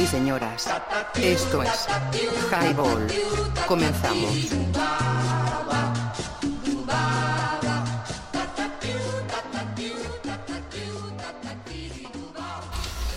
y 0.00 0.06
señoras, 0.06 0.68
esto 1.16 1.62
es 1.62 1.86
Highball. 2.50 3.06
Comenzamos. 3.66 4.30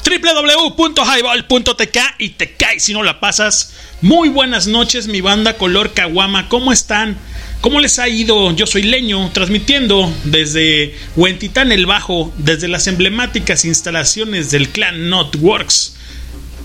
www.highball.tk 0.08 1.98
y 2.18 2.30
te 2.30 2.54
caes 2.54 2.84
si 2.84 2.94
no 2.94 3.04
la 3.04 3.20
pasas. 3.20 3.74
Muy 4.02 4.30
buenas 4.30 4.68
noches, 4.68 5.08
mi 5.08 5.22
banda 5.22 5.58
color 5.58 5.94
Caguama. 5.94 6.50
¿Cómo 6.50 6.72
están? 6.72 7.18
¿Cómo 7.62 7.80
les 7.80 8.00
ha 8.00 8.08
ido? 8.08 8.56
Yo 8.56 8.68
soy 8.68 8.84
Leño, 8.84 9.32
transmitiendo 9.34 10.12
desde 10.24 10.96
Huentitán 11.16 11.72
el 11.72 11.86
Bajo, 11.86 12.32
desde 12.38 12.68
las 12.68 12.88
emblemáticas 12.88 13.66
instalaciones 13.66 14.52
del 14.52 14.70
clan 14.70 15.10
Notworks, 15.10 15.96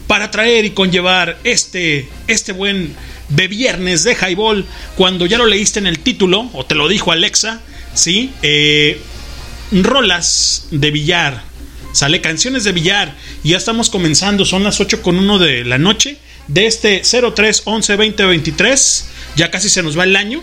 para 0.06 0.30
traer 0.30 0.64
y 0.64 0.70
conllevar 0.70 1.38
este, 1.44 2.08
este 2.28 2.52
buen 2.52 2.94
de 3.28 3.48
viernes 3.48 4.04
de 4.04 4.14
Highball, 4.14 4.66
cuando 4.96 5.26
ya 5.26 5.38
lo 5.38 5.46
leíste 5.46 5.78
en 5.78 5.86
el 5.86 5.98
título, 5.98 6.50
o 6.52 6.66
te 6.66 6.74
lo 6.74 6.88
dijo 6.88 7.12
Alexa, 7.12 7.60
¿sí? 7.94 8.30
Eh, 8.42 9.00
rolas 9.72 10.66
de 10.70 10.90
billar, 10.90 11.42
sale 11.92 12.20
canciones 12.20 12.64
de 12.64 12.72
billar, 12.72 13.16
y 13.42 13.50
ya 13.50 13.56
estamos 13.56 13.88
comenzando, 13.88 14.44
son 14.44 14.64
las 14.64 14.80
8 14.80 15.02
con 15.02 15.18
1 15.18 15.38
de 15.38 15.64
la 15.64 15.78
noche, 15.78 16.18
de 16.48 16.66
este 16.66 17.02
03 17.02 17.62
11 17.64 17.96
20 17.96 18.24
23, 18.24 19.06
ya 19.36 19.50
casi 19.50 19.70
se 19.70 19.82
nos 19.82 19.98
va 19.98 20.04
el 20.04 20.16
año, 20.16 20.42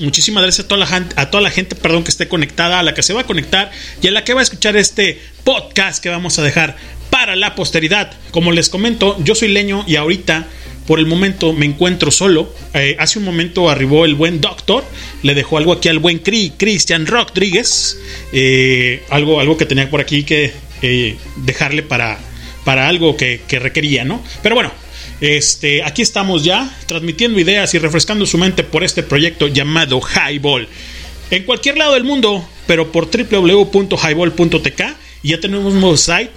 Muchísimas 0.00 0.42
gracias 0.42 0.64
a 0.64 0.68
toda, 0.68 0.78
la 0.78 0.86
gente, 0.86 1.14
a 1.18 1.30
toda 1.30 1.42
la 1.42 1.50
gente 1.50 1.76
perdón, 1.76 2.02
que 2.02 2.10
esté 2.10 2.26
conectada, 2.26 2.78
a 2.78 2.82
la 2.82 2.94
que 2.94 3.02
se 3.02 3.12
va 3.12 3.22
a 3.22 3.26
conectar 3.26 3.70
y 4.00 4.08
a 4.08 4.10
la 4.10 4.24
que 4.24 4.32
va 4.32 4.40
a 4.40 4.42
escuchar 4.42 4.76
este 4.76 5.20
podcast 5.44 6.02
que 6.02 6.08
vamos 6.08 6.38
a 6.38 6.42
dejar 6.42 6.76
para 7.22 7.36
la 7.36 7.54
posteridad. 7.54 8.10
Como 8.32 8.50
les 8.50 8.68
comento, 8.68 9.16
yo 9.22 9.36
soy 9.36 9.46
Leño 9.46 9.84
y 9.86 9.94
ahorita, 9.94 10.48
por 10.88 10.98
el 10.98 11.06
momento, 11.06 11.52
me 11.52 11.66
encuentro 11.66 12.10
solo. 12.10 12.52
Eh, 12.74 12.96
hace 12.98 13.20
un 13.20 13.24
momento 13.24 13.70
arribó 13.70 14.04
el 14.04 14.16
buen 14.16 14.40
Doctor, 14.40 14.82
le 15.22 15.36
dejó 15.36 15.56
algo 15.56 15.70
aquí 15.70 15.88
al 15.88 16.00
buen 16.00 16.18
Cri, 16.18 16.52
Cristian 16.56 17.06
Rodríguez, 17.06 17.96
eh, 18.32 19.04
algo, 19.08 19.38
algo 19.38 19.56
que 19.56 19.66
tenía 19.66 19.88
por 19.88 20.00
aquí 20.00 20.24
que 20.24 20.52
eh, 20.82 21.16
dejarle 21.36 21.84
para, 21.84 22.18
para 22.64 22.88
algo 22.88 23.16
que, 23.16 23.42
que 23.46 23.60
requería, 23.60 24.02
¿no? 24.04 24.20
Pero 24.42 24.56
bueno, 24.56 24.72
este, 25.20 25.84
aquí 25.84 26.02
estamos 26.02 26.42
ya 26.42 26.76
transmitiendo 26.86 27.38
ideas 27.38 27.72
y 27.74 27.78
refrescando 27.78 28.26
su 28.26 28.36
mente 28.36 28.64
por 28.64 28.82
este 28.82 29.04
proyecto 29.04 29.46
llamado 29.46 30.00
Highball. 30.00 30.66
En 31.30 31.44
cualquier 31.44 31.78
lado 31.78 31.94
del 31.94 32.02
mundo, 32.02 32.44
pero 32.66 32.90
por 32.90 33.08
www.highball.tk 33.08 34.82
y 35.22 35.28
ya 35.28 35.40
tenemos 35.40 35.72
un 35.72 35.80
nuevo 35.80 35.96
site. 35.96 36.32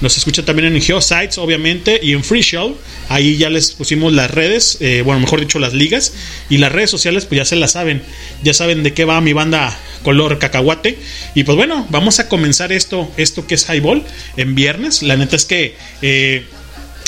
Nos 0.00 0.16
escucha 0.16 0.44
también 0.44 0.74
en 0.74 0.82
Geosites, 0.82 1.38
obviamente, 1.38 1.98
y 2.02 2.12
en 2.12 2.22
Free 2.22 2.42
Show. 2.42 2.76
Ahí 3.08 3.36
ya 3.36 3.48
les 3.48 3.72
pusimos 3.72 4.12
las 4.12 4.30
redes, 4.30 4.78
eh, 4.80 5.02
bueno, 5.02 5.20
mejor 5.20 5.40
dicho, 5.40 5.58
las 5.58 5.72
ligas. 5.72 6.12
Y 6.50 6.58
las 6.58 6.72
redes 6.72 6.90
sociales, 6.90 7.24
pues 7.24 7.38
ya 7.38 7.44
se 7.44 7.56
las 7.56 7.72
saben. 7.72 8.02
Ya 8.42 8.52
saben 8.52 8.82
de 8.82 8.92
qué 8.92 9.04
va 9.04 9.20
mi 9.20 9.32
banda 9.32 9.76
color 10.02 10.38
cacahuate. 10.38 10.98
Y 11.34 11.44
pues 11.44 11.56
bueno, 11.56 11.86
vamos 11.90 12.20
a 12.20 12.28
comenzar 12.28 12.72
esto, 12.72 13.10
esto 13.16 13.46
que 13.46 13.54
es 13.54 13.68
Highball 13.68 14.04
en 14.36 14.54
viernes. 14.54 15.02
La 15.02 15.16
neta 15.16 15.36
es 15.36 15.44
que 15.44 15.76
eh, 16.02 16.44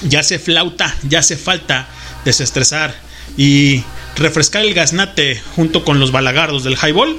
ya 0.05 0.23
se 0.23 0.39
flauta, 0.39 0.97
ya 1.09 1.21
hace 1.21 1.37
falta 1.37 1.89
desestresar 2.25 2.95
y 3.37 3.85
refrescar 4.17 4.65
el 4.65 4.75
gaznate 4.75 5.41
junto 5.55 5.85
con 5.85 6.01
los 6.01 6.13
balagardos 6.13 6.65
del 6.65 6.77
highball 6.77 7.17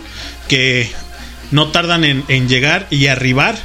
que 0.48 0.90
no 1.52 1.70
tardan 1.72 2.04
en, 2.04 2.50
llegar 2.50 2.88
y 2.90 3.08
arribar 3.08 3.58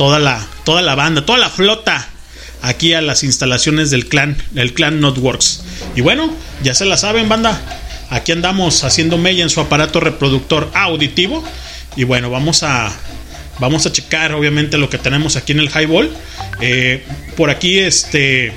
toda 0.00 0.18
la, 0.18 0.42
toda 0.64 0.80
la 0.80 0.94
banda, 0.94 1.26
toda 1.26 1.38
la 1.38 1.50
flota 1.50 2.08
aquí 2.62 2.94
a 2.94 3.02
las 3.02 3.22
instalaciones 3.22 3.90
del 3.90 4.08
clan, 4.08 4.34
el 4.54 4.72
clan 4.72 4.98
Notworks. 4.98 5.62
Y 5.94 6.00
bueno, 6.00 6.34
ya 6.62 6.72
se 6.72 6.86
la 6.86 6.96
saben, 6.96 7.28
banda. 7.28 7.60
Aquí 8.08 8.32
andamos 8.32 8.82
haciendo 8.82 9.18
mella 9.18 9.42
en 9.42 9.50
su 9.50 9.60
aparato 9.60 10.00
reproductor 10.00 10.70
auditivo. 10.72 11.44
Y 11.96 12.04
bueno, 12.04 12.30
vamos 12.30 12.62
a, 12.62 12.90
vamos 13.58 13.84
a 13.84 13.92
checar 13.92 14.32
obviamente 14.32 14.78
lo 14.78 14.88
que 14.88 14.96
tenemos 14.96 15.36
aquí 15.36 15.52
en 15.52 15.60
el 15.60 15.68
highball. 15.68 16.10
Eh, 16.62 17.04
por 17.36 17.50
aquí, 17.50 17.78
este. 17.78 18.54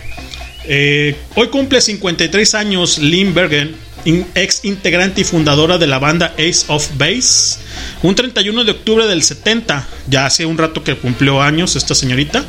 Eh, 0.63 1.17
hoy 1.35 1.49
cumple 1.49 1.81
53 1.81 2.55
años 2.55 2.99
Lynn 2.99 3.33
Bergen, 3.33 3.75
ex 4.05 4.65
integrante 4.65 5.21
y 5.21 5.23
fundadora 5.23 5.77
de 5.77 5.87
la 5.87 5.99
banda 5.99 6.33
Ace 6.37 6.65
of 6.67 6.89
Base. 6.97 7.59
Un 8.01 8.15
31 8.15 8.63
de 8.63 8.71
octubre 8.71 9.07
del 9.07 9.23
70, 9.23 9.87
ya 10.07 10.25
hace 10.25 10.45
un 10.45 10.57
rato 10.57 10.83
que 10.83 10.95
cumplió 10.95 11.41
años 11.41 11.75
esta 11.75 11.95
señorita. 11.95 12.43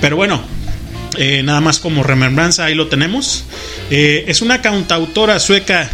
Pero 0.00 0.16
bueno, 0.16 0.42
eh, 1.16 1.42
nada 1.42 1.60
más 1.60 1.78
como 1.78 2.02
remembranza, 2.02 2.64
ahí 2.64 2.74
lo 2.74 2.88
tenemos. 2.88 3.44
es 3.90 4.42
una 4.42 4.60
cantautora 4.60 5.38
sueca 5.40 5.90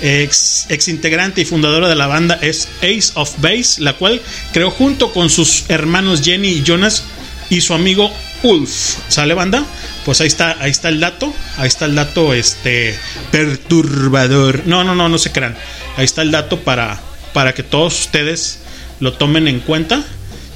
ex, 0.00 0.66
ex, 0.68 0.88
integrante 0.88 1.40
y 1.40 1.44
fundadora 1.44 1.88
de 1.88 1.94
la 1.94 2.06
banda 2.06 2.38
es 2.40 2.68
Ace 2.78 3.12
of 3.14 3.40
Base, 3.40 3.80
la 3.82 3.94
cual 3.94 4.20
creó 4.52 4.70
junto 4.70 5.12
con 5.12 5.30
sus 5.30 5.64
hermanos 5.68 6.22
Jenny 6.22 6.48
y 6.48 6.62
Jonas 6.64 7.04
y 7.50 7.60
su 7.60 7.74
amigo 7.74 8.12
Ulf. 8.42 8.98
¿Sale 9.08 9.34
banda? 9.34 9.64
Pues 10.04 10.20
ahí 10.20 10.26
está, 10.26 10.56
ahí 10.60 10.70
está 10.70 10.88
el 10.88 11.00
dato, 11.00 11.32
ahí 11.56 11.68
está 11.68 11.84
el 11.84 11.94
dato 11.94 12.34
este 12.34 12.98
perturbador. 13.30 14.66
No, 14.66 14.84
no, 14.84 14.94
no, 14.94 15.08
no 15.08 15.18
se 15.18 15.32
crean. 15.32 15.56
Ahí 15.96 16.04
está 16.04 16.22
el 16.22 16.30
dato 16.30 16.60
para 16.60 17.00
para 17.32 17.54
que 17.54 17.62
todos 17.62 18.00
ustedes 18.00 18.58
lo 19.00 19.12
tomen 19.12 19.48
en 19.48 19.60
cuenta. 19.60 20.04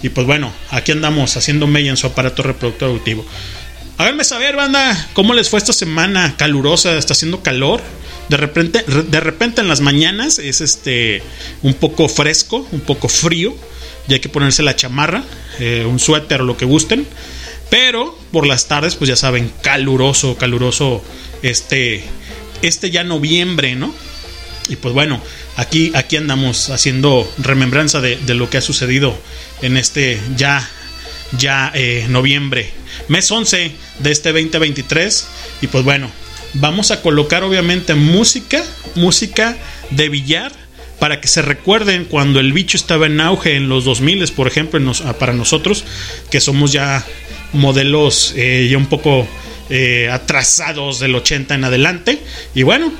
Y 0.03 0.09
pues 0.09 0.26
bueno, 0.26 0.53
aquí 0.71 0.92
andamos 0.92 1.37
haciendo 1.37 1.66
mella 1.66 1.91
en 1.91 1.97
su 1.97 2.09
aparato 2.09 2.42
reproductor 2.42 2.91
auditivo. 2.91 3.25
Háganme 3.98 4.25
saber, 4.25 4.56
banda, 4.56 5.09
cómo 5.12 5.32
les 5.32 5.48
fue 5.48 5.59
esta 5.59 5.72
semana 5.72 6.34
calurosa, 6.37 6.97
está 6.98 7.12
haciendo 7.12 7.42
calor. 7.42 7.81
De 8.28 8.37
repente, 8.37 8.82
de 8.82 9.21
repente 9.21 9.60
en 9.60 9.69
las 9.69 9.81
mañanas 9.81 10.38
es 10.38 10.60
este 10.60 11.22
un 11.62 11.75
poco 11.75 12.09
fresco, 12.09 12.66
un 12.72 12.81
poco 12.81 13.09
frío, 13.09 13.54
y 14.09 14.15
hay 14.15 14.21
que 14.21 14.28
ponerse 14.28 14.65
la 14.65 14.75
chamarra, 14.75 15.22
eh, 15.60 15.87
un 15.88 16.00
suéter 16.00 16.41
o 16.41 16.44
lo 16.44 16.56
que 16.56 16.65
gusten. 16.65 17.06
Pero 17.72 18.15
por 18.33 18.47
las 18.47 18.69
tardes, 18.69 18.97
pues 18.97 19.09
ya 19.09 19.16
saben, 19.16 19.50
caluroso, 19.62 20.37
caluroso 20.37 21.03
este, 21.41 22.05
este 22.60 22.91
ya 22.91 23.03
noviembre, 23.03 23.77
¿no? 23.77 23.94
Y 24.69 24.77
pues 24.77 24.93
bueno, 24.93 25.22
aquí, 25.56 25.91
aquí 25.94 26.19
andamos 26.19 26.69
haciendo 26.69 27.27
remembranza 27.38 28.03
de, 28.03 28.19
lo 28.34 28.50
que 28.50 28.59
ha 28.59 28.60
sucedido 28.60 29.19
en 29.62 29.78
este 29.78 30.21
ya, 30.37 30.69
ya 31.38 31.72
eh, 31.75 32.05
noviembre, 32.10 32.71
mes 33.09 33.31
11 33.31 33.72
de 34.00 34.12
este 34.12 34.33
2023. 34.33 35.28
Y 35.62 35.69
pues 35.69 35.83
bueno, 35.83 36.10
vamos 36.53 36.91
a 36.91 37.00
colocar 37.00 37.43
obviamente 37.43 37.94
música, 37.94 38.62
música 38.97 39.56
de 39.89 40.10
billar 40.10 40.53
para 41.02 41.20
que 41.20 41.26
se 41.26 41.42
recuerden 41.42 42.04
cuando 42.04 42.38
el 42.38 42.52
bicho 42.52 42.76
estaba 42.76 43.06
en 43.06 43.20
auge 43.20 43.56
en 43.56 43.68
los 43.68 43.84
2000, 43.84 44.24
por 44.36 44.46
ejemplo, 44.46 44.80
ah, 45.04 45.14
para 45.14 45.32
nosotros 45.32 45.84
que 46.30 46.40
somos 46.40 46.70
ya 46.70 47.04
modelos 47.52 48.34
eh, 48.36 48.68
ya 48.70 48.78
un 48.78 48.86
poco 48.86 49.26
eh, 49.68 50.08
atrasados 50.12 51.00
del 51.00 51.16
80 51.16 51.56
en 51.56 51.65
adelante. 51.65 52.21
Y 52.54 52.62
bueno, 52.62 52.92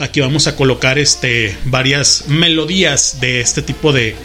aquí 0.00 0.20
vamos 0.20 0.46
a 0.46 0.56
colocar 0.56 0.98
este, 0.98 1.54
varias 1.66 2.24
melodías 2.28 3.18
de 3.20 3.42
este 3.42 3.60
tipo 3.60 3.92
de, 3.92 4.16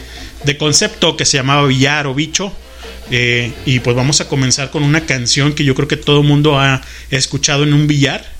concepto 0.58 1.14
que 1.14 1.26
se 1.26 1.36
llamaba 1.36 1.66
billar 1.66 2.06
o 2.06 2.14
bicho. 2.14 2.50
Eh, 3.10 3.52
y 3.66 3.80
pues 3.80 3.94
vamos 3.94 4.22
a 4.22 4.28
comenzar 4.30 4.70
con 4.70 4.82
una 4.84 5.04
canción 5.04 5.52
que 5.52 5.64
yo 5.64 5.74
creo 5.74 5.86
que 5.86 5.98
todo 5.98 6.22
el 6.22 6.26
mundo 6.26 6.58
ha 6.58 6.80
escuchado 7.10 7.64
en 7.64 7.74
un 7.74 7.86
billar 7.86 8.37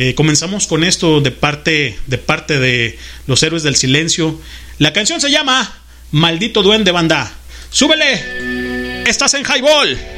eh, 0.00 0.14
comenzamos 0.14 0.68
con 0.68 0.84
esto 0.84 1.20
de 1.20 1.32
parte, 1.32 1.98
de 2.06 2.18
parte 2.18 2.60
de 2.60 2.96
los 3.26 3.42
héroes 3.42 3.64
del 3.64 3.74
silencio. 3.74 4.40
La 4.78 4.92
canción 4.92 5.20
se 5.20 5.28
llama 5.28 5.76
Maldito 6.12 6.62
Duende 6.62 6.92
Banda. 6.92 7.32
¡Súbele! 7.70 9.02
¡Estás 9.04 9.34
en 9.34 9.42
Highball! 9.44 10.17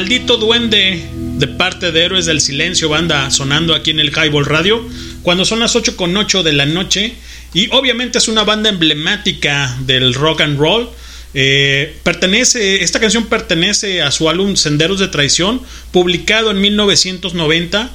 Maldito 0.00 0.38
duende 0.38 1.04
de 1.12 1.46
parte 1.46 1.92
de 1.92 2.02
Héroes 2.02 2.24
del 2.24 2.40
Silencio, 2.40 2.88
banda 2.88 3.30
sonando 3.30 3.74
aquí 3.74 3.90
en 3.90 4.00
el 4.00 4.08
Highball 4.08 4.46
Radio, 4.46 4.82
cuando 5.20 5.44
son 5.44 5.60
las 5.60 5.76
8 5.76 5.94
con 5.94 6.16
8 6.16 6.42
de 6.42 6.54
la 6.54 6.64
noche. 6.64 7.12
Y 7.52 7.68
obviamente 7.72 8.16
es 8.16 8.26
una 8.26 8.42
banda 8.44 8.70
emblemática 8.70 9.76
del 9.80 10.14
rock 10.14 10.40
and 10.40 10.58
roll. 10.58 10.88
Eh, 11.34 11.96
pertenece, 12.02 12.82
esta 12.82 12.98
canción 12.98 13.26
pertenece 13.26 14.00
a 14.00 14.10
su 14.10 14.30
álbum 14.30 14.56
Senderos 14.56 15.00
de 15.00 15.08
Traición, 15.08 15.60
publicado 15.92 16.50
en 16.50 16.62
1990. 16.62 17.90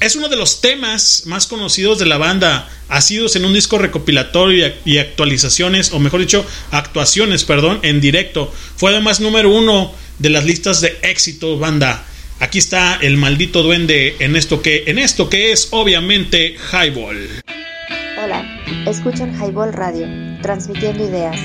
Es 0.00 0.14
uno 0.14 0.28
de 0.28 0.36
los 0.36 0.60
temas 0.60 1.24
más 1.26 1.48
conocidos 1.48 1.98
de 1.98 2.06
la 2.06 2.18
banda, 2.18 2.68
sido 3.00 3.26
en 3.34 3.44
un 3.44 3.52
disco 3.52 3.78
recopilatorio 3.78 4.72
y 4.84 4.98
actualizaciones, 4.98 5.92
o 5.92 5.98
mejor 5.98 6.20
dicho, 6.20 6.46
actuaciones, 6.70 7.42
perdón, 7.44 7.80
en 7.82 8.00
directo. 8.00 8.54
Fue 8.76 8.92
además 8.92 9.18
número 9.18 9.52
uno 9.52 9.92
de 10.20 10.30
las 10.30 10.44
listas 10.44 10.80
de 10.80 10.96
éxito, 11.02 11.58
banda. 11.58 12.06
Aquí 12.38 12.58
está 12.58 12.94
el 13.02 13.16
maldito 13.16 13.64
duende 13.64 14.14
en 14.20 14.36
esto 14.36 14.62
que, 14.62 14.84
en 14.86 15.00
esto 15.00 15.28
que 15.28 15.50
es 15.50 15.66
obviamente 15.72 16.54
Highball. 16.72 17.42
Hola, 18.22 18.44
escuchan 18.86 19.34
Highball 19.34 19.72
Radio, 19.72 20.06
transmitiendo 20.42 21.08
ideas. 21.08 21.40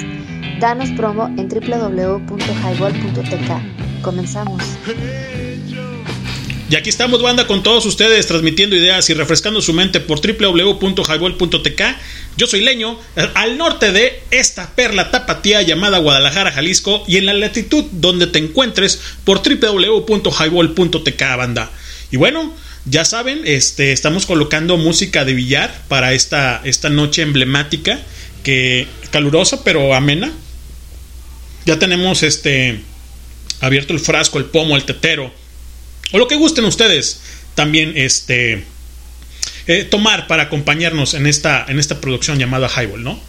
Danos 0.60 0.92
promo 0.92 1.26
en 1.38 1.50
www.highball.tk. 1.50 4.04
Comenzamos. 4.04 4.62
Y 6.74 6.76
aquí 6.76 6.90
estamos, 6.90 7.22
banda, 7.22 7.46
con 7.46 7.62
todos 7.62 7.86
ustedes, 7.86 8.26
transmitiendo 8.26 8.76
ideas 8.76 9.08
y 9.08 9.14
refrescando 9.14 9.62
su 9.62 9.74
mente 9.74 10.00
por 10.00 10.20
www.highball.tk. 10.20 11.82
Yo 12.36 12.48
soy 12.48 12.62
Leño, 12.62 13.00
al 13.36 13.60
norte 13.60 13.92
de 13.92 14.24
esta 14.32 14.76
perla 14.76 15.12
tapatía 15.12 15.62
llamada 15.62 16.00
Guadalajara, 16.00 16.52
Jalisco, 16.52 17.04
y 17.08 17.18
en 17.18 17.28
la 17.28 17.36
latitud 17.36 17.86
donde 17.92 18.26
te 18.26 18.40
encuentres 18.40 19.00
por 19.24 19.44
www.highball.tk, 19.48 21.22
banda. 21.38 21.70
Y 22.10 22.18
bueno, 22.18 22.52
ya 22.86 23.06
saben, 23.06 23.42
este, 23.46 23.92
estamos 23.92 24.26
colocando 24.26 24.76
música 24.78 25.26
de 25.26 25.36
billar 25.36 25.80
para 25.90 26.14
esta, 26.14 26.60
esta 26.64 26.90
noche 26.90 27.22
emblemática, 27.22 28.00
que 28.42 28.88
calurosa 29.12 29.64
pero 29.64 29.94
amena. 29.94 30.32
Ya 31.68 31.78
tenemos 31.78 32.24
este 32.24 32.82
abierto 33.62 33.94
el 33.94 34.00
frasco, 34.00 34.40
el 34.40 34.46
pomo, 34.46 34.76
el 34.76 34.86
tetero 34.86 35.43
o 36.12 36.18
lo 36.18 36.28
que 36.28 36.36
gusten 36.36 36.66
ustedes. 36.66 37.22
También 37.56 37.94
este 37.96 38.66
eh, 39.66 39.86
tomar 39.86 40.28
para 40.28 40.44
acompañarnos 40.44 41.14
en 41.14 41.26
esta, 41.26 41.66
en 41.68 41.80
esta 41.80 42.02
producción 42.02 42.38
llamada 42.38 42.68
Highball, 42.68 43.04
¿no? 43.04 43.20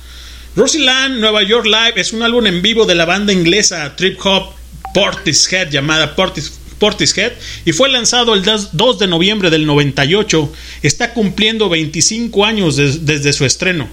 Rosyland 0.56 1.20
Nueva 1.20 1.42
York 1.42 1.66
Live 1.66 1.94
es 1.96 2.12
un 2.12 2.22
álbum 2.22 2.46
en 2.46 2.62
vivo 2.62 2.86
de 2.86 2.94
la 2.94 3.04
banda 3.04 3.32
inglesa 3.32 3.94
Trip 3.96 4.18
Hop 4.24 4.52
Portishead 4.92 5.70
llamada 5.70 6.14
Portishead 6.16 7.32
y 7.64 7.72
fue 7.72 7.88
lanzado 7.88 8.34
el 8.34 8.42
2 8.44 8.98
de 8.98 9.06
noviembre 9.06 9.50
del 9.50 9.66
98. 9.66 10.52
Está 10.82 11.12
cumpliendo 11.12 11.68
25 11.68 12.44
años 12.44 12.76
desde 12.76 13.32
su 13.32 13.44
estreno. 13.44 13.88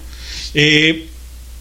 Eh, 0.53 1.07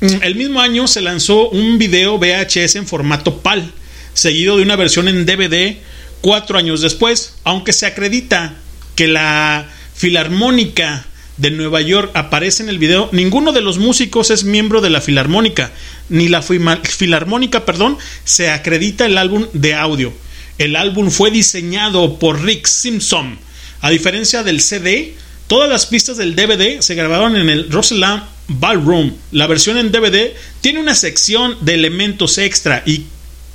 el 0.00 0.34
mismo 0.34 0.60
año 0.60 0.86
se 0.86 1.02
lanzó 1.02 1.50
un 1.50 1.78
video 1.78 2.18
VHS 2.18 2.76
en 2.76 2.86
formato 2.86 3.38
PAL, 3.42 3.70
seguido 4.14 4.56
de 4.56 4.62
una 4.62 4.76
versión 4.76 5.08
en 5.08 5.26
DVD 5.26 5.76
cuatro 6.20 6.58
años 6.58 6.80
después, 6.80 7.34
aunque 7.44 7.72
se 7.72 7.86
acredita 7.86 8.54
que 8.94 9.06
la 9.06 9.68
Filarmónica 9.94 11.06
de 11.36 11.50
Nueva 11.50 11.80
York 11.80 12.10
aparece 12.14 12.62
en 12.62 12.68
el 12.68 12.78
video, 12.78 13.08
ninguno 13.12 13.52
de 13.52 13.62
los 13.62 13.78
músicos 13.78 14.30
es 14.30 14.44
miembro 14.44 14.80
de 14.80 14.90
la 14.90 15.00
Filarmónica, 15.00 15.72
ni 16.08 16.28
la 16.28 16.42
Filarmónica, 16.42 17.64
perdón, 17.64 17.96
se 18.24 18.50
acredita 18.50 19.06
el 19.06 19.16
álbum 19.16 19.46
de 19.52 19.74
audio. 19.74 20.12
El 20.58 20.76
álbum 20.76 21.10
fue 21.10 21.30
diseñado 21.30 22.18
por 22.18 22.42
Rick 22.42 22.66
Simpson. 22.66 23.38
A 23.80 23.88
diferencia 23.88 24.42
del 24.42 24.60
CD, 24.60 25.14
todas 25.46 25.70
las 25.70 25.86
pistas 25.86 26.18
del 26.18 26.36
DVD 26.36 26.80
se 26.80 26.94
grabaron 26.94 27.36
en 27.36 27.48
el 27.48 27.70
Roseland 27.70 28.24
Ballroom. 28.48 29.14
La 29.32 29.46
versión 29.46 29.78
en 29.78 29.90
DVD 29.90 30.34
tiene 30.60 30.80
una 30.80 30.94
sección 30.94 31.56
de 31.62 31.74
elementos 31.74 32.36
extra 32.36 32.82
y 32.84 33.06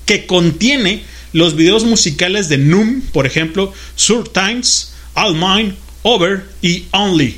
que 0.07 0.25
contiene 0.25 1.03
los 1.35 1.57
videos 1.57 1.83
musicales 1.83 2.47
de 2.47 2.57
Noom, 2.57 3.01
por 3.11 3.25
ejemplo, 3.25 3.73
Sur 3.97 4.29
Times, 4.29 4.93
All 5.15 5.33
Mine, 5.33 5.75
Over 6.03 6.45
y 6.61 6.85
Only. 6.91 7.37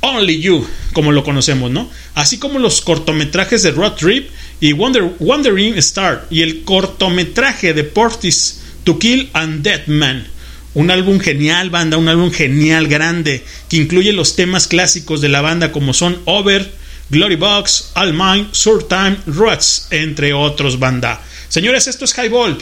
Only 0.00 0.40
You, 0.40 0.66
como 0.94 1.12
lo 1.12 1.22
conocemos, 1.22 1.70
¿no? 1.70 1.90
Así 2.14 2.38
como 2.38 2.58
los 2.58 2.80
cortometrajes 2.80 3.62
de 3.62 3.72
Road 3.72 3.92
Trip 3.92 4.30
y 4.58 4.72
Wonder, 4.72 5.16
Wandering 5.20 5.76
Star 5.76 6.26
y 6.30 6.40
el 6.40 6.62
cortometraje 6.64 7.74
de 7.74 7.84
Portis 7.84 8.62
To 8.84 8.98
Kill 8.98 9.28
and 9.34 9.62
Dead 9.62 9.86
Man. 9.86 10.26
Un 10.72 10.90
álbum 10.90 11.20
genial, 11.20 11.68
banda, 11.68 11.98
un 11.98 12.08
álbum 12.08 12.30
genial, 12.30 12.88
grande, 12.88 13.44
que 13.68 13.76
incluye 13.76 14.14
los 14.14 14.34
temas 14.34 14.66
clásicos 14.66 15.20
de 15.20 15.28
la 15.28 15.42
banda 15.42 15.72
como 15.72 15.92
son 15.92 16.18
Over, 16.24 16.72
Glory 17.10 17.36
Box, 17.36 17.92
All 17.96 18.14
Mine, 18.14 18.46
Time, 18.88 19.18
Ruts, 19.26 19.88
entre 19.90 20.32
otros, 20.32 20.78
banda. 20.78 21.20
Señores, 21.50 21.86
esto 21.86 22.06
es 22.06 22.16
Highball 22.16 22.56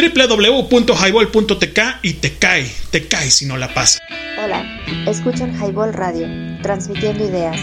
www.highball.tk 0.00 1.78
y 2.02 2.14
te 2.14 2.32
cae, 2.34 2.74
te 2.90 3.06
cae 3.06 3.30
si 3.30 3.46
no 3.46 3.58
la 3.58 3.72
pasa. 3.74 4.00
Hola, 4.42 4.64
escuchan 5.06 5.54
Highball 5.54 5.92
Radio, 5.92 6.26
transmitiendo 6.62 7.22
ideas. 7.24 7.60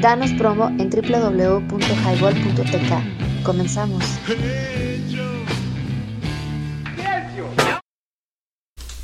Danos 0.00 0.32
promo 0.32 0.68
en 0.78 0.88
www.highball.tk. 0.88 3.44
Comenzamos. 3.44 4.02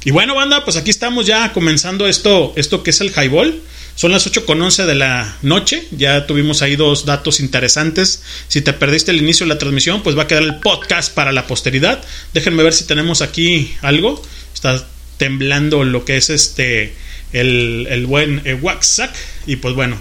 Y 0.04 0.10
bueno, 0.10 0.34
banda, 0.34 0.64
pues 0.64 0.76
aquí 0.76 0.90
estamos 0.90 1.26
ya 1.26 1.52
comenzando 1.52 2.08
esto, 2.08 2.52
esto 2.56 2.82
que 2.82 2.90
es 2.90 3.00
el 3.00 3.10
Highball. 3.10 3.62
Son 4.02 4.10
las 4.10 4.26
8 4.26 4.46
con 4.46 4.60
11 4.60 4.84
de 4.86 4.96
la 4.96 5.36
noche. 5.42 5.86
Ya 5.92 6.26
tuvimos 6.26 6.60
ahí 6.62 6.74
dos 6.74 7.06
datos 7.06 7.38
interesantes. 7.38 8.24
Si 8.48 8.60
te 8.60 8.72
perdiste 8.72 9.12
el 9.12 9.18
inicio 9.18 9.46
de 9.46 9.54
la 9.54 9.58
transmisión, 9.58 10.02
pues 10.02 10.18
va 10.18 10.24
a 10.24 10.26
quedar 10.26 10.42
el 10.42 10.56
podcast 10.56 11.14
para 11.14 11.30
la 11.30 11.46
posteridad. 11.46 12.02
Déjenme 12.34 12.64
ver 12.64 12.72
si 12.72 12.82
tenemos 12.82 13.22
aquí 13.22 13.72
algo. 13.80 14.20
Está 14.52 14.84
temblando 15.18 15.84
lo 15.84 16.04
que 16.04 16.16
es 16.16 16.30
este 16.30 16.96
el, 17.32 18.04
buen 18.08 18.42
eh, 18.44 18.54
WhatsApp. 18.54 19.14
Y 19.46 19.54
pues 19.54 19.76
bueno, 19.76 19.96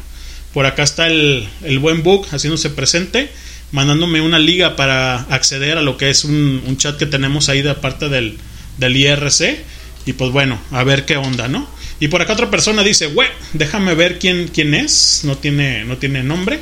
por 0.52 0.66
acá 0.66 0.82
está 0.82 1.06
el, 1.06 1.48
buen 1.80 2.02
Book 2.02 2.26
haciéndose 2.32 2.72
presente. 2.72 3.30
Mandándome 3.72 4.20
una 4.20 4.40
liga 4.40 4.76
para 4.76 5.18
acceder 5.30 5.78
a 5.78 5.84
lo 5.84 5.98
que 5.98 6.10
es 6.10 6.26
un, 6.26 6.76
chat 6.80 6.98
que 6.98 7.06
tenemos 7.06 7.50
ahí 7.50 7.62
de 7.62 7.76
parte 7.76 8.10
del, 8.10 8.40
del 8.80 8.98
IRC. 8.98 9.60
Y 10.08 10.14
pues 10.14 10.32
bueno, 10.32 10.60
a 10.72 10.84
ver 10.84 11.06
qué 11.06 11.18
onda, 11.18 11.48
¿no? 11.48 11.70
Y 12.02 12.08
por 12.08 12.20
acá 12.20 12.34
otra 12.34 12.50
persona 12.50 12.84
dice, 12.84 13.06
güey, 13.06 13.30
déjame 13.54 13.94
ver 13.94 14.18
quién, 14.18 14.48
quién 14.48 14.74
es. 14.74 15.22
No 15.24 15.38
tiene, 15.38 15.86
no 15.86 15.98
tiene 15.98 16.24
nombre. 16.24 16.60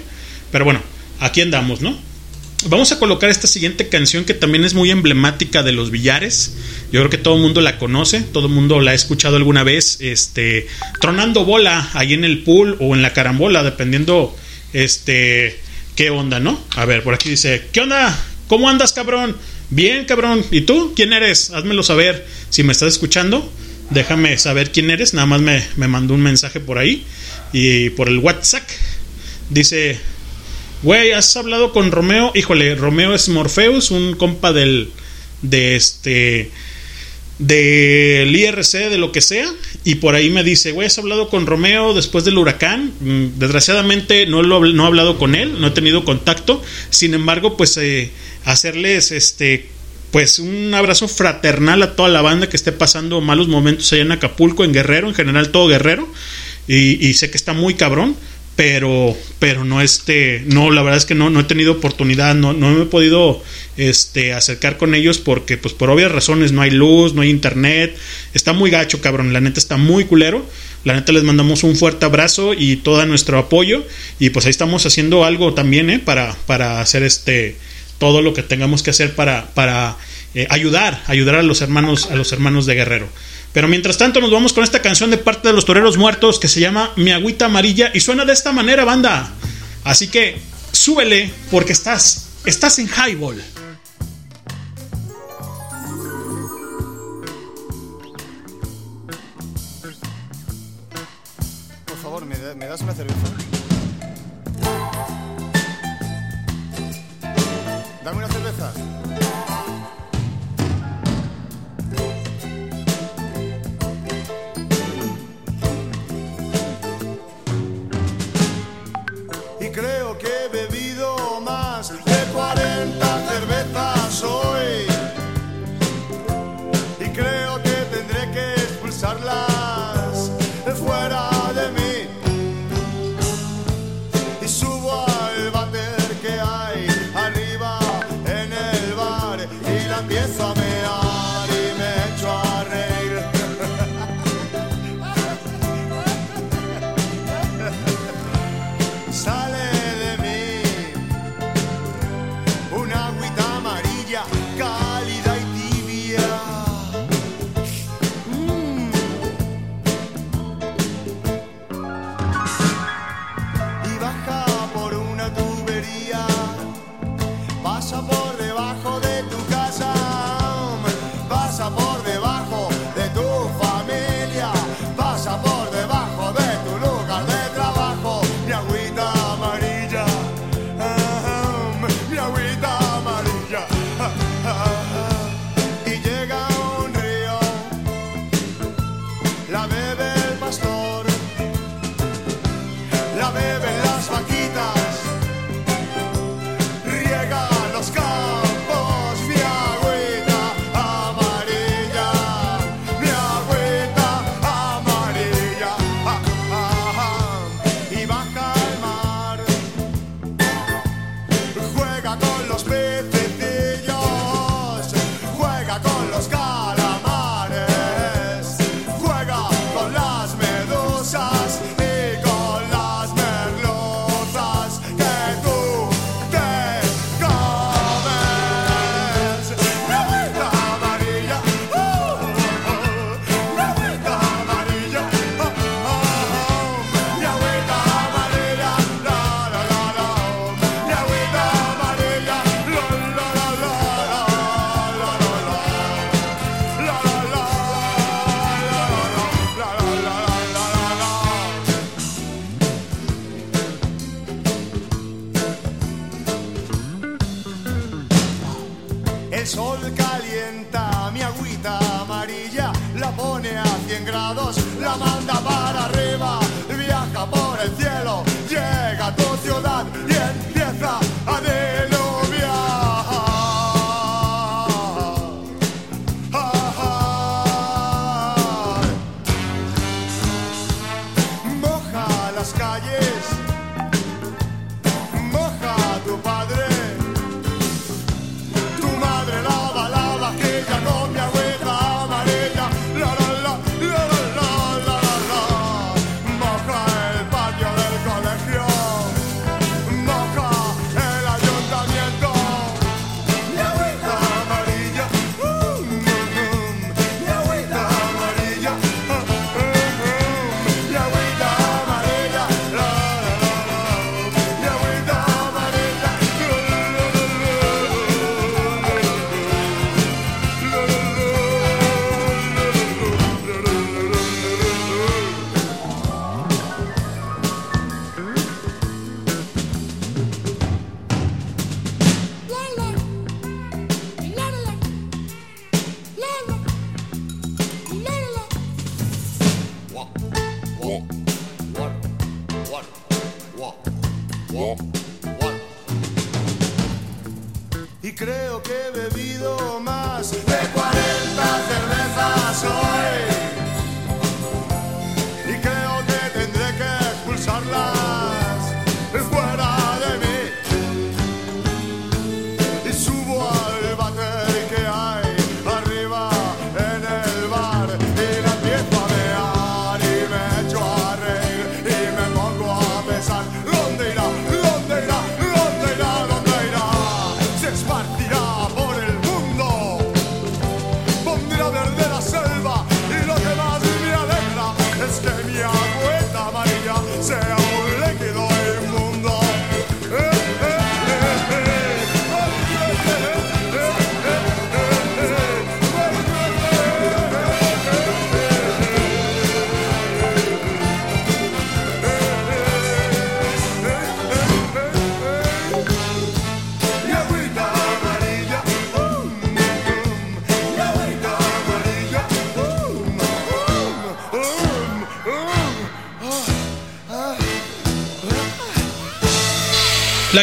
Pero 0.52 0.66
bueno, 0.66 0.82
aquí 1.22 1.40
andamos, 1.40 1.80
¿no? 1.80 1.98
Vamos 2.66 2.92
a 2.92 3.00
colocar 3.00 3.30
esta 3.30 3.48
siguiente 3.48 3.88
canción 3.88 4.26
que 4.26 4.34
también 4.34 4.66
es 4.66 4.74
muy 4.74 4.92
emblemática 4.92 5.64
de 5.64 5.72
los 5.72 5.92
billares. 5.92 6.58
Yo 6.92 7.00
creo 7.00 7.10
que 7.10 7.18
todo 7.18 7.36
el 7.38 7.42
mundo 7.42 7.62
la 7.62 7.78
conoce, 7.78 8.20
todo 8.20 8.48
el 8.48 8.54
mundo 8.54 8.82
la 8.82 8.92
ha 8.92 8.94
escuchado 8.94 9.38
alguna 9.38 9.64
vez, 9.64 10.00
este, 10.02 10.68
tronando 11.00 11.46
bola 11.46 11.90
ahí 11.94 12.14
en 12.14 12.26
el 12.26 12.44
pool 12.44 12.76
o 12.82 12.94
en 12.94 13.02
la 13.02 13.14
carambola, 13.14 13.64
dependiendo, 13.64 14.36
este, 14.74 15.58
qué 15.96 16.10
onda, 16.10 16.42
¿no? 16.42 16.62
A 16.76 16.84
ver, 16.84 17.02
por 17.02 17.14
aquí 17.14 17.30
dice, 17.30 17.70
¿qué 17.72 17.80
onda? 17.80 18.14
¿Cómo 18.50 18.70
andas, 18.70 18.92
cabrón? 18.92 19.38
Bien, 19.70 20.04
cabrón. 20.04 20.44
¿Y 20.52 20.62
tú? 20.62 20.92
¿Quién 20.98 21.14
eres? 21.14 21.52
Házmelo 21.52 21.82
saber 21.82 22.28
si 22.50 22.64
me 22.64 22.74
estás 22.74 22.90
escuchando 22.92 23.50
déjame 23.90 24.38
saber 24.38 24.72
quién 24.72 24.90
eres. 24.90 25.14
Nada 25.14 25.28
más 25.28 25.42
me, 25.42 25.88
mandó 25.88 26.14
un 26.14 26.22
mensaje 26.22 26.60
por 26.60 26.78
ahí 26.78 27.06
y 27.54 27.90
por 27.92 28.08
el 28.08 28.20
WhatsApp. 28.20 28.64
Dice, 29.50 29.98
güey, 30.84 31.12
¿has 31.12 31.36
hablado 31.36 31.72
con 31.72 31.92
Romeo? 31.92 32.32
Híjole, 32.36 32.76
Romeo 32.76 33.14
es 33.14 33.30
Morpheus, 33.30 33.92
un 33.92 34.16
compa 34.16 34.54
del, 34.54 34.92
de 35.42 35.76
este, 35.76 36.52
del 37.40 38.36
IRC, 38.36 38.90
de 38.90 38.98
lo 38.98 39.12
que 39.12 39.22
sea. 39.22 39.52
Y 39.84 39.96
por 39.96 40.16
ahí 40.16 40.30
me 40.30 40.44
dice, 40.44 40.72
güey, 40.72 40.88
¿has 40.88 41.00
hablado 41.00 41.30
con 41.30 41.48
Romeo 41.48 41.94
después 41.94 42.26
del 42.26 42.38
huracán? 42.38 42.94
Mm, 43.00 43.40
desgraciadamente 43.40 44.28
no, 44.28 44.44
lo, 44.44 44.64
no 44.66 44.84
he 44.84 44.88
hablado 44.88 45.18
con 45.18 45.36
él, 45.36 45.60
no 45.60 45.68
he 45.68 45.72
tenido 45.72 46.06
contacto. 46.06 46.62
Sin 46.90 47.14
embargo, 47.14 47.58
pues 47.58 47.76
eh, 47.78 48.12
hacerles 48.46 49.12
este 49.12 49.79
pues 50.12 50.40
un 50.40 50.74
abrazo 50.74 51.08
fraternal 51.08 51.84
a 51.84 51.96
toda 51.96 52.10
la 52.10 52.22
banda 52.22 52.50
que 52.50 52.58
esté 52.58 52.72
pasando 52.72 53.22
malos 53.22 53.48
momentos 53.48 53.92
allá 53.94 54.02
en 54.02 54.12
Acapulco, 54.12 54.64
en 54.64 54.74
Guerrero, 54.74 55.08
en 55.08 55.16
general 55.16 55.50
todo 55.50 55.68
Guerrero. 55.68 56.08
Y, 56.68 57.14
sé 57.14 57.32
que 57.32 57.38
está 57.38 57.54
muy 57.54 57.74
cabrón, 57.74 58.16
pero, 58.56 59.18
pero 59.40 59.66
no 59.66 59.82
este, 59.82 60.44
no, 60.46 60.70
la 60.70 60.84
verdad 60.84 60.98
es 60.98 61.06
que 61.06 61.16
no, 61.16 61.32
no 61.32 61.40
he 61.40 61.46
tenido 61.46 61.72
oportunidad, 61.72 62.36
no, 62.36 62.54
no 62.54 62.70
me 62.70 62.84
he 62.84 62.86
podido 62.86 63.42
este, 63.76 64.34
acercar 64.34 64.78
con 64.78 64.94
ellos 64.94 65.18
porque, 65.18 65.58
pues 65.58 65.74
por 65.74 65.90
obvias 65.90 66.12
razones, 66.12 66.52
no 66.52 66.62
hay 66.62 66.70
luz, 66.70 67.16
no 67.16 67.24
hay 67.24 67.32
internet, 67.32 67.98
está 68.36 68.54
muy 68.54 68.70
gacho, 68.70 69.02
cabrón, 69.02 69.34
la 69.34 69.42
neta 69.42 69.60
está 69.60 69.78
muy 69.78 70.06
culero. 70.06 70.46
La 70.86 70.94
neta 70.94 71.12
les 71.12 71.24
mandamos 71.24 71.64
un 71.64 71.76
fuerte 71.76 72.06
abrazo 72.06 72.54
y 72.54 72.78
todo 72.78 73.06
nuestro 73.06 73.38
apoyo. 73.38 73.86
Y 74.18 74.30
pues 74.30 74.46
ahí 74.46 74.52
estamos 74.52 74.86
haciendo 74.86 75.26
algo 75.26 75.54
también, 75.54 75.90
¿eh? 75.90 76.00
Para, 76.00 76.34
para 76.46 76.80
hacer 76.80 77.04
este 77.04 77.58
todo 78.00 78.22
lo 78.22 78.34
que 78.34 78.42
tengamos 78.42 78.82
que 78.82 78.90
hacer 78.90 79.16
para, 79.16 79.48
para 79.54 79.98
eh, 80.34 80.48
ayudar, 80.50 81.04
ayudar 81.08 81.36
a 81.36 81.44
los 81.44 81.62
hermanos, 81.62 82.10
a 82.10 82.16
los 82.16 82.32
hermanos 82.32 82.66
de 82.66 82.76
Guerrero. 82.76 83.08
Pero 83.54 83.68
mientras 83.68 83.98
tanto 83.98 84.22
nos 84.22 84.32
vamos 84.32 84.54
con 84.54 84.64
esta 84.64 84.82
canción 84.82 85.10
de 85.10 85.18
parte 85.18 85.48
de 85.48 85.54
los 85.54 85.66
Toreros 85.66 85.98
Muertos 85.98 86.40
que 86.40 86.48
se 86.48 86.60
llama 86.60 86.92
Mi 86.96 87.12
Agüita 87.12 87.46
Amarilla 87.46 87.92
y 87.94 88.00
suena 88.00 88.26
de 88.26 88.34
esta 88.34 88.52
manera, 88.52 88.86
banda. 88.86 89.32
Así 89.84 90.08
que 90.08 90.40
súbele 90.72 91.32
porque 91.50 91.74
estás, 91.74 92.30
estás 92.46 92.80
en 92.80 92.88
highball. 92.88 93.42
Por 101.86 101.98
favor, 102.02 102.26
¿me, 102.26 102.36
me 102.56 102.66
das 102.66 102.82
una 102.82 102.94
cerveza? 102.94 103.49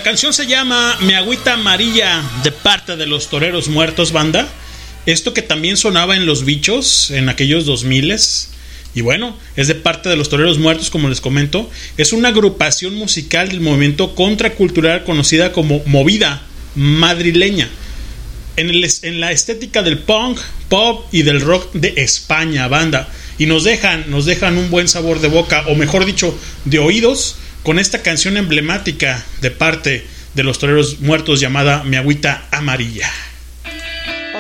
canción 0.06 0.32
se 0.32 0.46
llama 0.46 0.96
Me 1.00 1.16
Agüita 1.16 1.54
Amarilla 1.54 2.22
de 2.44 2.52
parte 2.52 2.94
de 2.94 3.06
los 3.06 3.28
Toreros 3.28 3.66
Muertos 3.66 4.12
Banda. 4.12 4.48
Esto 5.04 5.34
que 5.34 5.42
también 5.42 5.76
sonaba 5.76 6.14
en 6.14 6.26
Los 6.26 6.44
Bichos 6.44 7.10
en 7.10 7.28
aquellos 7.28 7.66
2000 7.66 8.16
y 8.94 9.00
bueno, 9.00 9.36
es 9.56 9.66
de 9.66 9.74
parte 9.74 10.08
de 10.08 10.14
los 10.14 10.28
Toreros 10.28 10.60
Muertos, 10.60 10.90
como 10.90 11.08
les 11.08 11.20
comento. 11.20 11.68
Es 11.96 12.12
una 12.12 12.28
agrupación 12.28 12.94
musical 12.94 13.48
del 13.48 13.60
movimiento 13.60 14.14
contracultural 14.14 15.02
conocida 15.02 15.50
como 15.50 15.82
Movida 15.86 16.40
Madrileña. 16.76 17.68
En, 18.54 18.70
el, 18.70 18.88
en, 19.02 19.18
la 19.18 19.32
estética 19.32 19.82
del 19.82 19.98
punk, 19.98 20.38
pop 20.68 21.04
y 21.10 21.22
del 21.22 21.40
rock 21.40 21.72
de 21.72 21.94
España, 21.96 22.68
banda. 22.68 23.08
Y 23.38 23.46
nos 23.46 23.64
dejan, 23.64 24.08
nos 24.08 24.24
dejan 24.24 24.56
un 24.56 24.70
buen 24.70 24.86
sabor 24.86 25.18
de 25.18 25.26
boca, 25.26 25.64
o 25.66 25.74
mejor 25.74 26.06
dicho, 26.06 26.38
de 26.64 26.78
oídos, 26.78 27.34
con 27.66 27.78
esta 27.80 28.00
canción 28.00 28.36
emblemática 28.36 29.26
de 29.40 29.50
parte 29.50 30.06
de 30.34 30.44
los 30.44 30.60
toreros 30.60 31.00
muertos 31.00 31.40
llamada 31.40 31.82
Mi 31.82 31.96
Agüita 31.96 32.46
Amarilla. 32.52 33.10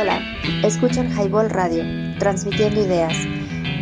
Hola, 0.00 0.22
escuchan 0.62 1.10
Highball 1.10 1.50
Radio, 1.50 1.82
transmitiendo 2.20 2.86
ideas. 2.86 3.16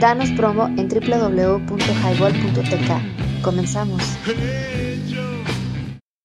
Danos 0.01 0.31
promo 0.31 0.69
en 0.79 0.89
www.highball.tk. 0.89 3.43
Comenzamos. 3.43 4.03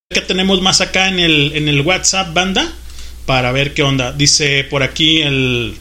¿Qué 0.10 0.21
tenemos 0.21 0.62
más 0.62 0.79
acá 0.79 1.10
en 1.10 1.19
el, 1.19 1.51
en 1.55 1.67
el 1.67 1.82
WhatsApp, 1.82 2.34
banda? 2.34 2.71
Para 3.25 3.51
ver 3.51 3.73
qué 3.73 3.84
onda. 3.84 4.13
Dice 4.13 4.63
por 4.63 4.82
aquí 4.82 5.23
el. 5.23 5.75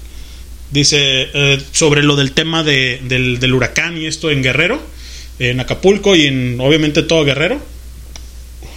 Dice 0.73 1.29
eh, 1.33 1.63
sobre 1.71 2.03
lo 2.03 2.17
del 2.17 2.33
tema 2.33 2.65
de, 2.65 3.01
del, 3.05 3.39
del 3.39 3.55
huracán 3.55 3.97
y 3.97 4.07
esto 4.07 4.29
en 4.29 4.43
Guerrero 4.43 4.98
en 5.39 5.61
Acapulco 5.61 6.17
y 6.17 6.27
en 6.27 6.61
obviamente 6.61 7.03
todo 7.03 7.25
Guerrero. 7.25 7.61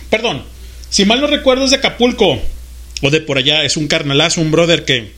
Perdón, 0.09 0.43
si 0.89 1.05
mal 1.05 1.21
no 1.21 1.27
recuerdo 1.27 1.65
es 1.65 1.71
de 1.71 1.77
Acapulco 1.77 2.39
o 3.01 3.09
de 3.09 3.21
por 3.21 3.37
allá, 3.37 3.63
es 3.63 3.77
un 3.77 3.87
carnalazo, 3.87 4.41
un 4.41 4.51
brother 4.51 4.85
que 4.85 5.11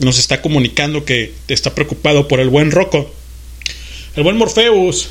nos 0.00 0.18
está 0.18 0.40
comunicando 0.40 1.04
que 1.04 1.32
está 1.48 1.74
preocupado 1.74 2.28
por 2.28 2.40
el 2.40 2.48
buen 2.48 2.70
Rocco. 2.70 3.12
El 4.16 4.24
buen 4.24 4.36
Morpheus, 4.36 5.10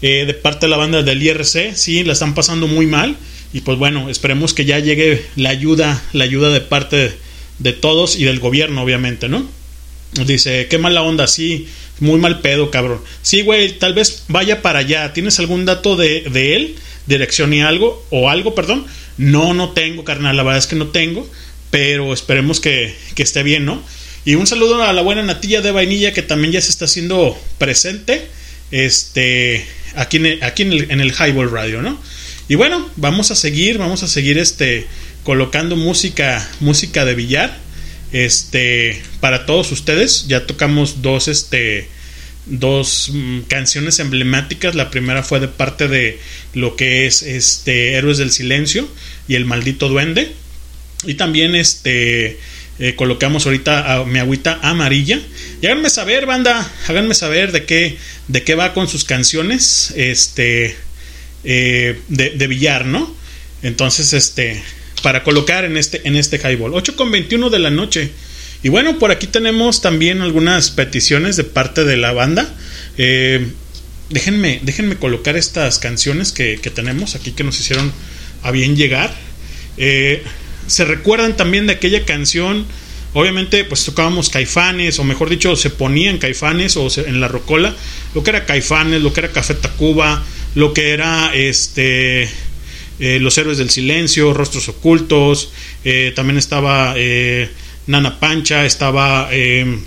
eh, 0.00 0.24
de 0.26 0.34
parte 0.34 0.66
de 0.66 0.70
la 0.70 0.76
banda 0.76 1.02
del 1.02 1.22
IRC, 1.22 1.74
sí, 1.74 2.04
la 2.04 2.12
están 2.12 2.34
pasando 2.34 2.68
muy 2.68 2.86
mal. 2.86 3.16
Y 3.52 3.62
pues 3.62 3.78
bueno, 3.78 4.10
esperemos 4.10 4.54
que 4.54 4.64
ya 4.64 4.78
llegue 4.78 5.24
la 5.34 5.50
ayuda, 5.50 6.02
la 6.12 6.24
ayuda 6.24 6.50
de 6.50 6.60
parte 6.60 7.12
de, 7.58 7.72
todos 7.72 8.16
y 8.16 8.24
del 8.24 8.40
gobierno, 8.40 8.82
obviamente, 8.82 9.28
¿no? 9.28 9.48
Dice, 10.26 10.68
qué 10.68 10.78
mala 10.78 11.02
onda, 11.02 11.26
sí, 11.26 11.66
muy 12.00 12.18
mal 12.18 12.40
pedo, 12.40 12.70
cabrón. 12.70 13.00
Sí, 13.22 13.42
güey, 13.42 13.78
tal 13.78 13.94
vez 13.94 14.24
vaya 14.28 14.62
para 14.62 14.80
allá. 14.80 15.12
¿Tienes 15.12 15.38
algún 15.38 15.64
dato 15.64 15.96
de, 15.96 16.22
de 16.30 16.56
él? 16.56 16.76
Dirección 17.06 17.52
y 17.52 17.60
algo, 17.60 18.04
o 18.10 18.30
algo, 18.30 18.54
perdón. 18.54 18.86
No, 19.16 19.54
no 19.54 19.70
tengo, 19.70 20.04
carnal, 20.04 20.36
la 20.36 20.42
verdad 20.42 20.58
es 20.58 20.66
que 20.66 20.76
no 20.76 20.88
tengo, 20.88 21.28
pero 21.70 22.12
esperemos 22.12 22.60
que, 22.60 22.94
que 23.14 23.22
esté 23.22 23.42
bien, 23.42 23.64
¿no? 23.64 23.82
Y 24.24 24.34
un 24.34 24.46
saludo 24.46 24.82
a 24.82 24.92
la 24.92 25.02
buena 25.02 25.22
natilla 25.22 25.60
de 25.60 25.70
vainilla 25.70 26.12
que 26.12 26.22
también 26.22 26.52
ya 26.52 26.60
se 26.60 26.70
está 26.70 26.86
haciendo 26.86 27.38
presente 27.58 28.26
este, 28.70 29.64
aquí, 29.94 30.16
en 30.16 30.26
el, 30.26 30.42
aquí 30.42 30.62
en 30.62 30.72
el, 30.72 30.90
en 30.90 31.00
el 31.00 31.12
Highball 31.12 31.50
Radio, 31.50 31.82
¿no? 31.82 32.00
Y 32.48 32.56
bueno, 32.56 32.90
vamos 32.96 33.30
a 33.30 33.36
seguir, 33.36 33.78
vamos 33.78 34.02
a 34.02 34.08
seguir 34.08 34.38
este, 34.38 34.86
colocando 35.22 35.76
música, 35.76 36.46
música 36.60 37.04
de 37.04 37.14
billar 37.14 37.63
este 38.12 39.02
para 39.20 39.46
todos 39.46 39.72
ustedes 39.72 40.26
ya 40.28 40.46
tocamos 40.46 41.02
dos 41.02 41.28
este 41.28 41.88
dos 42.46 43.10
mm, 43.12 43.40
canciones 43.42 43.98
emblemáticas. 43.98 44.74
La 44.74 44.90
primera 44.90 45.22
fue 45.22 45.40
de 45.40 45.48
parte 45.48 45.88
de 45.88 46.18
lo 46.52 46.76
que 46.76 47.06
es 47.06 47.22
este 47.22 47.94
héroes 47.94 48.18
del 48.18 48.30
silencio 48.30 48.88
y 49.28 49.34
el 49.34 49.44
maldito 49.44 49.88
duende. 49.88 50.32
Y 51.04 51.14
también 51.14 51.54
este 51.54 52.38
eh, 52.78 52.94
colocamos 52.96 53.46
ahorita 53.46 53.94
a 53.94 54.04
mi 54.04 54.18
agüita 54.18 54.58
amarilla. 54.62 55.20
Y 55.62 55.66
háganme 55.66 55.90
saber 55.90 56.26
banda 56.26 56.70
háganme 56.88 57.14
saber 57.14 57.52
de 57.52 57.64
qué 57.64 57.96
de 58.28 58.42
qué 58.42 58.54
va 58.54 58.74
con 58.74 58.88
sus 58.88 59.04
canciones 59.04 59.92
este 59.96 60.76
eh, 61.44 62.00
de, 62.08 62.30
de 62.30 62.46
billar 62.46 62.86
no 62.86 63.14
entonces 63.62 64.14
este 64.14 64.62
para 65.04 65.22
colocar 65.22 65.66
en 65.66 65.76
este, 65.76 66.00
en 66.08 66.16
este 66.16 66.38
highball. 66.38 66.72
8 66.72 66.96
con 66.96 67.10
21 67.10 67.50
de 67.50 67.58
la 67.58 67.68
noche. 67.68 68.10
Y 68.62 68.70
bueno, 68.70 68.98
por 68.98 69.10
aquí 69.10 69.26
tenemos 69.26 69.82
también 69.82 70.22
algunas 70.22 70.70
peticiones 70.70 71.36
de 71.36 71.44
parte 71.44 71.84
de 71.84 71.98
la 71.98 72.12
banda. 72.14 72.48
Eh, 72.96 73.48
déjenme, 74.08 74.60
déjenme 74.62 74.96
colocar 74.96 75.36
estas 75.36 75.78
canciones 75.78 76.32
que, 76.32 76.58
que, 76.58 76.70
tenemos 76.70 77.16
aquí 77.16 77.32
que 77.32 77.44
nos 77.44 77.60
hicieron 77.60 77.92
a 78.42 78.50
bien 78.50 78.76
llegar. 78.76 79.14
Eh, 79.76 80.22
se 80.68 80.86
recuerdan 80.86 81.36
también 81.36 81.66
de 81.66 81.74
aquella 81.74 82.06
canción. 82.06 82.64
Obviamente, 83.12 83.62
pues 83.66 83.84
tocábamos 83.84 84.30
caifanes, 84.30 84.98
o 84.98 85.04
mejor 85.04 85.28
dicho, 85.28 85.54
se 85.54 85.68
ponían 85.68 86.16
caifanes 86.16 86.78
o 86.78 86.88
se, 86.88 87.02
en 87.02 87.20
la 87.20 87.28
rocola. 87.28 87.76
Lo 88.14 88.24
que 88.24 88.30
era 88.30 88.46
caifanes, 88.46 89.02
lo 89.02 89.12
que 89.12 89.20
era 89.20 89.32
Café 89.32 89.52
Tacuba, 89.52 90.24
lo 90.54 90.72
que 90.72 90.92
era 90.92 91.34
este 91.34 92.26
eh, 93.00 93.18
Los 93.18 93.36
Héroes 93.38 93.58
del 93.58 93.70
Silencio, 93.70 94.32
Rostros 94.32 94.68
Ocultos, 94.68 95.50
eh, 95.84 96.12
también 96.14 96.38
estaba 96.38 96.94
eh, 96.96 97.50
Nana 97.86 98.20
Pancha, 98.20 98.64
estaba 98.64 99.28
em, 99.32 99.80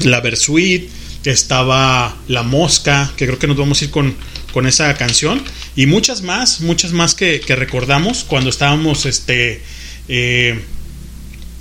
La 0.00 0.20
Versuit, 0.20 0.90
estaba 1.24 2.16
La 2.28 2.42
Mosca, 2.42 3.10
que 3.16 3.26
creo 3.26 3.38
que 3.38 3.46
nos 3.46 3.56
vamos 3.56 3.80
a 3.80 3.84
ir 3.86 3.90
con, 3.90 4.14
con 4.52 4.66
esa 4.66 4.94
canción, 4.94 5.42
y 5.74 5.86
muchas 5.86 6.20
más, 6.20 6.60
muchas 6.60 6.92
más 6.92 7.14
que, 7.14 7.40
que 7.40 7.56
recordamos 7.56 8.24
cuando 8.24 8.50
estábamos 8.50 9.06
este, 9.06 9.62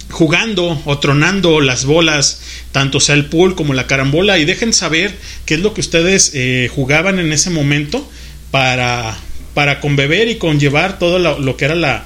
jugando 0.10 0.82
o 0.84 1.00
tronando 1.00 1.62
las 1.62 1.86
bolas, 1.86 2.42
tanto 2.74 3.00
sea 3.00 3.16
el 3.16 3.28
pool 3.28 3.56
como 3.56 3.74
la 3.74 3.88
carambola, 3.88 4.38
y 4.38 4.44
dejen 4.44 4.74
saber 4.74 5.18
qué 5.46 5.54
es 5.54 5.62
lo 5.62 5.74
que 5.74 5.80
ustedes 5.80 6.34
jugaban 6.76 7.20
en 7.20 7.32
ese 7.32 7.50
momento 7.50 8.08
para 8.52 9.18
para 9.54 9.80
conbeber 9.80 10.28
y 10.28 10.38
conllevar 10.38 11.00
todo 11.00 11.20
lo, 11.20 11.58
que 11.58 11.66
era 11.66 11.76
la, 11.76 12.06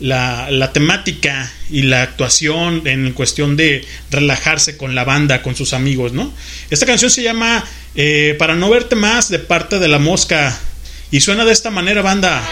la, 0.00 0.50
la, 0.50 0.72
temática 0.72 1.52
y 1.70 1.82
la 1.82 2.02
actuación 2.02 2.82
en 2.86 3.12
cuestión 3.12 3.56
de 3.56 3.84
relajarse 4.10 4.76
con 4.76 4.94
la 4.94 5.04
banda, 5.04 5.42
con 5.42 5.56
sus 5.56 5.72
amigos, 5.72 6.12
¿no? 6.12 6.32
Esta 6.70 6.86
canción 6.86 7.10
se 7.10 7.22
llama 7.22 7.64
eh, 7.94 8.34
Para 8.38 8.54
no 8.54 8.70
verte 8.70 8.96
más 8.96 9.28
de 9.28 9.38
parte 9.38 9.78
de 9.78 9.88
la 9.88 9.98
mosca 9.98 10.58
y 11.10 11.20
suena 11.20 11.44
de 11.44 11.52
esta 11.52 11.70
manera, 11.70 12.02
banda. 12.02 12.42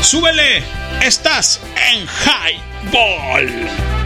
¡Súbele! 0.00 0.62
Estás 1.02 1.60
en 1.92 2.06
High 2.06 2.58
Ball. 2.90 4.05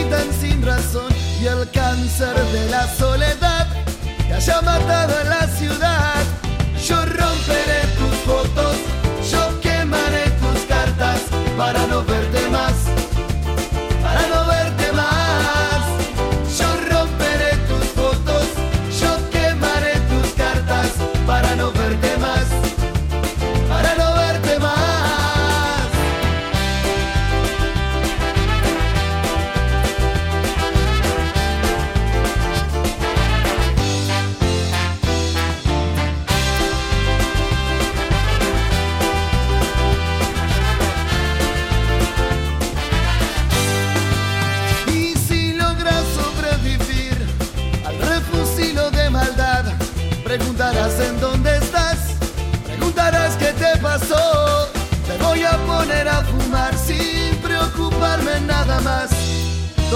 Se 0.00 0.06
derritan 0.06 0.40
sin 0.40 0.62
razón 0.62 1.12
y 1.40 1.46
el 1.46 1.70
cáncer 1.70 2.34
de 2.52 2.70
la 2.70 2.86
soledad 2.96 3.66
te 4.26 4.34
haya 4.34 4.60
matado 4.62 5.20
en 5.20 5.28
la 5.28 5.46
ciudad. 5.46 6.22
Yo 6.86 6.96
romperé 7.04 7.80
tus 7.98 8.16
fotos, 8.24 8.76
yo 9.30 9.60
quemaré 9.60 10.30
tus 10.40 10.62
cartas 10.66 11.20
para 11.56 11.86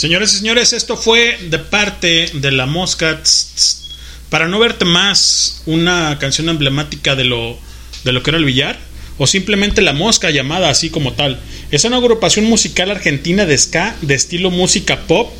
Señores 0.00 0.32
y 0.32 0.38
señores, 0.38 0.72
esto 0.72 0.96
fue 0.96 1.36
de 1.50 1.58
parte 1.58 2.30
de 2.32 2.52
la 2.52 2.64
mosca. 2.64 3.20
Para 4.30 4.48
no 4.48 4.58
verte 4.58 4.86
más, 4.86 5.60
una 5.66 6.16
canción 6.18 6.48
emblemática 6.48 7.16
de 7.16 7.24
lo, 7.24 7.58
de 8.04 8.12
lo 8.12 8.22
que 8.22 8.30
era 8.30 8.38
el 8.38 8.46
billar. 8.46 8.78
O 9.18 9.26
simplemente 9.26 9.82
la 9.82 9.92
mosca 9.92 10.30
llamada 10.30 10.70
así 10.70 10.88
como 10.88 11.12
tal. 11.12 11.38
Es 11.70 11.84
una 11.84 11.98
agrupación 11.98 12.46
musical 12.46 12.90
argentina 12.90 13.44
de 13.44 13.58
ska 13.58 13.94
de 14.00 14.14
estilo 14.14 14.50
música 14.50 15.00
pop. 15.06 15.30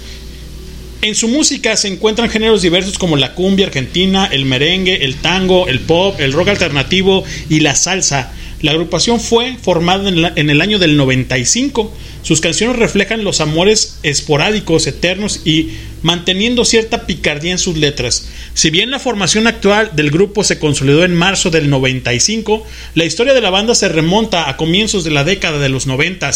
En 1.00 1.14
su 1.14 1.28
música 1.28 1.74
se 1.78 1.88
encuentran 1.88 2.28
géneros 2.28 2.60
diversos 2.60 2.98
como 2.98 3.16
la 3.16 3.32
cumbia 3.32 3.68
argentina, 3.68 4.26
el 4.26 4.44
merengue, 4.44 5.06
el 5.06 5.14
tango, 5.14 5.68
el 5.68 5.80
pop, 5.80 6.20
el 6.20 6.34
rock 6.34 6.48
alternativo 6.48 7.24
y 7.48 7.60
la 7.60 7.74
salsa. 7.74 8.34
La 8.60 8.72
agrupación 8.72 9.20
fue 9.20 9.56
formada 9.56 10.06
en, 10.06 10.22
en 10.36 10.50
el 10.50 10.60
año 10.60 10.78
del 10.78 10.98
95. 10.98 11.96
Sus 12.22 12.40
canciones 12.40 12.76
reflejan 12.76 13.24
los 13.24 13.40
amores 13.40 13.98
esporádicos, 14.02 14.86
eternos 14.86 15.40
y 15.44 15.70
manteniendo 16.02 16.64
cierta 16.64 17.06
picardía 17.06 17.52
en 17.52 17.58
sus 17.58 17.76
letras. 17.76 18.28
Si 18.54 18.70
bien 18.70 18.90
la 18.90 18.98
formación 18.98 19.46
actual 19.46 19.90
del 19.94 20.10
grupo 20.10 20.44
se 20.44 20.58
consolidó 20.58 21.04
en 21.04 21.14
marzo 21.14 21.50
del 21.50 21.70
95, 21.70 22.66
la 22.94 23.04
historia 23.04 23.34
de 23.34 23.40
la 23.40 23.50
banda 23.50 23.74
se 23.74 23.88
remonta 23.88 24.48
a 24.48 24.56
comienzos 24.56 25.04
de 25.04 25.10
la 25.10 25.24
década 25.24 25.58
de 25.58 25.68
los 25.68 25.86
90 25.86 26.30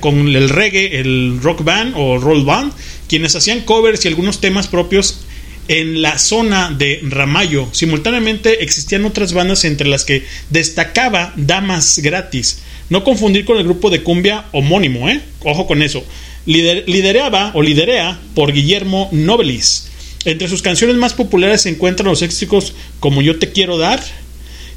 con 0.00 0.28
el 0.34 0.48
reggae, 0.48 1.00
el 1.00 1.38
rock 1.40 1.62
band 1.62 1.94
o 1.96 2.18
roll 2.18 2.44
band, 2.44 2.72
quienes 3.08 3.36
hacían 3.36 3.60
covers 3.60 4.04
y 4.04 4.08
algunos 4.08 4.40
temas 4.40 4.66
propios 4.66 5.20
en 5.68 6.02
la 6.02 6.18
zona 6.18 6.74
de 6.76 7.00
Ramallo. 7.04 7.68
Simultáneamente 7.72 8.64
existían 8.64 9.04
otras 9.04 9.32
bandas 9.32 9.64
entre 9.64 9.86
las 9.86 10.04
que 10.04 10.26
destacaba 10.50 11.32
Damas 11.36 12.00
Gratis. 12.00 12.58
No 12.92 13.04
confundir 13.04 13.46
con 13.46 13.56
el 13.56 13.64
grupo 13.64 13.88
de 13.88 14.02
cumbia 14.02 14.44
homónimo, 14.52 15.08
¿eh? 15.08 15.22
Ojo 15.44 15.66
con 15.66 15.80
eso. 15.80 16.04
Lider- 16.46 16.84
lideraba 16.86 17.50
o 17.54 17.62
liderea 17.62 18.20
por 18.34 18.52
Guillermo 18.52 19.08
Nobelis. 19.12 19.88
Entre 20.26 20.46
sus 20.46 20.60
canciones 20.60 20.96
más 20.96 21.14
populares 21.14 21.62
se 21.62 21.70
encuentran 21.70 22.10
los 22.10 22.20
éxitos 22.20 22.74
como 23.00 23.22
Yo 23.22 23.38
te 23.38 23.50
quiero 23.50 23.78
dar, 23.78 23.98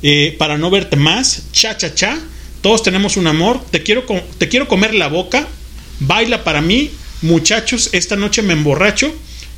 eh, 0.01 0.33
Para 0.39 0.57
no 0.57 0.69
verte 0.69 0.95
más, 0.95 1.51
Cha 1.51 1.75
Cha 1.75 1.93
Cha, 1.93 2.17
Todos 2.61 2.83
tenemos 2.83 3.17
un 3.17 3.27
amor, 3.27 3.59
Te 3.69 3.83
quiero, 3.83 4.05
te 4.37 4.47
quiero 4.47 4.69
comer 4.69 4.93
la 4.95 5.09
boca, 5.09 5.45
Baila 5.99 6.45
para 6.45 6.61
mí, 6.61 6.91
Muchachos, 7.21 7.89
esta 7.91 8.15
noche 8.15 8.41
me 8.43 8.53
emborracho, 8.53 9.13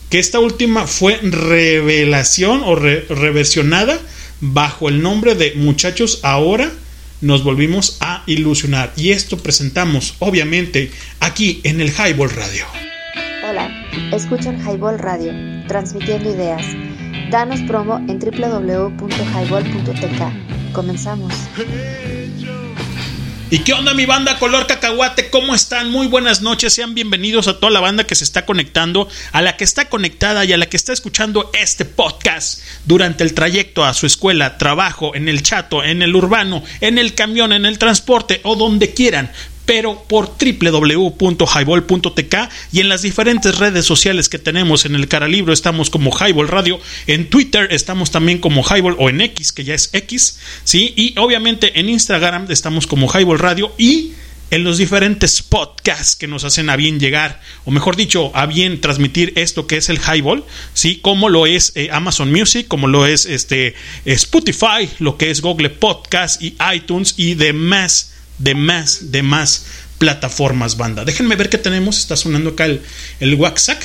que 0.09 0.17
esta 0.17 0.39
última 0.39 0.87
fue 0.87 1.17
revelación 1.21 2.63
o 2.65 2.73
re- 2.73 3.01
reversionada 3.07 3.99
bajo 4.41 4.89
el 4.89 5.03
nombre 5.03 5.35
de 5.35 5.53
Muchachos 5.53 6.21
ahora 6.23 6.71
nos 7.21 7.43
volvimos 7.43 7.97
a 8.01 8.23
ilusionar 8.25 8.91
y 8.95 9.11
esto 9.11 9.37
presentamos 9.37 10.15
obviamente 10.19 10.91
aquí 11.19 11.61
en 11.63 11.81
el 11.81 11.89
Highball 11.89 12.31
Radio. 12.31 12.65
Hola, 13.49 13.69
escuchan 14.13 14.61
Highball 14.61 14.99
Radio, 14.99 15.33
transmitiendo 15.67 16.33
ideas. 16.33 16.65
Danos 17.31 17.61
promo 17.61 17.97
en 18.07 18.19
www.highball.tk. 18.19 20.73
Comenzamos. 20.73 21.33
¿Y 23.49 23.59
qué 23.59 23.71
onda 23.71 23.93
mi 23.93 24.05
banda 24.05 24.39
color 24.39 24.67
cacahuate? 24.67 25.29
¿Cómo 25.29 25.55
están? 25.55 25.89
Muy 25.89 26.07
buenas 26.07 26.41
noches. 26.41 26.73
Sean 26.73 26.93
bienvenidos 26.93 27.47
a 27.47 27.61
toda 27.61 27.71
la 27.71 27.79
banda 27.79 28.05
que 28.05 28.13
se 28.13 28.25
está 28.25 28.45
conectando, 28.45 29.07
a 29.31 29.41
la 29.41 29.55
que 29.55 29.63
está 29.63 29.87
conectada 29.87 30.43
y 30.43 30.51
a 30.51 30.57
la 30.57 30.65
que 30.65 30.75
está 30.75 30.91
escuchando 30.91 31.49
este 31.57 31.85
podcast 31.85 32.59
durante 32.83 33.23
el 33.23 33.33
trayecto 33.33 33.85
a 33.85 33.93
su 33.93 34.05
escuela, 34.05 34.57
trabajo, 34.57 35.15
en 35.15 35.29
el 35.29 35.43
chato, 35.43 35.81
en 35.81 36.01
el 36.01 36.13
urbano, 36.13 36.61
en 36.81 36.97
el 36.97 37.15
camión, 37.15 37.53
en 37.53 37.65
el 37.65 37.79
transporte 37.79 38.41
o 38.43 38.57
donde 38.57 38.93
quieran 38.93 39.31
pero 39.67 40.03
por 40.07 40.31
www.highball.tk 40.39 42.35
y 42.71 42.79
en 42.79 42.89
las 42.89 43.03
diferentes 43.03 43.59
redes 43.59 43.85
sociales 43.85 44.29
que 44.29 44.39
tenemos 44.39 44.85
en 44.85 44.95
el 44.95 45.09
Caralibro 45.09 45.51
estamos 45.53 45.89
como 45.91 46.09
Highball 46.09 46.47
Radio, 46.47 46.79
en 47.05 47.29
Twitter 47.29 47.67
estamos 47.71 48.09
también 48.09 48.39
como 48.39 48.63
Highball 48.63 48.95
o 48.97 49.09
en 49.09 49.19
X, 49.21 49.51
que 49.51 49.65
ya 49.65 49.75
es 49.75 49.89
X, 49.91 50.39
¿sí? 50.63 50.93
Y 50.95 51.13
obviamente 51.19 51.79
en 51.79 51.89
Instagram 51.89 52.47
estamos 52.49 52.87
como 52.87 53.09
Highball 53.09 53.39
Radio 53.39 53.73
y 53.77 54.13
en 54.51 54.63
los 54.63 54.77
diferentes 54.77 55.41
podcasts 55.41 56.15
que 56.15 56.27
nos 56.27 56.45
hacen 56.45 56.69
a 56.69 56.77
bien 56.77 57.01
llegar, 57.01 57.41
o 57.65 57.71
mejor 57.71 57.97
dicho, 57.97 58.31
a 58.33 58.45
bien 58.45 58.79
transmitir 58.79 59.33
esto 59.35 59.67
que 59.67 59.75
es 59.75 59.89
el 59.89 59.99
Highball, 59.99 60.45
¿sí? 60.73 60.99
Como 61.01 61.27
lo 61.27 61.45
es 61.45 61.73
eh, 61.75 61.89
Amazon 61.91 62.31
Music, 62.31 62.69
como 62.69 62.87
lo 62.87 63.05
es 63.05 63.25
este 63.25 63.75
Spotify, 64.05 64.87
lo 64.99 65.17
que 65.17 65.29
es 65.29 65.41
Google 65.41 65.71
Podcast 65.71 66.41
y 66.41 66.55
iTunes 66.73 67.15
y 67.17 67.33
demás 67.33 68.13
de 68.37 68.55
más, 68.55 69.11
de 69.11 69.23
más 69.23 69.65
plataformas, 69.97 70.77
banda. 70.77 71.05
Déjenme 71.05 71.35
ver 71.35 71.49
qué 71.49 71.57
tenemos. 71.57 71.97
Está 71.97 72.15
sonando 72.15 72.51
acá 72.51 72.65
el, 72.65 72.81
el 73.19 73.35
WhatsApp. 73.35 73.81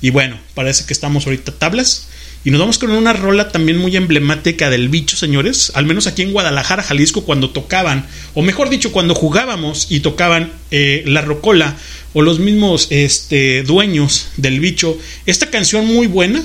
Y 0.00 0.10
bueno, 0.10 0.38
parece 0.54 0.84
que 0.84 0.92
estamos 0.92 1.26
ahorita 1.26 1.52
tablas. 1.52 2.08
Y 2.44 2.50
nos 2.50 2.60
vamos 2.60 2.78
con 2.78 2.90
una 2.90 3.12
rola 3.12 3.48
también 3.48 3.78
muy 3.78 3.96
emblemática 3.96 4.70
del 4.70 4.88
bicho, 4.88 5.16
señores. 5.16 5.72
Al 5.74 5.86
menos 5.86 6.06
aquí 6.06 6.22
en 6.22 6.32
Guadalajara, 6.32 6.82
Jalisco, 6.82 7.24
cuando 7.24 7.50
tocaban, 7.50 8.06
o 8.34 8.42
mejor 8.42 8.70
dicho, 8.70 8.92
cuando 8.92 9.14
jugábamos 9.14 9.88
y 9.90 10.00
tocaban 10.00 10.52
eh, 10.70 11.02
la 11.04 11.20
rocola 11.20 11.76
o 12.14 12.22
los 12.22 12.38
mismos 12.38 12.86
este, 12.90 13.64
dueños 13.64 14.28
del 14.36 14.60
bicho. 14.60 14.96
Esta 15.26 15.50
canción 15.50 15.86
muy 15.86 16.06
buena 16.06 16.42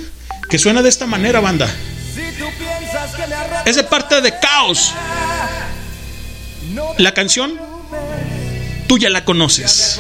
que 0.50 0.58
suena 0.58 0.82
de 0.82 0.90
esta 0.90 1.06
manera, 1.06 1.40
banda. 1.40 1.74
Es 3.66 3.76
de 3.76 3.84
parte 3.84 4.20
de 4.20 4.34
Caos. 4.40 4.94
La 6.98 7.14
canción, 7.14 7.60
tú 8.88 9.00
ya 9.00 9.10
la 9.10 9.26
conoces. 9.26 10.00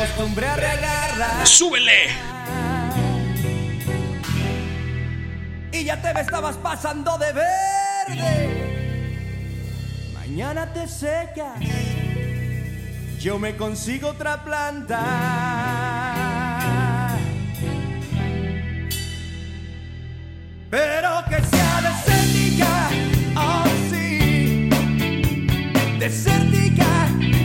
Súbele. 1.43 2.09
Y 5.71 5.83
ya 5.83 6.01
te 6.01 6.13
me 6.13 6.21
estabas 6.21 6.55
pasando 6.57 7.17
de 7.17 7.33
verde. 7.33 8.49
Mañana 10.13 10.71
te 10.71 10.87
secas. 10.87 11.59
Yo 13.19 13.39
me 13.39 13.55
consigo 13.55 14.09
otra 14.09 14.43
planta. 14.43 14.99
Pero 20.69 21.23
que 21.29 21.41
sea 21.55 21.81
desértica. 21.81 22.89
Desértica. 26.03 27.42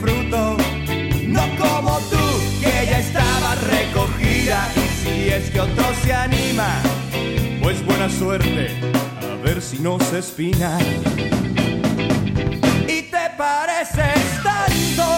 Fruto. 0.00 0.56
No 1.26 1.42
como 1.56 1.98
tú, 2.10 2.24
que 2.60 2.86
ya 2.86 2.98
estaba 2.98 3.54
recogida. 3.54 4.68
Y 4.76 4.88
si 5.02 5.28
es 5.28 5.50
que 5.50 5.60
otro 5.60 5.84
se 6.02 6.12
anima, 6.12 6.80
pues 7.62 7.84
buena 7.84 8.08
suerte. 8.08 8.68
A 9.22 9.36
ver 9.42 9.62
si 9.62 9.78
no 9.78 9.98
se 10.00 10.18
espina. 10.18 10.78
Y 12.88 13.02
te 13.02 13.30
pareces 13.36 14.42
tanto 14.42 15.08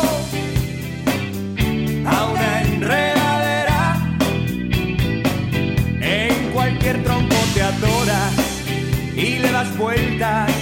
a 2.07 2.27
una 2.27 2.63
enredadera. 2.63 4.17
En 6.01 6.51
cualquier 6.53 7.03
tronco 7.03 7.37
te 7.55 7.63
adoras 7.63 8.33
y 9.15 9.39
le 9.39 9.51
das 9.51 9.77
vueltas 9.77 10.62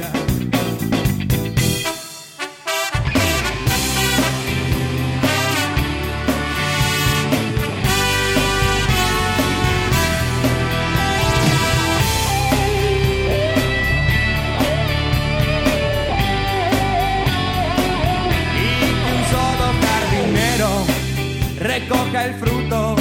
Recoja 21.81 22.25
el 22.25 22.33
fruto, 22.35 22.95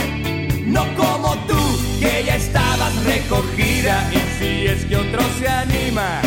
no 0.67 0.85
como 0.97 1.35
tú, 1.47 1.59
que 2.01 2.25
ya 2.25 2.37
estabas 2.37 2.95
recogida. 3.05 4.11
Y 4.13 4.19
si 4.39 4.67
es 4.67 4.87
anima, 5.49 6.21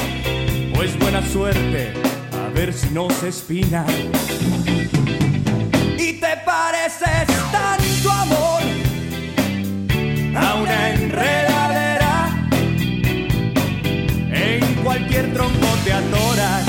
pues 0.73 0.97
buena 0.99 1.21
suerte, 1.27 1.93
a 2.31 2.49
ver 2.49 2.73
si 2.73 2.89
no 2.89 3.09
se 3.09 3.29
espina. 3.29 3.85
Y 5.97 6.13
te 6.13 6.37
pareces 6.45 7.27
tanto 7.51 8.11
amor 8.11 8.61
a 10.35 10.55
una 10.55 10.89
enredadera. 10.89 12.49
En 14.31 14.75
cualquier 14.83 15.33
tronco 15.33 15.67
te 15.85 15.93
atoras 15.93 16.65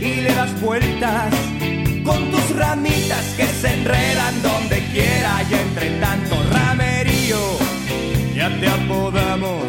y 0.00 0.20
le 0.22 0.34
das 0.34 0.60
vueltas 0.60 1.32
con 2.04 2.30
tus 2.30 2.56
ramitas 2.56 3.24
que 3.36 3.46
se 3.46 3.74
enredan 3.74 4.42
donde 4.90 5.00
quiera 5.00 5.42
y 5.48 5.54
entre 5.54 6.00
tanto 6.00 6.36
ramerío 6.52 7.38
ya 8.34 8.48
te 8.60 8.68
apodamos 8.68 9.64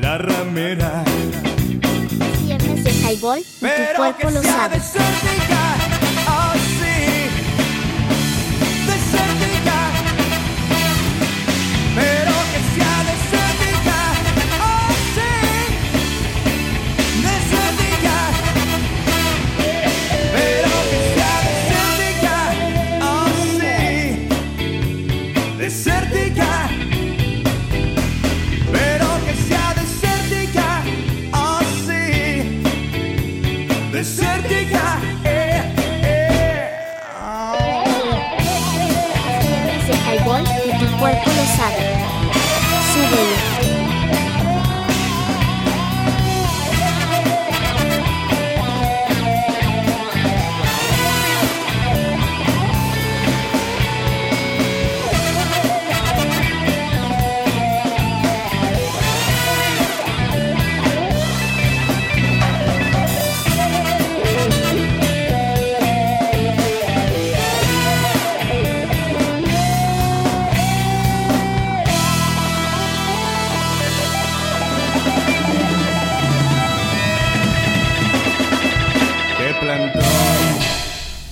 la 0.00 0.18
ramera. 0.18 1.04
Viernes 2.44 2.84
de 2.84 2.90
highball 2.90 3.38
y 3.40 3.42
tu 3.42 3.48
Pero 3.60 3.96
cuerpo 3.96 4.18
que 4.18 4.30
lo 4.30 4.42
sabe. 4.42 4.80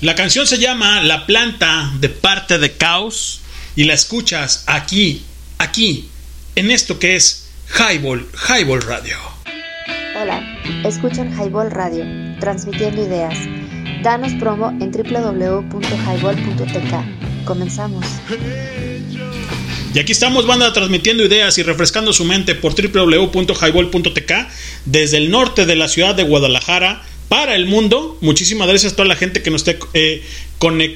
La 0.02 0.14
canción 0.16 0.46
se 0.48 0.58
llama 0.58 1.00
La 1.00 1.26
planta 1.26 1.92
de 2.00 2.08
parte 2.08 2.58
de 2.58 2.72
Caos 2.72 3.40
y 3.76 3.84
la 3.84 3.94
escuchas 3.94 4.64
aquí, 4.66 5.22
aquí, 5.58 6.08
en 6.56 6.72
esto 6.72 6.98
que 6.98 7.14
es 7.14 7.48
Highball, 7.78 8.26
Highball 8.48 8.82
Radio. 8.82 9.16
Hola, 10.20 10.42
escuchan 10.84 11.32
Highball 11.32 11.70
Radio, 11.70 12.04
transmitiendo 12.40 13.00
ideas. 13.00 13.38
Danos 14.02 14.32
promo 14.40 14.70
en 14.70 14.90
www.highball.tk. 14.90 17.44
Comenzamos. 17.44 18.04
Y 19.94 19.98
aquí 20.00 20.10
estamos, 20.10 20.48
banda, 20.48 20.72
transmitiendo 20.72 21.24
ideas 21.24 21.58
y 21.58 21.62
refrescando 21.62 22.12
su 22.12 22.24
mente 22.24 22.56
por 22.56 22.74
www.highball.tk 22.74 24.32
desde 24.84 25.18
el 25.18 25.30
norte 25.30 25.64
de 25.64 25.76
la 25.76 25.86
ciudad 25.86 26.16
de 26.16 26.24
Guadalajara 26.24 27.04
para 27.32 27.54
el 27.54 27.64
mundo. 27.64 28.18
Muchísimas 28.20 28.68
gracias 28.68 28.92
a 28.92 28.96
toda 28.96 29.08
la 29.08 29.16
gente 29.16 29.40
que 29.40 29.50
nos 29.50 29.64
eh, 29.94 30.22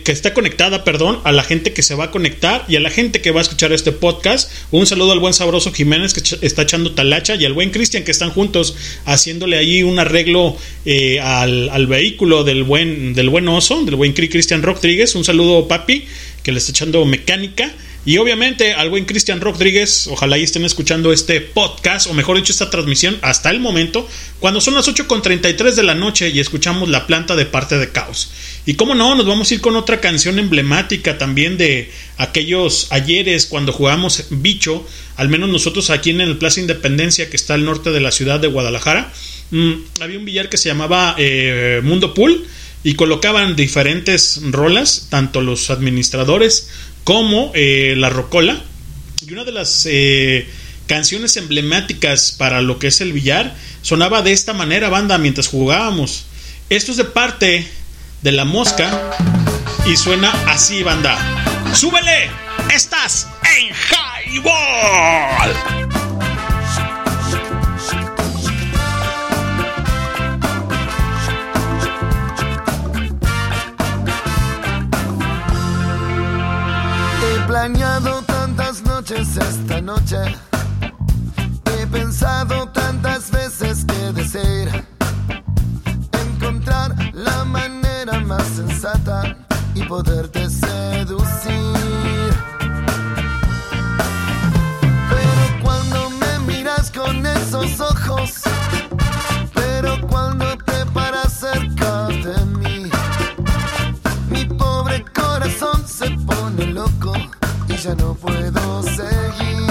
que 0.05 0.13
está 0.13 0.35
conectada, 0.35 0.85
perdón, 0.85 1.19
a 1.25 1.33
la 1.33 1.43
gente 1.43 1.73
que 1.73 1.83
se 1.83 1.95
va 1.95 2.05
a 2.05 2.11
conectar 2.11 2.67
y 2.69 2.77
a 2.77 2.81
la 2.81 2.91
gente 2.91 3.23
que 3.23 3.31
va 3.31 3.41
a 3.41 3.43
escuchar 3.43 3.73
este 3.73 3.91
podcast. 3.91 4.53
Un 4.71 4.87
saludo 4.87 5.13
al 5.13 5.19
buen 5.19 5.33
sabroso 5.33 5.73
Jiménez 5.73 6.13
que 6.13 6.21
está 6.47 6.63
echando 6.63 6.93
talacha 6.93 7.37
y 7.37 7.47
al 7.47 7.55
buen 7.55 7.71
Cristian 7.71 8.05
que 8.05 8.11
están 8.11 8.29
juntos 8.29 8.77
haciéndole 9.07 9.57
ahí 9.57 9.83
un 9.83 9.99
arreglo 9.99 10.55
eh, 10.85 11.21
al, 11.21 11.71
al 11.71 11.87
vehículo 11.87 12.45
del 12.45 12.65
buen, 12.65 13.15
del 13.15 13.31
buen 13.31 13.49
oso, 13.49 13.83
del 13.87 13.97
buen 13.97 14.13
Cri- 14.15 14.31
Cristian 14.31 14.63
Rodríguez. 14.63 15.15
Un 15.15 15.25
saludo, 15.25 15.67
papi, 15.67 16.05
que 16.43 16.53
le 16.53 16.59
está 16.59 16.71
echando 16.73 17.03
mecánica. 17.07 17.73
Y 18.07 18.19
obviamente 18.19 18.73
al 18.73 18.89
buen 18.89 19.05
Cristian 19.05 19.41
Rodríguez, 19.41 20.07
ojalá 20.07 20.39
y 20.39 20.45
estén 20.45 20.65
escuchando 20.65 21.13
este 21.13 21.41
podcast, 21.41 22.07
o 22.07 22.15
mejor 22.15 22.37
dicho, 22.37 22.53
esta 22.53 22.71
transmisión 22.71 23.19
hasta 23.21 23.51
el 23.51 23.59
momento, 23.59 24.09
cuando 24.39 24.61
son 24.61 24.75
las 24.75 24.87
8.33 24.87 25.75
de 25.75 25.83
la 25.83 25.97
noche 25.97 26.31
y 26.31 26.39
escuchamos 26.39 26.89
la 26.89 27.09
planta 27.09 27.35
de 27.35 27.47
parte 27.47 27.79
de 27.79 27.91
Caos. 27.91 28.31
Y 28.65 28.75
cómo 28.75 28.95
no, 28.95 29.17
nos 29.17 29.27
vamos 29.27 29.51
a 29.51 29.55
ir 29.55 29.61
con 29.61 29.75
otra 29.75 30.01
canción 30.01 30.39
emblemática 30.39 31.19
también 31.19 31.59
de 31.59 31.91
aquellos 32.17 32.87
ayeres 32.91 33.47
cuando 33.47 33.73
jugamos 33.73 34.27
bicho, 34.31 34.87
al 35.17 35.29
menos 35.29 35.51
nosotros 35.51 35.91
aquí 35.91 36.11
en 36.11 36.21
el 36.21 36.39
Plaza 36.39 36.61
Independencia, 36.61 37.29
que 37.29 37.35
está 37.35 37.55
al 37.55 37.65
norte 37.65 37.91
de 37.91 38.01
la 38.01 38.13
ciudad 38.13 38.39
de 38.39 38.47
Guadalajara, 38.47 39.13
mm, 39.51 39.73
había 40.01 40.19
un 40.21 40.25
billar 40.25 40.49
que 40.49 40.59
se 40.59 40.69
llamaba 40.69 41.17
eh, 41.19 41.81
Mundo 41.83 42.15
Pool 42.15 42.47
y 42.85 42.95
colocaban 42.95 43.57
diferentes 43.57 44.41
rolas, 44.53 45.09
tanto 45.11 45.43
los 45.43 45.71
administradores 45.71 46.69
como 47.07 47.53
eh, 47.55 47.95
la 47.97 48.11
Rocola. 48.11 48.61
Y 49.25 49.33
una 49.33 49.45
de 49.45 49.53
las 49.53 49.87
eh, 49.89 50.51
canciones 50.89 51.37
emblemáticas 51.37 52.35
para 52.37 52.61
lo 52.61 52.81
que 52.81 52.89
es 52.89 53.01
el 53.01 53.13
billar 53.13 53.55
sonaba 53.81 54.23
de 54.23 54.33
esta 54.33 54.53
manera, 54.53 54.89
banda, 54.89 55.17
mientras 55.17 55.47
jugábamos. 55.47 56.27
Esto 56.69 56.91
es 56.91 56.97
de 56.97 57.05
parte 57.05 57.65
de 58.23 58.33
la 58.33 58.45
mosca 58.45 58.91
y 59.87 59.97
suena 59.97 60.33
así, 60.51 60.83
banda. 60.83 61.17
¡Súbele! 61.73 62.29
¡Estás 62.75 63.29
en 63.57 63.69
Highball! 64.35 65.76
Planeado 77.57 78.21
tantas 78.25 78.83
noches 78.83 79.35
esta 79.39 79.81
noche. 79.81 80.19
He 81.65 81.87
pensado 81.87 82.69
tantas 82.69 83.31
veces 83.31 83.83
que 83.87 84.13
desear 84.13 84.85
encontrar 86.27 86.95
la 87.15 87.47
manera 87.47 88.21
más 88.21 88.47
sensata 88.57 89.39
y 89.75 89.83
poderte 89.85 90.51
seducir. 90.51 92.35
Pero 95.09 95.45
cuando 95.63 96.11
me 96.11 96.39
miras 96.41 96.91
con 96.91 97.25
esos 97.25 97.81
ojos, 97.81 98.43
pero 99.55 99.99
cuando 100.09 100.59
te 100.59 100.85
paras 100.93 101.33
cerca 101.33 102.09
de 102.09 102.37
mí, 102.59 102.91
mi 104.29 104.45
pobre 104.45 105.03
corazón 105.15 105.83
se 105.89 106.11
pone 106.11 106.36
ya 107.87 107.95
no 107.95 108.15
puedo 108.15 108.83
seguir. 108.83 109.63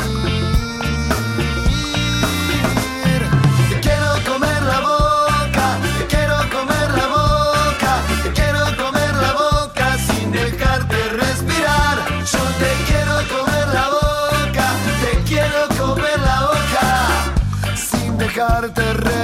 Te 3.70 3.80
quiero 3.82 4.12
comer 4.26 4.62
la 4.64 4.80
boca, 4.80 5.78
te 5.98 6.06
quiero 6.16 6.38
comer 6.56 6.90
la 7.00 7.08
boca, 7.08 7.92
te 8.24 8.30
quiero 8.32 8.64
comer 8.78 9.14
la 9.16 9.34
boca 9.34 9.98
sin 10.08 10.32
dejarte 10.32 10.98
respirar. 11.24 11.98
Yo 12.32 12.44
te 12.62 12.72
quiero 12.88 13.16
comer 13.34 13.68
la 13.78 13.88
boca, 13.98 14.68
te 15.02 15.12
quiero 15.30 15.62
comer 15.78 16.20
la 16.20 16.38
boca 16.52 16.88
sin 17.76 18.18
dejarte 18.18 18.82
respirar. 18.94 19.15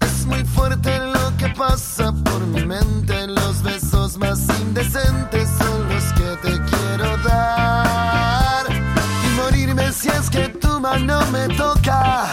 Es 0.00 0.26
muy 0.26 0.44
fuerte 0.44 0.98
lo 0.98 1.34
que 1.38 1.48
pasa 1.56 2.12
por 2.12 2.46
mi 2.46 2.62
mente. 2.66 3.26
Los 3.26 3.62
besos 3.62 4.18
más 4.18 4.38
indecentes 4.60 5.48
son 5.58 5.88
los 5.88 6.04
que 6.12 6.36
te 6.42 6.60
quiero 6.64 7.16
dar. 7.24 8.66
Y 8.70 9.36
morirme 9.40 9.90
si 9.92 10.08
es 10.08 10.28
que 10.28 10.50
tu 10.50 10.78
mano 10.78 11.20
me 11.32 11.48
toca. 11.56 12.26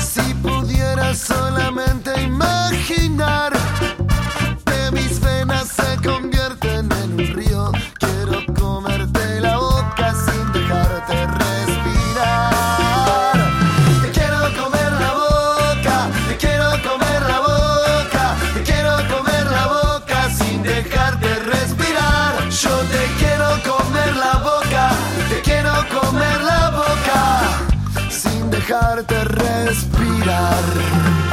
Si 0.00 0.34
pudiera 0.34 1.14
solamente 1.14 2.22
imaginar. 2.22 3.49
Dejarte 28.70 29.24
respirar. 29.24 31.29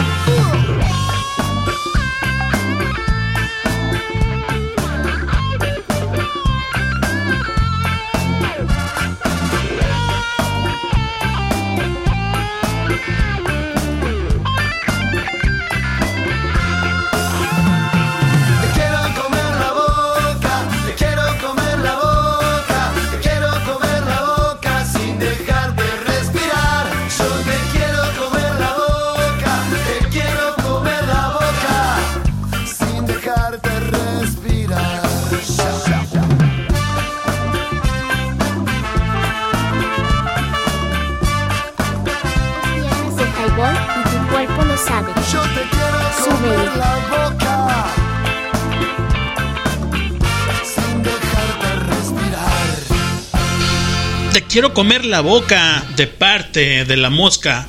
Quiero 54.50 54.74
comer 54.74 55.06
la 55.06 55.22
boca 55.22 55.86
de 55.96 56.08
parte 56.08 56.86
de 56.86 56.98
la 56.98 57.10
mosca. 57.10 57.68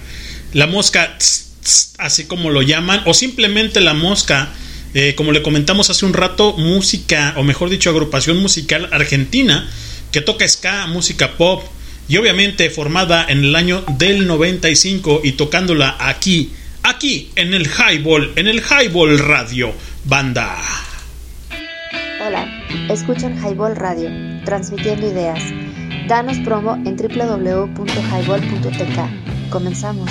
La 0.53 0.67
mosca, 0.67 1.17
así 1.99 2.25
como 2.25 2.51
lo 2.51 2.63
llaman, 2.63 3.03
o 3.07 3.15
simplemente 3.15 3.81
la 3.81 3.95
mosca. 3.95 4.51
eh, 4.95 5.15
como 5.15 5.33
le 5.33 5.43
comentamos 5.43 5.91
hace 5.91 6.07
un 6.07 6.15
rato, 6.15 6.55
música, 6.57 7.35
o 7.37 7.43
mejor 7.43 7.69
dicho, 7.69 7.91
agrupación 7.91 8.39
musical 8.39 8.89
argentina 8.91 9.69
que 10.13 10.23
toca 10.23 10.49
ska, 10.49 10.87
música 10.87 11.37
pop, 11.37 11.63
y 12.09 12.17
obviamente 12.17 12.71
formada 12.71 13.27
en 13.29 13.45
el 13.45 13.55
año 13.55 13.85
del 13.99 14.27
95 14.27 15.21
y 15.25 15.33
tocándola 15.33 15.95
aquí, 16.01 16.53
aquí 16.83 17.31
en 17.37 17.53
el 17.53 17.67
Highball, 17.69 18.33
en 18.37 18.49
el 18.49 18.63
Highball 18.63 19.19
Radio, 19.19 19.75
banda. 20.05 20.57
Hola, 22.27 22.47
escuchan 22.89 23.37
Highball 23.37 23.77
Radio, 23.77 24.11
transmitiendo 24.47 25.07
ideas. 25.07 25.68
Danos 26.09 26.39
promo 26.39 26.75
en 26.87 26.97
www.highball.tk. 26.97 29.51
Comenzamos. 29.51 30.11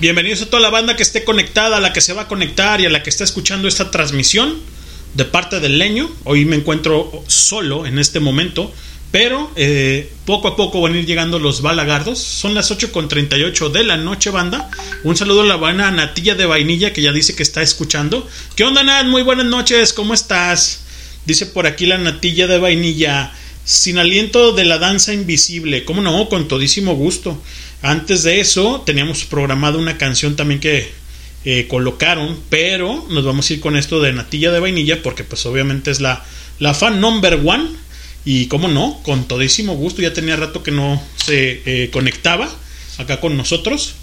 Bienvenidos 0.00 0.42
a 0.42 0.46
toda 0.46 0.62
la 0.62 0.70
banda 0.70 0.94
que 0.94 1.02
esté 1.02 1.24
conectada, 1.24 1.78
a 1.78 1.80
la 1.80 1.92
que 1.92 2.00
se 2.00 2.12
va 2.12 2.22
a 2.22 2.28
conectar 2.28 2.80
y 2.80 2.86
a 2.86 2.90
la 2.90 3.02
que 3.02 3.10
está 3.10 3.24
escuchando 3.24 3.66
esta 3.66 3.90
transmisión 3.90 4.60
de 5.14 5.24
parte 5.24 5.58
del 5.58 5.78
leño. 5.78 6.08
Hoy 6.22 6.44
me 6.44 6.54
encuentro 6.54 7.24
solo 7.26 7.84
en 7.84 7.98
este 7.98 8.20
momento, 8.20 8.72
pero 9.10 9.50
eh, 9.56 10.08
poco 10.24 10.46
a 10.46 10.54
poco 10.54 10.80
van 10.80 10.94
a 10.94 10.98
ir 10.98 11.06
llegando 11.06 11.40
los 11.40 11.60
balagardos. 11.60 12.20
Son 12.20 12.54
las 12.54 12.70
8.38 12.70 13.72
de 13.72 13.82
la 13.82 13.96
noche, 13.96 14.30
banda. 14.30 14.70
Un 15.02 15.16
saludo 15.16 15.40
a 15.40 15.46
la 15.46 15.56
buena 15.56 15.90
Natilla 15.90 16.36
de 16.36 16.46
Vainilla 16.46 16.92
que 16.92 17.02
ya 17.02 17.10
dice 17.10 17.34
que 17.34 17.42
está 17.42 17.60
escuchando. 17.60 18.28
¿Qué 18.54 18.62
onda, 18.62 18.84
Nat? 18.84 19.06
Muy 19.06 19.22
buenas 19.22 19.46
noches, 19.46 19.92
¿cómo 19.92 20.14
estás? 20.14 20.82
Dice 21.26 21.46
por 21.46 21.66
aquí 21.66 21.86
la 21.86 21.98
Natilla 21.98 22.46
de 22.46 22.58
Vainilla. 22.58 23.32
Sin 23.64 23.98
aliento 23.98 24.52
de 24.52 24.64
la 24.64 24.78
danza 24.78 25.14
invisible. 25.14 25.84
¿Cómo 25.84 26.02
no? 26.02 26.28
Con 26.28 26.48
todísimo 26.48 26.94
gusto. 26.94 27.40
Antes 27.82 28.22
de 28.22 28.40
eso, 28.40 28.82
teníamos 28.84 29.24
programado 29.24 29.78
una 29.78 29.98
canción 29.98 30.36
también 30.36 30.60
que 30.60 30.90
eh, 31.44 31.66
colocaron, 31.68 32.38
pero 32.48 33.06
nos 33.10 33.24
vamos 33.24 33.48
a 33.48 33.52
ir 33.52 33.60
con 33.60 33.76
esto 33.76 34.00
de 34.00 34.12
Natilla 34.12 34.50
de 34.50 34.60
Vainilla, 34.60 35.02
porque 35.02 35.24
pues 35.24 35.44
obviamente 35.46 35.90
es 35.90 36.00
la, 36.00 36.24
la 36.58 36.74
fan 36.74 37.00
number 37.00 37.40
one. 37.44 37.68
Y 38.26 38.46
cómo 38.46 38.68
no, 38.68 39.00
con 39.02 39.28
todísimo 39.28 39.74
gusto. 39.76 40.00
Ya 40.00 40.14
tenía 40.14 40.36
rato 40.36 40.62
que 40.62 40.70
no 40.70 41.02
se 41.16 41.62
eh, 41.66 41.90
conectaba 41.90 42.50
acá 42.98 43.20
con 43.20 43.36
nosotros. 43.36 43.94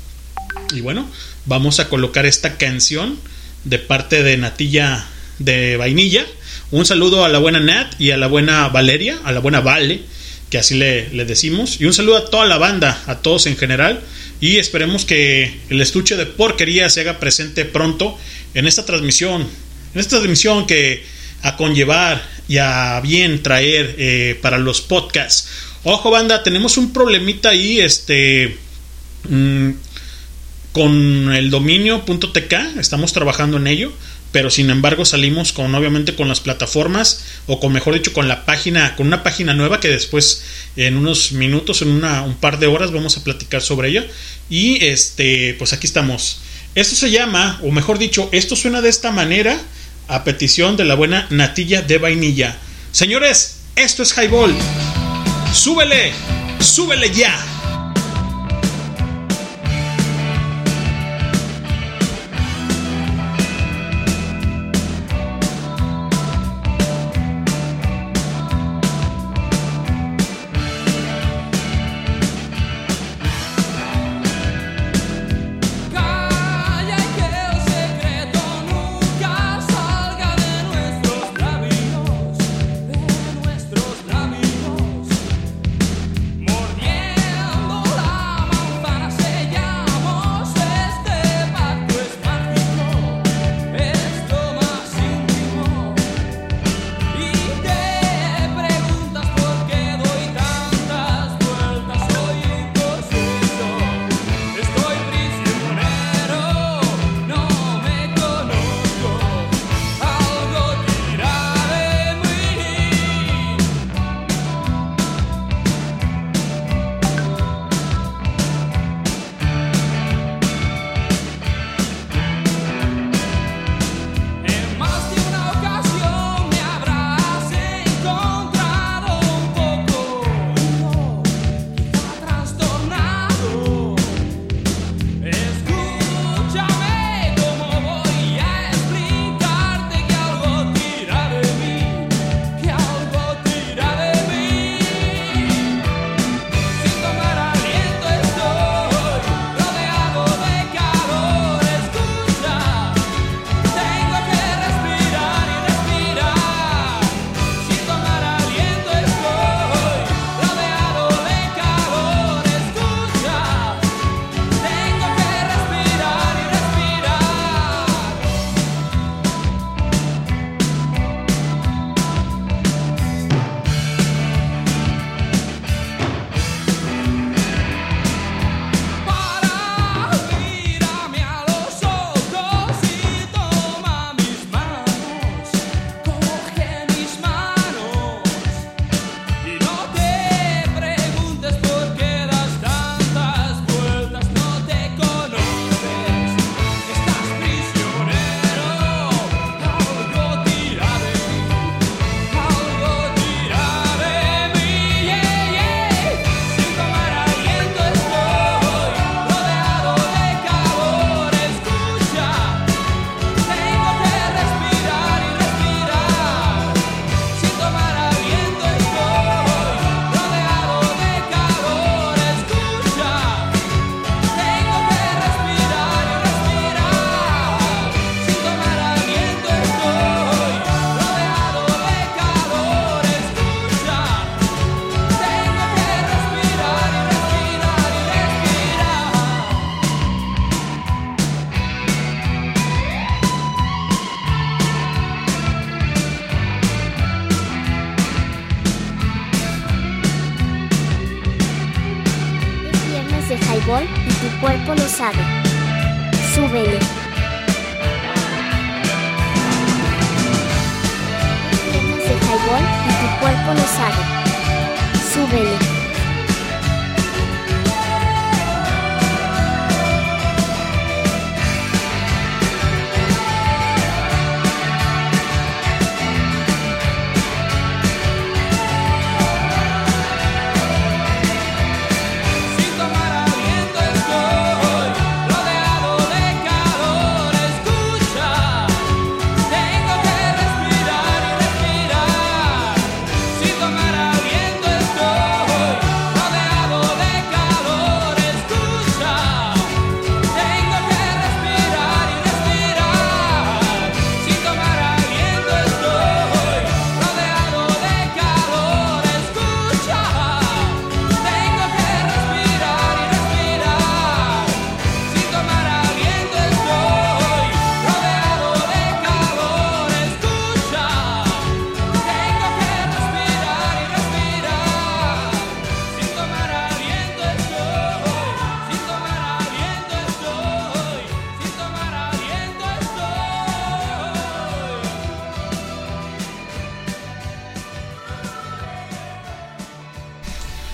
Y 0.74 0.82
bueno, 0.82 1.08
vamos 1.46 1.80
a 1.80 1.90
colocar 1.90 2.26
esta 2.26 2.58
canción 2.58 3.18
de 3.64 3.80
parte 3.80 4.24
de 4.24 4.38
Natilla 4.38 5.08
de 5.40 5.78
Vainilla. 5.78 6.26
Un 6.72 6.86
saludo 6.86 7.26
a 7.26 7.30
la 7.30 7.40
buena 7.40 7.60
Nat 7.60 8.00
y 8.00 8.12
a 8.12 8.18
la 8.18 8.28
buena 8.28 8.70
Valeria, 8.70 9.20
a 9.26 9.34
la 9.34 9.42
buena 9.42 9.60
Vale, 9.60 10.04
que 10.50 10.58
así 10.58 10.76
le, 10.76 11.10
decimos. 11.26 11.82
Y 11.82 11.86
un 11.86 11.94
saludo 11.94 12.16
a 12.16 12.30
toda 12.30 12.46
la 12.46 12.58
banda, 12.58 13.04
a 13.08 13.20
todos 13.20 13.46
en 13.46 13.58
general. 13.58 14.02
Y 14.40 14.56
esperemos 14.56 15.04
que 15.04 15.60
el 15.70 15.82
estuche 15.82 16.16
de 16.16 16.26
porquería 16.26 16.90
se 16.90 17.02
haga 17.02 17.20
presente 17.20 17.66
pronto 17.66 18.18
en 18.54 18.68
esta 18.68 18.86
transmisión. 18.86 19.46
En 19.94 20.00
esta 20.00 20.18
transmisión 20.18 20.66
que 20.66 21.04
a 21.42 21.58
conllevar 21.58 22.26
y 22.48 22.58
a 22.58 23.02
bien 23.02 23.44
traer 23.44 23.96
eh, 23.98 24.40
para 24.42 24.58
los 24.58 24.80
podcasts. 24.80 25.50
Ojo, 25.84 26.10
banda, 26.10 26.42
tenemos 26.42 26.78
un 26.78 26.94
problemita 26.94 27.50
ahí, 27.50 27.82
este. 27.82 28.58
mm, 29.28 29.72
con 30.72 31.34
el 31.34 31.50
dominio.tk, 31.50 32.80
estamos 32.80 33.12
trabajando 33.12 33.58
en 33.58 33.68
ello, 33.68 33.92
pero 34.32 34.50
sin 34.50 34.70
embargo 34.70 35.06
salimos 35.06 35.52
con 35.52 35.74
obviamente 35.76 36.16
con 36.16 36.28
las 36.28 36.40
plataformas 36.40 37.24
o 37.48 37.60
con 37.60 37.74
mejor 37.74 37.94
dicho 37.94 38.14
con 38.14 38.28
la 38.28 38.46
página, 38.46 38.96
con 38.96 39.08
una 39.08 39.24
página 39.24 39.54
nueva 39.54 39.80
que 39.80 39.90
después 39.90 40.44
en 40.76 40.98
unos 40.98 41.34
minutos, 41.34 41.82
en 41.82 41.90
una, 41.90 42.22
un 42.24 42.36
par 42.36 42.60
de 42.60 42.68
horas 42.68 42.92
vamos 42.92 43.18
a 43.18 43.24
platicar 43.24 43.62
sobre 43.62 43.90
ella 43.90 44.08
y 44.50 44.84
este, 44.86 45.56
pues 45.58 45.74
aquí 45.74 45.88
estamos. 45.88 46.40
Esto 46.76 46.96
se 46.96 47.12
llama, 47.12 47.60
o 47.64 47.72
mejor 47.72 47.98
dicho, 47.98 48.30
esto 48.32 48.56
suena 48.56 48.82
de 48.82 48.90
esta 48.90 49.12
manera 49.12 49.60
a 50.08 50.24
petición 50.24 50.78
de 50.78 50.86
la 50.86 50.96
buena 50.96 51.28
natilla 51.30 51.82
de 51.82 51.98
vainilla. 51.98 52.58
Señores, 52.92 53.60
esto 53.76 54.04
es 54.04 54.18
Highball. 54.18 54.54
Súbele, 55.54 56.14
súbele 56.60 57.12
ya. 57.14 57.51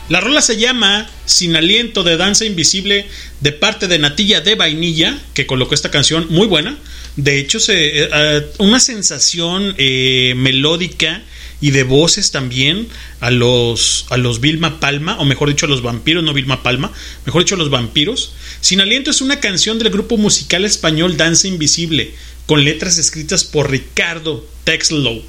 La 0.10 0.22
rola 0.22 0.42
se 0.42 0.56
llama 0.56 1.10
Sin 1.26 1.58
aliento 1.58 2.04
de 2.04 2.16
danza 2.16 2.46
invisible 2.46 3.08
de 3.42 3.52
parte 3.52 3.90
de 3.90 4.00
Natilla 4.00 4.40
de 4.40 4.56
Vainilla, 4.56 5.20
que 5.34 5.46
colocó 5.46 5.74
esta 5.74 5.92
canción 5.92 6.28
muy 6.30 6.48
buena. 6.48 6.78
De 7.18 7.40
hecho, 7.40 7.58
eh, 7.68 8.10
eh, 8.14 8.46
una 8.60 8.80
sensación 8.80 9.76
eh, 9.78 10.34
melódica 10.38 11.24
y 11.60 11.72
de 11.72 11.84
voces 11.84 12.32
también 12.32 12.88
a 13.20 13.32
los, 13.32 14.06
a 14.10 14.16
los 14.16 14.40
Vilma 14.40 14.80
Palma, 14.80 15.20
o 15.20 15.26
mejor 15.26 15.50
dicho, 15.50 15.66
a 15.66 15.70
los 15.70 15.82
vampiros, 15.82 16.24
no 16.24 16.34
Vilma 16.34 16.64
Palma, 16.64 16.94
mejor 17.26 17.44
dicho, 17.44 17.56
a 17.56 17.58
los 17.58 17.70
vampiros. 17.70 18.32
Sin 18.62 18.80
aliento 18.80 19.12
es 19.12 19.20
una 19.20 19.42
canción 19.42 19.78
del 19.78 19.90
grupo 19.90 20.16
musical 20.16 20.64
español 20.64 21.18
Danza 21.18 21.50
Invisible, 21.50 22.14
con 22.46 22.64
letras 22.64 22.98
escritas 22.98 23.44
por 23.44 23.70
Ricardo 23.70 24.48
Texlow 24.64 25.22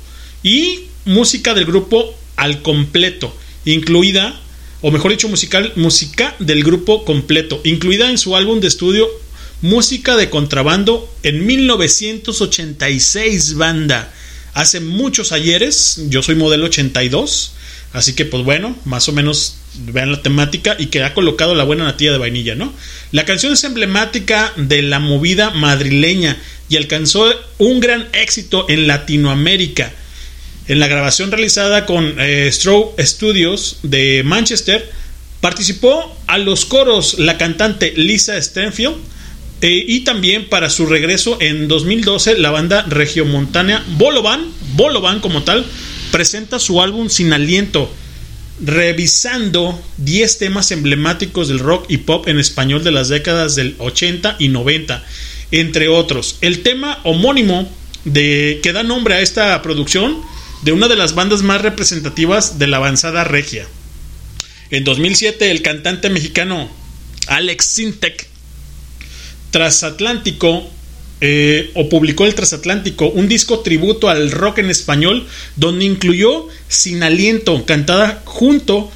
y 0.45 0.85
música 1.05 1.55
del 1.55 1.65
grupo 1.65 2.15
al 2.37 2.63
completo, 2.63 3.37
incluida, 3.65 4.41
o 4.81 4.91
mejor 4.91 5.11
dicho, 5.11 5.29
musical, 5.29 5.73
música 5.77 6.35
del 6.39 6.63
grupo 6.63 7.05
completo, 7.05 7.61
incluida 7.65 8.11
en 8.11 8.19
su 8.19 8.37
álbum 8.37 8.61
de 8.61 8.69
estudio 8.69 9.09
Música 9.61 10.17
de 10.17 10.31
Contrabando 10.31 11.13
en 11.25 11.45
1986, 11.45 13.55
banda. 13.55 14.15
Hace 14.55 14.79
muchos 14.79 15.33
ayeres, 15.33 16.01
yo 16.09 16.23
soy 16.23 16.37
modelo 16.37 16.67
82, 16.67 17.55
así 17.93 18.13
que 18.13 18.25
pues 18.25 18.45
bueno, 18.45 18.77
más 18.85 19.09
o 19.09 19.13
menos 19.13 19.57
vean 19.79 20.13
la 20.13 20.23
temática 20.23 20.77
y 20.79 20.87
que 20.87 21.03
ha 21.03 21.13
colocado 21.13 21.57
la 21.57 21.65
buena 21.65 21.83
natilla 21.83 22.13
de 22.13 22.19
vainilla, 22.19 22.55
¿no? 22.55 22.73
La 23.11 23.25
canción 23.25 23.53
es 23.53 23.65
emblemática 23.65 24.53
de 24.57 24.83
la 24.83 25.01
movida 25.01 25.51
madrileña 25.51 26.41
y 26.69 26.77
alcanzó 26.77 27.29
un 27.59 27.81
gran 27.81 28.07
éxito 28.13 28.67
en 28.69 28.87
Latinoamérica. 28.87 29.93
En 30.69 30.81
la 30.81 30.87
grabación 30.87 31.31
realizada 31.31 31.87
con 31.87 32.17
eh, 32.19 32.51
Studios 32.53 33.79
de 33.83 34.23
Manchester, 34.23 34.93
participó 35.41 36.15
a 36.27 36.37
los 36.37 36.67
coros 36.67 37.19
la 37.19 37.39
cantante 37.39 37.95
Lisa 37.97 38.41
Stenfield 38.41 38.97
eh, 39.63 39.83
y 39.89 40.01
también 40.01 40.51
para 40.51 40.69
su 40.69 40.85
regreso 40.85 41.39
en 41.41 41.69
2012 41.69 42.37
la 42.39 42.51
banda 42.51 42.85
regiomontana 42.87 43.83
Bolovan, 43.97 44.45
Bolovan 44.75 45.21
como 45.21 45.43
tal, 45.43 45.65
presenta 46.13 46.59
su 46.59 46.83
álbum 46.83 47.09
Sin 47.09 47.33
Aliento, 47.33 47.91
revisando 48.63 49.81
10 49.97 50.37
temas 50.37 50.71
emblemáticos 50.71 51.49
del 51.49 51.61
rock 51.61 51.87
y 51.89 51.97
pop 51.99 52.29
en 52.29 52.39
español 52.39 52.85
de 52.85 52.91
las 52.91 53.09
décadas 53.09 53.57
del 53.57 53.75
80 53.79 54.37
y 54.39 54.49
90, 54.49 55.03
entre 55.51 55.89
otros. 55.89 56.37
El 56.43 56.63
tema 56.63 57.01
homónimo 57.05 57.73
de 58.05 58.61
que 58.63 58.75
da 58.75 58.83
nombre 58.83 59.15
a 59.15 59.21
esta 59.23 59.61
producción 59.63 60.19
de 60.63 60.73
una 60.73 60.89
de 60.89 60.97
las 60.97 61.15
bandas 61.15 61.43
más 61.43 61.63
representativas 61.63 62.59
de 62.59 62.67
la 62.67 62.79
avanzada 62.79 63.25
regia. 63.25 63.67
En 64.71 64.85
2007 64.85 65.51
el 65.51 65.63
cantante 65.63 66.11
mexicano 66.11 66.69
Alex 67.27 67.65
Sintek 67.65 68.29
Transatlántico 69.51 70.69
eh, 71.21 71.71
o 71.75 71.89
publicó 71.89 72.27
el 72.27 72.35
Transatlántico 72.35 73.09
un 73.09 73.29
disco 73.29 73.61
tributo 73.61 74.09
al 74.09 74.31
rock 74.31 74.59
en 74.59 74.71
español 74.71 75.27
donde 75.57 75.85
incluyó 75.85 76.47
Sin 76.69 77.03
Aliento 77.03 77.65
cantada 77.65 78.23
junto 78.25 78.91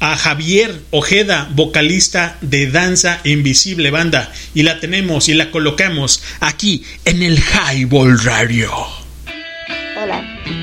a 0.00 0.16
Javier 0.16 0.80
Ojeda, 0.90 1.50
vocalista 1.54 2.38
de 2.40 2.70
Danza 2.70 3.20
Invisible 3.24 3.90
Banda 3.90 4.32
y 4.54 4.62
la 4.62 4.80
tenemos 4.80 5.28
y 5.28 5.34
la 5.34 5.50
colocamos 5.50 6.22
aquí 6.40 6.84
en 7.04 7.22
el 7.22 7.38
Highball 7.38 8.18
Radio. 8.20 8.97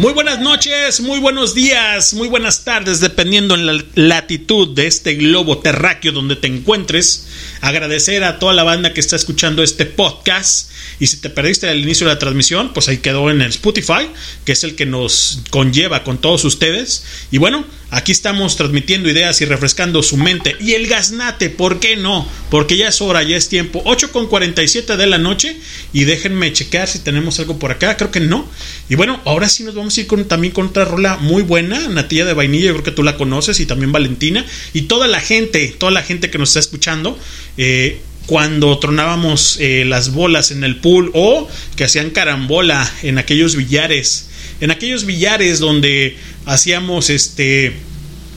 Muy 0.00 0.14
buenas 0.14 0.40
noches, 0.40 1.00
muy 1.02 1.18
buenos 1.18 1.54
días, 1.54 2.14
muy 2.14 2.26
buenas 2.26 2.64
tardes, 2.64 3.00
dependiendo 3.00 3.54
en 3.54 3.66
la 3.66 3.84
latitud 3.96 4.74
de 4.74 4.86
este 4.86 5.12
globo 5.16 5.58
terráqueo 5.58 6.12
donde 6.12 6.36
te 6.36 6.46
encuentres. 6.46 7.26
Agradecer 7.60 8.24
a 8.24 8.38
toda 8.38 8.54
la 8.54 8.62
banda 8.62 8.94
que 8.94 9.00
está 9.00 9.16
escuchando 9.16 9.62
este 9.62 9.84
podcast. 9.84 10.70
Y 11.00 11.06
si 11.08 11.18
te 11.18 11.28
perdiste 11.28 11.68
al 11.68 11.80
inicio 11.80 12.06
de 12.06 12.14
la 12.14 12.18
transmisión, 12.18 12.72
pues 12.72 12.88
ahí 12.88 12.96
quedó 12.96 13.30
en 13.30 13.42
el 13.42 13.50
Spotify, 13.50 14.08
que 14.46 14.52
es 14.52 14.64
el 14.64 14.74
que 14.74 14.86
nos 14.86 15.42
conlleva 15.50 16.02
con 16.02 16.16
todos 16.16 16.46
ustedes. 16.46 17.04
Y 17.30 17.36
bueno, 17.36 17.66
aquí 17.90 18.12
estamos 18.12 18.56
transmitiendo 18.56 19.10
ideas 19.10 19.42
y 19.42 19.44
refrescando 19.44 20.02
su 20.02 20.16
mente. 20.16 20.56
Y 20.60 20.72
el 20.72 20.86
gaznate, 20.86 21.50
¿por 21.50 21.78
qué 21.78 21.96
no? 21.96 22.26
Porque 22.50 22.78
ya 22.78 22.88
es 22.88 23.02
hora, 23.02 23.22
ya 23.22 23.36
es 23.36 23.50
tiempo. 23.50 23.82
8 23.84 24.12
con 24.12 24.28
47 24.28 24.96
de 24.96 25.06
la 25.06 25.18
noche. 25.18 25.60
Y 25.92 26.04
déjenme 26.04 26.54
checar 26.54 26.88
si 26.88 27.00
tenemos 27.00 27.38
algo 27.38 27.58
por 27.58 27.70
acá. 27.70 27.98
Creo 27.98 28.10
que 28.10 28.20
no. 28.20 28.48
Y 28.88 28.94
bueno, 28.94 29.20
ahora 29.26 29.50
sí 29.50 29.62
nos 29.62 29.74
vamos 29.74 29.89
ir 29.98 30.06
con, 30.06 30.24
también 30.26 30.52
con 30.52 30.66
otra 30.68 30.84
rola 30.84 31.16
muy 31.18 31.42
buena. 31.42 31.88
Natilla 31.88 32.24
de 32.24 32.34
vainilla, 32.34 32.66
yo 32.66 32.72
creo 32.72 32.84
que 32.84 32.90
tú 32.92 33.02
la 33.02 33.16
conoces. 33.16 33.60
Y 33.60 33.66
también 33.66 33.92
Valentina. 33.92 34.44
Y 34.72 34.82
toda 34.82 35.06
la 35.08 35.20
gente, 35.20 35.74
toda 35.78 35.92
la 35.92 36.02
gente 36.02 36.30
que 36.30 36.38
nos 36.38 36.50
está 36.50 36.60
escuchando. 36.60 37.18
Eh, 37.56 38.00
cuando 38.26 38.78
tronábamos 38.78 39.56
eh, 39.60 39.84
las 39.86 40.12
bolas 40.12 40.50
en 40.52 40.62
el 40.62 40.76
pool 40.76 41.10
o 41.14 41.48
que 41.74 41.84
hacían 41.84 42.10
carambola 42.10 42.88
en 43.02 43.18
aquellos 43.18 43.56
billares 43.56 44.28
en 44.60 44.70
aquellos 44.70 45.04
billares 45.04 45.58
donde 45.58 46.16
hacíamos 46.46 47.10
este 47.10 47.72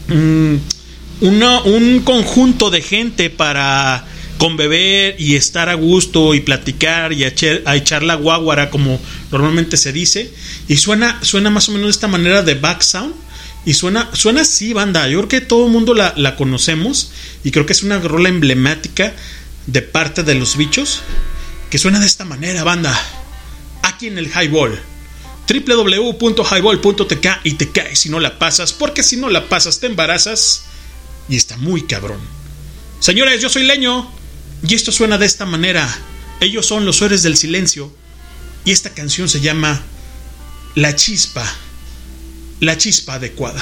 mm, 0.08 0.56
una- 1.22 1.62
un 1.64 2.00
conjunto 2.00 2.72
de 2.72 2.82
gente 2.82 3.30
para 3.30 4.06
con 4.38 4.58
beber 4.58 5.16
y 5.20 5.36
estar 5.36 5.70
a 5.70 5.76
gusto 5.76 6.34
y 6.34 6.40
platicar 6.40 7.14
y 7.14 7.24
a 7.24 7.28
echar, 7.28 7.62
a 7.66 7.76
echar 7.76 8.04
la 8.04 8.16
guaguara 8.16 8.70
como 8.72 9.00
normalmente 9.38 9.78
se 9.78 9.92
dice 9.92 10.34
y 10.68 10.78
suena 10.78 11.20
suena 11.24 11.50
más 11.50 11.70
o 11.70 11.72
menos 11.72 11.88
de 11.88 11.92
esta 11.92 12.08
manera 12.08 12.44
de 12.44 12.56
back 12.56 12.82
sound 12.82 13.14
y 13.66 13.74
suena 13.74 14.10
suena 14.14 14.42
así 14.42 14.74
banda 14.74 15.08
yo 15.08 15.20
creo 15.20 15.30
que 15.30 15.42
todo 15.42 15.66
el 15.66 15.72
mundo 15.72 15.94
la, 15.94 16.14
la 16.18 16.36
conocemos 16.36 17.12
y 17.44 17.52
creo 17.52 17.66
que 17.66 17.74
es 17.74 17.84
una 17.84 18.00
rola 18.00 18.30
emblemática 18.30 19.14
de 19.68 19.82
parte 19.82 20.24
de 20.24 20.36
los 20.36 20.58
bichos 20.58 21.02
que 21.70 21.78
suena 21.78 22.00
de 22.00 22.06
esta 22.06 22.26
manera 22.26 22.64
banda 22.64 22.98
aquí 23.84 24.08
en 24.08 24.18
el 24.18 24.28
highball 24.28 24.80
www.highball.tk 25.48 27.28
y 27.44 27.54
te 27.54 27.70
caes 27.72 28.00
si 28.00 28.10
no 28.10 28.20
la 28.20 28.40
pasas, 28.40 28.74
porque 28.74 29.04
si 29.04 29.18
no 29.18 29.30
la 29.30 29.50
pasas 29.50 29.80
te 29.80 29.88
embarazas 29.88 30.64
y 31.30 31.36
está 31.36 31.58
muy 31.58 31.84
cabrón. 31.84 32.20
Señores, 33.00 33.42
yo 33.42 33.50
soy 33.50 33.64
Leño 33.64 34.10
y 34.66 34.74
esto 34.74 34.92
suena 34.92 35.18
de 35.18 35.26
esta 35.26 35.46
manera. 35.46 35.88
Ellos 36.40 36.66
son 36.66 36.86
los 36.86 37.02
héroes 37.02 37.24
del 37.24 37.38
silencio 37.38 37.94
y 38.66 38.72
esta 38.72 38.90
canción 38.92 39.28
se 39.28 39.42
llama 39.42 39.82
La 40.76 40.96
chispa, 40.96 41.46
la 42.60 42.78
chispa 42.78 43.16
adecuada. 43.16 43.62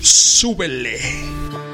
Súbele. 0.00 1.69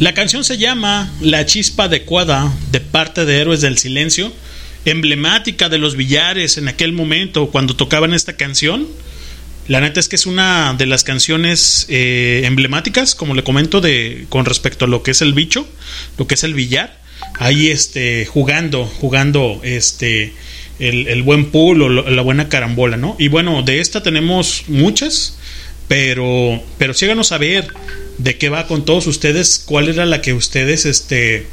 La 0.00 0.14
canción 0.14 0.44
se 0.44 0.58
llama 0.58 1.12
La 1.20 1.44
chispa 1.44 1.84
adecuada 1.84 2.52
de 2.70 2.78
parte 2.78 3.24
de 3.24 3.40
Héroes 3.40 3.62
del 3.62 3.78
Silencio, 3.78 4.32
emblemática 4.84 5.68
de 5.68 5.78
los 5.78 5.96
billares 5.96 6.56
en 6.56 6.68
aquel 6.68 6.92
momento 6.92 7.50
cuando 7.50 7.74
tocaban 7.74 8.14
esta 8.14 8.36
canción. 8.36 8.86
La 9.66 9.80
neta 9.80 9.98
es 9.98 10.08
que 10.08 10.14
es 10.14 10.24
una 10.24 10.72
de 10.78 10.86
las 10.86 11.02
canciones 11.02 11.86
eh, 11.88 12.42
emblemáticas, 12.44 13.16
como 13.16 13.34
le 13.34 13.42
comento, 13.42 13.80
de, 13.80 14.26
con 14.28 14.44
respecto 14.44 14.84
a 14.84 14.88
lo 14.88 15.02
que 15.02 15.10
es 15.10 15.20
el 15.20 15.34
bicho, 15.34 15.66
lo 16.16 16.28
que 16.28 16.36
es 16.36 16.44
el 16.44 16.54
billar. 16.54 17.00
Ahí 17.40 17.66
este, 17.66 18.24
jugando, 18.24 18.84
jugando 18.84 19.60
este, 19.64 20.32
el, 20.78 21.22
buen 21.24 21.46
pool 21.46 21.82
o 21.82 21.88
la 21.88 22.22
buena 22.22 22.48
carambola, 22.48 22.96
¿no? 22.96 23.16
Y 23.18 23.26
bueno, 23.26 23.62
de 23.62 23.80
esta 23.80 24.00
tenemos 24.00 24.62
muchas, 24.68 25.38
pero, 25.88 26.62
pero 26.78 26.94
síganos 26.94 27.32
a 27.32 27.38
ver 27.38 27.66
de 28.18 28.36
qué 28.36 28.48
va 28.48 28.66
con 28.66 28.84
todos 28.84 29.06
ustedes, 29.06 29.62
cuál 29.64 29.88
era 29.88 30.06
la 30.06 30.20
que 30.20 30.34
ustedes, 30.34 30.86
este, 30.86 31.46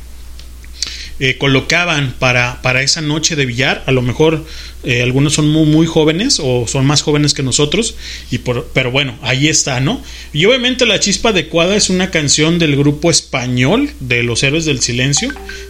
eh, 1.20 1.38
colocaban 1.38 2.14
para, 2.20 2.62
para, 2.62 2.82
esa 2.82 3.02
noche 3.02 3.38
de 3.38 3.46
billar. 3.46 3.84
A 3.86 3.92
lo 3.92 4.02
mejor 4.02 4.46
eh, 4.84 5.02
algunos 5.02 5.34
son 5.34 5.48
muy, 5.48 5.66
muy, 5.66 5.88
jóvenes 5.88 6.42
o 6.44 6.68
son 6.68 6.86
más 6.86 7.04
jóvenes 7.04 7.34
que 7.34 7.42
nosotros, 7.42 7.96
y 8.32 8.40
por, 8.40 8.70
pero 8.74 8.92
bueno, 8.92 9.18
ahí 9.22 9.48
está, 9.48 9.80
¿no? 9.80 10.04
Y 10.34 10.46
obviamente 10.46 10.86
La 10.86 11.00
Chispa 11.00 11.30
Adecuada 11.30 11.78
es 11.78 11.90
una 11.90 12.12
canción 12.12 12.60
del 12.60 12.76
grupo 12.76 13.10
español 13.10 13.90
de 14.02 14.24
Los 14.24 14.44
Héroes 14.44 14.66
del 14.66 14.82
Silencio. 14.82 15.30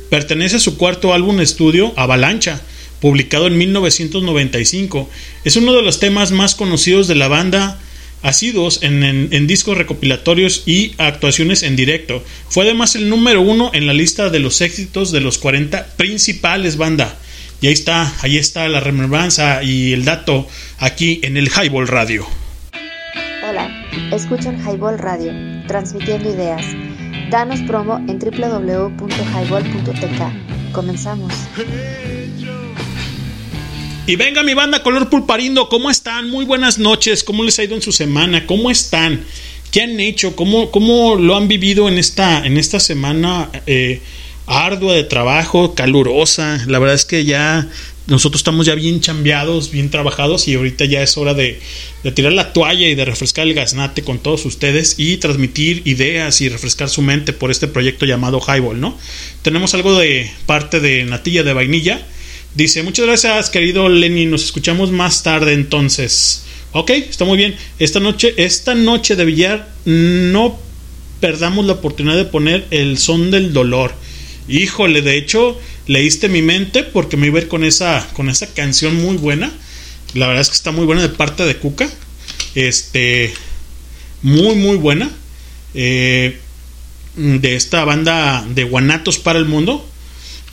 Pertenece 0.09 0.55
a 0.55 0.59
su 0.59 0.77
cuarto 0.77 1.13
álbum 1.13 1.39
estudio, 1.39 1.93
Avalancha 1.95 2.61
publicado 2.99 3.45
en 3.45 3.57
1995. 3.57 5.09
Es 5.43 5.55
uno 5.57 5.73
de 5.73 5.83
los 5.83 5.99
temas 5.99 6.31
más 6.31 6.55
conocidos 6.55 7.07
de 7.07 7.13
la 7.13 7.27
banda 7.27 7.79
asiduos 8.21 8.79
en, 8.81 9.03
en, 9.03 9.47
discos 9.47 9.77
recopilatorios 9.77 10.63
y 10.65 10.93
actuaciones 10.97 11.63
en 11.63 11.75
directo. 11.75 12.23
Fue 12.49 12.63
además 12.63 12.95
el 12.95 13.09
número 13.09 13.41
uno 13.41 13.71
en 13.73 13.87
la 13.87 13.93
lista 13.93 14.29
de 14.29 14.39
los 14.39 14.61
éxitos 14.61 15.11
de 15.11 15.21
los 15.21 15.37
40 15.37 15.85
principales 15.97 16.77
banda. 16.77 17.17
Y 17.61 17.67
ahí 17.67 17.73
está, 17.73 18.13
ahí 18.21 18.37
está 18.37 18.67
la 18.67 18.79
remembranza 18.79 19.63
y 19.63 19.93
el 19.93 20.05
dato 20.05 20.47
aquí 20.77 21.19
en 21.23 21.37
el 21.37 21.49
Highball 21.49 21.87
Radio. 21.87 22.27
Hola, 23.47 23.69
escuchan 24.11 24.59
Highball 24.59 24.97
Radio, 24.97 25.31
transmitiendo 25.67 26.33
ideas. 26.33 26.65
Danos 27.29 27.61
promo 27.61 27.97
en 28.07 28.17
www.highball.tk. 28.19 30.73
Comenzamos. 30.73 31.31
Y 34.07 34.17
venga 34.17 34.43
mi 34.43 34.53
banda 34.53 34.83
color 34.83 35.09
pulparindo, 35.09 35.67
¿cómo 35.67 35.89
están? 35.89 36.29
Muy 36.29 36.45
buenas 36.45 36.77
noches, 36.77 37.23
¿cómo 37.23 37.43
les 37.43 37.57
ha 37.57 37.63
ido 37.63 37.73
en 37.73 37.81
su 37.81 37.91
semana? 37.91 38.45
¿Cómo 38.45 38.69
están? 38.69 39.25
¿Qué 39.71 39.81
han 39.81 39.99
hecho? 39.99 40.35
¿Cómo, 40.35 40.69
cómo 40.69 41.15
lo 41.15 41.35
han 41.35 41.47
vivido 41.47 41.89
en 41.89 41.97
esta, 41.97 42.45
en 42.45 42.57
esta 42.57 42.79
semana 42.79 43.49
eh, 43.65 44.01
ardua 44.45 44.93
de 44.93 45.05
trabajo, 45.05 45.73
calurosa? 45.73 46.63
La 46.67 46.77
verdad 46.77 46.93
es 46.93 47.05
que 47.05 47.25
ya 47.25 47.67
nosotros 48.05 48.41
estamos 48.41 48.67
ya 48.67 48.75
bien 48.75 49.01
chambeados, 49.01 49.71
bien 49.71 49.89
trabajados 49.89 50.47
y 50.47 50.53
ahorita 50.53 50.85
ya 50.85 51.01
es 51.01 51.17
hora 51.17 51.33
de, 51.33 51.59
de, 52.03 52.11
tirar 52.11 52.33
la 52.33 52.53
toalla 52.53 52.87
y 52.87 52.93
de 52.93 53.05
refrescar 53.05 53.47
el 53.47 53.55
gaznate 53.55 54.03
con 54.03 54.19
todos 54.19 54.45
ustedes 54.45 54.99
y 54.99 55.17
transmitir 55.17 55.81
ideas 55.85 56.41
y 56.41 56.49
refrescar 56.49 56.89
su 56.89 57.01
mente 57.01 57.33
por 57.33 57.49
este 57.49 57.67
proyecto 57.67 58.05
llamado 58.05 58.39
Highball, 58.39 58.79
¿no? 58.79 58.95
Tenemos 59.41 59.73
algo 59.73 59.97
de 59.97 60.29
parte 60.45 60.79
de 60.79 61.05
natilla 61.05 61.41
de 61.41 61.53
vainilla 61.53 62.05
Dice, 62.55 62.83
muchas 62.83 63.05
gracias 63.05 63.49
querido 63.49 63.89
Lenny, 63.89 64.27
nos 64.27 64.45
escuchamos 64.45 64.89
más 64.89 65.23
tarde 65.23 65.51
entonces. 65.51 66.45
Ok, 66.71 66.89
está 66.91 67.25
muy 67.25 67.37
bien. 67.37 67.53
Esta 67.79 67.99
noche, 67.99 68.33
esta 68.37 68.75
noche 68.75 69.17
de 69.17 69.25
billar, 69.25 69.73
no 69.83 70.57
perdamos 71.19 71.65
la 71.65 71.73
oportunidad 71.73 72.15
de 72.15 72.23
poner 72.23 72.65
el 72.71 72.97
son 72.97 73.29
del 73.29 73.51
dolor. 73.51 73.93
Híjole, 74.47 75.01
de 75.01 75.17
hecho, 75.17 75.59
leíste 75.85 76.29
mi 76.29 76.41
mente 76.41 76.83
porque 76.83 77.17
me 77.17 77.27
iba 77.27 77.39
a 77.39 77.41
ir 77.41 77.49
con 77.49 77.65
esa, 77.65 78.07
con 78.13 78.29
esa 78.29 78.47
canción 78.53 78.95
muy 78.95 79.17
buena. 79.17 79.51
La 80.13 80.27
verdad 80.27 80.41
es 80.41 80.47
que 80.47 80.55
está 80.55 80.71
muy 80.71 80.85
buena 80.85 81.01
de 81.01 81.09
parte 81.09 81.43
de 81.43 81.57
Cuca. 81.57 81.89
Este, 82.55 83.33
muy, 84.21 84.55
muy 84.55 84.77
buena. 84.77 85.11
Eh, 85.73 86.39
de 87.17 87.55
esta 87.55 87.83
banda 87.83 88.45
de 88.47 88.63
Guanatos 88.63 89.19
para 89.19 89.39
el 89.39 89.45
Mundo. 89.45 89.85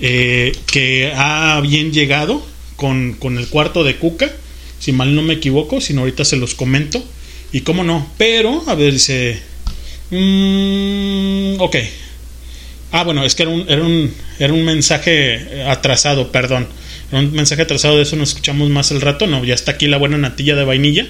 Eh, 0.04 0.50
que 0.66 1.12
ha 1.14 1.60
bien 1.60 1.92
llegado 1.92 2.44
con, 2.74 3.16
el 3.38 3.46
cuarto 3.46 3.84
de 3.84 3.98
Cuca, 3.98 4.32
si 4.80 4.90
mal 4.90 5.14
no 5.14 5.22
me 5.22 5.34
equivoco, 5.34 5.80
si 5.80 5.94
no 5.94 6.00
ahorita 6.00 6.24
se 6.24 6.36
los 6.36 6.56
comento. 6.56 7.02
Y 7.52 7.60
cómo 7.60 7.84
no, 7.84 8.10
pero, 8.18 8.64
a 8.66 8.74
ver, 8.74 8.92
dice... 8.92 9.38
Mm, 10.10 11.60
ok. 11.60 11.76
Ah, 12.90 13.04
bueno, 13.04 13.24
es 13.24 13.36
que 13.36 13.44
era 13.44 13.52
un, 13.52 13.64
era, 13.68 13.82
un, 13.82 14.12
era 14.40 14.52
un 14.52 14.64
mensaje 14.64 15.62
atrasado, 15.68 16.32
perdón. 16.32 16.66
Era 17.10 17.20
un 17.20 17.32
mensaje 17.32 17.62
atrasado, 17.62 17.96
de 17.96 18.02
eso 18.02 18.16
nos 18.16 18.30
escuchamos 18.30 18.70
más 18.70 18.90
el 18.90 19.00
rato. 19.00 19.28
No, 19.28 19.44
ya 19.44 19.54
está 19.54 19.72
aquí 19.72 19.86
la 19.86 19.98
buena 19.98 20.18
natilla 20.18 20.56
de 20.56 20.64
vainilla. 20.64 21.06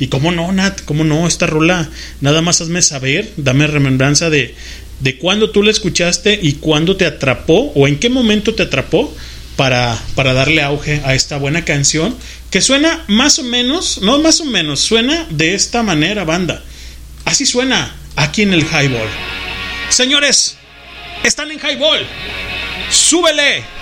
Y 0.00 0.08
cómo 0.08 0.32
no, 0.32 0.50
Nat, 0.50 0.80
cómo 0.84 1.04
no, 1.04 1.28
esta 1.28 1.46
rola, 1.46 1.88
nada 2.20 2.40
más 2.40 2.60
hazme 2.60 2.82
saber, 2.82 3.30
dame 3.36 3.68
remembranza 3.68 4.30
de, 4.30 4.54
de 5.02 5.18
cuándo 5.18 5.50
tú 5.50 5.62
la 5.62 5.72
escuchaste 5.72 6.38
y 6.40 6.54
cuándo 6.54 6.96
te 6.96 7.06
atrapó 7.06 7.72
o 7.74 7.88
en 7.88 7.98
qué 7.98 8.08
momento 8.08 8.54
te 8.54 8.62
atrapó 8.62 9.12
para, 9.56 9.98
para 10.14 10.32
darle 10.32 10.62
auge 10.62 11.02
a 11.04 11.14
esta 11.14 11.38
buena 11.38 11.64
canción 11.64 12.16
que 12.50 12.60
suena 12.60 13.04
más 13.08 13.38
o 13.38 13.42
menos, 13.42 13.98
no 14.02 14.20
más 14.20 14.40
o 14.40 14.44
menos, 14.44 14.80
suena 14.80 15.26
de 15.30 15.54
esta 15.54 15.82
manera, 15.82 16.24
banda. 16.24 16.62
Así 17.24 17.46
suena 17.46 17.96
aquí 18.14 18.42
en 18.42 18.52
el 18.52 18.62
Highball. 18.62 19.08
Señores, 19.88 20.56
están 21.24 21.50
en 21.50 21.58
Highball. 21.58 22.06
Súbele. 22.90 23.81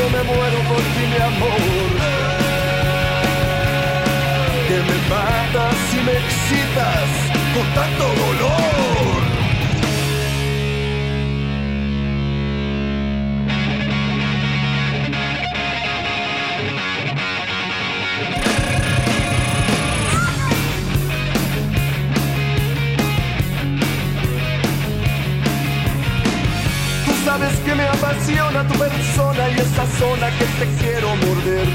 Me 0.00 0.22
muero 0.22 0.58
por 0.68 0.82
ti, 0.94 1.04
mi 1.12 1.16
amor. 1.16 1.90
Que 4.68 4.76
me 4.88 4.96
matas 5.08 5.76
y 5.92 6.00
me 6.06 6.12
excitas 6.12 7.08
con 7.54 7.66
tanto 7.74 8.04
dolor. 8.04 9.01
Sabes 27.24 27.54
que 27.64 27.74
me 27.74 27.86
apasiona 27.86 28.66
tu 28.66 28.74
persona 28.78 29.48
y 29.50 29.54
esa 29.54 29.86
zona 29.98 30.28
que 30.38 30.46
te 30.58 30.66
quiero 30.80 31.08
morder. 31.16 31.68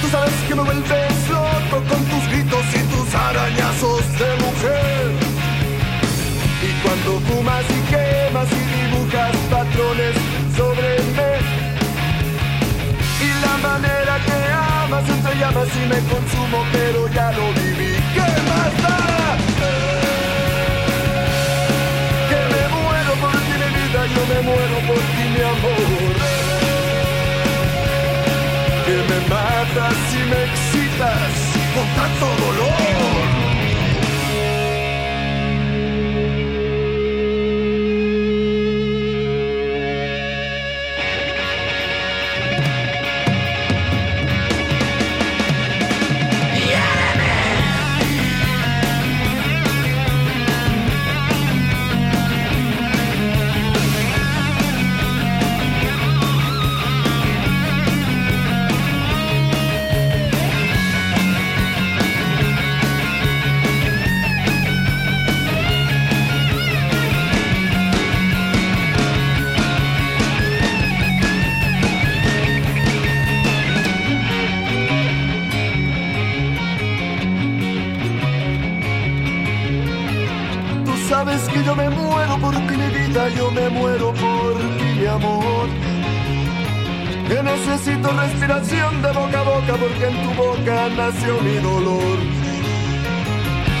Tú 0.00 0.08
sabes 0.10 0.34
que 0.46 0.54
me 0.54 0.62
vuelves 0.62 1.28
loco 1.28 1.76
con 1.88 2.04
tus 2.10 2.24
gritos 2.30 2.66
y 2.74 2.82
tus 2.92 3.14
arañazos 3.14 4.02
de 4.20 4.30
mujer. 4.44 5.04
Y 6.62 6.70
cuando 6.82 7.20
fumas 7.26 7.64
y 7.76 7.80
quemas 7.92 8.48
y 8.52 8.62
dibujas 8.76 9.36
patrones 9.50 10.14
sobre 10.56 10.88
mí. 11.16 11.32
Y 13.26 13.30
la 13.44 13.56
manera 13.68 14.14
que 14.26 14.38
amas 14.84 15.08
entre 15.08 15.38
llamas 15.38 15.68
y 15.74 15.88
me 15.88 15.98
consumo, 16.12 16.64
pero 16.72 17.08
ya 17.08 17.32
lo 17.32 17.46
viví. 17.54 17.92
¿Qué 18.14 18.28
más 18.48 18.72
da? 18.82 19.41
Muero 24.42 24.78
por 24.86 24.96
ti, 24.96 25.24
mi 25.34 25.42
amor. 25.54 26.14
Que 28.86 28.96
me 29.08 29.18
matas 29.28 29.98
y 30.12 30.22
me 30.30 30.44
excitas 30.44 31.32
con 31.74 31.86
tanto 31.96 32.26
dolor. 32.44 33.21
Yo 81.72 81.76
me 81.76 81.88
muero 81.88 82.38
por 82.38 82.54
ti, 82.54 82.76
mi 82.76 82.88
vida, 82.88 83.28
yo 83.30 83.50
me 83.50 83.68
muero 83.70 84.12
por 84.12 84.54
ti, 84.78 84.84
mi 85.00 85.06
amor. 85.06 85.68
Que 87.28 87.42
necesito 87.42 88.10
respiración 88.12 89.00
de 89.00 89.12
boca 89.12 89.40
a 89.40 89.42
boca 89.42 89.74
porque 89.80 90.06
en 90.06 90.22
tu 90.22 90.30
boca 90.34 90.88
nació 90.96 91.40
mi 91.40 91.56
dolor. 91.68 92.18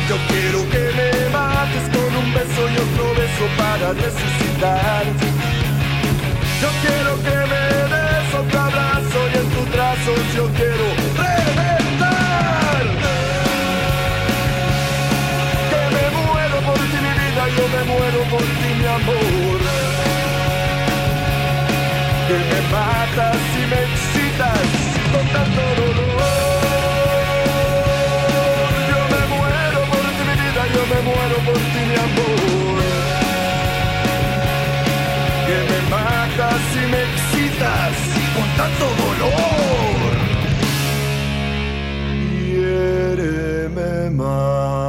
Yo 0.08 0.16
quiero 0.30 0.60
que 0.72 0.82
me 0.98 1.10
mates 1.36 1.86
con 1.94 2.10
un 2.22 2.28
beso 2.32 2.62
y 2.72 2.76
otro 2.86 3.04
beso 3.20 3.44
para 3.58 3.92
resucitar. 3.92 5.04
Yo 6.62 6.68
quiero 6.84 7.12
que 7.26 7.36
me 7.52 7.62
des 7.92 8.34
otro 8.40 8.60
abrazo 8.60 9.18
y 9.32 9.36
en 9.36 9.48
tus 9.54 9.66
brazos 9.74 10.20
yo 10.34 10.44
quiero 10.56 11.71
yo 17.56 17.64
me 17.68 17.82
muero 17.84 18.20
por 18.30 18.42
ti 18.42 18.68
mi 18.78 18.86
amor. 18.86 19.60
Que 22.28 22.36
me 22.50 22.60
matas 22.72 23.42
y 23.60 23.62
me 23.70 23.78
excitas 23.88 24.68
con 25.12 25.24
tanto 25.34 25.62
dolor. 25.80 26.20
Yo 28.90 29.00
me 29.12 29.22
muero 29.34 29.80
por 29.92 30.04
ti 30.16 30.22
mi 30.28 30.34
vida, 30.42 30.62
yo 30.74 30.82
me 30.92 30.98
muero 31.08 31.36
por 31.46 31.60
ti 31.72 31.80
mi 31.90 31.96
amor. 32.08 32.78
Que 35.46 35.58
me 35.70 35.78
matas 35.90 36.62
y 36.80 36.84
me 36.92 37.00
excitas 37.08 37.94
con 38.34 38.48
tanto 38.60 38.86
dolor. 39.02 40.14
Hiéreme 42.46 44.10
más 44.10 44.81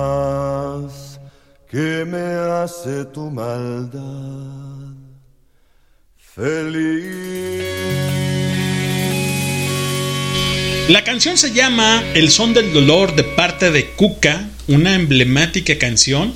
que 1.74 2.05
me 2.05 2.19
hace 2.19 3.03
tu 3.05 3.32
maldad 3.32 3.99
feliz. 6.19 7.11
La 10.88 11.03
canción 11.03 11.36
se 11.36 11.51
llama 11.51 12.03
El 12.13 12.30
son 12.30 12.53
del 12.53 12.74
dolor 12.74 13.15
de 13.15 13.24
parte 13.24 13.71
de 13.71 13.89
Cuca, 13.89 14.51
una 14.67 14.93
emblemática 14.93 15.80
canción 15.80 16.32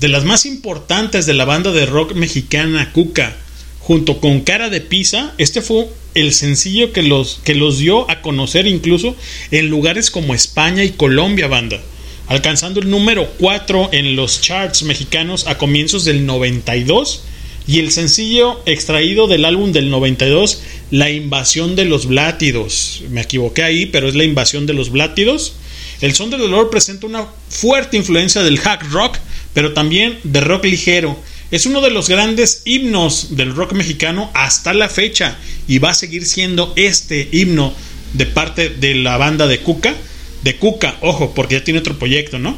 de 0.00 0.08
las 0.08 0.26
más 0.26 0.44
importantes 0.44 1.24
de 1.24 1.32
la 1.32 1.46
banda 1.46 1.72
de 1.72 1.86
rock 1.86 2.12
mexicana 2.12 2.92
Cuca. 2.92 3.34
Junto 3.78 4.20
con 4.20 4.42
Cara 4.42 4.68
de 4.68 4.82
Pizza, 4.82 5.32
este 5.38 5.62
fue 5.62 5.88
el 6.12 6.34
sencillo 6.34 6.92
que 6.92 7.02
los, 7.02 7.40
que 7.42 7.54
los 7.54 7.78
dio 7.78 8.10
a 8.10 8.20
conocer 8.20 8.66
incluso 8.66 9.16
en 9.50 9.70
lugares 9.70 10.10
como 10.10 10.34
España 10.34 10.84
y 10.84 10.90
Colombia, 10.90 11.46
banda, 11.46 11.80
alcanzando 12.28 12.80
el 12.80 12.90
número 12.90 13.26
4 13.38 13.90
en 13.92 14.16
los 14.16 14.40
charts 14.40 14.82
mexicanos 14.82 15.46
a 15.46 15.58
comienzos 15.58 16.04
del 16.04 16.26
92 16.26 17.22
y 17.68 17.80
el 17.80 17.90
sencillo 17.92 18.62
extraído 18.64 19.28
del 19.28 19.44
álbum 19.44 19.72
del 19.72 19.90
92, 19.90 20.62
La 20.90 21.10
invasión 21.10 21.76
de 21.76 21.84
los 21.84 22.06
Blátidos. 22.06 23.02
Me 23.10 23.20
equivoqué 23.20 23.62
ahí, 23.62 23.86
pero 23.86 24.08
es 24.08 24.14
La 24.14 24.24
invasión 24.24 24.64
de 24.64 24.72
los 24.72 24.88
Blátidos. 24.88 25.52
El 26.00 26.14
son 26.14 26.30
del 26.30 26.40
dolor 26.40 26.70
presenta 26.70 27.06
una 27.06 27.26
fuerte 27.50 27.98
influencia 27.98 28.42
del 28.42 28.58
hack 28.58 28.90
rock, 28.90 29.18
pero 29.52 29.74
también 29.74 30.18
de 30.24 30.40
rock 30.40 30.64
ligero. 30.64 31.18
Es 31.50 31.66
uno 31.66 31.82
de 31.82 31.90
los 31.90 32.08
grandes 32.08 32.62
himnos 32.64 33.36
del 33.36 33.54
rock 33.54 33.72
mexicano 33.72 34.30
hasta 34.32 34.72
la 34.72 34.88
fecha 34.88 35.36
y 35.66 35.78
va 35.78 35.90
a 35.90 35.94
seguir 35.94 36.24
siendo 36.24 36.72
este 36.76 37.28
himno 37.32 37.74
de 38.14 38.24
parte 38.24 38.70
de 38.70 38.94
la 38.94 39.18
banda 39.18 39.46
de 39.46 39.60
Cuca. 39.60 39.94
De 40.42 40.56
Cuca, 40.56 40.96
ojo, 41.00 41.34
porque 41.34 41.56
ya 41.56 41.64
tiene 41.64 41.80
otro 41.80 41.98
proyecto, 41.98 42.38
¿no? 42.38 42.56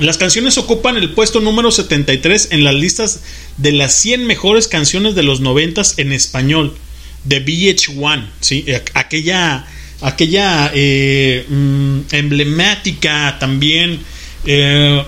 Las 0.00 0.18
canciones 0.18 0.58
ocupan 0.58 0.96
el 0.96 1.10
puesto 1.10 1.40
número 1.40 1.70
73 1.70 2.48
en 2.50 2.64
las 2.64 2.74
listas 2.74 3.20
de 3.58 3.70
las 3.70 3.94
100 3.94 4.26
mejores 4.26 4.66
canciones 4.66 5.14
de 5.14 5.22
los 5.22 5.40
90 5.40 5.82
en 5.98 6.12
español 6.12 6.76
de 7.24 7.44
VH1, 7.44 8.26
¿sí? 8.40 8.66
aquella, 8.94 9.66
aquella 10.00 10.70
eh, 10.74 11.46
mm, 11.48 12.00
emblemática 12.10 13.36
también, 13.38 14.00
eh, 14.46 15.02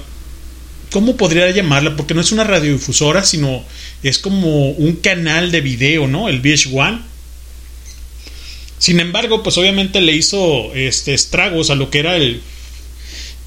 ¿cómo 0.93 1.17
podría 1.17 1.51
llamarla? 1.51 1.97
Porque 1.97 2.15
no 2.15 2.21
es 2.21 2.31
una 2.31 2.45
radiodifusora, 2.45 3.25
sino 3.25 3.65
es 4.05 4.19
como 4.19 4.71
un 4.71 4.97
canal 4.97 5.51
de 5.51 5.61
video, 5.63 6.07
¿no? 6.07 6.29
El 6.29 6.43
VH1. 6.43 7.01
Sin 8.79 9.01
embargo, 9.01 9.43
pues 9.43 9.57
obviamente 9.59 10.01
le 10.01 10.13
hizo 10.13 10.75
este, 10.75 11.15
estragos 11.15 11.71
a 11.71 11.75
lo 11.75 11.91
que 11.91 11.99
era 11.99 12.17
el, 12.17 12.41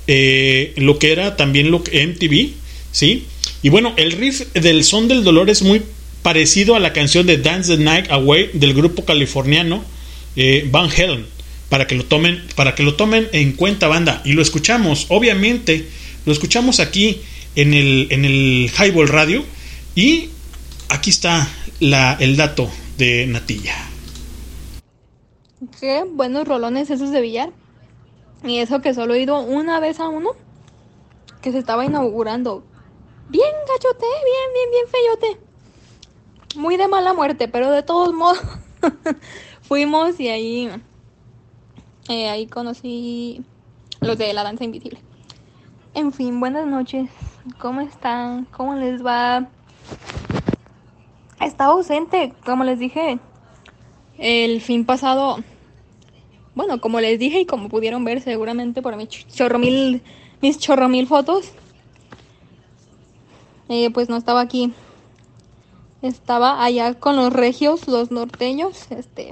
eh, 0.07 0.73
lo 0.77 0.97
que 0.97 1.11
era 1.11 1.37
también 1.37 1.69
lo 1.69 1.83
que 1.83 2.05
MTV, 2.05 2.49
¿sí? 2.91 3.25
Y 3.61 3.69
bueno, 3.69 3.93
el 3.97 4.11
riff 4.13 4.51
del 4.53 4.83
son 4.83 5.07
del 5.07 5.23
dolor 5.23 5.49
es 5.49 5.61
muy 5.61 5.83
parecido 6.23 6.75
a 6.75 6.79
la 6.79 6.93
canción 6.93 7.27
de 7.27 7.37
Dance 7.37 7.77
the 7.77 7.83
Night 7.83 8.09
Away 8.09 8.51
del 8.53 8.73
grupo 8.73 9.05
californiano 9.05 9.83
eh, 10.35 10.67
Van 10.71 10.89
Halen, 10.89 11.25
para 11.69 11.85
que 11.85 11.95
lo 11.95 12.05
tomen, 12.05 12.43
para 12.55 12.73
que 12.73 12.83
lo 12.83 12.95
tomen 12.95 13.27
en 13.33 13.53
cuenta, 13.53 13.87
banda. 13.87 14.21
Y 14.25 14.33
lo 14.33 14.41
escuchamos, 14.41 15.05
obviamente, 15.09 15.85
lo 16.25 16.33
escuchamos 16.33 16.79
aquí 16.79 17.21
en 17.55 17.73
el, 17.73 18.07
en 18.09 18.25
el 18.25 18.71
Highball 18.77 19.09
Radio. 19.09 19.45
Y 19.95 20.29
aquí 20.87 21.09
está 21.09 21.47
la, 21.79 22.17
el 22.19 22.35
dato 22.35 22.71
de 22.97 23.27
Natilla. 23.27 23.88
Qué 25.79 26.03
buenos 26.03 26.45
rolones 26.45 26.89
esos 26.89 27.11
de 27.11 27.21
billar. 27.21 27.51
Y 28.43 28.57
eso 28.57 28.81
que 28.81 28.93
solo 28.93 29.13
he 29.13 29.21
ido 29.21 29.39
una 29.39 29.79
vez 29.79 30.01
a 30.01 30.09
uno 30.09 30.31
que 31.41 31.53
se 31.53 31.59
estaba 31.59 31.85
inaugurando. 31.85 32.63
Bien 33.29 33.51
gachote, 33.65 34.05
bien, 34.05 34.53
bien, 34.53 34.71
bien 34.71 34.85
feyote. 34.87 35.45
Muy 36.57 36.75
de 36.75 36.89
mala 36.89 37.13
muerte, 37.13 37.47
pero 37.47 37.71
de 37.71 37.83
todos 37.83 38.13
modos 38.13 38.41
fuimos 39.61 40.19
y 40.19 40.27
ahí, 40.27 40.69
eh, 42.09 42.27
ahí 42.27 42.47
conocí 42.47 43.45
los 44.01 44.17
de 44.17 44.33
la 44.33 44.43
danza 44.43 44.65
invisible. 44.65 44.99
En 45.93 46.11
fin, 46.11 46.41
buenas 46.41 46.67
noches. 46.67 47.09
¿Cómo 47.57 47.79
están? 47.79 48.45
¿Cómo 48.45 48.75
les 48.75 49.05
va? 49.05 49.47
Estaba 51.39 51.73
ausente, 51.73 52.33
como 52.45 52.65
les 52.65 52.79
dije, 52.79 53.17
el 54.17 54.59
fin 54.59 54.85
pasado 54.85 55.37
bueno, 56.59 56.81
como 56.81 56.99
les 56.99 57.17
dije 57.17 57.39
y 57.39 57.45
como 57.45 57.69
pudieron 57.69 58.03
ver 58.03 58.19
seguramente 58.19 58.81
por 58.81 58.97
mis 58.97 59.07
chorro 59.07 59.59
mil, 59.59 60.03
mis 60.41 60.59
chorro 60.59 60.89
mil 60.89 61.07
fotos, 61.07 61.53
eh, 63.69 63.89
pues 63.91 64.09
no 64.09 64.17
estaba 64.17 64.41
aquí. 64.41 64.73
Estaba 66.01 66.61
allá 66.61 66.95
con 66.95 67.15
los 67.15 67.31
regios, 67.31 67.87
los 67.87 68.11
norteños, 68.11 68.91
este, 68.91 69.31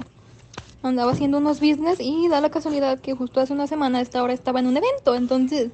andaba 0.82 1.12
haciendo 1.12 1.36
unos 1.36 1.60
business 1.60 1.98
y 2.00 2.28
da 2.28 2.40
la 2.40 2.48
casualidad 2.48 2.98
que 2.98 3.12
justo 3.12 3.40
hace 3.40 3.52
una 3.52 3.66
semana 3.66 3.98
a 3.98 4.00
esta 4.00 4.22
hora 4.22 4.32
estaba 4.32 4.60
en 4.60 4.66
un 4.66 4.78
evento, 4.78 5.14
entonces, 5.14 5.70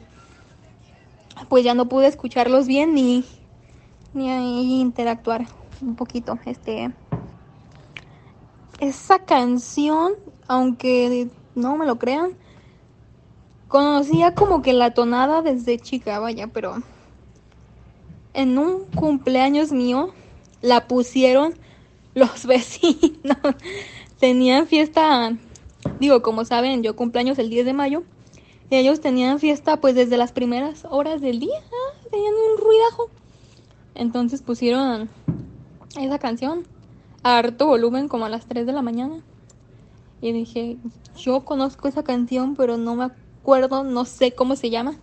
pues 1.49 1.63
ya 1.63 1.75
no 1.75 1.89
pude 1.89 2.09
escucharlos 2.09 2.67
bien 2.67 2.95
ni, 2.95 3.25
ni 4.13 4.81
interactuar 4.81 5.47
un 5.81 5.95
poquito, 5.95 6.37
este, 6.47 6.91
esa 8.81 9.21
canción, 9.21 10.15
aunque 10.49 11.31
no 11.55 11.77
me 11.77 11.87
lo 11.87 11.99
crean. 11.99 12.33
Conocía 13.69 14.35
como 14.35 14.63
que 14.63 14.73
la 14.73 14.95
tonada 14.95 15.43
desde 15.43 15.79
chica, 15.79 16.19
vaya, 16.19 16.49
pero 16.49 16.77
en 18.33 18.59
un 18.59 18.85
cumpleaños 18.85 19.73
mío 19.73 20.13
la 20.61 20.87
pusieron 20.87 21.55
los 22.15 22.47
vecinos. 22.47 23.39
Tenían 24.19 24.67
fiesta, 24.67 25.37
digo, 26.01 26.23
como 26.23 26.45
saben, 26.45 26.83
yo 26.83 26.97
cumpleaños 26.97 27.39
el 27.39 27.51
10 27.51 27.67
de 27.67 27.73
mayo. 27.73 28.03
Y 28.71 28.77
ellos 28.77 29.01
tenían 29.01 29.39
fiesta 29.39 29.81
pues 29.81 29.95
desde 29.95 30.17
las 30.17 30.33
primeras 30.33 30.87
horas 30.89 31.21
del 31.21 31.39
día. 31.41 31.61
Tenían 32.11 32.33
un 32.33 32.63
ruidajo. 32.63 33.11
Entonces 33.95 34.43
pusieron 34.43 35.09
esa 36.01 36.19
canción 36.19 36.67
a 37.23 37.39
harto 37.39 37.67
volumen 37.67 38.09
como 38.09 38.25
a 38.25 38.29
las 38.29 38.47
3 38.47 38.67
de 38.67 38.73
la 38.73 38.83
mañana. 38.83 39.23
Y 40.25 40.33
dije, 40.33 40.79
yo 41.19 41.45
conozco 41.45 41.87
esa 41.87 42.03
canción, 42.03 42.57
pero 42.57 42.79
no 42.79 42.95
me 42.95 43.05
acuerdo, 43.05 43.85
no 43.85 44.07
sé 44.07 44.33
cómo 44.33 44.57
se 44.57 44.71
llama. 44.71 44.97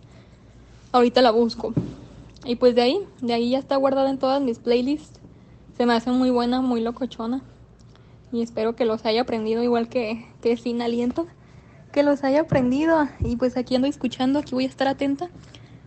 Ahorita 0.90 1.22
la 1.22 1.30
busco. 1.30 1.72
Y 2.44 2.56
pues 2.56 2.74
de 2.74 2.82
ahí, 2.82 2.98
de 3.20 3.32
ahí 3.32 3.50
ya 3.50 3.60
está 3.60 3.76
guardada 3.76 4.10
en 4.10 4.18
todas 4.18 4.42
mis 4.42 4.58
playlists. 4.58 5.20
Se 5.76 5.86
me 5.86 5.94
hace 5.94 6.10
muy 6.10 6.30
buena, 6.30 6.60
muy 6.60 6.80
locochona. 6.80 7.40
Y 8.32 8.42
espero 8.42 8.74
que 8.74 8.84
los 8.84 9.06
haya 9.06 9.22
aprendido 9.22 9.62
igual 9.62 9.88
que, 9.88 10.26
que 10.42 10.56
sin 10.56 10.82
aliento. 10.82 11.28
Que 11.92 12.02
los 12.02 12.24
haya 12.24 12.40
aprendido. 12.40 13.06
Y 13.20 13.36
pues 13.36 13.56
aquí 13.56 13.76
ando 13.76 13.86
escuchando, 13.86 14.40
aquí 14.40 14.56
voy 14.56 14.64
a 14.64 14.68
estar 14.68 14.88
atenta. 14.88 15.30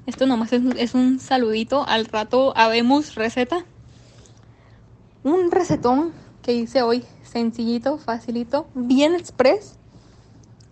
Esto 0.05 0.27
nomás 0.27 0.53
es, 0.53 0.61
es 0.77 0.93
un 0.93 1.19
saludito. 1.19 1.85
Al 1.85 2.05
rato 2.05 2.53
habemos 2.55 3.15
receta. 3.15 3.65
Un 5.25 5.51
recetón 5.51 6.13
que 6.45 6.53
hice 6.53 6.83
hoy 6.83 7.03
sencillito, 7.23 7.97
facilito, 7.97 8.69
bien 8.75 9.15
express. 9.15 9.73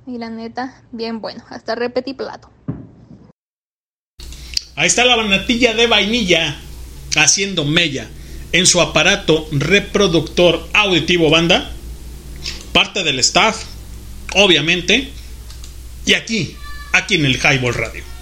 Y 0.05 0.19
la 0.19 0.29
neta, 0.29 0.83
bien 0.91 1.19
bueno. 1.19 1.43
Hasta 1.49 1.73
repetí 1.73 2.13
plato. 2.13 2.51
Ahí 4.75 4.87
está 4.87 5.03
la 5.05 5.21
natilla 5.23 5.73
de 5.73 5.87
vainilla. 5.87 6.59
haciendo 7.15 7.63
mella 7.63 8.07
en 8.51 8.65
su 8.65 8.81
aparato 8.81 9.47
reproductor 9.51 10.67
auditivo 10.73 11.29
banda, 11.29 11.71
parte 12.71 13.03
del 13.03 13.19
staff, 13.19 13.65
obviamente, 14.35 15.11
y 16.05 16.13
aquí, 16.13 16.55
aquí 16.91 17.15
en 17.15 17.25
el 17.25 17.35
Highball 17.35 17.73
Radio. 17.73 18.12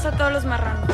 Beso 0.00 0.08
a 0.08 0.16
todos 0.16 0.32
los 0.32 0.46
marranos. 0.46 0.88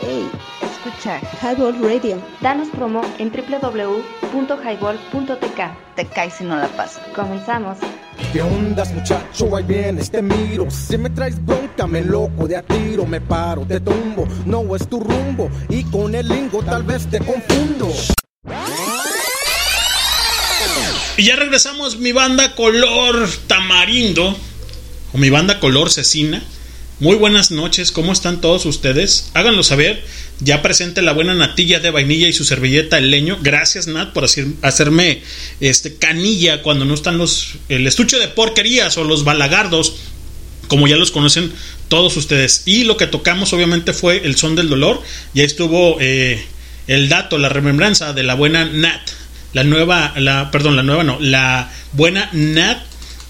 Hey, 0.00 0.30
escucha 0.62 1.20
Highball 1.42 1.74
Radio. 1.82 2.22
Danos 2.40 2.68
promo 2.68 3.02
en 3.18 3.32
www.highball.tk. 3.32 5.96
Te 5.96 6.06
caes 6.06 6.34
si 6.34 6.44
no 6.44 6.56
la 6.56 6.68
pasas. 6.68 7.02
Comenzamos. 7.16 7.78
¿Qué 8.32 8.42
ondas 8.42 8.94
muchacho? 8.94 9.56
Ahí 9.56 9.64
vienes, 9.64 10.08
te 10.08 10.22
miro 10.22 10.70
Si 10.70 10.96
me 10.96 11.10
traes 11.10 11.44
bronca, 11.44 11.88
me 11.88 12.02
loco 12.02 12.46
de 12.46 12.56
a 12.56 12.62
tiro 12.62 13.04
Me 13.06 13.20
paro, 13.20 13.62
te 13.62 13.80
tumbo, 13.80 14.24
no 14.46 14.76
es 14.76 14.88
tu 14.88 15.00
rumbo 15.00 15.50
Y 15.68 15.82
con 15.82 16.14
el 16.14 16.28
lingo 16.28 16.62
tal 16.62 16.84
vez 16.84 17.10
te 17.10 17.18
confundo 17.18 17.92
Y 21.16 21.24
ya 21.24 21.34
regresamos 21.34 21.98
mi 21.98 22.12
banda 22.12 22.54
color 22.54 23.28
tamarindo 23.48 24.36
o 25.12 25.18
mi 25.18 25.28
banda 25.30 25.58
color 25.60 25.90
cecina. 25.90 26.42
Muy 27.04 27.16
buenas 27.16 27.50
noches, 27.50 27.92
¿cómo 27.92 28.14
están 28.14 28.40
todos 28.40 28.64
ustedes? 28.64 29.30
Háganlo 29.34 29.62
saber. 29.62 30.02
Ya 30.40 30.62
presente 30.62 31.02
la 31.02 31.12
buena 31.12 31.34
natilla 31.34 31.78
de 31.78 31.90
vainilla 31.90 32.28
y 32.28 32.32
su 32.32 32.46
servilleta 32.46 32.96
el 32.96 33.10
leño. 33.10 33.36
Gracias 33.42 33.86
Nat 33.86 34.14
por 34.14 34.24
hacer- 34.24 34.46
hacerme 34.62 35.20
este 35.60 35.96
canilla 35.96 36.62
cuando 36.62 36.86
no 36.86 36.94
están 36.94 37.18
los 37.18 37.56
el 37.68 37.86
estuche 37.86 38.18
de 38.18 38.28
porquerías 38.28 38.96
o 38.96 39.04
los 39.04 39.22
balagardos 39.22 39.96
como 40.66 40.88
ya 40.88 40.96
los 40.96 41.10
conocen 41.10 41.52
todos 41.88 42.16
ustedes. 42.16 42.62
Y 42.64 42.84
lo 42.84 42.96
que 42.96 43.06
tocamos 43.06 43.52
obviamente 43.52 43.92
fue 43.92 44.22
el 44.24 44.36
son 44.36 44.56
del 44.56 44.70
dolor. 44.70 45.02
Ya 45.34 45.44
estuvo 45.44 45.98
eh, 46.00 46.42
el 46.86 47.10
dato, 47.10 47.36
la 47.36 47.50
remembranza 47.50 48.14
de 48.14 48.22
la 48.22 48.32
buena 48.34 48.64
Nat. 48.64 49.02
La 49.52 49.62
nueva, 49.62 50.14
la, 50.16 50.50
perdón, 50.50 50.74
la 50.74 50.82
nueva 50.82 51.04
no, 51.04 51.18
la 51.20 51.70
buena 51.92 52.30
Nat, 52.32 52.78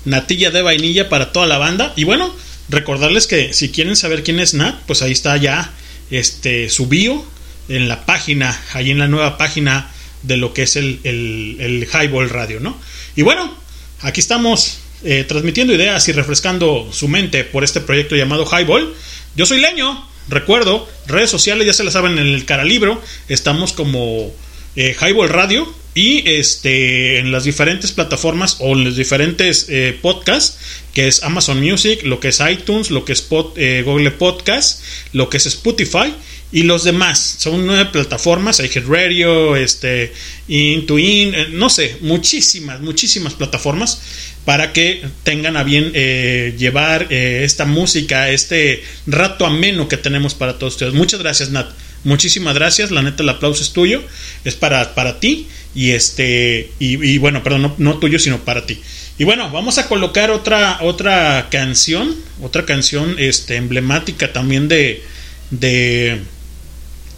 natilla 0.04 0.52
de 0.52 0.62
vainilla 0.62 1.08
para 1.08 1.32
toda 1.32 1.48
la 1.48 1.58
banda. 1.58 1.92
Y 1.96 2.04
bueno, 2.04 2.32
recordarles 2.68 3.26
que 3.26 3.52
si 3.52 3.70
quieren 3.70 3.96
saber 3.96 4.22
quién 4.22 4.40
es 4.40 4.54
Nat, 4.54 4.80
pues 4.86 5.02
ahí 5.02 5.12
está 5.12 5.36
ya 5.36 5.72
este, 6.10 6.70
su 6.70 6.86
bio 6.86 7.24
en 7.68 7.88
la 7.88 8.06
página, 8.06 8.60
ahí 8.72 8.90
en 8.90 8.98
la 8.98 9.08
nueva 9.08 9.38
página 9.38 9.90
de 10.22 10.36
lo 10.36 10.54
que 10.54 10.62
es 10.62 10.76
el, 10.76 11.00
el, 11.04 11.86
Highball 11.92 12.30
Radio, 12.30 12.60
¿no? 12.60 12.78
Y 13.16 13.22
bueno, 13.22 13.54
aquí 14.00 14.20
estamos 14.20 14.78
eh, 15.02 15.24
transmitiendo 15.26 15.74
ideas 15.74 16.08
y 16.08 16.12
refrescando 16.12 16.88
su 16.92 17.08
mente 17.08 17.44
por 17.44 17.64
este 17.64 17.80
proyecto 17.80 18.16
llamado 18.16 18.46
Highball. 18.46 18.94
Yo 19.36 19.46
soy 19.46 19.60
Leño, 19.60 20.08
recuerdo, 20.28 20.88
redes 21.06 21.30
sociales 21.30 21.66
ya 21.66 21.72
se 21.72 21.84
las 21.84 21.92
saben 21.92 22.18
en 22.18 22.26
el 22.26 22.44
Caralibro, 22.44 23.02
estamos 23.28 23.72
como 23.72 24.32
eh, 24.76 24.96
Highball 25.00 25.28
Radio 25.28 25.72
y 25.94 26.28
este 26.28 27.18
en 27.18 27.30
las 27.30 27.44
diferentes 27.44 27.92
plataformas 27.92 28.56
o 28.58 28.72
en 28.72 28.84
los 28.84 28.96
diferentes 28.96 29.66
eh, 29.68 29.96
podcasts 30.00 30.58
que 30.94 31.08
es 31.08 31.22
Amazon 31.22 31.60
Music, 31.60 32.02
lo 32.04 32.20
que 32.20 32.28
es 32.28 32.40
iTunes, 32.40 32.90
lo 32.90 33.04
que 33.04 33.12
es 33.12 33.26
eh, 33.56 33.82
Google 33.84 34.12
Podcast, 34.12 34.82
lo 35.12 35.28
que 35.28 35.36
es 35.36 35.46
Spotify 35.46 36.14
y 36.54 36.62
los 36.62 36.84
demás. 36.84 37.36
Son 37.38 37.66
nueve 37.66 37.86
plataformas, 37.86 38.62
Radio, 38.86 39.56
este, 39.56 40.12
Intuin, 40.46 41.34
eh, 41.34 41.48
no 41.50 41.68
sé, 41.68 41.96
muchísimas, 42.00 42.80
muchísimas 42.80 43.34
plataformas 43.34 44.00
para 44.44 44.72
que 44.72 45.02
tengan 45.24 45.56
a 45.56 45.64
bien 45.64 45.90
eh, 45.94 46.54
llevar 46.56 47.08
eh, 47.10 47.42
esta 47.44 47.64
música, 47.64 48.30
este 48.30 48.84
rato 49.06 49.46
ameno 49.46 49.88
que 49.88 49.96
tenemos 49.96 50.34
para 50.34 50.56
todos 50.58 50.74
ustedes. 50.74 50.94
Muchas 50.94 51.20
gracias, 51.20 51.50
Nat. 51.50 51.70
Muchísimas 52.04 52.54
gracias. 52.54 52.90
La 52.90 53.02
neta, 53.02 53.22
el 53.22 53.30
aplauso 53.30 53.62
es 53.62 53.72
tuyo. 53.72 54.02
Es 54.44 54.54
para, 54.54 54.94
para 54.94 55.18
ti. 55.20 55.48
Y 55.74 55.92
este. 55.92 56.70
Y, 56.78 57.02
y 57.02 57.18
bueno, 57.18 57.42
perdón, 57.42 57.62
no, 57.62 57.74
no 57.78 57.98
tuyo, 57.98 58.18
sino 58.18 58.44
para 58.44 58.66
ti. 58.66 58.78
Y 59.18 59.24
bueno, 59.24 59.50
vamos 59.50 59.78
a 59.78 59.88
colocar 59.88 60.30
otra, 60.30 60.78
otra 60.82 61.48
canción. 61.50 62.14
Otra 62.42 62.64
canción 62.64 63.16
este, 63.18 63.56
emblemática 63.56 64.32
también 64.32 64.68
de. 64.68 65.02
de. 65.50 66.20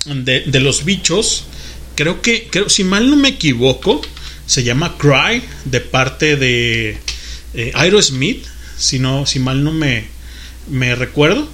de, 0.04 0.60
los 0.60 0.84
bichos. 0.84 1.44
Creo 1.94 2.20
que. 2.22 2.48
Creo, 2.50 2.68
si 2.68 2.84
mal 2.84 3.08
no 3.08 3.16
me 3.16 3.28
equivoco. 3.28 4.00
Se 4.46 4.62
llama 4.62 4.96
Cry. 4.98 5.42
De 5.64 5.80
parte 5.80 6.36
de. 6.36 6.98
eh, 7.54 7.72
Aerosmith. 7.74 8.44
Si 8.76 8.98
no, 8.98 9.24
si 9.24 9.38
mal 9.38 9.64
no 9.64 9.72
me, 9.72 10.04
me 10.70 10.94
recuerdo. 10.94 11.48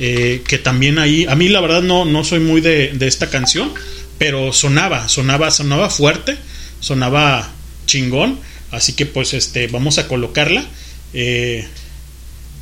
Eh, 0.00 0.42
que 0.46 0.58
también 0.58 0.98
ahí, 1.00 1.26
a 1.28 1.34
mí 1.34 1.48
la 1.48 1.60
verdad 1.60 1.82
no, 1.82 2.04
no 2.04 2.22
soy 2.22 2.38
muy 2.38 2.60
de, 2.60 2.92
de 2.92 3.08
esta 3.08 3.30
canción, 3.30 3.72
pero 4.16 4.52
sonaba, 4.52 5.08
sonaba, 5.08 5.50
sonaba 5.50 5.90
fuerte, 5.90 6.36
sonaba 6.78 7.50
chingón, 7.86 8.38
así 8.70 8.92
que 8.94 9.06
pues 9.06 9.34
este, 9.34 9.66
vamos 9.68 9.98
a 9.98 10.08
colocarla. 10.08 10.66
Eh, 11.14 11.66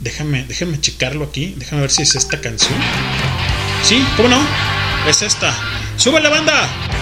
déjame, 0.00 0.44
déjame 0.44 0.80
checarlo 0.80 1.24
aquí, 1.24 1.54
déjame 1.56 1.82
ver 1.82 1.90
si 1.90 2.02
es 2.02 2.14
esta 2.14 2.40
canción. 2.40 2.74
Sí, 3.82 4.04
¿cómo 4.16 4.28
no? 4.28 4.46
Es 5.08 5.22
esta. 5.22 5.54
¡Sube 5.96 6.20
la 6.20 6.28
banda! 6.28 6.95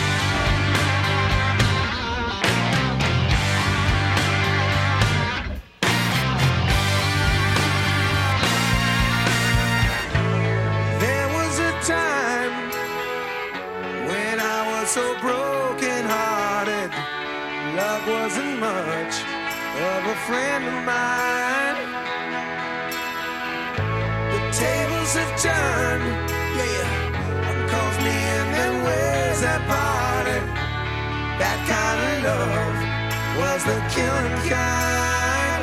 Friend 20.26 20.64
of 20.64 20.78
mine. 20.88 21.76
The 24.32 24.40
tables 24.56 25.12
have 25.20 25.34
turned, 25.46 26.30
yeah. 26.56 27.68
Cause 27.68 27.96
me 27.98 28.16
and 28.38 28.54
them 28.54 28.74
that 29.42 29.60
parted. 29.68 30.44
That 31.40 31.58
kind 31.68 32.00
of 32.00 32.24
love 32.24 32.76
was 33.38 33.60
the 33.64 33.78
killing 33.92 34.48
kind. 34.48 35.53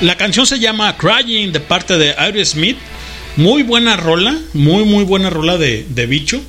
La 0.00 0.16
canción 0.16 0.46
se 0.46 0.58
llama 0.58 0.96
Crying 0.96 1.52
de 1.52 1.60
parte 1.60 1.98
de 1.98 2.14
Aerosmith. 2.16 2.78
Muy 3.36 3.62
buena 3.62 3.98
rola, 3.98 4.38
muy 4.54 4.84
muy 4.84 5.04
buena 5.04 5.28
rola 5.28 5.58
de, 5.58 5.84
de 5.90 6.06
bicho. 6.06 6.40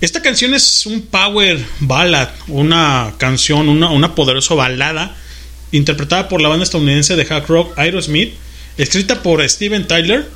Esta 0.00 0.22
canción 0.22 0.54
es 0.54 0.86
un 0.86 1.02
power 1.02 1.62
ballad, 1.80 2.30
una 2.48 3.12
canción, 3.18 3.68
una, 3.68 3.90
una 3.90 4.14
poderosa 4.14 4.54
balada 4.54 5.14
interpretada 5.72 6.26
por 6.30 6.40
la 6.40 6.48
banda 6.48 6.64
estadounidense 6.64 7.16
de 7.16 7.26
hard 7.28 7.48
rock 7.48 7.78
Aerosmith, 7.78 8.32
escrita 8.78 9.22
por 9.22 9.46
Steven 9.46 9.86
Tyler 9.86 10.26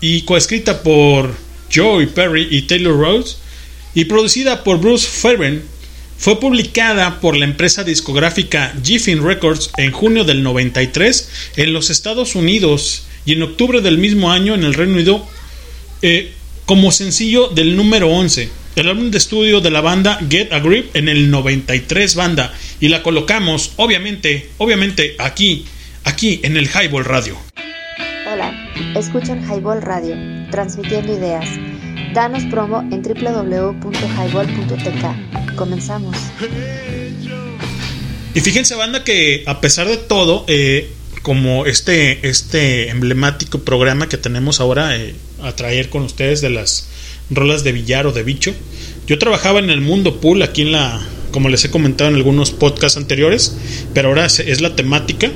y 0.00 0.22
coescrita 0.22 0.82
por 0.82 1.32
Joey 1.72 2.06
Perry 2.06 2.48
y 2.50 2.62
Taylor 2.62 2.98
Rose 2.98 3.36
y 3.94 4.06
producida 4.06 4.64
por 4.64 4.80
Bruce 4.80 5.06
Fairbairn. 5.06 5.62
Fue 6.22 6.38
publicada 6.38 7.18
por 7.20 7.36
la 7.36 7.44
empresa 7.44 7.82
discográfica 7.82 8.72
Giffin 8.80 9.24
Records 9.24 9.72
en 9.76 9.90
junio 9.90 10.22
del 10.22 10.44
93 10.44 11.52
en 11.56 11.72
los 11.72 11.90
Estados 11.90 12.36
Unidos 12.36 13.08
y 13.24 13.32
en 13.32 13.42
octubre 13.42 13.80
del 13.80 13.98
mismo 13.98 14.30
año 14.30 14.54
en 14.54 14.62
el 14.62 14.74
Reino 14.74 14.92
Unido 14.92 15.26
eh, 16.00 16.32
como 16.64 16.92
sencillo 16.92 17.48
del 17.48 17.74
número 17.74 18.08
11. 18.08 18.48
El 18.76 18.88
álbum 18.88 19.10
de 19.10 19.18
estudio 19.18 19.60
de 19.60 19.72
la 19.72 19.80
banda 19.80 20.20
Get 20.30 20.52
a 20.52 20.60
Grip 20.60 20.94
en 20.94 21.08
el 21.08 21.28
93 21.28 22.14
banda 22.14 22.54
y 22.78 22.86
la 22.86 23.02
colocamos 23.02 23.72
obviamente, 23.74 24.48
obviamente 24.58 25.16
aquí, 25.18 25.64
aquí 26.04 26.38
en 26.44 26.56
el 26.56 26.68
Highball 26.68 27.04
Radio. 27.04 27.36
Hola, 28.32 28.72
escuchan 28.94 29.42
Highball 29.42 29.82
Radio, 29.82 30.14
transmitiendo 30.52 31.18
ideas. 31.18 31.48
Danos 32.14 32.44
promo 32.44 32.82
en 32.92 33.02
www.highball.tk. 33.02 35.41
Comenzamos. 35.56 36.16
Y 38.34 38.40
fíjense, 38.40 38.74
banda, 38.74 39.04
que 39.04 39.44
a 39.46 39.60
pesar 39.60 39.88
de 39.88 39.96
todo, 39.96 40.44
eh, 40.48 40.90
como 41.22 41.66
este, 41.66 42.26
este 42.26 42.88
emblemático 42.88 43.60
programa 43.60 44.08
que 44.08 44.16
tenemos 44.16 44.60
ahora 44.60 44.96
eh, 44.96 45.14
a 45.42 45.54
traer 45.54 45.90
con 45.90 46.02
ustedes 46.02 46.40
de 46.40 46.50
las 46.50 46.88
rolas 47.30 47.64
de 47.64 47.72
billar 47.72 48.06
o 48.06 48.12
de 48.12 48.22
bicho, 48.22 48.54
yo 49.06 49.18
trabajaba 49.18 49.58
en 49.58 49.70
el 49.70 49.80
mundo 49.80 50.20
pool 50.20 50.42
aquí 50.42 50.62
en 50.62 50.72
la, 50.72 51.00
como 51.30 51.48
les 51.48 51.64
he 51.64 51.70
comentado 51.70 52.10
en 52.10 52.16
algunos 52.16 52.50
podcasts 52.50 52.96
anteriores, 52.96 53.56
pero 53.92 54.08
ahora 54.08 54.26
es 54.26 54.60
la 54.60 54.74
temática. 54.74 55.30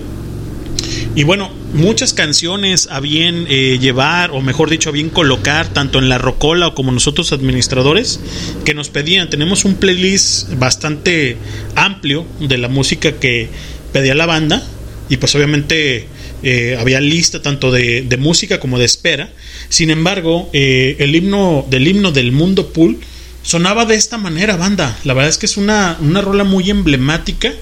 Y 1.15 1.25
bueno, 1.25 1.51
muchas 1.73 2.15
canciones 2.15 2.89
a 2.91 3.01
bien 3.01 3.47
eh, 3.49 3.79
llevar, 3.81 4.31
o 4.31 4.41
mejor 4.41 4.71
dicho, 4.71 4.91
a 4.91 4.93
bien 4.93 5.11
colocar, 5.11 5.69
tanto 5.69 5.99
en 5.99 6.09
la 6.09 6.19
rocola 6.19 6.69
o 6.69 6.75
como 6.75 6.93
nosotros 6.93 7.33
administradores, 7.33 8.21
que 8.65 8.75
nos 8.75 8.89
pedían. 8.89 9.31
Tenemos 9.31 9.65
un 9.65 9.75
playlist 9.75 10.55
bastante 10.55 11.37
amplio 11.75 12.27
de 12.41 12.59
la 12.59 12.69
música 12.69 13.13
que 13.13 13.49
pedía 13.93 14.15
la 14.15 14.27
banda, 14.27 14.63
y 15.09 15.19
pues 15.19 15.35
obviamente 15.35 16.07
eh, 16.43 16.77
había 16.79 17.01
lista 17.01 17.41
tanto 17.41 17.71
de, 17.71 18.03
de, 18.03 18.17
música 18.17 18.61
como 18.61 18.79
de 18.79 18.85
espera. 18.85 19.31
Sin 19.69 19.91
embargo, 19.91 20.51
eh, 20.53 20.97
el 20.99 21.15
himno 21.15 21.67
del 21.69 21.87
himno 21.87 22.13
del 22.13 22.33
mundo 22.33 22.73
pool 22.73 22.99
sonaba 23.43 23.85
de 23.85 23.95
esta 23.95 24.19
manera, 24.19 24.57
banda. 24.57 24.99
La 25.05 25.15
verdad 25.15 25.31
es 25.31 25.39
que 25.39 25.47
es 25.47 25.57
una, 25.57 25.97
una 26.01 26.21
rola 26.21 26.45
muy 26.45 26.69
emblemática. 26.71 27.53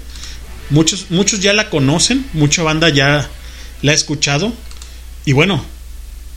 Muchos, 0.70 1.06
muchos 1.10 1.40
ya 1.40 1.52
la 1.52 1.68
conocen, 1.68 2.24
mucha 2.32 2.62
banda 2.62 2.88
ya 2.88 3.28
la 3.84 3.92
ha 3.92 3.94
escuchado. 3.94 4.50
Y 5.26 5.34
bueno, 5.34 5.62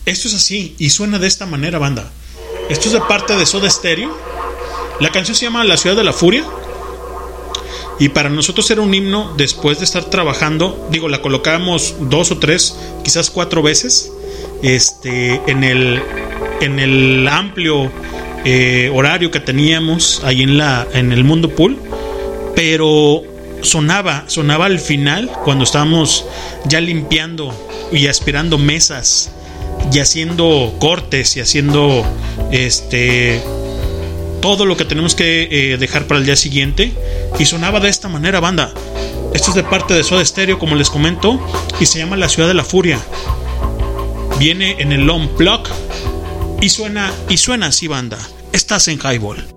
esto 0.06 0.28
es 0.28 0.34
así 0.34 0.76
y 0.78 0.90
suena 0.90 1.18
de 1.18 1.28
esta 1.28 1.46
manera, 1.46 1.80
banda. 1.80 2.12
Esto 2.70 2.90
es 2.90 2.94
de 2.94 3.00
parte 3.00 3.38
de 3.38 3.46
Soda 3.46 3.70
Stereo. 3.70 4.16
La 5.00 5.12
canción 5.12 5.34
se 5.34 5.46
llama 5.46 5.64
La 5.64 5.78
Ciudad 5.78 5.96
de 5.96 6.04
la 6.04 6.12
Furia. 6.12 6.46
Y 8.00 8.10
para 8.10 8.30
nosotros 8.30 8.70
era 8.70 8.82
un 8.82 8.94
himno 8.94 9.34
después 9.38 9.80
de 9.80 9.86
estar 9.86 10.04
trabajando. 10.06 10.90
Digo, 10.92 11.08
la 11.08 11.22
colocábamos 11.22 11.96
dos 12.02 12.32
o 12.32 12.38
tres, 12.38 12.76
quizás 13.06 13.30
cuatro 13.30 13.62
veces. 13.62 14.12
Este, 14.62 15.42
en 15.48 15.64
el, 15.64 16.04
en 16.60 16.80
el 16.80 17.30
amplio 17.30 17.90
eh, 18.44 18.92
horario 18.94 19.32
que 19.32 19.40
teníamos 19.40 20.22
ahí 20.26 20.42
en, 20.42 20.58
la, 20.58 20.86
en 20.94 21.14
el 21.14 21.24
mundo 21.24 21.50
pool. 21.56 21.78
Pero 22.56 23.24
sonaba, 23.62 24.26
sonaba 24.28 24.66
al 24.66 24.80
final 24.80 25.32
cuando 25.44 25.64
estábamos 25.64 26.26
ya 26.66 26.82
limpiando 26.82 27.54
y 27.92 28.08
aspirando 28.08 28.58
mesas 28.58 29.32
y 29.92 30.00
haciendo 30.00 30.76
cortes 30.80 31.38
y 31.38 31.40
haciendo 31.40 32.06
este 32.52 33.42
todo 34.42 34.66
lo 34.66 34.78
que 34.78 34.86
tenemos 34.86 35.16
que 35.16 35.48
eh, 35.50 35.78
dejar 35.78 36.08
para 36.08 36.20
el 36.20 36.26
día 36.26 36.36
siguiente. 36.36 36.94
Y 37.40 37.46
sonaba 37.46 37.80
de 37.80 37.90
esta 37.90 38.08
manera 38.08 38.40
banda. 38.40 38.72
Esto 39.34 39.50
es 39.50 39.56
de 39.56 39.64
parte 39.64 39.94
de 39.94 40.04
Soda 40.04 40.24
Stereo 40.24 40.58
como 40.58 40.76
les 40.76 40.90
comento 40.90 41.40
y 41.80 41.86
se 41.86 42.00
llama 42.00 42.16
La 42.16 42.30
Ciudad 42.30 42.48
de 42.48 42.54
la 42.54 42.64
Furia. 42.64 43.00
Viene 44.40 44.78
en 44.80 44.92
el 44.92 45.06
long 45.06 45.36
block 45.36 45.70
y 46.62 46.70
suena 46.70 47.12
y 47.30 47.38
suena 47.38 47.68
así 47.68 47.88
banda. 47.88 48.18
Estás 48.54 48.88
en 48.88 49.00
highball 49.00 49.57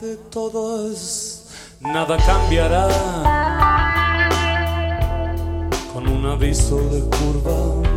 de 0.00 0.16
todos. 0.30 1.44
Nada 1.80 2.16
cambiará 2.18 2.88
con 5.92 6.08
un 6.08 6.26
aviso 6.26 6.76
de 6.76 7.00
curva. 7.16 7.90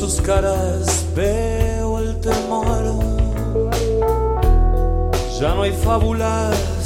sus 0.00 0.20
caras 0.22 1.04
veo 1.14 1.98
el 1.98 2.18
temor. 2.20 2.94
Ya 5.38 5.54
no 5.54 5.62
hay 5.62 5.72
fábulas. 5.72 6.79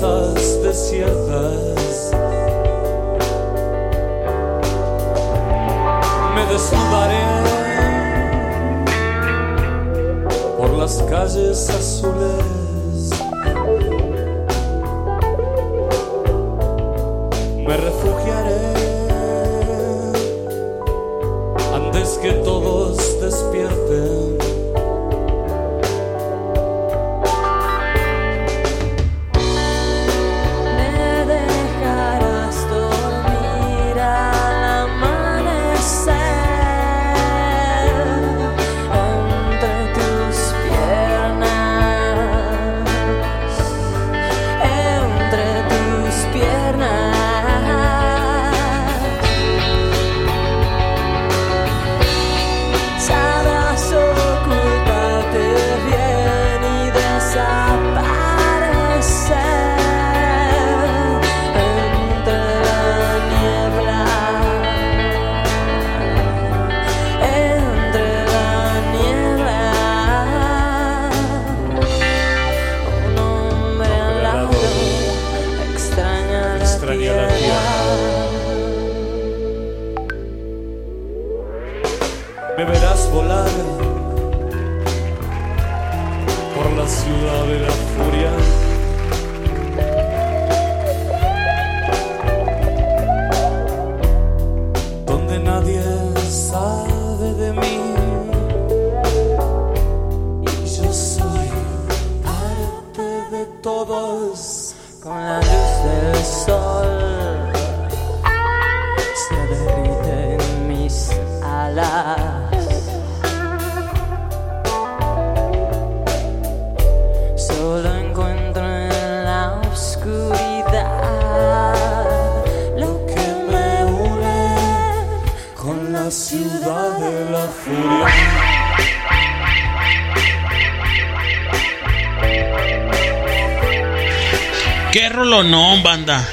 Desiertas. 0.00 0.62
Me 0.62 1.77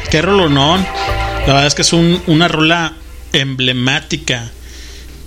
Qué 0.10 0.22
rolonón. 0.22 0.86
La 1.42 1.54
verdad 1.54 1.68
es 1.68 1.76
que 1.76 1.82
es 1.82 1.94
un- 1.94 2.22
una 2.28 2.48
rola 2.48 2.94
emblemática 3.34 4.52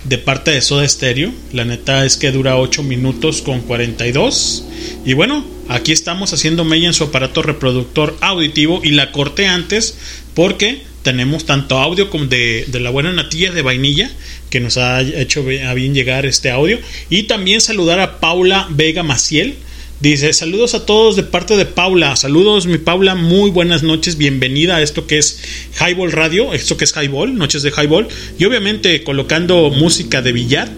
de 0.03 0.17
parte 0.17 0.51
de 0.51 0.61
Soda 0.61 0.87
Stereo. 0.87 1.31
La 1.53 1.65
neta 1.65 2.05
es 2.05 2.17
que 2.17 2.31
dura 2.31 2.57
8 2.57 2.83
minutos 2.83 3.41
con 3.41 3.61
42. 3.61 4.63
Y 5.05 5.13
bueno, 5.13 5.45
aquí 5.67 5.91
estamos 5.91 6.33
haciendo 6.33 6.63
mella 6.65 6.87
en 6.87 6.93
su 6.93 7.05
aparato 7.05 7.41
reproductor 7.41 8.17
auditivo 8.21 8.81
y 8.83 8.91
la 8.91 9.11
corté 9.11 9.47
antes 9.47 9.97
porque 10.33 10.83
tenemos 11.03 11.45
tanto 11.45 11.77
audio 11.77 12.09
como 12.09 12.25
de, 12.25 12.65
de 12.67 12.79
la 12.79 12.89
buena 12.89 13.11
natilla 13.13 13.51
de 13.51 13.61
vainilla 13.61 14.11
que 14.49 14.59
nos 14.59 14.77
ha 14.77 15.01
hecho 15.01 15.43
bien 15.45 15.93
llegar 15.93 16.25
este 16.25 16.51
audio 16.51 16.79
y 17.09 17.23
también 17.23 17.61
saludar 17.61 17.99
a 17.99 18.19
Paula 18.19 18.67
Vega 18.69 19.01
Maciel 19.03 19.55
Dice, 20.01 20.31
saludos 20.31 20.75
a 20.75 20.85
todos 20.85 21.17
de 21.17 21.23
parte 21.23 21.57
de 21.57 21.65
Paula. 21.65 22.15
Saludos, 22.15 22.67
mi 22.67 22.77
Paula. 22.77 23.15
Muy 23.15 23.51
buenas 23.51 23.83
noches. 23.83 24.17
Bienvenida 24.17 24.77
a 24.77 24.81
esto 24.81 25.07
que 25.07 25.17
es 25.17 25.41
Highball 25.77 26.13
Radio. 26.13 26.53
Esto 26.53 26.77
que 26.77 26.85
es 26.85 26.93
Highball, 26.95 27.37
Noches 27.37 27.63
de 27.63 27.71
Highball. 27.71 28.07
Y 28.37 28.45
obviamente 28.45 29.03
colocando 29.03 29.69
música 29.71 30.21
de 30.21 30.31
billar. 30.31 30.69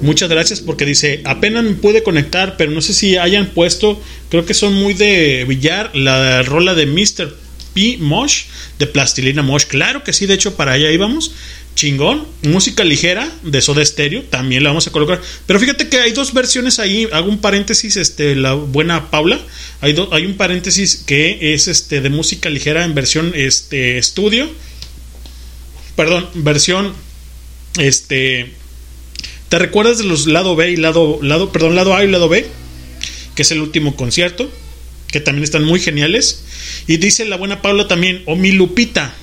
Muchas 0.00 0.28
gracias 0.28 0.60
porque 0.60 0.84
dice, 0.84 1.22
apenas 1.24 1.64
me 1.64 1.72
pude 1.72 2.04
conectar, 2.04 2.56
pero 2.56 2.70
no 2.70 2.80
sé 2.80 2.94
si 2.94 3.16
hayan 3.16 3.46
puesto, 3.46 4.00
creo 4.28 4.46
que 4.46 4.54
son 4.54 4.74
muy 4.74 4.94
de 4.94 5.44
billar, 5.48 5.90
la 5.96 6.44
rola 6.44 6.76
de 6.76 6.86
Mr. 6.86 7.34
P. 7.74 7.96
Mosh, 7.98 8.44
de 8.78 8.86
Plastilina 8.86 9.42
Mosh. 9.42 9.64
Claro 9.64 10.04
que 10.04 10.12
sí, 10.12 10.26
de 10.26 10.34
hecho 10.34 10.54
para 10.54 10.74
allá 10.74 10.92
íbamos. 10.92 11.32
Chingón. 11.78 12.26
Música 12.42 12.82
ligera 12.82 13.30
de 13.44 13.60
Soda 13.62 13.84
Stereo, 13.84 14.24
también 14.24 14.64
la 14.64 14.70
vamos 14.70 14.88
a 14.88 14.90
colocar. 14.90 15.20
Pero 15.46 15.60
fíjate 15.60 15.88
que 15.88 16.00
hay 16.00 16.10
dos 16.10 16.34
versiones 16.34 16.80
ahí. 16.80 17.06
Hago 17.12 17.28
un 17.28 17.38
paréntesis, 17.38 17.96
este, 17.96 18.34
la 18.34 18.54
buena 18.54 19.12
Paula. 19.12 19.38
Hay, 19.80 19.92
do- 19.92 20.12
hay 20.12 20.26
un 20.26 20.34
paréntesis 20.36 21.04
que 21.06 21.54
es 21.54 21.68
este 21.68 22.00
de 22.00 22.10
música 22.10 22.50
ligera 22.50 22.84
en 22.84 22.96
versión 22.96 23.30
este 23.36 23.96
estudio. 23.96 24.50
Perdón, 25.94 26.28
versión 26.34 26.94
este 27.78 28.52
¿Te 29.48 29.58
recuerdas 29.60 29.98
de 29.98 30.04
los 30.04 30.26
lado 30.26 30.56
B 30.56 30.72
y 30.72 30.76
lado 30.76 31.20
lado 31.22 31.52
perdón, 31.52 31.76
lado 31.76 31.94
A 31.94 32.02
y 32.04 32.08
lado 32.10 32.28
B? 32.28 32.44
Que 33.36 33.42
es 33.42 33.52
el 33.52 33.60
último 33.60 33.94
concierto, 33.94 34.50
que 35.12 35.20
también 35.20 35.44
están 35.44 35.62
muy 35.62 35.78
geniales. 35.78 36.42
Y 36.88 36.96
dice 36.96 37.24
la 37.24 37.36
buena 37.36 37.62
Paula 37.62 37.86
también, 37.86 38.24
o 38.26 38.34
mi 38.34 38.50
Lupita. 38.50 39.14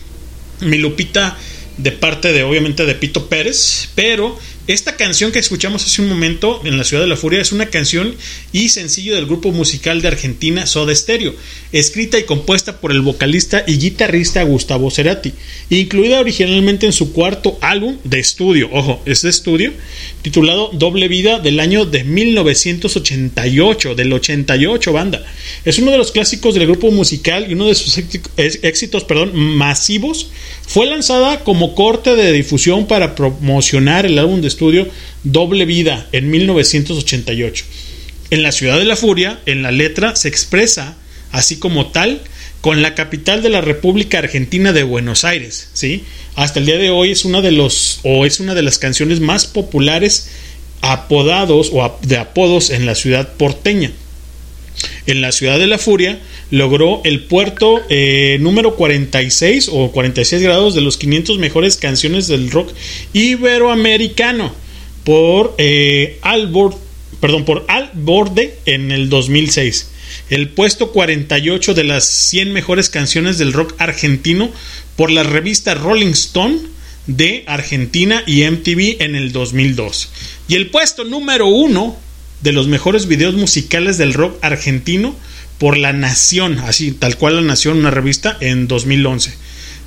Mi 0.62 0.78
Lupita 0.78 1.38
de 1.78 1.92
parte 1.92 2.32
de 2.32 2.44
obviamente 2.44 2.86
de 2.86 2.96
Pito 2.96 3.28
Pérez, 3.28 3.90
pero 3.96 4.38
esta 4.68 4.96
canción 4.96 5.32
que 5.32 5.38
escuchamos 5.38 5.86
hace 5.86 6.02
un 6.02 6.10
momento 6.10 6.62
en 6.66 6.78
la 6.78 6.84
Ciudad 6.84 7.04
de 7.04 7.10
la 7.10 7.18
Furia 7.18 7.42
es 7.42 7.52
una 7.52 7.68
canción 7.68 8.16
y 8.52 8.70
sencillo 8.70 9.14
del 9.14 9.28
grupo 9.28 9.52
musical 9.52 10.02
de 10.02 10.08
Argentina 10.08 10.66
Soda 10.66 10.96
Stereo, 10.96 11.36
escrita 11.72 12.18
y 12.18 12.24
compuesta 12.24 12.82
por 12.82 12.92
el 12.92 13.02
vocalista 13.02 13.64
y 13.68 13.78
guitarrista 13.78 14.42
Gustavo 14.44 14.90
Cerati, 14.90 15.34
incluida 15.70 16.20
originalmente 16.20 16.88
en 16.88 16.94
su 16.94 17.14
cuarto 17.14 17.60
álbum 17.62 17.98
de 18.04 18.20
estudio, 18.20 18.70
ojo, 18.72 19.02
es 19.06 19.22
de 19.22 19.30
estudio, 19.30 19.72
titulado 20.26 20.72
Doble 20.74 21.08
Vida 21.08 21.38
del 21.38 21.60
año 21.60 21.86
de 21.86 22.04
1988, 22.04 23.94
del 23.94 24.12
88 24.12 24.92
banda. 24.92 25.24
Es 25.64 25.78
uno 25.78 25.92
de 25.92 26.00
los 26.00 26.12
clásicos 26.12 26.56
del 26.56 26.66
grupo 26.66 26.90
musical 26.90 27.46
y 27.48 27.54
uno 27.54 27.68
de 27.68 27.76
sus 27.76 27.96
éxitos, 28.36 29.04
perdón, 29.04 29.36
masivos. 29.36 30.32
Fue 30.66 30.88
lanzada 30.88 31.42
como 31.42 31.76
corte 31.76 32.16
de 32.16 32.32
difusión 32.32 32.88
para 32.88 33.14
promocionar 33.14 34.08
el 34.08 34.18
álbum 34.18 34.42
de 34.42 34.48
estudio 34.48 34.88
Doble 35.24 35.66
Vida 35.66 36.08
en 36.12 36.32
1988. 36.32 37.64
En 38.32 38.42
la 38.42 38.52
ciudad 38.52 38.80
de 38.80 38.86
la 38.86 38.96
furia, 38.96 39.42
en 39.46 39.62
la 39.62 39.72
letra 39.72 40.16
se 40.16 40.28
expresa 40.28 40.98
así 41.32 41.58
como 41.58 41.92
tal 41.92 42.22
con 42.62 42.82
la 42.82 42.96
capital 42.96 43.44
de 43.44 43.50
la 43.50 43.62
República 43.62 44.18
Argentina 44.18 44.74
de 44.74 44.82
Buenos 44.82 45.24
Aires, 45.24 45.70
¿sí? 45.74 46.04
Hasta 46.36 46.60
el 46.60 46.66
día 46.66 46.78
de 46.78 46.90
hoy 46.90 47.12
es 47.12 47.24
una 47.26 47.42
de 47.42 47.52
los 47.52 48.00
o 48.04 48.26
es 48.26 48.40
una 48.40 48.54
de 48.56 48.62
las 48.62 48.78
canciones 48.78 49.20
más 49.22 49.46
populares 49.46 50.30
apodados 50.82 51.70
o 51.74 51.98
de 52.02 52.18
apodos 52.18 52.70
en 52.70 52.86
la 52.86 52.96
ciudad 52.96 53.34
porteña. 53.38 53.92
En 55.08 55.22
la 55.22 55.32
ciudad 55.32 55.58
de 55.58 55.68
la 55.68 55.78
furia 55.78 56.20
logró 56.52 57.02
el 57.06 57.24
puerto 57.24 57.82
eh, 57.90 58.38
número 58.42 58.76
46 58.76 59.70
o 59.72 59.92
46 59.92 60.42
grados 60.42 60.76
de 60.76 60.82
los 60.82 60.98
500 60.98 61.38
mejores 61.38 61.78
canciones 61.78 62.28
del 62.28 62.52
rock 62.52 62.72
iberoamericano 63.14 64.54
por 65.06 65.56
eh, 65.58 66.20
Al 66.22 66.52
Bor- 66.52 66.78
perdón, 67.22 67.46
por 67.46 67.64
Al 67.70 67.92
Borde 67.94 68.58
en 68.66 68.92
el 68.92 69.10
2006. 69.10 69.92
El 70.30 70.50
puesto 70.50 70.92
48 70.92 71.74
de 71.74 71.84
las 71.84 72.06
100 72.06 72.52
mejores 72.52 72.90
canciones 72.90 73.38
del 73.38 73.54
rock 73.54 73.74
argentino 73.78 74.52
por 74.96 75.12
la 75.12 75.24
revista 75.24 75.74
Rolling 75.74 76.12
Stone 76.12 76.60
de 77.08 77.44
Argentina 77.48 78.24
y 78.26 78.44
MTV 78.44 79.02
en 79.02 79.16
el 79.16 79.32
2002. 79.32 80.10
Y 80.48 80.56
el 80.56 80.70
puesto 80.70 81.04
número 81.04 81.48
1 81.48 81.98
de 82.42 82.52
los 82.52 82.68
mejores 82.68 83.08
videos 83.08 83.36
musicales 83.36 83.98
del 83.98 84.14
rock 84.14 84.38
argentino 84.42 85.16
por 85.58 85.78
La 85.78 85.94
Nación, 85.94 86.60
así 86.60 86.92
tal 86.92 87.18
cual 87.18 87.36
La 87.38 87.42
Nación, 87.42 87.78
una 87.78 87.92
revista 87.92 88.38
en 88.40 88.68
2011, 88.68 89.34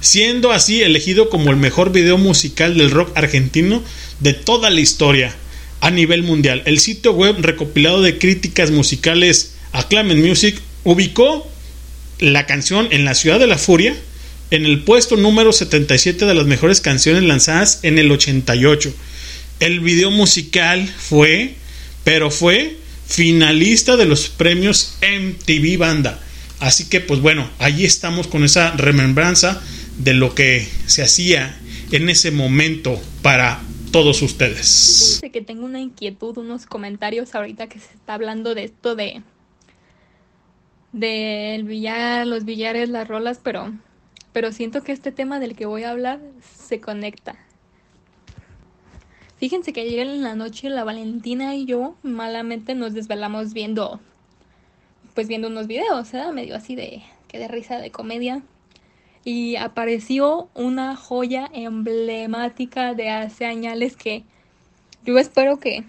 siendo 0.01 0.53
así 0.53 0.83
elegido 0.83 1.29
como 1.29 1.51
el 1.51 1.57
mejor 1.57 1.93
video 1.93 2.19
musical 2.19 2.77
del 2.77 2.91
rock 2.91 3.17
argentino 3.17 3.83
de 4.21 4.33
toda 4.33 4.71
la 4.71 4.81
historia 4.81 5.35
a 5.81 5.91
nivel 5.91 6.23
mundial. 6.23 6.63
El 6.65 6.79
sitio 6.81 7.13
web 7.13 7.37
recopilado 7.41 8.03
de 8.03 8.19
críticas 8.19 8.71
musicales 8.71 9.55
Acclaimed 9.73 10.17
Music 10.17 10.61
ubicó 10.85 11.47
la 12.19 12.47
canción 12.47 12.89
en 12.91 13.05
la 13.05 13.15
ciudad 13.15 13.39
de 13.39 13.47
la 13.47 13.59
furia 13.59 13.97
en 14.51 14.65
el 14.65 14.83
puesto 14.83 15.17
número 15.17 15.53
77 15.53 16.25
de 16.25 16.35
las 16.35 16.47
mejores 16.47 16.81
canciones 16.81 17.23
lanzadas 17.23 17.81
en 17.83 17.99
el 17.99 18.11
88. 18.11 18.93
El 19.61 19.81
video 19.81 20.11
musical 20.11 20.87
fue, 20.87 21.55
pero 22.05 22.31
fue 22.31 22.77
finalista 23.07 23.97
de 23.97 24.07
los 24.07 24.29
premios 24.29 24.99
MTV 25.03 25.79
Banda. 25.79 26.21
Así 26.61 26.89
que 26.89 27.01
pues 27.01 27.21
bueno, 27.21 27.49
allí 27.59 27.85
estamos 27.85 28.27
con 28.27 28.45
esa 28.45 28.73
remembranza 28.73 29.63
de 29.99 30.15
lo 30.15 30.35
que 30.35 30.67
se 30.87 31.03
hacía 31.03 31.59
en 31.93 32.09
ese 32.09 32.31
momento 32.31 33.01
para 33.23 33.61
todos 33.91 34.23
ustedes. 34.23 35.21
Que 35.33 35.41
tengo 35.41 35.65
una 35.65 35.81
inquietud, 35.81 36.39
unos 36.39 36.67
comentarios 36.67 37.35
ahorita 37.35 37.69
que 37.69 37.79
se 37.79 37.95
está 37.95 38.15
hablando 38.15 38.55
de 38.55 38.65
esto 38.65 38.95
de 38.95 39.23
del 40.93 41.65
billar, 41.65 42.27
los 42.27 42.45
billares, 42.47 42.89
las 42.89 43.07
rolas, 43.07 43.41
pero 43.43 43.73
pero 44.33 44.53
siento 44.53 44.83
que 44.83 44.93
este 44.93 45.13
tema 45.13 45.41
del 45.41 45.57
que 45.57 45.67
voy 45.67 45.85
a 45.85 45.91
hablar 45.91 46.21
se 46.43 46.81
conecta. 46.81 47.37
Fíjense 49.37 49.73
que 49.73 49.83
ayer 49.83 50.07
en 50.07 50.23
la 50.23 50.35
noche 50.35 50.69
la 50.69 50.85
Valentina 50.85 51.55
y 51.55 51.65
yo 51.65 51.95
malamente 52.03 52.75
nos 52.75 52.93
desvelamos 52.93 53.53
viendo 53.53 54.01
pues 55.15 55.27
viendo 55.27 55.49
unos 55.49 55.67
videos, 55.67 56.15
¿eh? 56.15 56.23
medio 56.33 56.55
así 56.55 56.77
de 56.77 57.03
que 57.27 57.39
de 57.39 57.49
risa 57.49 57.79
de 57.79 57.91
comedia 57.91 58.43
y 59.25 59.57
apareció 59.57 60.49
una 60.55 60.97
joya 60.97 61.49
emblemática 61.53 62.95
de 62.95 63.11
hace 63.11 63.45
años 63.45 63.97
que 63.97 64.25
yo 65.05 65.19
espero 65.19 65.59
que, 65.59 65.85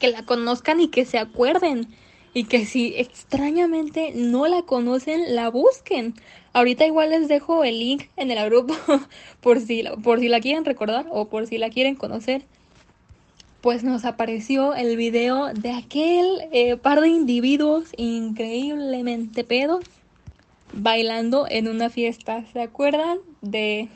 que 0.00 0.08
la 0.08 0.24
conozcan 0.24 0.80
y 0.80 0.88
que 0.88 1.04
se 1.04 1.18
acuerden 1.18 1.88
y 2.32 2.44
que 2.44 2.66
si 2.66 2.94
extrañamente 2.96 4.12
no 4.14 4.46
la 4.48 4.62
conocen, 4.62 5.34
la 5.34 5.50
busquen. 5.50 6.14
Ahorita 6.54 6.86
igual 6.86 7.10
les 7.10 7.26
dejo 7.26 7.64
el 7.64 7.80
link 7.80 8.04
en 8.16 8.30
el 8.30 8.48
grupo 8.48 8.74
por 9.40 9.60
si, 9.60 9.82
por 10.04 10.20
si 10.20 10.28
la 10.28 10.40
quieren 10.40 10.64
recordar 10.64 11.06
o 11.10 11.28
por 11.28 11.48
si 11.48 11.58
la 11.58 11.68
quieren 11.68 11.96
conocer. 11.96 12.44
Pues 13.60 13.82
nos 13.82 14.04
apareció 14.04 14.72
el 14.72 14.96
video 14.96 15.52
de 15.52 15.72
aquel 15.72 16.42
eh, 16.52 16.76
par 16.76 17.00
de 17.00 17.08
individuos 17.08 17.88
increíblemente 17.96 19.42
pedos 19.42 19.84
bailando 20.72 21.46
en 21.50 21.66
una 21.66 21.90
fiesta. 21.90 22.44
¿Se 22.52 22.62
acuerdan 22.62 23.18
de, 23.40 23.88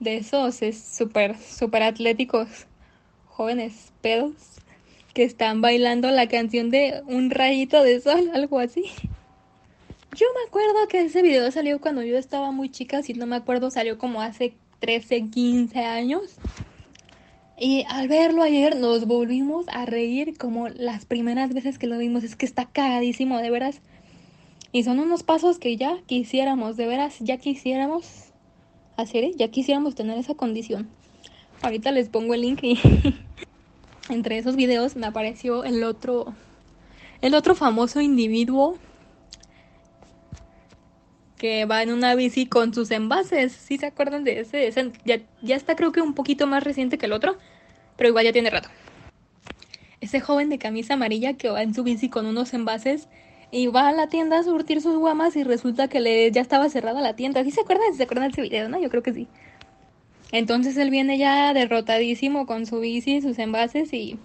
de 0.00 0.16
esos 0.16 0.62
es 0.62 0.82
súper, 0.82 1.36
súper 1.36 1.82
atléticos 1.82 2.48
jóvenes 3.26 3.92
pedos 4.00 4.32
que 5.12 5.24
están 5.24 5.60
bailando 5.60 6.10
la 6.10 6.28
canción 6.28 6.70
de 6.70 7.02
un 7.06 7.28
rayito 7.28 7.82
de 7.82 8.00
sol, 8.00 8.30
algo 8.32 8.58
así? 8.58 8.84
Acuerdo 10.46 10.88
que 10.88 11.02
ese 11.02 11.22
video 11.22 11.50
salió 11.50 11.80
cuando 11.80 12.02
yo 12.02 12.16
estaba 12.16 12.50
muy 12.50 12.70
chica, 12.70 13.02
si 13.02 13.12
no 13.14 13.26
me 13.26 13.36
acuerdo, 13.36 13.70
salió 13.70 13.98
como 13.98 14.22
hace 14.22 14.54
13, 14.80 15.28
15 15.30 15.80
años. 15.80 16.36
Y 17.58 17.84
al 17.88 18.08
verlo 18.08 18.42
ayer 18.42 18.76
nos 18.76 19.06
volvimos 19.06 19.66
a 19.68 19.86
reír 19.86 20.36
como 20.38 20.68
las 20.68 21.06
primeras 21.06 21.52
veces 21.52 21.78
que 21.78 21.86
lo 21.86 21.98
vimos. 21.98 22.24
Es 22.24 22.36
que 22.36 22.46
está 22.46 22.66
cagadísimo, 22.66 23.38
de 23.38 23.50
veras. 23.50 23.80
Y 24.72 24.84
son 24.84 24.98
unos 24.98 25.22
pasos 25.22 25.58
que 25.58 25.76
ya 25.76 25.98
quisiéramos, 26.06 26.76
de 26.76 26.86
veras, 26.86 27.16
ya 27.20 27.38
quisiéramos 27.38 28.32
hacer, 28.96 29.24
¿eh? 29.24 29.32
ya 29.36 29.48
quisiéramos 29.48 29.94
tener 29.94 30.18
esa 30.18 30.34
condición. 30.34 30.88
Ahorita 31.62 31.92
les 31.92 32.08
pongo 32.08 32.34
el 32.34 32.42
link 32.42 32.60
y 32.62 32.78
entre 34.10 34.38
esos 34.38 34.56
videos 34.56 34.96
me 34.96 35.06
apareció 35.06 35.64
el 35.64 35.82
otro, 35.84 36.34
el 37.22 37.34
otro 37.34 37.54
famoso 37.54 38.00
individuo 38.00 38.78
que 41.38 41.64
va 41.66 41.82
en 41.82 41.92
una 41.92 42.14
bici 42.14 42.46
con 42.46 42.72
sus 42.72 42.90
envases. 42.90 43.52
¿Sí 43.52 43.78
se 43.78 43.86
acuerdan 43.86 44.24
de 44.24 44.40
ese? 44.40 44.70
ya 45.42 45.56
está 45.56 45.76
creo 45.76 45.92
que 45.92 46.00
un 46.00 46.14
poquito 46.14 46.46
más 46.46 46.64
reciente 46.64 46.98
que 46.98 47.06
el 47.06 47.12
otro, 47.12 47.36
pero 47.96 48.08
igual 48.08 48.24
ya 48.24 48.32
tiene 48.32 48.50
rato. 48.50 48.68
Ese 50.00 50.20
joven 50.20 50.48
de 50.48 50.58
camisa 50.58 50.94
amarilla 50.94 51.34
que 51.34 51.48
va 51.48 51.62
en 51.62 51.74
su 51.74 51.82
bici 51.82 52.08
con 52.08 52.26
unos 52.26 52.54
envases 52.54 53.08
y 53.50 53.68
va 53.68 53.88
a 53.88 53.92
la 53.92 54.08
tienda 54.08 54.38
a 54.38 54.42
surtir 54.42 54.80
sus 54.80 54.96
guamas 54.96 55.36
y 55.36 55.44
resulta 55.44 55.88
que 55.88 56.00
le, 56.00 56.30
ya 56.30 56.40
estaba 56.40 56.68
cerrada 56.68 57.00
la 57.00 57.16
tienda. 57.16 57.44
¿Sí 57.44 57.50
se 57.50 57.60
acuerdan? 57.60 57.92
¿Sí 57.92 57.98
se 57.98 58.02
acuerdan 58.04 58.28
de 58.28 58.32
ese 58.32 58.42
video, 58.42 58.68
no? 58.68 58.80
Yo 58.80 58.90
creo 58.90 59.02
que 59.02 59.12
sí. 59.12 59.28
Entonces 60.32 60.76
él 60.76 60.90
viene 60.90 61.18
ya 61.18 61.54
derrotadísimo 61.54 62.46
con 62.46 62.66
su 62.66 62.80
bici, 62.80 63.22
sus 63.22 63.38
envases 63.38 63.92
y, 63.92 64.18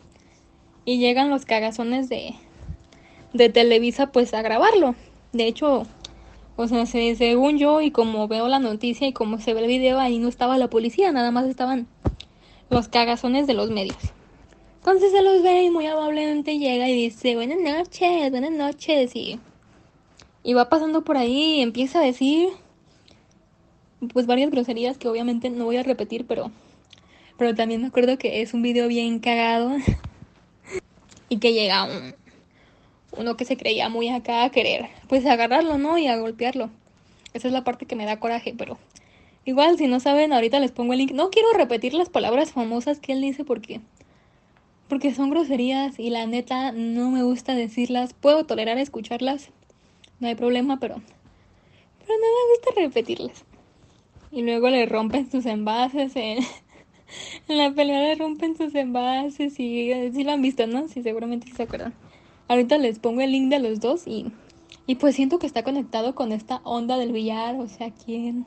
y 0.84 0.98
llegan 0.98 1.30
los 1.30 1.46
cagazones 1.46 2.10
de, 2.10 2.34
de 3.34 3.50
Televisa 3.50 4.12
pues 4.12 4.34
a 4.34 4.42
grabarlo. 4.42 4.96
De 5.32 5.46
hecho, 5.46 5.86
o 6.62 6.68
sea, 6.68 6.86
según 6.86 7.58
yo 7.58 7.82
y 7.82 7.90
como 7.90 8.28
veo 8.28 8.48
la 8.48 8.60
noticia 8.60 9.08
y 9.08 9.14
como 9.14 9.40
se 9.40 9.54
ve 9.54 9.62
el 9.62 9.68
video, 9.68 10.00
ahí 10.00 10.20
no 10.20 10.28
estaba 10.28 10.58
la 10.58 10.70
policía, 10.70 11.12
nada 11.12 11.32
más 11.32 11.46
estaban 11.46 11.88
los 12.70 12.88
cagazones 12.88 13.48
de 13.48 13.56
los 13.56 13.72
medios. 13.72 13.98
Entonces 14.78 15.12
se 15.12 15.22
los 15.24 15.42
ve 15.42 15.64
y 15.64 15.70
muy 15.72 15.88
amablemente 15.88 16.60
llega 16.60 16.88
y 16.88 16.94
dice, 16.94 17.36
buenas 17.36 17.60
noches, 17.60 18.32
buenas 18.32 18.52
noches. 18.52 19.16
Y, 19.16 19.40
y 20.44 20.54
va 20.54 20.70
pasando 20.70 21.04
por 21.04 21.18
ahí 21.18 21.58
y 21.58 21.62
empieza 21.62 22.00
a 22.00 22.04
decir 22.04 22.50
pues 24.14 24.26
varias 24.26 24.50
groserías 24.52 24.98
que 24.98 25.08
obviamente 25.08 25.50
no 25.50 25.66
voy 25.66 25.78
a 25.78 25.84
repetir, 25.84 26.26
pero, 26.26 26.52
pero 27.38 27.56
también 27.56 27.82
me 27.82 27.88
acuerdo 27.88 28.18
que 28.18 28.42
es 28.42 28.54
un 28.54 28.62
video 28.62 28.88
bien 28.88 29.20
cagado 29.20 29.76
y 31.30 31.38
que 31.38 31.54
llega 31.54 31.84
un, 31.84 32.16
uno 33.18 33.38
que 33.38 33.46
se 33.46 33.58
creía 33.58 33.90
muy 33.90 34.10
acá 34.10 34.44
a 34.44 34.52
querer 34.52 34.90
pues 35.08 35.26
agarrarlo, 35.26 35.78
¿no? 35.78 35.98
Y 35.98 36.08
a 36.08 36.18
golpearlo. 36.18 36.70
Esa 37.34 37.48
es 37.48 37.54
la 37.54 37.64
parte 37.64 37.86
que 37.86 37.96
me 37.96 38.06
da 38.06 38.20
coraje, 38.20 38.54
pero 38.58 38.78
igual 39.46 39.78
si 39.78 39.88
no 39.88 40.00
saben, 40.00 40.34
ahorita 40.34 40.60
les 40.60 40.72
pongo 40.72 40.94
el 40.94 41.00
link. 41.00 41.12
No 41.12 41.30
quiero 41.30 41.52
repetir 41.54 41.94
las 41.94 42.10
palabras 42.10 42.52
famosas 42.52 43.00
que 43.00 43.14
él 43.14 43.22
dice 43.22 43.44
porque 43.44 43.82
porque 44.88 45.14
son 45.14 45.30
groserías 45.30 45.98
y 46.00 46.10
la 46.10 46.26
neta 46.26 46.74
no 46.74 47.12
me 47.12 47.24
gusta 47.24 47.56
decirlas. 47.56 48.14
Puedo 48.14 48.46
tolerar 48.46 48.78
escucharlas, 48.78 49.50
no 50.20 50.28
hay 50.28 50.36
problema, 50.36 50.80
pero 50.80 51.02
pero 52.00 52.14
no 52.14 52.26
me 52.26 52.56
gusta 52.56 52.82
repetirlas. 52.82 53.46
Y 54.32 54.42
luego 54.44 54.70
le 54.70 54.86
rompen 54.86 55.30
sus 55.30 55.46
envases 55.46 56.16
en, 56.16 56.40
la 57.48 57.72
pelea 57.72 58.02
le 58.02 58.16
rompen 58.16 58.56
sus 58.58 58.74
envases 58.76 59.60
y 59.60 60.12
si 60.14 60.24
lo 60.24 60.32
han 60.32 60.42
visto, 60.42 60.68
¿no? 60.68 60.88
Sí, 60.88 61.04
seguramente 61.04 61.52
se 61.54 61.64
acuerdan. 61.64 61.94
Ahorita 62.52 62.78
les 62.78 63.00
pongo 63.00 63.22
el 63.22 63.32
link 63.32 63.50
de 63.50 63.60
los 63.60 63.80
dos 63.80 64.06
y, 64.06 64.26
y 64.86 64.96
pues 64.96 65.16
siento 65.16 65.40
que 65.40 65.48
está 65.48 65.64
conectado 65.64 66.16
con 66.16 66.34
esta 66.34 66.60
onda 66.66 66.98
del 66.98 67.14
billar, 67.14 67.56
o 67.56 67.70
sea, 67.70 67.92
¿quién? 67.92 68.46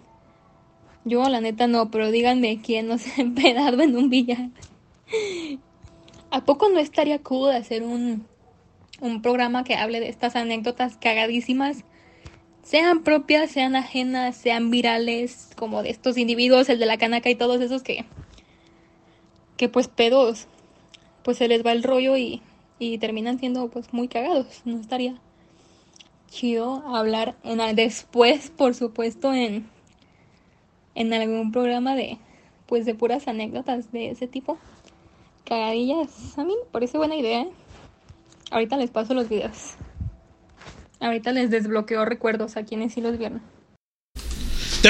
Yo 1.06 1.26
la 1.30 1.40
neta 1.40 1.68
no, 1.68 1.90
pero 1.90 2.10
díganme 2.10 2.60
quién 2.60 2.86
no 2.86 2.98
se 2.98 3.10
ha 3.12 3.24
empedado 3.24 3.80
en 3.80 3.96
un 3.96 4.10
billar. 4.10 4.50
¿A 6.30 6.44
poco 6.44 6.68
no 6.68 6.80
estaría 6.80 7.22
cool 7.22 7.52
hacer 7.52 7.82
un, 7.82 8.26
un 9.00 9.22
programa 9.22 9.64
que 9.64 9.74
hable 9.74 10.00
de 10.00 10.10
estas 10.10 10.36
anécdotas 10.36 10.98
cagadísimas? 10.98 11.84
Sean 12.62 13.04
propias, 13.04 13.52
sean 13.52 13.74
ajenas, 13.74 14.36
sean 14.36 14.70
virales, 14.70 15.48
como 15.56 15.82
de 15.82 15.88
estos 15.88 16.18
individuos, 16.18 16.68
el 16.68 16.78
de 16.78 16.84
la 16.84 16.98
canaca 16.98 17.30
y 17.30 17.36
todos 17.36 17.58
esos 17.62 17.82
que, 17.82 18.04
que 19.56 19.70
pues 19.70 19.88
pedos, 19.88 20.46
pues 21.22 21.38
se 21.38 21.48
les 21.48 21.64
va 21.64 21.72
el 21.72 21.82
rollo 21.82 22.18
y, 22.18 22.42
y 22.78 22.98
terminan 22.98 23.38
siendo 23.38 23.68
pues 23.68 23.92
muy 23.92 24.08
cagados. 24.08 24.62
No 24.64 24.80
estaría 24.80 25.16
chido 26.30 26.82
hablar 26.86 27.36
en, 27.44 27.76
después, 27.76 28.50
por 28.50 28.74
supuesto, 28.74 29.32
en, 29.32 29.66
en 30.94 31.12
algún 31.12 31.52
programa 31.52 31.94
de 31.94 32.18
pues 32.66 32.86
de 32.86 32.94
puras 32.94 33.28
anécdotas 33.28 33.92
de 33.92 34.10
ese 34.10 34.26
tipo. 34.26 34.58
Cagadillas. 35.44 36.08
A 36.36 36.44
mí 36.44 36.54
me 36.54 36.70
parece 36.70 36.96
buena 36.96 37.16
idea. 37.16 37.42
¿eh? 37.42 37.50
Ahorita 38.50 38.76
les 38.76 38.90
paso 38.90 39.14
los 39.14 39.28
videos. 39.28 39.74
Ahorita 41.00 41.32
les 41.32 41.50
desbloqueo 41.50 42.04
recuerdos 42.04 42.56
a 42.56 42.64
quienes 42.64 42.94
sí 42.94 43.00
los 43.00 43.18
vieron. 43.18 43.42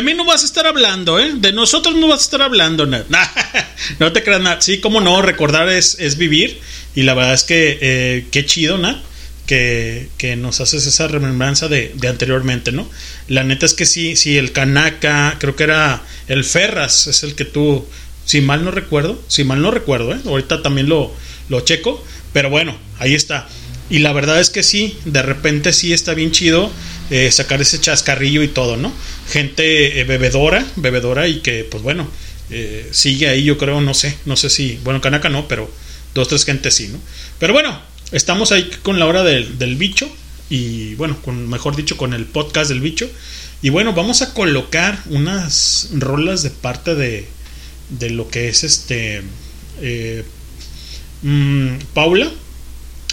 Mí 0.02 0.12
no 0.12 0.24
vas 0.24 0.43
a 0.43 0.47
estar 0.47 0.66
hablando, 0.66 1.19
¿eh? 1.19 1.32
De 1.35 1.52
nosotros 1.52 1.94
no 1.94 2.09
vas 2.09 2.20
a 2.20 2.24
estar 2.24 2.43
hablando, 2.43 2.85
Nat. 2.85 3.06
no 4.01 4.12
te 4.12 4.23
creas, 4.23 4.40
Nat. 4.40 4.61
Sí, 4.61 4.81
como 4.81 5.01
no, 5.01 5.23
recordar 5.23 5.69
es, 5.69 5.98
es 6.01 6.19
vivir. 6.19 6.61
Y 6.95 7.03
la 7.03 7.15
verdad 7.15 7.35
es 7.35 7.45
que 7.45 7.79
eh, 7.81 8.27
qué 8.31 8.45
chido, 8.45 8.79
Nat. 8.79 8.99
Que, 9.47 10.09
que, 10.16 10.37
nos 10.37 10.62
haces 10.62 10.87
esa 10.87 11.07
remembranza 11.07 11.69
de, 11.69 11.93
de, 11.97 12.09
anteriormente, 12.09 12.73
¿no? 12.73 12.89
La 13.29 13.45
neta 13.45 13.66
es 13.66 13.75
que 13.75 13.85
sí, 13.85 14.16
sí, 14.16 14.39
el 14.39 14.53
Kanaka, 14.53 15.37
creo 15.39 15.55
que 15.55 15.65
era 15.65 16.03
el 16.29 16.45
Ferras, 16.45 17.09
es 17.09 17.25
el 17.25 17.35
que 17.35 17.45
tú, 17.45 17.87
si 18.25 18.41
mal 18.41 18.65
no 18.65 18.71
recuerdo, 18.71 19.23
si 19.29 19.45
mal 19.45 19.61
no 19.61 19.71
recuerdo, 19.71 20.15
¿eh? 20.15 20.21
Ahorita 20.25 20.62
también 20.62 20.89
lo, 20.89 21.12
lo 21.51 21.61
checo, 21.61 22.03
pero 22.33 22.49
bueno, 22.49 22.75
ahí 22.99 23.15
está. 23.15 23.47
Y 23.91 23.99
la 23.99 24.12
verdad 24.12 24.41
es 24.41 24.51
que 24.51 24.62
sí, 24.62 24.97
de 25.05 25.23
repente 25.23 25.73
sí 25.73 25.93
está 25.93 26.15
bien 26.15 26.31
chido 26.31 26.71
eh, 27.11 27.31
sacar 27.31 27.61
ese 27.61 27.81
chascarrillo 27.81 28.43
y 28.43 28.49
todo, 28.49 28.77
¿no? 28.77 28.93
Gente 29.31 30.01
eh, 30.01 30.05
bebedora, 30.05 30.66
bebedora 30.77 31.29
y 31.29 31.41
que, 31.41 31.65
pues 31.65 31.83
bueno, 31.83 32.09
eh, 32.51 32.89
sigue 32.93 33.29
ahí, 33.29 33.45
yo 33.45 33.59
creo, 33.59 33.81
no 33.81 33.93
sé, 33.93 34.16
no 34.25 34.37
sé 34.37 34.49
si, 34.49 34.81
bueno, 34.85 35.01
Kanaka 35.01 35.29
no, 35.29 35.47
pero 35.47 35.71
dos, 36.15 36.28
tres 36.28 36.45
gente 36.45 36.70
sí, 36.70 36.89
¿no? 36.89 36.99
Pero 37.39 37.53
bueno, 37.53 37.81
estamos 38.12 38.53
ahí 38.53 38.70
con 38.82 38.99
la 38.99 39.07
hora 39.07 39.23
del, 39.23 39.59
del 39.59 39.77
bicho 39.77 40.09
y, 40.49 40.95
bueno, 40.95 41.20
con, 41.23 41.49
mejor 41.49 41.77
dicho, 41.77 41.97
con 41.97 42.15
el 42.15 42.27
podcast 42.27 42.70
del 42.70 42.81
bicho. 42.81 43.11
Y 43.62 43.70
bueno, 43.70 43.93
vamos 43.95 44.23
a 44.23 44.35
colocar 44.35 45.03
unas 45.07 45.89
rolas 45.93 46.43
de 46.43 46.51
parte 46.51 46.95
de, 46.95 47.27
de 47.91 48.11
lo 48.11 48.28
que 48.28 48.49
es 48.49 48.62
este 48.62 49.23
mmm, 51.23 51.77
Paula 51.95 52.31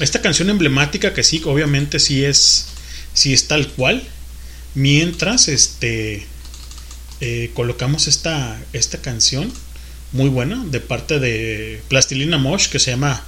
esta 0.01 0.21
canción 0.21 0.49
emblemática 0.49 1.13
que 1.13 1.23
sí, 1.23 1.41
obviamente 1.45 1.99
sí 1.99 2.23
es, 2.25 2.65
sí 3.13 3.33
es 3.33 3.47
tal 3.47 3.67
cual. 3.67 4.03
Mientras 4.73 5.47
este 5.47 6.25
eh, 7.19 7.51
colocamos 7.53 8.07
esta, 8.07 8.59
esta 8.73 8.99
canción 9.01 9.51
muy 10.13 10.29
buena 10.29 10.61
de 10.65 10.79
parte 10.79 11.19
de 11.19 11.81
Plastilina 11.87 12.37
Mosh 12.37 12.67
que 12.67 12.79
se 12.79 12.91
llama 12.91 13.21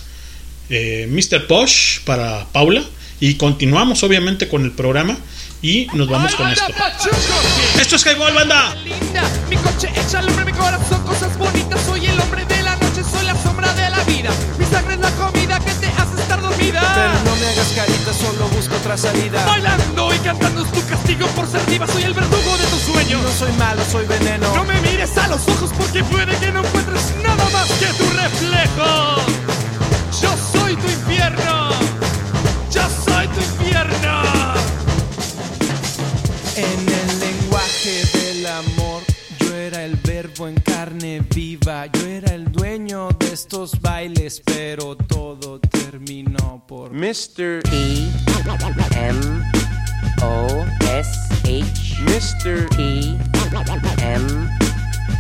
eh, 0.69 1.07
Mr. 1.10 1.47
Posh 1.47 2.01
para 2.01 2.45
Paula. 2.51 2.84
Y 3.19 3.35
continuamos 3.35 4.03
obviamente 4.03 4.49
con 4.49 4.64
el 4.64 4.72
programa 4.72 5.18
y 5.61 5.88
nos 5.93 6.10
vamos 6.10 6.35
con 6.35 6.49
esto. 6.49 6.65
Esto 7.80 7.95
es 7.95 8.05
Highball, 8.05 8.34
banda. 8.34 8.76
Mi 9.49 9.55
coche 9.55 9.89
echa 9.95 10.19
al 10.19 10.27
hombre, 10.27 10.43
mi 10.45 10.51
corazón, 10.51 11.01
cosas 11.03 11.38
bonitas. 11.38 11.80
Soy 11.85 12.05
el 12.05 12.19
hombre 12.19 12.43
de 12.45 12.61
la 12.64 12.76
noche, 12.76 13.01
soy 13.10 13.26
la 13.26 13.41
sombra 13.41 13.73
de 13.73 13.89
la 13.89 14.03
vida. 14.03 14.30
Mi 14.60 14.65
sangre 14.65 14.95
es 14.95 14.99
la 14.99 15.11
comida 15.11 15.57
que 15.60 15.72
Pero 16.95 17.14
no 17.26 17.35
me 17.38 17.47
hagas 17.47 17.72
carita, 17.76 18.14
solo 18.14 18.47
busco 18.49 18.76
otra 18.76 18.97
salida. 18.97 19.45
Bailando 19.45 20.14
y 20.14 20.19
cantando 20.19 20.64
es 20.64 20.72
tu 20.72 20.85
castigo 20.88 21.27
por 21.27 21.47
ser 21.47 21.65
diva. 21.68 21.88
Soy 21.88 22.03
el 22.03 22.14
verdugo 22.14 22.57
de 22.57 22.65
tus 22.65 22.81
sueños. 22.81 23.22
No 23.22 23.31
soy 23.31 23.51
malo, 23.53 23.81
soy 23.91 24.05
veneno. 24.05 24.53
No 24.55 24.64
me 24.64 24.80
mires 24.81 25.18
a 25.18 25.27
los 25.27 25.47
ojos 25.47 25.72
porque 25.77 26.03
puede 26.03 26.35
que 26.38 26.51
no 26.51 26.60
encuentres 26.60 27.14
nada 27.23 27.45
más 27.51 27.68
que 27.80 27.88
tu 27.93 28.10
reflejo. 28.11 29.15
Yo 30.22 30.31
soy 30.51 30.76
tu 30.76 30.88
infierno. 30.88 31.69
Yo 32.72 32.81
soy 33.05 33.27
tu 33.27 33.39
infierno. 33.39 34.23
En 36.55 36.92
era 39.68 39.85
el 39.85 39.95
verbo 39.95 40.48
en 40.48 40.56
carne 40.56 41.26
viva. 41.34 41.85
Yo 41.85 42.06
era 42.07 42.34
el 42.34 42.52
dueño 42.52 43.10
de 43.18 43.34
estos 43.34 43.80
bailes, 43.80 44.41
pero 44.44 44.95
todo 44.95 45.60
terminó 45.60 46.64
por 46.68 46.91
Mr. 46.91 47.61
E 47.72 48.10
M 48.95 49.19
O 50.22 50.48
S 50.81 51.11
H 51.44 51.95
Mr. 52.02 52.68
E 52.77 53.18
M 54.02 54.49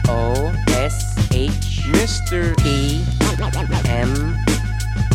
O 0.09 0.51
S 0.67 1.05
H 1.31 1.83
Mr. 1.87 2.53
E 2.65 3.01
M 3.87 4.35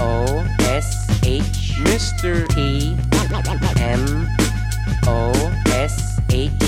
O 0.00 0.42
S 0.60 0.96
H 1.22 1.74
Mr. 1.82 2.46
E 2.56 2.96
M 3.76 4.26
O 5.06 5.32
S 5.66 6.67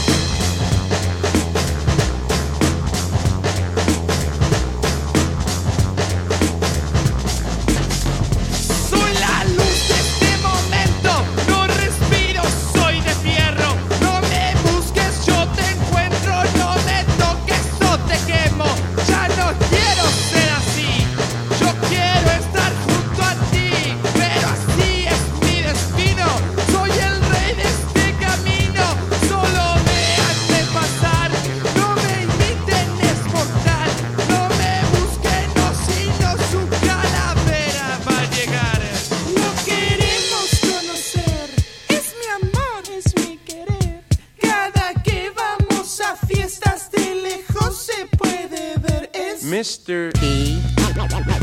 Mr. 49.51 50.13
P 50.17 50.61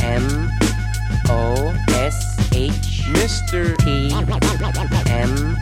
M 0.03 0.51
O 1.29 1.75
S 1.91 2.51
H 2.55 3.05
Mr. 3.13 3.77
P 3.85 4.09
M 5.11 5.55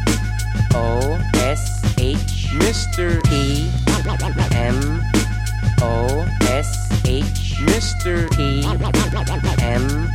O 0.72 1.18
S 1.34 1.82
H 1.98 2.46
Mr. 2.54 3.20
P 3.24 3.68
M 4.54 5.02
O 5.82 6.24
S 6.42 7.02
H 7.04 7.56
Mr. 7.66 8.30
P 8.36 8.62
M 9.64 10.08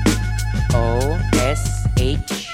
O 0.74 1.20
S 1.34 1.86
H 1.98 2.48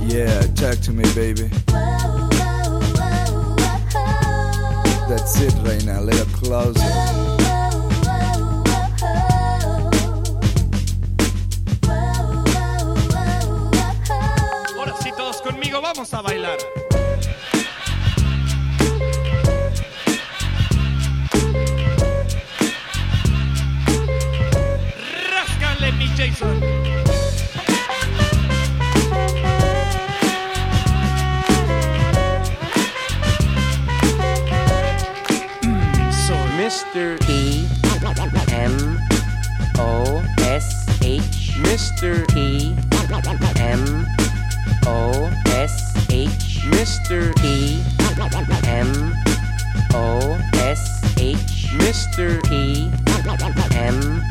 Yeah, 0.00 0.40
talk 0.54 0.78
to 0.80 0.92
me, 0.92 1.04
baby. 1.14 1.50
That's 5.18 5.40
it, 5.40 5.54
Reina. 5.66 6.00
Let 6.00 6.20
up 6.20 6.28
closer. 6.28 7.28
vamos 15.80 16.12
a 16.14 16.22
bailar. 16.22 16.58
Ráscale 25.30 25.92
mi 25.92 26.08
Jason. 26.16 26.67
Mr. 36.68 37.18
P 37.20 37.66
M 38.52 39.00
O 39.78 40.22
S 40.40 41.00
H 41.02 41.56
Mr. 41.64 42.28
P 42.28 42.76
M 43.56 44.04
O 44.86 45.30
S 45.46 45.96
H 46.10 46.60
Mr. 46.68 47.34
P 47.36 47.82
M 48.68 49.14
O 49.94 50.36
S 50.60 51.00
H 51.16 51.72
Mr. 51.80 52.44
P 52.44 52.90
M 53.74 54.22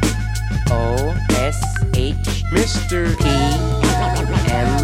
O 0.70 1.16
S 1.32 1.60
H 1.96 2.44
Mr. 2.54 3.18
P 3.18 3.26
M 4.54 4.78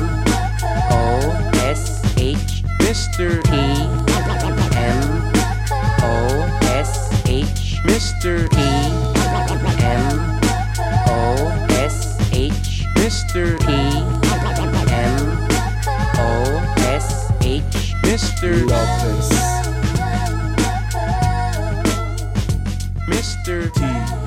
O 0.89 1.29
S 1.45 2.01
H 2.17 2.63
Mr. 2.81 3.43
P 3.45 3.53
M 4.73 4.97
O 6.01 6.01
S 6.01 6.57
H 6.57 6.62
Mr. 7.83 8.49
P 8.49 8.57
M 9.83 10.39
O 11.07 11.67
S 11.69 12.17
H 12.31 12.85
Mr. 12.95 13.59
P 13.59 13.67
M 14.91 15.23
O 16.17 16.27
S 16.79 17.31
H 17.41 17.93
Mr. 18.03 18.65
Lopez. 18.69 19.29
Mr. 23.07 23.73
T. 23.73 24.22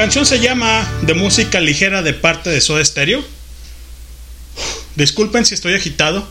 canción 0.00 0.24
se 0.24 0.40
llama 0.40 0.90
De 1.02 1.12
música 1.12 1.60
ligera 1.60 2.00
de 2.00 2.14
parte 2.14 2.48
de 2.48 2.62
Soda 2.62 2.82
Stereo. 2.82 3.22
Disculpen 4.96 5.44
si 5.44 5.52
estoy 5.52 5.74
agitado. 5.74 6.26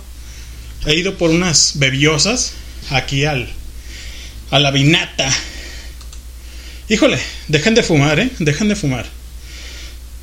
He 0.87 0.95
ido 0.95 1.19
por 1.19 1.29
unas 1.29 1.73
bebiosas 1.75 2.53
aquí 2.89 3.25
al 3.25 3.47
a 4.49 4.57
la 4.57 4.71
vinata. 4.71 5.31
Híjole, 6.89 7.19
dejen 7.47 7.75
de 7.75 7.83
fumar, 7.83 8.19
¿eh? 8.19 8.31
Dejen 8.39 8.69
de 8.69 8.75
fumar. 8.75 9.05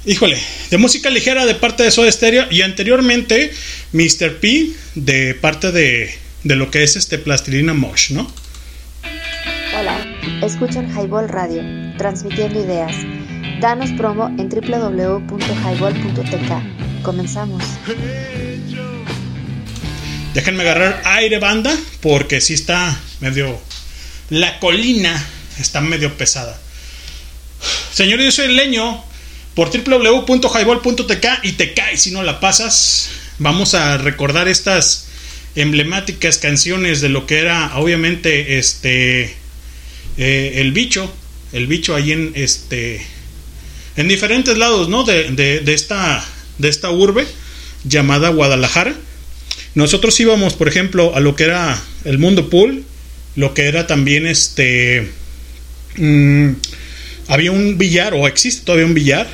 Híjole, 0.07 0.43
de 0.71 0.79
música 0.79 1.09
ligera 1.09 1.47
de 1.47 1.55
parte 1.55 1.85
de 1.85 1.93
Soda 1.93 2.11
Stereo 2.11 2.49
y 2.51 2.63
anteriormente 2.63 3.53
Mr. 3.93 4.41
P 4.41 4.71
de 4.97 5.35
parte 5.35 5.71
de, 5.71 6.13
de 6.43 6.57
lo 6.57 6.73
que 6.73 6.83
es 6.83 6.97
este 6.97 7.17
Plastilina 7.17 7.75
Mosh, 7.75 8.11
¿no? 8.11 8.29
Hola, 9.79 10.05
escuchan 10.43 10.91
Highball 10.91 11.29
Radio, 11.29 11.63
transmitiendo 11.97 12.65
ideas. 12.65 12.97
Danos 13.61 13.91
promo 13.93 14.27
en 14.39 14.49
www.highball.tk. 14.51 17.03
Comenzamos. 17.03 17.63
Déjenme 20.35 20.63
agarrar 20.63 21.01
aire 21.05 21.39
banda 21.39 21.75
porque 22.03 22.43
sí 22.43 22.55
está 22.55 23.01
medio... 23.21 23.61
La 24.29 24.59
colina 24.59 25.25
está 25.59 25.81
medio 25.81 26.19
pesada. 26.19 26.59
Señor, 27.93 28.21
yo 28.21 28.31
soy 28.31 28.45
el 28.47 28.57
leño 28.57 29.03
por 29.55 29.71
www.highball.tk 29.71 31.27
y 31.43 31.53
te 31.53 31.73
cae 31.73 31.97
si 31.97 32.11
no 32.11 32.23
la 32.23 32.41
pasas. 32.41 33.09
Vamos 33.39 33.75
a 33.75 33.97
recordar 33.97 34.49
estas 34.49 35.09
emblemáticas 35.55 36.37
canciones 36.37 37.01
de 37.01 37.09
lo 37.09 37.25
que 37.25 37.39
era 37.39 37.79
obviamente 37.79 38.59
este 38.59 39.35
eh, 40.19 40.53
el 40.57 40.73
bicho, 40.73 41.11
el 41.55 41.67
bicho 41.67 41.95
ahí 41.95 42.13
en 42.13 42.33
este 42.35 43.16
en 43.97 44.09
diferentes 44.09 44.57
lados, 44.59 44.89
¿no? 44.89 45.05
De, 45.05 45.31
de, 45.31 45.75
esta 45.75 46.25
de 46.59 46.69
esta 46.69 46.91
urbe 46.91 47.27
llamada 47.85 48.29
Guadalajara. 48.31 48.95
Nosotros 49.75 50.19
íbamos, 50.21 50.55
por 50.55 50.69
ejemplo, 50.69 51.15
a 51.15 51.21
lo 51.21 51.37
que 51.37 51.45
era 51.45 51.81
el 52.05 52.19
Mundo 52.19 52.49
Pool, 52.49 52.85
lo 53.37 53.55
que 53.55 53.67
era 53.67 53.87
también 53.87 54.27
este 54.27 55.11
mmm, 55.97 56.51
había 57.29 57.53
un 57.53 57.79
billar 57.79 58.15
o 58.15 58.27
existe 58.27 58.65
todavía 58.65 58.87
un 58.87 58.95
billar 58.95 59.27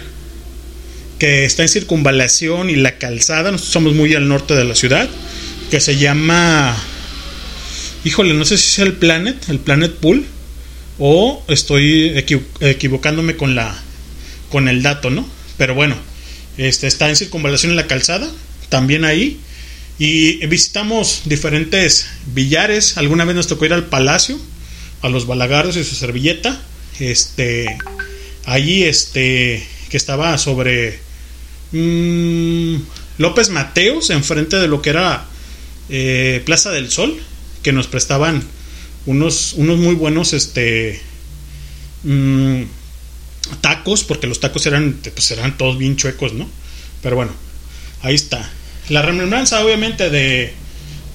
que 1.19 1.45
está 1.45 1.63
en 1.63 1.69
circunvalación 1.69 2.71
y 2.71 2.77
la 2.77 2.99
calzada, 2.99 3.53
nosotros 3.53 3.73
somos 3.73 3.95
muy 3.95 4.15
al 4.15 4.27
norte 4.27 4.55
de 4.55 4.65
la 4.65 4.75
ciudad, 4.75 5.09
que 5.71 5.81
se 5.81 5.97
llama 5.97 6.77
híjole, 8.05 8.35
no 8.35 8.45
sé 8.45 8.59
si 8.59 8.69
es 8.69 8.79
el 8.81 8.95
Planet, 8.95 9.49
el 9.49 9.61
Planet 9.61 9.93
Pool 9.93 10.25
o 10.99 11.45
estoy 11.49 12.13
equiv 12.17 12.43
equivocándome 12.61 13.37
con 13.37 13.55
la 13.55 13.81
con 14.53 14.69
el 14.69 14.83
dato, 14.83 15.09
¿no? 15.09 15.27
Pero 15.57 15.75
bueno, 15.75 15.97
este 16.59 16.87
está 16.87 17.09
en 17.09 17.17
circunvalación 17.17 17.71
en 17.73 17.77
la 17.77 17.87
calzada, 17.87 18.31
también 18.69 19.07
ahí 19.07 19.41
y 19.99 20.45
visitamos 20.47 21.23
diferentes 21.25 22.07
billares. 22.35 22.99
Alguna 22.99 23.25
vez 23.25 23.35
nos 23.35 23.47
tocó 23.47 23.65
ir 23.65 23.73
al 23.73 23.87
palacio, 23.87 24.39
a 25.01 25.09
los 25.09 25.27
balagardos 25.27 25.77
y 25.77 25.85
su 25.85 25.95
servilleta. 25.95 26.61
Este, 27.01 27.79
allí, 28.45 28.85
este, 28.85 29.67
que 29.89 29.97
estaba 29.97 30.37
sobre 30.37 30.99
mmm, 31.73 32.77
López 33.19 33.49
Mateos, 33.49 34.11
enfrente 34.11 34.57
de 34.57 34.69
lo 34.69 34.83
que 34.83 34.91
era 34.91 35.27
eh, 35.89 36.43
Plaza 36.45 36.71
del 36.71 36.91
Sol, 36.91 37.19
que 37.63 37.73
nos 37.73 37.87
prestaban 37.87 38.43
unos, 39.07 39.55
unos 39.55 39.79
muy 39.79 39.95
buenos, 39.95 40.35
este, 40.35 41.01
mmm, 42.05 42.63
tacos, 43.61 44.05
porque 44.05 44.27
los 44.27 44.41
tacos 44.41 44.67
eran, 44.67 45.01
pues 45.15 45.31
eran 45.31 45.57
todos 45.57 45.79
bien 45.79 45.97
chuecos, 45.97 46.33
¿no? 46.33 46.49
Pero 47.03 47.17
bueno, 47.17 47.33
ahí 48.03 48.15
está. 48.15 48.49
La 48.89 49.03
remembranza, 49.03 49.65
obviamente, 49.65 50.11
de, 50.11 50.53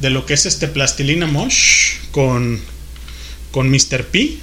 de 0.02 0.10
lo 0.10 0.26
que 0.26 0.34
es 0.34 0.46
este 0.46 0.68
Plastilina 0.68 1.28
Mosh 1.28 1.96
con, 2.12 2.60
con 3.52 3.70
Mr. 3.70 4.06
P. 4.06 4.38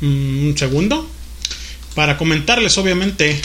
Mm, 0.00 0.48
un 0.48 0.58
segundo. 0.58 1.10
Para 1.94 2.18
comentarles, 2.18 2.76
obviamente, 2.76 3.40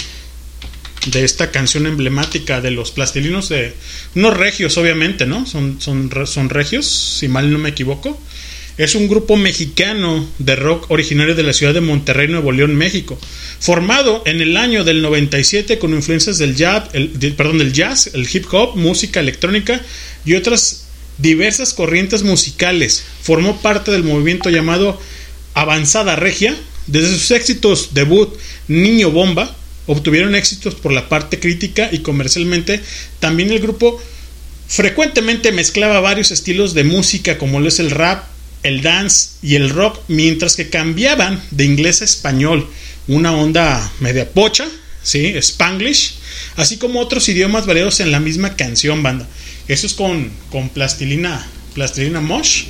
de 1.08 1.24
esta 1.24 1.52
canción 1.52 1.86
emblemática 1.88 2.62
de 2.62 2.72
los 2.72 2.92
plastilinos 2.92 3.50
de 3.50 3.74
unos 4.16 4.36
regios, 4.36 4.78
obviamente, 4.78 5.26
¿no? 5.26 5.46
Son, 5.46 5.80
son, 5.82 6.10
son 6.26 6.50
regios, 6.50 6.86
si 6.86 7.28
mal 7.28 7.52
no 7.52 7.58
me 7.58 7.70
equivoco. 7.70 8.20
Es 8.78 8.96
un 8.96 9.10
grupo 9.10 9.36
mexicano 9.36 10.28
de 10.40 10.56
rock 10.56 10.90
originario 10.90 11.36
de 11.36 11.44
la 11.44 11.54
ciudad 11.54 11.74
de 11.74 11.82
Monterrey, 11.82 12.30
Nuevo 12.30 12.52
León, 12.52 12.76
México. 12.76 13.20
Formado 13.60 14.24
en 14.26 14.42
el 14.42 14.56
año 14.56 14.84
del 14.84 15.02
97 15.02 15.78
con 15.78 15.94
influencias 15.94 16.38
del 16.38 16.56
jazz, 16.56 16.90
el, 16.94 18.30
hip 18.32 18.46
hop, 18.54 18.78
música 18.78 19.20
electrónica 19.20 19.82
y 20.26 20.36
otras 20.36 20.86
diversas 21.18 21.74
corrientes 21.74 22.24
musicales. 22.24 23.04
Formó 23.22 23.62
parte 23.62 23.92
del 23.92 24.04
movimiento 24.04 24.50
llamado 24.50 25.00
Avanzada 25.54 26.16
Regia. 26.16 26.56
Desde 26.88 27.14
sus 27.14 27.32
éxitos 27.32 27.94
debut 27.94 28.34
Niño 28.68 29.12
Bomba, 29.12 29.56
obtuvieron 29.86 30.34
éxitos 30.34 30.76
por 30.76 30.94
la 30.94 31.10
parte 31.10 31.40
crítica 31.40 31.90
y 31.92 32.00
comercialmente. 32.00 32.82
También 33.20 33.52
el 33.52 33.60
grupo 33.60 34.02
frecuentemente 34.68 35.52
mezclaba 35.52 36.00
varios 36.00 36.32
estilos 36.32 36.74
de 36.74 36.86
música 36.86 37.38
como 37.38 37.60
lo 37.60 37.68
es 37.68 37.80
el 37.80 37.92
rap, 37.92 38.31
el 38.64 38.82
dance 38.82 39.32
y 39.42 39.56
el 39.56 39.70
rock, 39.70 40.00
mientras 40.08 40.56
que 40.56 40.70
cambiaban 40.70 41.42
de 41.52 41.66
inglés 41.66 42.02
a 42.02 42.06
español, 42.06 42.70
una 43.08 43.34
onda 43.34 43.92
media 44.00 44.30
pocha, 44.30 44.68
¿sí? 45.04 45.34
Spanglish, 45.38 46.16
así 46.56 46.78
como 46.78 47.00
otros 47.00 47.28
idiomas 47.30 47.66
variados 47.66 48.00
en 48.00 48.12
la 48.12 48.20
misma 48.20 48.56
canción, 48.56 49.04
banda. 49.04 49.28
Eso 49.68 49.88
es 49.88 49.94
con, 49.94 50.30
con 50.50 50.70
plastilina, 50.70 51.48
plastilina 51.74 52.22
Mosh. 52.22 52.66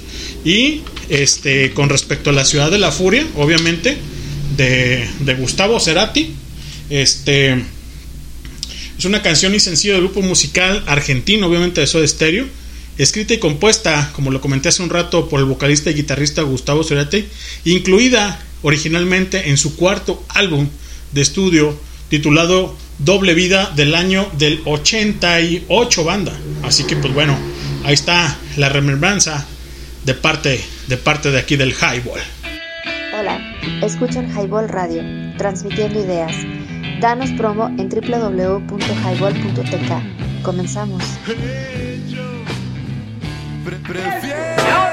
Y 0.46 0.82
este, 1.10 1.74
con 1.74 1.90
respecto 1.90 2.30
a 2.30 2.34
la 2.34 2.46
ciudad 2.46 2.72
de 2.72 2.80
la 2.80 2.92
furia, 2.92 3.26
obviamente, 3.36 3.98
de, 4.58 5.08
de 5.20 5.34
Gustavo 5.36 5.80
Cerati, 5.80 6.34
este, 6.90 7.64
es 8.98 9.06
una 9.06 9.22
canción 9.22 9.54
y 9.56 9.60
sencillo 9.60 9.94
del 9.94 10.04
grupo 10.04 10.22
musical 10.22 10.84
argentino, 10.88 11.48
obviamente 11.48 11.82
de 11.82 11.88
Soda 11.88 12.08
Stereo 12.08 12.61
escrita 13.04 13.34
y 13.34 13.40
compuesta, 13.40 14.12
como 14.14 14.32
lo 14.32 14.40
comenté 14.42 14.70
hace 14.70 14.84
un 14.84 14.90
rato, 14.90 15.28
por 15.28 15.40
el 15.40 15.48
vocalista 15.48 15.90
y 15.90 15.96
guitarrista 15.96 16.44
Gustavo 16.44 16.84
Cerati, 16.84 17.26
incluida 17.66 18.40
originalmente 18.62 19.50
en 19.50 19.58
su 19.58 19.76
cuarto 19.76 20.24
álbum 20.30 20.70
de 21.12 21.22
estudio 21.22 21.76
titulado 22.10 22.78
Doble 23.00 23.34
Vida 23.34 23.72
del 23.76 23.96
año 23.96 24.30
del 24.38 24.62
88 24.66 26.04
banda. 26.04 26.40
Así 26.62 26.84
que 26.84 26.96
pues 26.96 27.12
bueno, 27.14 27.36
ahí 27.84 27.96
está 27.96 28.38
la 28.58 28.70
remembranza 28.70 29.48
de 30.06 30.14
parte 30.14 30.64
de 30.88 30.98
parte 30.98 31.32
de 31.32 31.40
aquí 31.40 31.56
del 31.56 31.72
Highball. 31.72 32.22
Hola, 33.18 33.40
escuchan 33.82 34.30
Highball 34.30 34.70
Radio, 34.70 35.02
transmitiendo 35.38 36.04
ideas. 36.04 36.36
Danos 37.00 37.32
promo 37.32 37.68
en 37.80 37.90
www.highball.tk. 37.90 40.44
Comenzamos. 40.44 41.04
Pre 43.72 43.80
prefiero 43.80 44.91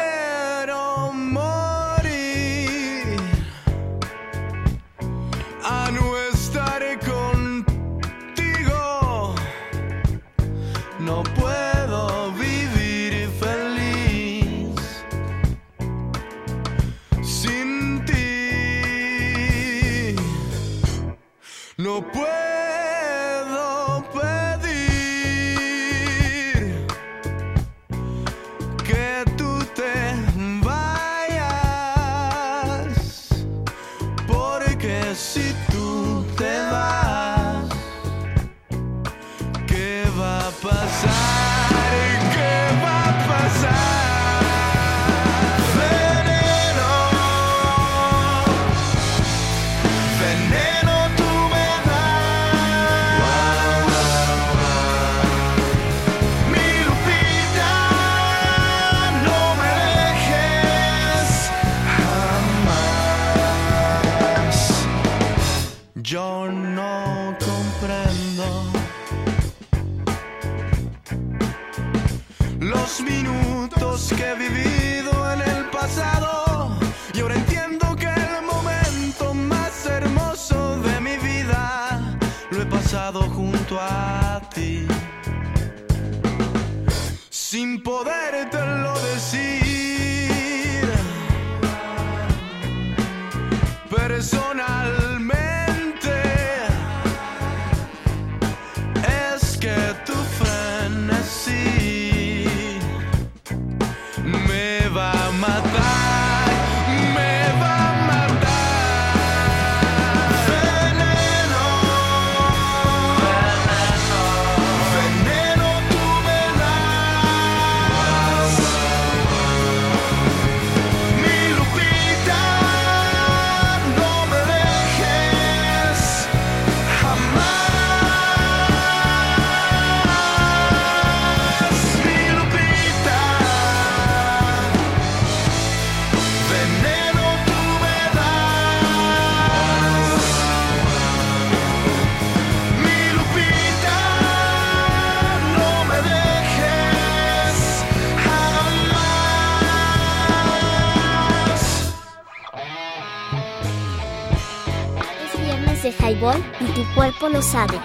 cuerpo 157.19 157.37
lo 157.37 157.43
sabe. 157.43 157.81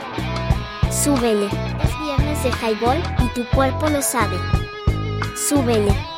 Súbele. 0.91 1.47
Es 1.47 1.99
viernes 1.99 2.43
de 2.43 2.49
highball 2.49 3.01
y 3.19 3.27
tu 3.33 3.43
cuerpo 3.49 3.89
lo 3.89 4.01
sabe. 4.01 4.37
Súbele. 5.35 6.12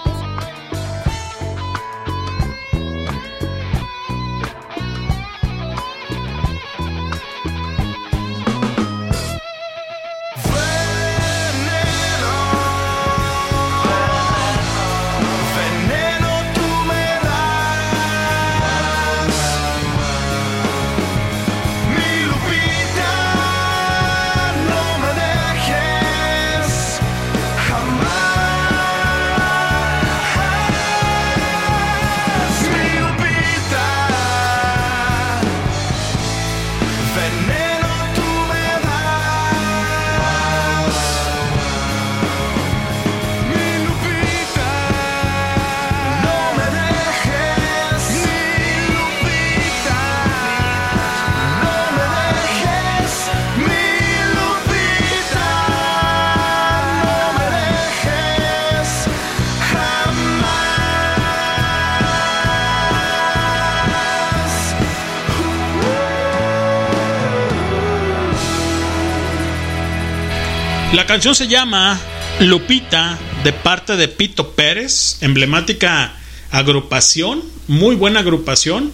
La 71.06 71.10
canción 71.10 71.36
se 71.36 71.48
llama 71.48 72.02
Lupita 72.40 73.20
de 73.44 73.54
parte 73.54 73.96
de 73.96 74.08
Pito 74.08 74.54
Pérez, 74.54 75.20
emblemática 75.22 76.18
agrupación, 76.50 77.44
muy 77.68 77.96
buena 77.96 78.22
agrupación. 78.22 78.92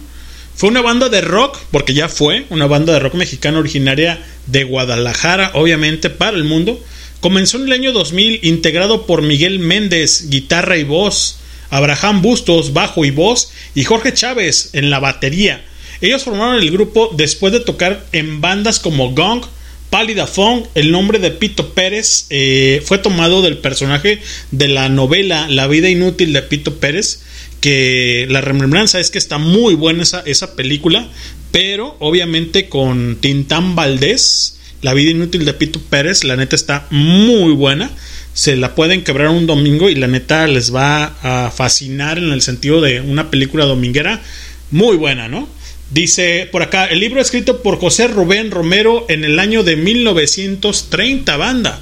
Fue 0.54 0.68
una 0.68 0.82
banda 0.82 1.08
de 1.08 1.22
rock, 1.22 1.58
porque 1.70 1.94
ya 1.94 2.10
fue 2.10 2.44
una 2.50 2.66
banda 2.66 2.92
de 2.92 2.98
rock 2.98 3.14
mexicana 3.14 3.60
originaria 3.60 4.22
de 4.46 4.62
Guadalajara, 4.64 5.52
obviamente 5.54 6.10
para 6.10 6.36
el 6.36 6.44
mundo. 6.44 6.78
Comenzó 7.20 7.56
en 7.56 7.64
el 7.64 7.72
año 7.72 7.92
2000 7.92 8.40
integrado 8.42 9.06
por 9.06 9.22
Miguel 9.22 9.58
Méndez, 9.58 10.28
guitarra 10.28 10.76
y 10.76 10.84
voz, 10.84 11.38
Abraham 11.70 12.20
Bustos, 12.20 12.74
bajo 12.74 13.06
y 13.06 13.10
voz, 13.10 13.52
y 13.74 13.84
Jorge 13.84 14.12
Chávez 14.12 14.68
en 14.74 14.90
la 14.90 15.00
batería. 15.00 15.64
Ellos 16.02 16.24
formaron 16.24 16.56
el 16.56 16.70
grupo 16.72 17.10
después 17.16 17.54
de 17.54 17.60
tocar 17.60 18.04
en 18.12 18.42
bandas 18.42 18.80
como 18.80 19.12
Gong, 19.12 19.46
Pálida 19.92 20.26
Fong, 20.26 20.62
el 20.74 20.90
nombre 20.90 21.18
de 21.18 21.30
Pito 21.30 21.74
Pérez 21.74 22.24
eh, 22.30 22.80
fue 22.82 22.96
tomado 22.96 23.42
del 23.42 23.58
personaje 23.58 24.22
de 24.50 24.68
la 24.68 24.88
novela 24.88 25.48
La 25.50 25.66
vida 25.66 25.90
inútil 25.90 26.32
de 26.32 26.40
Pito 26.40 26.76
Pérez, 26.76 27.20
que 27.60 28.26
la 28.30 28.40
remembranza 28.40 29.00
es 29.00 29.10
que 29.10 29.18
está 29.18 29.36
muy 29.36 29.74
buena 29.74 30.02
esa, 30.02 30.22
esa 30.24 30.56
película, 30.56 31.10
pero 31.50 31.94
obviamente 31.98 32.70
con 32.70 33.18
Tintán 33.20 33.76
Valdés, 33.76 34.56
La 34.80 34.94
vida 34.94 35.10
inútil 35.10 35.44
de 35.44 35.52
Pito 35.52 35.78
Pérez, 35.78 36.24
la 36.24 36.36
neta 36.36 36.56
está 36.56 36.86
muy 36.88 37.52
buena. 37.52 37.90
Se 38.32 38.56
la 38.56 38.74
pueden 38.74 39.04
quebrar 39.04 39.28
un 39.28 39.46
domingo 39.46 39.90
y 39.90 39.94
la 39.94 40.06
neta 40.06 40.46
les 40.46 40.74
va 40.74 41.14
a 41.22 41.50
fascinar 41.50 42.16
en 42.16 42.32
el 42.32 42.40
sentido 42.40 42.80
de 42.80 43.02
una 43.02 43.30
película 43.30 43.66
dominguera 43.66 44.22
muy 44.70 44.96
buena, 44.96 45.28
¿no? 45.28 45.50
Dice 45.92 46.48
por 46.50 46.62
acá, 46.62 46.86
el 46.86 46.98
libro 47.00 47.20
escrito 47.20 47.62
por 47.62 47.78
José 47.78 48.08
Rubén 48.08 48.50
Romero 48.50 49.04
en 49.10 49.24
el 49.24 49.38
año 49.38 49.62
de 49.62 49.76
1930, 49.76 51.36
banda. 51.36 51.80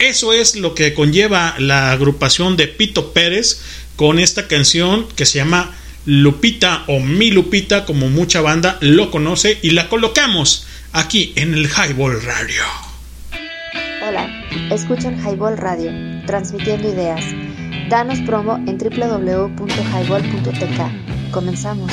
Eso 0.00 0.32
es 0.32 0.56
lo 0.56 0.74
que 0.74 0.94
conlleva 0.94 1.54
la 1.58 1.92
agrupación 1.92 2.56
de 2.56 2.66
Pito 2.66 3.12
Pérez 3.12 3.60
con 3.94 4.18
esta 4.18 4.48
canción 4.48 5.06
que 5.14 5.26
se 5.26 5.38
llama 5.38 5.76
Lupita 6.06 6.82
o 6.88 6.98
Mi 6.98 7.30
Lupita, 7.30 7.84
como 7.84 8.08
mucha 8.08 8.40
banda 8.40 8.78
lo 8.80 9.12
conoce, 9.12 9.60
y 9.62 9.70
la 9.70 9.88
colocamos 9.88 10.66
aquí 10.92 11.32
en 11.36 11.54
el 11.54 11.68
Highball 11.68 12.20
Radio. 12.22 12.64
Hola, 14.08 14.44
escuchan 14.72 15.20
Highball 15.20 15.56
Radio, 15.56 15.92
transmitiendo 16.26 16.92
ideas. 16.92 17.24
Danos 17.88 18.18
promo 18.22 18.56
en 18.66 18.76
www.highball.tk. 18.76 21.30
Comenzamos. 21.30 21.92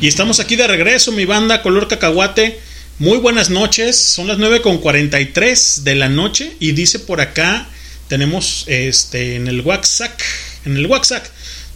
Y 0.00 0.06
estamos 0.06 0.38
aquí 0.38 0.54
de 0.54 0.68
regreso, 0.68 1.10
mi 1.10 1.24
banda 1.24 1.60
color 1.60 1.88
cacahuate. 1.88 2.60
Muy 3.00 3.18
buenas 3.18 3.50
noches, 3.50 3.96
son 3.96 4.28
las 4.28 4.38
9.43 4.38 5.82
de 5.82 5.94
la 5.96 6.08
noche 6.08 6.52
y 6.60 6.70
dice 6.70 7.00
por 7.00 7.20
acá, 7.20 7.66
tenemos 8.06 8.62
este 8.68 9.34
en 9.34 9.48
el 9.48 9.60
WhatsApp, 9.62 10.16
en 10.64 10.76
el 10.76 10.86
WhatsApp, 10.86 11.26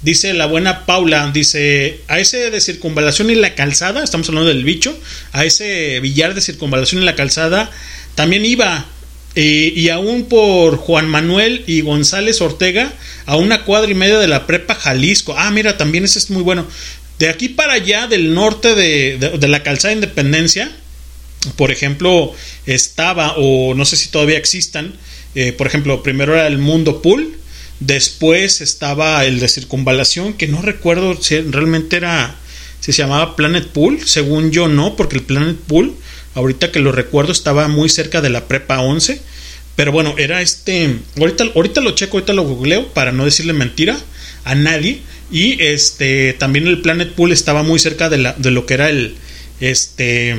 dice 0.03 0.35
la 0.35 0.47
buena 0.47 0.87
Paula, 0.87 1.33
dice, 1.35 2.01
a 2.07 2.21
ese 2.21 2.53
de 2.53 2.61
circunvalación 2.61 3.29
y 3.29 3.35
la 3.35 3.57
calzada, 3.57 4.05
estamos 4.05 4.29
hablando 4.29 4.51
del 4.51 4.63
bicho, 4.63 4.97
a 5.33 5.45
ese 5.45 5.99
billar 5.99 6.35
de 6.35 6.43
circunvalación 6.43 7.03
y 7.03 7.05
la 7.05 7.17
calzada, 7.17 7.73
también 8.15 8.45
iba, 8.45 8.87
y 9.35 9.89
aún 9.89 10.27
por 10.27 10.77
Juan 10.77 11.09
Manuel 11.09 11.65
y 11.67 11.81
González 11.81 12.41
Ortega, 12.41 12.93
a 13.27 13.37
una 13.37 13.65
cuadra 13.65 13.91
y 13.91 13.95
media 13.95 14.19
de 14.19 14.29
la 14.29 14.47
prepa 14.47 14.75
Jalisco. 14.75 15.35
Ah, 15.39 15.51
mira, 15.51 15.79
también 15.79 16.05
ese 16.05 16.19
es 16.19 16.29
muy 16.31 16.43
bueno. 16.43 16.67
De 17.19 17.29
aquí 17.29 17.49
para 17.49 17.75
allá, 17.75 18.07
del 18.07 18.35
norte 18.35 18.75
de, 18.75 19.19
de, 19.19 19.39
de 19.39 19.49
la 19.49 19.63
calzada 19.63 19.95
Independencia, 19.95 20.71
por 21.57 21.71
ejemplo, 21.71 22.33
estaba, 22.67 23.35
o 23.37 23.75
no 23.75 23.85
sé 23.85 23.97
si 23.97 24.09
todavía 24.09 24.39
existan, 24.39 24.95
eh, 25.35 25.53
por 25.53 25.67
ejemplo, 25.67 26.03
primero 26.03 26.35
era 26.35 26.47
el 26.47 26.59
Mundo 26.59 27.03
Pool, 27.03 27.37
después 27.81 28.61
estaba 28.61 29.25
el 29.25 29.41
de 29.41 29.49
Circunvalación, 29.49 30.35
que 30.35 30.47
no 30.47 30.63
recuerdo 30.63 31.21
si 31.21 31.41
realmente 31.41 31.97
era, 31.97 32.37
si 32.81 32.93
se 32.93 33.03
llamaba 33.03 33.35
Planet 33.35 33.67
Pool, 33.69 34.07
según 34.07 34.51
yo 34.51 34.69
no, 34.69 34.95
porque 34.95 35.17
el 35.17 35.23
Planet 35.23 35.57
Pool, 35.57 35.97
ahorita 36.35 36.71
que 36.71 36.81
lo 36.81 36.93
recuerdo, 36.93 37.33
estaba 37.33 37.69
muy 37.69 37.89
cerca 37.89 38.21
de 38.21 38.31
la 38.31 38.47
Prepa 38.47 38.81
11, 38.81 39.21
Pero 39.75 39.91
bueno, 39.91 40.15
era 40.19 40.43
este. 40.43 40.99
Ahorita, 41.19 41.45
ahorita 41.55 41.81
lo 41.81 41.93
checo, 41.93 42.19
ahorita 42.19 42.35
lo 42.35 42.43
googleo 42.43 42.93
para 42.93 43.11
no 43.11 43.25
decirle 43.25 43.55
mentira 43.55 43.99
a 44.45 44.55
nadie. 44.55 45.01
Y 45.33 45.61
este 45.63 46.35
también 46.35 46.69
el 46.69 46.83
Planet 46.83 47.15
Pool 47.15 47.33
estaba 47.33 47.65
muy 47.65 47.81
cerca 47.81 48.09
de, 48.11 48.19
la, 48.19 48.35
de 48.39 48.53
lo 48.53 48.67
que 48.67 48.75
era 48.75 48.91
el. 48.91 49.17
Este. 49.61 50.31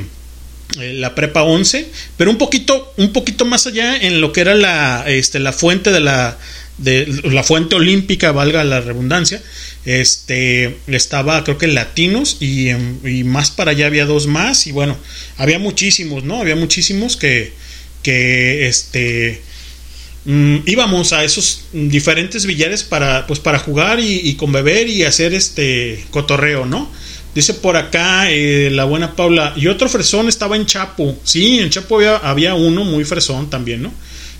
eh, 0.79 0.93
La 0.93 1.15
prepa 1.15 1.43
11, 1.43 1.91
pero 2.17 2.31
un 2.31 2.37
poquito, 2.37 2.93
un 2.97 3.11
poquito 3.13 3.45
más 3.45 3.67
allá 3.67 3.95
en 3.97 4.21
lo 4.21 4.31
que 4.33 4.41
era 4.41 4.55
la, 4.55 5.05
este, 5.07 5.39
la 5.39 5.53
fuente 5.53 5.91
de 5.91 5.99
la, 5.99 6.37
de 6.77 7.05
la 7.25 7.43
fuente 7.43 7.75
olímpica, 7.75 8.31
valga 8.31 8.63
la 8.63 8.81
redundancia, 8.81 9.41
este, 9.85 10.77
estaba 10.87 11.43
creo 11.43 11.57
que 11.57 11.67
latinos 11.67 12.37
y, 12.39 12.69
em, 12.69 12.99
y 13.05 13.23
más 13.23 13.51
para 13.51 13.71
allá 13.71 13.87
había 13.87 14.05
dos 14.05 14.27
más 14.27 14.67
y 14.67 14.71
bueno, 14.71 14.97
había 15.37 15.59
muchísimos, 15.59 16.23
¿no? 16.23 16.39
Había 16.41 16.55
muchísimos 16.55 17.17
que, 17.17 17.53
que 18.03 18.67
este, 18.67 19.41
mm, 20.25 20.57
íbamos 20.65 21.13
a 21.13 21.23
esos 21.23 21.65
diferentes 21.73 22.45
billares 22.45 22.83
para, 22.83 23.27
pues 23.27 23.39
para 23.39 23.59
jugar 23.59 23.99
y, 23.99 24.33
con 24.35 24.51
beber 24.51 24.87
y 24.87 25.03
hacer 25.03 25.33
este 25.33 26.05
cotorreo, 26.11 26.65
¿no? 26.65 26.89
Dice 27.35 27.55
por 27.55 27.77
acá 27.77 28.29
eh, 28.29 28.69
la 28.71 28.85
buena 28.85 29.15
Paula, 29.15 29.53
y 29.55 29.67
otro 29.67 29.89
fresón 29.89 30.29
estaba 30.29 30.55
en 30.55 30.65
Chapo, 30.65 31.17
sí, 31.23 31.59
en 31.59 31.69
Chapo 31.69 31.95
había, 31.95 32.17
había 32.17 32.53
uno 32.53 32.83
muy 32.83 33.03
fresón 33.05 33.49
también, 33.49 33.81
¿no? 33.81 33.91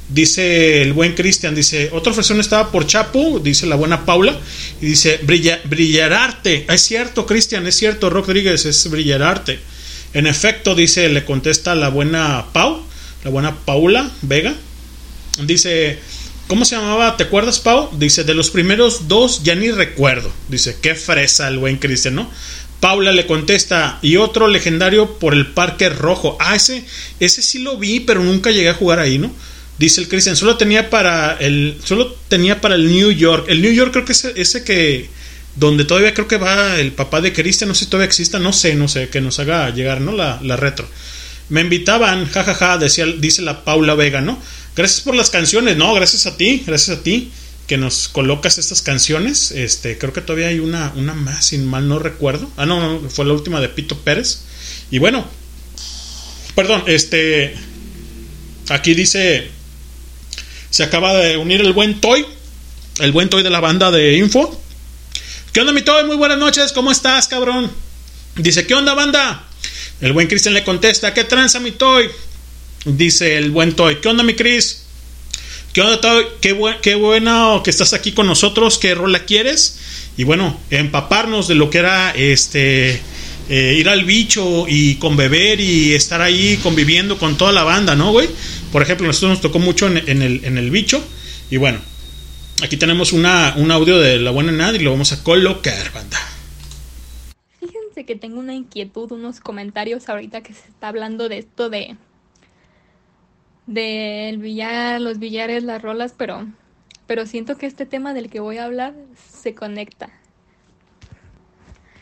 Dice 0.10 0.82
el 0.82 0.94
buen 0.94 1.16
Cristian, 1.16 1.56
dice, 1.56 1.90
otro 1.92 2.14
fresón 2.14 2.40
estaba 2.40 2.72
por 2.72 2.86
Chapo, 2.86 3.40
dice 3.40 3.66
la 3.66 3.76
buena 3.76 4.06
Paula, 4.06 4.38
y 4.82 4.86
dice, 4.86 5.20
Brilla, 5.24 5.60
brillararte. 5.64 6.66
Es 6.70 6.82
cierto, 6.82 7.26
Cristian, 7.26 7.66
es 7.66 7.76
cierto, 7.76 8.10
Rodríguez, 8.10 8.66
es 8.66 8.90
brillararte. 8.90 9.60
En 10.14 10.28
efecto, 10.28 10.76
dice, 10.76 11.10
le 11.10 11.26
contesta 11.26 11.74
la 11.74 11.90
buena 11.90 12.46
Pau, 12.54 12.84
la 13.24 13.32
buena 13.32 13.56
Paula 13.56 14.12
Vega. 14.22 14.54
Dice, 15.42 16.00
¿cómo 16.48 16.66
se 16.66 16.76
llamaba? 16.76 17.18
¿Te 17.18 17.24
acuerdas, 17.24 17.60
Pau? 17.60 17.90
Dice, 17.98 18.24
de 18.24 18.34
los 18.34 18.52
primeros 18.52 19.08
dos 19.08 19.44
ya 19.44 19.56
ni 19.56 19.72
recuerdo. 19.72 20.32
Dice, 20.50 20.78
qué 20.82 20.96
fresa 20.96 21.48
el 21.48 21.58
buen 21.58 21.78
Cristian, 21.78 22.16
¿no? 22.16 22.30
Paula 22.80 23.14
le 23.14 23.26
contesta, 23.26 23.98
y 24.02 24.18
otro 24.18 24.50
legendario 24.50 25.18
por 25.18 25.34
el 25.34 25.48
Parque 25.48 25.88
Rojo. 25.90 26.38
Ah, 26.40 26.56
ese, 26.56 26.84
ese 27.20 27.42
sí 27.42 27.60
lo 27.60 27.78
vi, 27.78 28.02
pero 28.02 28.22
nunca 28.22 28.52
llegué 28.52 28.70
a 28.70 28.74
jugar 28.74 29.00
ahí, 29.00 29.18
¿no? 29.18 29.32
Dice 29.80 30.02
el 30.02 30.08
Christian, 30.08 30.36
solo 30.36 30.58
tenía 30.58 30.90
para 30.90 31.38
el. 31.40 31.78
Solo 31.84 32.16
tenía 32.28 32.62
para 32.62 32.76
el 32.76 32.92
New 32.92 33.12
York. 33.12 33.46
El 33.48 33.62
New 33.62 33.72
York 33.74 33.92
creo 33.92 34.06
que 34.06 34.12
es 34.12 34.26
ese 34.26 34.64
que. 34.64 35.10
Donde 35.56 35.86
todavía 35.86 36.14
creo 36.14 36.28
que 36.28 36.38
va 36.38 36.80
el 36.80 36.92
papá 36.92 37.22
de 37.22 37.34
Christian. 37.34 37.70
No 37.70 37.76
sé 37.76 37.86
si 37.86 37.90
todavía 37.90 38.08
exista. 38.08 38.38
No 38.38 38.54
sé, 38.54 38.76
no 38.76 38.88
sé. 38.88 39.10
Que 39.10 39.22
nos 39.22 39.40
haga 39.40 39.70
llegar, 39.72 40.02
¿no? 40.02 40.12
La, 40.12 40.40
la 40.44 40.58
retro. 40.58 40.88
Me 41.50 41.62
invitaban, 41.62 42.30
jajaja, 42.30 42.78
decía, 42.78 43.06
dice 43.06 43.42
la 43.42 43.64
Paula 43.64 43.96
Vega, 43.96 44.22
¿no? 44.22 44.40
Gracias 44.76 45.02
por 45.02 45.16
las 45.16 45.30
canciones, 45.30 45.78
no, 45.78 45.94
gracias 45.94 46.26
a 46.26 46.38
ti, 46.38 46.64
gracias 46.66 46.98
a 46.98 47.04
ti 47.04 47.32
que 47.68 47.78
nos 47.78 48.08
colocas 48.08 48.58
estas 48.58 48.82
canciones. 48.82 49.52
Este, 49.52 49.98
creo 49.98 50.14
que 50.14 50.22
todavía 50.22 50.48
hay 50.48 50.60
una, 50.60 50.92
una 50.96 51.14
más, 51.14 51.46
sin 51.46 51.66
mal 51.66 51.88
no 51.88 52.00
recuerdo. 52.00 52.50
Ah, 52.58 52.66
no, 52.66 53.00
no, 53.00 53.10
fue 53.10 53.26
la 53.26 53.34
última 53.34 53.62
de 53.62 53.70
Pito 53.70 53.98
Pérez. 54.00 54.42
Y 54.92 55.00
bueno, 55.00 55.26
perdón, 56.56 56.84
este, 56.88 57.56
aquí 58.70 58.94
dice, 58.94 59.50
se 60.70 60.84
acaba 60.84 61.14
de 61.14 61.38
unir 61.38 61.62
el 61.62 61.74
buen 61.74 62.02
Toy, 62.02 62.26
el 63.00 63.12
buen 63.12 63.30
Toy 63.30 63.44
de 63.44 63.50
la 63.50 63.60
banda 63.60 63.92
de 63.92 64.18
Info. 64.18 64.60
¿Qué 65.52 65.62
onda, 65.62 65.72
mi 65.72 65.84
Toy? 65.84 66.04
Muy 66.06 66.16
buenas 66.16 66.38
noches, 66.38 66.72
¿cómo 66.74 66.92
estás, 66.92 67.28
cabrón? 67.28 67.72
Dice, 68.36 68.66
¿qué 68.66 68.74
onda, 68.74 68.94
banda? 68.94 69.48
El 70.02 70.14
buen 70.14 70.28
Cristian 70.28 70.54
le 70.54 70.64
contesta, 70.64 71.14
¿qué 71.14 71.24
tranza, 71.24 71.60
mi 71.60 71.72
Toy? 71.72 72.10
Dice 72.86 73.38
el 73.38 73.52
buen 73.52 73.74
Toy, 73.74 73.98
¿qué 74.02 74.10
onda, 74.10 74.24
mi 74.24 74.34
Chris? 74.34 74.84
¿Qué 75.72 75.82
onda, 75.82 76.02
Toy? 76.02 76.26
Qué, 76.42 76.54
bu 76.54 76.70
qué 76.82 76.96
bueno 76.96 77.62
que 77.64 77.70
estás 77.70 77.94
aquí 77.94 78.12
con 78.12 78.28
nosotros, 78.28 78.78
¿qué 78.78 78.94
rola 78.96 79.26
quieres? 79.26 79.80
Y 80.18 80.24
bueno, 80.24 80.60
empaparnos 80.70 81.48
de 81.48 81.56
lo 81.56 81.70
que 81.70 81.80
era 81.80 82.12
este 82.12 83.02
eh, 83.50 83.76
ir 83.78 83.90
al 83.90 84.06
bicho 84.06 84.66
y 84.68 84.96
con 84.96 85.18
beber 85.18 85.60
y 85.60 85.94
estar 85.94 86.22
ahí 86.22 86.58
conviviendo 86.64 87.18
con 87.18 87.38
toda 87.38 87.52
la 87.52 87.64
banda, 87.64 87.96
¿no, 87.96 88.12
güey? 88.12 88.30
Por 88.72 88.82
ejemplo, 88.82 89.06
nosotros 89.06 89.32
nos 89.32 89.42
tocó 89.42 89.60
mucho 89.60 89.88
en, 89.88 89.98
el, 89.98 90.72
bicho. 90.72 91.04
Y 91.50 91.58
bueno, 91.58 91.80
aquí 92.62 92.78
tenemos 92.78 93.12
una, 93.12 93.54
un 93.58 93.70
audio 93.72 94.00
de 94.00 94.18
la 94.20 94.32
buena 94.32 94.52
Nad 94.52 94.74
y 94.76 94.80
lo 94.80 94.92
vamos 94.92 95.12
a 95.12 95.24
colocar, 95.24 95.92
banda. 95.94 96.20
Fíjense 97.94 98.08
que 98.08 98.20
tengo 98.20 98.40
una 98.40 98.56
inquietud, 98.56 99.12
unos 99.12 99.40
comentarios 99.40 100.10
ahorita 100.10 100.42
que 100.42 100.54
se 100.54 100.68
está 100.68 100.88
hablando 100.88 101.30
de 101.30 101.38
esto 101.38 101.70
de 101.70 101.96
del 103.68 104.40
billar, 104.40 105.00
los 105.00 105.20
billares, 105.20 105.64
las 105.64 105.80
rolas, 105.80 106.16
pero 106.18 106.48
pero 107.06 107.28
siento 107.28 107.56
que 107.56 107.68
este 107.68 107.86
tema 107.86 108.16
del 108.16 108.32
que 108.32 108.40
voy 108.40 108.58
a 108.58 108.66
hablar 108.66 108.96
se 109.16 109.54
conecta. 109.54 110.10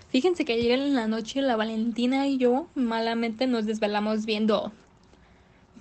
Fíjense 0.07 0.45
que 0.45 0.53
ayer 0.53 0.79
en 0.79 0.95
la 0.95 1.07
noche 1.07 1.41
la 1.41 1.57
Valentina 1.57 2.25
y 2.25 2.37
yo 2.37 2.67
malamente 2.73 3.45
nos 3.45 3.65
desvelamos 3.65 4.25
viendo 4.25 4.71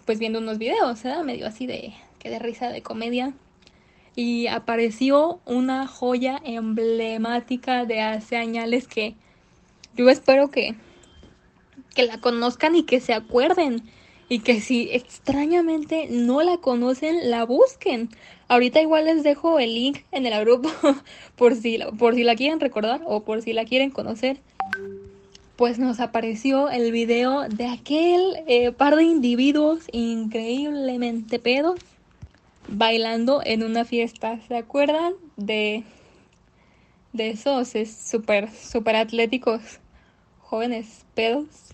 pues 0.07 0.19
viendo 0.19 0.41
unos 0.41 0.59
videos, 0.59 1.05
¿eh? 1.05 1.23
medio 1.24 1.47
así 1.47 1.69
de 1.69 1.95
que 2.19 2.31
de 2.31 2.41
risa 2.41 2.69
de 2.70 2.82
comedia 2.82 3.32
y 4.16 4.49
apareció 4.49 5.39
una 5.47 5.87
joya 5.87 6.41
emblemática 6.43 7.85
de 7.85 8.01
hace 8.01 8.37
años 8.37 8.89
que 8.89 9.15
yo 9.97 10.09
espero 10.09 10.51
que 10.51 10.75
que 11.95 12.05
la 12.05 12.21
conozcan 12.21 12.77
y 12.77 12.85
que 12.85 13.01
se 13.01 13.15
acuerden 13.15 13.83
y 14.29 14.41
que 14.41 14.61
si 14.61 14.89
extrañamente 14.93 16.07
no 16.09 16.43
la 16.43 16.59
conocen, 16.59 17.31
la 17.31 17.45
busquen. 17.45 18.11
Ahorita 18.49 18.81
igual 18.81 19.07
les 19.07 19.25
dejo 19.25 19.59
el 19.59 19.75
link 19.75 19.99
en 20.12 20.25
el 20.25 20.41
grupo 20.45 20.71
por 21.37 21.57
si, 21.57 21.79
por 21.99 22.15
si 22.15 22.23
la 22.23 22.37
quieren 22.37 22.61
recordar 22.61 23.03
o 23.07 23.25
por 23.25 23.43
si 23.43 23.53
la 23.53 23.65
quieren 23.65 23.91
conocer. 23.91 24.39
Pues 25.57 25.79
nos 25.79 26.01
apareció 26.01 26.71
el 26.71 26.93
video 26.93 27.49
de 27.49 27.67
aquel 27.67 28.37
eh, 28.47 28.73
par 28.73 28.97
de 28.97 29.03
individuos 29.03 29.81
increíblemente 29.93 31.39
pedos 31.39 31.81
bailando 32.69 33.43
en 33.45 33.65
una 33.65 33.85
fiesta. 33.85 34.41
¿Se 34.47 34.57
acuerdan 34.57 35.15
de, 35.37 35.83
de 37.12 37.31
esos 37.31 37.74
es 37.74 37.95
súper, 37.95 38.51
súper 38.51 38.97
atléticos 38.97 39.81
jóvenes 40.41 41.05
pedos? 41.15 41.70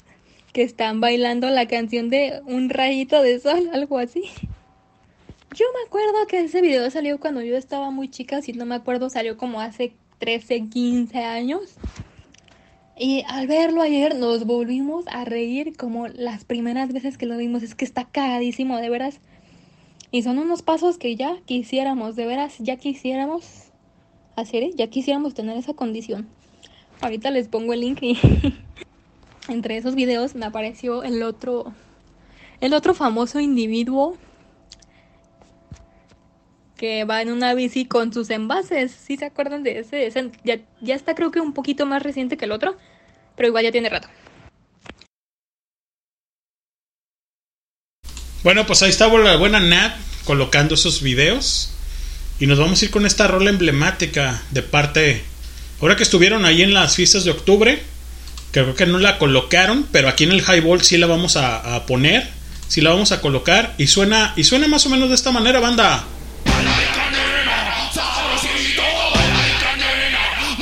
que 0.57 0.63
están 0.63 1.03
bailando 1.03 1.51
la 1.51 1.69
canción 1.69 2.09
de 2.09 2.41
Un 2.47 2.71
rayito 2.71 3.21
de 3.21 3.39
sol, 3.39 3.69
algo 3.75 3.99
así. 3.99 4.23
Yo 5.55 5.67
me 5.75 5.87
acuerdo 5.87 6.27
que 6.27 6.41
ese 6.41 6.63
video 6.63 6.91
salió 6.91 7.21
cuando 7.21 7.43
yo 7.43 7.59
estaba 7.59 7.91
muy 7.91 8.09
chica, 8.09 8.41
si 8.41 8.55
no 8.55 8.65
me 8.65 8.75
acuerdo, 8.75 9.11
salió 9.11 9.37
como 9.37 9.61
hace 9.61 9.93
13, 10.19 10.69
15 10.71 11.19
años. 11.19 11.75
Y 12.99 13.23
al 13.29 13.47
verlo 13.49 13.83
ayer 13.83 14.17
nos 14.17 14.47
volvimos 14.47 15.05
a 15.09 15.27
reír 15.27 15.77
como 15.77 16.09
las 16.09 16.47
primeras 16.47 16.91
veces 16.91 17.19
que 17.19 17.27
lo 17.27 17.37
vimos. 17.37 17.63
Es 17.63 17.75
que 17.75 17.85
está 17.85 18.07
cagadísimo, 18.07 18.79
de 18.79 18.89
veras. 18.89 19.21
Y 20.11 20.23
son 20.23 20.39
unos 20.39 20.63
pasos 20.63 20.97
que 20.97 21.17
ya 21.17 21.37
quisiéramos, 21.45 22.17
de 22.17 22.25
veras, 22.25 22.55
ya 22.61 22.77
quisiéramos 22.77 23.66
hacer, 24.37 24.63
¿eh? 24.63 24.71
ya 24.75 24.87
quisiéramos 24.89 25.35
tener 25.35 25.57
esa 25.57 25.75
condición. 25.75 26.29
Ahorita 27.01 27.31
les 27.31 27.49
pongo 27.49 27.73
el 27.73 27.81
link 27.81 27.99
y 28.03 28.19
entre 29.49 29.77
esos 29.77 29.95
videos 29.95 30.35
me 30.35 30.47
apareció 30.47 31.03
el 31.03 31.23
otro 31.23 31.75
el 32.61 32.73
otro 32.73 32.95
famoso 32.95 33.39
individuo 33.39 34.17
que 36.77 37.05
va 37.05 37.23
en 37.23 37.31
una 37.31 37.55
bici 37.55 37.87
con 37.87 38.13
sus 38.13 38.31
envases. 38.31 38.93
¿Sí 38.93 39.17
se 39.17 39.25
acuerdan 39.25 39.63
de 39.63 39.79
ese? 39.79 40.11
Ya, 40.45 40.59
ya 40.81 40.95
está 40.95 41.15
creo 41.15 41.31
que 41.31 41.41
un 41.41 41.53
poquito 41.53 41.87
más 41.87 42.03
reciente 42.03 42.37
que 42.37 42.45
el 42.45 42.53
otro, 42.53 42.77
pero 43.35 43.49
igual 43.49 43.65
ya 43.65 43.73
tiene 43.73 43.89
rato. 43.89 44.09
Bueno, 48.43 48.67
pues 48.67 48.83
ahí 48.83 48.91
estaba 48.91 49.19
la 49.19 49.37
buena 49.37 49.59
Nat 49.59 49.97
colocando 50.25 50.75
esos 50.75 51.03
videos. 51.03 51.76
Y 52.39 52.47
nos 52.47 52.59
vamos 52.59 52.81
a 52.81 52.85
ir 52.85 52.91
con 52.91 53.07
esta 53.07 53.27
rola 53.27 53.49
emblemática 53.51 54.43
de 54.51 54.63
parte. 54.63 55.25
Ahora 55.81 55.97
que 55.97 56.03
estuvieron 56.03 56.45
ahí 56.45 56.63
en 56.63 56.75
las 56.75 56.95
fiestas 56.95 57.25
de 57.25 57.31
octubre, 57.31 57.83
creo 58.51 58.75
que 58.75 58.85
no 58.85 58.99
la 58.99 59.19
colocaron, 59.19 59.87
pero 59.91 60.09
aquí 60.09 60.25
en 60.25 60.33
el 60.33 60.41
highball 60.43 60.83
sí 60.83 60.99
la 60.99 61.07
vamos 61.07 61.37
a, 61.37 61.87
poner. 61.87 62.29
Sí 62.69 62.81
la 62.81 62.91
vamos 62.91 63.13
a 63.13 63.21
colocar. 63.21 63.75
Y 63.79 63.87
suena, 63.87 64.35
y 64.37 64.45
suena 64.45 64.69
más 64.69 64.85
o 64.87 64.91
menos 64.91 65.09
de 65.09 65.15
esta 65.15 65.33
manera, 65.33 65.61
banda. 65.61 66.05
Sabrosito, 67.95 68.83
baila 69.15 69.77
nena, 69.77 70.57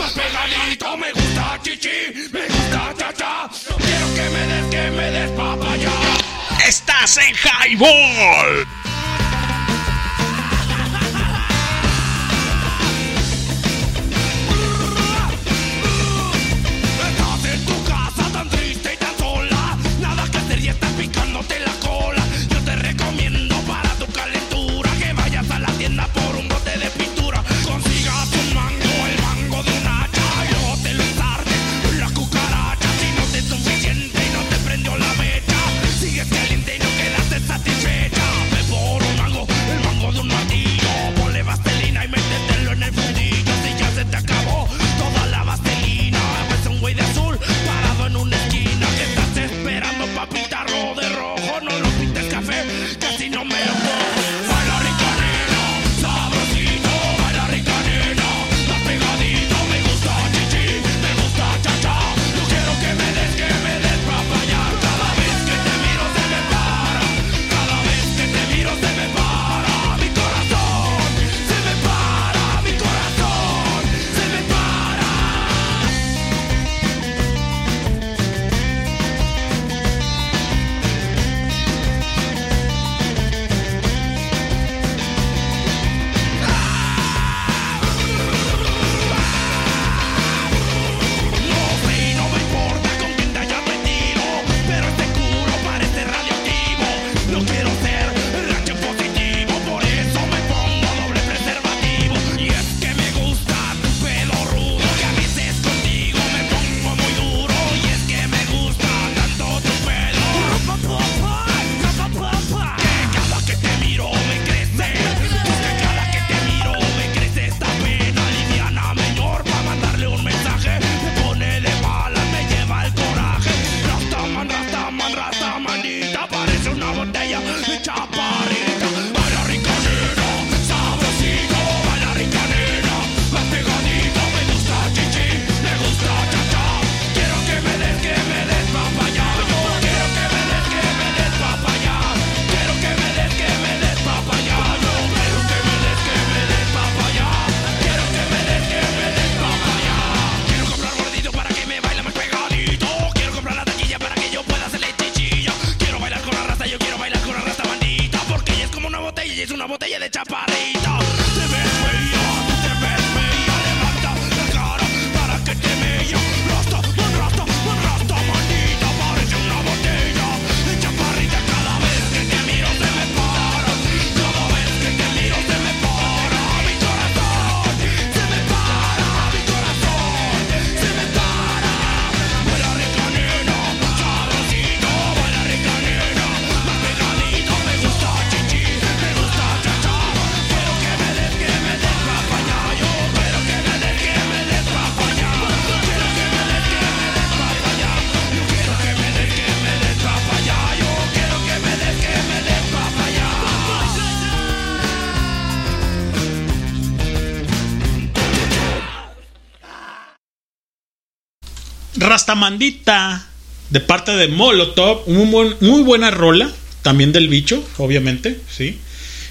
Rastamandita, 212.18 213.26
de 213.70 213.80
parte 213.80 214.12
de 214.12 214.28
Molotov, 214.28 215.08
muy, 215.08 215.26
buen- 215.26 215.56
muy 215.60 215.82
buena 215.82 216.12
rola, 216.12 216.48
también 216.82 217.10
del 217.12 217.26
bicho, 217.28 217.60
obviamente, 217.76 218.38
sí. 218.56 218.78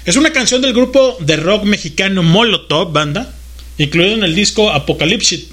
Es 0.04 0.16
una 0.16 0.34
canción 0.34 0.60
del 0.60 0.74
grupo 0.74 1.16
de 1.20 1.36
rock 1.36 1.64
mexicano 1.64 2.22
Molotov, 2.22 2.92
banda, 2.92 3.32
incluido 3.78 4.12
en 4.12 4.22
el 4.22 4.34
disco 4.34 4.70
Apocalypse. 4.70 5.46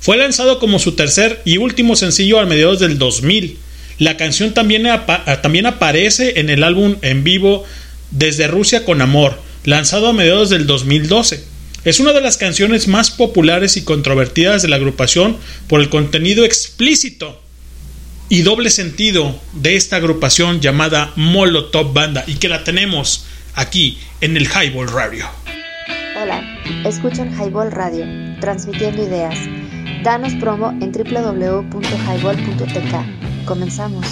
Fue 0.00 0.16
lanzado 0.16 0.60
como 0.60 0.78
su 0.78 0.92
tercer 0.92 1.42
y 1.44 1.56
último 1.56 1.96
sencillo 1.96 2.38
a 2.38 2.46
mediados 2.46 2.78
del 2.78 2.98
2000. 2.98 3.58
La 3.98 4.16
canción 4.16 4.54
también, 4.54 4.86
ah, 4.86 5.04
también 5.42 5.66
aparece 5.66 6.38
en 6.38 6.50
el 6.50 6.62
álbum 6.62 6.96
en 7.02 7.24
vivo 7.24 7.64
Desde 8.12 8.46
Rusia 8.46 8.84
con 8.84 9.02
Amor, 9.02 9.40
lanzado 9.64 10.06
a 10.06 10.12
mediados 10.12 10.50
del 10.50 10.68
2012. 10.68 11.42
Es 11.86 12.00
una 12.00 12.12
de 12.12 12.20
las 12.20 12.36
canciones 12.36 12.88
más 12.88 13.12
populares 13.12 13.76
y 13.76 13.84
controvertidas 13.84 14.60
de 14.60 14.66
la 14.66 14.74
agrupación 14.74 15.36
por 15.68 15.80
el 15.80 15.88
contenido 15.88 16.44
explícito 16.44 17.40
y 18.28 18.42
doble 18.42 18.70
sentido 18.70 19.38
de 19.52 19.76
esta 19.76 19.94
agrupación 19.94 20.60
llamada 20.60 21.12
Molotov 21.14 21.92
Banda 21.92 22.24
y 22.26 22.34
que 22.34 22.48
la 22.48 22.64
tenemos 22.64 23.24
aquí 23.54 24.00
en 24.20 24.36
el 24.36 24.48
Highball 24.48 24.88
Radio. 24.88 25.26
Hola, 26.20 26.42
escuchan 26.84 27.32
Highball 27.32 27.70
Radio, 27.70 28.04
transmitiendo 28.40 29.04
ideas. 29.04 29.38
Danos 30.02 30.32
promo 30.40 30.76
en 30.80 30.90
www.highball.tk. 30.90 33.46
Comenzamos. 33.46 34.04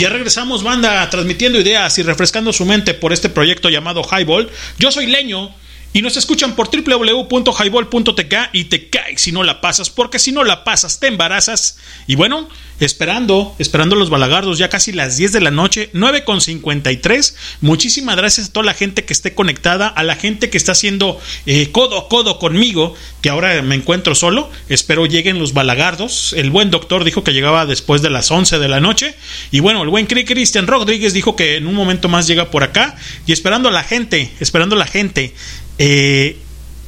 Ya 0.00 0.08
regresamos, 0.08 0.62
banda, 0.62 1.10
transmitiendo 1.10 1.60
ideas 1.60 1.98
y 1.98 2.02
refrescando 2.02 2.54
su 2.54 2.64
mente 2.64 2.94
por 2.94 3.12
este 3.12 3.28
proyecto 3.28 3.68
llamado 3.68 4.02
Highball. 4.02 4.48
Yo 4.78 4.90
soy 4.90 5.04
Leño 5.04 5.54
y 5.92 6.02
nos 6.02 6.16
escuchan 6.16 6.54
por 6.54 6.68
www.highball.tk 6.70 8.34
y 8.52 8.64
te 8.64 8.88
caes 8.90 9.20
si 9.20 9.32
no 9.32 9.42
la 9.42 9.60
pasas, 9.60 9.90
porque 9.90 10.18
si 10.18 10.32
no 10.32 10.44
la 10.44 10.62
pasas 10.64 11.00
te 11.00 11.08
embarazas. 11.08 11.78
Y 12.06 12.14
bueno, 12.14 12.48
esperando, 12.78 13.54
esperando 13.58 13.96
los 13.96 14.08
balagardos, 14.08 14.58
ya 14.58 14.68
casi 14.68 14.92
las 14.92 15.16
10 15.16 15.32
de 15.32 15.40
la 15.40 15.50
noche, 15.50 15.90
9 15.92 16.24
con 16.24 16.40
53. 16.40 17.36
Muchísimas 17.60 18.16
gracias 18.16 18.48
a 18.48 18.52
toda 18.52 18.66
la 18.66 18.74
gente 18.74 19.04
que 19.04 19.12
esté 19.12 19.34
conectada, 19.34 19.88
a 19.88 20.02
la 20.04 20.16
gente 20.16 20.48
que 20.48 20.56
está 20.58 20.72
haciendo 20.72 21.20
eh, 21.46 21.70
codo 21.72 21.98
a 21.98 22.08
codo 22.08 22.38
conmigo, 22.38 22.94
que 23.20 23.28
ahora 23.30 23.60
me 23.62 23.74
encuentro 23.74 24.14
solo. 24.14 24.48
Espero 24.68 25.06
lleguen 25.06 25.38
los 25.38 25.52
balagardos. 25.54 26.32
El 26.34 26.50
buen 26.50 26.70
doctor 26.70 27.02
dijo 27.04 27.24
que 27.24 27.32
llegaba 27.32 27.66
después 27.66 28.00
de 28.02 28.10
las 28.10 28.30
11 28.30 28.58
de 28.58 28.68
la 28.68 28.80
noche. 28.80 29.14
Y 29.50 29.60
bueno, 29.60 29.82
el 29.82 29.88
buen 29.88 30.06
Cri- 30.08 30.24
Cristian 30.26 30.66
Rodríguez 30.66 31.12
dijo 31.12 31.36
que 31.36 31.56
en 31.56 31.66
un 31.66 31.74
momento 31.74 32.08
más 32.08 32.26
llega 32.28 32.50
por 32.50 32.62
acá. 32.62 32.96
Y 33.26 33.32
esperando 33.32 33.68
a 33.68 33.72
la 33.72 33.82
gente, 33.82 34.32
esperando 34.40 34.76
a 34.76 34.78
la 34.78 34.86
gente 34.86 35.34
eh, 35.82 36.36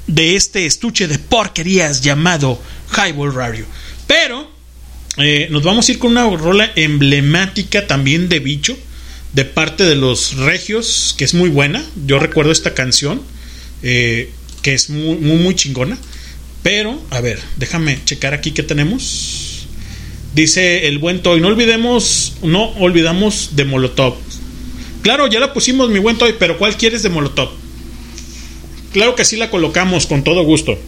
de 0.06 0.36
este 0.36 0.66
estuche 0.66 1.08
de 1.08 1.18
porquerías 1.18 2.02
llamado 2.02 2.60
Highball 2.94 3.34
Radio. 3.34 3.64
Pero 4.06 4.50
eh, 5.16 5.48
nos 5.50 5.62
vamos 5.62 5.88
a 5.88 5.92
ir 5.92 5.98
con 5.98 6.10
una 6.10 6.28
rola 6.28 6.70
emblemática 6.76 7.86
también 7.86 8.28
de 8.28 8.40
bicho 8.40 8.76
de 9.32 9.46
parte 9.46 9.84
de 9.84 9.94
los 9.94 10.36
regios 10.36 11.14
que 11.16 11.24
es 11.24 11.32
muy 11.32 11.48
buena 11.48 11.82
yo 12.06 12.18
recuerdo 12.18 12.52
esta 12.52 12.74
canción 12.74 13.22
eh, 13.82 14.30
que 14.60 14.74
es 14.74 14.90
muy, 14.90 15.16
muy 15.16 15.54
chingona 15.54 15.98
pero 16.62 17.02
a 17.10 17.20
ver 17.20 17.38
déjame 17.56 17.98
checar 18.04 18.32
aquí 18.32 18.52
que 18.52 18.62
tenemos 18.62 19.66
dice 20.34 20.86
el 20.86 20.98
buen 20.98 21.22
Toy 21.22 21.40
no 21.40 21.48
olvidemos 21.48 22.34
no 22.42 22.70
olvidamos 22.78 23.50
de 23.56 23.64
Molotov 23.64 24.16
claro 25.02 25.26
ya 25.28 25.40
la 25.40 25.52
pusimos 25.52 25.90
mi 25.90 25.98
buen 25.98 26.16
Toy 26.16 26.34
pero 26.38 26.58
¿cuál 26.58 26.76
quieres 26.76 27.02
de 27.02 27.10
Molotov? 27.10 27.61
Claro 28.92 29.14
que 29.14 29.24
sí 29.24 29.36
la 29.36 29.50
colocamos 29.50 30.06
con 30.06 30.24
todo 30.24 30.44
gusto 30.44 30.78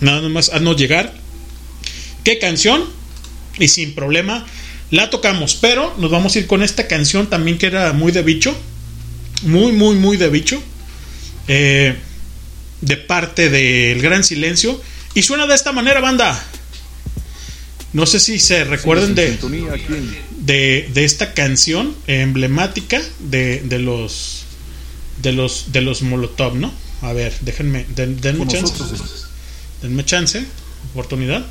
nada 0.00 0.28
más 0.28 0.50
haznos 0.50 0.76
llegar 0.76 1.14
qué 2.24 2.38
canción 2.38 2.84
y 3.58 3.68
sin 3.68 3.94
problema 3.94 4.46
la 4.90 5.10
tocamos. 5.10 5.56
Pero 5.56 5.94
nos 5.98 6.10
vamos 6.10 6.34
a 6.34 6.38
ir 6.38 6.46
con 6.46 6.62
esta 6.62 6.86
canción 6.86 7.28
también 7.28 7.58
que 7.58 7.66
era 7.66 7.92
muy 7.92 8.12
de 8.12 8.22
bicho. 8.22 8.56
Muy, 9.42 9.72
muy, 9.72 9.96
muy 9.96 10.16
de 10.16 10.28
bicho. 10.28 10.62
Eh, 11.48 11.94
de 12.80 12.96
parte 12.96 13.48
del 13.48 14.00
Gran 14.02 14.24
Silencio. 14.24 14.80
Y 15.14 15.22
suena 15.22 15.46
de 15.46 15.54
esta 15.54 15.72
manera, 15.72 16.00
banda. 16.00 16.42
No 17.92 18.04
sé 18.04 18.20
si 18.20 18.38
se 18.38 18.64
recuerden 18.64 19.14
de, 19.14 19.38
de, 20.38 20.90
de 20.92 21.04
esta 21.04 21.32
canción 21.32 21.96
emblemática 22.06 23.00
de, 23.20 23.60
de 23.60 23.78
los 23.78 24.44
de 25.22 25.32
los 25.32 25.72
de 25.72 25.80
los 25.80 26.02
Molotov, 26.02 26.56
¿no? 26.56 26.70
A 27.02 27.12
ver, 27.12 27.36
déjenme, 27.40 27.84
den- 27.94 28.20
denme 28.20 28.46
chance. 28.46 28.72
nosotros 28.72 29.26
Denme 29.82 30.04
chance, 30.04 30.44
oportunidad. 30.92 31.44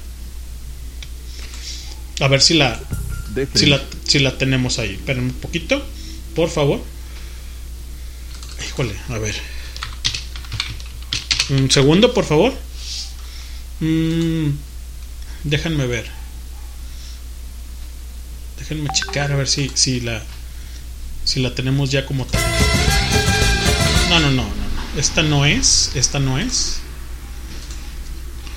A 2.19 2.27
ver 2.27 2.41
si 2.41 2.53
la, 2.55 2.79
si 3.53 3.65
la 3.67 3.81
si 4.07 4.19
la 4.19 4.37
tenemos 4.37 4.79
ahí. 4.79 4.93
Esperen 4.95 5.23
un 5.25 5.33
poquito, 5.33 5.85
por 6.35 6.49
favor. 6.49 6.81
Híjole, 8.67 8.95
a 9.09 9.17
ver. 9.19 9.35
Un 11.49 11.69
segundo, 11.69 12.13
por 12.13 12.25
favor. 12.25 12.53
Mm, 13.81 14.49
déjenme 15.43 15.85
ver. 15.85 16.09
Déjenme 18.57 18.89
checar 18.93 19.31
a 19.31 19.35
ver 19.35 19.47
si, 19.47 19.69
si 19.75 19.99
la 19.99 20.23
si 21.25 21.39
la 21.41 21.53
tenemos 21.53 21.91
ya 21.91 22.05
como 22.05 22.25
tal. 22.25 22.41
No, 24.09 24.19
no, 24.19 24.31
no. 24.31 24.54
Esta 24.97 25.23
no 25.23 25.43
es, 25.43 25.91
esta 25.95 26.19
no 26.19 26.39
es. 26.39 26.79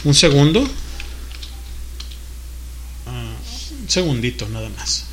Un 0.05 0.15
segundo. 0.15 0.65
Ah, 3.07 3.35
un 3.81 3.89
segundito 3.89 4.49
nada 4.49 4.69
más. 4.71 5.07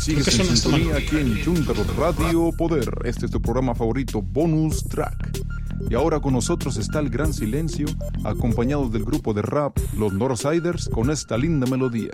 Sigues 0.00 0.38
en 0.38 0.56
sintonía 0.56 0.96
aquí 0.96 1.16
en 1.16 1.42
Chuntaro 1.42 1.84
Radio 1.96 2.50
Poder. 2.56 2.88
Este 3.04 3.26
es 3.26 3.32
tu 3.32 3.40
programa 3.40 3.74
favorito, 3.74 4.20
Bonus 4.20 4.84
Track. 4.84 5.40
Y 5.88 5.94
ahora 5.94 6.18
con 6.18 6.32
nosotros 6.32 6.76
está 6.78 6.98
el 6.98 7.10
Gran 7.10 7.32
Silencio, 7.32 7.86
acompañado 8.24 8.88
del 8.88 9.04
grupo 9.04 9.32
de 9.32 9.42
rap 9.42 9.78
Los 9.96 10.12
Northsiders 10.12 10.88
con 10.88 11.10
esta 11.10 11.38
linda 11.38 11.66
melodía. 11.66 12.10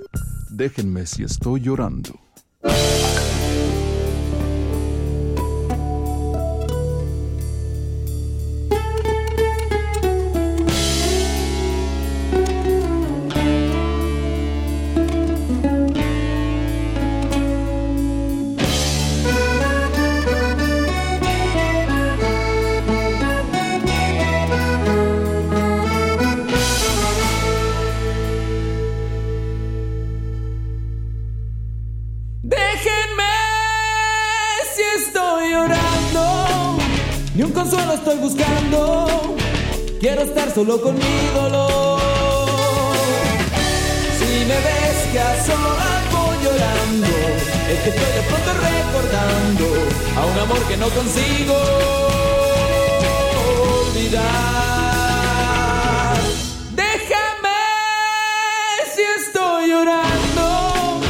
Déjenme 0.50 1.06
si 1.06 1.22
estoy 1.22 1.60
llorando. 1.60 2.18
No 50.82 50.90
consigo 50.90 51.58
olvidar. 53.86 54.22
Déjame 56.74 57.60
si 58.92 59.02
estoy 59.20 59.70
llorando, 59.70 61.00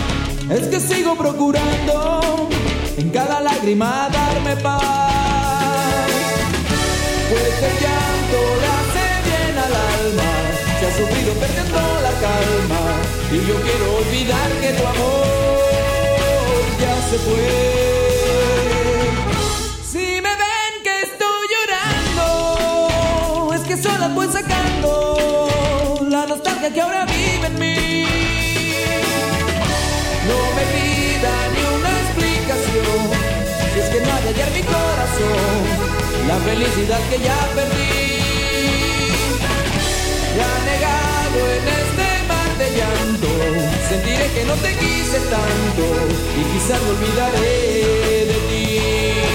es 0.51 0.65
que 0.69 0.79
sigo 0.79 1.17
procurando 1.17 2.51
en 2.99 3.09
cada 3.09 3.41
lágrima 3.41 4.11
darme 4.13 4.57
paz. 4.57 4.83
Pues 7.31 7.55
el 7.69 7.75
llanto 7.83 8.39
le 8.61 8.69
hace 8.79 9.05
bien 9.29 9.55
al 9.67 9.75
alma, 9.95 10.33
se 10.81 10.85
ha 10.87 10.93
sufrido 11.01 11.31
perdiendo 11.43 11.81
la 12.07 12.13
calma 12.27 12.83
y 13.33 13.39
yo 13.49 13.57
quiero 13.67 13.87
olvidar 14.03 14.51
que 14.61 14.71
tu 14.79 14.85
amor 14.95 15.27
ya 16.83 16.95
se 17.09 17.17
fue. 17.27 17.92
Sola 24.03 24.15
voy 24.15 24.27
sacando 24.27 25.99
la 26.09 26.27
nostalgia 26.27 26.73
que 26.73 26.81
ahora 26.81 27.05
vive 27.05 27.47
en 27.47 27.59
mí. 27.59 28.07
No 30.29 30.39
me 30.57 30.65
pida 30.75 31.33
ni 31.55 31.63
una 31.77 31.93
explicación, 32.03 32.99
si 33.73 33.81
es 33.81 33.89
que 33.91 34.01
no 34.05 34.13
hay 34.15 34.29
ayer 34.29 34.51
mi 34.59 34.63
corazón, 34.63 35.59
la 36.29 36.37
felicidad 36.49 37.01
que 37.11 37.19
ya 37.19 37.39
perdí. 37.55 37.93
Ya 40.39 40.51
negado 40.71 41.39
en 41.57 41.65
este 41.81 42.07
mar 42.31 42.51
de 42.59 42.69
llanto, 42.79 43.31
sentiré 43.89 44.27
que 44.35 44.45
no 44.45 44.55
te 44.55 44.71
quise 44.83 45.19
tanto 45.35 45.85
y 46.39 46.43
quizás 46.53 46.81
me 46.83 46.91
olvidaré 46.91 48.27
de 48.31 48.39
ti. 48.49 49.32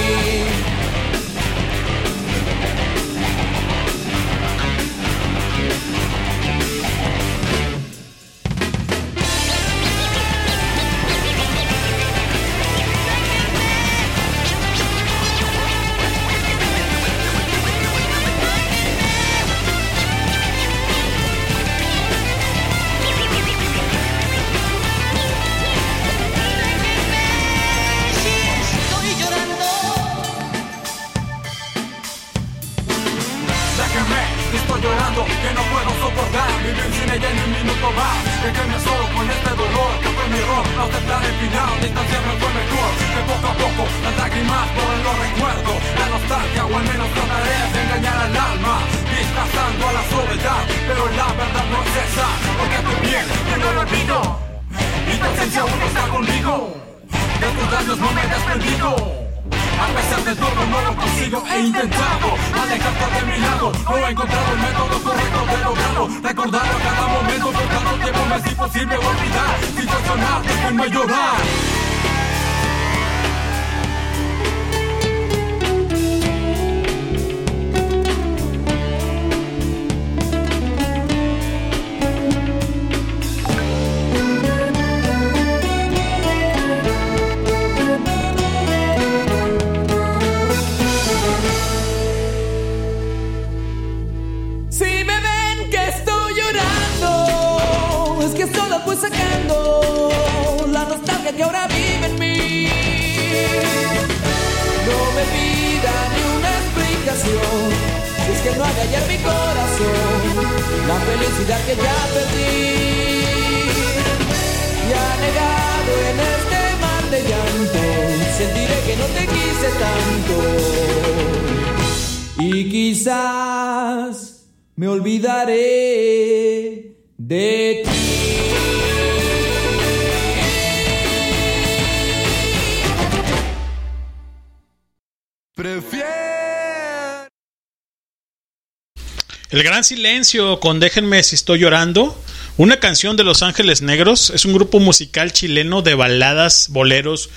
El 139.57 139.63
gran 139.63 139.83
silencio 139.83 140.59
con 140.59 140.79
Déjenme 140.79 141.23
si 141.23 141.33
estoy 141.33 141.57
llorando. 141.57 142.15
Una 142.57 142.79
canción 142.79 143.17
de 143.17 143.23
Los 143.23 143.41
Ángeles 143.41 143.81
Negros. 143.81 144.29
Es 144.29 144.45
un 144.45 144.53
grupo 144.53 144.79
musical 144.79 145.33
chileno 145.33 145.81
de 145.81 145.95
baladas, 145.95 146.67
boleros, 146.69 147.31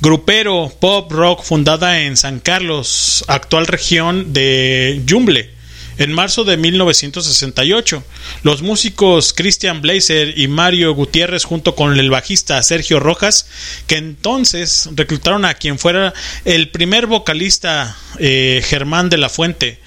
grupero, 0.00 0.72
pop, 0.78 1.10
rock, 1.10 1.42
fundada 1.42 2.02
en 2.02 2.16
San 2.16 2.38
Carlos, 2.38 3.24
actual 3.26 3.66
región 3.66 4.32
de 4.32 5.02
Yumble. 5.04 5.50
En 5.98 6.12
marzo 6.12 6.44
de 6.44 6.56
1968, 6.56 8.04
los 8.44 8.62
músicos 8.62 9.32
Christian 9.32 9.82
Blazer 9.82 10.38
y 10.38 10.46
Mario 10.46 10.94
Gutiérrez 10.94 11.42
junto 11.42 11.74
con 11.74 11.98
el 11.98 12.08
bajista 12.08 12.62
Sergio 12.62 13.00
Rojas, 13.00 13.48
que 13.88 13.96
entonces 13.96 14.90
reclutaron 14.94 15.44
a 15.44 15.54
quien 15.54 15.80
fuera 15.80 16.14
el 16.44 16.68
primer 16.70 17.08
vocalista 17.08 17.96
eh, 18.20 18.62
Germán 18.64 19.10
de 19.10 19.18
la 19.18 19.28
Fuente, 19.28 19.80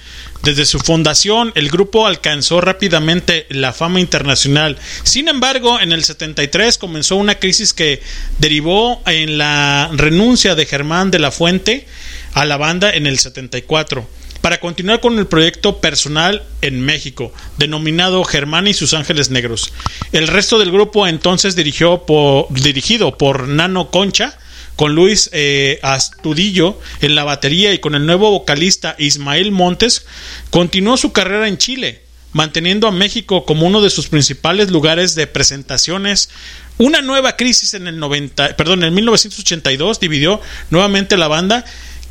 desde 0.43 0.65
su 0.65 0.80
fundación, 0.80 1.51
el 1.55 1.69
grupo 1.69 2.07
alcanzó 2.07 2.61
rápidamente 2.61 3.45
la 3.49 3.73
fama 3.73 3.99
internacional. 3.99 4.77
Sin 5.03 5.27
embargo, 5.27 5.80
en 5.80 5.91
el 5.91 6.03
73 6.03 6.77
comenzó 6.77 7.15
una 7.15 7.35
crisis 7.35 7.73
que 7.73 8.01
derivó 8.39 9.01
en 9.05 9.38
la 9.38 9.89
renuncia 9.93 10.55
de 10.55 10.65
Germán 10.65 11.11
de 11.11 11.19
la 11.19 11.31
Fuente 11.31 11.85
a 12.34 12.45
la 12.45 12.57
banda 12.57 12.89
en 12.91 13.05
el 13.07 13.19
74 13.19 14.07
para 14.41 14.59
continuar 14.59 15.01
con 15.01 15.19
el 15.19 15.27
proyecto 15.27 15.80
personal 15.81 16.41
en 16.61 16.81
México, 16.81 17.31
denominado 17.57 18.23
Germán 18.23 18.68
y 18.68 18.73
sus 18.73 18.95
Ángeles 18.95 19.30
Negros. 19.30 19.72
El 20.13 20.27
resto 20.27 20.57
del 20.57 20.72
grupo 20.72 21.05
entonces 21.07 21.55
dirigió 21.55 22.07
por- 22.07 22.51
dirigido 22.51 23.15
por 23.19 23.47
Nano 23.47 23.91
Concha, 23.91 24.39
con 24.81 24.95
Luis 24.95 25.29
eh, 25.31 25.77
Astudillo 25.83 26.75
en 27.01 27.13
la 27.13 27.23
batería 27.23 27.71
y 27.71 27.77
con 27.77 27.93
el 27.93 28.07
nuevo 28.07 28.31
vocalista 28.31 28.95
Ismael 28.97 29.51
Montes, 29.51 30.07
continuó 30.49 30.97
su 30.97 31.11
carrera 31.11 31.47
en 31.47 31.59
Chile, 31.59 32.01
manteniendo 32.31 32.87
a 32.87 32.91
México 32.91 33.45
como 33.45 33.67
uno 33.67 33.81
de 33.81 33.91
sus 33.91 34.07
principales 34.07 34.71
lugares 34.71 35.13
de 35.13 35.27
presentaciones. 35.27 36.31
Una 36.79 37.03
nueva 37.03 37.37
crisis 37.37 37.75
en 37.75 37.85
el 37.85 37.99
90, 37.99 38.57
perdón, 38.57 38.83
en 38.83 38.95
1982 38.95 39.99
dividió 39.99 40.41
nuevamente 40.71 41.15
la 41.15 41.27
banda 41.27 41.63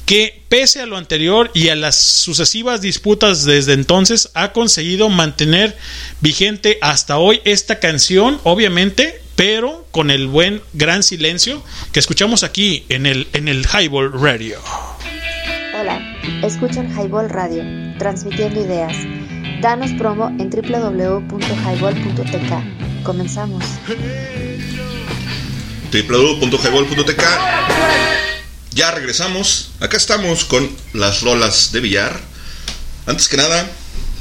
que 0.07 0.41
pese 0.49 0.81
a 0.81 0.87
lo 0.87 0.97
anterior 0.97 1.51
y 1.55 1.71
a 1.71 1.75
las 1.75 1.97
sucesivas 1.97 2.81
disputas 2.81 3.45
desde 3.45 3.73
entonces 3.73 4.31
ha 4.35 4.53
conseguido 4.53 5.09
mantener 5.09 5.77
vigente 6.21 6.79
hasta 6.83 7.19
hoy 7.19 7.41
esta 7.45 7.81
canción, 7.81 8.41
obviamente, 8.45 9.20
pero 9.41 9.87
con 9.91 10.11
el 10.11 10.27
buen 10.27 10.61
gran 10.75 11.03
silencio 11.03 11.65
que 11.93 11.99
escuchamos 11.99 12.43
aquí 12.43 12.85
en 12.91 13.07
el 13.07 13.27
en 13.33 13.49
el 13.49 13.65
Highball 13.65 14.13
Radio. 14.13 14.59
Hola, 15.81 15.99
escuchan 16.45 16.93
Highball 16.93 17.31
Radio, 17.31 17.65
transmitiendo 17.99 18.61
ideas. 18.61 18.95
Danos 19.63 19.93
promo 19.93 20.29
en 20.39 20.51
www.highball.tk. 20.51 23.03
Comenzamos. 23.03 23.65
www.highball.tk. 25.91 27.23
Ya 28.73 28.91
regresamos. 28.91 29.71
Acá 29.81 29.97
estamos 29.97 30.45
con 30.45 30.69
las 30.93 31.23
rolas 31.23 31.73
de 31.73 31.81
billar. 31.81 32.21
Antes 33.07 33.31
que 33.31 33.39
nada, 33.39 33.67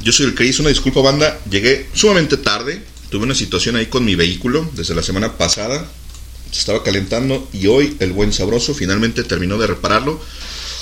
yo 0.02 0.12
soy 0.12 0.24
el 0.24 0.34
Chris. 0.34 0.60
Una 0.60 0.70
disculpa, 0.70 1.02
banda. 1.02 1.38
Llegué 1.50 1.90
sumamente 1.92 2.38
tarde. 2.38 2.88
Tuve 3.10 3.24
una 3.24 3.34
situación 3.34 3.74
ahí 3.74 3.86
con 3.86 4.04
mi 4.04 4.14
vehículo 4.14 4.70
desde 4.74 4.94
la 4.94 5.02
semana 5.02 5.36
pasada. 5.36 5.84
Se 6.52 6.60
estaba 6.60 6.84
calentando 6.84 7.48
y 7.52 7.66
hoy 7.66 7.96
el 7.98 8.12
buen 8.12 8.32
sabroso 8.32 8.72
finalmente 8.72 9.24
terminó 9.24 9.58
de 9.58 9.66
repararlo. 9.66 10.20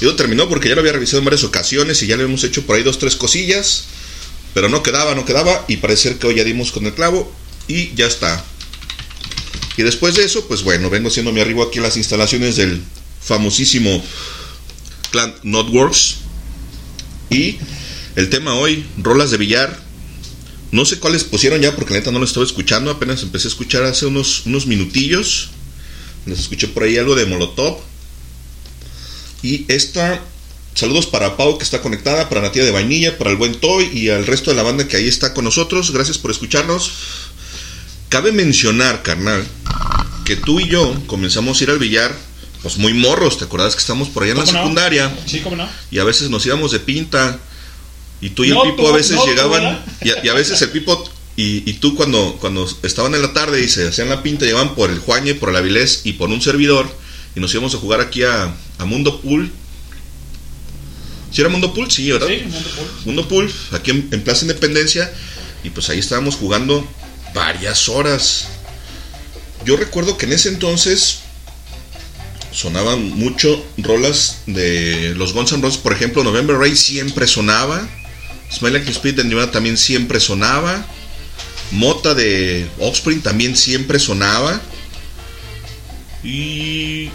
Digo 0.00 0.14
terminó 0.14 0.48
porque 0.48 0.68
ya 0.68 0.74
lo 0.74 0.82
había 0.82 0.92
revisado 0.92 1.18
en 1.18 1.24
varias 1.24 1.44
ocasiones 1.44 2.02
y 2.02 2.06
ya 2.06 2.16
le 2.16 2.24
hemos 2.24 2.44
hecho 2.44 2.66
por 2.66 2.76
ahí 2.76 2.82
dos, 2.82 2.98
tres 2.98 3.16
cosillas. 3.16 3.84
Pero 4.52 4.68
no 4.68 4.82
quedaba, 4.82 5.14
no 5.14 5.24
quedaba. 5.24 5.64
Y 5.68 5.78
parece 5.78 6.18
que 6.18 6.26
hoy 6.26 6.36
ya 6.36 6.44
dimos 6.44 6.70
con 6.70 6.84
el 6.84 6.94
clavo 6.94 7.32
y 7.66 7.94
ya 7.94 8.06
está. 8.06 8.44
Y 9.78 9.82
después 9.82 10.14
de 10.14 10.24
eso, 10.24 10.46
pues 10.48 10.62
bueno, 10.62 10.90
vengo 10.90 11.08
haciendo 11.08 11.32
mi 11.32 11.40
arribo 11.40 11.62
aquí 11.62 11.78
a 11.78 11.82
las 11.82 11.96
instalaciones 11.96 12.56
del 12.56 12.82
famosísimo 13.22 14.04
Plant 15.12 15.36
Notworks. 15.44 16.16
Y 17.30 17.56
el 18.16 18.28
tema 18.28 18.54
hoy, 18.54 18.84
rolas 18.98 19.30
de 19.30 19.38
billar. 19.38 19.87
No 20.70 20.84
sé 20.84 20.98
cuáles 20.98 21.24
pusieron 21.24 21.60
ya 21.60 21.74
porque 21.74 21.94
la 21.94 22.00
neta 22.00 22.10
no 22.10 22.18
lo 22.18 22.24
estaba 22.24 22.44
escuchando. 22.44 22.90
Apenas 22.90 23.22
empecé 23.22 23.48
a 23.48 23.50
escuchar 23.50 23.84
hace 23.84 24.06
unos, 24.06 24.44
unos 24.46 24.66
minutillos. 24.66 25.50
Les 26.26 26.40
escuché 26.40 26.68
por 26.68 26.82
ahí 26.82 26.98
algo 26.98 27.14
de 27.14 27.26
Molotov. 27.26 27.78
Y 29.42 29.64
esta, 29.68 30.20
saludos 30.74 31.06
para 31.06 31.36
Pau 31.36 31.56
que 31.58 31.64
está 31.64 31.80
conectada, 31.80 32.28
para 32.28 32.42
Natia 32.42 32.64
de 32.64 32.70
Vainilla, 32.70 33.16
para 33.16 33.30
el 33.30 33.36
buen 33.36 33.54
Toy 33.54 33.88
y 33.92 34.10
al 34.10 34.26
resto 34.26 34.50
de 34.50 34.56
la 34.56 34.62
banda 34.62 34.88
que 34.88 34.96
ahí 34.96 35.08
está 35.08 35.32
con 35.32 35.44
nosotros. 35.44 35.90
Gracias 35.92 36.18
por 36.18 36.30
escucharnos. 36.30 36.92
Cabe 38.08 38.32
mencionar, 38.32 39.02
carnal, 39.02 39.46
que 40.24 40.36
tú 40.36 40.60
y 40.60 40.68
yo 40.68 40.94
comenzamos 41.06 41.60
a 41.60 41.64
ir 41.64 41.70
al 41.70 41.78
billar, 41.78 42.14
pues 42.62 42.78
muy 42.78 42.94
morros, 42.94 43.38
¿te 43.38 43.44
acuerdas 43.44 43.74
que 43.74 43.80
estamos 43.80 44.08
por 44.08 44.22
allá 44.22 44.32
en 44.32 44.38
la 44.38 44.46
secundaria? 44.46 45.14
Sí, 45.26 45.40
cómo 45.40 45.56
no. 45.56 45.68
Y 45.90 45.98
a 45.98 46.04
veces 46.04 46.30
nos 46.30 46.44
íbamos 46.46 46.72
de 46.72 46.80
pinta. 46.80 47.38
Y 48.20 48.30
tú 48.30 48.44
y 48.44 48.50
No, 48.50 48.64
el 48.64 48.70
Pipo 48.70 48.82
tú, 48.84 48.88
a 48.88 48.96
veces 48.96 49.16
no, 49.16 49.22
tú, 49.22 49.28
llegaban. 49.28 49.84
y, 50.02 50.10
a, 50.10 50.24
y 50.24 50.28
a 50.28 50.34
veces 50.34 50.60
el 50.62 50.70
Pipo 50.70 51.08
y, 51.36 51.68
y 51.70 51.74
tú 51.74 51.94
cuando, 51.94 52.36
cuando 52.40 52.68
estaban 52.82 53.14
en 53.14 53.22
la 53.22 53.32
tarde 53.32 53.62
y 53.62 53.68
se 53.68 53.86
hacían 53.88 54.08
la 54.08 54.22
pinta, 54.24 54.44
llegaban 54.44 54.74
por 54.74 54.90
el 54.90 54.98
Juañe, 54.98 55.34
por 55.34 55.50
el 55.50 55.56
Avilés 55.56 56.00
y 56.04 56.14
por 56.14 56.28
un 56.30 56.42
servidor. 56.42 56.90
Y 57.36 57.40
nos 57.40 57.52
íbamos 57.54 57.74
a 57.74 57.78
jugar 57.78 58.00
aquí 58.00 58.24
a, 58.24 58.54
a 58.78 58.84
Mundo 58.84 59.20
Pool. 59.20 59.52
¿Sí 61.30 61.40
era 61.40 61.50
Mundo 61.50 61.72
Pool? 61.74 61.90
Sí, 61.90 62.10
¿verdad? 62.10 62.26
Sí, 62.26 62.42
Mundo 62.44 62.68
Pool. 62.70 62.90
Mundo 63.04 63.28
Pool, 63.28 63.52
aquí 63.72 63.90
en, 63.92 64.08
en 64.10 64.22
Plaza 64.24 64.42
Independencia. 64.42 65.12
Y 65.62 65.70
pues 65.70 65.88
ahí 65.90 65.98
estábamos 66.00 66.34
jugando 66.36 66.86
varias 67.34 67.88
horas. 67.88 68.48
Yo 69.64 69.76
recuerdo 69.76 70.16
que 70.16 70.26
en 70.26 70.32
ese 70.32 70.48
entonces 70.48 71.20
sonaban 72.50 73.10
mucho 73.10 73.64
rolas 73.76 74.38
de 74.46 75.14
los 75.16 75.34
Guns 75.34 75.52
N' 75.52 75.62
Roses, 75.62 75.78
por 75.78 75.92
ejemplo, 75.92 76.24
November 76.24 76.56
Rain 76.56 76.76
siempre 76.76 77.26
sonaba. 77.26 77.86
Smell 78.50 78.72
Like 78.72 78.90
Spirit 78.90 79.16
de 79.16 79.24
Nirvana 79.24 79.50
también 79.50 79.76
siempre 79.76 80.20
sonaba. 80.20 80.84
Mota 81.70 82.14
de 82.14 82.66
Offspring 82.78 83.20
también 83.20 83.56
siempre 83.56 83.98
sonaba. 83.98 84.60
Y 86.24 87.10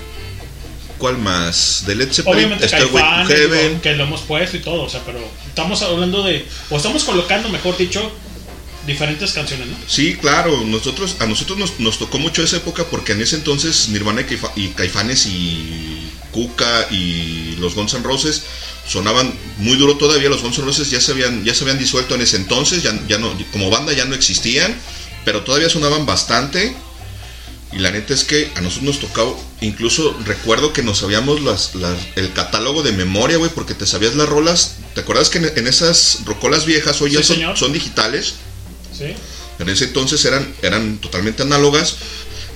¿cuál 0.97 1.17
más? 1.17 1.83
De 1.85 1.95
Led 1.95 2.13
Zeppelin 2.13 2.37
Obviamente 2.37 2.69
Caifanes, 2.69 3.27
Heaven. 3.27 3.81
que 3.81 3.93
lo 3.93 4.05
hemos 4.05 4.21
puesto 4.21 4.55
y 4.55 4.61
todo, 4.61 4.83
o 4.83 4.89
sea, 4.89 5.01
pero 5.05 5.19
estamos 5.47 5.81
hablando 5.81 6.23
de, 6.23 6.45
o 6.69 6.77
estamos 6.77 7.03
colocando, 7.03 7.49
mejor 7.49 7.75
dicho, 7.75 8.11
diferentes 8.87 9.33
canciones, 9.33 9.67
¿no? 9.67 9.75
Sí, 9.87 10.15
claro, 10.15 10.61
nosotros, 10.65 11.17
a 11.19 11.25
nosotros 11.25 11.57
nos, 11.57 11.79
nos 11.79 11.99
tocó 11.99 12.19
mucho 12.19 12.43
esa 12.43 12.57
época 12.57 12.85
porque 12.85 13.13
en 13.13 13.21
ese 13.21 13.35
entonces 13.35 13.89
Nirvana 13.89 14.25
y 14.55 14.67
Caifanes 14.69 15.25
y 15.25 16.09
Cuca 16.31 16.87
y 16.89 17.55
los 17.59 17.75
Guns 17.75 17.93
N' 17.93 18.03
Roses 18.03 18.43
sonaban 18.87 19.33
muy 19.57 19.77
duro 19.77 19.97
todavía, 19.97 20.29
los 20.29 20.41
Guns 20.41 20.57
N' 20.57 20.65
Roses 20.65 20.89
ya 20.91 20.99
se 20.99 21.11
habían, 21.11 21.43
ya 21.45 21.53
se 21.53 21.63
habían 21.63 21.79
disuelto 21.79 22.15
en 22.15 22.21
ese 22.21 22.37
entonces, 22.37 22.83
ya, 22.83 22.97
ya 23.07 23.17
no, 23.17 23.33
como 23.51 23.69
banda 23.69 23.93
ya 23.93 24.05
no 24.05 24.13
existían, 24.15 24.75
pero 25.25 25.43
todavía 25.43 25.69
sonaban 25.69 26.05
bastante. 26.05 26.75
Y 27.71 27.79
la 27.79 27.89
neta 27.89 28.13
es 28.13 28.23
que 28.23 28.51
a 28.55 28.61
nosotros 28.61 28.83
nos 28.83 28.99
tocaba, 28.99 29.31
incluso 29.61 30.15
recuerdo 30.25 30.73
que 30.73 30.83
nos 30.83 30.99
sabíamos 30.99 31.41
las, 31.41 31.73
las- 31.73 31.97
el 32.15 32.31
catálogo 32.33 32.83
de 32.83 32.91
memoria, 32.91 33.37
güey, 33.37 33.49
porque 33.49 33.73
te 33.73 33.87
sabías 33.87 34.13
las 34.15 34.29
rolas. 34.29 34.75
¿Te 34.93 35.01
acuerdas 35.01 35.29
que 35.31 35.39
en, 35.39 35.51
en 35.57 35.65
esas 35.67 36.19
rocolas 36.25 36.65
viejas 36.67 37.01
hoy 37.01 37.09
Sí, 37.09 37.15
ya 37.17 37.23
son, 37.23 37.35
señor. 37.37 37.57
son 37.57 37.73
digitales? 37.73 38.35
Sí. 38.95 39.15
En 39.57 39.69
ese 39.69 39.85
entonces 39.85 40.23
eran, 40.25 40.53
eran 40.61 40.97
totalmente 40.99 41.41
análogas. 41.41 41.95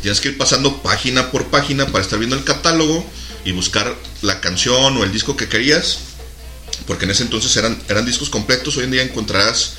Tienes 0.04 0.22
que 0.22 0.28
ir 0.30 0.38
pasando 0.38 0.84
página 0.84 1.32
por 1.32 1.46
página 1.48 1.88
para 1.88 2.04
estar 2.04 2.20
viendo 2.20 2.36
el 2.36 2.44
catálogo 2.44 3.04
y 3.44 3.54
buscar 3.54 3.96
la 4.22 4.40
canción 4.40 4.98
o 4.98 5.04
el 5.04 5.12
disco 5.12 5.36
que 5.36 5.48
querías. 5.48 5.98
Porque 6.88 7.06
en 7.06 7.12
ese 7.12 7.24
entonces 7.24 7.56
eran, 7.58 7.78
eran 7.90 8.06
discos 8.06 8.30
completos. 8.30 8.78
Hoy 8.78 8.86
en 8.86 8.92
día 8.92 9.04
encontrarás 9.04 9.74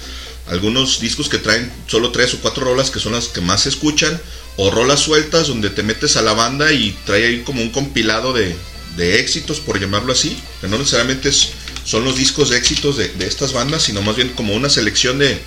algunos 0.46 1.00
discos 1.00 1.28
que 1.28 1.38
traen 1.38 1.72
solo 1.86 2.12
tres 2.12 2.34
o 2.34 2.38
cuatro 2.40 2.64
rolas 2.64 2.90
que 2.90 3.00
son 3.00 3.12
las 3.12 3.28
que 3.28 3.40
más 3.40 3.62
se 3.62 3.70
escuchan. 3.70 4.20
O 4.56 4.70
rolas 4.70 5.00
sueltas 5.00 5.46
donde 5.48 5.70
te 5.70 5.82
metes 5.82 6.16
a 6.16 6.22
la 6.22 6.32
banda 6.34 6.72
y 6.72 6.96
trae 7.06 7.24
ahí 7.26 7.42
como 7.44 7.62
un 7.62 7.70
compilado 7.70 8.32
de, 8.32 8.54
de 8.96 9.20
éxitos, 9.20 9.60
por 9.60 9.80
llamarlo 9.80 10.12
así. 10.12 10.36
Que 10.60 10.68
no 10.68 10.78
necesariamente 10.78 11.28
es- 11.30 11.50
son 11.84 12.04
los 12.04 12.16
discos 12.16 12.50
de 12.50 12.58
éxitos 12.58 12.96
de, 12.98 13.08
de 13.08 13.26
estas 13.26 13.52
bandas, 13.54 13.84
sino 13.84 14.02
más 14.02 14.14
bien 14.16 14.28
como 14.30 14.54
una 14.54 14.68
selección 14.68 15.18
de, 15.18 15.40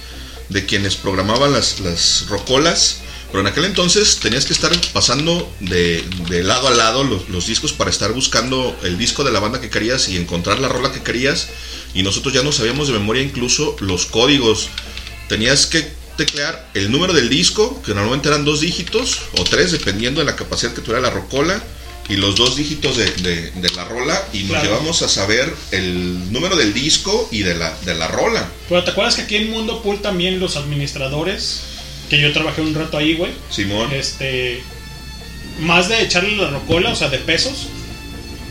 de 0.50 0.66
quienes 0.66 0.96
programaban 0.96 1.52
las, 1.52 1.80
las 1.82 2.26
rocolas. 2.30 2.98
Pero 3.32 3.42
en 3.42 3.48
aquel 3.48 3.64
entonces 3.66 4.18
tenías 4.20 4.46
que 4.46 4.54
estar 4.54 4.72
pasando 4.92 5.50
de, 5.62 6.04
de 6.30 6.44
lado 6.44 6.68
a 6.68 6.72
lado 6.72 7.04
los, 7.04 7.30
los 7.30 7.48
discos 7.48 7.72
para 7.72 7.90
estar 7.90 8.12
buscando 8.12 8.78
el 8.84 8.98
disco 8.98 9.24
de 9.24 9.32
la 9.32 9.40
banda 9.40 9.62
que 9.62 9.70
querías 9.70 10.10
y 10.10 10.18
encontrar 10.18 10.60
la 10.60 10.68
rola 10.68 10.92
que 10.92 11.02
querías. 11.02 11.48
Y 11.94 12.04
nosotros 12.04 12.34
ya 12.34 12.44
no 12.44 12.52
sabíamos 12.52 12.88
de 12.88 12.94
memoria 12.94 13.22
incluso 13.24 13.76
los 13.80 14.06
códigos. 14.06 14.68
Tenías 15.30 15.66
que 15.66 15.88
teclear 16.18 16.70
el 16.74 16.92
número 16.92 17.14
del 17.14 17.30
disco, 17.30 17.82
que 17.84 17.94
normalmente 17.94 18.28
eran 18.28 18.44
dos 18.44 18.60
dígitos 18.60 19.20
o 19.38 19.44
tres, 19.46 19.72
dependiendo 19.72 20.20
de 20.20 20.26
la 20.26 20.36
capacidad 20.36 20.74
que 20.74 20.82
tuviera 20.82 21.00
la 21.02 21.10
rocola, 21.10 21.64
y 22.10 22.18
los 22.18 22.36
dos 22.36 22.58
dígitos 22.58 22.98
de, 22.98 23.06
de- 23.12 23.52
de 23.52 23.70
la 23.70 23.86
rola, 23.86 24.22
y 24.34 24.40
nos 24.40 24.50
Claro. 24.50 24.66
llevamos 24.66 25.02
a 25.04 25.08
saber 25.08 25.54
el 25.72 26.32
número 26.34 26.58
del 26.58 26.74
disco 26.74 27.30
y 27.32 27.44
de 27.44 27.56
la, 27.56 27.74
de 27.86 27.96
la 27.96 28.10
rola. 28.10 28.50
Pero 28.68 28.84
te 28.84 28.92
acuerdas 28.92 29.16
que 29.16 29.22
aquí 29.22 29.38
en 29.38 29.50
Mundo 29.52 29.82
Pool 29.82 30.02
también 30.02 30.40
los 30.40 30.58
administradores, 30.58 31.62
que 32.12 32.22
yo 32.22 32.32
trabajé 32.32 32.62
un 32.62 32.76
rato 32.76 32.98
ahí, 32.98 33.16
güey, 33.16 33.32
Simón. 33.50 33.90
este, 33.94 34.62
más 35.62 35.90
de 35.90 36.02
echarle 36.04 36.36
la 36.36 36.50
rocola, 36.52 36.92
o 36.92 36.96
sea, 36.96 37.10
de 37.10 37.18
pesos, 37.18 37.68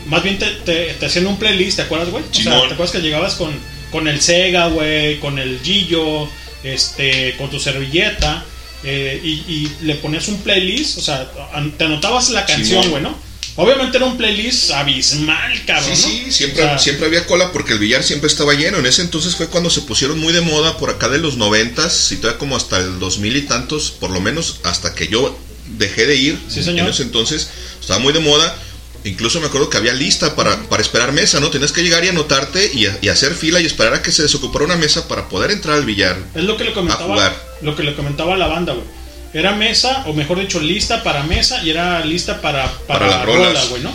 más 0.07 0.23
bien 0.23 0.37
te, 0.39 0.47
te- 0.65 0.93
te 0.95 1.05
hacían 1.05 1.27
un 1.27 1.37
playlist, 1.37 1.77
¿te 1.77 1.83
acuerdas, 1.83 2.09
güey? 2.09 2.23
O 2.23 2.33
sea. 2.43 2.59
¿te 2.67 2.73
acuerdas 2.73 2.91
que 2.91 3.01
llegabas 3.01 3.35
con, 3.35 3.53
con 3.91 4.07
el 4.07 4.19
Sega, 4.19 4.67
güey, 4.67 5.19
con 5.19 5.39
el 5.39 5.59
Gillo, 5.63 6.27
este, 6.63 7.35
con 7.37 7.49
tu 7.49 7.59
servilleta, 7.59 8.43
eh, 8.83 9.21
y, 9.23 9.29
y 9.47 9.71
le 9.83 9.95
ponías 9.95 10.27
un 10.27 10.41
playlist, 10.41 10.97
o 10.97 11.01
sea, 11.01 11.29
te 11.77 11.83
anotabas 11.83 12.29
la 12.31 12.45
canción, 12.47 12.89
güey, 12.89 13.03
¿no? 13.03 13.15
Obviamente 13.57 13.97
era 13.97 14.05
un 14.05 14.17
playlist 14.17 14.71
abismal, 14.71 15.65
cabrón, 15.65 15.95
Sí, 15.95 16.19
¿no? 16.19 16.25
sí, 16.25 16.31
siempre, 16.31 16.63
O 16.63 16.67
sea, 16.67 16.79
siempre 16.79 17.05
había 17.07 17.25
cola 17.27 17.51
porque 17.51 17.73
el 17.73 17.79
billar 17.79 18.03
siempre 18.03 18.27
estaba 18.27 18.53
lleno. 18.53 18.77
En 18.77 18.85
ese 18.85 19.01
entonces 19.01 19.35
fue 19.35 19.47
cuando 19.47 19.69
se 19.69 19.81
pusieron 19.81 20.19
muy 20.19 20.31
de 20.33 20.41
moda 20.41 20.77
por 20.77 20.89
acá 20.89 21.09
de 21.09 21.17
los 21.17 21.37
noventas 21.37 22.11
y 22.11 22.17
todavía 22.17 22.39
como 22.39 22.55
hasta 22.55 22.77
el 22.79 22.99
dos 22.99 23.19
mil 23.19 23.35
y 23.35 23.41
tantos, 23.41 23.91
por 23.91 24.09
lo 24.09 24.21
menos 24.21 24.61
hasta 24.63 24.95
que 24.95 25.07
yo 25.07 25.37
dejé 25.77 26.05
de 26.05 26.15
ir. 26.15 26.39
Sí, 26.49 26.63
señor. 26.63 26.85
En 26.87 26.93
ese 26.93 27.03
entonces 27.03 27.49
estaba 27.79 27.99
muy 27.99 28.13
de 28.13 28.19
moda. 28.19 28.55
Incluso 29.03 29.39
me 29.41 29.47
acuerdo 29.47 29.67
que 29.69 29.77
había 29.77 29.93
lista 29.93 30.35
para, 30.35 30.55
para 30.69 30.81
esperar 30.83 31.11
mesa, 31.11 31.39
¿no? 31.39 31.49
Tenías 31.49 31.71
que 31.71 31.81
llegar 31.81 32.05
y 32.05 32.09
anotarte 32.09 32.69
y, 32.73 32.87
y 33.01 33.09
hacer 33.09 33.33
fila 33.33 33.59
y 33.59 33.65
esperar 33.65 33.95
a 33.95 34.01
que 34.03 34.11
se 34.11 34.21
desocupara 34.21 34.63
una 34.65 34.75
mesa 34.75 35.07
para 35.07 35.27
poder 35.27 35.49
entrar 35.51 35.75
al 35.75 35.85
billar. 35.85 36.17
Es 36.35 36.43
lo 36.43 36.55
que 36.55 36.65
le 36.65 36.69
A 36.69 36.73
comentaba, 36.75 37.05
jugar. 37.15 37.35
lo 37.63 37.75
que 37.75 37.81
le 37.83 37.95
comentaba 37.95 38.35
a 38.35 38.37
la 38.37 38.45
banda, 38.47 38.73
güey. 38.73 38.85
Era 39.33 39.53
mesa, 39.53 40.03
o 40.07 40.13
mejor 40.13 40.39
dicho, 40.39 40.59
lista 40.59 41.03
para 41.03 41.23
mesa 41.23 41.63
y 41.63 41.69
era 41.69 42.03
lista 42.05 42.41
para, 42.41 42.69
para, 42.87 43.07
Para 43.09 43.23
rolas. 43.25 43.47
rola, 43.47 43.65
güey, 43.69 43.81
¿no? 43.83 43.91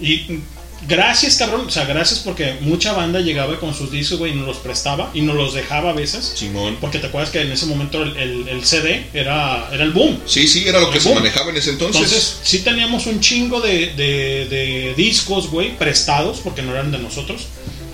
Y 0.00 0.40
gracias, 0.88 1.36
cabrón, 1.36 1.66
o 1.66 1.70
sea, 1.70 1.84
gracias 1.84 2.20
porque 2.20 2.56
mucha 2.60 2.92
banda 2.92 3.20
llegaba 3.20 3.58
con 3.60 3.74
sus 3.74 3.90
discos, 3.92 4.18
güey, 4.18 4.32
y 4.32 4.34
nos 4.34 4.46
los 4.46 4.56
prestaba 4.56 5.10
y 5.14 5.20
nos 5.20 5.36
los 5.36 5.54
dejaba 5.54 5.90
a 5.90 5.92
veces. 5.92 6.32
Simón. 6.34 6.78
Porque 6.80 6.98
te 6.98 7.06
acuerdas 7.06 7.30
que 7.30 7.42
en 7.42 7.52
ese 7.52 7.66
momento 7.66 8.02
el, 8.02 8.16
el- 8.16 8.48
el 8.48 8.64
CD 8.64 9.06
era, 9.14 9.68
era 9.72 9.84
el 9.84 9.92
boom. 9.92 10.18
Sí, 10.26 10.48
sí, 10.48 10.66
era 10.66 10.80
lo 10.80 10.90
que 10.90 11.00
se 11.00 11.14
manejaba 11.14 11.50
en 11.50 11.56
ese 11.58 11.70
entonces. 11.70 12.02
Entonces, 12.02 12.38
sí 12.42 12.60
teníamos 12.60 13.06
un 13.06 13.20
chingo 13.20 13.60
de, 13.60 13.92
de- 13.94 14.46
de 14.50 14.94
discos, 14.96 15.48
güey, 15.50 15.76
prestados, 15.76 16.40
porque 16.42 16.62
no 16.62 16.72
eran 16.72 16.90
de 16.90 16.98
nosotros. 16.98 17.42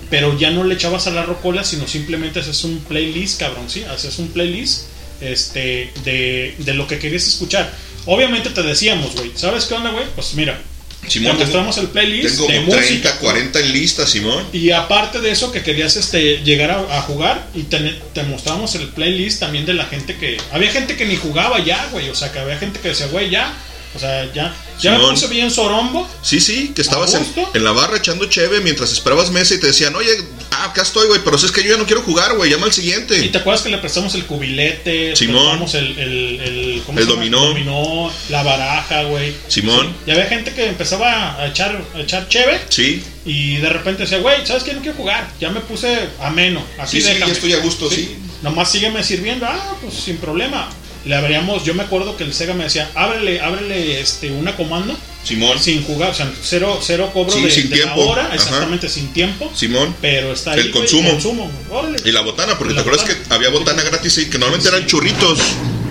Pero 0.09 0.35
ya 0.39 0.49
no 0.49 0.63
le 0.63 0.73
echabas 0.73 1.05
a 1.05 1.11
la 1.11 1.21
rocola, 1.23 1.63
sino 1.63 1.87
simplemente 1.87 2.39
haces 2.39 2.63
un 2.63 2.79
playlist, 2.79 3.39
cabrón, 3.39 3.69
sí, 3.69 3.83
haces 3.83 4.17
un 4.17 4.29
playlist 4.29 4.85
este, 5.21 5.91
de, 6.03 6.55
de 6.57 6.73
lo 6.73 6.87
que 6.87 6.99
querías 6.99 7.27
escuchar. 7.27 7.71
Obviamente 8.05 8.49
te 8.49 8.63
decíamos, 8.63 9.15
güey, 9.15 9.31
¿sabes 9.35 9.65
qué 9.65 9.73
onda, 9.75 9.91
güey? 9.91 10.05
Pues 10.15 10.33
mira, 10.33 10.59
Simón, 11.07 11.37
te 11.37 11.43
mostramos 11.43 11.77
el 11.77 11.87
playlist 11.87 12.37
Tengo 12.37 12.47
de 12.51 12.55
como 12.59 12.71
30, 12.71 12.87
música. 12.87 13.17
40 13.19 13.59
en 13.59 13.73
lista, 13.73 14.05
Simón. 14.07 14.45
Y 14.53 14.71
aparte 14.71 15.19
de 15.21 15.31
eso, 15.31 15.51
que 15.51 15.61
querías 15.63 15.95
este, 15.95 16.41
llegar 16.43 16.71
a, 16.71 16.97
a 16.97 17.01
jugar 17.03 17.47
y 17.55 17.63
te, 17.63 17.77
te 18.13 18.23
mostramos 18.23 18.75
el 18.75 18.87
playlist 18.89 19.39
también 19.39 19.65
de 19.65 19.73
la 19.73 19.85
gente 19.85 20.15
que... 20.17 20.37
Había 20.51 20.71
gente 20.71 20.95
que 20.97 21.05
ni 21.05 21.15
jugaba 21.15 21.63
ya, 21.63 21.87
güey. 21.91 22.09
O 22.09 22.15
sea, 22.15 22.31
que 22.31 22.39
había 22.39 22.57
gente 22.57 22.79
que 22.79 22.89
decía, 22.89 23.07
güey, 23.07 23.29
ya, 23.29 23.53
O 23.95 23.99
sea, 23.99 24.25
ya, 24.33 24.53
ya 24.79 24.91
me 24.91 24.97
Simón. 24.97 25.13
puse 25.15 25.27
bien 25.27 25.49
sorombo. 25.51 26.07
Sí, 26.21 26.39
sí, 26.41 26.73
que 26.75 26.81
estabas 26.81 27.15
¿A 27.15 27.19
en, 27.19 27.25
en 27.53 27.63
la 27.63 27.71
barra 27.71 27.97
echando 27.97 28.25
cheve 28.25 28.59
mientras 28.61 28.91
esperabas 28.91 29.31
mesa 29.31 29.55
y 29.55 29.59
te 29.59 29.67
decían, 29.67 29.95
oye, 29.95 30.11
ah, 30.59 30.65
acá 30.65 30.81
estoy, 30.81 31.07
güey, 31.07 31.21
pero 31.23 31.35
es 31.37 31.51
que 31.51 31.63
yo 31.63 31.71
ya 31.71 31.77
no 31.77 31.85
quiero 31.85 32.01
jugar, 32.03 32.35
güey, 32.35 32.49
llama 32.51 32.65
al 32.67 32.73
siguiente. 32.73 33.17
¿Y 33.23 33.29
te 33.29 33.37
acuerdas 33.39 33.61
que 33.63 33.69
le 33.69 33.77
prestamos 33.77 34.13
el 34.15 34.25
cubilete? 34.25 35.15
Simón. 35.15 35.63
el, 35.73 35.97
el, 35.99 36.39
el, 36.41 36.83
¿cómo 36.85 36.99
El 36.99 37.05
se 37.05 37.09
llama? 37.11 37.21
dominó. 37.23 37.45
dominó, 37.47 38.11
la 38.29 38.43
baraja, 38.43 39.03
güey. 39.03 39.33
Simón. 39.47 39.93
Y 40.05 40.11
había 40.11 40.25
gente 40.25 40.53
que 40.53 40.65
empezaba 40.67 41.39
a 41.39 41.47
echar, 41.47 41.81
a 41.95 41.99
echar 42.01 42.27
cheve 42.27 42.59
Sí, 42.69 43.03
y 43.25 43.57
de 43.57 43.69
repente 43.69 44.03
decía, 44.03 44.19
güey, 44.19 44.45
¿sabes 44.45 44.63
qué? 44.63 44.73
No 44.73 44.81
quiero 44.81 44.97
jugar. 44.97 45.29
Ya 45.39 45.49
me 45.49 45.61
puse 45.61 45.97
ameno. 46.21 46.63
Así 46.77 46.97
Sí, 46.97 47.07
sí, 47.07 47.13
déjame. 47.13 47.31
ya 47.31 47.33
estoy 47.33 47.53
a 47.53 47.59
gusto, 47.59 47.89
sí. 47.89 48.15
Nomás 48.41 48.71
sígueme 48.71 49.03
sirviendo. 49.03 49.45
Ah, 49.45 49.75
pues 49.81 49.93
sin 49.95 50.17
problema. 50.17 50.69
Le 51.05 51.15
abríamos, 51.15 51.63
yo 51.63 51.73
me 51.73 51.83
acuerdo 51.83 52.17
que 52.17 52.23
el 52.25 52.33
Sega 52.33 52.53
me 52.53 52.65
decía, 52.65 52.91
ábrele, 52.93 53.39
ábrele 53.39 54.01
este, 54.01 54.31
una 54.31 54.55
comando. 54.55 54.97
Simón. 55.23 55.59
Sin 55.59 55.83
jugar, 55.83 56.11
o 56.11 56.13
sea, 56.13 56.31
cero, 56.43 56.79
cero 56.81 57.09
cobro 57.13 57.31
Sí, 57.31 57.41
de, 57.41 57.51
sin 57.51 57.69
de 57.69 57.85
la 57.85 57.95
hora, 57.95 58.25
Ajá. 58.25 58.35
exactamente 58.35 58.89
sin 58.89 59.11
tiempo. 59.13 59.51
Simón. 59.55 59.95
Pero 60.01 60.33
está 60.33 60.51
ahí. 60.53 60.59
El 60.59 60.71
consumo. 60.71 61.09
consumo. 61.11 61.51
Órale. 61.69 61.97
Y 62.03 62.11
la 62.11 62.21
botana, 62.21 62.57
porque 62.57 62.73
Y 62.73 62.75
te 62.75 62.81
la 62.81 62.81
acuerdas 62.81 63.05
que 63.05 63.33
había 63.33 63.49
botana 63.49 63.81
gratis 63.83 64.17
y 64.17 64.29
que 64.29 64.37
normalmente 64.37 64.69
eran 64.69 64.85
churritos. 64.87 65.39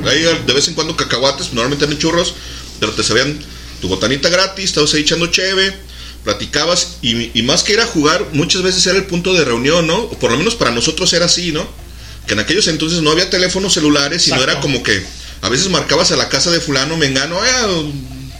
Ahí 0.06 0.22
de 0.22 0.52
vez 0.52 0.68
en 0.68 0.74
cuando 0.74 0.96
cacahuates, 0.96 1.52
normalmente 1.52 1.84
eran 1.84 1.98
churros, 1.98 2.34
pero 2.80 2.92
te 2.92 3.02
sabían 3.02 3.38
tu 3.80 3.88
botanita 3.88 4.28
gratis, 4.28 4.66
estabas 4.66 4.94
ahí 4.94 5.02
echando 5.02 5.26
cheve, 5.28 5.74
platicabas 6.24 6.98
y, 7.02 7.38
y 7.38 7.42
más 7.42 7.62
que 7.62 7.72
ir 7.74 7.80
a 7.80 7.86
jugar, 7.86 8.24
muchas 8.32 8.62
veces 8.62 8.86
era 8.86 8.96
el 8.98 9.06
punto 9.06 9.34
de 9.34 9.44
reunión, 9.44 9.86
¿no? 9.86 9.96
O 9.96 10.18
por 10.18 10.30
lo 10.30 10.38
menos 10.38 10.54
para 10.54 10.70
nosotros 10.70 11.12
era 11.12 11.26
así, 11.26 11.52
¿no? 11.52 11.66
Que 12.28 12.34
en 12.34 12.40
aquellos 12.40 12.68
entonces 12.68 13.02
no 13.02 13.10
había 13.10 13.28
teléfonos 13.30 13.72
celulares 13.74 14.28
y 14.28 14.30
no 14.30 14.36
era 14.36 14.52
Exacto. 14.52 14.62
como 14.68 14.82
que 14.84 15.02
a 15.42 15.48
veces 15.48 15.68
marcabas 15.70 16.12
a 16.12 16.16
la 16.16 16.28
casa 16.28 16.50
de 16.52 16.60
fulano, 16.60 16.96
mengano, 16.96 17.36
"Eh, 17.44 17.92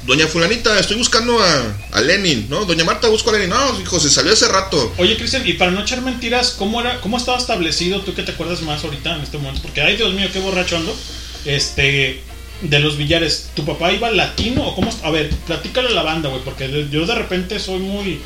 doña 0.07 0.27
fulanita, 0.27 0.79
estoy 0.79 0.97
buscando 0.97 1.39
a, 1.43 1.77
a 1.93 2.01
Lenin, 2.01 2.47
¿no? 2.49 2.65
Doña 2.65 2.85
Marta, 2.85 3.09
busco 3.09 3.31
a 3.31 3.33
Lenin. 3.35 3.51
No, 3.51 3.81
hijo, 3.81 3.99
se 4.01 4.09
salió 4.11 4.33
hace 4.33 4.47
rato. 4.49 4.93
Oye, 4.99 5.17
Cristian, 5.17 5.47
y 5.47 5.55
para 5.55 5.71
no 5.71 5.81
echar 5.83 6.01
mentiras, 6.03 6.55
¿cómo 6.59 6.81
era, 6.81 7.01
cómo 7.01 7.17
estaba 7.19 7.37
establecido 7.39 8.01
tú 8.03 8.15
que 8.15 8.23
te 8.23 8.33
acuerdas 8.33 8.63
más 8.63 8.85
ahorita 8.85 9.17
en 9.17 9.23
este 9.23 9.37
momento? 9.39 9.61
Porque, 9.63 9.81
ay, 9.83 9.97
Dios 9.97 10.13
mío, 10.15 10.29
qué 10.33 10.39
borracho 10.39 10.77
ando. 10.77 10.97
Este, 11.45 12.21
de 12.63 12.79
los 12.81 12.97
billares, 12.97 13.51
¿tu 13.55 13.65
papá 13.65 13.93
iba 13.93 14.11
latino 14.11 14.67
o 14.67 14.75
cómo? 14.75 14.91
A 15.03 15.11
ver, 15.11 15.31
platícale 15.47 15.89
a 15.89 15.93
la 15.93 16.03
banda, 16.03 16.29
güey, 16.29 16.43
porque 16.43 16.87
yo 16.91 17.07
de 17.07 17.15
repente 17.15 17.59
soy 17.61 17.79
muy, 17.79 18.21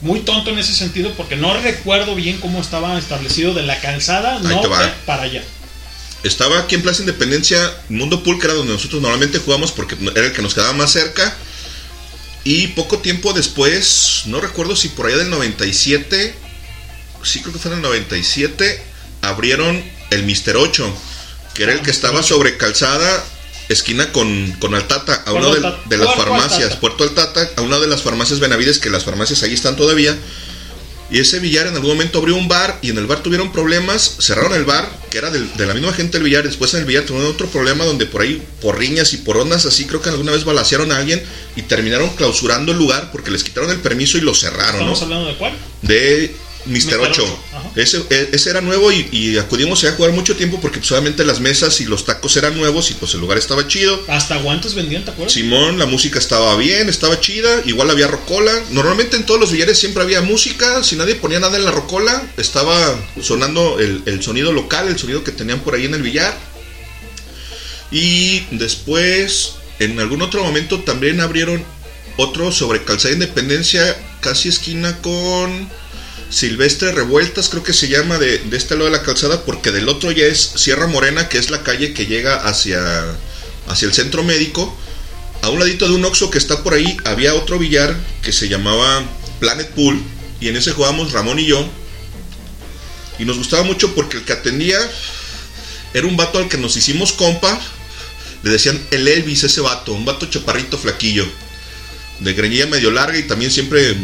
muy 0.00 0.20
tonto 0.20 0.50
en 0.50 0.58
ese 0.58 0.74
sentido 0.74 1.12
porque 1.16 1.36
no 1.36 1.58
recuerdo 1.60 2.14
bien 2.14 2.38
cómo 2.38 2.60
estaba 2.60 2.98
establecido 2.98 3.54
de 3.54 3.62
la 3.62 3.80
calzada 3.80 4.38
norte 4.38 4.68
para 5.06 5.22
allá. 5.24 5.42
Estaba 6.22 6.58
aquí 6.58 6.74
en 6.74 6.82
Plaza 6.82 7.00
Independencia, 7.00 7.58
Mundo 7.88 8.22
Pool, 8.22 8.38
que 8.38 8.46
era 8.46 8.54
donde 8.54 8.74
nosotros 8.74 9.00
normalmente 9.00 9.38
jugamos 9.38 9.72
porque 9.72 9.96
era 10.14 10.26
el 10.26 10.32
que 10.32 10.42
nos 10.42 10.54
quedaba 10.54 10.72
más 10.74 10.92
cerca. 10.92 11.34
Y 12.44 12.68
poco 12.68 12.98
tiempo 12.98 13.32
después, 13.32 14.22
no 14.26 14.40
recuerdo 14.40 14.76
si 14.76 14.88
por 14.88 15.06
allá 15.06 15.18
del 15.18 15.30
97, 15.30 16.34
sí 17.22 17.40
creo 17.40 17.52
que 17.52 17.58
fue 17.58 17.70
en 17.70 17.78
el 17.78 17.82
97, 17.82 18.82
abrieron 19.22 19.82
el 20.10 20.22
Mister 20.24 20.56
8, 20.56 20.94
que 21.54 21.62
era 21.62 21.72
el 21.72 21.80
que 21.80 21.90
estaba 21.90 22.22
sobre 22.22 22.56
calzada, 22.56 23.24
esquina 23.72 24.12
con, 24.12 24.52
con 24.58 24.74
Altata, 24.74 25.22
a 25.26 25.32
un 25.32 25.42
lado 25.42 25.60
Puerto 25.60 25.80
de, 25.86 25.96
las 25.96 26.06
Puerto 26.06 26.22
farmacias, 26.22 26.62
Altata. 26.62 26.80
Puerto 26.80 27.04
Altata, 27.04 27.50
a 27.56 27.62
un 27.62 27.70
lado 27.70 27.82
de 27.82 27.88
las 27.88 28.02
farmacias 28.02 28.40
Benavides, 28.40 28.78
que 28.78 28.90
las 28.90 29.04
farmacias 29.04 29.42
ahí 29.42 29.54
están 29.54 29.76
todavía. 29.76 30.16
Y 31.12 31.18
ese 31.18 31.40
billar 31.40 31.66
en 31.66 31.74
algún 31.74 31.90
momento 31.90 32.20
abrió 32.20 32.36
un 32.36 32.46
bar 32.46 32.78
y 32.82 32.90
en 32.90 32.98
el 32.98 33.06
bar 33.08 33.20
tuvieron 33.20 33.50
problemas, 33.50 34.16
cerraron 34.20 34.54
el 34.54 34.64
bar, 34.64 34.88
que 35.10 35.18
era 35.18 35.30
de 35.30 35.66
la 35.66 35.74
misma 35.74 35.92
gente 35.92 36.18
del 36.18 36.22
billar, 36.22 36.44
después 36.44 36.72
en 36.74 36.80
el 36.80 36.86
billar 36.86 37.02
tuvieron 37.02 37.28
otro 37.28 37.48
problema 37.48 37.84
donde 37.84 38.06
por 38.06 38.22
ahí, 38.22 38.40
por 38.60 38.78
riñas 38.78 39.12
y 39.12 39.16
por 39.16 39.36
ondas 39.36 39.66
así, 39.66 39.86
creo 39.86 40.00
que 40.00 40.08
alguna 40.08 40.30
vez 40.30 40.44
balacearon 40.44 40.92
a 40.92 40.98
alguien 40.98 41.20
y 41.56 41.62
terminaron 41.62 42.10
clausurando 42.10 42.70
el 42.70 42.78
lugar 42.78 43.10
porque 43.10 43.32
les 43.32 43.42
quitaron 43.42 43.70
el 43.70 43.78
permiso 43.80 44.18
y 44.18 44.20
lo 44.20 44.36
cerraron, 44.36 44.82
¿Estamos 44.82 45.00
¿no? 45.00 45.04
hablando 45.04 45.28
de 45.28 45.36
cuál? 45.36 45.52
De. 45.82 46.34
Mister 46.66 46.98
8. 46.98 47.10
Ocho, 47.10 47.38
ajá. 47.54 47.70
Ese, 47.74 48.02
e- 48.10 48.28
ese 48.32 48.50
era 48.50 48.60
nuevo 48.60 48.92
y, 48.92 49.08
y 49.12 49.38
acudimos 49.38 49.82
a 49.84 49.92
jugar 49.92 50.12
mucho 50.12 50.36
tiempo 50.36 50.60
porque 50.60 50.78
pues, 50.78 50.90
obviamente 50.92 51.24
las 51.24 51.40
mesas 51.40 51.80
y 51.80 51.86
los 51.86 52.04
tacos 52.04 52.36
eran 52.36 52.56
nuevos 52.56 52.90
y 52.90 52.94
pues 52.94 53.14
el 53.14 53.20
lugar 53.20 53.38
estaba 53.38 53.66
chido. 53.66 53.98
Hasta 54.08 54.36
guantes 54.38 54.74
vendían, 54.74 55.04
¿te 55.04 55.10
acuerdas? 55.10 55.32
Simón, 55.32 55.78
la 55.78 55.86
música 55.86 56.18
estaba 56.18 56.54
bien, 56.56 56.88
estaba 56.88 57.18
chida, 57.18 57.62
igual 57.64 57.88
había 57.90 58.08
rocola. 58.08 58.52
Normalmente 58.70 59.16
en 59.16 59.24
todos 59.24 59.40
los 59.40 59.52
billares 59.52 59.78
siempre 59.78 60.02
había 60.02 60.20
música, 60.20 60.84
si 60.84 60.96
nadie 60.96 61.14
ponía 61.14 61.40
nada 61.40 61.56
en 61.56 61.64
la 61.64 61.70
rocola, 61.70 62.22
estaba 62.36 62.74
sonando 63.22 63.80
el, 63.80 64.02
el 64.06 64.22
sonido 64.22 64.52
local, 64.52 64.88
el 64.88 64.98
sonido 64.98 65.24
que 65.24 65.32
tenían 65.32 65.60
por 65.60 65.74
ahí 65.74 65.86
en 65.86 65.94
el 65.94 66.02
billar. 66.02 66.36
Y 67.90 68.40
después, 68.52 69.54
en 69.78 69.98
algún 69.98 70.22
otro 70.22 70.44
momento 70.44 70.80
también 70.80 71.20
abrieron 71.20 71.64
otro 72.16 72.52
sobre 72.52 72.84
Calzada 72.84 73.14
Independencia, 73.14 73.96
casi 74.20 74.48
esquina 74.48 74.96
con 75.00 75.68
Silvestre 76.30 76.92
Revueltas, 76.92 77.48
creo 77.48 77.64
que 77.64 77.72
se 77.72 77.88
llama 77.88 78.18
de, 78.18 78.38
de 78.38 78.56
este 78.56 78.74
lado 78.74 78.86
de 78.86 78.96
la 78.96 79.02
calzada, 79.02 79.44
porque 79.44 79.72
del 79.72 79.88
otro 79.88 80.12
ya 80.12 80.26
es 80.26 80.38
Sierra 80.54 80.86
Morena, 80.86 81.28
que 81.28 81.38
es 81.38 81.50
la 81.50 81.64
calle 81.64 81.92
que 81.92 82.06
llega 82.06 82.36
hacia, 82.36 82.80
hacia 83.66 83.86
el 83.86 83.92
centro 83.92 84.22
médico. 84.22 84.76
A 85.42 85.48
un 85.48 85.58
ladito 85.58 85.88
de 85.88 85.94
un 85.94 86.04
Oxxo 86.04 86.30
que 86.30 86.38
está 86.38 86.62
por 86.62 86.74
ahí 86.74 86.96
había 87.04 87.34
otro 87.34 87.58
billar 87.58 87.96
que 88.22 88.30
se 88.30 88.48
llamaba 88.48 89.02
Planet 89.40 89.70
Pool, 89.70 90.00
y 90.40 90.48
en 90.48 90.56
ese 90.56 90.70
jugábamos 90.72 91.12
Ramón 91.12 91.38
y 91.40 91.46
yo. 91.46 91.68
Y 93.18 93.24
nos 93.24 93.36
gustaba 93.36 93.64
mucho 93.64 93.94
porque 93.94 94.18
el 94.18 94.24
que 94.24 94.32
atendía 94.32 94.78
era 95.92 96.06
un 96.06 96.16
vato 96.16 96.38
al 96.38 96.48
que 96.48 96.58
nos 96.58 96.76
hicimos 96.76 97.12
compa. 97.12 97.60
Le 98.42 98.50
decían 98.50 98.80
el 98.92 99.06
Elvis, 99.06 99.44
ese 99.44 99.60
vato, 99.60 99.92
un 99.92 100.04
vato 100.04 100.26
chaparrito 100.26 100.78
flaquillo, 100.78 101.26
de 102.20 102.32
greñilla 102.32 102.66
medio 102.66 102.90
larga 102.90 103.18
y 103.18 103.24
también 103.24 103.50
siempre 103.50 103.96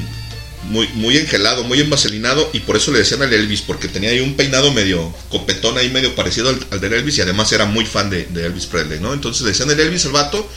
muy, 0.65 0.89
muy 0.95 1.17
engelado, 1.17 1.65
muy 1.65 1.81
envaselinado, 1.81 2.51
y 2.53 2.61
por 2.61 2.77
eso 2.77 2.91
le 2.91 2.99
decían 2.99 3.23
al 3.23 3.33
Elvis, 3.33 3.63
porque 3.63 3.89
tenía 3.89 4.11
ahí 4.11 4.21
un 4.21 4.35
peinado 4.35 4.73
medio 4.73 5.15
copetón 5.29 5.79
ahí, 5.79 5.91
medio 5.91 6.15
parecido 6.15 6.49
al, 6.49 6.59
al 6.71 6.81
del 6.81 6.93
Elvis, 6.93 7.19
y 7.19 7.21
además 7.21 7.53
era 7.53 7.67
muy 7.67 7.87
fan 7.87 8.11
de, 8.11 8.25
de 8.27 8.47
Elvis 8.47 8.67
Presley, 8.67 9.01
¿no? 9.01 9.13
Entonces 9.13 9.43
le 9.43 9.51
decían 9.51 9.71
el 9.71 9.79
Elvis 9.79 10.07
al 10.07 10.13
vato, 10.13 10.49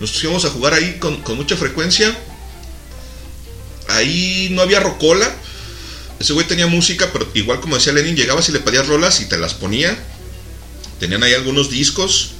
nos 0.00 0.22
íbamos 0.22 0.44
a 0.44 0.50
jugar 0.50 0.74
ahí 0.74 0.96
con, 0.98 1.22
con 1.22 1.36
mucha 1.36 1.56
frecuencia. 1.56 2.16
Ahí 3.88 4.48
no 4.50 4.62
había 4.62 4.80
rocola. 4.80 5.30
Ese 6.18 6.32
güey 6.32 6.46
tenía 6.46 6.66
música, 6.66 7.10
pero 7.12 7.28
igual 7.34 7.60
como 7.60 7.76
decía 7.76 7.92
Lenin, 7.92 8.16
llegabas 8.16 8.48
y 8.48 8.52
le 8.52 8.60
pedías 8.60 8.86
rolas 8.86 9.20
y 9.20 9.26
te 9.26 9.38
las 9.38 9.54
ponía. 9.54 9.96
Tenían 10.98 11.22
ahí 11.22 11.34
algunos 11.34 11.70
discos 11.70 12.30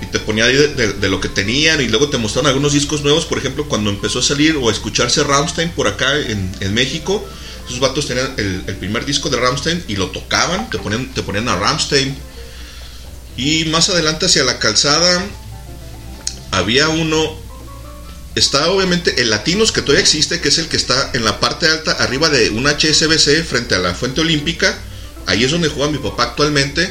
y 0.00 0.06
te 0.06 0.18
ponía 0.20 0.44
ahí 0.44 0.54
de, 0.54 1.08
lo 1.08 1.20
que 1.20 1.28
tenían 1.28 1.80
y 1.80 1.88
luego 1.88 2.08
te 2.08 2.18
mostraron 2.18 2.46
algunos 2.48 2.72
discos 2.72 3.02
nuevos, 3.02 3.26
por 3.26 3.38
ejemplo, 3.38 3.68
cuando 3.68 3.90
empezó 3.90 4.20
a 4.20 4.22
salir 4.22 4.56
o 4.56 4.68
a 4.68 4.72
escucharse 4.72 5.24
Rammstein 5.24 5.70
por 5.70 5.88
acá 5.88 6.16
en, 6.16 6.50
en 6.60 6.74
México. 6.74 7.26
Esos 7.66 7.80
vatos 7.80 8.06
tenían 8.06 8.32
el, 8.36 8.64
el 8.66 8.76
primer 8.76 9.04
disco 9.04 9.28
de 9.28 9.38
Rammstein 9.38 9.84
y 9.88 9.96
lo 9.96 10.10
tocaban, 10.10 10.70
te 10.70 10.78
ponían, 10.78 11.12
te 11.12 11.22
ponían 11.22 11.48
a 11.48 11.56
Rammstein. 11.56 12.16
Y 13.36 13.66
más 13.66 13.88
adelante 13.88 14.26
hacia 14.26 14.44
la 14.44 14.58
calzada 14.58 15.24
había 16.50 16.88
uno 16.88 17.48
está 18.34 18.70
obviamente 18.70 19.20
el 19.20 19.30
Latinos 19.30 19.72
que 19.72 19.82
todavía 19.82 20.00
existe, 20.00 20.40
que 20.40 20.48
es 20.48 20.58
el 20.58 20.68
que 20.68 20.76
está 20.76 21.10
en 21.12 21.24
la 21.24 21.40
parte 21.40 21.66
alta, 21.66 21.92
arriba 21.92 22.28
de 22.30 22.50
un 22.50 22.66
HSBC, 22.66 23.44
frente 23.44 23.74
a 23.74 23.78
la 23.78 23.94
Fuente 23.94 24.20
Olímpica. 24.20 24.78
Ahí 25.26 25.44
es 25.44 25.50
donde 25.50 25.68
juega 25.68 25.90
mi 25.90 25.98
papá 25.98 26.24
actualmente. 26.24 26.90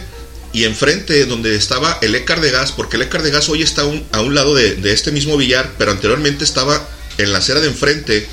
Y 0.53 0.63
enfrente, 0.63 1.25
donde 1.25 1.55
estaba 1.55 1.99
el 2.01 2.15
Ecar 2.15 2.41
de 2.41 2.51
Gas, 2.51 2.71
porque 2.71 2.95
el 2.95 3.03
Ecar 3.03 3.21
de 3.21 3.31
Gas 3.31 3.49
hoy 3.49 3.61
está 3.61 3.83
a 4.11 4.21
un 4.21 4.35
lado 4.35 4.55
de, 4.55 4.75
de 4.75 4.93
este 4.93 5.11
mismo 5.11 5.37
billar, 5.37 5.73
pero 5.77 5.91
anteriormente 5.91 6.43
estaba 6.43 6.87
en 7.17 7.31
la 7.31 7.39
acera 7.39 7.59
de 7.59 7.67
enfrente, 7.67 8.27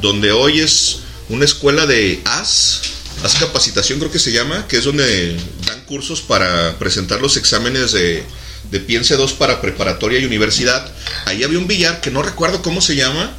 donde 0.00 0.32
hoy 0.32 0.60
es 0.60 1.00
una 1.28 1.44
escuela 1.44 1.86
de 1.86 2.20
AS, 2.24 2.80
AS 3.22 3.34
Capacitación 3.34 3.98
creo 3.98 4.10
que 4.10 4.18
se 4.18 4.32
llama, 4.32 4.66
que 4.68 4.78
es 4.78 4.84
donde 4.84 5.36
dan 5.66 5.84
cursos 5.84 6.22
para 6.22 6.78
presentar 6.78 7.20
los 7.20 7.36
exámenes 7.36 7.92
de, 7.92 8.22
de 8.70 8.80
Piense 8.80 9.16
2 9.16 9.32
para 9.34 9.60
preparatoria 9.60 10.18
y 10.18 10.24
universidad. 10.24 10.90
Ahí 11.26 11.42
había 11.42 11.58
un 11.58 11.66
billar 11.66 12.00
que 12.00 12.10
no 12.10 12.22
recuerdo 12.22 12.62
cómo 12.62 12.80
se 12.80 12.96
llama. 12.96 13.32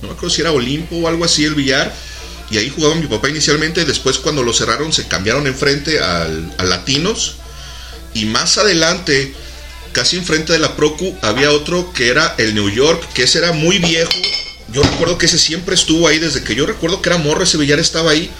No 0.00 0.08
me 0.08 0.14
acuerdo 0.14 0.34
si 0.34 0.42
era 0.42 0.52
Olimpo 0.52 0.96
o 0.96 1.08
algo 1.08 1.24
así 1.24 1.44
el 1.44 1.54
billar. 1.54 1.94
Y 2.50 2.58
ahí 2.58 2.70
jugaba 2.74 2.94
mi 2.94 3.06
papá 3.06 3.28
inicialmente. 3.28 3.84
Después 3.84 4.18
cuando 4.18 4.42
lo 4.42 4.52
cerraron 4.52 4.92
se 4.92 5.08
cambiaron 5.08 5.46
enfrente 5.46 6.00
al, 6.00 6.52
al 6.58 6.70
Latinos. 6.70 7.36
Y 8.12 8.26
más 8.26 8.58
adelante, 8.58 9.34
casi 9.92 10.16
enfrente 10.16 10.52
de 10.52 10.58
la 10.58 10.76
Procu, 10.76 11.16
había 11.22 11.50
otro 11.50 11.92
que 11.92 12.08
era 12.08 12.34
el 12.38 12.54
New 12.54 12.70
York, 12.70 13.02
que 13.14 13.24
ese 13.24 13.38
era 13.38 13.52
muy 13.52 13.78
viejo. 13.78 14.12
Yo 14.72 14.82
recuerdo 14.82 15.18
que 15.18 15.26
ese 15.26 15.38
siempre 15.38 15.74
estuvo 15.74 16.06
ahí, 16.06 16.18
desde 16.18 16.42
que 16.42 16.54
yo 16.54 16.66
recuerdo 16.66 17.02
que 17.02 17.08
era 17.08 17.18
morro, 17.18 17.42
ese 17.42 17.58
billar 17.58 17.80
estaba 17.80 18.12
ahí. 18.12 18.30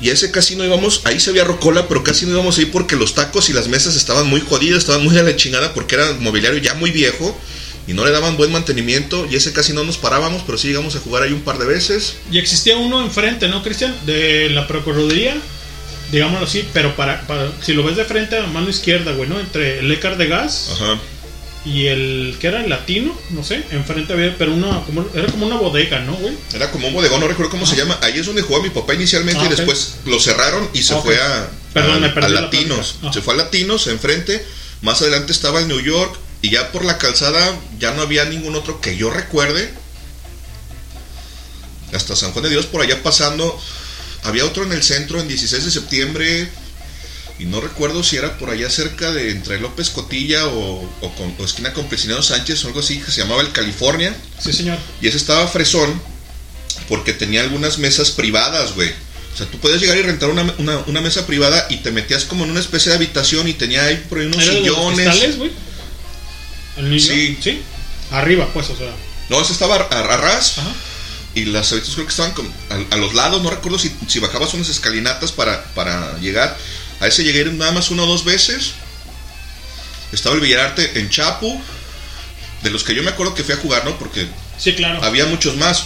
Y 0.00 0.10
ese 0.10 0.30
casi 0.30 0.56
no 0.56 0.64
íbamos, 0.64 1.02
ahí 1.04 1.20
se 1.20 1.30
veía 1.30 1.44
rocola, 1.44 1.88
pero 1.88 2.02
casi 2.02 2.26
no 2.26 2.32
íbamos 2.32 2.58
ahí 2.58 2.66
porque 2.66 2.96
los 2.96 3.14
tacos 3.14 3.48
y 3.48 3.52
las 3.52 3.68
mesas 3.68 3.96
estaban 3.96 4.26
muy 4.26 4.40
jodidas, 4.40 4.80
estaban 4.80 5.04
muy 5.04 5.16
a 5.16 5.22
la 5.22 5.36
chingada 5.36 5.72
porque 5.72 5.94
era 5.94 6.12
mobiliario 6.14 6.58
ya 6.58 6.74
muy 6.74 6.90
viejo 6.90 7.38
y 7.86 7.92
no 7.92 8.04
le 8.04 8.10
daban 8.10 8.36
buen 8.36 8.50
mantenimiento. 8.52 9.26
Y 9.30 9.36
ese 9.36 9.52
casi 9.52 9.72
no 9.72 9.84
nos 9.84 9.96
parábamos, 9.98 10.42
pero 10.46 10.56
sí 10.58 10.68
llegamos 10.68 10.96
a 10.96 11.00
jugar 11.00 11.22
ahí 11.22 11.32
un 11.32 11.42
par 11.42 11.58
de 11.58 11.66
veces. 11.66 12.16
Y 12.30 12.38
existía 12.38 12.76
uno 12.76 13.02
enfrente, 13.02 13.48
¿no, 13.48 13.62
Cristian? 13.62 13.94
De 14.06 14.48
la 14.50 14.66
Procuraduría, 14.66 15.36
digámoslo 16.12 16.46
así, 16.46 16.66
pero 16.72 16.94
para, 16.96 17.26
para- 17.26 17.50
si 17.62 17.72
lo 17.74 17.82
ves 17.84 17.96
de 17.96 18.04
frente 18.04 18.38
a 18.38 18.46
mano 18.46 18.68
izquierda, 18.70 19.12
güey, 19.12 19.28
¿no? 19.28 19.38
Entre 19.40 19.80
el 19.80 19.90
Ecar 19.92 20.16
de 20.16 20.26
Gas 20.28 20.70
Ajá. 20.74 20.98
y 21.64 21.86
el 21.86 22.36
que 22.40 22.46
era 22.46 22.62
el 22.62 22.70
latino, 22.70 23.18
no 23.30 23.42
sé, 23.42 23.64
enfrente 23.70 24.12
había, 24.12 24.36
pero 24.38 24.52
una, 24.54 24.80
como, 24.84 25.06
era 25.14 25.26
como 25.26 25.46
una 25.46 25.56
bodega, 25.56 26.00
¿no, 26.00 26.14
güey? 26.14 26.34
Era 26.54 26.70
como 26.70 26.88
un 26.88 26.94
bodegón, 26.94 27.20
no 27.20 27.28
recuerdo 27.28 27.50
cómo 27.50 27.66
se 27.66 27.76
llama. 27.76 27.98
Ahí 28.02 28.18
es 28.18 28.26
donde 28.26 28.42
jugó 28.42 28.62
mi 28.62 28.70
papá 28.70 28.94
inicialmente 28.94 29.40
Ah, 29.42 29.46
y 29.46 29.50
después 29.50 29.96
lo 30.06 30.20
cerraron 30.20 30.68
y 30.72 30.82
se 30.82 30.94
fue 30.96 31.16
a, 31.20 31.50
Perdón, 31.72 31.96
a- 31.96 32.00
me 32.00 32.08
perdí 32.10 32.26
a 32.26 32.34
la 32.34 32.40
Latinos. 32.42 32.96
Se 33.12 33.20
fue 33.22 33.34
a 33.34 33.38
Latinos 33.38 33.86
enfrente. 33.88 34.44
Más 34.82 35.00
adelante 35.00 35.32
estaba 35.32 35.60
el 35.60 35.68
New 35.68 35.80
York 35.80 36.14
y 36.44 36.50
ya 36.50 36.70
por 36.72 36.84
la 36.84 36.98
calzada 36.98 37.58
ya 37.78 37.92
no 37.92 38.02
había 38.02 38.24
ningún 38.26 38.54
otro 38.54 38.80
que 38.80 38.96
yo 38.96 39.10
recuerde. 39.10 39.72
Hasta 41.92 42.16
San 42.16 42.32
Juan 42.32 42.44
de 42.44 42.50
Dios 42.50 42.66
por 42.66 42.82
allá 42.82 43.02
pasando. 43.02 43.58
Había 44.24 44.44
otro 44.44 44.64
en 44.64 44.72
el 44.72 44.82
centro 44.82 45.20
en 45.20 45.28
16 45.28 45.64
de 45.64 45.70
septiembre. 45.70 46.48
Y 47.38 47.46
no 47.46 47.60
recuerdo 47.60 48.02
si 48.04 48.16
era 48.16 48.38
por 48.38 48.50
allá 48.50 48.70
cerca 48.70 49.10
de 49.10 49.30
entre 49.30 49.58
López 49.60 49.90
Cotilla 49.90 50.46
o, 50.46 50.82
o 51.00 51.14
con, 51.16 51.34
o 51.38 51.44
esquina 51.44 51.72
con 51.72 51.88
Presidiano 51.88 52.22
Sánchez 52.22 52.64
o 52.64 52.68
algo 52.68 52.80
así 52.80 53.00
que 53.00 53.10
se 53.10 53.22
llamaba 53.22 53.42
el 53.42 53.52
California. 53.52 54.14
Sí, 54.40 54.52
señor. 54.52 54.78
Y 55.00 55.08
ese 55.08 55.16
estaba 55.16 55.46
fresón 55.48 56.00
porque 56.88 57.12
tenía 57.12 57.40
algunas 57.40 57.78
mesas 57.78 58.10
privadas, 58.12 58.74
güey. 58.74 58.90
O 59.32 59.36
sea, 59.36 59.46
tú 59.46 59.58
podías 59.58 59.80
llegar 59.80 59.96
y 59.96 60.02
rentar 60.02 60.30
una, 60.30 60.42
una- 60.58 60.78
una 60.86 61.00
mesa 61.00 61.26
privada 61.26 61.66
y 61.70 61.78
te 61.78 61.90
metías 61.90 62.24
como 62.24 62.44
en 62.44 62.50
una 62.52 62.60
especie 62.60 62.90
de 62.90 62.96
habitación 62.96 63.48
y 63.48 63.52
tenía 63.54 63.84
ahí 63.84 64.04
por 64.08 64.18
ahí 64.18 64.26
unos 64.26 64.40
¿Era 64.42 64.52
de 64.54 64.60
los 64.60 64.68
sillones. 64.68 65.08
cristales, 65.08 65.36
güey? 65.38 65.50
¿El 66.76 66.90
niño? 66.90 67.00
Sí. 67.00 67.38
Sí. 67.42 67.62
Arriba, 68.10 68.48
pues, 68.52 68.68
o 68.70 68.76
sea. 68.76 68.90
No, 69.28 69.40
ese 69.40 69.52
estaba 69.52 69.76
a, 69.76 69.78
a 70.00 70.16
ras. 70.16 70.56
Y 71.34 71.46
las 71.46 71.72
habitaciones 71.72 71.94
creo 71.94 72.06
que 72.06 72.32
estaban 72.32 72.88
a 72.92 72.96
los 72.96 73.14
lados. 73.14 73.42
No 73.42 73.50
recuerdo 73.50 73.78
si, 73.78 73.92
si 74.06 74.20
bajabas 74.20 74.54
unas 74.54 74.68
escalinatas 74.68 75.32
para, 75.32 75.64
para 75.74 76.16
llegar. 76.18 76.56
A 77.00 77.06
ese 77.08 77.24
llegué 77.24 77.44
nada 77.46 77.72
más 77.72 77.90
una 77.90 78.04
o 78.04 78.06
dos 78.06 78.24
veces. 78.24 78.72
Estaba 80.12 80.34
el 80.36 80.40
Villararte 80.40 80.98
en 81.00 81.10
Chapu. 81.10 81.60
De 82.62 82.70
los 82.70 82.84
que 82.84 82.94
yo 82.94 83.02
me 83.02 83.10
acuerdo 83.10 83.34
que 83.34 83.42
fui 83.44 83.54
a 83.54 83.58
jugar, 83.58 83.84
¿no? 83.84 83.98
Porque 83.98 84.26
Sí, 84.58 84.74
claro. 84.74 85.02
había 85.02 85.26
muchos 85.26 85.56
más. 85.56 85.84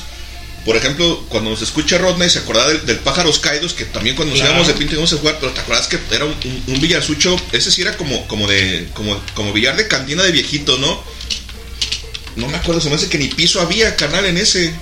Por 0.64 0.76
ejemplo, 0.76 1.24
cuando 1.30 1.50
nos 1.50 1.62
escucha 1.62 1.96
Rodney, 1.98 2.28
se 2.28 2.40
acordaba 2.40 2.68
del, 2.68 2.84
del 2.84 2.98
Pájaros 2.98 3.38
Caídos, 3.38 3.72
que 3.72 3.84
también 3.86 4.16
cuando 4.16 4.34
nos 4.34 4.42
íbamos 4.44 4.66
de 4.66 4.74
pinta 4.74 4.92
íbamos 4.94 5.12
a 5.12 5.16
jugar, 5.16 5.38
pero 5.40 5.52
te 5.52 5.60
acuerdas 5.60 5.86
que 5.88 5.98
era 6.10 6.24
un, 6.26 6.32
un, 6.44 6.74
un 6.74 6.80
villarsucho, 6.80 7.36
ese 7.52 7.70
sí 7.70 7.80
era 7.82 7.96
como, 7.96 8.26
como 8.28 8.46
de, 8.46 8.88
como, 8.92 9.18
como 9.34 9.52
billar 9.54 9.76
de 9.76 9.88
cantina 9.88 10.22
de 10.22 10.32
viejito, 10.32 10.76
¿no? 10.78 11.02
No 12.36 12.48
me 12.48 12.56
acuerdo, 12.56 12.80
se 12.80 12.88
me 12.88 12.94
hace 12.96 13.08
que 13.08 13.18
ni 13.18 13.28
piso 13.28 13.60
había, 13.60 13.96
canal, 13.96 14.24
en 14.26 14.36
ese. 14.38 14.72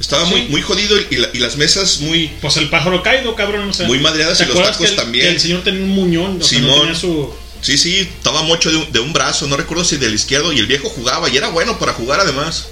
Estaba 0.00 0.24
muy, 0.26 0.42
muy 0.42 0.62
jodido 0.62 0.96
y, 1.10 1.16
la- 1.16 1.28
y 1.32 1.38
las 1.38 1.56
mesas 1.56 2.00
muy... 2.00 2.28
Pues 2.40 2.56
el 2.56 2.68
pájaro 2.70 3.02
caído, 3.02 3.34
cabrón, 3.34 3.68
o 3.68 3.72
sea. 3.72 3.86
Muy 3.86 3.98
madreadas 3.98 4.38
¿te 4.38 4.44
y 4.44 4.46
los 4.48 4.56
tacos 4.56 4.76
que 4.78 4.84
el- 4.86 4.96
también. 4.96 5.24
que 5.26 5.30
el 5.32 5.40
señor 5.40 5.64
tenía 5.64 5.82
un 5.82 5.90
muñón, 5.90 6.40
o 6.40 6.44
sea, 6.44 6.60
no 6.60 6.80
tenía 6.80 6.94
su. 6.94 7.32
Sí, 7.62 7.76
sí, 7.76 7.96
estaba 7.98 8.42
mocho 8.42 8.70
de 8.70 8.76
un, 8.76 8.92
de 8.92 9.00
un 9.00 9.12
brazo, 9.12 9.48
no 9.48 9.56
recuerdo 9.56 9.84
si 9.84 9.96
del 9.96 10.14
izquierdo, 10.14 10.52
y 10.52 10.58
el 10.60 10.66
viejo 10.66 10.88
jugaba, 10.88 11.28
y 11.28 11.36
era 11.36 11.48
bueno 11.48 11.78
para 11.80 11.92
jugar 11.92 12.20
además. 12.20 12.68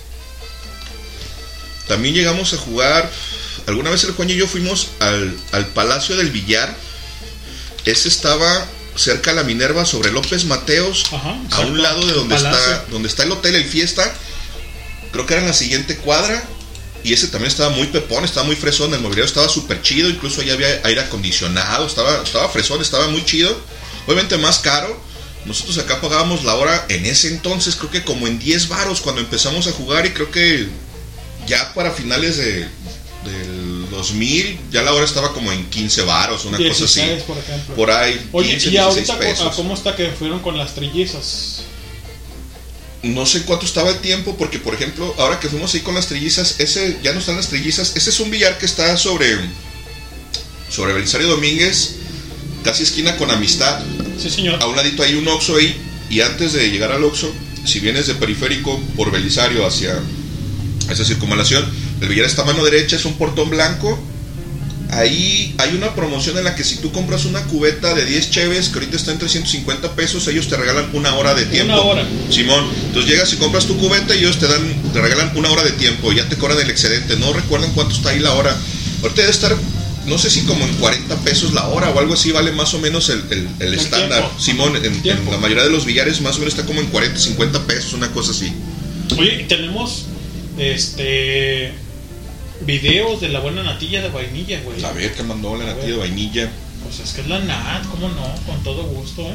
También 1.86 2.14
llegamos 2.14 2.52
a 2.52 2.56
jugar, 2.56 3.10
alguna 3.66 3.90
vez 3.90 4.04
el 4.04 4.12
Juan 4.12 4.30
y 4.30 4.34
yo 4.34 4.46
fuimos 4.46 4.88
al, 5.00 5.36
al 5.52 5.66
Palacio 5.68 6.16
del 6.16 6.30
Villar. 6.30 6.74
Ese 7.84 8.08
estaba 8.08 8.66
cerca 8.96 9.30
de 9.30 9.36
la 9.36 9.44
Minerva 9.44 9.84
sobre 9.84 10.10
López 10.10 10.44
Mateos, 10.46 11.04
a 11.12 11.16
exacto. 11.44 11.68
un 11.68 11.82
lado 11.82 12.04
de 12.06 12.12
donde 12.12 12.34
Palacio. 12.34 12.58
está, 12.58 12.84
donde 12.90 13.08
está 13.08 13.22
el 13.22 13.32
hotel 13.32 13.54
El 13.54 13.64
Fiesta. 13.64 14.12
Creo 15.12 15.26
que 15.26 15.34
era 15.34 15.42
en 15.42 15.48
la 15.48 15.54
siguiente 15.54 15.96
cuadra. 15.98 16.42
Y 17.04 17.12
ese 17.12 17.28
también 17.28 17.48
estaba 17.52 17.70
muy 17.70 17.86
pepón, 17.86 18.24
estaba 18.24 18.44
muy 18.46 18.56
fresón, 18.56 18.92
el 18.92 18.98
mobiliario 19.00 19.26
estaba 19.26 19.48
súper 19.48 19.80
chido, 19.80 20.08
incluso 20.10 20.40
allá 20.40 20.54
había 20.54 20.80
aire 20.82 21.02
acondicionado, 21.02 21.86
estaba, 21.86 22.20
estaba 22.24 22.48
fresón, 22.48 22.80
estaba 22.82 23.06
muy 23.06 23.24
chido. 23.24 23.56
Obviamente 24.06 24.36
más 24.38 24.58
caro. 24.58 25.00
Nosotros 25.44 25.78
acá 25.78 26.00
pagábamos 26.00 26.42
la 26.42 26.56
hora 26.56 26.84
en 26.88 27.06
ese 27.06 27.28
entonces, 27.28 27.76
creo 27.76 27.92
que 27.92 28.02
como 28.02 28.26
en 28.26 28.40
10 28.40 28.66
varos 28.68 29.00
cuando 29.00 29.20
empezamos 29.20 29.68
a 29.68 29.72
jugar 29.72 30.04
y 30.04 30.10
creo 30.10 30.32
que 30.32 30.68
ya 31.47 31.73
para 31.74 31.90
finales 31.90 32.36
de, 32.36 32.66
del 33.24 33.90
2000 33.90 34.59
ya 34.70 34.82
la 34.82 34.93
hora 34.93 35.05
estaba 35.05 35.32
como 35.32 35.52
en 35.52 35.68
15 35.68 36.02
varos, 36.02 36.44
una 36.44 36.59
cosa 36.59 36.68
16, 36.68 37.12
así. 37.12 37.23
por 37.27 37.39
ejemplo. 37.39 37.74
Por 37.74 37.90
ahí, 37.90 38.28
Oye, 38.32 38.51
15, 38.51 38.68
y 38.68 38.70
16 38.73 39.10
ahorita, 39.10 39.18
pesos. 39.18 39.52
¿a 39.52 39.56
¿cómo 39.56 39.74
está 39.74 39.97
que 39.97 40.10
fueron 40.10 40.40
con 40.40 40.56
las 40.56 40.74
trillizas? 40.74 41.62
No 43.02 43.24
sé 43.24 43.43
cuánto 43.43 43.66
estaba 43.66 43.90
el 43.90 43.98
tiempo, 43.98 44.36
porque 44.36 44.59
por 44.59 44.74
ejemplo, 44.74 45.14
ahora 45.18 45.39
que 45.39 45.48
fuimos 45.48 45.74
ahí 45.74 45.81
con 45.81 45.94
las 45.94 46.09
trillizas, 46.09 46.59
ese 46.59 46.98
ya 47.02 47.12
no 47.12 47.20
están 47.20 47.36
las 47.36 47.48
trillizas, 47.48 47.94
ese 47.94 48.10
es 48.10 48.20
un 48.20 48.31
billar 48.31 48.59
que 48.59 48.66
está 48.66 48.97
sobre 48.97 49.39
sobre 50.68 50.93
Belisario 50.93 51.28
Domínguez, 51.28 51.97
casi 52.64 52.82
esquina 52.82 53.16
con 53.16 53.31
Amistad. 53.31 53.81
Sí, 54.20 54.31
señor. 54.31 54.60
A 54.60 54.66
un 54.66 54.74
ladito 54.74 55.02
hay 55.02 55.14
un 55.14 55.28
Oxxo 55.28 55.56
ahí, 55.56 55.77
y 56.10 56.20
antes 56.20 56.52
de 56.52 56.70
llegar 56.70 56.90
al 56.90 57.05
Oxxo, 57.05 57.32
si 57.64 57.81
vienes 57.81 58.06
de 58.09 58.14
periférico 58.14 58.81
por 58.97 59.12
Belisario 59.12 59.64
hacia 59.66 60.01
esa 60.90 61.04
circunvalación, 61.04 61.64
el 62.00 62.08
billar 62.08 62.26
está 62.26 62.42
a 62.42 62.44
mano 62.46 62.64
derecha, 62.64 62.96
es 62.96 63.04
un 63.04 63.14
portón 63.14 63.50
blanco. 63.50 63.98
Ahí 64.90 65.52
hay 65.58 65.74
una 65.74 65.94
promoción 65.96 66.38
en 66.38 66.44
la 66.44 66.54
que 66.54 66.62
si 66.62 66.76
tú 66.76 66.92
compras 66.92 67.24
una 67.24 67.42
cubeta 67.42 67.92
de 67.94 68.04
10 68.04 68.30
cheves, 68.30 68.68
que 68.68 68.74
ahorita 68.74 68.96
está 68.96 69.10
en 69.10 69.18
350 69.18 69.96
pesos, 69.96 70.28
ellos 70.28 70.46
te 70.48 70.56
regalan 70.56 70.88
una 70.92 71.12
hora 71.16 71.34
de 71.34 71.44
tiempo. 71.46 71.72
Una 71.74 71.82
hora. 71.82 72.06
Simón, 72.30 72.64
entonces 72.86 73.10
llegas 73.10 73.32
y 73.32 73.36
compras 73.36 73.66
tu 73.66 73.76
cubeta 73.78 74.14
y 74.14 74.18
ellos 74.20 74.38
te 74.38 74.46
dan, 74.46 74.62
te 74.92 75.00
regalan 75.00 75.32
una 75.36 75.50
hora 75.50 75.64
de 75.64 75.72
tiempo 75.72 76.12
y 76.12 76.16
ya 76.16 76.28
te 76.28 76.36
cobran 76.36 76.60
el 76.60 76.70
excedente. 76.70 77.16
No 77.16 77.32
recuerdan 77.32 77.72
cuánto 77.72 77.94
está 77.96 78.10
ahí 78.10 78.20
la 78.20 78.32
hora. 78.34 78.56
Ahorita 79.02 79.22
debe 79.22 79.32
estar, 79.32 79.56
no 80.06 80.18
sé 80.18 80.30
si 80.30 80.42
como 80.42 80.64
en 80.64 80.72
40 80.76 81.16
pesos 81.16 81.52
la 81.52 81.66
hora 81.66 81.90
o 81.90 81.98
algo 81.98 82.14
así, 82.14 82.30
vale 82.30 82.52
más 82.52 82.72
o 82.74 82.78
menos 82.78 83.08
el, 83.08 83.24
el- 83.58 83.74
estándar. 83.74 84.20
tiempo. 84.20 84.40
Simón, 84.40 84.76
en, 84.76 84.84
en 85.04 85.30
la 85.32 85.38
mayoría 85.38 85.64
de 85.64 85.70
los 85.70 85.84
billares 85.84 86.20
más 86.20 86.36
o 86.36 86.38
menos 86.38 86.54
está 86.54 86.64
como 86.64 86.80
en 86.80 86.86
40, 86.86 87.18
50 87.18 87.66
pesos, 87.66 87.92
una 87.92 88.12
cosa 88.12 88.30
así. 88.30 88.52
Oye, 89.18 89.46
tenemos 89.48 90.04
este 90.58 91.72
videos 92.62 93.20
de 93.20 93.28
la 93.28 93.40
buena 93.40 93.62
natilla 93.62 94.02
de 94.02 94.08
vainilla, 94.08 94.60
güey. 94.62 94.84
A 94.84 94.92
ver, 94.92 95.14
que 95.14 95.22
mandó 95.22 95.56
la 95.56 95.66
natilla 95.66 95.92
de 95.92 95.98
vainilla. 95.98 96.50
Pues 96.82 97.00
es 97.00 97.12
que 97.12 97.20
es 97.22 97.28
la 97.28 97.38
nat, 97.40 97.86
¿cómo 97.88 98.08
no? 98.08 98.22
Con 98.46 98.62
todo 98.62 98.84
gusto, 98.84 99.22
¿eh? 99.22 99.34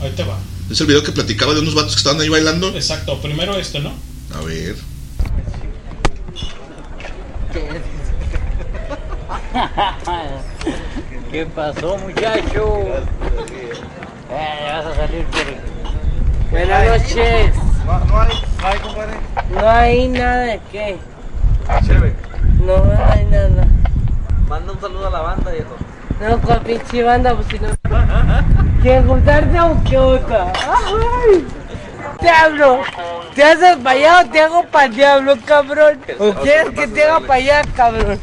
Ahí 0.00 0.12
te 0.14 0.22
va. 0.24 0.38
Es 0.70 0.80
el 0.80 0.86
video 0.86 1.02
que 1.02 1.12
platicaba 1.12 1.54
de 1.54 1.60
unos 1.60 1.74
vatos 1.74 1.94
que 1.94 1.98
estaban 1.98 2.20
ahí 2.20 2.28
bailando. 2.28 2.68
Exacto, 2.74 3.20
primero 3.20 3.56
este, 3.56 3.80
¿no? 3.80 3.92
A 4.34 4.40
ver. 4.42 4.76
¿Qué 11.32 11.46
pasó, 11.46 11.98
muchacho? 11.98 12.78
Eh, 14.30 14.70
vas 14.70 14.86
a 14.86 14.94
salir 14.94 15.24
por... 15.26 15.46
Buenas 16.50 17.02
noches. 17.02 17.52
No, 18.60 18.66
hay, 18.66 18.78
compadre. 18.80 19.18
No 19.50 19.68
hay 19.68 20.08
nada 20.08 20.38
de 20.38 20.60
qué. 20.72 20.98
Chévere. 21.86 22.14
No 22.60 22.74
hay 23.12 23.24
nada. 23.26 23.66
Manda 24.48 24.72
un 24.72 24.80
saludo 24.80 25.06
a 25.06 25.10
la 25.10 25.20
banda, 25.20 25.50
viejo. 25.50 25.76
No, 26.20 26.40
con 26.40 26.58
pinche 26.64 27.02
banda, 27.02 27.34
pues 27.34 27.46
si 27.48 27.58
no... 27.60 27.68
¿Quieres 28.82 29.06
juntarte 29.06 29.60
o 29.60 29.76
qué 29.88 29.98
otra? 29.98 30.52
¡Ay! 30.54 31.46
Diablo, 32.20 32.80
¿te 33.34 33.44
haces 33.44 33.76
para 33.76 33.90
allá 33.90 34.20
o 34.20 34.30
te 34.30 34.40
hago 34.40 34.64
para 34.64 34.86
el 34.86 34.94
diablo, 34.94 35.36
cabrón? 35.44 36.00
¿O 36.18 36.32
quieres 36.34 36.70
que 36.70 36.88
te 36.88 37.04
haga 37.04 37.20
para 37.20 37.34
allá, 37.34 37.62
cabrón? 37.76 38.18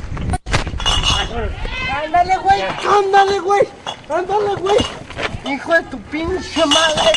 Ándale, 2.04 2.38
güey, 2.38 2.62
ándale, 2.62 3.40
güey, 3.40 3.68
ándale, 4.10 4.56
güey. 4.56 4.78
Hijo 5.46 5.74
de 5.74 5.84
tu 5.84 6.00
pinche 6.02 6.66
madre. 6.66 7.12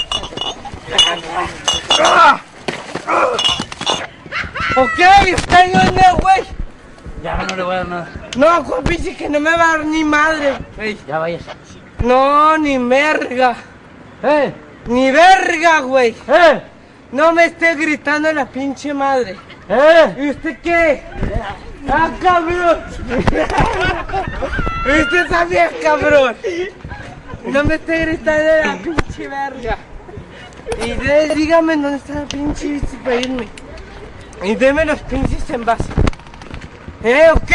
¡Ah! 2.00 2.40
Ok, 4.76 4.98
está 5.26 5.64
bien, 5.64 5.82
güey. 6.20 6.42
Ya 7.22 7.36
no 7.36 7.56
le 7.56 7.62
voy 7.62 7.74
a 7.74 7.78
dar 7.78 7.88
nada. 7.88 8.08
No, 8.36 8.64
Juan 8.64 8.84
dice 8.84 9.16
que 9.16 9.28
no 9.28 9.40
me 9.40 9.50
va 9.50 9.56
a 9.56 9.76
dar 9.78 9.86
ni 9.86 10.04
madre, 10.04 10.58
güey. 10.76 10.96
Ya 11.06 11.18
vayas. 11.18 11.42
No, 12.04 12.56
ni 12.58 12.78
verga. 12.78 13.56
Eh. 14.22 14.52
Ni 14.86 15.10
verga, 15.10 15.80
güey. 15.80 16.14
Eh. 16.28 16.62
No 17.10 17.32
me 17.32 17.46
esté 17.46 17.74
gritando 17.74 18.32
la 18.32 18.46
pinche 18.46 18.94
madre. 18.94 19.36
Eh. 19.68 20.14
¿Y 20.18 20.30
usted 20.30 20.58
qué? 20.60 21.02
Ah, 21.90 22.10
cabrón. 22.22 22.78
¿Y 24.86 25.00
usted 25.00 25.26
también, 25.28 25.70
cabrón? 25.82 26.36
No 27.46 27.64
me 27.64 27.74
esté 27.76 28.04
gritando 28.04 28.68
la 28.68 28.76
pinche 28.76 29.28
verga. 29.28 29.78
Y 30.84 30.90
de- 30.92 31.34
dígame 31.34 31.76
dónde 31.76 31.96
está 31.96 32.14
la 32.14 32.24
pinche 32.26 32.80
para 33.04 33.16
irme. 33.16 33.48
Y 34.44 34.54
deme 34.54 34.84
los 34.84 35.00
pinches 35.00 35.48
en 35.50 35.64
base. 35.64 35.84
¿Eh? 37.02 37.28
¿Ok? 37.34 37.50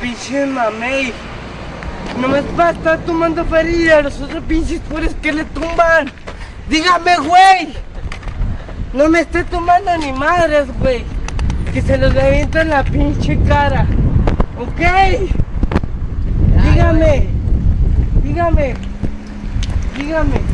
Pinche 0.00 0.46
mamey. 0.46 1.12
No 2.20 2.28
me 2.28 2.40
va 2.56 2.68
a 2.68 2.70
estar 2.72 2.98
tomando 3.00 3.44
ferida, 3.44 4.02
los 4.02 4.20
otros 4.20 4.42
pinches 4.44 4.80
pobres 4.80 5.14
que 5.22 5.32
le 5.32 5.44
tumban. 5.46 6.10
Dígame, 6.68 7.16
güey. 7.16 7.74
No 8.92 9.08
me 9.08 9.20
esté 9.20 9.44
tomando 9.44 9.96
ni 9.98 10.12
madres, 10.12 10.66
güey. 10.78 11.04
Que 11.72 11.82
se 11.82 11.96
los 11.98 12.14
reviento 12.14 12.60
en 12.60 12.70
la 12.70 12.84
pinche 12.84 13.38
cara. 13.48 13.86
¿Ok? 14.58 14.80
Dígame. 16.62 17.28
Dígame. 18.22 18.74
Dígame. 19.96 20.53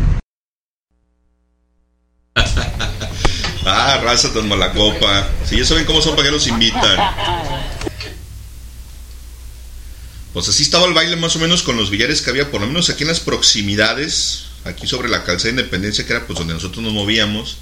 Ah, 3.73 4.01
raza 4.03 4.33
tan 4.33 4.49
mala 4.49 4.73
copa. 4.73 5.29
Si 5.49 5.57
ya 5.57 5.65
saben 5.65 5.85
cómo 5.85 6.03
son, 6.03 6.17
¿para 6.17 6.27
qué 6.27 6.33
los 6.33 6.49
invitan? 6.49 6.99
Pues 10.33 10.49
así 10.49 10.65
estaba 10.65 10.87
el 10.87 10.93
baile 10.93 11.15
más 11.15 11.37
o 11.37 11.39
menos 11.39 11.63
con 11.63 11.77
los 11.77 11.89
billares 11.89 12.21
que 12.21 12.31
había, 12.31 12.51
por 12.51 12.61
lo 12.61 12.67
menos 12.67 12.91
aquí 12.91 13.05
en 13.05 13.09
las 13.09 13.21
proximidades, 13.21 14.47
aquí 14.65 14.89
sobre 14.89 15.09
la 15.09 15.23
calzada 15.23 15.53
de 15.53 15.61
Independencia, 15.61 16.05
que 16.05 16.13
era 16.13 16.27
pues 16.27 16.37
donde 16.37 16.55
nosotros 16.55 16.83
nos 16.83 16.93
movíamos. 16.93 17.59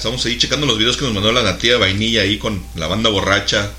Estamos 0.00 0.24
ahí 0.24 0.38
checando 0.38 0.66
los 0.66 0.78
videos 0.78 0.96
que 0.96 1.04
nos 1.04 1.12
mandó 1.12 1.30
la 1.30 1.42
Natía 1.42 1.76
Vainilla 1.76 2.22
ahí 2.22 2.38
con 2.38 2.64
la 2.74 2.86
banda 2.86 3.10
borracha. 3.10 3.70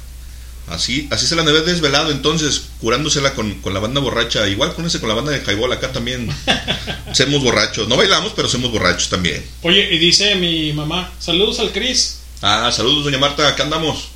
Así, 0.67 1.07
así 1.09 1.25
se 1.25 1.35
la 1.35 1.41
debe 1.41 1.61
desvelado 1.61 2.11
entonces, 2.11 2.65
curándosela 2.79 3.33
con, 3.33 3.55
con 3.55 3.73
la 3.73 3.79
banda 3.79 4.01
borracha. 4.01 4.47
Igual 4.47 4.75
con 4.75 4.85
ese 4.85 4.99
con 4.99 5.09
la 5.09 5.15
banda 5.15 5.31
de 5.31 5.39
Highball 5.39 5.73
acá 5.73 5.91
también. 5.91 6.29
Somos 7.13 7.41
borrachos. 7.41 7.87
No 7.87 7.97
bailamos, 7.97 8.33
pero 8.35 8.47
somos 8.47 8.71
borrachos 8.71 9.09
también. 9.09 9.43
Oye, 9.63 9.95
y 9.95 9.97
dice 9.97 10.35
mi 10.35 10.73
mamá, 10.73 11.11
saludos 11.17 11.59
al 11.59 11.71
Cris. 11.71 12.19
Ah, 12.43 12.71
saludos, 12.71 13.03
doña 13.03 13.17
Marta, 13.17 13.47
acá 13.47 13.63
andamos. 13.63 14.09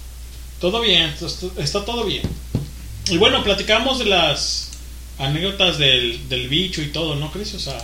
Todo 0.62 0.82
bien, 0.82 1.12
está 1.58 1.86
todo 1.86 2.04
bien. 2.04 2.22
Y 3.10 3.18
bueno, 3.18 3.44
platicamos 3.44 3.98
de 3.98 4.06
las 4.06 4.70
anécdotas 5.18 5.80
del, 5.80 6.30
del 6.30 6.50
bicho 6.50 6.84
y 6.84 6.90
todo, 6.90 7.16
¿no, 7.16 7.32
Cris? 7.32 7.56
O 7.56 7.60
sea. 7.60 7.80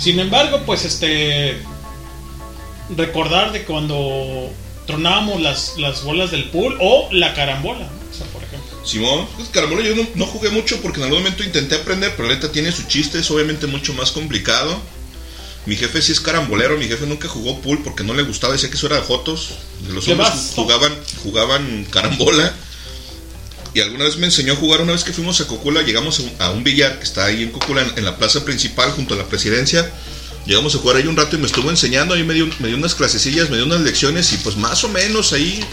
Sin 0.00 0.18
embargo, 0.18 0.62
pues 0.66 0.84
este. 0.84 1.62
Recordar 2.96 3.52
de 3.52 3.64
cuando 3.64 4.50
tronábamos 4.86 5.40
las, 5.40 5.74
las 5.78 6.02
bolas 6.02 6.30
del 6.30 6.50
pool 6.50 6.76
o 6.80 7.08
la 7.12 7.34
carambola, 7.34 7.80
¿no? 7.80 8.10
O 8.10 8.16
sea, 8.16 8.26
por 8.26 8.42
ejemplo. 8.44 8.86
Simón, 8.86 9.26
pues 9.36 9.48
carambola 9.48 9.82
yo 9.82 9.96
no, 9.96 10.06
no 10.14 10.26
jugué 10.26 10.50
mucho 10.50 10.80
porque 10.82 10.98
en 11.00 11.04
algún 11.04 11.20
momento 11.20 11.42
intenté 11.42 11.76
aprender, 11.76 12.12
pero 12.16 12.28
la 12.28 12.34
neta 12.34 12.52
tiene 12.52 12.70
su 12.70 12.82
chiste, 12.84 13.18
es 13.18 13.30
obviamente 13.30 13.66
mucho 13.66 13.94
más 13.94 14.10
complicado. 14.12 14.78
Mi 15.66 15.76
jefe 15.76 16.02
sí 16.02 16.12
es 16.12 16.20
carambolero, 16.20 16.76
mi 16.76 16.86
jefe 16.86 17.06
nunca 17.06 17.26
jugó 17.26 17.58
pool 17.60 17.80
porque 17.82 18.04
no 18.04 18.12
le 18.12 18.22
gustaba, 18.22 18.52
decía 18.52 18.68
que 18.68 18.76
eso 18.76 18.86
era 18.86 18.96
de 18.96 19.02
jotos. 19.02 19.54
Los 19.88 20.04
¿Qué 20.04 20.12
hombres 20.12 20.28
vas? 20.30 20.52
jugaban, 20.54 20.92
jugaban 21.22 21.86
carambola. 21.90 22.54
Y 23.72 23.80
alguna 23.80 24.04
vez 24.04 24.18
me 24.18 24.26
enseñó 24.26 24.52
a 24.52 24.56
jugar, 24.56 24.82
una 24.82 24.92
vez 24.92 25.02
que 25.02 25.12
fuimos 25.12 25.40
a 25.40 25.46
Cocula, 25.48 25.82
llegamos 25.82 26.20
a 26.20 26.22
un, 26.22 26.32
a 26.38 26.50
un 26.50 26.62
billar 26.62 26.98
que 26.98 27.04
está 27.04 27.24
ahí 27.24 27.42
en 27.42 27.50
Cocula, 27.50 27.80
en, 27.82 27.98
en 27.98 28.04
la 28.04 28.18
plaza 28.18 28.44
principal, 28.44 28.92
junto 28.92 29.14
a 29.14 29.16
la 29.16 29.24
presidencia. 29.24 29.90
Llegamos 30.46 30.74
a 30.74 30.78
jugar 30.78 30.96
ahí 30.96 31.06
un 31.06 31.16
rato 31.16 31.36
y 31.36 31.38
me 31.38 31.46
estuvo 31.46 31.70
enseñando, 31.70 32.14
ahí 32.14 32.22
me 32.22 32.34
dio, 32.34 32.46
me 32.58 32.68
dio 32.68 32.76
unas 32.76 32.94
clasecillas, 32.94 33.48
me 33.50 33.56
dio 33.56 33.64
unas 33.64 33.80
lecciones 33.80 34.32
y 34.32 34.36
pues 34.38 34.56
más 34.56 34.84
o 34.84 34.88
menos 34.88 35.32
ahí 35.32 35.64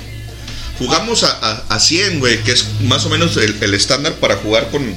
jugamos 0.80 1.24
a, 1.24 1.32
a, 1.42 1.64
a 1.76 1.80
100, 1.80 2.20
güey, 2.20 2.42
que 2.44 2.54
es 2.54 2.66
más 2.84 3.06
o 3.06 3.10
menos 3.10 3.36
el, 3.38 3.74
estándar 3.74 4.14
para 4.16 4.38
jugar 4.38 4.70
con, 4.72 4.96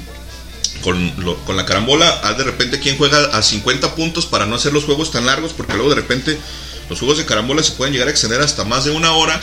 con, 0.82 1.12
lo- 1.24 1.36
con 1.44 1.56
la 1.56 1.66
carambola. 1.66 2.20
Hay 2.22 2.36
de 2.36 2.44
repente 2.44 2.78
quien 2.78 2.96
juega 2.98 3.18
a 3.36 3.42
50 3.42 3.94
puntos 3.96 4.26
para 4.26 4.46
no 4.46 4.54
hacer 4.54 4.72
los 4.72 4.84
juegos 4.84 5.10
tan 5.10 5.26
largos, 5.26 5.52
porque 5.52 5.74
luego 5.74 5.90
de 5.90 5.96
repente 5.96 6.38
los 6.88 6.98
juegos 7.00 7.18
de 7.18 7.24
carambola 7.26 7.62
se 7.64 7.72
pueden 7.72 7.92
llegar 7.92 8.06
a 8.08 8.12
extender 8.12 8.40
hasta 8.40 8.64
más 8.64 8.84
de 8.84 8.92
una 8.92 9.12
hora. 9.12 9.40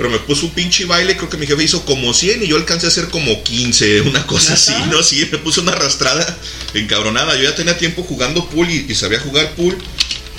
Pero 0.00 0.08
me 0.08 0.18
puso 0.18 0.46
un 0.46 0.52
pinche 0.52 0.86
baile, 0.86 1.14
creo 1.14 1.28
que 1.28 1.36
mi 1.36 1.46
jefe 1.46 1.62
hizo 1.62 1.84
como 1.84 2.14
100 2.14 2.44
y 2.44 2.46
yo 2.46 2.56
alcancé 2.56 2.86
a 2.86 2.88
hacer 2.88 3.08
como 3.08 3.42
15, 3.42 4.00
una 4.00 4.26
cosa 4.26 4.54
así, 4.54 4.72
¿no? 4.90 5.02
Sí, 5.02 5.28
me 5.30 5.36
puso 5.36 5.60
una 5.60 5.72
arrastrada 5.72 6.38
encabronada. 6.72 7.36
Yo 7.36 7.42
ya 7.42 7.54
tenía 7.54 7.76
tiempo 7.76 8.02
jugando 8.02 8.48
pool 8.48 8.70
y, 8.70 8.86
y 8.88 8.94
sabía 8.94 9.20
jugar 9.20 9.54
pool 9.56 9.76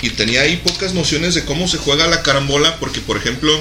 y 0.00 0.10
tenía 0.10 0.40
ahí 0.40 0.56
pocas 0.56 0.94
nociones 0.94 1.36
de 1.36 1.44
cómo 1.44 1.68
se 1.68 1.78
juega 1.78 2.08
la 2.08 2.24
carambola, 2.24 2.80
porque 2.80 3.00
por 3.00 3.16
ejemplo, 3.16 3.56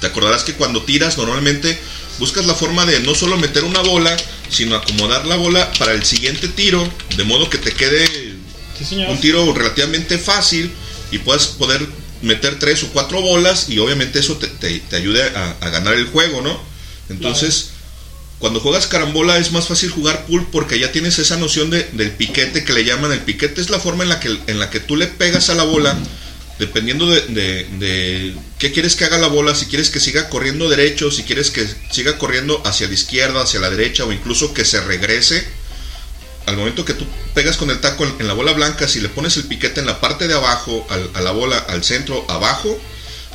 te 0.00 0.06
acordarás 0.06 0.44
que 0.44 0.54
cuando 0.54 0.82
tiras 0.82 1.18
normalmente 1.18 1.78
buscas 2.18 2.46
la 2.46 2.54
forma 2.54 2.86
de 2.86 3.00
no 3.00 3.14
solo 3.14 3.36
meter 3.36 3.64
una 3.64 3.82
bola, 3.82 4.16
sino 4.48 4.76
acomodar 4.76 5.26
la 5.26 5.36
bola 5.36 5.70
para 5.78 5.92
el 5.92 6.06
siguiente 6.06 6.48
tiro, 6.48 6.90
de 7.18 7.24
modo 7.24 7.50
que 7.50 7.58
te 7.58 7.72
quede 7.72 8.32
Sí, 8.82 8.96
un 8.96 9.20
tiro 9.20 9.52
relativamente 9.52 10.16
fácil 10.16 10.72
y 11.10 11.18
puedas 11.18 11.48
poder 11.48 11.86
meter 12.22 12.58
tres 12.58 12.82
o 12.84 12.88
cuatro 12.88 13.20
bolas 13.20 13.68
y 13.68 13.78
obviamente 13.78 14.18
eso 14.20 14.36
te, 14.36 14.46
te- 14.48 14.80
te 14.80 14.96
ayude 14.96 15.22
a, 15.22 15.56
a 15.60 15.68
ganar 15.70 15.94
el 15.94 16.06
juego, 16.06 16.40
¿no? 16.40 16.58
Entonces, 17.08 17.70
cuando 18.38 18.60
juegas 18.60 18.86
carambola 18.86 19.38
es 19.38 19.52
más 19.52 19.68
fácil 19.68 19.90
jugar 19.90 20.26
pool 20.26 20.46
porque 20.50 20.78
ya 20.78 20.90
tienes 20.92 21.18
esa 21.18 21.36
noción 21.36 21.70
de- 21.70 21.88
del 21.92 22.10
piquete 22.12 22.64
que 22.64 22.72
le 22.72 22.84
llaman. 22.84 23.12
El 23.12 23.20
piquete 23.20 23.60
es 23.60 23.70
la 23.70 23.78
forma 23.78 24.02
en 24.04 24.08
la 24.08 24.20
que, 24.20 24.36
en 24.46 24.58
la 24.58 24.70
que 24.70 24.80
tú 24.80 24.96
le 24.96 25.06
pegas 25.06 25.50
a 25.50 25.54
la 25.54 25.64
bola, 25.64 25.96
dependiendo 26.58 27.08
de, 27.10 27.20
de- 27.28 27.66
de 27.78 28.34
qué 28.58 28.72
quieres 28.72 28.94
que 28.96 29.04
haga 29.04 29.18
la 29.18 29.26
bola, 29.28 29.54
si 29.54 29.66
quieres 29.66 29.90
que 29.90 30.00
siga 30.00 30.28
corriendo 30.28 30.68
derecho, 30.68 31.10
si 31.10 31.22
quieres 31.24 31.50
que 31.50 31.66
siga 31.90 32.18
corriendo 32.18 32.62
hacia 32.64 32.88
la 32.88 32.94
izquierda, 32.94 33.42
hacia 33.42 33.60
la 33.60 33.70
derecha 33.70 34.04
o 34.04 34.12
incluso 34.12 34.54
que 34.54 34.64
se 34.64 34.80
regrese 34.80 35.44
al 36.46 36.56
momento 36.56 36.84
que 36.84 36.94
tú 36.94 37.06
pegas 37.34 37.56
con 37.56 37.70
el 37.70 37.80
taco 37.80 38.04
en, 38.04 38.26
la 38.26 38.34
bola 38.34 38.52
blanca, 38.52 38.88
si 38.88 39.00
le 39.00 39.08
pones 39.08 39.36
el 39.36 39.44
piquete 39.44 39.80
en 39.80 39.86
la 39.86 40.00
parte 40.00 40.28
de 40.28 40.34
abajo, 40.34 40.86
a 41.14 41.20
la 41.20 41.30
bola, 41.30 41.58
al 41.58 41.84
centro, 41.84 42.24
abajo, 42.28 42.78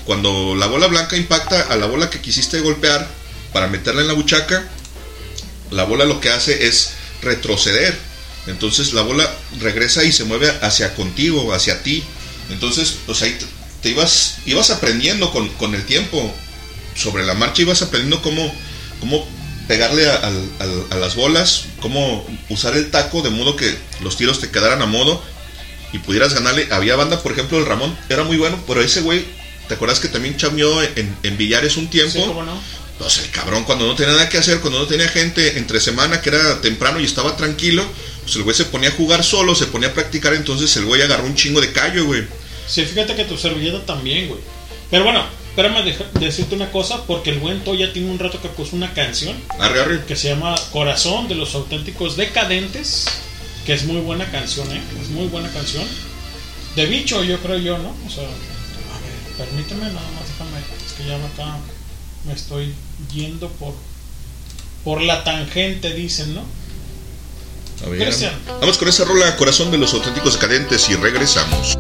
cuando 0.06 0.56
la 0.56 0.68
bola 0.68 0.88
blanca 0.88 1.18
impacta 1.18 1.62
a 1.62 1.76
la 1.76 1.86
bola 1.86 2.10
que 2.10 2.22
quisiste 2.22 2.60
golpear 2.62 3.08
para 3.52 3.68
meterla 3.68 4.02
en 4.02 4.08
la 4.08 4.14
buchaca, 4.14 4.68
la 5.72 5.84
bola 5.84 6.06
lo 6.06 6.20
que 6.22 6.30
hace 6.30 6.68
es 6.68 6.92
retroceder. 7.22 7.98
Entonces 8.48 8.94
la 8.94 9.02
bola 9.02 9.30
regresa 9.60 10.04
y 10.06 10.14
se 10.14 10.24
mueve 10.24 10.50
hacia 10.62 10.96
contigo, 10.96 11.54
hacia 11.54 11.84
ti. 11.84 12.04
Entonces, 12.50 12.96
pues 13.06 13.22
ahí 13.22 13.32
te, 13.32 13.46
te 13.82 13.90
ibas, 13.90 14.38
ibas 14.46 14.70
aprendiendo 14.70 15.32
con, 15.32 15.50
con 15.50 15.76
el 15.76 15.86
tiempo. 15.86 16.34
Sobre 16.96 17.26
la 17.26 17.34
marcha 17.34 17.62
ibas 17.62 17.82
aprendiendo 17.82 18.22
cómo, 18.22 18.54
cómo 19.02 19.28
pegarle 19.68 20.10
a, 20.10 20.32
las 21.00 21.16
bolas, 21.16 21.66
cómo 21.82 22.26
usar 22.50 22.76
el 22.76 22.90
taco 22.90 23.22
de 23.22 23.30
modo 23.30 23.56
que 23.56 23.76
los 24.02 24.18
tiros 24.18 24.40
te 24.40 24.50
quedaran 24.50 24.82
a 24.82 24.86
modo 24.86 25.22
y 25.94 26.00
pudieras 26.00 26.34
ganarle. 26.34 26.68
Había 26.72 26.96
banda, 26.96 27.22
por 27.22 27.32
ejemplo, 27.32 27.58
el 27.58 27.66
Ramón 27.66 27.98
era 28.10 28.24
muy 28.24 28.38
bueno, 28.38 28.62
pero 28.68 28.82
ese 28.82 29.02
güey, 29.02 29.26
¿te 29.68 29.76
acuerdas 29.76 30.00
que 30.00 30.08
también 30.08 30.38
chameó 30.38 30.82
en, 30.82 31.16
en 31.24 31.38
billares 31.38 31.78
un 31.78 31.88
tiempo? 31.90 32.14
Sí, 32.14 32.24
cómo 32.26 32.44
no. 32.44 32.60
Pues 32.98 33.20
el 33.20 33.30
cabrón, 33.30 33.64
cuando 33.64 33.86
no 33.86 33.96
tenía 33.96 34.14
nada 34.14 34.28
que 34.28 34.40
hacer, 34.40 34.60
cuando 34.60 34.80
no 34.80 34.88
tenía 34.88 35.08
gente 35.08 35.60
entre 35.60 35.80
semana, 35.80 36.20
que 36.20 36.30
era 36.30 36.62
temprano 36.62 37.00
y 37.00 37.06
estaba 37.06 37.36
tranquilo, 37.38 37.86
pues 38.24 38.36
el 38.38 38.44
güey 38.44 38.56
se 38.56 38.66
ponía 38.66 38.90
a 38.90 38.94
jugar 38.94 39.24
solo, 39.24 39.54
se 39.54 39.68
ponía 39.68 39.90
a 39.90 39.94
practicar, 39.94 40.34
entonces 40.34 40.76
el 40.78 40.86
güey 40.86 41.02
agarró 41.02 41.26
un 41.26 41.36
chingo 41.36 41.62
de 41.62 41.72
callo, 41.72 42.06
güey. 42.06 42.24
Sí, 42.68 42.84
fíjate 42.86 43.16
que 43.16 43.26
tu 43.26 43.38
servilleta 43.38 43.86
también, 43.86 44.28
güey. 44.28 44.40
Pero 44.90 45.04
bueno, 45.04 45.26
espérame 45.58 45.98
decirte 46.20 46.54
una 46.54 46.72
cosa, 46.72 47.04
porque 47.08 47.32
el 47.32 47.40
buen 47.40 47.64
Toya 47.64 47.92
tiene 47.92 48.12
un 48.12 48.20
rato 48.20 48.40
que 48.40 48.48
puso 48.48 48.76
una 48.76 48.94
canción 48.94 49.36
Arre, 49.58 49.82
arre. 49.82 50.06
que 50.06 50.16
se 50.16 50.30
llama 50.30 50.54
Corazón 50.72 51.28
de 51.28 51.34
los 51.34 51.56
auténticos 51.56 52.16
decadentes, 52.16 53.08
que 53.66 53.74
es 53.74 53.86
muy 53.86 54.02
buena 54.02 54.30
canción, 54.30 54.72
¿eh? 54.72 54.82
Es 55.02 55.10
muy 55.10 55.28
buena 55.28 55.52
canción. 55.52 55.84
De 56.76 56.86
bicho, 56.86 57.24
yo 57.24 57.40
creo 57.40 57.58
yo, 57.58 57.78
¿no? 57.80 57.90
O 58.06 58.10
sea, 58.10 58.24
a 58.24 59.00
ver, 59.00 59.48
permíteme 59.48 59.86
nada 59.88 60.12
más, 60.12 60.28
déjame, 60.30 60.60
es 60.86 60.94
que 60.94 61.06
ya 61.06 61.16
acá 61.16 61.58
me 62.26 62.34
estoy 62.34 62.74
yendo 63.12 63.50
por 63.50 63.74
por 64.84 65.02
la 65.02 65.24
tangente, 65.24 65.92
dicen, 65.92 66.36
¿no? 66.36 66.44
A 67.84 67.90
ver, 67.90 68.00
Cristian. 68.04 68.34
Vamos 68.62 68.78
con 68.78 68.88
esa 68.88 69.06
rola, 69.06 69.36
Corazón 69.36 69.72
de 69.72 69.80
los 69.80 69.94
auténticos 69.94 70.36
decadentes, 70.36 70.88
y 70.90 70.96
regresamos. 70.96 71.78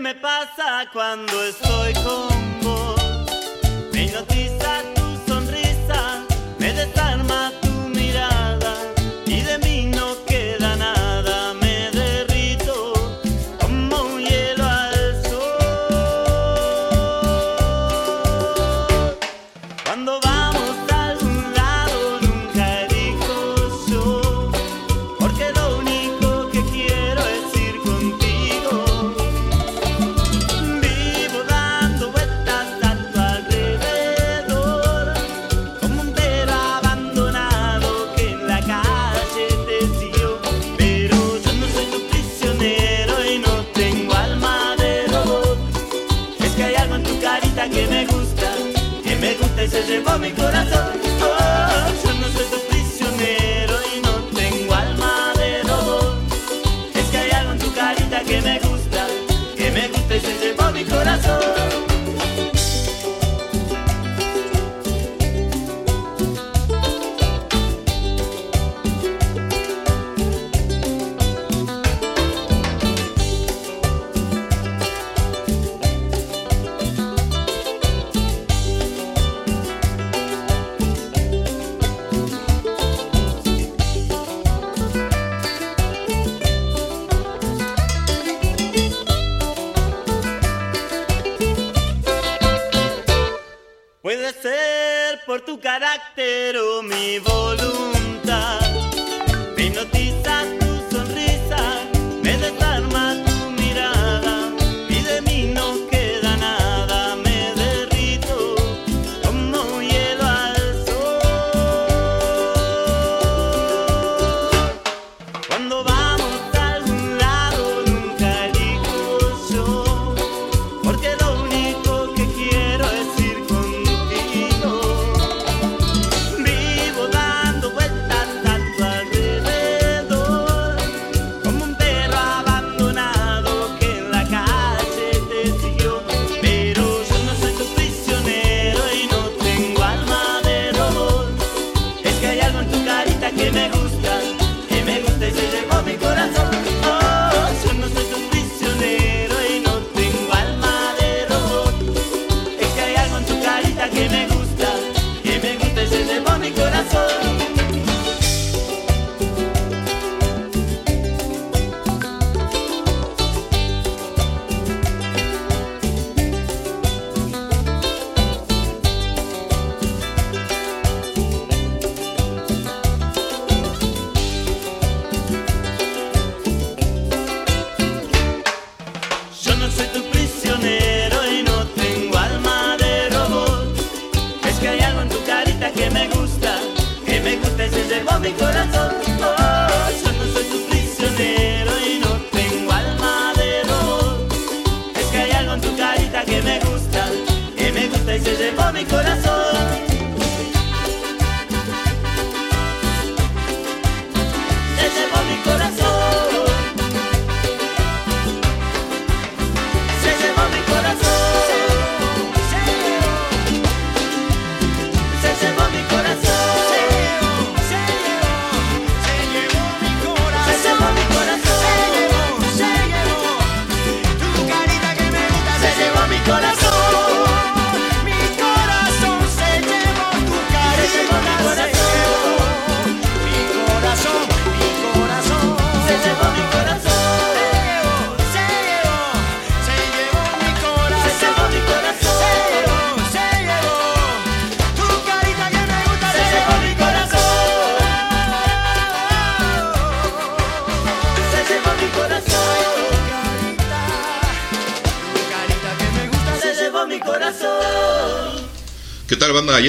Me 0.00 0.14
pasa 0.14 0.86
cuando 0.92 1.44
estoy 1.44 1.92
con 1.94 2.39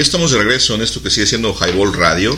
Estamos 0.02 0.32
de 0.32 0.38
regreso 0.38 0.74
en 0.74 0.82
esto 0.82 1.00
que 1.00 1.10
sigue 1.10 1.28
siendo 1.28 1.54
Highball 1.54 1.94
Radio. 1.94 2.36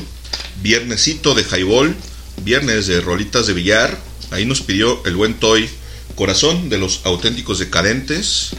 Viernesito 0.62 1.34
de 1.34 1.44
Highball, 1.44 1.96
viernes 2.42 2.86
de 2.86 3.00
rolitas 3.00 3.46
de 3.46 3.54
billar. 3.54 3.98
Ahí 4.30 4.44
nos 4.44 4.60
pidió 4.60 5.02
el 5.06 5.16
buen 5.16 5.40
Toy 5.40 5.66
Corazón 6.14 6.68
de 6.68 6.76
los 6.76 7.00
auténticos 7.04 7.58
decadentes. 7.58 8.50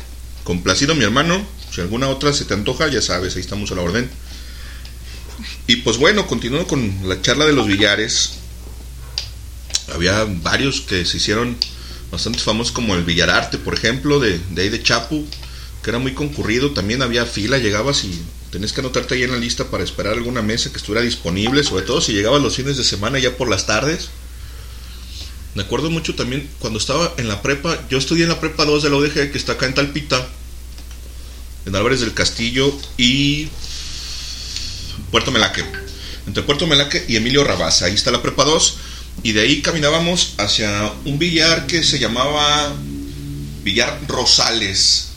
Complacido, 0.43 0.95
mi 0.95 1.03
hermano. 1.03 1.45
Si 1.72 1.82
alguna 1.82 2.09
otra 2.09 2.34
se 2.34 2.45
te 2.45 2.56
antoja, 2.56 2.88
ya 2.88 3.00
sabes, 3.00 3.35
ahí 3.35 3.42
estamos 3.42 3.72
a 3.72 3.75
la 3.75 3.84
orden. 3.84 4.09
Y 5.67 5.75
pues 5.77 5.98
bueno, 5.98 6.25
continuando 6.25 6.67
con 6.67 7.08
la 7.08 7.22
charla 7.22 7.45
de 7.45 7.53
los 7.53 7.67
billares. 7.67 8.40
Había 9.93 10.25
varios 10.25 10.82
que 10.82 11.06
se 11.06 11.17
hicieron 11.17 11.56
bastante 12.11 12.40
famosos, 12.40 12.74
como 12.74 12.95
el 12.95 13.03
Villararte, 13.03 13.59
por 13.59 13.75
ejemplo, 13.75 14.19
de, 14.19 14.40
de 14.50 14.64
ahí 14.64 14.69
de 14.69 14.82
Chapu, 14.82 15.27
que 15.84 15.92
era 15.92 16.00
muy 16.00 16.16
concurrido. 16.16 16.72
También 16.72 17.03
había 17.03 17.27
fila, 17.27 17.59
llegabas 17.59 18.03
y 18.03 18.19
tenías 18.56 18.72
que 18.72 18.80
anotarte 18.80 19.16
ahí 19.16 19.24
en 19.24 19.34
la 19.34 19.38
lista 19.38 19.66
para 19.66 19.84
esperar 19.84 20.14
alguna 20.14 20.42
mesa 20.42 20.72
que 20.72 20.77
estuviera 20.77 21.01
disponible, 21.01 21.61
sobre 21.61 21.84
todo 21.84 22.00
si 22.00 22.14
llegabas 22.14 22.42
los 22.42 22.56
fines 22.56 22.77
de 22.77 22.85
semana 22.85 23.19
ya 23.19 23.35
por 23.35 23.50
las 23.50 23.66
tardes. 23.66 24.08
Me 25.56 25.64
acuerdo 25.64 25.90
mucho 25.90 26.16
también 26.16 26.50
cuando 26.59 26.80
estaba 26.80 27.14
en 27.17 27.27
la 27.27 27.42
prepa, 27.42 27.77
yo 27.90 27.98
estudié 27.98 28.24
en 28.24 28.30
la 28.30 28.40
prepa 28.40 28.64
2 28.64 28.84
de 28.84 28.90
la 28.90 28.95
UDG, 28.95 29.30
que 29.34 29.38
está 29.38 29.53
acá 29.53 29.66
en 29.66 29.74
Talpita, 29.74 30.25
en 31.66 31.75
Álvarez 31.75 32.00
del 32.00 32.14
Castillo 32.14 32.74
y 32.95 33.50
Puerto 35.11 35.34
Melaque. 35.34 35.66
Entre 36.25 36.42
Puerto 36.42 36.66
Melaque 36.66 37.03
y 37.09 37.17
Emilio 37.17 37.43
Rabasa, 37.43 37.88
ahí 37.88 37.93
está 37.93 38.09
la 38.09 38.22
prepa 38.22 38.45
2. 38.45 38.77
Y 39.24 39.34
de 39.34 39.42
ahí 39.42 39.61
caminábamos 39.61 40.35
hacia 40.38 40.93
un 41.03 41.19
billar 41.19 41.67
que 41.67 41.84
se 41.84 42.00
llamaba 42.00 42.74
Villar 43.66 44.00
Rosales. 44.08 45.09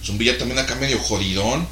Es 0.00 0.08
un 0.08 0.18
billar 0.18 0.38
también 0.38 0.60
acá 0.60 0.76
medio 0.76 1.00
jodidón, 1.00 1.66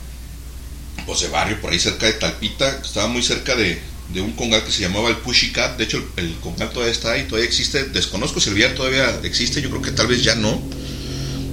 pues 1.08 1.20
de 1.20 1.28
barrio, 1.28 1.58
por 1.58 1.72
ahí 1.72 1.80
cerca 1.80 2.04
de 2.04 2.12
Talpita. 2.12 2.82
Estaba 2.84 3.08
muy 3.08 3.22
cerca 3.22 3.56
de, 3.56 3.80
de 4.12 4.20
un 4.20 4.32
congal 4.32 4.62
que 4.62 4.70
se 4.70 4.82
llamaba 4.82 5.08
el 5.08 5.16
Pussycat. 5.16 5.78
De 5.78 5.84
hecho, 5.84 5.96
el, 5.96 6.26
el 6.26 6.34
congal 6.34 6.70
todavía 6.70 6.92
está 6.92 7.12
ahí, 7.12 7.24
todavía 7.24 7.48
existe. 7.48 7.84
Desconozco 7.84 8.40
si 8.40 8.50
el 8.50 8.54
billar 8.54 8.74
todavía 8.74 9.18
existe, 9.22 9.62
yo 9.62 9.70
creo 9.70 9.80
que 9.80 9.90
tal 9.90 10.06
vez 10.06 10.22
ya 10.22 10.34
no. 10.34 10.62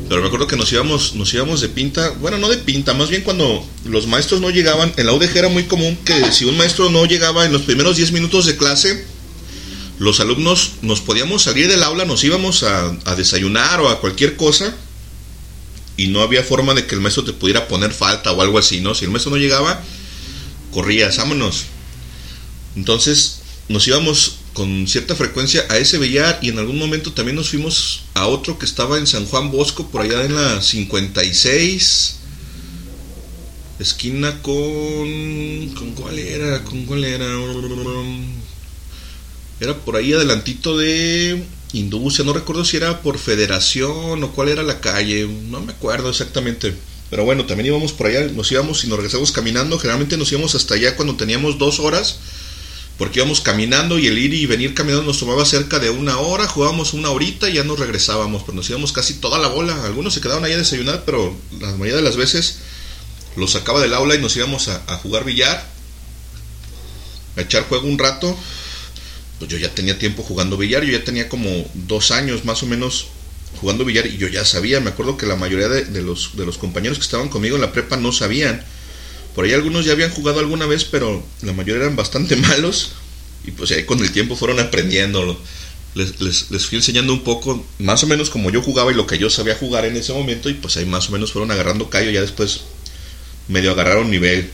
Pero 0.09 0.22
me 0.22 0.27
acuerdo 0.27 0.48
que 0.48 0.58
nos 0.58 0.72
íbamos, 0.74 1.16
nos 1.16 1.34
íbamos 1.34 1.61
de 1.61 1.69
pinta, 1.69 2.09
bueno, 2.19 2.38
no 2.38 2.50
de 2.50 2.58
pinta, 2.58 2.93
más 2.93 3.09
bien 3.09 3.22
cuando 3.24 3.66
los 3.85 4.08
maestros 4.08 4.42
no 4.42 4.51
llegaban, 4.51 4.93
en 4.98 5.06
la 5.06 5.14
UDG 5.14 5.35
era 5.38 5.48
muy 5.48 5.64
común 5.64 5.98
que 6.06 6.32
si 6.34 6.43
un 6.43 6.58
maestro 6.58 6.92
no 6.92 7.06
llegaba 7.06 7.45
en 7.45 7.53
los 7.53 7.64
primeros 7.64 7.95
10 7.95 8.11
minutos 8.11 8.45
de 8.45 8.56
clase, 8.56 9.03
los 9.98 10.19
alumnos 10.19 10.74
nos 10.84 11.00
podíamos 11.01 11.43
salir 11.43 11.69
del 11.69 11.82
aula, 11.82 12.06
nos 12.06 12.24
íbamos 12.24 12.61
a 12.61 13.16
desayunar 13.16 13.80
o 13.80 13.90
a 13.90 14.00
cualquier 14.00 14.35
cosa 14.35 14.75
y 15.98 16.07
no 16.07 16.22
había 16.22 16.43
forma 16.43 16.74
de 16.74 16.85
que 16.85 16.95
el 16.95 17.01
maestro 17.01 17.24
te 17.24 17.33
pudiera 17.33 17.67
poner 17.67 17.91
falta 17.91 18.32
o 18.32 18.41
algo 18.41 18.57
así, 18.57 18.82
¿no? 18.82 18.95
Si 18.95 19.06
el 19.06 19.11
maestro 19.11 19.32
no 19.32 19.38
llegaba, 19.38 19.82
corrías, 20.72 21.17
vámonos. 21.17 21.65
Entonces 22.75 23.40
nos 23.69 23.88
íbamos 23.88 24.38
con 24.53 24.88
cierta 24.88 25.15
frecuencia 25.15 25.65
a 25.69 25.77
ese 25.77 25.98
billar 25.98 26.40
y 26.41 26.49
en 26.49 26.59
algún 26.59 26.77
momento 26.77 27.11
también 27.11 27.35
nos 27.35 27.49
fuimos 27.49 28.03
a 28.14 28.27
otro 28.27 28.57
que 28.57 28.65
estaba 28.65 28.98
en 28.98 29.07
San 29.07 29.25
Juan 29.25 29.51
Bosco, 29.51 29.90
por 29.90 30.01
allá 30.01 30.24
en 30.24 30.35
la 30.35 30.61
56, 30.61 32.15
esquina 33.80 34.41
con... 34.41 35.69
¿Con 35.75 35.91
cuál 35.93 36.19
era? 36.19 36.64
¿Con 36.64 36.85
cuál 36.85 37.03
era? 37.03 37.25
Era 39.59 39.75
por 39.77 39.95
ahí 39.95 40.14
adelantito 40.14 40.77
de 40.77 41.43
Industria, 41.78 42.26
no 42.26 42.34
recuerdo 42.34 42.66
si 42.66 42.78
era 42.78 43.02
por 43.02 43.18
Federación 43.18 44.24
o 44.24 44.32
cuál 44.32 44.50
era 44.50 44.64
la 44.64 44.80
calle, 44.80 45.28
no 45.28 45.62
me 45.62 45.74
acuerdo 45.74 46.10
exactamente. 46.10 46.74
Pero 47.10 47.24
bueno, 47.24 47.45
también 47.45 47.68
íbamos 47.68 47.94
por 47.94 48.08
allá, 48.08 48.26
nos 48.28 48.52
íbamos 48.52 48.84
y 48.84 48.88
nos 48.88 48.98
regresamos 48.98 49.32
caminando. 49.32 49.78
Generalmente 49.78 50.18
nos 50.18 50.32
íbamos 50.32 50.56
hasta 50.56 50.76
allá 50.76 50.95
cuando 50.95 51.16
teníamos 51.16 51.58
dos 51.58 51.80
horas, 51.80 52.18
porque 52.98 53.20
íbamos 53.20 53.42
caminando 53.42 54.00
y 54.00 54.08
el 54.08 54.18
ir 54.18 54.34
y 54.34 54.45
venir 54.45 54.74
caminando 54.74 55.06
nos 55.06 55.20
tomaba 55.20 55.45
cerca 55.45 55.80
de 55.80 55.90
una 55.92 56.18
hora. 56.18 56.48
Jugábamos 56.48 56.94
una 56.94 57.12
horita 57.12 57.50
y 57.50 57.54
ya 57.54 57.64
nos 57.64 57.80
regresábamos, 57.80 58.44
pero 58.44 58.56
nos 58.56 58.70
íbamos 58.70 58.92
casi 58.92 59.16
toda 59.16 59.38
la 59.38 59.50
bola. 59.50 59.86
Algunos 59.86 60.14
se 60.14 60.22
quedaban 60.22 60.44
ahí 60.44 60.54
a 60.54 60.58
desayunar, 60.58 61.04
pero 61.06 61.36
la 61.60 61.72
mayoría 61.72 61.98
de 61.98 62.02
las 62.02 62.16
veces 62.16 62.60
los 63.36 63.52
sacaba 63.52 63.82
del 63.82 63.94
aula 63.94 64.16
y 64.16 64.20
nos 64.20 64.36
íbamos 64.36 64.68
a, 64.70 64.82
a 64.88 64.98
jugar 64.98 65.26
billar, 65.26 65.64
a 67.38 67.42
echar 67.42 67.68
juego 67.68 67.88
un 67.88 68.00
rato. 68.00 68.36
Pues 69.39 69.51
yo 69.51 69.57
ya 69.57 69.69
tenía 69.73 69.99
tiempo 69.99 70.23
jugando 70.23 70.57
billar, 70.57 70.83
yo 70.83 70.97
ya 70.97 71.03
tenía 71.03 71.27
como 71.27 71.49
dos 71.73 72.11
años 72.11 72.45
más 72.45 72.64
o 72.64 72.67
menos 72.67 73.07
jugando 73.59 73.85
billar 73.85 74.05
y 74.07 74.17
yo 74.17 74.27
ya 74.27 74.45
sabía, 74.45 74.80
me 74.80 74.89
acuerdo 74.89 75.17
que 75.17 75.25
la 75.25 75.35
mayoría 75.35 75.67
de, 75.67 76.01
los, 76.01 76.35
de 76.35 76.45
los 76.45 76.57
compañeros 76.57 76.97
que 76.97 77.03
estaban 77.03 77.30
conmigo 77.30 77.55
en 77.55 77.61
la 77.61 77.72
prepa 77.72 77.97
no 77.97 78.11
sabían. 78.11 78.64
Por 79.33 79.45
ahí 79.45 79.53
algunos 79.53 79.85
ya 79.85 79.91
habían 79.91 80.11
jugado 80.11 80.39
alguna 80.39 80.65
vez, 80.65 80.85
pero 80.85 81.23
la 81.41 81.53
mayoría 81.53 81.83
eran 81.83 81.95
bastante 81.95 82.35
malos 82.38 82.91
y 83.45 83.51
pues 83.51 83.72
ahí 83.72 83.83
con 83.83 83.99
el 83.99 84.11
tiempo 84.11 84.35
fueron 84.35 84.59
aprendiendo. 84.59 85.39
Les, 85.93 86.19
les, 86.19 86.51
les 86.51 86.65
fui 86.65 86.77
enseñando 86.77 87.14
un 87.14 87.23
poco, 87.23 87.65
más 87.80 88.03
o 88.03 88.07
menos 88.07 88.30
como 88.30 88.49
yo 88.49 88.61
jugaba 88.61 88.91
y 88.91 88.95
lo 88.95 89.07
que 89.07 89.17
yo 89.17 89.30
sabía 89.30 89.55
jugar 89.55 89.85
en 89.85 89.95
ese 89.95 90.11
momento 90.11 90.49
y 90.49 90.53
pues 90.53 90.75
ahí 90.75 90.85
más 90.85 91.07
o 91.07 91.14
menos 91.14 91.31
fueron 91.31 91.51
agarrando 91.51 91.89
callo, 91.89 92.11
ya 92.11 92.22
después 92.22 92.61
medio 93.47 93.72
agarraron 93.72 94.09
nivel. 94.09 94.49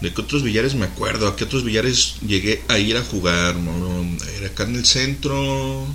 ¿De 0.00 0.12
qué 0.12 0.20
otros 0.20 0.42
billares 0.42 0.74
me 0.74 0.84
acuerdo? 0.84 1.26
¿A 1.26 1.36
qué 1.36 1.44
otros 1.44 1.64
billares 1.64 2.16
llegué 2.26 2.62
a 2.68 2.78
ir 2.78 2.96
a 2.96 3.02
jugar? 3.02 3.56
No, 3.56 4.06
Era 4.36 4.48
acá 4.48 4.64
en 4.64 4.76
el 4.76 4.84
centro. 4.84 5.86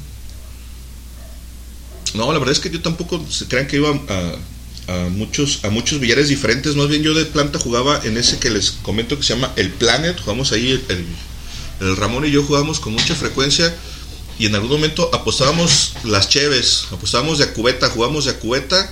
No, 2.16 2.34
la 2.34 2.40
verdad 2.40 2.52
es 2.52 2.60
que 2.60 2.70
yo 2.70 2.82
tampoco 2.82 3.24
se 3.30 3.48
crean 3.48 3.68
que 3.68 3.78
iba 3.78 3.90
a, 3.90 5.10
muchos 5.10 5.64
a 5.64 5.70
muchos 5.70 6.00
billares 6.00 6.30
diferentes. 6.30 6.76
Más 6.76 6.90
bien 6.90 7.04
yo 7.04 7.14
de 7.14 7.26
planta 7.26 7.60
jugaba 7.60 8.02
en 8.04 8.18
ese 8.18 8.40
que 8.40 8.50
les 8.50 8.72
comento 8.72 9.18
que 9.18 9.24
se 9.24 9.36
llama 9.36 9.54
el 9.56 9.70
Planet. 9.70 10.20
Jugamos 10.20 10.52
ahí 10.52 10.72
el, 10.90 11.06
el, 11.80 11.96
Ramón 11.96 12.26
y 12.26 12.32
yo 12.32 12.44
jugábamos 12.44 12.80
con 12.80 12.94
mucha 12.94 13.16
frecuencia. 13.16 13.74
Y 14.40 14.48
en 14.48 14.56
algún 14.56 14.72
momento 14.72 15.12
apostábamos 15.14 15.94
las 16.04 16.28
cheves, 16.28 16.88
apostábamos 16.92 17.38
de 17.38 17.44
a 17.46 17.54
cubeta, 17.54 17.90
jugábamos 17.90 18.26
de 18.26 18.34
cubeta. 18.34 18.92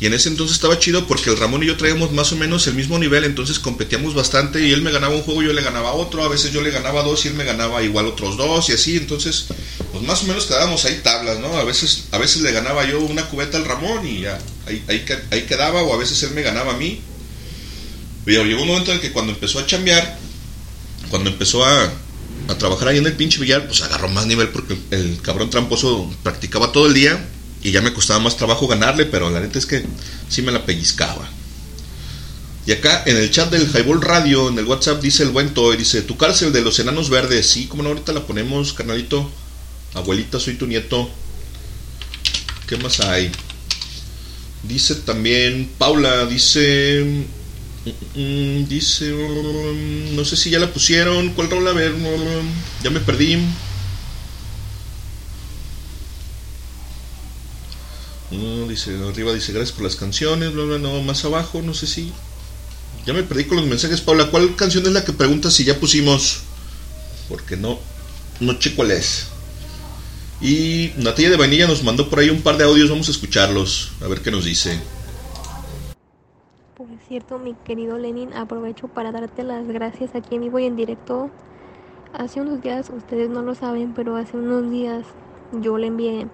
Y 0.00 0.06
en 0.06 0.14
ese 0.14 0.30
entonces 0.30 0.56
estaba 0.56 0.78
chido 0.78 1.06
porque 1.06 1.28
el 1.28 1.36
Ramón 1.36 1.62
y 1.62 1.66
yo 1.66 1.76
traíamos 1.76 2.10
más 2.12 2.32
o 2.32 2.36
menos 2.36 2.66
el 2.66 2.74
mismo 2.74 2.98
nivel, 2.98 3.24
entonces 3.24 3.58
competíamos 3.58 4.14
bastante 4.14 4.66
y 4.66 4.72
él 4.72 4.80
me 4.80 4.90
ganaba 4.90 5.14
un 5.14 5.20
juego, 5.20 5.42
yo 5.42 5.52
le 5.52 5.60
ganaba 5.60 5.92
otro, 5.92 6.24
a 6.24 6.28
veces 6.28 6.52
yo 6.52 6.62
le 6.62 6.70
ganaba 6.70 7.02
dos 7.02 7.26
y 7.26 7.28
él 7.28 7.34
me 7.34 7.44
ganaba 7.44 7.82
igual 7.82 8.06
otros 8.06 8.38
dos 8.38 8.70
y 8.70 8.72
así, 8.72 8.96
entonces 8.96 9.48
pues 9.92 10.02
más 10.02 10.22
o 10.22 10.26
menos 10.26 10.46
quedábamos 10.46 10.86
ahí 10.86 11.00
tablas, 11.02 11.38
¿no? 11.38 11.54
A 11.58 11.64
veces, 11.64 12.04
a 12.12 12.18
veces 12.18 12.40
le 12.40 12.50
ganaba 12.50 12.88
yo 12.88 12.98
una 12.98 13.26
cubeta 13.26 13.58
al 13.58 13.66
Ramón 13.66 14.06
y 14.06 14.20
ya, 14.20 14.38
ahí, 14.66 14.82
ahí, 15.30 15.42
quedaba, 15.42 15.82
o 15.82 15.92
a 15.92 15.98
veces 15.98 16.22
él 16.22 16.30
me 16.30 16.40
ganaba 16.40 16.72
a 16.72 16.76
mí. 16.78 17.00
Pero 18.24 18.44
llegó 18.44 18.62
un 18.62 18.68
momento 18.68 18.92
en 18.92 19.00
que 19.00 19.12
cuando 19.12 19.32
empezó 19.32 19.58
a 19.58 19.66
chambear, 19.66 20.18
cuando 21.10 21.28
empezó 21.28 21.62
a, 21.64 21.92
a 22.48 22.54
trabajar 22.56 22.88
ahí 22.88 22.98
en 22.98 23.06
el 23.06 23.14
pinche 23.14 23.38
billar, 23.38 23.66
pues 23.66 23.82
agarró 23.82 24.08
más 24.08 24.24
nivel 24.24 24.48
porque 24.48 24.78
el 24.92 25.20
cabrón 25.20 25.50
tramposo 25.50 26.10
practicaba 26.22 26.72
todo 26.72 26.86
el 26.86 26.94
día 26.94 27.22
y 27.62 27.70
ya 27.72 27.82
me 27.82 27.92
costaba 27.92 28.20
más 28.20 28.36
trabajo 28.36 28.66
ganarle, 28.66 29.04
pero 29.06 29.30
la 29.30 29.40
neta 29.40 29.58
es 29.58 29.66
que 29.66 29.84
sí 30.28 30.42
me 30.42 30.52
la 30.52 30.64
pellizcaba. 30.64 31.28
Y 32.66 32.72
acá 32.72 33.02
en 33.06 33.16
el 33.16 33.30
chat 33.30 33.50
del 33.50 33.68
Highball 33.68 34.02
Radio, 34.02 34.48
en 34.48 34.58
el 34.58 34.66
WhatsApp, 34.66 35.00
dice 35.02 35.22
el 35.22 35.30
buen 35.30 35.54
Toy, 35.54 35.76
dice, 35.76 36.02
tu 36.02 36.16
cárcel 36.16 36.52
de 36.52 36.60
los 36.62 36.78
enanos 36.78 37.10
verdes, 37.10 37.46
sí, 37.46 37.66
como 37.66 37.82
no, 37.82 37.88
ahorita 37.90 38.12
la 38.12 38.26
ponemos, 38.26 38.72
carnalito. 38.72 39.30
Abuelita, 39.94 40.38
soy 40.38 40.54
tu 40.54 40.66
nieto. 40.66 41.10
¿Qué 42.66 42.76
más 42.76 43.00
hay? 43.00 43.32
Dice 44.62 44.94
también, 44.96 45.70
Paula, 45.78 46.26
dice... 46.26 47.24
mm, 48.14 48.64
Dice, 48.68 49.10
mm, 49.12 50.14
no 50.16 50.24
sé 50.24 50.36
si 50.36 50.50
ya 50.50 50.58
la 50.58 50.72
pusieron. 50.72 51.30
¿Cuál 51.30 51.50
rola? 51.50 51.70
A 51.70 51.74
ver, 51.74 51.92
mm, 51.92 52.82
ya 52.84 52.90
me 52.90 53.00
perdí. 53.00 53.38
No, 58.30 58.68
dice, 58.68 58.96
arriba 59.08 59.32
dice, 59.32 59.52
gracias 59.52 59.72
por 59.72 59.84
las 59.84 59.96
canciones, 59.96 60.52
bla, 60.52 60.64
bla, 60.64 60.78
no, 60.78 61.02
más 61.02 61.24
abajo, 61.24 61.62
no 61.62 61.74
sé 61.74 61.86
si... 61.86 62.12
Ya 63.06 63.12
me 63.12 63.22
perdí 63.22 63.44
con 63.44 63.56
los 63.56 63.66
mensajes, 63.66 64.00
Paula. 64.00 64.30
¿Cuál 64.30 64.54
canción 64.56 64.84
es 64.86 64.92
la 64.92 65.04
que 65.04 65.12
pregunta 65.12 65.50
si 65.50 65.64
ya 65.64 65.78
pusimos? 65.80 66.42
Porque 67.28 67.56
no, 67.56 67.78
no 68.40 68.60
sé 68.60 68.74
cuál 68.74 68.90
es. 68.90 69.28
Y 70.40 70.92
Natalia 70.96 71.30
de 71.30 71.36
Vainilla 71.36 71.66
nos 71.66 71.82
mandó 71.82 72.08
por 72.08 72.18
ahí 72.18 72.30
un 72.30 72.42
par 72.42 72.56
de 72.56 72.64
audios, 72.64 72.90
vamos 72.90 73.08
a 73.08 73.10
escucharlos, 73.10 73.92
a 74.02 74.08
ver 74.08 74.20
qué 74.20 74.30
nos 74.30 74.44
dice. 74.44 74.80
Por 76.76 76.88
cierto, 77.08 77.38
mi 77.38 77.54
querido 77.64 77.98
Lenin, 77.98 78.32
aprovecho 78.32 78.88
para 78.88 79.12
darte 79.12 79.42
las 79.42 79.66
gracias 79.66 80.14
aquí 80.14 80.36
en 80.36 80.42
vivo 80.42 80.58
y 80.58 80.64
en 80.64 80.76
directo. 80.76 81.30
Hace 82.12 82.40
unos 82.40 82.62
días, 82.62 82.90
ustedes 82.94 83.28
no 83.28 83.42
lo 83.42 83.54
saben, 83.54 83.92
pero 83.94 84.16
hace 84.16 84.36
unos 84.36 84.70
días 84.70 85.04
yo 85.60 85.76
le 85.78 85.88
envié 85.88 86.26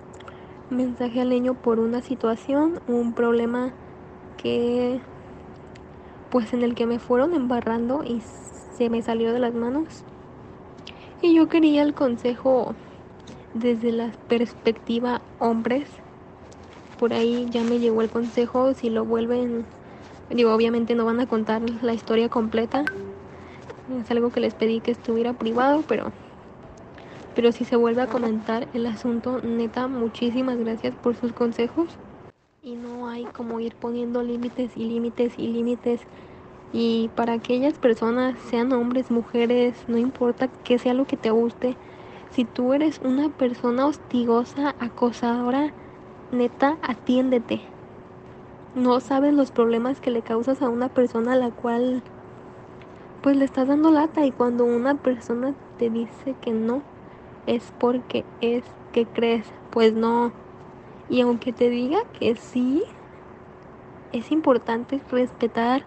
mensaje 0.70 1.20
al 1.20 1.30
niño 1.30 1.54
por 1.54 1.78
una 1.78 2.02
situación, 2.02 2.80
un 2.88 3.12
problema 3.12 3.72
que 4.36 5.00
pues 6.30 6.52
en 6.52 6.62
el 6.62 6.74
que 6.74 6.86
me 6.86 6.98
fueron 6.98 7.34
embarrando 7.34 8.04
y 8.04 8.20
se 8.20 8.90
me 8.90 9.02
salió 9.02 9.32
de 9.32 9.38
las 9.38 9.54
manos. 9.54 10.04
Y 11.22 11.34
yo 11.34 11.48
quería 11.48 11.82
el 11.82 11.94
consejo 11.94 12.74
desde 13.54 13.92
la 13.92 14.12
perspectiva 14.28 15.22
hombres. 15.38 15.88
Por 16.98 17.12
ahí 17.12 17.46
ya 17.50 17.62
me 17.62 17.78
llegó 17.78 18.02
el 18.02 18.10
consejo, 18.10 18.74
si 18.74 18.90
lo 18.90 19.04
vuelven, 19.04 19.64
digo, 20.30 20.52
obviamente 20.54 20.94
no 20.94 21.04
van 21.04 21.20
a 21.20 21.26
contar 21.26 21.62
la 21.82 21.94
historia 21.94 22.28
completa. 22.28 22.84
Es 24.00 24.10
algo 24.10 24.30
que 24.30 24.40
les 24.40 24.54
pedí 24.54 24.80
que 24.80 24.90
estuviera 24.90 25.32
privado, 25.32 25.84
pero 25.88 26.12
pero 27.36 27.52
si 27.52 27.66
se 27.66 27.76
vuelve 27.76 28.00
a 28.00 28.06
comentar 28.06 28.66
el 28.72 28.86
asunto, 28.86 29.42
neta, 29.42 29.88
muchísimas 29.88 30.56
gracias 30.56 30.94
por 30.94 31.14
sus 31.16 31.34
consejos. 31.34 31.90
Y 32.62 32.76
no 32.76 33.08
hay 33.08 33.26
como 33.26 33.60
ir 33.60 33.74
poniendo 33.74 34.22
límites 34.22 34.74
y 34.74 34.86
límites 34.86 35.34
y 35.36 35.48
límites. 35.48 36.00
Y 36.72 37.10
para 37.14 37.34
aquellas 37.34 37.74
personas, 37.74 38.36
sean 38.50 38.72
hombres, 38.72 39.10
mujeres, 39.10 39.74
no 39.86 39.98
importa 39.98 40.48
qué 40.64 40.78
sea 40.78 40.94
lo 40.94 41.04
que 41.04 41.18
te 41.18 41.30
guste, 41.30 41.76
si 42.30 42.46
tú 42.46 42.72
eres 42.72 43.00
una 43.04 43.28
persona 43.28 43.86
hostigosa, 43.86 44.74
acosadora, 44.80 45.74
neta, 46.32 46.78
atiéndete. 46.80 47.60
No 48.74 48.98
sabes 49.00 49.34
los 49.34 49.50
problemas 49.50 50.00
que 50.00 50.10
le 50.10 50.22
causas 50.22 50.62
a 50.62 50.70
una 50.70 50.88
persona 50.88 51.34
a 51.34 51.36
la 51.36 51.50
cual 51.50 52.02
pues 53.22 53.36
le 53.36 53.44
estás 53.44 53.68
dando 53.68 53.90
lata 53.90 54.24
y 54.24 54.32
cuando 54.32 54.64
una 54.64 54.94
persona 54.94 55.54
te 55.78 55.90
dice 55.90 56.34
que 56.40 56.52
no, 56.52 56.82
es 57.46 57.72
porque 57.78 58.24
es 58.40 58.64
que 58.92 59.06
crees, 59.06 59.46
pues 59.70 59.94
no. 59.94 60.32
Y 61.08 61.20
aunque 61.20 61.52
te 61.52 61.70
diga 61.70 61.98
que 62.18 62.34
sí, 62.36 62.82
es 64.12 64.32
importante 64.32 65.00
respetar 65.10 65.84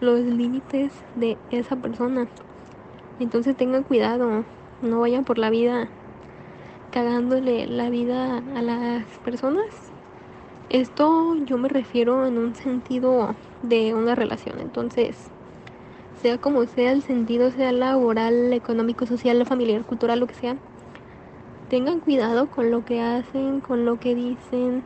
los 0.00 0.20
límites 0.20 0.92
de 1.14 1.36
esa 1.50 1.76
persona. 1.76 2.28
Entonces 3.20 3.56
tengan 3.56 3.84
cuidado, 3.84 4.44
no 4.82 5.00
vayan 5.00 5.24
por 5.24 5.38
la 5.38 5.50
vida 5.50 5.88
cagándole 6.90 7.66
la 7.66 7.90
vida 7.90 8.38
a 8.38 8.62
las 8.62 9.04
personas. 9.24 9.64
Esto 10.70 11.34
yo 11.44 11.58
me 11.58 11.68
refiero 11.68 12.26
en 12.26 12.38
un 12.38 12.54
sentido 12.54 13.34
de 13.62 13.94
una 13.94 14.14
relación. 14.14 14.60
Entonces, 14.60 15.16
sea 16.22 16.38
como 16.38 16.66
sea 16.66 16.92
el 16.92 17.02
sentido, 17.02 17.50
sea 17.50 17.72
laboral, 17.72 18.52
económico, 18.52 19.06
social, 19.06 19.44
familiar, 19.44 19.84
cultural, 19.84 20.20
lo 20.20 20.26
que 20.26 20.34
sea, 20.34 20.56
tengan 21.74 21.98
cuidado 21.98 22.46
con 22.46 22.70
lo 22.70 22.84
que 22.84 23.02
hacen, 23.02 23.60
con 23.60 23.84
lo 23.84 23.98
que 23.98 24.14
dicen, 24.14 24.84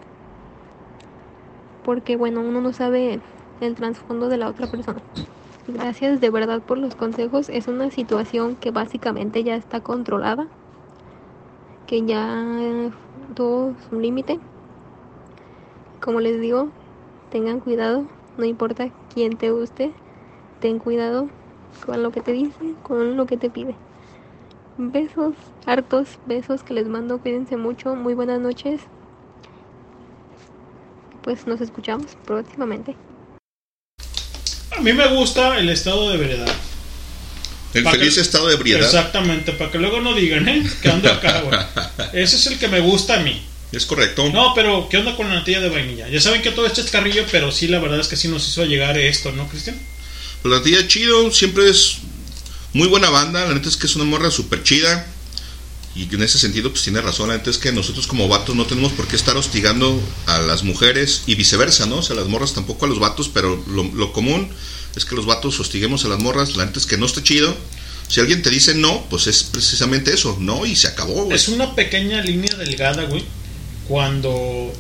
porque 1.85 2.17
bueno, 2.17 2.41
uno 2.41 2.63
no 2.63 2.73
sabe 2.73 3.21
el 3.61 3.75
trasfondo 3.75 4.31
de 4.31 4.39
la 4.39 4.49
otra 4.49 4.69
persona. 4.69 5.03
Gracias 5.67 6.19
de 6.19 6.31
verdad 6.31 6.63
por 6.63 6.79
los 6.79 6.95
consejos. 6.95 7.51
Es 7.51 7.69
una 7.69 7.91
situación 7.91 8.57
que 8.57 8.71
básicamente 8.71 9.45
ya 9.45 9.55
está 9.55 9.83
controlada, 9.83 10.47
que 11.87 12.07
ya 12.07 12.91
todo 13.35 13.73
es 13.79 13.93
un 13.93 14.01
límite. 14.01 14.41
Como 16.01 16.21
les 16.21 16.41
digo, 16.41 16.71
tengan 17.31 17.61
cuidado, 17.61 18.07
no 18.39 18.47
importa 18.47 18.89
quién 19.13 19.37
te 19.37 19.51
guste, 19.51 19.93
ten 20.61 20.79
cuidado 20.79 21.29
con 21.85 22.03
lo 22.03 22.13
que 22.13 22.23
te 22.23 22.33
dice, 22.33 22.73
con 22.83 23.19
lo 23.19 23.27
que 23.27 23.37
te 23.37 23.51
pide. 23.51 23.75
Besos, 24.81 25.35
hartos 25.67 26.07
besos 26.27 26.63
que 26.63 26.73
les 26.73 26.87
mando, 26.87 27.19
cuídense 27.19 27.57
mucho, 27.57 27.97
muy 27.97 28.15
buenas 28.15 28.41
noches. 28.41 28.81
Pues 31.23 31.47
nos 31.49 31.61
escuchamos 31.61 32.07
próximamente. 32.25 32.95
A 34.77 34.81
mí 34.81 34.93
me 34.93 35.09
gusta 35.09 35.59
el 35.59 35.69
estado 35.69 36.11
de 36.11 36.17
veredad. 36.17 36.49
El 37.75 37.83
Pa' 37.83 37.91
feliz 37.91 38.15
que- 38.15 38.21
estado 38.21 38.47
de 38.49 38.55
ebriedad. 38.55 38.83
Exactamente, 38.85 39.53
para 39.53 39.71
que 39.73 39.79
luego 39.79 40.01
no 40.01 40.15
digan, 40.15 40.49
¿eh? 40.49 40.65
Que 40.81 40.91
ando 40.91 41.11
acá, 41.13 41.41
güey. 41.43 41.59
Ese 42.13 42.37
es 42.37 42.47
el 42.47 42.59
que 42.59 42.69
me 42.69 42.81
gusta 42.81 43.15
a 43.19 43.23
mí. 43.23 43.43
Es 43.73 43.85
correcto. 43.85 44.31
No, 44.31 44.55
pero 44.55 44.89
¿qué 44.89 44.97
onda 44.99 45.17
con 45.17 45.29
la 45.29 45.35
natilla 45.35 45.61
de 45.61 45.69
vainilla? 45.69 46.09
Ya 46.09 46.21
saben 46.21 46.41
que 46.41 46.53
todo 46.53 46.67
esto 46.67 46.81
es 46.81 46.91
carrillo, 46.91 47.25
pero 47.31 47.51
sí, 47.51 47.67
la 47.67 47.81
verdad 47.81 47.99
es 48.01 48.07
que 48.09 48.17
sí 48.17 48.29
nos 48.29 48.47
hizo 48.49 48.65
llegar 48.65 48.97
esto, 48.97 49.33
¿no, 49.33 49.47
Cristian? 49.49 49.77
Pues 50.41 50.55
la 50.55 50.63
tía 50.63 50.87
chido, 50.87 51.31
siempre 51.33 51.69
es 51.69 51.99
muy 52.73 52.89
buena 52.89 53.11
banda. 53.11 53.47
La 53.47 53.55
neta 53.55 53.69
es 53.69 53.77
que 53.77 53.87
es 53.87 53.97
una 53.97 54.05
morra 54.05 54.31
súper 54.31 54.63
chida. 54.63 55.07
Y 55.95 56.15
en 56.15 56.23
ese 56.23 56.39
sentido, 56.39 56.71
pues 56.71 56.85
tiene 56.85 57.01
razón. 57.01 57.29
La 57.29 57.37
neta 57.37 57.51
es 57.51 57.59
que 57.59 57.73
nosotros 57.73 58.07
como 58.07 58.29
vatos 58.29 58.55
no 58.55 58.67
tenemos 58.67 58.93
por 58.93 59.09
qué 59.09 59.17
estar 59.17 59.37
hostigando 59.37 60.01
a 60.27 60.39
las 60.39 60.63
mujeres 60.63 61.23
y 61.27 61.35
viceversa, 61.35 61.87
¿no? 61.87 61.97
O 61.97 62.03
sea, 62.03 62.15
las 62.15 62.29
morras 62.29 62.55
tampoco 62.55 62.85
a 62.85 62.89
los 62.89 63.01
vatos, 63.01 63.31
pero 63.33 63.65
lo, 63.67 64.13
común 64.13 64.49
es 64.95 65.05
que 65.05 65.17
los 65.17 65.27
vatos 65.27 65.59
hostiguemos 65.59 66.05
a 66.05 66.09
las 66.09 66.21
morras. 66.21 66.57
La 66.57 66.67
neta 66.67 66.79
es 66.79 66.87
que 66.87 66.99
no 66.99 67.07
está 67.07 67.23
chido. 67.23 67.57
Si 68.07 68.21
alguien 68.21 68.43
te 68.43 68.51
dice 68.51 68.75
no, 68.75 69.05
pues 69.11 69.27
es 69.27 69.43
precisamente 69.43 70.15
eso, 70.15 70.37
no, 70.41 70.65
y 70.65 70.77
se 70.77 70.89
acabó, 70.89 71.25
güey. 71.25 71.37
Es 71.37 71.49
una 71.49 71.75
pequeña 71.75 72.23
línea 72.23 72.55
delgada, 72.57 73.05
güey. 73.05 73.25
Cuando 73.87 74.73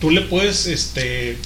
tú 0.00 0.10
le 0.10 0.22
puedes, 0.22 0.66
este, 0.66 1.36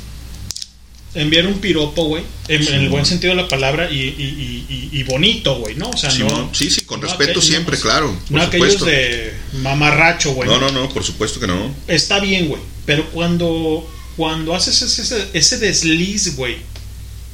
enviar 1.15 1.47
un 1.47 1.59
piropo, 1.61 2.05
güey, 2.05 2.25
en, 2.49 2.65
Sí, 2.65 2.73
en 2.73 2.81
el 2.83 2.89
buen 2.89 3.05
sentido 3.05 3.35
de 3.37 3.43
la 3.43 3.49
palabra 3.49 3.91
y, 3.91 3.97
y- 3.99 4.89
y- 4.93 5.03
bonito, 5.03 5.57
güey, 5.59 5.75
¿no? 5.75 5.91
O 5.91 5.97
sea, 5.97 6.11
Sí, 6.11 6.23
no. 6.23 6.51
Sí, 6.55 6.71
sí, 6.71 6.83
con 6.83 7.01
no 7.01 7.07
respeto 7.07 7.41
siempre, 7.43 7.77
no, 7.77 7.83
claro, 7.83 8.19
por 8.29 8.31
No 8.31 8.43
aquellos 8.43 8.73
supuesto. 8.75 8.87
de 8.87 9.35
mamarracho, 9.61 10.33
güey. 10.33 10.49
No, 10.49 10.59
no, 10.59 10.71
no, 10.71 10.89
por 10.89 11.05
supuesto 11.05 11.39
que 11.41 11.47
no. 11.47 11.75
Está 11.87 12.19
bien, 12.21 12.49
güey. 12.49 12.63
Pero 12.87 13.09
cuando, 13.11 13.87
cuando 14.17 14.55
haces 14.55 14.81
ese, 14.81 15.29
ese, 15.35 15.59
desliz, 15.59 16.35
güey, 16.37 16.57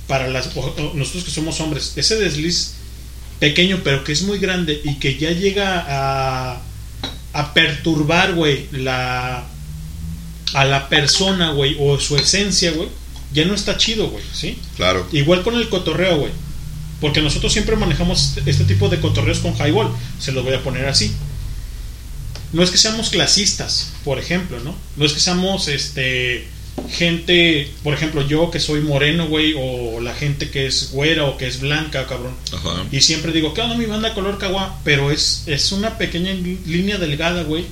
para 0.08 0.26
las, 0.28 0.50
nosotros 0.94 1.24
que 1.24 1.30
somos 1.30 1.60
hombres, 1.60 1.92
ese 1.96 2.16
desliz 2.16 2.72
pequeño, 3.38 3.80
pero 3.84 4.02
que 4.02 4.12
es 4.12 4.22
muy 4.22 4.38
grande 4.38 4.80
y 4.84 4.94
que 4.96 5.16
ya 5.18 5.30
llega 5.30 5.84
a, 5.88 6.60
a 7.32 7.54
perturbar, 7.54 8.34
güey, 8.34 8.66
la, 8.72 9.44
a 10.54 10.64
la 10.64 10.88
persona, 10.88 11.52
güey, 11.52 11.76
o 11.78 12.00
su 12.00 12.16
esencia, 12.16 12.72
güey, 12.72 12.88
ya 13.32 13.44
no 13.44 13.54
está 13.54 13.76
chido, 13.76 14.08
güey, 14.08 14.24
¿sí? 14.32 14.58
Claro. 14.76 15.06
Igual 15.12 15.42
con 15.42 15.54
el 15.56 15.68
cotorreo, 15.68 16.18
güey. 16.18 16.32
Porque 17.00 17.22
nosotros 17.22 17.52
siempre 17.52 17.76
manejamos 17.76 18.36
este, 18.36 18.50
este 18.50 18.64
tipo 18.64 18.88
de 18.88 19.00
cotorreos 19.00 19.38
con 19.38 19.54
highball. 19.54 19.90
Se 20.18 20.32
los 20.32 20.44
voy 20.44 20.54
a 20.54 20.62
poner 20.62 20.86
así. 20.86 21.12
No 22.52 22.62
es 22.62 22.70
que 22.70 22.78
seamos 22.78 23.10
clasistas, 23.10 23.92
por 24.04 24.18
ejemplo, 24.18 24.58
¿no? 24.60 24.74
No 24.96 25.04
es 25.04 25.12
que 25.12 25.20
seamos 25.20 25.68
este 25.68 26.48
gente, 26.90 27.70
por 27.82 27.94
ejemplo, 27.94 28.26
yo 28.26 28.50
que 28.50 28.60
soy 28.60 28.80
moreno, 28.80 29.26
güey, 29.26 29.54
o 29.56 30.00
la 30.00 30.14
gente 30.14 30.50
que 30.50 30.66
es 30.66 30.90
güera 30.92 31.24
o 31.24 31.36
que 31.36 31.46
es 31.46 31.60
blanca, 31.60 32.06
cabrón. 32.06 32.34
Ajá. 32.52 32.84
Y 32.92 33.00
siempre 33.00 33.32
digo, 33.32 33.54
¿qué 33.54 33.60
onda 33.60 33.76
mi 33.76 33.86
banda 33.86 34.14
color 34.14 34.38
cagua? 34.38 34.78
Pero 34.84 35.10
es, 35.10 35.44
es 35.46 35.72
una 35.72 35.98
pequeña 35.98 36.32
línea 36.32 36.98
delgada, 36.98 37.42
güey, 37.42 37.64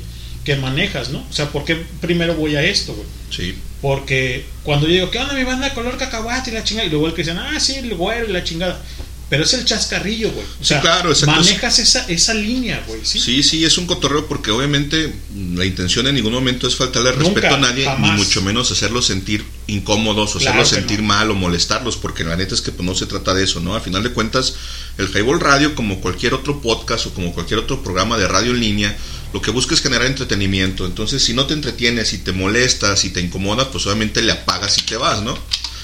que 0.44 0.56
manejas, 0.56 1.10
¿no? 1.10 1.18
O 1.18 1.32
sea, 1.32 1.50
¿por 1.50 1.64
qué 1.64 1.76
primero 2.00 2.34
voy 2.34 2.56
a 2.56 2.62
esto, 2.62 2.94
güey? 2.94 3.06
Sí. 3.30 3.54
Porque 3.82 4.44
cuando 4.62 4.86
yo 4.86 4.92
digo, 4.94 5.10
¿qué 5.10 5.18
onda 5.18 5.34
mi 5.34 5.44
banda 5.44 5.72
color 5.74 5.96
cacahuate 5.98 6.50
y 6.50 6.54
la 6.54 6.64
chingada? 6.64 6.86
Y 6.86 6.90
luego 6.90 7.08
el 7.08 7.14
que 7.14 7.22
dicen, 7.22 7.38
ah, 7.38 7.58
sí, 7.60 7.74
el 7.74 7.94
güero 7.94 8.28
y 8.28 8.32
la 8.32 8.42
chingada. 8.42 8.80
Pero 9.28 9.42
es 9.42 9.52
el 9.54 9.64
chascarrillo, 9.64 10.30
güey. 10.30 10.44
O 10.46 10.48
Sí, 10.60 10.66
sea, 10.68 10.80
claro, 10.80 11.12
manejas 11.26 11.80
esa, 11.80 12.06
esa 12.06 12.32
línea, 12.32 12.80
güey, 12.86 13.00
¿sí? 13.02 13.18
Sí, 13.18 13.42
sí, 13.42 13.64
es 13.64 13.76
un 13.76 13.86
cotorreo 13.86 14.28
porque 14.28 14.52
obviamente 14.52 15.12
la 15.54 15.64
intención 15.64 16.06
en 16.06 16.14
ningún 16.14 16.32
momento 16.32 16.68
es 16.68 16.76
faltarle 16.76 17.10
Nunca, 17.10 17.24
respeto 17.24 17.54
a 17.56 17.58
nadie, 17.58 17.86
jamás. 17.86 18.12
ni 18.12 18.18
mucho 18.18 18.40
menos 18.42 18.70
hacerlos 18.70 19.04
sentir 19.06 19.44
incómodos 19.66 20.36
o 20.36 20.38
Claro 20.38 20.62
hacerlos 20.62 20.68
sentir 20.68 21.02
mal 21.02 21.28
o 21.32 21.34
molestarlos, 21.34 21.96
porque 21.96 22.22
la 22.22 22.36
neta 22.36 22.54
es 22.54 22.60
que 22.60 22.70
pues, 22.70 22.86
no 22.86 22.94
se 22.94 23.06
trata 23.06 23.34
de 23.34 23.42
eso, 23.42 23.58
¿no? 23.58 23.74
A 23.74 23.80
final 23.80 24.04
de 24.04 24.10
cuentas, 24.12 24.54
el 24.96 25.08
Highball 25.08 25.40
Radio, 25.40 25.74
como 25.74 26.00
cualquier 26.00 26.32
otro 26.32 26.60
podcast 26.62 27.06
o 27.06 27.10
como 27.12 27.32
cualquier 27.34 27.58
otro 27.58 27.82
programa 27.82 28.16
de 28.18 28.28
radio 28.28 28.52
en 28.52 28.60
línea, 28.60 28.96
lo 29.32 29.42
que 29.42 29.50
busca 29.50 29.74
es 29.74 29.82
generar 29.82 30.06
entretenimiento. 30.06 30.86
Entonces, 30.86 31.22
si 31.22 31.34
no 31.34 31.46
te 31.46 31.54
entretienes, 31.54 32.08
si 32.08 32.18
te 32.18 32.32
molestas, 32.32 33.00
si 33.00 33.10
te 33.10 33.20
incomoda, 33.20 33.70
pues 33.70 33.86
obviamente 33.86 34.22
le 34.22 34.32
apagas 34.32 34.78
y 34.78 34.82
te 34.82 34.96
vas, 34.96 35.22
¿no? 35.22 35.36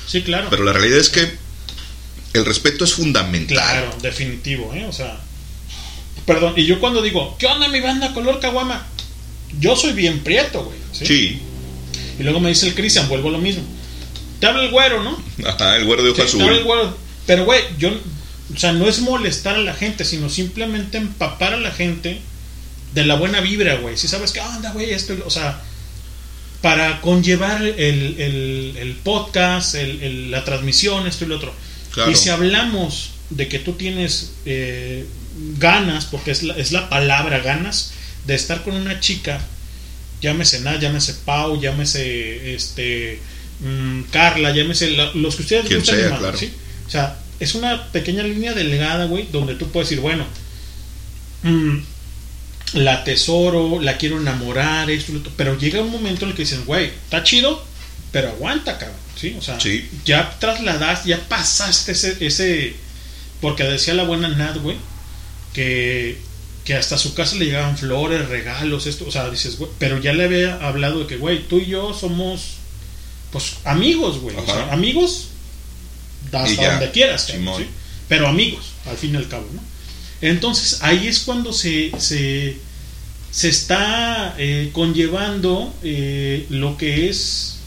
Sí, 0.06 0.22
claro. 0.22 0.48
Pero 0.50 0.64
la 0.64 0.72
realidad 0.72 0.98
es 0.98 1.08
que 1.08 1.32
el 2.32 2.44
respeto 2.44 2.84
es 2.84 2.94
fundamental. 2.94 3.56
Claro, 3.56 3.96
definitivo, 4.00 4.72
¿eh? 4.74 4.86
O 4.86 4.92
sea, 4.92 5.20
perdón, 6.26 6.54
y 6.56 6.64
yo 6.64 6.80
cuando 6.80 7.02
digo, 7.02 7.36
¿qué 7.38 7.46
onda 7.46 7.68
mi 7.68 7.80
banda 7.80 8.14
color 8.14 8.40
caguama? 8.40 8.86
Yo 9.58 9.76
soy 9.76 9.92
bien 9.92 10.20
prieto, 10.20 10.64
güey. 10.64 10.78
¿sí? 10.92 11.06
Sí. 11.06 11.42
Y 12.18 12.22
luego 12.22 12.40
me 12.40 12.48
dice 12.48 12.66
el 12.66 12.74
Cristian, 12.74 13.08
vuelvo 13.08 13.28
a 13.28 13.32
lo 13.32 13.38
mismo. 13.38 13.62
Te 14.40 14.46
habla 14.46 14.64
el 14.64 14.70
güero, 14.70 15.02
¿no? 15.02 15.22
Ajá, 15.46 15.76
el 15.76 15.84
güero 15.84 16.02
de 16.02 16.10
ojo 16.10 16.22
Sí, 16.26 16.38
te 16.38 16.42
habla 16.42 16.56
el 16.56 16.64
güero. 16.64 16.96
Pero, 17.26 17.44
güey, 17.44 17.62
yo, 17.78 17.90
o 18.54 18.58
sea, 18.58 18.72
no 18.72 18.88
es 18.88 19.00
molestar 19.00 19.56
a 19.56 19.60
la 19.60 19.74
gente, 19.74 20.04
sino 20.04 20.28
simplemente 20.28 20.98
empapar 20.98 21.54
a 21.54 21.58
la 21.58 21.70
gente 21.70 22.20
de 22.94 23.04
la 23.06 23.14
buena 23.14 23.40
vibra, 23.40 23.76
güey. 23.76 23.96
Si 23.96 24.08
sabes 24.08 24.32
qué 24.32 24.40
onda, 24.40 24.72
güey, 24.72 24.90
esto, 24.90 25.14
y 25.14 25.18
lo- 25.18 25.26
o 25.26 25.30
sea, 25.30 25.60
para 26.60 27.00
conllevar 27.00 27.62
el, 27.62 28.20
el- 28.20 28.74
el 28.78 28.92
podcast, 29.02 29.74
el- 29.74 30.30
la 30.30 30.44
transmisión, 30.44 31.06
esto 31.06 31.24
y 31.24 31.28
lo 31.28 31.36
otro. 31.36 31.52
Claro. 31.92 32.10
Y 32.10 32.14
si 32.14 32.28
hablamos 32.30 33.10
de 33.30 33.48
que 33.48 33.58
tú 33.58 33.72
tienes 33.72 34.32
eh, 34.46 35.06
ganas, 35.58 36.04
porque 36.06 36.30
es 36.30 36.42
la, 36.42 36.56
es 36.56 36.72
la 36.72 36.88
palabra 36.88 37.40
ganas, 37.40 37.92
de 38.26 38.34
estar 38.34 38.62
con 38.62 38.74
una 38.74 39.00
chica, 39.00 39.40
llámese 40.20 40.60
Nat, 40.60 40.80
llámese 40.80 41.14
Pau, 41.24 41.60
llámese 41.60 42.54
este 42.54 43.18
mm, 43.60 44.02
Carla, 44.12 44.52
llámese 44.54 44.90
la- 44.90 45.12
los 45.14 45.34
que 45.36 45.42
ustedes 45.42 45.64
gusten 45.74 45.98
sea, 45.98 46.18
claro. 46.18 46.36
¿sí? 46.38 46.52
O 46.86 46.90
sea, 46.90 47.18
es 47.40 47.54
una 47.56 47.90
pequeña 47.90 48.22
línea 48.22 48.52
delgada, 48.54 49.06
güey, 49.06 49.26
donde 49.32 49.54
tú 49.56 49.68
puedes 49.72 49.88
decir, 49.88 50.00
bueno, 50.02 50.24
mm, 51.42 51.78
la 52.74 53.04
tesoro, 53.04 53.80
la 53.80 53.96
quiero 53.98 54.18
enamorar, 54.18 54.90
esto, 54.90 55.12
otro, 55.16 55.32
pero 55.36 55.58
llega 55.58 55.80
un 55.82 55.90
momento 55.90 56.24
en 56.24 56.30
el 56.30 56.36
que 56.36 56.42
dicen, 56.42 56.64
güey, 56.64 56.86
está 56.86 57.22
chido, 57.22 57.62
pero 58.12 58.28
aguanta, 58.30 58.78
cabrón, 58.78 58.96
¿sí? 59.16 59.34
O 59.38 59.42
sea, 59.42 59.58
Sí. 59.60 59.88
ya 60.04 60.38
trasladaste, 60.38 61.10
ya 61.10 61.20
pasaste 61.28 61.92
ese, 61.92 62.16
ese, 62.24 62.74
porque 63.40 63.64
decía 63.64 63.94
la 63.94 64.04
buena 64.04 64.28
Nat, 64.28 64.56
güey, 64.58 64.76
que, 65.52 66.18
que 66.64 66.74
hasta 66.74 66.96
su 66.96 67.14
casa 67.14 67.36
le 67.36 67.46
llegaban 67.46 67.76
flores, 67.76 68.28
regalos, 68.28 68.86
esto, 68.86 69.04
o 69.06 69.10
sea, 69.12 69.28
dices, 69.30 69.58
güey, 69.58 69.70
pero 69.78 69.98
ya 70.00 70.12
le 70.12 70.24
había 70.24 70.54
hablado 70.66 71.00
de 71.00 71.06
que, 71.06 71.16
güey, 71.16 71.46
tú 71.48 71.58
y 71.58 71.66
yo 71.66 71.92
somos, 71.92 72.54
pues, 73.32 73.56
amigos, 73.64 74.18
güey, 74.20 74.36
o 74.36 74.44
sea, 74.46 74.72
amigos 74.72 75.28
hasta 76.32 76.70
donde 76.70 76.90
quieras, 76.92 77.26
cabrón, 77.26 77.66
pero 78.08 78.28
amigos, 78.28 78.64
al 78.86 78.96
fin 78.96 79.12
y 79.14 79.16
al 79.16 79.28
cabo, 79.28 79.46
¿no? 79.52 79.60
Entonces 80.22 80.78
ahí 80.82 81.08
es 81.08 81.20
cuando 81.20 81.52
se, 81.52 81.92
se, 81.98 82.56
se 83.30 83.48
está 83.48 84.34
eh, 84.38 84.70
conllevando 84.72 85.74
eh, 85.82 86.46
lo 86.48 86.76
que 86.76 87.10
es 87.10 87.58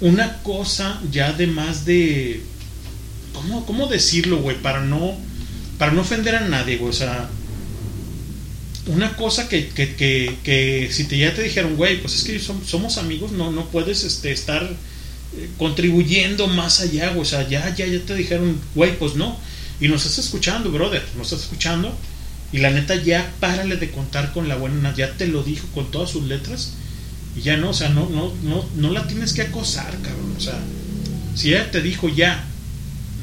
una 0.00 0.42
cosa 0.42 1.00
ya 1.10 1.32
de 1.32 1.46
más 1.46 1.84
de... 1.84 2.42
¿Cómo, 3.32 3.64
cómo 3.64 3.86
decirlo, 3.86 4.38
güey? 4.38 4.60
Para 4.60 4.80
no, 4.80 5.14
para 5.78 5.92
no 5.92 6.00
ofender 6.02 6.34
a 6.36 6.48
nadie, 6.48 6.76
güey. 6.76 6.90
O 6.90 6.94
sea, 6.94 7.30
una 8.86 9.16
cosa 9.16 9.48
que, 9.48 9.68
que, 9.68 9.94
que, 9.94 10.36
que 10.42 10.88
si 10.92 11.04
te, 11.04 11.16
ya 11.16 11.34
te 11.34 11.42
dijeron, 11.42 11.76
güey, 11.76 12.00
pues 12.00 12.14
es 12.14 12.24
que 12.24 12.38
som- 12.40 12.64
somos 12.64 12.98
amigos, 12.98 13.32
no, 13.32 13.50
no 13.52 13.66
puedes 13.70 14.04
este, 14.04 14.32
estar 14.32 14.62
eh, 14.64 15.48
contribuyendo 15.56 16.46
más 16.48 16.80
allá, 16.80 17.08
güey. 17.10 17.22
O 17.22 17.24
sea, 17.24 17.48
ya, 17.48 17.74
ya, 17.74 17.86
ya 17.86 18.00
te 18.00 18.14
dijeron, 18.14 18.58
güey, 18.74 18.98
pues 18.98 19.14
no. 19.14 19.38
Y 19.82 19.88
nos 19.88 20.06
estás 20.06 20.26
escuchando, 20.26 20.70
brother, 20.70 21.02
nos 21.16 21.26
estás 21.26 21.42
escuchando. 21.42 21.92
Y 22.52 22.58
la 22.58 22.70
neta, 22.70 22.94
ya 22.94 23.32
párale 23.40 23.76
de 23.76 23.90
contar 23.90 24.32
con 24.32 24.46
la 24.46 24.54
buena, 24.54 24.94
ya 24.94 25.10
te 25.14 25.26
lo 25.26 25.42
dijo 25.42 25.66
con 25.74 25.90
todas 25.90 26.10
sus 26.10 26.22
letras. 26.22 26.74
Y 27.36 27.40
ya 27.40 27.56
no, 27.56 27.70
o 27.70 27.74
sea, 27.74 27.88
no, 27.88 28.08
no, 28.08 28.32
no, 28.44 28.64
no 28.76 28.90
la 28.92 29.08
tienes 29.08 29.32
que 29.32 29.42
acosar, 29.42 29.90
cabrón. 30.00 30.34
O 30.36 30.40
sea, 30.40 30.56
si 31.34 31.48
ella 31.48 31.68
te 31.72 31.82
dijo 31.82 32.08
ya, 32.08 32.44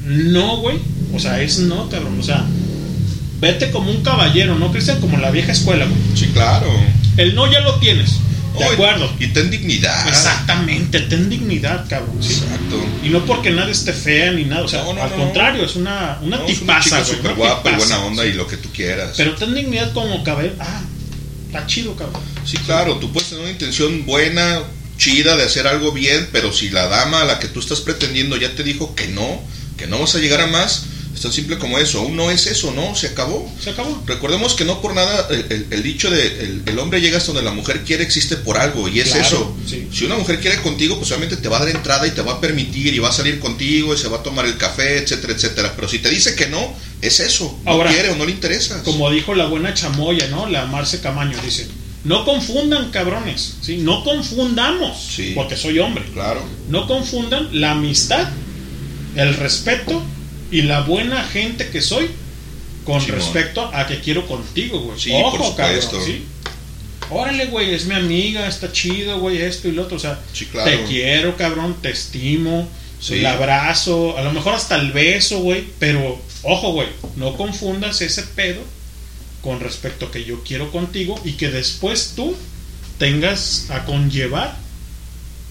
no, 0.04 0.58
güey, 0.58 0.76
o 1.14 1.18
sea, 1.18 1.40
es 1.40 1.60
no, 1.60 1.88
cabrón. 1.88 2.20
O 2.20 2.22
sea, 2.22 2.44
vete 3.40 3.70
como 3.70 3.90
un 3.90 4.02
caballero, 4.02 4.58
¿no, 4.58 4.70
Cristian? 4.70 5.00
Como 5.00 5.16
la 5.16 5.30
vieja 5.30 5.52
escuela, 5.52 5.86
güey. 5.86 5.98
Sí, 6.14 6.26
claro. 6.26 6.68
El 7.16 7.34
no 7.34 7.50
ya 7.50 7.60
lo 7.60 7.76
tienes. 7.76 8.16
De 8.58 8.64
acuerdo. 8.64 9.10
Y 9.18 9.28
ten 9.28 9.50
dignidad. 9.50 10.08
Exactamente, 10.08 11.00
ten 11.00 11.28
dignidad, 11.30 11.88
cabrón. 11.88 12.22
¿sí? 12.22 12.34
Exacto. 12.34 12.84
Y 13.04 13.08
no 13.08 13.24
porque 13.24 13.50
nada 13.50 13.70
esté 13.70 13.92
fea 13.92 14.32
ni 14.32 14.44
nada, 14.44 14.64
o 14.64 14.68
sea, 14.68 14.82
No, 14.82 14.92
no, 14.94 15.02
al 15.02 15.10
no. 15.10 15.16
contrario, 15.16 15.64
es 15.64 15.76
una, 15.76 16.18
una 16.22 16.38
No, 16.38 16.46
es 16.46 16.58
tipaza, 16.58 17.02
una 17.20 17.32
guapa 17.32 17.70
y 17.70 17.74
tipaza, 17.74 17.96
buena 17.96 18.06
onda 18.06 18.22
sí. 18.24 18.30
y 18.30 18.32
lo 18.32 18.46
que 18.46 18.56
tú 18.56 18.68
quieras. 18.72 19.14
Pero 19.16 19.34
ten 19.36 19.54
dignidad 19.54 19.92
como 19.92 20.22
cabello. 20.24 20.52
Ah, 20.58 20.82
está 21.46 21.66
chido, 21.66 21.94
cabrón. 21.96 22.20
Sí, 22.44 22.56
claro, 22.58 22.96
tú 22.96 23.12
puedes 23.12 23.28
tener 23.30 23.44
una 23.44 23.52
intención 23.52 24.04
buena, 24.04 24.62
chida 24.98 25.36
de 25.36 25.44
hacer 25.44 25.66
algo 25.66 25.92
bien, 25.92 26.28
pero 26.32 26.52
si 26.52 26.70
la 26.70 26.86
dama 26.88 27.22
a 27.22 27.24
la 27.24 27.38
que 27.38 27.48
tú 27.48 27.60
estás 27.60 27.80
pretendiendo 27.80 28.36
ya 28.36 28.54
te 28.54 28.62
dijo 28.62 28.94
que 28.94 29.06
no, 29.08 29.40
que 29.78 29.86
no 29.86 29.98
vas 30.00 30.14
a 30.14 30.18
llegar 30.18 30.40
a 30.40 30.46
más, 30.48 30.84
es 31.20 31.24
tan 31.24 31.32
simple 31.34 31.58
como 31.58 31.78
eso. 31.78 32.00
Aún 32.00 32.16
no 32.16 32.30
es 32.30 32.46
eso, 32.46 32.72
¿no? 32.72 32.96
Se 32.96 33.08
acabó. 33.08 33.46
Se 33.62 33.68
acabó. 33.68 34.02
Recordemos 34.06 34.54
que 34.54 34.64
no 34.64 34.80
por 34.80 34.94
nada 34.94 35.28
el, 35.28 35.82
dicho 35.82 36.10
de 36.10 36.26
el, 36.26 36.62
el 36.64 36.78
hombre 36.78 37.02
llega 37.02 37.18
hasta 37.18 37.32
donde 37.32 37.42
la 37.42 37.54
mujer 37.54 37.82
quiere 37.84 38.02
existe 38.04 38.36
por 38.36 38.56
algo 38.56 38.88
y 38.88 39.00
es 39.00 39.10
Claro, 39.10 39.26
eso. 39.26 39.56
sí. 39.68 39.86
Si 39.92 40.06
una 40.06 40.16
mujer 40.16 40.40
quiere 40.40 40.62
contigo, 40.62 40.96
pues 40.96 41.10
obviamente 41.10 41.36
te 41.36 41.46
va 41.50 41.58
a 41.58 41.60
dar 41.60 41.68
entrada 41.76 42.06
y 42.06 42.12
te 42.12 42.22
va 42.22 42.32
a 42.32 42.40
permitir 42.40 42.94
y 42.94 42.98
va 43.00 43.10
a 43.10 43.12
salir 43.12 43.38
contigo 43.38 43.92
y 43.92 43.98
se 43.98 44.08
va 44.08 44.16
a 44.16 44.22
tomar 44.22 44.46
el 44.46 44.56
café, 44.56 44.96
etcétera, 44.96 45.34
etcétera. 45.34 45.74
Pero 45.76 45.88
si 45.90 45.98
te 45.98 46.08
dice 46.08 46.34
que 46.34 46.46
no, 46.46 46.74
es 47.02 47.20
eso. 47.20 47.60
No 47.66 47.70
Ahora, 47.72 47.90
quiere 47.90 48.08
o 48.08 48.16
no 48.16 48.24
le 48.24 48.30
interesa. 48.32 48.82
Como 48.82 49.10
dijo 49.10 49.34
la 49.34 49.44
buena 49.44 49.74
chamoya, 49.74 50.26
¿no? 50.28 50.46
La 50.48 50.64
Marce 50.64 51.00
Camaño 51.00 51.36
dice, 51.44 51.68
no 52.04 52.24
confundan 52.24 52.90
cabrones, 52.92 53.56
¿sí? 53.60 53.76
No 53.76 54.04
confundamos, 54.04 55.18
porque 55.34 55.58
soy 55.58 55.80
hombre. 55.80 56.02
Claro. 56.14 56.42
No 56.70 56.86
confundan 56.86 57.50
la 57.60 57.72
amistad, 57.72 58.26
el 59.16 59.34
respeto 59.34 60.02
y 60.50 60.62
la 60.62 60.80
buena 60.82 61.24
gente 61.24 61.68
que 61.68 61.80
soy 61.80 62.08
con 62.84 63.00
Simón. 63.00 63.18
respecto 63.20 63.70
a 63.74 63.86
que 63.86 64.00
quiero 64.00 64.26
contigo, 64.26 64.80
güey. 64.80 64.98
Sí, 64.98 65.10
Ojo, 65.12 65.36
por 65.36 65.46
supuesto. 65.48 65.90
cabrón, 65.98 66.06
¿sí? 66.06 66.24
Órale, 67.10 67.46
güey, 67.46 67.74
es 67.74 67.86
mi 67.86 67.94
amiga, 67.94 68.46
está 68.46 68.70
chido, 68.72 69.18
güey, 69.18 69.38
esto 69.42 69.68
y 69.68 69.72
lo 69.72 69.82
otro. 69.82 69.96
O 69.96 70.00
sea, 70.00 70.18
claro. 70.52 70.70
te 70.70 70.84
quiero, 70.84 71.36
cabrón, 71.36 71.76
te 71.82 71.90
estimo, 71.90 72.68
Sí. 73.00 73.14
el 73.14 73.26
abrazo, 73.26 74.16
a 74.18 74.22
lo 74.22 74.32
mejor 74.32 74.54
hasta 74.54 74.76
el 74.76 74.92
beso, 74.92 75.40
güey. 75.40 75.64
Pero, 75.78 76.20
ojo, 76.42 76.72
güey, 76.72 76.88
no 77.16 77.36
confundas 77.36 78.00
ese 78.02 78.22
pedo 78.22 78.60
con 79.42 79.58
respecto 79.60 80.06
a 80.06 80.10
que 80.12 80.24
yo 80.24 80.42
quiero 80.44 80.70
contigo 80.70 81.18
y 81.24 81.32
que 81.32 81.48
después 81.50 82.12
tú 82.14 82.36
tengas 82.98 83.66
a 83.70 83.84
conllevar 83.86 84.54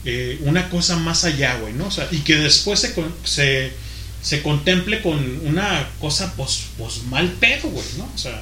eh, 0.05 0.37
una 0.43 0.69
cosa 0.69 0.95
más 0.97 1.23
allá, 1.25 1.55
güey, 1.57 1.73
¿no? 1.73 1.87
O 1.87 1.91
sea, 1.91 2.07
y 2.11 2.19
que 2.19 2.35
después 2.35 2.79
se, 2.79 2.93
se, 3.23 3.71
se 4.21 4.41
contemple 4.41 5.01
con 5.01 5.17
una 5.45 5.89
cosa, 5.99 6.33
pues, 6.35 6.65
pues 6.77 7.03
mal 7.03 7.31
pedo, 7.33 7.69
güey, 7.69 7.85
¿no? 7.97 8.09
O 8.13 8.17
sea, 8.17 8.41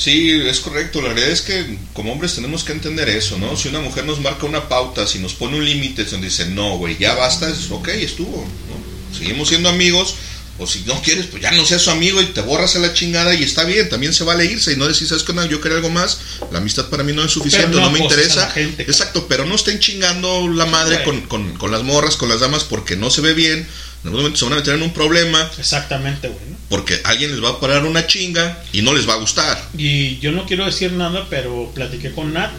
Sí, 0.00 0.30
es 0.30 0.60
correcto. 0.60 1.02
La 1.02 1.08
realidad 1.08 1.30
es 1.30 1.42
que 1.42 1.76
como 1.92 2.12
hombres 2.12 2.34
tenemos 2.34 2.64
que 2.64 2.72
entender 2.72 3.10
eso, 3.10 3.36
¿no? 3.38 3.54
Si 3.54 3.68
una 3.68 3.80
mujer 3.80 4.06
nos 4.06 4.18
marca 4.20 4.46
una 4.46 4.66
pauta, 4.66 5.06
si 5.06 5.18
nos 5.18 5.34
pone 5.34 5.58
un 5.58 5.64
límite, 5.66 6.04
donde 6.04 6.28
dice, 6.28 6.46
no, 6.46 6.78
güey, 6.78 6.96
ya 6.98 7.14
basta, 7.14 7.50
es 7.50 7.70
ok, 7.70 7.88
estuvo, 7.88 8.38
¿no? 8.38 9.18
Seguimos 9.18 9.48
siendo 9.48 9.68
amigos, 9.68 10.14
o 10.60 10.66
si 10.66 10.80
no 10.80 11.00
quieres, 11.02 11.26
pues 11.26 11.42
ya 11.42 11.50
no 11.52 11.64
seas 11.64 11.80
su 11.80 11.90
amigo 11.90 12.20
y 12.20 12.26
te 12.26 12.42
borras 12.42 12.76
a 12.76 12.80
la 12.80 12.92
chingada 12.92 13.34
y 13.34 13.42
está 13.42 13.64
bien, 13.64 13.88
también 13.88 14.12
se 14.12 14.24
vale 14.24 14.44
irse 14.44 14.72
y 14.72 14.76
no 14.76 14.86
decir, 14.86 15.08
¿sabes 15.08 15.22
qué? 15.24 15.32
No, 15.32 15.44
yo 15.46 15.58
quiero 15.60 15.76
algo 15.76 15.88
más, 15.88 16.18
la 16.52 16.58
amistad 16.58 16.90
para 16.90 17.02
mí 17.02 17.14
no 17.14 17.24
es 17.24 17.32
suficiente, 17.32 17.74
no, 17.76 17.80
no 17.82 17.90
me 17.90 17.98
interesa. 17.98 18.50
gente, 18.50 18.82
Exacto, 18.82 19.26
pero 19.26 19.46
no 19.46 19.54
estén 19.54 19.78
chingando 19.80 20.46
la 20.48 20.66
madre 20.66 21.02
con, 21.02 21.22
con, 21.22 21.54
con 21.54 21.70
las 21.72 21.82
morras, 21.82 22.16
con 22.16 22.28
las 22.28 22.40
damas, 22.40 22.64
porque 22.64 22.94
no 22.94 23.08
se 23.10 23.22
ve 23.22 23.32
bien, 23.32 23.60
en 23.60 23.66
algún 24.04 24.20
momento 24.20 24.38
se 24.38 24.44
van 24.44 24.52
a 24.52 24.56
meter 24.56 24.74
en 24.74 24.82
un 24.82 24.92
problema, 24.92 25.50
exactamente, 25.58 26.28
güey, 26.28 26.50
¿no? 26.50 26.56
porque 26.68 27.00
alguien 27.04 27.30
les 27.32 27.42
va 27.42 27.48
a 27.50 27.58
parar 27.60 27.84
una 27.86 28.06
chinga 28.06 28.62
y 28.72 28.82
no 28.82 28.92
les 28.92 29.08
va 29.08 29.14
a 29.14 29.16
gustar. 29.16 29.70
Y 29.78 30.18
yo 30.18 30.30
no 30.30 30.44
quiero 30.44 30.66
decir 30.66 30.92
nada, 30.92 31.26
pero 31.30 31.72
platiqué 31.74 32.12
con 32.12 32.34
Nat 32.34 32.50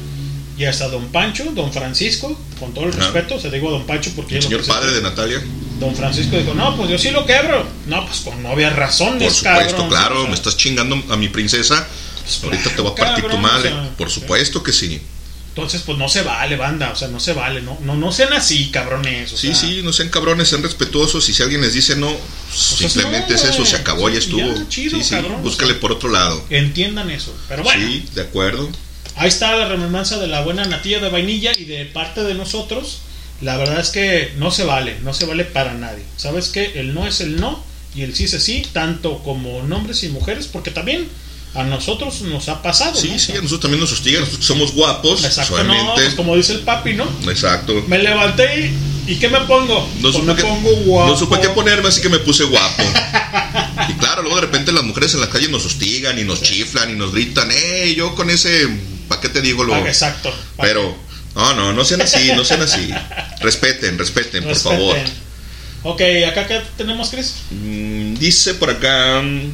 y 0.57 0.65
hasta 0.65 0.87
Don 0.89 1.07
Pancho, 1.11 1.45
Don 1.55 1.71
Francisco, 1.71 2.39
con 2.59 2.73
todo 2.73 2.85
el 2.85 2.91
Ajá. 2.93 3.11
respeto, 3.11 3.39
se 3.39 3.49
digo 3.51 3.69
Don 3.71 3.85
Pancho 3.85 4.11
porque 4.15 4.35
El 4.35 4.41
lo 4.41 4.41
señor 4.49 4.59
presento. 4.61 4.79
padre 4.81 4.95
de 4.95 5.01
Natalia. 5.03 5.41
Don 5.81 5.93
Francisco 5.95 6.37
dijo, 6.37 6.53
no, 6.53 6.77
pues 6.77 6.89
yo 6.89 6.97
sí 6.97 7.09
lo 7.11 7.25
quebro. 7.25 7.65
No, 7.87 8.05
pues 8.05 8.19
con 8.21 8.41
no 8.41 8.49
había 8.51 8.69
razones, 8.69 9.23
Por 9.23 9.33
supuesto, 9.33 9.73
cabrón. 9.73 9.89
claro, 9.89 10.15
O 10.17 10.21
sea, 10.21 10.29
me 10.29 10.35
estás 10.35 10.55
chingando 10.55 11.03
a 11.09 11.17
mi 11.17 11.27
princesa. 11.27 11.85
Ahorita 12.43 12.69
te 12.69 12.81
voy 12.81 12.91
a 12.91 12.95
partir 12.95 13.25
tu 13.27 13.37
madre. 13.37 13.69
o 13.69 13.73
sea, 13.73 13.89
Por 13.97 14.09
supuesto 14.09 14.61
que 14.63 14.71
sí. 14.71 15.01
Entonces, 15.49 15.81
pues 15.85 15.97
no 15.97 16.07
se 16.07 16.21
vale, 16.21 16.55
banda, 16.55 16.91
o 16.93 16.95
sea, 16.95 17.09
no 17.09 17.19
se 17.19 17.33
vale, 17.33 17.61
no, 17.61 17.77
no, 17.81 17.95
no 17.95 18.11
sean 18.13 18.31
así, 18.31 18.71
cabrones. 18.71 19.33
O 19.33 19.37
Sí, 19.37 19.47
sea, 19.47 19.55
sí, 19.55 19.81
no 19.83 19.91
sean 19.91 20.07
cabrones, 20.07 20.47
sean 20.47 20.63
respetuosos. 20.63 21.27
Y 21.27 21.33
si 21.33 21.43
alguien 21.43 21.59
les 21.59 21.73
dice 21.73 21.97
no, 21.97 22.09
simplemente 22.53 23.29
no, 23.33 23.35
es 23.35 23.43
eso, 23.43 23.65
se 23.65 23.75
acabó, 23.75 24.07
ya 24.07 24.13
Ya, 24.13 24.19
estuvo. 24.19 24.69
chido, 24.69 24.97
sí, 24.97 25.03
sí, 25.03 25.09
cabrón, 25.15 25.41
búscale 25.43 25.73
por 25.75 25.91
otro 25.91 26.09
lado. 26.09 26.41
Entiendan 26.49 27.09
eso. 27.09 27.35
Pero 27.49 27.63
bueno, 27.63 27.85
Sí, 27.85 28.05
de 28.13 28.21
acuerdo. 28.21 28.69
ahí 29.15 29.27
está 29.27 29.53
la 29.55 29.67
remembranza 29.67 30.19
de 30.19 30.27
la 30.27 30.41
buena 30.41 30.63
natilla 30.65 30.99
de 30.99 31.09
vainilla 31.09 31.51
y 31.57 31.65
de 31.65 31.85
parte 31.85 32.23
de 32.23 32.33
nosotros. 32.33 32.99
La 33.41 33.57
verdad 33.57 33.79
es 33.79 33.89
que 33.89 34.33
no 34.37 34.51
se 34.51 34.63
vale, 34.63 34.97
no 35.03 35.13
se 35.13 35.25
vale 35.25 35.45
para 35.45 35.73
nadie. 35.73 36.03
¿Sabes 36.17 36.49
qué? 36.49 36.73
El 36.79 36.93
no 36.93 37.07
es 37.07 37.21
el 37.21 37.39
no 37.39 37.63
y 37.95 38.03
el 38.03 38.15
sí 38.15 38.25
es 38.25 38.33
el 38.33 38.41
sí, 38.41 38.65
tanto 38.71 39.19
como 39.23 39.57
hombres 39.57 40.03
y 40.03 40.09
mujeres, 40.09 40.47
porque 40.47 40.71
también 40.71 41.07
a 41.53 41.63
nosotros 41.63 42.21
nos 42.21 42.47
ha 42.49 42.61
pasado. 42.61 42.95
Sí, 42.99 43.09
¿no? 43.09 43.19
sí, 43.19 43.31
a 43.33 43.35
nosotros 43.35 43.59
también 43.61 43.81
nos 43.81 43.91
hostigan, 43.91 44.21
nosotros 44.21 44.45
somos 44.45 44.73
guapos. 44.73 45.23
Exacto, 45.25 45.61
no, 45.63 45.93
pues 45.95 46.13
como 46.13 46.35
dice 46.35 46.53
el 46.53 46.59
papi, 46.61 46.93
¿no? 46.93 47.05
Exacto. 47.29 47.83
Me 47.87 47.97
levanté 47.99 48.71
y, 49.07 49.11
¿y 49.13 49.15
qué 49.17 49.27
me 49.27 49.39
pongo? 49.41 49.89
No 49.95 50.01
Pues 50.01 50.15
supe, 50.15 50.27
me 50.27 50.35
qué, 50.35 50.41
pongo 50.43 50.69
guapo. 50.85 51.11
no 51.11 51.17
supe 51.17 51.39
qué 51.41 51.49
ponerme, 51.49 51.89
así 51.89 52.01
que 52.01 52.09
me 52.09 52.19
puse 52.19 52.45
guapo. 52.45 52.83
y 53.89 53.93
claro, 53.95 54.21
luego 54.21 54.35
de 54.37 54.41
repente 54.43 54.71
las 54.71 54.83
mujeres 54.83 55.13
en 55.15 55.19
la 55.21 55.29
calle 55.29 55.49
nos 55.49 55.65
hostigan 55.65 56.17
y 56.17 56.23
nos 56.23 56.41
chiflan 56.41 56.89
y 56.91 56.93
nos 56.93 57.11
gritan, 57.11 57.49
¡eh! 57.51 57.93
Yo 57.97 58.15
con 58.15 58.29
ese. 58.29 58.69
¿Para 59.09 59.19
qué 59.19 59.27
te 59.27 59.41
digo 59.41 59.65
lo.? 59.65 59.75
Ah, 59.75 59.79
exacto. 59.79 60.33
Pero, 60.61 60.95
no, 61.35 61.53
no, 61.55 61.73
no 61.73 61.85
sean 61.85 62.01
así, 62.01 62.31
no 62.35 62.43
sean 62.43 62.61
así. 62.61 62.89
Respeten, 63.41 63.97
respeten, 63.97 64.43
por 64.43 64.55
favor. 64.55 64.97
Ok, 65.83 66.01
acá 66.29 66.47
qué 66.47 66.61
tenemos, 66.77 67.09
Chris. 67.09 67.33
Mm, 67.51 68.15
dice 68.15 68.53
por 68.55 68.69
acá. 68.69 69.21
mm, 69.21 69.51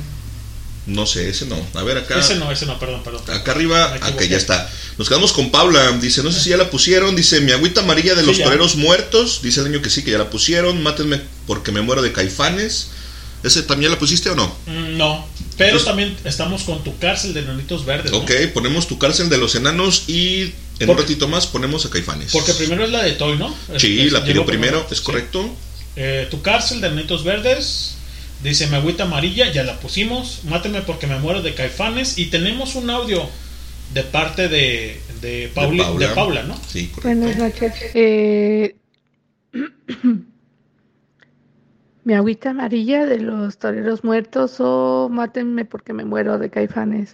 No 0.88 1.06
sé, 1.06 1.30
ese 1.30 1.46
no. 1.46 1.58
A 1.74 1.84
ver, 1.84 1.98
acá. 1.98 2.20
Ese 2.20 2.36
no, 2.36 2.52
ese 2.52 2.66
no, 2.66 2.80
perdón, 2.80 3.04
perdón. 3.04 3.22
Acá 3.30 3.52
arriba, 3.52 3.86
acá 3.94 3.98
equivoqué. 4.08 4.30
ya 4.30 4.38
está. 4.38 4.70
Nos 4.98 5.08
quedamos 5.10 5.34
con 5.34 5.52
Paula. 5.52 5.92
Dice, 6.02 6.24
no 6.24 6.32
sé 6.32 6.40
si 6.42 6.50
ya 6.50 6.58
la 6.58 6.70
pusieron. 6.70 7.16
Dice, 7.16 7.40
mi 7.42 7.52
agüita 7.52 7.82
amarilla 7.82 8.16
de 8.16 8.22
Sí, 8.22 8.28
los 8.28 8.38
ya. 8.38 8.46
toreros 8.46 8.76
muertos. 8.78 9.42
Dice 9.44 9.60
el 9.62 9.70
niño 9.72 9.82
que 9.82 9.90
sí, 9.90 10.04
que 10.04 10.12
ya 10.12 10.18
la 10.18 10.30
pusieron. 10.30 10.82
Mátenme 10.84 11.22
porque 11.46 11.72
me 11.72 11.82
muero 11.82 12.02
de 12.02 12.12
caifanes. 12.12 12.88
¿Ese 13.44 13.62
también 13.64 13.92
la 13.92 14.00
pusiste 14.00 14.30
o 14.30 14.36
no? 14.36 14.48
Mm, 14.66 14.98
No, 14.98 15.28
pero 15.58 15.70
Entonces- 15.72 15.88
también 15.88 16.16
estamos 16.24 16.64
con 16.64 16.84
tu 16.84 16.98
cárcel 17.00 17.34
de 17.34 17.42
nanitos 17.42 17.86
verdes. 17.86 18.12
¿no? 18.12 18.20
Ok, 18.20 18.32
ponemos 18.54 18.88
tu 18.88 18.98
cárcel 19.00 19.30
de 19.30 19.38
los 19.38 19.56
enanos 19.56 20.04
y 20.08 20.54
en 20.80 20.90
un 20.90 20.98
ratito 20.98 21.28
más 21.28 21.48
ponemos 21.48 21.86
a 21.86 21.90
caifanes. 21.90 22.32
Porque 22.32 22.54
primero 22.54 22.84
es 22.86 22.92
la 22.92 23.04
de 23.04 23.14
Toy, 23.14 23.38
¿no? 23.38 23.54
Sí, 23.78 24.10
la 24.10 24.22
pidió 24.22 24.34
llegó 24.36 24.46
primero, 24.46 24.86
es 24.92 24.98
Sí. 25.00 25.04
correcto. 25.04 25.50
Eh, 25.96 26.28
tu 26.30 26.42
cárcel 26.44 26.80
de 26.82 26.90
nanitos 26.90 27.24
verdes. 27.24 27.96
Dice, 28.44 28.68
mi 28.68 28.76
agüita 28.76 29.04
amarilla, 29.06 29.52
ya 29.52 29.64
la 29.64 29.80
pusimos. 29.80 30.42
Máteme 30.44 30.82
porque 30.84 31.08
me 31.08 31.18
muero 31.18 31.42
de 31.42 31.56
caifanes. 31.56 32.20
Y 32.20 32.28
tenemos 32.28 32.76
un 32.76 32.92
audio 32.92 33.28
de 33.96 34.04
parte 34.04 34.48
de, 34.48 35.02
de, 35.22 35.50
Pauli- 35.56 35.84
de 35.98 36.08
Paula. 36.10 36.44
¿no? 36.44 36.56
Sí, 36.72 36.92
Buenas 37.02 37.36
noches. 37.36 37.74
Eh, 37.96 38.76
mi 42.08 42.14
agüita 42.14 42.52
amarilla 42.52 43.06
de 43.06 43.20
los 43.20 43.58
toreros 43.58 44.06
muertos 44.06 44.56
o 44.60 45.10
mátenme 45.12 45.66
porque 45.66 45.92
me 45.92 46.06
muero 46.06 46.40
de 46.40 46.50
caifanes. 46.50 47.12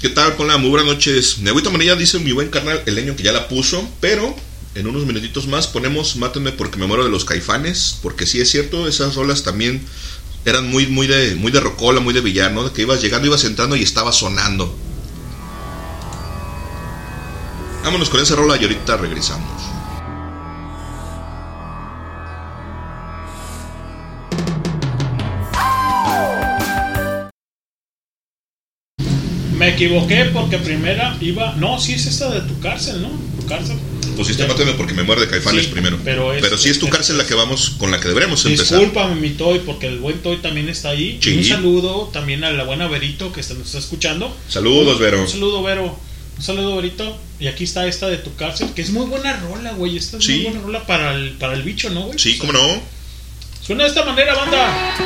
¿Qué 0.00 0.08
tal? 0.08 0.34
Hola, 0.36 0.58
muy 0.58 0.70
buenas 0.70 0.88
noches. 0.88 1.38
Mi 1.38 1.48
agüita 1.48 1.68
amarilla 1.68 1.94
dice 1.94 2.18
mi 2.18 2.32
buen 2.32 2.48
carnal 2.48 2.82
el 2.86 2.96
leño 2.96 3.14
que 3.14 3.22
ya 3.22 3.30
la 3.30 3.46
puso, 3.46 3.88
pero 4.00 4.34
en 4.74 4.88
unos 4.88 5.06
minutitos 5.06 5.46
más 5.46 5.68
ponemos 5.68 6.16
Mátenme 6.16 6.50
porque 6.50 6.76
me 6.76 6.88
muero 6.88 7.04
de 7.04 7.10
los 7.10 7.24
caifanes, 7.24 8.00
porque 8.02 8.26
sí 8.26 8.40
es 8.40 8.50
cierto, 8.50 8.88
esas 8.88 9.14
rolas 9.14 9.44
también 9.44 9.80
eran 10.44 10.68
muy, 10.68 10.88
muy 10.88 11.06
de, 11.06 11.36
muy 11.36 11.52
de 11.52 11.60
rocola, 11.60 12.00
muy 12.00 12.12
de 12.12 12.20
villano, 12.20 12.64
de 12.64 12.72
que 12.72 12.82
ibas 12.82 13.00
llegando, 13.00 13.28
ibas 13.28 13.44
entrando 13.44 13.76
y 13.76 13.84
estaba 13.84 14.10
sonando. 14.10 14.76
Vámonos 17.84 18.10
con 18.10 18.18
esa 18.18 18.34
rola 18.34 18.56
y 18.56 18.64
ahorita 18.64 18.96
regresamos. 18.96 19.79
Equivoqué 29.84 30.26
porque 30.26 30.58
primera 30.58 31.16
iba. 31.20 31.54
No, 31.56 31.78
sí 31.80 31.94
es 31.94 32.06
esta 32.06 32.30
de 32.30 32.40
tu 32.42 32.58
cárcel, 32.60 33.02
¿no? 33.02 33.08
Tu 33.40 33.46
cárcel. 33.46 33.76
Pusiste 34.16 34.46
Mátenme 34.46 34.72
porque 34.74 34.92
me 34.92 35.02
muero 35.02 35.20
de 35.22 35.28
caifanes 35.28 35.64
Sí, 35.66 35.70
primero. 35.72 35.98
pero 36.04 36.34
es- 36.34 36.60
sí 36.60 36.68
es 36.68 36.78
tu 36.78 36.88
cárcel 36.88 37.16
la 37.16 37.26
que 37.26 37.34
vamos, 37.34 37.70
con 37.78 37.90
la 37.90 37.98
que 38.00 38.08
deberemos 38.08 38.44
empezar. 38.44 38.78
Discúlpame, 38.78 39.14
mi 39.14 39.30
Toy, 39.30 39.60
porque 39.64 39.86
el 39.86 39.98
buen 39.98 40.18
Toy 40.18 40.36
también 40.38 40.68
está 40.68 40.90
ahí. 40.90 41.18
Sí. 41.22 41.38
Un 41.38 41.44
saludo 41.44 42.10
también 42.12 42.44
a 42.44 42.50
la 42.50 42.64
buena 42.64 42.86
Verito 42.88 43.32
que 43.32 43.40
nos 43.40 43.50
está 43.66 43.78
escuchando. 43.78 44.36
Saludos, 44.48 44.98
Vero. 44.98 45.22
Un 45.22 45.28
saludo, 45.28 45.62
Vero. 45.62 45.98
Un 46.36 46.42
saludo, 46.44 46.76
Verito. 46.76 47.16
Y 47.38 47.46
aquí 47.46 47.64
está 47.64 47.86
esta 47.86 48.08
de 48.08 48.18
tu 48.18 48.34
cárcel, 48.34 48.68
que 48.74 48.82
es 48.82 48.90
muy 48.90 49.06
buena 49.06 49.36
rola, 49.38 49.72
güey. 49.72 49.96
Esta 49.96 50.18
es 50.18 50.24
Sí. 50.24 50.32
muy 50.34 50.42
buena 50.44 50.60
rola 50.60 50.86
para 50.86 51.14
el, 51.14 51.30
para 51.32 51.54
el 51.54 51.62
bicho, 51.62 51.88
¿no, 51.90 52.02
güey? 52.02 52.18
Sí, 52.18 52.36
cómo 52.36 52.52
no. 52.52 52.60
Suena 53.64 53.84
de 53.84 53.88
esta 53.88 54.04
manera, 54.04 54.34
banda. 54.34 54.96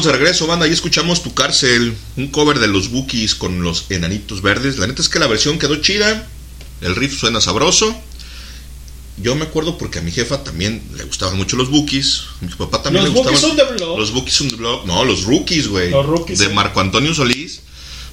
Estamos 0.00 0.18
de 0.18 0.24
regreso, 0.24 0.46
banda. 0.46 0.64
Ahí 0.64 0.72
escuchamos 0.72 1.22
Tu 1.22 1.34
Cárcel, 1.34 1.94
un 2.16 2.28
cover 2.28 2.58
de 2.58 2.68
los 2.68 2.88
Bookies 2.88 3.34
con 3.34 3.62
los 3.62 3.84
enanitos 3.90 4.40
verdes. 4.40 4.78
La 4.78 4.86
neta 4.86 5.02
es 5.02 5.10
que 5.10 5.18
la 5.18 5.26
versión 5.26 5.58
quedó 5.58 5.76
chida. 5.76 6.26
El 6.80 6.96
riff 6.96 7.20
suena 7.20 7.38
sabroso. 7.38 7.94
Yo 9.18 9.34
me 9.34 9.42
acuerdo 9.42 9.76
porque 9.76 9.98
a 9.98 10.02
mi 10.02 10.10
jefa 10.10 10.42
también 10.42 10.82
le 10.96 11.04
gustaban 11.04 11.36
mucho 11.36 11.58
los 11.58 11.68
Bookies. 11.68 12.22
A 12.40 12.46
mi 12.46 12.52
papá 12.52 12.80
también 12.80 13.04
Los 13.04 13.12
le 13.12 13.20
gustaban. 13.20 13.42
Bookies 13.42 13.60
on 13.60 13.68
the 13.68 13.74
Block. 13.74 13.98
Los 13.98 14.12
Bookies 14.12 14.40
on 14.40 14.48
the 14.48 14.56
Block. 14.56 14.86
No, 14.86 15.04
los 15.04 15.24
Rookies, 15.24 15.68
güey. 15.68 15.90
Los 15.90 16.06
Rookies, 16.06 16.38
De 16.38 16.46
sí. 16.46 16.54
Marco 16.54 16.80
Antonio 16.80 17.12
Solís. 17.12 17.60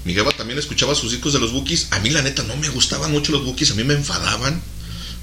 Mi 0.03 0.13
jefa 0.13 0.31
también 0.31 0.59
escuchaba 0.59 0.93
sus 0.93 1.11
discos 1.11 1.31
de 1.31 1.39
los 1.39 1.53
Bookies. 1.53 1.87
A 1.91 1.99
mí, 1.99 2.09
la 2.09 2.21
neta, 2.21 2.43
no 2.43 2.57
me 2.57 2.67
gustaban 2.67 3.13
mucho 3.13 3.31
los 3.31 3.45
Bookies. 3.45 3.71
A 3.71 3.75
mí 3.75 3.85
me 3.85 3.93
enfadaban. 3.93 4.61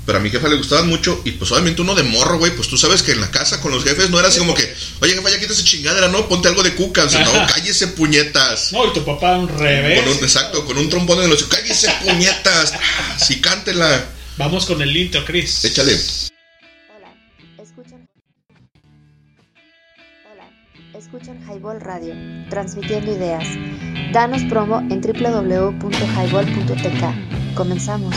Pero 0.07 0.19
a 0.19 0.21
mi 0.21 0.29
jefa 0.31 0.49
le 0.49 0.57
gustaban 0.57 0.87
mucho. 0.89 1.23
Y 1.25 1.31
pues 1.33 1.51
obviamente 1.53 1.81
uno 1.81 1.95
de 1.95 2.03
morro, 2.03 2.37
güey. 2.39 2.55
Pues 2.55 2.69
tú 2.69 2.77
sabes 2.77 3.03
que 3.03 3.13
en 3.13 3.23
la 3.23 3.31
casa 3.31 3.61
con 3.63 3.73
los 3.73 3.85
jefes 3.85 4.11
no 4.11 4.19
era 4.19 4.29
así 4.29 4.39
como 4.39 4.53
que, 4.55 4.71
oye, 5.01 5.15
jefa, 5.15 5.31
ya 5.31 5.39
quítese 5.41 5.65
chingadera, 5.65 6.09
no, 6.09 6.29
ponte 6.29 6.49
algo 6.49 6.63
de 6.63 6.75
cuca. 6.75 7.05
O 7.05 7.09
sea, 7.09 7.25
no, 7.25 7.33
cállese 7.55 7.87
puñetas. 7.89 8.71
No, 8.73 8.87
y 8.87 8.93
tu 8.93 9.03
papá 9.05 9.39
un 9.39 9.49
revés. 9.49 10.03
Con 10.03 10.13
un- 10.13 10.19
exacto, 10.19 10.65
con 10.67 10.77
un 10.77 10.91
trombón 10.91 11.23
en 11.23 11.31
los 11.31 11.45
cállese 11.45 11.91
puñetas. 12.05 12.75
Ah, 12.75 13.17
Sí, 13.19 13.41
cántela. 13.41 14.05
Vamos 14.37 14.67
con 14.67 14.83
el 14.83 14.95
intro, 14.97 15.25
Chris. 15.25 15.65
Échale. 15.65 15.93
Escuchan. 17.59 18.07
Hola, 20.31 20.51
escuchan 20.99 21.41
Highball 21.49 21.81
Radio, 21.81 22.15
transmitiendo 22.51 23.11
ideas. 23.17 23.47
Danos 24.13 24.43
promo 24.51 24.81
en 24.91 25.01
www.highball.tk. 25.01 27.55
Comenzamos. 27.57 28.15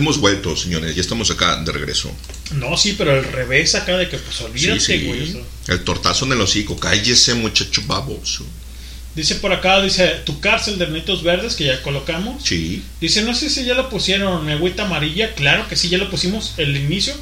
Hemos 0.00 0.18
vuelto, 0.18 0.56
señores. 0.56 0.94
Ya 0.94 1.02
estamos 1.02 1.30
acá 1.30 1.62
de 1.62 1.72
regreso. 1.72 2.10
No, 2.54 2.74
sí, 2.76 2.94
pero 2.96 3.14
el 3.18 3.24
revés 3.24 3.74
acá 3.74 3.98
de 3.98 4.08
que 4.08 4.16
pues 4.16 4.40
olvídate, 4.40 4.80
Sí, 4.80 4.98
sí. 4.98 5.06
güey. 5.06 5.28
eso. 5.28 5.46
El 5.68 5.84
tortazo 5.84 6.24
en 6.24 6.32
el 6.32 6.40
hocico. 6.40 6.78
Cállese, 6.78 7.34
muchacho 7.34 7.82
baboso. 7.86 8.46
Dice 9.14 9.34
por 9.34 9.52
acá, 9.52 9.82
dice, 9.82 10.06
tu 10.24 10.40
cárcel 10.40 10.78
de 10.78 10.86
Nitos 10.88 11.22
Verdes, 11.22 11.54
que 11.54 11.64
ya 11.64 11.82
colocamos. 11.82 12.42
Sí. 12.44 12.82
Dice, 13.00 13.22
no 13.22 13.34
sé 13.34 13.50
si 13.50 13.64
ya 13.64 13.74
lo 13.74 13.90
pusieron, 13.90 14.48
agüita 14.48 14.84
amarilla. 14.84 15.34
Claro 15.34 15.68
que 15.68 15.76
sí, 15.76 15.90
ya 15.90 15.98
lo 15.98 16.08
pusimos. 16.08 16.54
El 16.56 16.74
inicio 16.76 17.14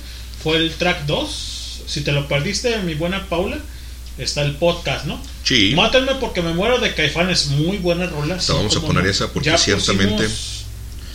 fue 0.43 0.59
el 0.59 0.71
track 0.73 1.07
2. 1.07 1.81
Si 1.89 2.03
te 2.03 2.13
lo 2.13 2.29
perdiste, 2.29 2.77
mi 2.83 2.95
buena 2.95 3.27
Paula, 3.29 3.59
está 4.19 4.43
el 4.43 4.55
podcast, 4.55 5.07
¿no? 5.07 5.21
Sí. 5.43 5.73
Mátenme 5.75 6.15
porque 6.21 6.43
me 6.43 6.53
muero 6.53 6.79
de 6.79 6.95
Caifanes. 6.95 7.47
Muy 7.49 7.79
buena 7.79 8.07
rola. 8.07 8.37
Te 8.39 8.53
vamos 8.53 8.77
a 8.77 8.81
poner 8.83 9.03
no. 9.05 9.11
esa 9.11 9.33
porque 9.33 9.49
Ya 9.49 9.59
ciertamente 9.59 10.13
pusimos 10.29 10.58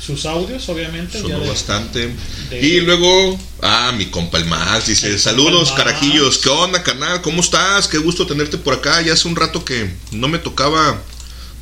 Sus 0.05 0.25
audios, 0.25 0.67
obviamente. 0.69 1.21
sonó 1.21 1.39
de- 1.39 1.47
bastante. 1.47 2.13
de- 2.49 2.61
Y 2.61 2.81
luego, 2.81 3.39
ah, 3.61 3.93
mi 3.97 4.07
compa 4.07 4.37
el 4.37 4.45
Max 4.45 4.87
dice: 4.87 5.07
El 5.07 5.19
Saludos, 5.19 5.71
carajillos. 5.71 6.39
¿Qué 6.39 6.49
onda, 6.49 6.83
carnal? 6.83 7.21
¿Cómo 7.21 7.41
estás? 7.41 7.87
Qué 7.87 7.97
gusto 7.99 8.27
tenerte 8.27 8.57
por 8.57 8.73
acá. 8.73 9.01
Ya 9.01 9.13
hace 9.13 9.27
un 9.27 9.35
rato 9.35 9.63
que 9.63 9.89
no 10.11 10.27
me 10.27 10.39
tocaba 10.39 11.01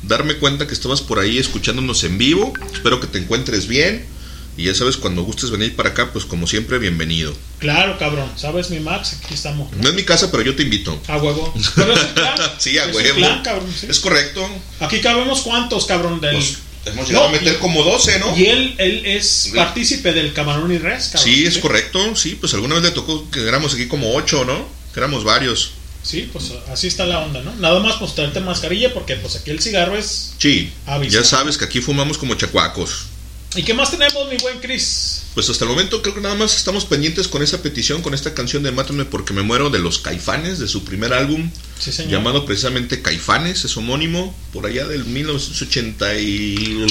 darme 0.02 0.34
cuenta 0.38 0.66
que 0.66 0.74
estabas 0.74 1.00
por 1.00 1.18
ahí 1.20 1.38
escuchándonos 1.38 2.02
en 2.04 2.18
vivo. 2.18 2.52
Espero 2.72 2.98
que 3.00 3.06
te 3.06 3.18
encuentres 3.18 3.68
bien. 3.68 4.06
Y 4.54 4.64
ya 4.64 4.74
sabes, 4.74 4.98
cuando 4.98 5.22
gustes 5.22 5.50
venir 5.50 5.74
para 5.76 5.90
acá, 5.90 6.12
pues 6.12 6.26
como 6.26 6.46
siempre, 6.46 6.78
bienvenido. 6.78 7.34
Claro, 7.58 7.96
cabrón. 7.98 8.30
¿Sabes, 8.36 8.68
mi 8.68 8.80
Max? 8.80 9.16
Aquí 9.24 9.32
estamos. 9.34 9.72
No 9.72 9.88
es 9.88 9.94
mi 9.94 10.02
casa, 10.02 10.30
pero 10.30 10.42
yo 10.42 10.54
te 10.54 10.62
invito. 10.64 11.00
A 11.08 11.16
huevo. 11.16 11.54
Pero 11.74 11.92
es 11.94 12.00
plan. 12.06 12.34
Sí, 12.58 12.76
a 12.76 12.86
huevo. 12.88 13.14
plan, 13.16 13.42
cabrón, 13.42 13.72
sí. 13.78 13.86
Es 13.88 13.98
correcto. 14.00 14.46
Aquí 14.80 15.00
cabemos 15.00 15.40
cuántos, 15.40 15.86
cabrón, 15.86 16.20
del... 16.20 16.34
Pues, 16.36 16.58
hemos 16.86 17.06
llegado 17.06 17.26
a 17.26 17.30
meter 17.30 17.58
como 17.58 17.82
12, 17.82 18.18
¿no? 18.18 18.36
Y 18.36 18.46
él, 18.46 18.74
él 18.78 19.06
es 19.06 19.52
partícipe 19.54 20.12
del 20.12 20.32
Camarón 20.32 20.72
y 20.72 20.78
Res, 20.78 21.08
cabrón. 21.08 21.24
Sí, 21.24 21.46
es 21.46 21.58
correcto. 21.58 22.16
Sí, 22.16 22.36
pues 22.40 22.54
alguna 22.54 22.74
vez 22.76 22.84
le 22.84 22.90
tocó 22.90 23.30
que 23.30 23.46
éramos 23.46 23.74
aquí 23.74 23.86
como 23.88 24.14
8, 24.14 24.44
¿no? 24.44 24.68
Que 24.92 25.00
éramos 25.00 25.24
varios. 25.24 25.72
Sí, 26.02 26.28
pues 26.32 26.52
así 26.72 26.88
está 26.88 27.06
la 27.06 27.20
onda, 27.20 27.42
¿no? 27.42 27.54
Nada 27.56 27.78
más 27.78 27.96
pues 27.96 28.14
traerte 28.14 28.40
mascarilla 28.40 28.92
porque 28.92 29.14
pues 29.16 29.36
aquí 29.36 29.50
el 29.50 29.60
cigarro 29.60 29.96
es... 29.96 30.34
Sí. 30.38 30.72
Ya 31.08 31.22
sabes 31.22 31.56
que 31.56 31.64
aquí 31.64 31.80
fumamos 31.80 32.18
como 32.18 32.34
chacuacos. 32.34 33.06
¿Y 33.54 33.62
qué 33.64 33.74
más 33.74 33.90
tenemos, 33.90 34.28
mi 34.28 34.36
buen 34.38 34.60
Chris? 34.60 35.22
Pues 35.34 35.48
hasta 35.50 35.64
el 35.64 35.70
momento 35.70 36.00
creo 36.00 36.14
que 36.14 36.20
nada 36.20 36.34
más 36.34 36.56
estamos 36.56 36.84
pendientes 36.86 37.28
con 37.28 37.42
esa 37.42 37.62
petición, 37.62 38.00
con 38.02 38.14
esta 38.14 38.32
canción 38.34 38.62
de 38.62 38.72
Mátame 38.72 39.04
porque 39.04 39.32
me 39.34 39.42
muero 39.42 39.68
de 39.70 39.78
los 39.78 39.98
Caifanes, 39.98 40.58
de 40.58 40.68
su 40.68 40.84
primer 40.84 41.12
álbum, 41.12 41.50
Sí, 41.78 41.92
señor. 41.92 42.12
llamado 42.12 42.46
precisamente 42.46 43.02
Caifanes, 43.02 43.64
es 43.64 43.76
homónimo, 43.76 44.34
por 44.52 44.66
allá 44.66 44.86
del 44.86 45.04
1980 45.04 46.18
y... 46.18 46.86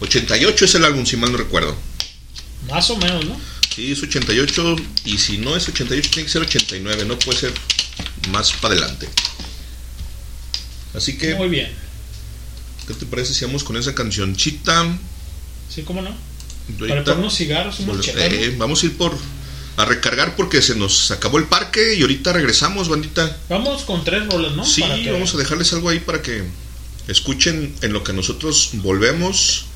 88 0.00 0.64
es 0.64 0.74
el 0.76 0.84
álbum, 0.84 1.04
si 1.04 1.16
mal 1.16 1.32
no 1.32 1.38
recuerdo. 1.38 1.76
Más 2.68 2.88
o 2.90 2.96
menos, 2.96 3.24
¿no? 3.24 3.40
Sí, 3.74 3.92
es 3.92 4.02
88 4.02 4.76
y 5.06 5.18
si 5.18 5.38
no 5.38 5.56
es 5.56 5.68
88 5.68 6.10
tiene 6.12 6.26
que 6.26 6.32
ser 6.32 6.42
89, 6.42 7.04
no 7.04 7.18
puede 7.18 7.38
ser 7.38 7.52
más 8.30 8.52
para 8.52 8.74
adelante. 8.74 9.08
Así 10.94 11.18
que... 11.18 11.34
Muy 11.34 11.48
bien. 11.48 11.70
¿Qué 12.86 12.94
te 12.94 13.06
parece 13.06 13.34
si 13.34 13.44
vamos 13.44 13.64
con 13.64 13.76
esa 13.76 13.94
cancioncita? 13.94 14.98
Sí, 15.68 15.82
¿cómo 15.82 16.02
no? 16.02 16.10
Para 16.86 17.02
poner 17.02 17.18
unos 17.20 17.34
cigarros, 17.36 17.80
unos 17.80 18.06
eh, 18.08 18.54
vamos 18.58 18.82
a 18.82 18.86
ir 18.86 18.96
por 18.96 19.16
a 19.76 19.84
recargar 19.84 20.34
porque 20.34 20.60
se 20.60 20.74
nos 20.74 21.10
acabó 21.12 21.38
el 21.38 21.44
parque 21.44 21.94
y 21.94 22.02
ahorita 22.02 22.32
regresamos, 22.32 22.88
bandita. 22.88 23.36
Vamos 23.48 23.82
con 23.82 24.04
tres 24.04 24.26
rolas, 24.26 24.52
¿no? 24.52 24.64
Sí, 24.64 24.80
Para 24.80 24.96
que- 24.96 25.12
vamos 25.12 25.34
a 25.34 25.38
dejarles 25.38 25.72
algo 25.72 25.88
ahí 25.88 26.00
para 26.00 26.20
que 26.20 26.42
escuchen 27.06 27.74
en 27.80 27.92
lo 27.92 28.02
que 28.02 28.12
nosotros 28.12 28.70
volvemos. 28.74 29.66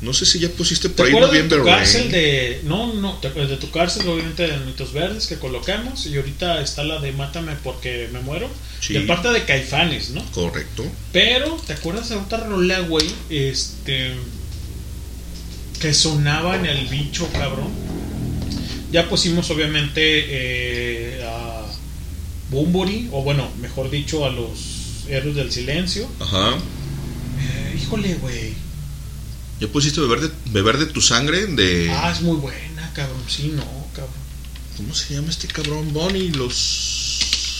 No 0.00 0.12
sé 0.14 0.26
si 0.26 0.38
ya 0.38 0.48
pusiste 0.48 0.88
¿Te 0.88 0.94
por 0.94 1.06
ahí 1.06 1.12
acuerdas 1.12 1.32
de 1.32 1.56
tu 1.56 1.64
cárcel 1.64 2.10
de... 2.10 2.60
No, 2.64 2.92
no, 2.94 3.14
te 3.14 3.30
de 3.30 3.56
tu 3.56 3.70
cárcel, 3.70 4.06
obviamente, 4.08 4.46
de 4.46 4.56
Mitos 4.58 4.92
Verdes 4.92 5.26
que 5.26 5.38
colocamos. 5.38 6.06
Y 6.06 6.16
ahorita 6.16 6.60
está 6.60 6.84
la 6.84 7.00
de 7.00 7.10
Mátame 7.12 7.56
porque 7.64 8.08
me 8.12 8.20
muero. 8.20 8.48
Sí. 8.80 8.94
De 8.94 9.00
parte 9.00 9.28
de 9.28 9.44
Caifanes, 9.44 10.10
¿no? 10.10 10.24
Correcto. 10.30 10.84
Pero, 11.12 11.56
¿te 11.66 11.72
acuerdas 11.72 12.08
de 12.10 12.16
otra 12.16 12.44
rola, 12.44 12.78
güey? 12.80 13.10
Este. 13.28 14.12
Que 15.80 15.94
sonaba 15.94 16.56
en 16.56 16.66
el 16.66 16.86
bicho, 16.88 17.28
cabrón. 17.32 17.72
Ya 18.90 19.08
pusimos, 19.08 19.50
obviamente, 19.50 20.00
eh, 20.02 21.24
a 21.24 21.66
Bumburi, 22.50 23.08
o 23.12 23.22
bueno, 23.22 23.48
mejor 23.60 23.90
dicho, 23.90 24.24
a 24.24 24.30
los 24.30 25.04
héroes 25.08 25.36
del 25.36 25.52
silencio. 25.52 26.08
Ajá. 26.20 26.56
Eh, 27.40 27.80
híjole, 27.80 28.14
güey. 28.14 28.54
¿Ya 29.60 29.68
pusiste 29.68 30.00
beber 30.00 30.20
de, 30.20 30.30
beber 30.46 30.78
de 30.78 30.86
tu 30.86 31.00
sangre? 31.00 31.46
De... 31.46 31.90
Ah, 31.92 32.12
es 32.12 32.22
muy 32.22 32.36
buena, 32.36 32.92
cabrón. 32.94 33.22
Sí, 33.28 33.52
no, 33.54 33.64
cabrón. 33.92 34.14
¿Cómo 34.76 34.94
se 34.94 35.14
llama 35.14 35.30
este 35.30 35.48
cabrón? 35.48 35.92
Bonnie, 35.92 36.30
los... 36.30 37.58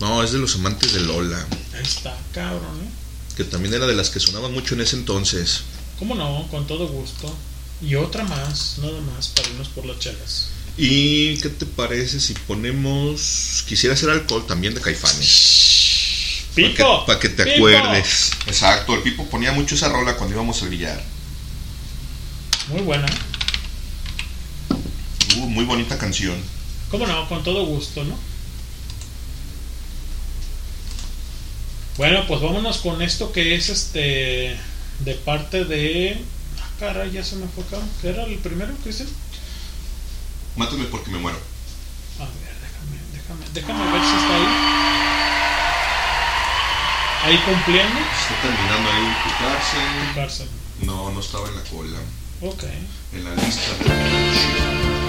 No, 0.00 0.22
es 0.22 0.32
de 0.32 0.38
los 0.38 0.54
amantes 0.56 0.92
de 0.92 1.00
Lola. 1.00 1.46
Ahí 1.74 1.82
está, 1.82 2.16
cabrón, 2.32 2.80
¿eh? 2.82 3.36
Que 3.36 3.44
también 3.44 3.74
era 3.74 3.86
de 3.86 3.94
las 3.94 4.10
que 4.10 4.20
sonaban 4.20 4.52
mucho 4.52 4.74
en 4.74 4.80
ese 4.80 4.96
entonces. 4.96 5.62
¿Cómo 5.98 6.14
no? 6.14 6.46
Con 6.50 6.66
todo 6.66 6.88
gusto. 6.88 7.34
Y 7.82 7.94
otra 7.96 8.24
más, 8.24 8.78
nada 8.78 9.00
más, 9.00 9.28
para 9.28 9.48
irnos 9.48 9.68
por 9.68 9.84
las 9.84 9.98
chelas. 9.98 10.48
¿Y 10.76 11.36
qué 11.38 11.48
te 11.50 11.66
parece 11.66 12.20
si 12.20 12.34
ponemos... 12.34 13.64
Quisiera 13.68 13.94
hacer 13.94 14.10
alcohol 14.10 14.46
también 14.46 14.74
de 14.74 14.80
caifanes? 14.80 16.46
¡Pipo! 16.54 17.04
Para 17.06 17.18
que, 17.18 17.28
te 17.28 17.44
¡Pipo! 17.44 17.68
acuerdes. 17.68 18.30
Exacto, 18.46 18.94
el 18.94 19.02
Pipo 19.02 19.26
ponía 19.26 19.52
mucho 19.52 19.74
esa 19.74 19.88
rola 19.88 20.16
cuando 20.16 20.34
íbamos 20.34 20.62
al 20.62 20.68
billar. 20.70 21.02
Muy 22.68 22.82
buena. 22.82 23.06
Uh, 25.36 25.46
muy 25.48 25.64
bonita 25.64 25.98
canción. 25.98 26.36
¿Cómo 26.90 27.06
no? 27.06 27.28
Con 27.28 27.42
todo 27.42 27.66
gusto, 27.66 28.04
¿no? 28.04 28.16
Bueno, 31.96 32.24
pues 32.26 32.40
vámonos 32.40 32.78
con 32.78 33.02
esto 33.02 33.30
que 33.30 33.54
es 33.54 33.68
este 33.68 34.56
de 35.00 35.14
parte 35.14 35.64
de. 35.64 36.20
Ah, 36.60 36.68
caray, 36.78 37.10
ya 37.10 37.24
se 37.24 37.36
me 37.36 37.46
fue 37.48 37.64
acá. 37.64 37.78
¿Qué 38.00 38.10
era 38.10 38.24
el 38.24 38.38
primero, 38.38 38.74
Cristian? 38.82 39.08
Mátame 40.56 40.84
porque 40.84 41.10
me 41.10 41.18
muero. 41.18 41.38
A 42.18 42.24
ver, 42.24 42.54
déjame, 42.62 42.98
déjame, 43.12 43.44
déjame 43.52 43.92
ver 43.92 44.02
si 44.02 44.16
está 44.16 44.34
ahí. 44.36 44.46
Ahí 47.24 47.38
cumpliendo. 47.38 48.00
Está 48.00 48.42
terminando 48.42 48.90
ahí 48.90 49.16
tu 49.24 49.30
cárcel. 49.44 50.08
Tu 50.08 50.14
cárcel. 50.14 50.48
No, 50.82 51.10
no 51.10 51.20
estaba 51.20 51.48
en 51.48 51.56
la 51.56 51.62
cola. 51.62 51.98
Ok. 52.42 52.64
En 53.14 53.24
la 53.24 53.34
lista 53.34 53.72
de 53.78 55.03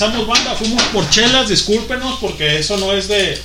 regresamos, 0.00 0.26
banda. 0.26 0.54
Fuimos 0.56 0.82
por 0.84 1.08
chelas, 1.10 1.48
discúlpenos 1.48 2.18
porque 2.20 2.58
eso 2.58 2.76
no 2.78 2.92
es 2.92 3.08
de. 3.08 3.38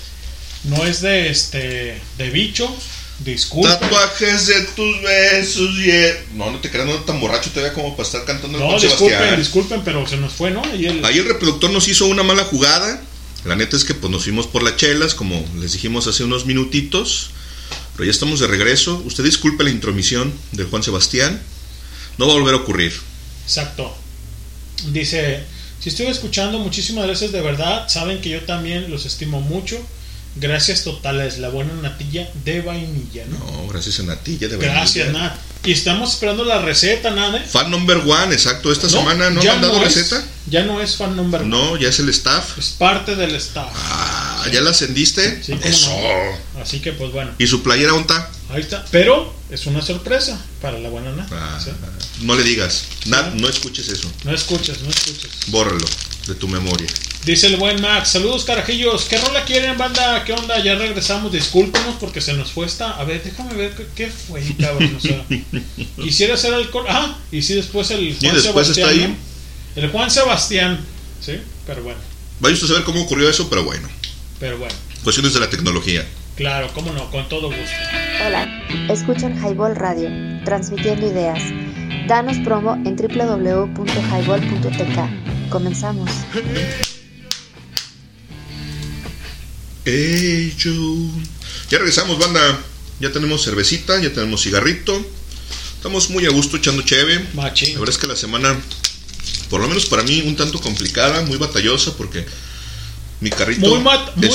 No 0.66 0.84
es 0.86 1.02
de 1.02 1.30
este. 1.30 2.02
De 2.18 2.30
bicho. 2.30 2.74
Disculpen. 3.20 3.80
Tatuajes 3.80 4.48
de 4.48 4.62
tus 4.76 5.02
besos 5.02 5.70
y... 5.78 5.90
el- 5.90 6.18
No, 6.34 6.52
no 6.52 6.60
te 6.60 6.70
creas, 6.70 6.86
no 6.86 6.96
tan 6.96 7.22
borracho 7.22 7.50
todavía 7.50 7.74
como 7.74 7.96
para 7.96 8.06
estar 8.06 8.26
cantando 8.26 8.58
el 8.58 8.64
No, 8.66 8.74
disculpen, 8.74 9.08
Sebastián. 9.08 9.40
disculpen, 9.40 9.82
pero 9.86 10.06
se 10.06 10.18
nos 10.18 10.34
fue, 10.34 10.52
¿no? 10.52 10.62
Y 10.76 10.86
el- 10.88 11.06
Ahí 11.06 11.20
el 11.20 11.26
reproductor 11.26 11.70
nos 11.72 11.88
hizo 11.88 12.08
una 12.08 12.24
mala 12.24 12.44
jugada. 12.44 13.02
La 13.46 13.56
neta 13.56 13.78
es 13.78 13.86
que 13.86 13.94
pues 13.94 14.12
nos 14.12 14.24
fuimos 14.24 14.48
por 14.48 14.64
las 14.64 14.76
chelas, 14.76 15.14
como 15.14 15.46
les 15.60 15.72
dijimos 15.72 16.08
hace 16.08 16.26
unos 16.26 16.46
minutitos. 16.46 17.30
Pero 17.96 18.04
ya 18.06 18.12
estamos 18.12 18.42
de 18.42 18.48
regreso. 18.48 19.02
Usted 19.06 19.24
disculpe 19.24 19.64
la 19.64 19.70
intromisión 19.70 20.34
de 20.52 20.66
Juan 20.66 20.84
Sebastián. 20.84 21.42
No 22.18 22.28
va 22.28 22.34
a 22.34 22.36
volver 22.36 22.54
a 22.56 22.58
ocurrir. 22.58 22.92
Exacto. 23.46 23.96
Dice, 24.88 25.42
si 25.86 25.90
estoy 25.90 26.08
escuchando, 26.08 26.58
muchísimas 26.58 27.06
gracias 27.06 27.32
de 27.32 27.42
verdad. 27.42 27.88
Saben 27.90 28.20
que 28.20 28.30
yo 28.30 28.42
también 28.42 28.90
los 28.90 29.06
estimo 29.06 29.40
mucho. 29.40 29.78
Gracias 30.38 30.84
totales, 30.84 31.38
la 31.38 31.50
buena 31.50 31.74
natilla 31.76 32.28
de 32.44 32.62
vainilla, 32.62 33.24
¿no? 33.30 33.38
No, 33.38 33.68
gracias 33.68 34.00
a 34.00 34.04
Natilla 34.04 34.48
de 34.48 34.58
Gracias, 34.58 35.06
vainilla. 35.14 35.30
Nat. 35.30 35.38
Y 35.64 35.72
estamos 35.74 36.12
esperando 36.14 36.44
la 36.44 36.60
receta, 36.60 37.12
Nat. 37.12 37.36
¿eh? 37.36 37.44
Fan 37.48 37.70
number 37.70 37.98
one, 38.00 38.34
exacto. 38.34 38.72
Esta 38.72 38.88
No, 38.88 38.94
semana 38.98 39.30
no 39.30 39.40
han 39.40 39.62
dado 39.62 39.78
no 39.80 39.86
es- 39.86 39.96
receta. 39.96 40.26
Ya 40.50 40.64
no 40.64 40.82
es 40.82 40.98
fan 40.98 41.16
number 41.16 41.42
one. 41.42 41.50
No, 41.52 41.78
ya 41.78 41.88
es 41.90 42.00
el 42.00 42.10
staff. 42.10 42.58
Es 42.58 42.70
parte 42.72 43.16
del 43.16 43.36
staff. 43.36 43.70
Ah, 43.76 44.46
¿ya 44.52 44.60
la 44.62 44.72
ascendiste? 44.72 45.42
Sí, 45.44 45.54
Eso. 45.64 45.90
no. 45.92 46.62
Así 46.62 46.80
que, 46.82 46.92
pues 46.94 47.12
bueno, 47.14 47.32
¿Y 47.38 47.46
su 47.48 47.62
playera 47.64 47.96
está? 47.98 48.30
ahí 48.50 48.62
está. 48.62 48.84
Pero 48.92 49.34
es 49.52 49.66
una 49.68 49.82
sorpresa 49.82 50.38
para 50.62 50.80
la 50.80 50.90
buena 50.90 51.12
Nat. 51.14 51.30
Ah, 51.32 51.60
¿sí? 51.64 51.70
No 52.26 52.36
le 52.36 52.42
digas. 52.42 52.86
Nat, 53.06 53.36
no 53.36 53.48
escuches 53.48 53.88
eso. 53.88 54.12
No 54.24 54.34
escuches, 54.34 54.82
no 54.82 54.90
escuches. 54.90 55.30
Bórralo 55.48 55.86
de 56.26 56.34
tu 56.34 56.48
memoria. 56.48 56.88
Dice 57.24 57.46
el 57.46 57.58
buen 57.58 57.80
Max, 57.82 58.10
saludos 58.10 58.46
carajillos, 58.46 59.06
¿qué 59.06 59.20
rola 59.20 59.46
quieren 59.46 59.78
banda? 59.78 60.24
¿Qué 60.26 60.34
onda? 60.34 60.58
Ya 60.64 60.74
regresamos, 60.74 61.32
discúlpenos 61.32 61.98
porque 62.00 62.22
se 62.22 62.34
nos 62.34 62.52
fue 62.52 62.66
esta... 62.66 63.00
A 63.00 63.04
ver, 63.04 63.24
déjame 63.24 63.54
ver 63.54 63.76
qué, 63.76 63.86
qué 63.96 64.08
fue, 64.10 64.42
cabrón, 64.60 64.96
o 64.96 65.00
sea, 65.00 65.24
quisiera 66.04 66.34
hacer 66.34 66.54
alcohol... 66.56 66.86
Ah, 66.90 67.16
y 67.32 67.44
sí, 67.44 67.54
después 67.54 67.92
el 67.92 68.18
Juan 68.20 68.36
después 68.36 68.70
está 68.70 68.82
Sebastián, 68.88 69.12
ahí. 69.12 69.18
¿no? 69.76 69.82
El 69.84 69.92
Juan 69.92 70.10
Sebastián, 70.10 70.80
¿sí? 71.22 71.34
Pero 71.68 71.84
bueno, 71.84 72.00
Vaya 72.40 72.54
usted 72.54 72.66
a 72.66 72.70
saber 72.70 72.84
cómo 72.86 73.04
ocurrió 73.04 73.30
eso, 73.30 73.48
pero 73.52 73.64
bueno. 73.64 73.88
pero 74.40 74.58
bueno, 74.58 74.74
Cuestiones 75.04 75.36
de 75.36 75.40
la 75.42 75.50
tecnología. 75.52 76.04
claro, 76.36 76.72
cómo 76.74 76.92
no, 76.92 77.10
con 77.12 77.30
todo 77.30 77.48
gusto. 77.50 77.76
Hola, 78.26 78.66
escuchan 78.90 79.38
Highball 79.38 79.76
Radio, 79.76 80.10
transmitiendo 80.44 81.08
ideas. 81.08 81.42
Danos 82.08 82.38
promo 82.38 82.76
en 82.86 82.96
www.highball.tk. 82.96 85.50
Comenzamos. 85.50 86.10
Hey, 89.86 90.56
Joe. 90.62 91.10
Ya 91.70 91.80
regresamos, 91.80 92.20
banda. 92.20 92.60
Ya 93.00 93.12
tenemos 93.12 93.44
cervecita, 93.44 94.00
ya 94.02 94.14
tenemos 94.14 94.44
cigarrito. 94.44 95.04
Estamos 95.76 96.10
muy 96.12 96.26
a 96.26 96.30
gusto 96.30 96.58
echando 96.58 96.84
cheve. 96.84 97.26
Machín. 97.34 97.74
La 97.74 97.80
verdad 97.80 97.96
es 97.96 98.02
que 98.02 98.08
la 98.08 98.16
semana, 98.16 98.56
por 99.50 99.60
lo 99.62 99.68
menos 99.68 99.88
para 99.88 100.04
mí, 100.04 100.22
un 100.26 100.36
tanto 100.36 100.62
complicada, 100.62 101.24
muy 101.24 101.38
batallosa 101.38 101.98
porque 101.98 102.24
mi 103.20 103.32
carrito 103.32 103.68
Muy, 103.68 103.80
muy 103.80 103.84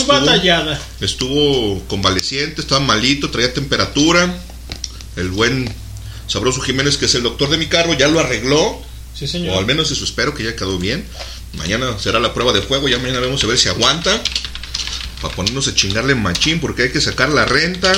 batallada. 0.07 0.81
estuvo 1.01 1.81
convaleciente, 1.87 2.61
estaba 2.63 2.81
malito, 2.81 3.31
traía 3.31 3.55
temperatura. 3.55 4.43
El 5.17 5.29
buen 5.31 5.73
Sabroso 6.31 6.61
Jiménez, 6.61 6.97
que 6.97 7.07
es 7.07 7.15
el 7.17 7.25
doctor 7.25 7.51
de 7.51 7.59
mi 7.59 7.67
carro, 7.67 7.93
ya 7.95 8.07
lo 8.07 8.21
arregló. 8.21 8.81
Sí, 9.19 9.27
señor. 9.27 9.57
O 9.57 9.59
al 9.59 9.67
menos 9.67 9.91
eso 9.91 10.05
espero 10.05 10.33
que 10.33 10.45
ya 10.45 10.55
quedó 10.55 10.79
bien. 10.79 11.05
Mañana 11.55 11.99
será 11.99 12.21
la 12.21 12.33
prueba 12.33 12.53
de 12.53 12.63
fuego, 12.63 12.89
ya 12.89 12.99
mañana 12.99 13.19
vamos 13.19 13.43
a 13.43 13.49
ver 13.49 13.59
si 13.59 13.69
aguanta. 13.69 14.23
Para 15.21 15.35
ponernos 15.35 15.67
a 15.67 15.75
chingarle 15.75 16.15
machín, 16.15 16.61
porque 16.61 16.85
hay 16.85 16.93
que 16.93 17.01
sacar 17.01 17.31
la 17.31 17.47
renta, 17.47 17.93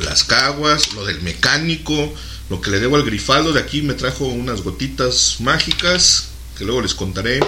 las 0.00 0.24
caguas, 0.24 0.94
lo 0.94 1.04
del 1.04 1.20
mecánico, 1.20 2.14
lo 2.48 2.62
que 2.62 2.70
le 2.70 2.80
debo 2.80 2.96
al 2.96 3.04
grifaldo. 3.04 3.52
De 3.52 3.60
aquí 3.60 3.82
me 3.82 3.92
trajo 3.92 4.24
unas 4.24 4.62
gotitas 4.62 5.36
mágicas, 5.40 6.28
que 6.56 6.64
luego 6.64 6.80
les 6.80 6.94
contaré 6.94 7.40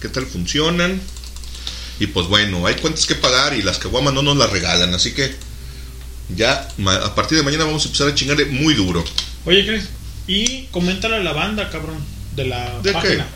qué 0.00 0.08
tal 0.08 0.26
funcionan. 0.26 1.00
Y 2.00 2.08
pues 2.08 2.26
bueno, 2.26 2.66
hay 2.66 2.74
cuentas 2.74 3.06
que 3.06 3.14
pagar 3.14 3.54
y 3.54 3.62
las 3.62 3.78
caguamas 3.78 4.14
no 4.14 4.22
nos 4.22 4.36
las 4.36 4.50
regalan, 4.50 4.92
así 4.94 5.12
que 5.12 5.32
ya 6.36 6.68
a 6.86 7.14
partir 7.14 7.38
de 7.38 7.44
mañana 7.44 7.64
vamos 7.64 7.84
a 7.84 7.86
empezar 7.86 8.08
a 8.08 8.14
chingarle 8.14 8.46
muy 8.46 8.74
duro. 8.74 9.04
Oye, 9.44 9.66
Chris, 9.66 9.84
y 10.26 10.64
coméntale 10.70 11.16
a 11.16 11.20
la 11.20 11.32
banda, 11.32 11.70
cabrón, 11.70 11.98
de 12.36 12.46
la 12.46 12.78
¿De 12.80 12.90
qué? 12.90 12.92
página. 12.92 13.26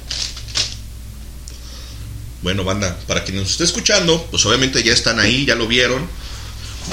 Bueno, 2.42 2.64
banda, 2.64 2.96
para 3.06 3.24
quien 3.24 3.38
nos 3.38 3.50
esté 3.50 3.64
escuchando, 3.64 4.24
pues 4.30 4.44
obviamente 4.46 4.82
ya 4.82 4.92
están 4.92 5.18
ahí, 5.18 5.46
ya 5.46 5.54
lo 5.54 5.66
vieron. 5.66 6.06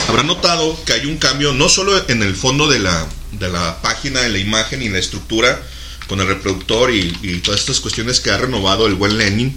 Habrán 0.07 0.27
notado 0.27 0.77
que 0.85 0.93
hay 0.93 1.05
un 1.05 1.17
cambio 1.17 1.53
no 1.53 1.69
solo 1.69 2.03
en 2.09 2.23
el 2.23 2.35
fondo 2.35 2.67
de 2.67 2.79
la, 2.79 3.07
de 3.33 3.49
la 3.49 3.81
página, 3.81 4.25
en 4.25 4.33
la 4.33 4.39
imagen 4.39 4.81
y 4.81 4.87
en 4.87 4.93
la 4.93 4.99
estructura, 4.99 5.61
con 6.07 6.19
el 6.19 6.27
reproductor 6.27 6.91
y, 6.91 7.15
y 7.21 7.37
todas 7.39 7.59
estas 7.59 7.79
cuestiones 7.79 8.19
que 8.19 8.31
ha 8.31 8.37
renovado 8.37 8.87
el 8.87 8.95
buen 8.95 9.17
Lenin. 9.17 9.55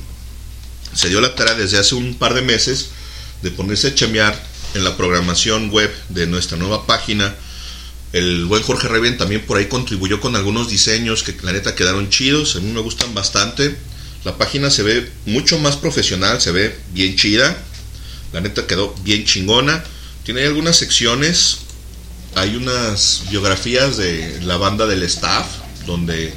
Se 0.92 1.08
dio 1.08 1.20
la 1.20 1.34
tarea 1.34 1.54
desde 1.54 1.78
hace 1.78 1.94
un 1.94 2.14
par 2.16 2.34
de 2.34 2.42
meses 2.42 2.90
de 3.42 3.50
ponerse 3.50 3.88
a 3.88 3.94
chamear 3.94 4.38
en 4.74 4.84
la 4.84 4.96
programación 4.96 5.70
web 5.70 5.92
de 6.08 6.26
nuestra 6.26 6.56
nueva 6.56 6.86
página. 6.86 7.34
El 8.12 8.46
buen 8.46 8.62
Jorge 8.62 8.88
Reven 8.88 9.18
también 9.18 9.42
por 9.42 9.58
ahí 9.58 9.66
contribuyó 9.66 10.20
con 10.20 10.36
algunos 10.36 10.68
diseños 10.68 11.22
que 11.22 11.34
la 11.42 11.52
neta 11.52 11.74
quedaron 11.74 12.08
chidos, 12.08 12.56
a 12.56 12.60
mí 12.60 12.72
me 12.72 12.80
gustan 12.80 13.12
bastante. 13.14 13.76
La 14.24 14.36
página 14.36 14.70
se 14.70 14.82
ve 14.82 15.10
mucho 15.26 15.58
más 15.58 15.76
profesional, 15.76 16.40
se 16.40 16.50
ve 16.50 16.76
bien 16.92 17.16
chida. 17.16 17.56
La 18.32 18.40
neta 18.40 18.66
quedó 18.66 18.94
bien 19.04 19.24
chingona. 19.24 19.84
Tiene 20.24 20.44
algunas 20.44 20.76
secciones. 20.76 21.58
Hay 22.34 22.56
unas 22.56 23.22
biografías 23.30 23.96
de 23.96 24.40
la 24.42 24.56
banda 24.56 24.86
del 24.86 25.02
staff, 25.04 25.46
donde 25.86 26.32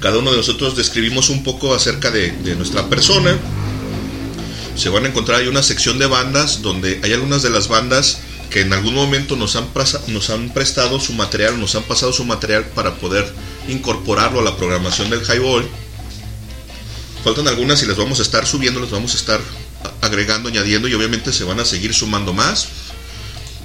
cada 0.00 0.18
uno 0.18 0.30
de 0.30 0.36
nosotros 0.36 0.76
describimos 0.76 1.30
un 1.30 1.42
poco 1.42 1.74
acerca 1.74 2.10
de 2.10 2.54
nuestra 2.56 2.88
persona. 2.88 3.38
Se 4.80 4.88
van 4.88 5.04
a 5.04 5.08
encontrar 5.08 5.40
ahí 5.42 5.46
una 5.46 5.62
sección 5.62 5.98
de 5.98 6.06
bandas, 6.06 6.62
donde 6.62 7.00
hay 7.02 7.12
algunas 7.12 7.42
de 7.42 7.50
las 7.50 7.68
bandas 7.68 8.20
que 8.48 8.62
en 8.62 8.72
algún 8.72 8.94
momento 8.94 9.36
nos 9.36 9.54
han, 9.54 9.68
nos 10.06 10.30
han 10.30 10.54
prestado 10.54 10.98
su 10.98 11.12
material, 11.12 11.60
nos 11.60 11.74
han 11.74 11.82
pasado 11.82 12.14
su 12.14 12.24
material 12.24 12.64
para 12.64 12.94
poder 12.94 13.30
incorporarlo 13.68 14.40
a 14.40 14.42
la 14.42 14.56
programación 14.56 15.10
del 15.10 15.20
Highball. 15.20 15.68
Faltan 17.22 17.46
algunas 17.46 17.82
y 17.82 17.86
las 17.86 17.98
vamos 17.98 18.20
a 18.20 18.22
estar 18.22 18.46
subiendo, 18.46 18.80
las 18.80 18.90
vamos 18.90 19.12
a 19.12 19.18
estar 19.18 19.38
agregando, 20.00 20.48
añadiendo 20.48 20.88
y 20.88 20.94
obviamente 20.94 21.30
se 21.34 21.44
van 21.44 21.60
a 21.60 21.66
seguir 21.66 21.92
sumando 21.92 22.32
más. 22.32 22.68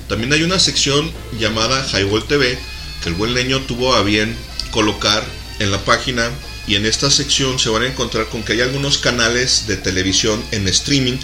También 0.09 0.33
hay 0.33 0.43
una 0.43 0.59
sección 0.59 1.09
llamada 1.39 1.87
Highball 1.93 2.25
TV 2.25 2.59
que 3.01 3.07
el 3.07 3.15
buen 3.15 3.33
leño 3.33 3.61
tuvo 3.61 3.95
a 3.95 4.03
bien 4.03 4.35
colocar 4.71 5.23
en 5.59 5.71
la 5.71 5.79
página 5.79 6.29
y 6.67 6.75
en 6.75 6.85
esta 6.85 7.11
sección 7.11 7.59
se 7.59 7.69
van 7.69 7.83
a 7.83 7.87
encontrar 7.87 8.27
con 8.27 8.43
que 8.43 8.53
hay 8.53 8.61
algunos 8.61 8.97
canales 8.97 9.67
de 9.67 9.77
televisión 9.77 10.43
en 10.51 10.67
streaming 10.67 11.17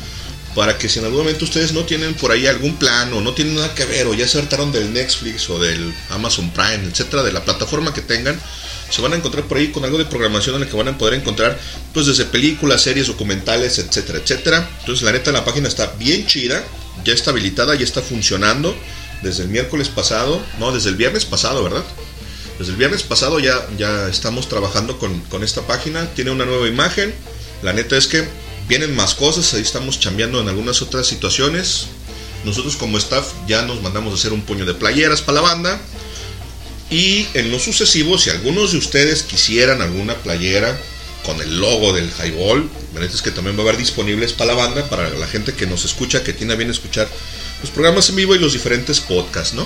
para 0.55 0.77
que 0.77 0.89
si 0.89 0.99
en 0.99 1.05
algún 1.05 1.21
momento 1.21 1.45
ustedes 1.45 1.71
no 1.73 1.85
tienen 1.85 2.13
por 2.13 2.31
ahí 2.31 2.45
algún 2.45 2.75
plan 2.75 3.13
o 3.13 3.21
no 3.21 3.33
tienen 3.33 3.55
nada 3.55 3.73
que 3.73 3.85
ver 3.85 4.07
o 4.07 4.13
ya 4.13 4.27
se 4.27 4.39
hartaron 4.39 4.71
del 4.71 4.91
Netflix 4.93 5.49
o 5.49 5.59
del 5.59 5.93
Amazon 6.09 6.51
Prime, 6.51 6.89
etcétera, 6.89 7.23
de 7.23 7.31
la 7.31 7.43
plataforma 7.43 7.93
que 7.93 8.01
tengan, 8.01 8.39
se 8.89 9.01
van 9.01 9.13
a 9.13 9.15
encontrar 9.15 9.45
por 9.45 9.57
ahí 9.57 9.69
con 9.69 9.85
algo 9.85 9.97
de 9.97 10.05
programación 10.05 10.55
en 10.55 10.61
la 10.61 10.67
que 10.67 10.75
van 10.75 10.89
a 10.89 10.97
poder 10.97 11.13
encontrar 11.13 11.57
pues 11.93 12.05
desde 12.05 12.25
películas, 12.25 12.81
series, 12.81 13.07
documentales, 13.07 13.79
etcétera, 13.79 14.19
etcétera. 14.19 14.69
Entonces 14.81 15.03
la 15.03 15.13
neta 15.13 15.31
la 15.31 15.45
página 15.45 15.69
está 15.69 15.93
bien 15.97 16.27
chida, 16.27 16.61
ya 17.05 17.13
está 17.13 17.31
habilitada, 17.31 17.73
ya 17.75 17.85
está 17.85 18.01
funcionando 18.01 18.75
desde 19.21 19.43
el 19.43 19.49
miércoles 19.49 19.87
pasado, 19.87 20.41
no, 20.59 20.73
desde 20.73 20.89
el 20.89 20.95
viernes 20.95 21.23
pasado, 21.23 21.63
¿verdad? 21.63 21.83
Desde 22.61 22.73
el 22.73 22.77
viernes 22.77 23.01
pasado 23.01 23.39
ya, 23.39 23.67
ya 23.75 24.07
estamos 24.07 24.47
trabajando 24.47 24.99
con, 24.99 25.19
con 25.21 25.43
esta 25.43 25.65
página, 25.65 26.05
tiene 26.13 26.29
una 26.29 26.45
nueva 26.45 26.67
imagen, 26.67 27.11
la 27.63 27.73
neta 27.73 27.97
es 27.97 28.05
que 28.05 28.23
vienen 28.67 28.95
más 28.95 29.15
cosas, 29.15 29.51
ahí 29.55 29.63
estamos 29.63 29.99
chambeando 29.99 30.39
en 30.39 30.47
algunas 30.47 30.83
otras 30.83 31.07
situaciones. 31.07 31.87
Nosotros 32.45 32.75
como 32.75 32.99
staff 32.99 33.29
ya 33.47 33.63
nos 33.63 33.81
mandamos 33.81 34.13
a 34.13 34.15
hacer 34.15 34.31
un 34.31 34.43
puño 34.43 34.67
de 34.67 34.75
playeras 34.75 35.23
para 35.23 35.41
la 35.41 35.41
banda. 35.41 35.81
Y 36.91 37.25
en 37.33 37.49
lo 37.49 37.57
sucesivo, 37.57 38.19
si 38.19 38.29
algunos 38.29 38.73
de 38.73 38.77
ustedes 38.77 39.23
quisieran 39.23 39.81
alguna 39.81 40.13
playera 40.13 40.79
con 41.25 41.41
el 41.41 41.59
logo 41.59 41.93
del 41.93 42.11
Highball, 42.11 42.69
la 42.93 42.99
neta 42.99 43.15
es 43.15 43.23
que 43.23 43.31
también 43.31 43.57
va 43.57 43.61
a 43.61 43.63
haber 43.63 43.77
disponibles 43.77 44.33
para 44.33 44.53
la 44.53 44.67
banda, 44.67 44.87
para 44.87 45.09
la 45.09 45.25
gente 45.25 45.55
que 45.55 45.65
nos 45.65 45.83
escucha, 45.83 46.23
que 46.23 46.33
tiene 46.33 46.53
a 46.53 46.57
bien 46.57 46.69
escuchar 46.69 47.09
los 47.63 47.71
programas 47.71 48.07
en 48.09 48.17
vivo 48.17 48.35
y 48.35 48.37
los 48.37 48.53
diferentes 48.53 48.99
podcasts, 48.99 49.55
¿no? 49.55 49.65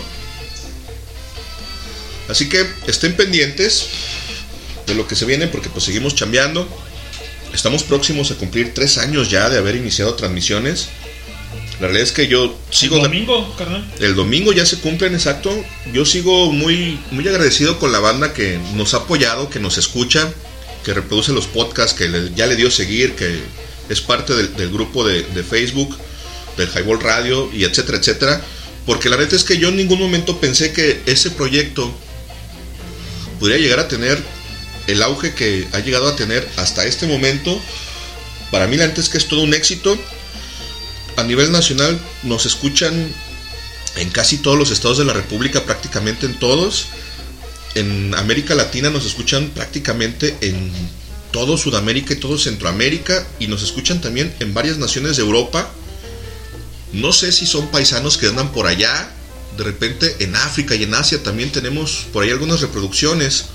Así 2.30 2.50
que 2.50 2.66
estén 2.88 3.16
pendientes 3.16 3.86
de 4.88 4.96
lo 4.96 5.08
que 5.08 5.16
se 5.16 5.26
viene 5.26 5.48
porque 5.48 5.70
pues 5.70 5.86
seguimos 5.86 6.16
chambeando. 6.16 6.68
Estamos 7.54 7.84
próximos 7.84 8.32
a 8.32 8.36
cumplir 8.36 8.74
tres 8.74 8.98
años 8.98 9.30
ya 9.30 9.50
de 9.50 9.58
haber 9.58 9.76
iniciado 9.76 10.16
transmisiones. 10.16 10.90
La 11.80 11.88
realidad 11.88 12.04
es 12.04 12.12
que 12.14 12.28
yo 12.28 12.58
sigo... 12.70 12.98
El 12.98 13.04
domingo, 13.04 13.56
carnal. 13.58 13.86
El 14.00 14.16
domingo 14.16 14.54
ya 14.54 14.66
se 14.66 14.78
cumplen, 14.80 15.14
exacto. 15.14 15.54
Yo 15.94 16.06
sigo 16.06 16.52
muy, 16.52 17.00
muy 17.12 17.28
agradecido 17.28 17.80
con 17.80 17.92
la 17.92 18.00
banda 18.00 18.34
que 18.34 18.60
nos 18.76 18.94
ha 18.94 18.98
apoyado, 18.98 19.50
que 19.50 19.60
nos 19.60 19.78
escucha, 19.78 20.32
que 20.84 20.94
reproduce 20.94 21.32
los 21.34 21.48
podcasts, 21.48 21.94
que 21.94 22.08
le- 22.08 22.32
ya 22.34 22.48
le 22.48 22.56
dio 22.56 22.72
seguir, 22.72 23.16
que 23.16 23.40
es 23.90 24.02
parte 24.02 24.34
del, 24.34 24.56
del 24.56 24.72
grupo 24.72 25.06
de, 25.06 25.24
de 25.24 25.44
Facebook, 25.44 25.98
del 26.58 26.70
Highball 26.70 27.02
Radio, 27.02 27.50
y 27.54 27.66
etcétera, 27.66 27.98
etcétera. 27.98 28.42
Porque 28.86 29.10
la 29.10 29.18
neta 29.18 29.36
es 29.36 29.44
que 29.44 29.58
yo 29.58 29.70
en 29.70 29.76
ningún 29.78 30.00
momento 30.00 30.40
pensé 30.40 30.72
que 30.72 31.02
ese 31.06 31.32
proyecto 31.32 31.94
podría 33.40 33.58
llegar 33.58 33.80
a 33.80 33.88
tener 33.88 34.22
el 34.88 35.02
auge 35.02 35.34
que 35.34 35.68
ha 35.74 35.80
llegado 35.80 36.08
a 36.08 36.16
tener 36.16 36.48
hasta 36.58 36.86
este 36.86 37.08
momento. 37.08 37.60
Para 38.52 38.68
mí 38.68 38.78
la 38.78 38.88
neta 38.88 39.02
es 39.02 39.10
que 39.10 39.18
es 39.18 39.28
todo 39.28 39.42
un 39.42 39.54
éxito. 39.54 39.98
A 41.18 41.24
nivel 41.24 41.52
nacional 41.52 42.00
nos 42.24 42.46
escuchan 42.46 43.14
en 43.98 44.10
casi 44.10 44.38
todos 44.38 44.58
los 44.58 44.72
estados 44.72 44.98
de 44.98 45.06
la 45.06 45.14
República, 45.14 45.64
prácticamente 45.64 46.26
en 46.26 46.38
todos. 46.40 46.88
En 47.76 48.14
América 48.16 48.56
Latina 48.56 48.90
nos 48.90 49.06
escuchan 49.06 49.50
prácticamente 49.50 50.36
en 50.42 50.72
todo 51.32 51.58
Sudamérica 51.58 52.14
y 52.14 52.18
todo 52.18 52.38
Centroamérica 52.38 53.28
y 53.40 53.48
nos 53.48 53.64
escuchan 53.64 54.00
también 54.00 54.34
en 54.40 54.54
varias 54.54 54.78
naciones 54.78 55.18
de 55.18 55.24
Europa. 55.24 55.70
No 56.94 57.12
sé 57.12 57.32
si 57.32 57.46
son 57.46 57.68
paisanos 57.68 58.18
que 58.18 58.28
andan 58.28 58.52
por 58.54 58.68
allá. 58.68 59.12
De 59.58 59.64
repente 59.64 60.16
en 60.20 60.36
África 60.36 60.76
y 60.76 60.84
en 60.84 60.94
Asia 60.94 61.22
también 61.24 61.52
tenemos 61.52 62.08
por 62.12 62.24
ahí 62.24 62.32
algunas 62.32 62.62
reproducciones. 62.62 63.46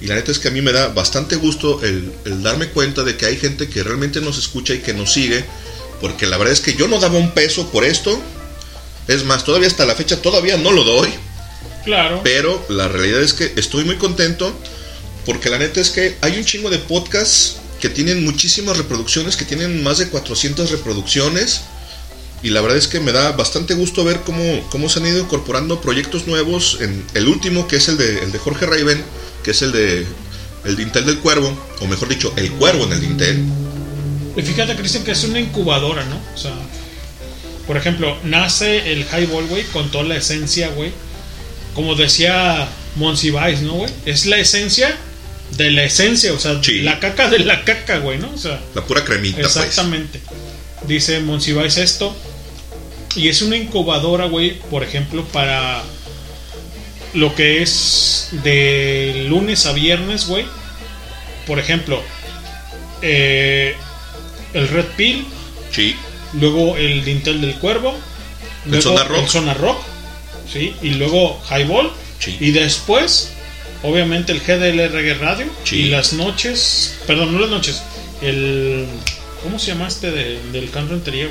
Y 0.00 0.06
la 0.06 0.14
neta 0.14 0.30
es 0.30 0.38
que 0.38 0.48
a 0.48 0.50
mí 0.52 0.62
me 0.62 0.72
da 0.72 0.88
bastante 0.88 1.36
gusto 1.36 1.82
el, 1.82 2.12
el 2.24 2.42
darme 2.42 2.68
cuenta 2.68 3.02
de 3.02 3.16
que 3.16 3.26
hay 3.26 3.36
gente 3.36 3.68
que 3.68 3.82
realmente 3.82 4.20
nos 4.20 4.38
escucha 4.38 4.74
y 4.74 4.78
que 4.78 4.94
nos 4.94 5.12
sigue. 5.12 5.44
Porque 6.00 6.26
la 6.26 6.36
verdad 6.36 6.52
es 6.52 6.60
que 6.60 6.74
yo 6.74 6.86
no 6.86 7.00
daba 7.00 7.18
un 7.18 7.32
peso 7.32 7.68
por 7.70 7.84
esto. 7.84 8.20
Es 9.08 9.24
más, 9.24 9.44
todavía 9.44 9.68
hasta 9.68 9.86
la 9.86 9.94
fecha 9.94 10.22
todavía 10.22 10.56
no 10.56 10.70
lo 10.70 10.84
doy. 10.84 11.08
Claro. 11.84 12.20
Pero 12.22 12.64
la 12.68 12.86
realidad 12.88 13.22
es 13.22 13.32
que 13.32 13.52
estoy 13.56 13.84
muy 13.84 13.96
contento. 13.96 14.52
Porque 15.24 15.50
la 15.50 15.58
neta 15.58 15.80
es 15.80 15.90
que 15.90 16.16
hay 16.20 16.38
un 16.38 16.44
chingo 16.44 16.70
de 16.70 16.78
podcasts 16.78 17.56
que 17.80 17.88
tienen 17.88 18.24
muchísimas 18.24 18.76
reproducciones, 18.76 19.36
que 19.36 19.44
tienen 19.44 19.82
más 19.82 19.98
de 19.98 20.08
400 20.08 20.70
reproducciones. 20.70 21.62
Y 22.42 22.50
la 22.50 22.60
verdad 22.60 22.78
es 22.78 22.86
que 22.86 23.00
me 23.00 23.12
da 23.12 23.32
bastante 23.32 23.74
gusto 23.74 24.04
ver 24.04 24.20
cómo, 24.20 24.66
cómo 24.70 24.88
se 24.88 25.00
han 25.00 25.06
ido 25.06 25.18
incorporando 25.18 25.80
proyectos 25.80 26.26
nuevos. 26.26 26.78
En 26.80 27.04
el 27.14 27.26
último, 27.26 27.66
que 27.66 27.76
es 27.76 27.88
el 27.88 27.96
de, 27.96 28.22
el 28.22 28.30
de 28.32 28.38
Jorge 28.38 28.66
Raven, 28.66 29.02
que 29.42 29.50
es 29.50 29.62
el 29.62 29.72
de 29.72 30.06
el 30.64 30.76
Dintel 30.76 31.06
del 31.06 31.18
Cuervo, 31.18 31.56
o 31.80 31.86
mejor 31.86 32.08
dicho, 32.08 32.32
el 32.36 32.50
Cuervo 32.52 32.84
en 32.84 32.92
el 32.92 33.00
Dintel. 33.00 33.44
Y 34.36 34.42
fíjate, 34.42 34.76
Cristian, 34.76 35.04
que 35.04 35.12
es 35.12 35.24
una 35.24 35.40
incubadora, 35.40 36.04
¿no? 36.04 36.20
O 36.34 36.38
sea, 36.38 36.52
por 37.66 37.76
ejemplo, 37.76 38.16
nace 38.24 38.92
el 38.92 39.00
highball, 39.04 39.46
güey, 39.46 39.64
con 39.64 39.90
toda 39.90 40.04
la 40.04 40.16
esencia, 40.16 40.68
güey. 40.68 40.92
Como 41.74 41.94
decía 41.94 42.68
Monsiváis, 42.96 43.62
¿no, 43.62 43.74
güey? 43.74 43.90
Es 44.04 44.26
la 44.26 44.38
esencia 44.38 44.96
de 45.56 45.70
la 45.70 45.84
esencia, 45.84 46.32
o 46.32 46.38
sea, 46.38 46.60
la 46.82 47.00
caca 47.00 47.30
de 47.30 47.40
la 47.40 47.64
caca, 47.64 47.98
güey, 47.98 48.18
¿no? 48.18 48.30
O 48.32 48.38
sea, 48.38 48.60
La 48.74 48.84
pura 48.84 49.04
cremita, 49.04 49.40
pues. 49.40 49.56
exactamente. 49.56 50.20
Dice 50.86 51.20
Monsiváis 51.20 51.76
esto. 51.78 52.14
Y 53.18 53.28
es 53.28 53.42
una 53.42 53.56
incubadora, 53.56 54.26
güey, 54.26 54.58
por 54.70 54.82
ejemplo, 54.84 55.24
para 55.24 55.82
lo 57.14 57.34
que 57.34 57.62
es 57.62 58.28
de 58.44 59.26
lunes 59.28 59.66
a 59.66 59.72
viernes, 59.72 60.26
güey. 60.26 60.46
Por 61.46 61.58
ejemplo, 61.58 62.00
eh, 63.02 63.74
el 64.54 64.68
Red 64.68 64.86
Pill. 64.96 65.26
Sí. 65.72 65.96
Luego 66.34 66.76
el 66.76 67.04
Dintel 67.04 67.40
del 67.40 67.54
Cuervo. 67.54 67.94
El 68.64 68.70
luego 68.72 68.82
Zona 68.82 69.04
Rock. 69.04 69.18
el 69.22 69.28
Zona 69.28 69.54
Rock. 69.54 69.78
Sí. 70.52 70.74
Y 70.82 70.90
luego 70.90 71.40
Highball. 71.50 71.90
Y 72.40 72.50
después, 72.50 73.32
obviamente, 73.82 74.32
el 74.32 74.40
GDL 74.40 74.88
Reggae 74.92 75.14
Radio. 75.14 75.46
Sí. 75.64 75.76
Y 75.82 75.84
las 75.86 76.12
noches. 76.12 76.96
Perdón, 77.06 77.32
no 77.32 77.38
las 77.40 77.50
noches. 77.50 77.82
El. 78.22 78.86
¿Cómo 79.42 79.58
se 79.58 79.68
llama 79.68 79.86
este 79.88 80.10
de- 80.10 80.40
del 80.52 80.70
canto 80.70 80.94
entería, 80.94 81.28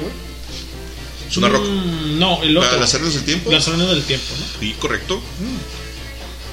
güey? 1.27 1.33
Zona 1.33 1.49
Rock. 1.49 1.65
Mm, 1.67 2.19
no, 2.19 2.41
el 2.43 2.57
otro. 2.57 2.69
Ah, 2.73 2.77
¿Las 2.79 2.93
Arenas 2.95 3.13
del 3.15 3.23
Tiempo? 3.23 3.51
Las 3.51 3.67
Arenas 3.67 3.89
del 3.89 4.03
Tiempo, 4.03 4.33
¿no? 4.39 4.59
Sí, 4.59 4.75
correcto. 4.79 5.21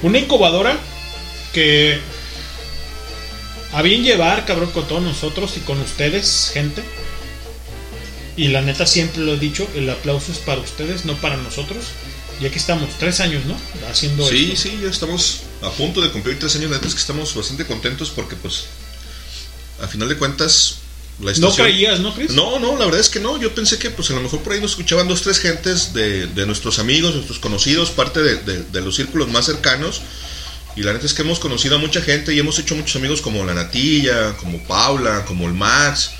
Una 0.01 0.19
incubadora 0.19 0.77
que 1.53 1.99
a 3.73 3.81
bien 3.81 4.03
llevar, 4.03 4.45
cabrón, 4.45 4.71
con 4.71 4.87
todos 4.87 5.01
nosotros 5.01 5.53
y 5.57 5.61
con 5.61 5.79
ustedes, 5.81 6.51
gente. 6.53 6.83
Y 8.37 8.49
la 8.49 8.61
neta 8.61 8.85
siempre 8.85 9.21
lo 9.23 9.33
he 9.35 9.39
dicho, 9.39 9.67
el 9.75 9.89
aplauso 9.89 10.31
es 10.31 10.39
para 10.39 10.59
ustedes, 10.61 11.05
no 11.05 11.13
para 11.15 11.37
nosotros. 11.37 11.85
Y 12.41 12.45
aquí 12.45 12.57
estamos, 12.57 12.89
tres 12.99 13.21
años, 13.21 13.45
¿no? 13.45 13.55
Haciendo 13.89 14.27
Sí, 14.27 14.51
esto. 14.51 14.69
sí, 14.69 14.79
ya 14.81 14.89
estamos 14.89 15.41
a 15.61 15.69
punto 15.71 16.01
de 16.01 16.11
cumplir 16.11 16.37
tres 16.37 16.53
años. 16.57 16.69
La 16.69 16.75
neta 16.77 16.89
es 16.89 16.93
que 16.93 16.99
estamos 16.99 17.33
bastante 17.33 17.65
contentos 17.65 18.09
porque, 18.09 18.35
pues, 18.35 18.65
a 19.81 19.87
final 19.87 20.09
de 20.09 20.17
cuentas, 20.17 20.79
la 21.21 21.31
No 21.33 21.53
creías, 21.53 21.99
¿no, 22.01 22.13
Chris? 22.13 22.31
No, 22.31 22.59
no, 22.59 22.77
la 22.77 22.85
verdad 22.85 22.99
es 22.99 23.09
que 23.09 23.19
no. 23.19 23.37
Yo 23.39 23.53
pensé 23.55 23.77
que, 23.77 23.89
pues, 23.89 24.09
a 24.09 24.13
lo 24.13 24.21
mejor 24.21 24.41
por 24.41 24.53
ahí 24.53 24.59
nos 24.61 24.71
escuchaban 24.71 25.07
dos, 25.07 25.21
tres 25.21 25.39
gentes 25.39 25.93
de, 25.93 26.27
de 26.27 26.45
nuestros 26.45 26.79
amigos, 26.79 27.15
nuestros 27.15 27.39
conocidos, 27.39 27.91
parte 27.91 28.21
de, 28.21 28.35
de- 28.37 28.63
de 28.63 28.81
los 28.81 28.95
círculos 28.95 29.29
más 29.29 29.45
cercanos. 29.45 30.01
Y 30.75 30.81
la 30.83 30.91
neta 30.91 31.05
es 31.05 31.13
que 31.13 31.21
hemos 31.21 31.39
conocido 31.39 31.75
a 31.75 31.79
mucha 31.79 32.01
gente 32.01 32.33
y 32.33 32.39
hemos 32.39 32.59
hecho 32.59 32.75
muchos 32.75 32.97
amigos 32.97 33.21
como 33.21 33.45
la 33.45 33.53
Natilla, 33.53 34.35
como 34.35 34.61
Paula, 34.67 35.23
como 35.25 35.47
el 35.47 35.53
Max. 35.53 36.11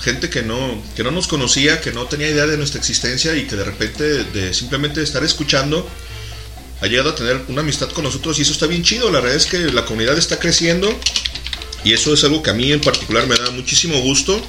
Gente 0.00 0.30
que 0.30 0.42
no, 0.42 0.82
que 0.96 1.02
no 1.04 1.10
nos 1.10 1.26
conocía, 1.26 1.80
que 1.82 1.92
no 1.92 2.06
tenía 2.06 2.28
idea 2.30 2.46
de 2.46 2.56
nuestra 2.56 2.78
existencia 2.80 3.36
y 3.36 3.46
que 3.46 3.56
de 3.56 3.64
repente, 3.64 4.24
de 4.24 4.54
simplemente 4.54 5.02
estar 5.02 5.22
escuchando, 5.24 5.86
ha 6.80 6.86
llegado 6.86 7.10
a 7.10 7.14
tener 7.16 7.42
una 7.48 7.60
amistad 7.60 7.90
con 7.90 8.04
nosotros 8.04 8.38
y 8.38 8.42
eso 8.42 8.52
está 8.52 8.66
bien 8.66 8.82
chido. 8.82 9.10
La 9.10 9.20
verdad 9.20 9.36
es 9.36 9.44
que 9.46 9.58
la 9.58 9.84
comunidad 9.84 10.16
está 10.16 10.38
creciendo 10.38 10.88
y 11.84 11.92
eso 11.92 12.12
es 12.14 12.24
algo 12.24 12.42
que 12.42 12.50
a 12.50 12.54
mí 12.54 12.72
en 12.72 12.80
particular 12.80 13.26
me 13.26 13.36
da 13.36 13.50
muchísimo 13.50 13.98
gusto. 14.00 14.40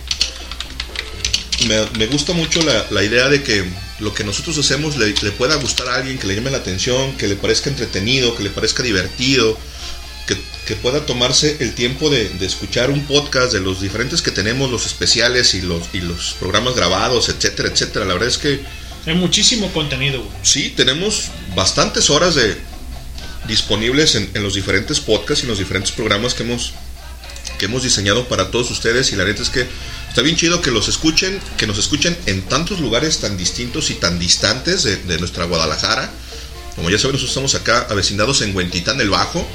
Me, 1.68 1.86
me 1.98 2.08
gusta 2.08 2.34
mucho 2.34 2.62
la, 2.62 2.86
la 2.90 3.04
idea 3.04 3.28
de 3.30 3.44
que 3.44 3.66
lo 4.00 4.14
que 4.14 4.24
nosotros 4.24 4.58
hacemos 4.58 4.96
le, 4.96 5.14
le 5.22 5.32
pueda 5.32 5.56
gustar 5.56 5.90
a 5.90 5.96
alguien, 5.96 6.18
que 6.18 6.26
le 6.28 6.36
llame 6.36 6.52
la 6.52 6.58
atención, 6.60 7.18
que 7.18 7.28
le 7.28 7.36
parezca 7.36 7.70
entretenido, 7.70 8.34
que 8.36 8.44
le 8.44 8.50
parezca 8.50 8.82
divertido, 8.82 9.58
que, 10.26 10.38
que 10.66 10.76
pueda 10.76 11.06
tomarse 11.06 11.58
el 11.60 11.76
tiempo 11.76 12.10
de, 12.10 12.30
de 12.30 12.46
escuchar 12.46 12.90
un 12.92 13.06
podcast 13.06 13.52
de 13.52 13.60
los 13.60 13.82
diferentes 13.82 14.22
que 14.22 14.32
tenemos, 14.32 14.72
los 14.72 14.86
especiales 14.86 15.54
y 15.54 15.62
los, 15.62 15.90
y 15.94 16.00
los 16.00 16.36
programas 16.40 16.76
grabados, 16.76 17.28
etcétera, 17.28 17.68
etcétera. 17.70 18.06
La 18.06 18.14
verdad 18.14 18.30
es 18.30 18.38
que 18.38 18.62
Hay 19.06 19.16
muchísimo 19.16 19.70
contenido, 19.74 20.20
güey. 20.24 20.32
sí, 20.44 20.74
tenemos 20.78 21.26
bastantes 21.56 22.10
horas 22.10 22.36
de 22.36 22.56
disponibles 23.48 24.16
en, 24.16 24.30
en 24.34 24.44
los 24.44 24.54
diferentes 24.54 25.02
podcasts 25.02 25.44
y 25.44 25.46
en 25.46 25.50
los 25.50 25.60
diferentes 25.60 25.92
programas 25.92 26.34
que 26.34 26.44
hemos 26.44 26.74
que 27.60 27.66
hemos 27.66 27.84
diseñado 27.84 28.28
para 28.28 28.50
todos 28.50 28.72
ustedes 28.72 29.12
y 29.14 29.16
la 29.16 29.26
neta 29.26 29.44
es 29.44 29.50
que 29.52 29.68
está 30.08 30.24
bien 30.24 30.36
chido 30.36 30.60
que 30.64 30.72
los 30.72 30.88
escuchen, 30.88 31.40
que 31.58 31.68
nos 31.68 31.78
escuchen 31.78 32.18
en 32.26 32.42
tantos 32.42 32.80
lugares 32.80 33.20
tan 33.20 33.38
distintos 33.38 33.92
y 33.92 33.94
tan 33.96 34.18
distantes 34.18 34.82
de, 34.82 34.96
de 34.96 35.20
nuestra 35.20 35.46
Guadalajara. 35.46 36.10
Como 36.76 36.90
ya 36.90 36.98
saben, 36.98 37.14
nosotros 37.14 37.30
estamos 37.30 37.54
acá 37.54 37.86
avecindados 37.92 38.42
en 38.42 38.56
Huentitán 38.56 39.00
el 39.02 39.12
Bajo 39.12 39.48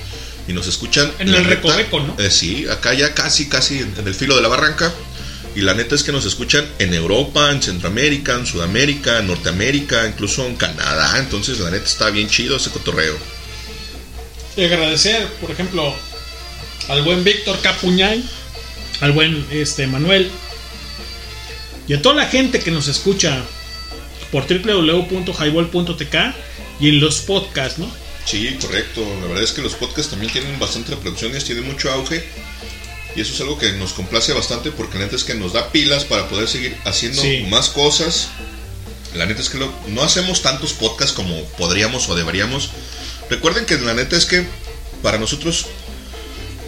y 0.47 0.53
nos 0.53 0.69
escuchan 0.69 1.11
En 1.19 1.29
el 1.29 1.43
neta, 1.43 1.49
Recoveco, 1.49 1.99
¿no? 2.01 2.15
eh, 2.19 2.31
sí, 2.31 2.69
acá 2.69 2.93
ya 2.95 3.15
casi, 3.15 3.49
casi 3.49 3.79
en, 3.79 3.93
en 3.99 4.07
el 4.07 4.15
filo 4.15 4.37
de 4.37 4.43
la 4.43 4.49
barranca. 4.49 4.93
Y 5.57 5.61
la 5.61 5.73
neta 5.73 5.95
es 5.95 6.03
que 6.03 6.11
nos 6.11 6.27
escuchan 6.27 6.67
en 6.81 6.93
Europa, 6.93 7.51
en 7.53 7.63
Centroamérica, 7.63 8.35
en 8.35 8.45
Sudamérica, 8.45 9.21
en 9.21 9.29
Norteamérica, 9.29 10.05
incluso 10.07 10.45
en 10.47 10.57
Canadá. 10.57 11.17
Entonces, 11.19 11.61
la 11.61 11.71
neta 11.71 11.85
está 11.85 12.11
bien 12.11 12.29
chido 12.29 12.57
ese 12.57 12.71
cotorreo. 12.71 13.17
Y 14.57 14.65
agradecer, 14.65 15.29
por 15.41 15.51
ejemplo, 15.53 15.95
al 16.89 17.03
buen 17.03 17.25
Víctor 17.25 17.61
Capuñay, 17.61 18.23
al 19.01 19.13
buen 19.13 19.47
este 19.51 19.87
Manuel 19.87 20.31
y 21.89 21.95
a 21.95 22.03
toda 22.03 22.15
la 22.17 22.27
gente 22.27 22.61
que 22.61 22.71
nos 22.71 22.89
escucha 22.89 23.43
por 24.31 24.47
www.highball.tk 24.47 26.15
y 26.81 26.89
en 26.89 27.01
los 27.01 27.19
podcasts, 27.21 27.79
¿no? 27.79 27.91
Sí, 28.25 28.57
correcto. 28.61 29.05
La 29.21 29.27
verdad 29.29 29.45
es 29.45 29.53
que 29.53 29.63
los 29.63 29.75
podcasts 29.75 30.11
también 30.11 30.33
tienen 30.33 30.59
bastante 30.59 30.91
reproducciones, 30.93 31.45
tienen 31.45 31.67
mucho 31.67 31.91
auge. 31.93 32.25
Y 33.15 33.21
eso 33.21 33.33
es 33.35 33.41
algo 33.43 33.59
que 33.59 33.71
nos 33.75 33.93
complace 33.93 34.33
bastante 34.33 34.73
porque 34.73 34.99
la 34.99 35.05
neta 35.05 35.15
es 35.17 35.23
que 35.25 35.35
nos 35.35 35.53
da 35.53 35.71
pilas 35.71 36.05
para 36.05 36.29
poder 36.29 36.49
seguir 36.49 36.77
haciendo 36.85 37.23
Sí. 37.23 37.47
más 37.49 37.69
cosas. 37.69 38.29
La 39.15 39.27
neta 39.27 39.41
es 39.41 39.51
que 39.51 39.59
lo- 39.59 39.73
no 39.89 40.03
hacemos 40.03 40.43
tantos 40.43 40.73
podcasts 40.73 41.13
como 41.15 41.45
podríamos 41.59 42.09
o 42.09 42.17
deberíamos. 42.17 42.71
Recuerden 43.31 43.67
que 43.67 43.79
la 43.79 43.95
neta 43.95 44.17
es 44.17 44.25
que 44.27 44.45
para 45.03 45.19
nosotros 45.19 45.67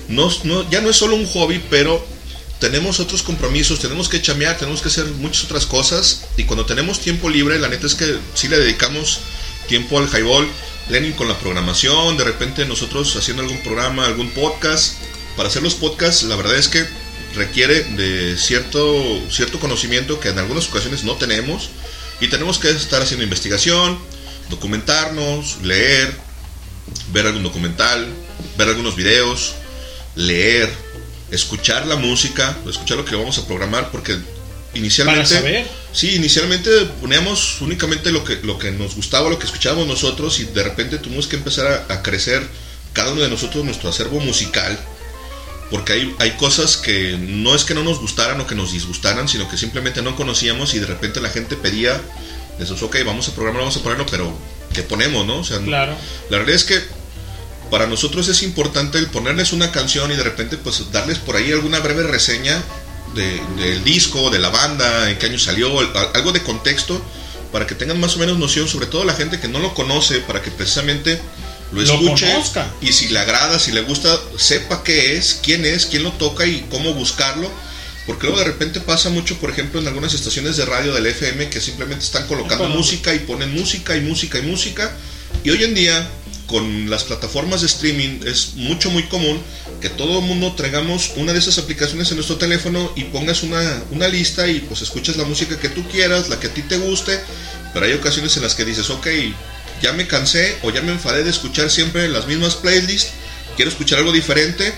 no, 0.08 0.30
no- 0.44 0.68
ya 0.70 0.80
no 0.80 0.90
es 0.90 0.96
solo 0.96 1.16
un 1.16 1.26
hobby, 1.26 1.62
pero 1.70 2.04
tenemos 2.60 3.00
otros 3.00 3.22
compromisos, 3.22 3.80
tenemos 3.80 4.08
que 4.08 4.22
chamear, 4.22 4.56
tenemos 4.56 4.80
que 4.80 4.88
hacer 4.88 5.04
muchas 5.06 5.44
otras 5.44 5.66
cosas. 5.66 6.22
Y 6.36 6.44
cuando 6.44 6.64
tenemos 6.66 7.00
tiempo 7.00 7.28
libre, 7.28 7.58
la 7.58 7.68
neta 7.68 7.86
es 7.86 7.94
que 7.94 8.16
sí 8.34 8.48
le 8.48 8.58
dedicamos 8.58 9.20
tiempo 9.68 9.98
al 9.98 10.08
highball. 10.08 10.48
Lenin 10.88 11.12
con 11.12 11.26
la 11.28 11.36
programación, 11.38 12.16
de 12.16 12.22
repente 12.24 12.64
nosotros 12.64 13.14
haciendo 13.16 13.42
algún 13.42 13.60
programa, 13.62 14.06
algún 14.06 14.30
podcast. 14.30 14.94
Para 15.36 15.48
hacer 15.48 15.62
los 15.62 15.74
podcasts, 15.74 16.22
la 16.22 16.36
verdad 16.36 16.56
es 16.56 16.68
que 16.68 16.86
requiere 17.34 17.82
de 17.82 18.38
cierto, 18.38 19.20
cierto 19.30 19.58
conocimiento 19.60 20.18
que 20.20 20.28
en 20.28 20.38
algunas 20.38 20.68
ocasiones 20.68 21.04
no 21.04 21.14
tenemos. 21.16 21.70
Y 22.20 22.28
tenemos 22.28 22.58
que 22.58 22.70
estar 22.70 23.02
haciendo 23.02 23.24
investigación, 23.24 23.98
documentarnos, 24.48 25.58
leer, 25.62 26.16
ver 27.12 27.26
algún 27.26 27.42
documental, 27.42 28.06
ver 28.56 28.68
algunos 28.68 28.96
videos, 28.96 29.54
leer, 30.16 30.68
escuchar 31.30 31.86
la 31.86 31.96
música, 31.96 32.56
escuchar 32.68 32.96
lo 32.96 33.04
que 33.04 33.14
vamos 33.16 33.38
a 33.38 33.46
programar, 33.46 33.90
porque 33.90 34.16
inicialmente... 34.74 35.22
Para 35.34 35.40
saber. 35.40 35.66
Sí, 35.92 36.14
inicialmente 36.16 36.70
poníamos 37.00 37.60
únicamente 37.62 38.12
lo 38.12 38.22
que, 38.24 38.36
lo 38.42 38.58
que 38.58 38.70
nos 38.70 38.94
gustaba, 38.96 39.30
lo 39.30 39.38
que 39.38 39.46
escuchábamos 39.46 39.86
nosotros, 39.86 40.40
y 40.40 40.44
de 40.44 40.62
repente 40.62 40.98
tuvimos 40.98 41.26
que 41.26 41.36
empezar 41.36 41.86
a, 41.88 41.94
a 41.94 42.02
crecer 42.02 42.46
cada 42.92 43.12
uno 43.12 43.22
de 43.22 43.28
nosotros 43.30 43.64
nuestro 43.64 43.88
acervo 43.88 44.20
musical, 44.20 44.78
porque 45.70 45.94
hay, 45.94 46.14
hay 46.18 46.30
cosas 46.32 46.76
que 46.76 47.16
no 47.18 47.54
es 47.54 47.64
que 47.64 47.74
no 47.74 47.82
nos 47.82 47.98
gustaran 47.98 48.40
o 48.40 48.46
que 48.46 48.54
nos 48.54 48.72
disgustaran, 48.72 49.28
sino 49.28 49.48
que 49.50 49.56
simplemente 49.56 50.00
no 50.02 50.14
conocíamos 50.16 50.74
y 50.74 50.78
de 50.78 50.86
repente 50.86 51.20
la 51.20 51.30
gente 51.30 51.56
pedía, 51.56 52.00
decimos, 52.58 52.82
ok, 52.82 52.96
vamos 53.04 53.28
a 53.28 53.32
programar, 53.32 53.62
vamos 53.62 53.76
a 53.76 53.82
ponerlo, 53.82 54.06
pero 54.06 54.32
¿qué 54.72 54.82
ponemos, 54.82 55.26
no? 55.26 55.38
O 55.38 55.44
sea, 55.44 55.58
Claro. 55.58 55.96
la 56.30 56.36
realidad 56.38 56.56
es 56.56 56.64
que 56.64 56.80
para 57.70 57.86
nosotros 57.86 58.28
es 58.28 58.42
importante 58.42 58.98
el 58.98 59.06
ponerles 59.08 59.52
una 59.52 59.72
canción 59.72 60.12
y 60.12 60.16
de 60.16 60.22
repente 60.22 60.56
pues 60.56 60.90
darles 60.92 61.18
por 61.18 61.36
ahí 61.36 61.50
alguna 61.52 61.80
breve 61.80 62.04
reseña 62.04 62.62
de- 63.14 63.40
del 63.56 63.82
disco, 63.84 64.30
de 64.30 64.38
la 64.38 64.50
banda, 64.50 65.10
en 65.10 65.18
qué 65.18 65.26
año 65.26 65.38
salió, 65.38 65.70
algo 66.14 66.32
de 66.32 66.42
contexto 66.42 67.00
para 67.52 67.66
que 67.66 67.74
tengan 67.74 67.98
más 68.00 68.16
o 68.16 68.18
menos 68.18 68.38
noción, 68.38 68.68
sobre 68.68 68.86
todo 68.86 69.04
la 69.04 69.14
gente 69.14 69.40
que 69.40 69.48
no 69.48 69.58
lo 69.60 69.74
conoce, 69.74 70.20
para 70.20 70.42
que 70.42 70.50
precisamente 70.50 71.20
lo 71.72 71.80
escuche 71.94 72.26
y 72.80 72.92
si 72.92 73.08
le 73.08 73.18
agrada, 73.18 73.58
si 73.58 73.72
le 73.72 73.80
gusta, 73.82 74.16
sepa 74.36 74.82
qué 74.84 75.16
es, 75.16 75.40
quién 75.42 75.64
es, 75.64 75.86
quién 75.86 76.02
lo 76.02 76.12
toca 76.12 76.46
y 76.46 76.66
cómo 76.70 76.92
buscarlo. 76.94 77.50
Porque 78.06 78.26
luego 78.26 78.38
de 78.38 78.44
repente 78.46 78.78
pasa 78.80 79.08
mucho, 79.10 79.36
por 79.38 79.50
ejemplo, 79.50 79.80
en 79.80 79.88
algunas 79.88 80.14
estaciones 80.14 80.56
de 80.56 80.64
radio 80.64 80.94
del 80.94 81.06
FM 81.06 81.48
que 81.50 81.60
simplemente 81.60 82.04
están 82.04 82.28
colocando 82.28 82.68
música 82.68 83.12
y 83.14 83.18
ponen 83.20 83.52
música 83.52 83.96
y 83.96 84.00
música 84.00 84.38
y 84.38 84.42
música. 84.42 84.92
Y 85.42 85.50
hoy 85.50 85.64
en 85.64 85.74
día, 85.74 86.08
con 86.46 86.88
las 86.88 87.04
plataformas 87.04 87.60
de 87.60 87.66
streaming, 87.66 88.20
es 88.24 88.54
mucho, 88.54 88.90
muy 88.90 89.04
común 89.04 89.40
que 89.80 89.88
todo 89.88 90.20
el 90.20 90.24
mundo 90.24 90.54
traigamos 90.54 91.12
una 91.16 91.32
de 91.32 91.38
esas 91.38 91.58
aplicaciones 91.58 92.10
en 92.10 92.16
nuestro 92.16 92.36
teléfono 92.36 92.92
y 92.96 93.04
pongas 93.04 93.42
una, 93.42 93.82
una 93.90 94.08
lista 94.08 94.46
y 94.48 94.60
pues 94.60 94.82
escuchas 94.82 95.16
la 95.16 95.24
música 95.24 95.58
que 95.58 95.68
tú 95.68 95.86
quieras, 95.88 96.28
la 96.28 96.38
que 96.38 96.46
a 96.46 96.54
ti 96.54 96.62
te 96.62 96.78
guste. 96.78 97.20
Pero 97.74 97.86
hay 97.86 97.92
ocasiones 97.92 98.36
en 98.36 98.42
las 98.42 98.54
que 98.54 98.64
dices, 98.64 98.88
ok, 98.90 99.06
ya 99.82 99.92
me 99.92 100.06
cansé 100.06 100.56
o 100.62 100.70
ya 100.70 100.82
me 100.82 100.92
enfadé 100.92 101.24
de 101.24 101.30
escuchar 101.30 101.70
siempre 101.70 102.08
las 102.08 102.26
mismas 102.26 102.54
playlists, 102.54 103.10
quiero 103.56 103.70
escuchar 103.70 103.98
algo 103.98 104.12
diferente 104.12 104.72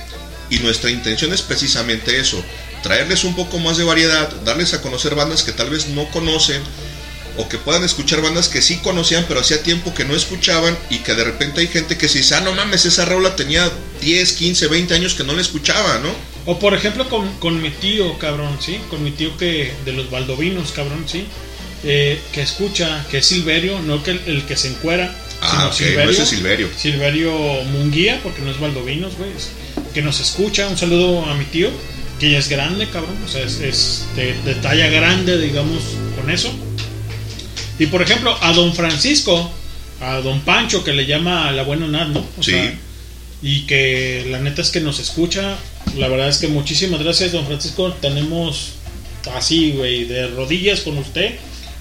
y 0.50 0.58
nuestra 0.60 0.90
intención 0.90 1.32
es 1.32 1.42
precisamente 1.42 2.18
eso, 2.18 2.42
traerles 2.82 3.24
un 3.24 3.36
poco 3.36 3.58
más 3.58 3.76
de 3.76 3.84
variedad, 3.84 4.28
darles 4.44 4.74
a 4.74 4.80
conocer 4.80 5.14
bandas 5.14 5.42
que 5.42 5.52
tal 5.52 5.70
vez 5.70 5.88
no 5.88 6.10
conocen 6.10 6.62
o 7.38 7.48
que 7.48 7.56
puedan 7.56 7.84
escuchar 7.84 8.20
bandas 8.20 8.48
que 8.48 8.60
sí 8.60 8.78
conocían 8.78 9.24
pero 9.28 9.40
hacía 9.40 9.62
tiempo 9.62 9.94
que 9.94 10.04
no 10.04 10.14
escuchaban 10.14 10.76
y 10.90 10.98
que 10.98 11.14
de 11.14 11.24
repente 11.24 11.60
hay 11.60 11.68
gente 11.68 11.96
que 11.96 12.08
se 12.08 12.18
dice, 12.18 12.34
ah, 12.34 12.40
no 12.40 12.52
mames, 12.52 12.84
esa 12.84 13.04
rola 13.04 13.36
tenía 13.36 13.70
10, 14.02 14.32
15, 14.32 14.66
20 14.66 14.94
años 14.94 15.14
que 15.14 15.24
no 15.24 15.32
la 15.32 15.40
escuchaba, 15.40 16.00
¿no? 16.00 16.12
O 16.46 16.58
por 16.58 16.74
ejemplo 16.74 17.08
con, 17.08 17.32
con 17.38 17.62
mi 17.62 17.70
tío, 17.70 18.18
cabrón, 18.18 18.58
¿sí? 18.60 18.78
Con 18.90 19.02
mi 19.04 19.12
tío 19.12 19.36
que 19.38 19.72
de 19.84 19.92
los 19.92 20.10
baldovinos, 20.10 20.72
cabrón, 20.72 21.04
¿sí? 21.06 21.26
Eh, 21.84 22.20
que 22.32 22.42
escucha, 22.42 23.06
que 23.08 23.18
es 23.18 23.26
Silverio, 23.26 23.78
no 23.80 24.02
que 24.02 24.12
el, 24.12 24.20
el 24.26 24.42
que 24.44 24.56
se 24.56 24.68
encuera. 24.68 25.14
Ah, 25.40 25.70
sino 25.72 25.90
ok, 25.90 26.04
no 26.04 26.10
es 26.10 26.28
Silverio. 26.28 26.68
Silverio 26.76 27.32
Munguía, 27.64 28.18
porque 28.24 28.42
no 28.42 28.50
es 28.50 28.58
Valdovinos, 28.58 29.16
güey. 29.16 29.30
Que 29.94 30.02
nos 30.02 30.18
escucha. 30.18 30.66
Un 30.66 30.76
saludo 30.76 31.24
a 31.26 31.34
mi 31.34 31.44
tío, 31.44 31.70
que 32.18 32.32
ya 32.32 32.38
es 32.38 32.48
grande, 32.48 32.88
cabrón. 32.88 33.16
O 33.24 33.28
sea, 33.28 33.44
es, 33.44 33.60
es 33.60 34.06
de, 34.16 34.34
de 34.42 34.54
talla 34.56 34.88
grande, 34.88 35.38
digamos, 35.38 35.82
con 36.16 36.30
eso. 36.30 36.52
Y 37.78 37.86
por 37.86 38.02
ejemplo, 38.02 38.36
a 38.40 38.52
don 38.52 38.74
Francisco, 38.74 39.50
a 40.00 40.16
don 40.20 40.40
Pancho, 40.40 40.84
que 40.84 40.92
le 40.92 41.06
llama 41.06 41.48
a 41.48 41.52
la 41.52 41.62
buena 41.62 41.86
Nat, 41.86 42.08
¿no? 42.08 42.20
O 42.38 42.42
Sí. 42.42 42.52
sea, 42.52 42.78
y 43.42 43.60
que 43.66 44.26
la 44.30 44.38
neta 44.40 44.62
es 44.62 44.70
que 44.70 44.80
nos 44.80 44.98
escucha. 44.98 45.56
La 45.96 46.08
verdad 46.08 46.28
es 46.28 46.38
que 46.38 46.48
muchísimas 46.48 47.00
gracias, 47.02 47.32
don 47.32 47.46
Francisco. 47.46 47.92
Tenemos 48.00 48.70
así, 49.34 49.72
güey, 49.72 50.04
de 50.04 50.26
rodillas 50.28 50.80
con 50.80 50.98
usted. 50.98 51.36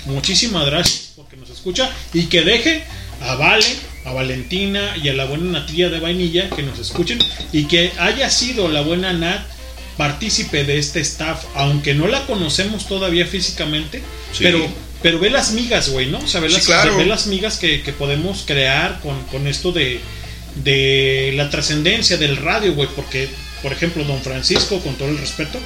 Muchísimas 0.06 0.66
gracias 0.66 1.14
porque 1.16 1.36
nos 1.36 1.50
escucha. 1.50 1.90
Y 2.14 2.24
que 2.28 2.42
deje 2.44 2.84
a 3.22 3.36
Vale, 3.36 3.66
a 4.06 4.14
Valentina 4.14 4.96
y 5.04 5.10
a 5.10 5.14
la 5.14 5.26
buena 5.26 5.60
Natilla 5.60 5.90
de 5.90 6.00
Vainilla 6.00 6.50
que 6.52 6.62
nos 6.64 6.78
escuchen. 6.80 7.20
Y 7.52 7.66
que 7.66 7.92
haya 8.00 8.30
sido 8.30 8.68
la 8.70 8.82
buena 8.82 9.12
Nat 9.14 9.42
partícipe 9.98 10.64
de 10.64 10.78
este 10.78 11.00
staff, 11.00 11.46
aunque 11.56 11.96
no 11.96 12.08
la 12.08 12.26
conocemos 12.28 12.88
todavía 12.88 13.26
físicamente, 13.26 14.04
Sí. 14.32 14.44
pero, 14.44 14.60
pero 15.04 15.20
ve 15.20 15.30
las 15.30 15.52
migas, 15.52 15.90
güey, 15.90 16.08
¿no? 16.08 16.20
O 16.20 16.28
sea, 16.28 16.42
ve 16.42 16.50
Sí, 16.50 16.56
las, 16.56 16.66
claro. 16.66 16.98
ve 16.98 17.06
las 17.06 17.28
migas 17.28 17.58
que, 17.58 17.82
que 17.82 17.94
podemos 17.94 18.44
crear 18.46 19.00
con, 19.02 19.22
con 19.26 19.48
esto 19.48 19.72
de, 19.72 20.00
de 20.64 21.34
la 21.36 21.50
trascendencia 21.50 22.18
del 22.18 22.38
radio, 22.38 22.74
güey, 22.74 22.90
porque, 22.96 23.30
por 23.62 23.72
ejemplo, 23.74 24.04
don 24.04 24.22
Francisco, 24.22 24.80
con 24.80 24.96
todo 24.96 25.10
el 25.10 25.18
respeto, 25.18 25.60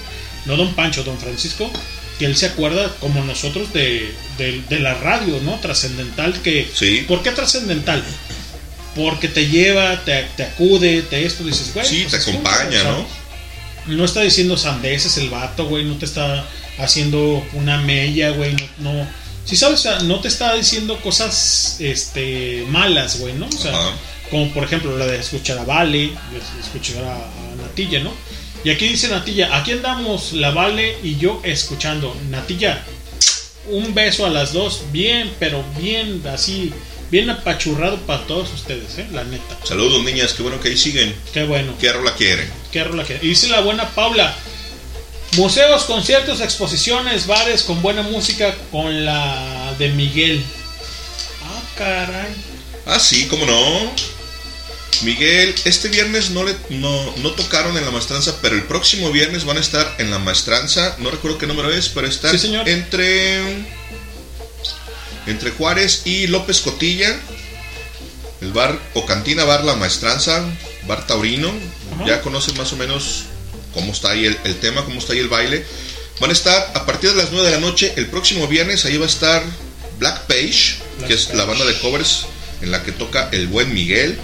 no 0.46 0.58
don 0.58 0.74
Pancho, 0.74 1.04
don 1.04 1.18
Francisco, 1.18 1.72
que 2.20 2.26
él 2.26 2.36
se 2.36 2.48
acuerda 2.48 2.94
como 3.00 3.24
nosotros 3.24 3.74
de, 3.74 4.12
de- 4.38 4.62
de 4.70 4.80
la 4.80 4.94
radio, 4.96 5.40
¿no? 5.44 5.60
Trascendental 5.60 6.42
que... 6.42 6.70
Sí. 6.74 7.06
¿Por 7.08 7.24
qué 7.24 7.32
trascendental? 7.32 8.04
Porque 8.96 9.28
te 9.30 9.48
lleva, 9.48 10.04
te, 10.04 10.26
te 10.36 10.44
acude, 10.44 11.02
te 11.04 11.26
esto, 11.26 11.44
dices, 11.46 11.72
güey. 11.74 11.86
Sí, 11.86 12.06
pues 12.10 12.26
te 12.26 12.30
acompaña, 12.32 12.68
o 12.68 12.72
sea, 12.82 12.92
¿no? 12.92 13.08
no 13.96 14.06
está 14.06 14.22
diciendo 14.22 14.58
sandeces 14.58 15.18
el 15.18 15.30
vato, 15.30 15.66
güey. 15.66 15.86
No 15.86 15.96
te 15.96 16.06
está 16.06 16.46
haciendo 16.78 17.44
una 17.54 17.78
mella, 17.78 18.32
güey. 18.32 18.54
No, 18.80 18.92
no. 18.94 19.21
Si 19.46 19.56
sabes, 19.58 19.80
o 19.80 19.84
sea, 19.84 20.00
no 20.00 20.20
te 20.20 20.28
está 20.28 20.54
diciendo 20.56 21.00
cosas 21.02 21.78
este, 21.80 22.66
malas, 22.70 23.20
güey, 23.20 23.34
¿no? 23.34 23.48
O 23.48 23.52
sea, 23.52 23.72
Ajá. 23.78 23.92
como 24.30 24.52
por 24.54 24.64
ejemplo 24.64 24.98
la 24.98 25.06
de 25.08 25.20
escuchar 25.20 25.58
a 25.58 25.66
Vale, 25.66 26.08
de 26.08 26.62
escuchar 26.62 27.04
a, 27.04 27.16
a 27.16 27.56
Natilla, 27.62 28.00
¿no? 28.02 28.14
Y 28.64 28.70
aquí 28.70 28.88
dice 28.88 29.08
Natilla, 29.08 29.58
aquí 29.58 29.72
andamos 29.72 30.34
la 30.34 30.52
Vale 30.52 30.98
y 31.04 31.18
yo 31.18 31.42
escuchando. 31.44 32.16
Natilla, 32.30 32.84
un 33.68 33.94
beso 33.94 34.26
a 34.26 34.30
las 34.30 34.54
dos, 34.54 34.84
bien, 34.92 35.32
pero 35.40 35.64
bien, 35.80 36.22
así, 36.32 36.72
bien 37.10 37.30
apachurrado 37.30 37.98
para 38.02 38.26
todos 38.28 38.54
ustedes, 38.54 38.98
¿eh? 39.00 39.08
La 39.12 39.24
neta. 39.24 39.58
Saludos, 39.64 40.04
niñas, 40.04 40.34
qué 40.34 40.44
bueno 40.44 40.60
que 40.62 40.70
ahí 40.70 40.78
siguen. 40.78 41.14
Qué 41.34 41.44
bueno. 41.44 41.74
¿Qué 41.80 41.92
rola 41.92 42.14
quieren? 42.16 42.48
Qué 42.72 42.84
rola 42.84 43.04
que- 43.04 43.20
y 43.22 43.30
Dice 43.30 43.48
la 43.50 43.62
buena 43.62 43.90
Paula. 43.90 44.34
Museos, 45.38 45.84
conciertos, 45.84 46.42
exposiciones, 46.42 47.26
bares 47.26 47.64
con 47.64 47.82
buena 47.82 48.02
música 48.02 48.54
con 48.72 49.06
la 49.06 49.74
de 49.80 49.90
Miguel. 49.90 50.44
Ah, 51.46 51.62
caray. 51.78 52.36
Ah, 52.86 53.00
sí, 53.00 53.28
cómo 53.28 53.46
no. 53.46 53.92
Miguel, 55.04 55.56
este 55.66 55.88
viernes 55.88 56.32
no, 56.32 56.44
le, 56.44 56.56
no, 56.70 57.16
no 57.18 57.32
tocaron 57.32 57.76
en 57.78 57.86
la 57.86 57.92
maestranza, 57.92 58.36
pero 58.42 58.56
el 58.56 58.64
próximo 58.64 59.10
viernes 59.12 59.46
van 59.46 59.58
a 59.58 59.62
estar 59.62 59.96
en 60.00 60.12
la 60.12 60.20
maestranza. 60.20 60.96
No 61.00 61.10
recuerdo 61.10 61.38
qué 61.38 61.48
número 61.48 61.72
es, 61.72 61.90
pero 61.90 62.08
está 62.08 62.30
Sí, 62.32 62.38
señor. 62.38 62.68
entre 62.68 63.40
entre 65.28 65.52
Juárez 65.52 66.02
y 66.06 66.28
López 66.28 66.60
Cotilla. 66.62 67.18
El 68.42 68.52
bar 68.54 68.78
o 68.96 69.06
cantina 69.06 69.44
bar 69.46 69.64
La 69.64 69.76
Maestranza, 69.76 70.44
bar 70.88 71.06
taurino. 71.08 71.54
Ajá. 71.96 72.06
Ya 72.06 72.22
conocen 72.22 72.58
más 72.58 72.74
o 72.74 72.76
menos 72.76 73.26
cómo 73.74 73.92
está 73.92 74.12
ahí 74.12 74.26
el, 74.26 74.38
el 74.44 74.56
tema, 74.60 74.84
cómo 74.86 75.00
está 75.00 75.14
ahí 75.14 75.20
el 75.20 75.30
baile. 75.30 75.66
Van 76.20 76.30
a 76.30 76.34
estar 76.34 76.72
a 76.76 76.86
partir 76.86 77.10
de 77.12 77.16
las 77.16 77.32
9 77.32 77.50
de 77.50 77.56
la 77.56 77.62
noche 77.62 77.94
el 77.96 78.08
próximo 78.08 78.48
viernes. 78.48 78.86
Ahí 78.86 78.98
va 78.98 79.06
a 79.06 79.10
estar 79.10 79.44
Black 80.00 80.28
Page, 80.28 80.78
Black 80.98 81.08
que 81.08 81.14
es 81.16 81.34
la 81.34 81.46
banda 81.46 81.66
de 81.66 81.78
covers 81.80 82.26
en 82.62 82.72
la 82.72 82.84
que 82.84 82.92
toca 82.92 83.30
el 83.32 83.48
buen 83.48 83.74
Miguel. 83.74 84.18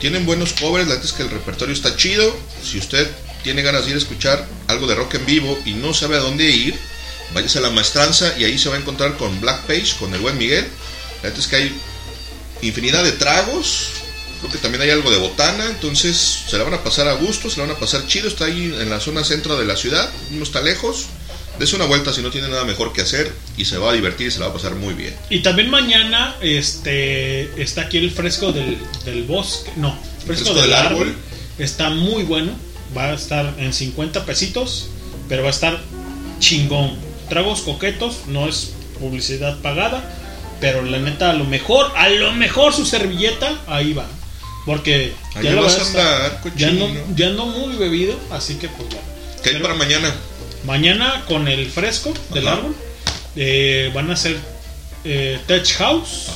Tienen 0.00 0.26
buenos 0.26 0.52
covers, 0.54 0.88
la 0.88 0.94
neta 0.94 1.06
es 1.06 1.12
que 1.12 1.22
el 1.22 1.30
repertorio 1.30 1.74
está 1.74 1.96
chido. 1.96 2.34
Si 2.62 2.78
usted 2.78 3.10
tiene 3.42 3.62
ganas 3.62 3.84
de 3.84 3.90
ir 3.90 3.96
a 3.96 3.98
escuchar 3.98 4.46
algo 4.68 4.86
de 4.86 4.94
rock 4.94 5.14
en 5.14 5.26
vivo 5.26 5.58
y 5.64 5.72
no 5.74 5.94
sabe 5.94 6.16
a 6.16 6.20
dónde 6.20 6.48
ir, 6.50 6.74
váyase 7.32 7.58
a 7.58 7.62
la 7.62 7.70
maestranza 7.70 8.34
y 8.38 8.44
ahí 8.44 8.58
se 8.58 8.68
va 8.68 8.76
a 8.76 8.78
encontrar 8.78 9.16
con 9.16 9.40
Black 9.40 9.62
Page, 9.66 9.94
con 9.98 10.12
el 10.14 10.20
buen 10.20 10.36
Miguel. 10.38 10.66
La 11.22 11.28
neta 11.28 11.40
es 11.40 11.46
que 11.46 11.56
hay 11.56 11.74
infinidad 12.62 13.04
de 13.04 13.12
tragos. 13.12 13.88
Creo 14.44 14.52
que 14.52 14.58
también 14.58 14.82
hay 14.82 14.90
algo 14.90 15.10
de 15.10 15.16
botana, 15.16 15.64
entonces 15.70 16.44
se 16.46 16.58
la 16.58 16.64
van 16.64 16.74
a 16.74 16.84
pasar 16.84 17.08
a 17.08 17.14
gusto, 17.14 17.48
se 17.48 17.56
la 17.56 17.66
van 17.66 17.76
a 17.76 17.78
pasar 17.78 18.06
chido. 18.06 18.28
Está 18.28 18.44
ahí 18.44 18.76
en 18.78 18.90
la 18.90 19.00
zona 19.00 19.24
centro 19.24 19.56
de 19.56 19.64
la 19.64 19.74
ciudad, 19.74 20.10
no 20.32 20.42
está 20.42 20.60
lejos. 20.60 21.06
Dese 21.58 21.76
una 21.76 21.86
vuelta 21.86 22.12
si 22.12 22.20
no 22.20 22.30
tiene 22.30 22.48
nada 22.48 22.64
mejor 22.66 22.92
que 22.92 23.00
hacer 23.00 23.32
y 23.56 23.64
se 23.64 23.78
va 23.78 23.88
a 23.90 23.94
divertir 23.94 24.26
y 24.26 24.30
se 24.30 24.40
la 24.40 24.46
va 24.48 24.50
a 24.50 24.54
pasar 24.54 24.74
muy 24.74 24.92
bien. 24.92 25.14
Y 25.30 25.40
también 25.40 25.70
mañana 25.70 26.36
este 26.42 27.62
está 27.62 27.82
aquí 27.82 27.96
el 27.96 28.10
fresco 28.10 28.52
del, 28.52 28.76
del 29.06 29.22
bosque. 29.22 29.70
No, 29.76 29.96
fresco, 30.26 30.26
Fresco 30.26 30.52
del, 30.52 30.64
del 30.64 30.72
árbol. 30.74 31.02
árbol. 31.08 31.14
Está 31.58 31.88
muy 31.88 32.24
bueno. 32.24 32.52
Va 32.94 33.12
a 33.12 33.14
estar 33.14 33.54
en 33.56 33.72
50 33.72 34.26
pesitos, 34.26 34.88
pero 35.26 35.42
va 35.42 35.48
a 35.48 35.52
estar 35.52 35.80
chingón. 36.38 36.98
Tragos 37.30 37.62
coquetos, 37.62 38.26
no 38.26 38.46
es 38.46 38.72
publicidad 39.00 39.58
pagada, 39.62 40.04
pero 40.60 40.82
la 40.82 40.98
neta, 40.98 41.30
a 41.30 41.34
lo 41.34 41.44
mejor, 41.44 41.90
a 41.96 42.10
lo 42.10 42.32
mejor 42.32 42.74
su 42.74 42.84
servilleta, 42.84 43.58
ahí 43.66 43.94
va. 43.94 44.06
Porque 44.64 45.12
vas 45.34 45.78
a 45.78 45.86
andar, 45.86 46.40
ya, 46.56 46.70
no, 46.70 46.86
cochino. 46.86 47.00
ya 47.16 47.26
ando 47.28 47.46
muy 47.46 47.76
bebido, 47.76 48.18
así 48.30 48.54
que 48.56 48.68
pues 48.68 48.88
bueno. 48.88 49.02
¿Qué 49.42 49.50
hay 49.50 49.60
para 49.60 49.74
mañana? 49.74 50.14
Mañana 50.64 51.24
con 51.28 51.48
el 51.48 51.66
fresco 51.70 52.14
del 52.32 52.48
Ajá. 52.48 52.56
árbol 52.58 52.74
eh, 53.36 53.90
van 53.94 54.10
a 54.10 54.14
hacer 54.14 54.36
eh, 55.04 55.38
Tech 55.46 55.66
House 55.76 56.28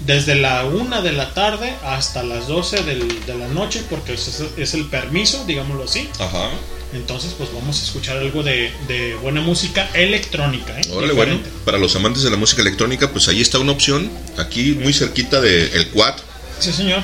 desde 0.00 0.34
la 0.34 0.64
1 0.66 1.02
de 1.02 1.12
la 1.12 1.32
tarde 1.32 1.72
hasta 1.84 2.22
las 2.22 2.46
12 2.46 2.82
del- 2.82 3.24
de 3.24 3.34
la 3.34 3.48
noche 3.48 3.82
porque 3.88 4.14
es, 4.14 4.42
es 4.58 4.74
el 4.74 4.86
permiso, 4.86 5.44
digámoslo 5.46 5.84
así. 5.84 6.08
Ajá. 6.18 6.50
Entonces 6.92 7.34
pues 7.36 7.48
vamos 7.52 7.80
a 7.80 7.84
escuchar 7.84 8.18
algo 8.18 8.42
de, 8.42 8.70
de 8.86 9.14
buena 9.16 9.40
música 9.40 9.88
electrónica. 9.94 10.78
¿eh? 10.78 10.82
Órale, 10.92 11.12
bueno, 11.14 11.38
para 11.64 11.78
los 11.78 11.96
amantes 11.96 12.22
de 12.22 12.30
la 12.30 12.36
música 12.36 12.60
electrónica, 12.62 13.10
pues 13.10 13.26
ahí 13.28 13.40
está 13.40 13.58
una 13.58 13.72
opción. 13.72 14.10
Aquí 14.36 14.72
muy 14.80 14.92
cerquita 14.92 15.40
del 15.40 15.70
el 15.72 15.88
Quad. 15.88 16.14
Sí, 16.58 16.72
señor. 16.72 17.02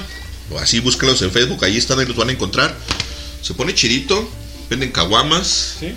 O 0.50 0.58
así 0.58 0.80
búscalos 0.80 1.22
en 1.22 1.30
Facebook, 1.30 1.64
ahí 1.64 1.76
están, 1.76 1.98
ahí 1.98 2.06
los 2.06 2.16
van 2.16 2.28
a 2.28 2.32
encontrar. 2.32 2.74
Se 3.42 3.54
pone 3.54 3.74
chidito, 3.74 4.28
venden 4.68 4.90
caguamas. 4.90 5.76
Sí. 5.80 5.94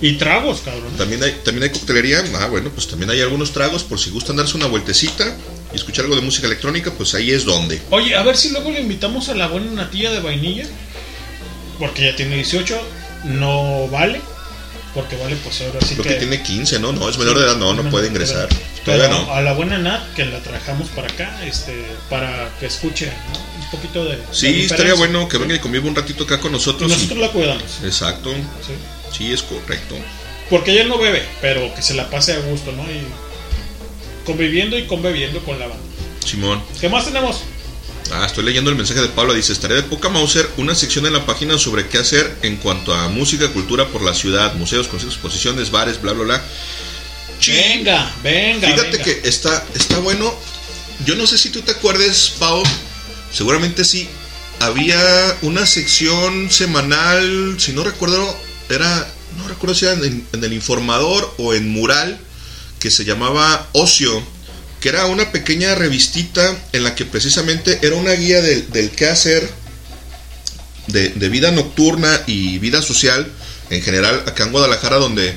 Y 0.00 0.14
tragos, 0.14 0.62
cabrón. 0.62 0.92
También 0.98 1.22
hay, 1.22 1.32
también 1.44 1.62
hay 1.62 1.70
coctelería. 1.70 2.24
Ah, 2.40 2.46
bueno, 2.46 2.70
pues 2.70 2.88
también 2.88 3.10
hay 3.10 3.20
algunos 3.20 3.52
tragos 3.52 3.84
por 3.84 4.00
si 4.00 4.10
gustan 4.10 4.36
darse 4.36 4.56
una 4.56 4.66
vueltecita 4.66 5.36
y 5.72 5.76
escuchar 5.76 6.04
algo 6.04 6.16
de 6.16 6.22
música 6.22 6.48
electrónica, 6.48 6.90
pues 6.90 7.14
ahí 7.14 7.30
es 7.30 7.44
donde. 7.44 7.80
Oye, 7.90 8.16
a 8.16 8.22
ver 8.24 8.36
si 8.36 8.50
luego 8.50 8.72
le 8.72 8.80
invitamos 8.80 9.28
a 9.28 9.34
la 9.34 9.46
buena 9.46 9.70
natilla 9.70 10.10
de 10.10 10.20
vainilla. 10.20 10.66
Porque 11.78 12.04
ya 12.04 12.16
tiene 12.16 12.34
18, 12.36 12.80
no 13.24 13.88
vale. 13.88 14.20
Porque 14.94 15.16
vale, 15.16 15.36
pues 15.36 15.60
ahora 15.62 15.80
sí 15.80 15.94
Creo 15.94 16.04
que 16.04 16.14
tiene 16.14 16.42
15, 16.42 16.78
¿no? 16.80 16.92
No, 16.92 17.08
es 17.08 17.16
menor 17.16 17.38
de 17.38 17.44
edad, 17.44 17.56
no, 17.56 17.72
no 17.72 17.88
puede 17.88 18.08
ingresar. 18.08 18.48
Pero 18.84 18.98
Todavía 18.98 19.24
no. 19.26 19.32
a 19.32 19.40
la 19.42 19.52
buena 19.52 19.78
Nat 19.78 20.12
que 20.14 20.24
la 20.24 20.40
trajamos 20.40 20.88
para 20.88 21.06
acá, 21.08 21.44
este, 21.46 21.84
para 22.10 22.50
que 22.58 22.66
escuche 22.66 23.06
¿no? 23.32 23.64
un 23.64 23.70
poquito 23.70 24.04
de. 24.04 24.18
Sí, 24.32 24.62
estaría 24.62 24.94
bueno 24.94 25.28
que 25.28 25.38
venga 25.38 25.54
y 25.54 25.60
conviva 25.60 25.86
un 25.86 25.94
ratito 25.94 26.24
acá 26.24 26.40
con 26.40 26.50
Y 26.50 26.54
nosotros. 26.54 26.90
nosotros 26.90 27.18
la 27.20 27.28
cuidamos. 27.28 27.62
Exacto. 27.84 28.32
Sí. 28.32 28.72
Sí, 29.16 29.32
es 29.32 29.42
correcto. 29.42 29.94
Porque 30.50 30.72
ella 30.72 30.84
no 30.84 30.98
bebe, 30.98 31.22
pero 31.40 31.72
que 31.74 31.80
se 31.82 31.94
la 31.94 32.10
pase 32.10 32.32
a 32.32 32.38
gusto, 32.40 32.72
¿no? 32.72 32.82
Y 32.90 33.02
conviviendo 34.26 34.76
y 34.78 34.86
conviviendo 34.86 35.40
con 35.44 35.58
la 35.58 35.66
banda. 35.68 35.82
Simón. 36.24 36.62
¿Qué 36.80 36.88
más 36.88 37.04
tenemos? 37.04 37.40
Ah, 38.12 38.26
estoy 38.26 38.44
leyendo 38.44 38.68
el 38.70 38.76
mensaje 38.76 39.00
de 39.00 39.08
Pablo. 39.08 39.32
Dice: 39.32 39.52
Estaría 39.52 39.76
de 39.76 39.82
poca 39.84 40.08
Mauser 40.08 40.48
una 40.56 40.74
sección 40.74 41.06
en 41.06 41.12
la 41.12 41.24
página 41.24 41.56
sobre 41.56 41.86
qué 41.88 41.98
hacer 41.98 42.36
en 42.42 42.56
cuanto 42.56 42.92
a 42.94 43.08
música, 43.08 43.48
cultura 43.52 43.86
por 43.88 44.02
la 44.02 44.12
ciudad, 44.12 44.54
museos, 44.54 44.88
conciertos, 44.88 45.14
exposiciones, 45.16 45.70
bares, 45.70 46.00
bla, 46.02 46.12
bla, 46.12 46.24
bla. 46.24 46.42
Venga, 47.50 48.14
venga. 48.22 48.68
Fíjate 48.68 48.98
venga. 48.98 49.04
que 49.04 49.28
está, 49.28 49.64
está 49.74 49.98
bueno. 49.98 50.32
Yo 51.04 51.16
no 51.16 51.26
sé 51.26 51.38
si 51.38 51.50
tú 51.50 51.62
te 51.62 51.72
acuerdes, 51.72 52.34
Pau. 52.38 52.62
Seguramente 53.32 53.84
sí. 53.84 54.08
Había 54.60 55.36
una 55.42 55.66
sección 55.66 56.50
semanal, 56.50 57.56
si 57.58 57.72
no 57.72 57.82
recuerdo, 57.82 58.36
era, 58.68 59.08
no 59.36 59.48
recuerdo 59.48 59.74
si 59.74 59.86
era 59.86 59.94
en, 59.94 60.24
en 60.32 60.44
el 60.44 60.52
informador 60.52 61.34
o 61.38 61.54
en 61.54 61.68
mural, 61.70 62.20
que 62.78 62.90
se 62.90 63.04
llamaba 63.04 63.68
Ocio, 63.72 64.22
que 64.80 64.90
era 64.90 65.06
una 65.06 65.32
pequeña 65.32 65.74
revistita 65.74 66.56
en 66.72 66.84
la 66.84 66.94
que 66.94 67.06
precisamente 67.06 67.80
era 67.82 67.96
una 67.96 68.12
guía 68.12 68.40
del, 68.40 68.70
del 68.70 68.90
qué 68.90 69.06
hacer 69.06 69.50
de, 70.88 71.08
de 71.10 71.28
vida 71.28 71.50
nocturna 71.50 72.22
y 72.26 72.58
vida 72.58 72.82
social 72.82 73.30
en 73.70 73.82
general 73.82 74.22
acá 74.26 74.44
en 74.44 74.52
Guadalajara, 74.52 74.96
donde 74.96 75.34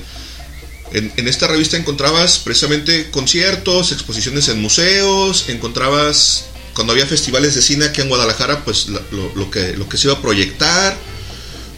en, 0.92 1.28
esta 1.28 1.48
revista 1.48 1.78
encontrabas 1.78 2.40
precisamente 2.40 3.10
conciertos, 3.12 3.92
exposiciones 3.92 4.48
en 4.50 4.62
museos, 4.62 5.46
encontrabas 5.50 6.46
cuando 6.74 6.94
había 6.94 7.06
festivales 7.06 7.56
de 7.56 7.62
cine 7.62 7.86
aquí 7.86 8.02
en 8.02 8.10
Guadalajara, 8.10 8.64
pues 8.66 8.88
la- 8.90 9.02
lo, 9.12 9.34
lo 9.36 9.50
que, 9.52 9.74
lo 9.78 9.88
que 9.90 9.98
se 9.98 10.08
iba 10.08 10.18
a 10.18 10.22
proyectar. 10.22 10.98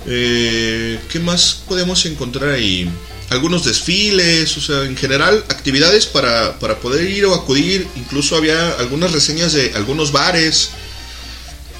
Eh, 0.08 1.00
¿Qué 1.10 1.19
más 1.19 1.61
podemos 1.68 2.06
encontrar 2.06 2.50
ahí? 2.52 2.90
Algunos 3.30 3.66
desfiles, 3.66 4.56
o 4.58 4.61
sea, 4.61 4.84
en 4.84 4.95
general 4.95 5.44
actividades 5.50 6.06
para, 6.06 6.58
para 6.60 6.80
poder 6.80 7.10
ir 7.10 7.26
o 7.26 7.36
acudir. 7.36 7.86
Incluso 7.98 8.36
había 8.38 8.72
algunas 8.80 9.11
reseñas 9.11 9.52
de 9.53 9.74
algunos 9.76 10.11
bares, 10.14 10.69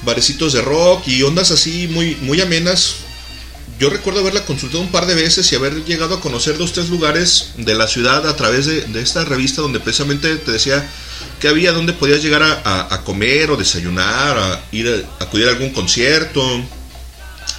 barecitos 0.02 0.52
de 0.52 0.60
rock 0.62 1.08
y 1.08 1.22
ondas 1.22 1.50
así 1.50 1.88
muy, 1.88 2.16
muy 2.16 2.40
amenas. 2.40 2.96
Yo 3.78 3.90
recuerdo 3.90 4.20
haberla 4.20 4.44
consultado 4.44 4.82
un 4.82 4.90
par 4.90 5.06
de 5.06 5.14
veces 5.14 5.52
y 5.52 5.54
haber 5.54 5.84
llegado 5.84 6.16
a 6.16 6.20
conocer 6.20 6.58
dos, 6.58 6.72
tres 6.72 6.88
lugares 6.88 7.50
de 7.56 7.76
la 7.76 7.86
ciudad 7.86 8.28
a 8.28 8.34
través 8.34 8.66
de, 8.66 9.00
esta 9.00 9.24
revista 9.24 9.62
donde 9.62 9.78
precisamente 9.78 10.34
te 10.34 10.50
decía 10.50 10.88
que 11.38 11.46
había 11.46 11.70
donde 11.70 11.92
podías 11.92 12.20
llegar 12.20 12.42
a, 12.42 13.02
comer 13.04 13.52
o 13.52 13.56
desayunar, 13.56 14.36
a 14.36 14.64
ir 14.72 15.06
a, 15.20 15.22
acudir 15.22 15.46
a 15.46 15.50
algún 15.52 15.70
concierto, 15.70 16.42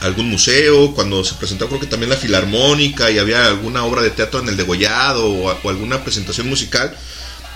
algún 0.02 0.30
museo, 0.30 0.94
cuando 0.94 1.24
se 1.24 1.36
presentó 1.36 1.68
creo 1.68 1.80
que 1.80 1.88
también 1.88 2.10
la 2.10 2.18
filarmónica 2.18 3.10
y 3.10 3.18
había 3.18 3.46
alguna 3.46 3.86
obra 3.86 4.02
de 4.02 4.10
teatro 4.10 4.42
en 4.42 4.50
el 4.50 4.58
degollado 4.58 5.26
o, 5.26 5.58
o 5.64 5.70
alguna 5.70 6.04
presentación 6.04 6.50
musical, 6.50 6.94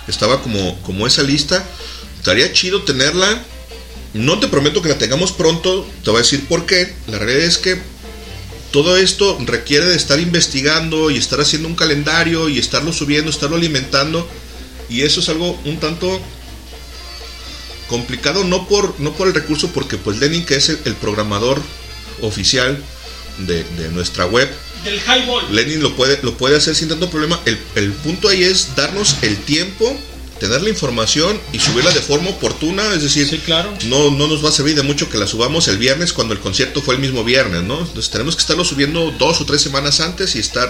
estaba 0.07 0.41
como, 0.41 0.81
como 0.83 1.05
esa 1.05 1.21
lista. 1.21 1.65
Estaría 2.17 2.53
chido 2.53 2.83
tenerla. 2.83 3.43
No 4.13 4.39
te 4.39 4.47
prometo 4.47 4.81
que 4.81 4.89
la 4.89 4.97
tengamos 4.97 5.33
pronto, 5.33 5.85
te 6.03 6.11
voy 6.11 6.19
a 6.19 6.23
decir 6.23 6.45
por 6.47 6.65
qué. 6.65 6.93
La 7.07 7.17
realidad 7.17 7.41
es 7.41 7.57
que 7.57 7.92
todo 8.73 8.97
esto 8.97 9.37
requiere 9.45 9.85
de 9.85 9.95
estar 9.95 10.19
investigando 10.19 11.11
y 11.11 11.17
estar 11.17 11.39
haciendo 11.39 11.67
un 11.67 11.75
calendario 11.75 12.49
y 12.49 12.57
estarlo 12.57 12.91
subiendo, 12.91 13.29
estarlo 13.29 13.55
alimentando. 13.55 14.27
Y 14.89 15.03
eso 15.03 15.19
es 15.19 15.29
algo 15.29 15.57
un 15.63 15.77
tanto 15.79 16.19
complicado, 17.87 18.43
no 18.43 18.67
por, 18.67 18.99
no 18.99 19.13
por 19.13 19.27
el 19.27 19.35
recurso, 19.35 19.69
porque 19.69 19.97
pues 19.97 20.17
Lenin, 20.17 20.43
que 20.43 20.55
es 20.55 20.69
el, 20.69 20.79
el 20.85 20.95
programador 20.95 21.61
oficial 22.21 22.83
de, 23.37 23.63
de 23.63 23.89
nuestra 23.89 24.25
web, 24.25 24.49
Del 24.83 24.99
highball. 24.99 25.55
Lenin 25.55 25.83
lo 25.83 25.95
puede, 25.95 26.19
lo 26.23 26.35
puede 26.35 26.57
hacer 26.57 26.73
sin 26.73 26.89
tanto 26.89 27.11
problema. 27.11 27.39
El, 27.45 27.59
el 27.75 27.91
punto 27.91 28.27
ahí 28.27 28.43
es 28.43 28.75
darnos 28.75 29.17
el 29.21 29.37
tiempo, 29.37 29.95
tener 30.39 30.61
la 30.61 30.69
información 30.69 31.39
y 31.53 31.59
subirla 31.59 31.91
de 31.91 32.01
forma 32.01 32.29
oportuna. 32.31 32.93
Es 32.93 33.03
decir, 33.03 33.25
no, 33.85 34.11
no 34.11 34.27
nos 34.27 34.43
va 34.43 34.49
a 34.49 34.51
servir 34.51 34.75
de 34.75 34.83
mucho 34.83 35.09
que 35.09 35.17
la 35.17 35.27
subamos 35.27 35.67
el 35.67 35.77
viernes 35.77 36.11
cuando 36.13 36.33
el 36.33 36.39
concierto 36.39 36.81
fue 36.81 36.95
el 36.95 37.01
mismo 37.01 37.23
viernes, 37.23 37.63
¿no? 37.63 37.79
Entonces 37.79 38.09
tenemos 38.11 38.35
que 38.35 38.41
estarlo 38.41 38.65
subiendo 38.65 39.11
dos 39.17 39.39
o 39.41 39.45
tres 39.45 39.61
semanas 39.61 39.99
antes 39.99 40.35
y 40.35 40.39
estar 40.39 40.69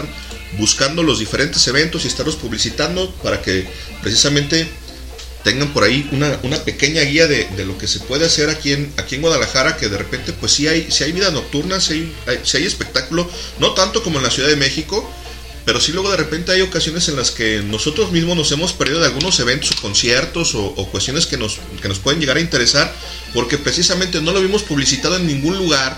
buscando 0.57 1.01
los 1.01 1.19
diferentes 1.19 1.65
eventos 1.67 2.05
y 2.05 2.07
estarlos 2.07 2.35
publicitando 2.35 3.11
para 3.23 3.41
que 3.41 3.67
precisamente 4.01 4.67
tengan 5.43 5.73
por 5.73 5.83
ahí 5.83 6.07
una, 6.13 6.39
una 6.43 6.57
pequeña 6.63 7.01
guía 7.01 7.27
de, 7.27 7.45
de 7.57 7.65
lo 7.65 7.77
que 7.77 7.87
se 7.87 7.99
puede 7.99 8.25
hacer 8.25 8.49
aquí 8.49 8.71
en, 8.71 8.93
aquí 8.97 9.15
en 9.15 9.21
Guadalajara, 9.21 9.75
que 9.75 9.89
de 9.89 9.97
repente 9.97 10.31
pues 10.31 10.53
sí 10.53 10.67
hay, 10.67 10.87
sí 10.89 11.03
hay 11.03 11.11
vida 11.11 11.31
nocturna, 11.31 11.81
sí 11.81 11.93
hay, 11.93 12.13
hay- 12.27 12.39
sí 12.43 12.57
hay 12.57 12.65
espectáculo, 12.65 13.29
no 13.59 13.73
tanto 13.73 14.03
como 14.03 14.19
en 14.19 14.23
la 14.23 14.29
Ciudad 14.31 14.47
de 14.47 14.55
México, 14.55 15.09
pero 15.65 15.79
sí 15.79 15.93
luego 15.93 16.11
de 16.11 16.17
repente 16.17 16.51
hay 16.51 16.61
ocasiones 16.61 17.07
en 17.07 17.15
las 17.15 17.31
que 17.31 17.61
nosotros 17.61 18.11
mismos 18.11 18.35
nos 18.35 18.51
hemos 18.51 18.73
perdido 18.73 18.99
de 18.99 19.07
algunos 19.07 19.39
eventos 19.39 19.71
o 19.71 19.81
conciertos 19.81 20.55
o, 20.55 20.73
cuestiones 20.91 21.25
que 21.25 21.37
nos, 21.37 21.59
que 21.81 21.87
nos 21.87 21.99
pueden 21.99 22.19
llegar 22.19 22.37
a 22.37 22.41
interesar, 22.41 22.93
porque 23.33 23.57
precisamente 23.57 24.21
no 24.21 24.33
lo 24.33 24.41
vimos 24.41 24.63
publicitado 24.63 25.15
en 25.15 25.25
ningún 25.25 25.57
lugar. 25.57 25.97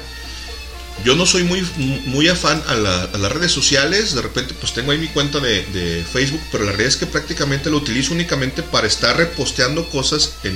Yo 1.03 1.15
no 1.15 1.25
soy 1.25 1.43
muy, 1.43 1.61
muy 2.05 2.29
afán 2.29 2.63
a 2.67 2.75
las 2.75 3.31
redes 3.31 3.51
sociales, 3.51 4.15
de 4.15 4.21
repente 4.21 4.53
pues 4.59 4.73
tengo 4.73 4.91
ahí 4.91 4.97
mi 4.97 5.07
cuenta 5.07 5.39
de, 5.39 5.65
de 5.65 6.05
Facebook, 6.05 6.41
pero 6.51 6.63
la 6.63 6.71
realidad 6.71 6.89
es 6.89 6.95
que 6.95 7.05
prácticamente 7.05 7.69
lo 7.69 7.77
utilizo 7.77 8.13
únicamente 8.13 8.63
para 8.63 8.87
estar 8.87 9.17
reposteando 9.17 9.89
cosas 9.89 10.35
en, 10.43 10.55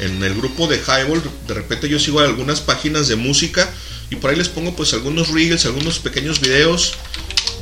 en 0.00 0.22
el 0.22 0.34
grupo 0.34 0.66
de 0.66 0.76
Highball. 0.78 1.22
De 1.46 1.54
repente 1.54 1.88
yo 1.88 1.98
sigo 1.98 2.20
algunas 2.20 2.60
páginas 2.60 3.08
de 3.08 3.16
música 3.16 3.72
y 4.10 4.16
por 4.16 4.30
ahí 4.30 4.36
les 4.36 4.48
pongo 4.48 4.74
pues 4.76 4.92
algunos 4.92 5.28
reels, 5.28 5.64
algunos 5.64 6.00
pequeños 6.00 6.40
videos 6.40 6.92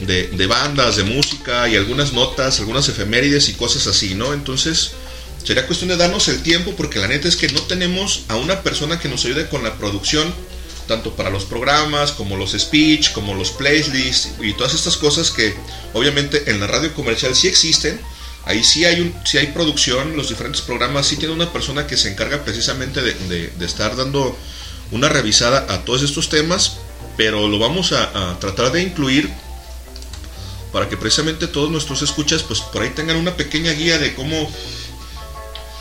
de, 0.00 0.28
de 0.28 0.46
bandas, 0.46 0.96
de 0.96 1.04
música 1.04 1.68
y 1.68 1.76
algunas 1.76 2.12
notas, 2.12 2.58
algunas 2.60 2.88
efemérides 2.88 3.48
y 3.48 3.54
cosas 3.54 3.86
así, 3.86 4.14
¿no? 4.14 4.32
Entonces 4.34 4.92
sería 5.44 5.66
cuestión 5.66 5.88
de 5.90 5.96
darnos 5.96 6.28
el 6.28 6.42
tiempo 6.42 6.72
porque 6.76 6.98
la 6.98 7.08
neta 7.08 7.28
es 7.28 7.36
que 7.36 7.48
no 7.48 7.60
tenemos 7.62 8.22
a 8.28 8.36
una 8.36 8.62
persona 8.62 8.98
que 8.98 9.08
nos 9.08 9.24
ayude 9.24 9.48
con 9.48 9.62
la 9.62 9.74
producción 9.74 10.32
tanto 10.88 11.16
para 11.16 11.30
los 11.30 11.44
programas 11.44 12.12
como 12.12 12.36
los 12.36 12.52
speech, 12.52 13.12
como 13.12 13.34
los 13.34 13.50
playlists 13.50 14.30
y 14.40 14.52
todas 14.52 14.74
estas 14.74 14.96
cosas 14.98 15.30
que 15.30 15.54
obviamente 15.94 16.50
en 16.50 16.60
la 16.60 16.66
radio 16.66 16.92
comercial 16.94 17.34
sí 17.34 17.48
existen. 17.48 17.98
Ahí 18.46 18.62
sí 18.62 18.84
hay, 18.84 19.00
un, 19.00 19.14
sí 19.24 19.38
hay 19.38 19.46
producción, 19.46 20.16
los 20.18 20.28
diferentes 20.28 20.60
programas 20.60 21.06
sí 21.06 21.16
tiene 21.16 21.32
una 21.32 21.50
persona 21.50 21.86
que 21.86 21.96
se 21.96 22.10
encarga 22.10 22.44
precisamente 22.44 23.00
de, 23.00 23.14
de- 23.14 23.48
de 23.48 23.64
estar 23.64 23.96
dando 23.96 24.36
una 24.90 25.08
revisada 25.08 25.64
a 25.72 25.84
todos 25.86 26.02
estos 26.02 26.28
temas, 26.28 26.76
pero 27.16 27.48
lo 27.48 27.58
vamos 27.58 27.92
a, 27.92 28.32
a 28.32 28.38
tratar 28.38 28.70
de 28.72 28.82
incluir 28.82 29.30
para 30.74 30.88
que 30.88 30.96
precisamente 30.96 31.46
todos 31.46 31.70
nuestros 31.70 32.02
escuchas 32.02 32.42
pues 32.42 32.60
por 32.60 32.82
ahí 32.82 32.90
tengan 32.90 33.16
una 33.16 33.36
pequeña 33.36 33.70
guía 33.70 33.96
de 33.96 34.12
cómo 34.12 34.50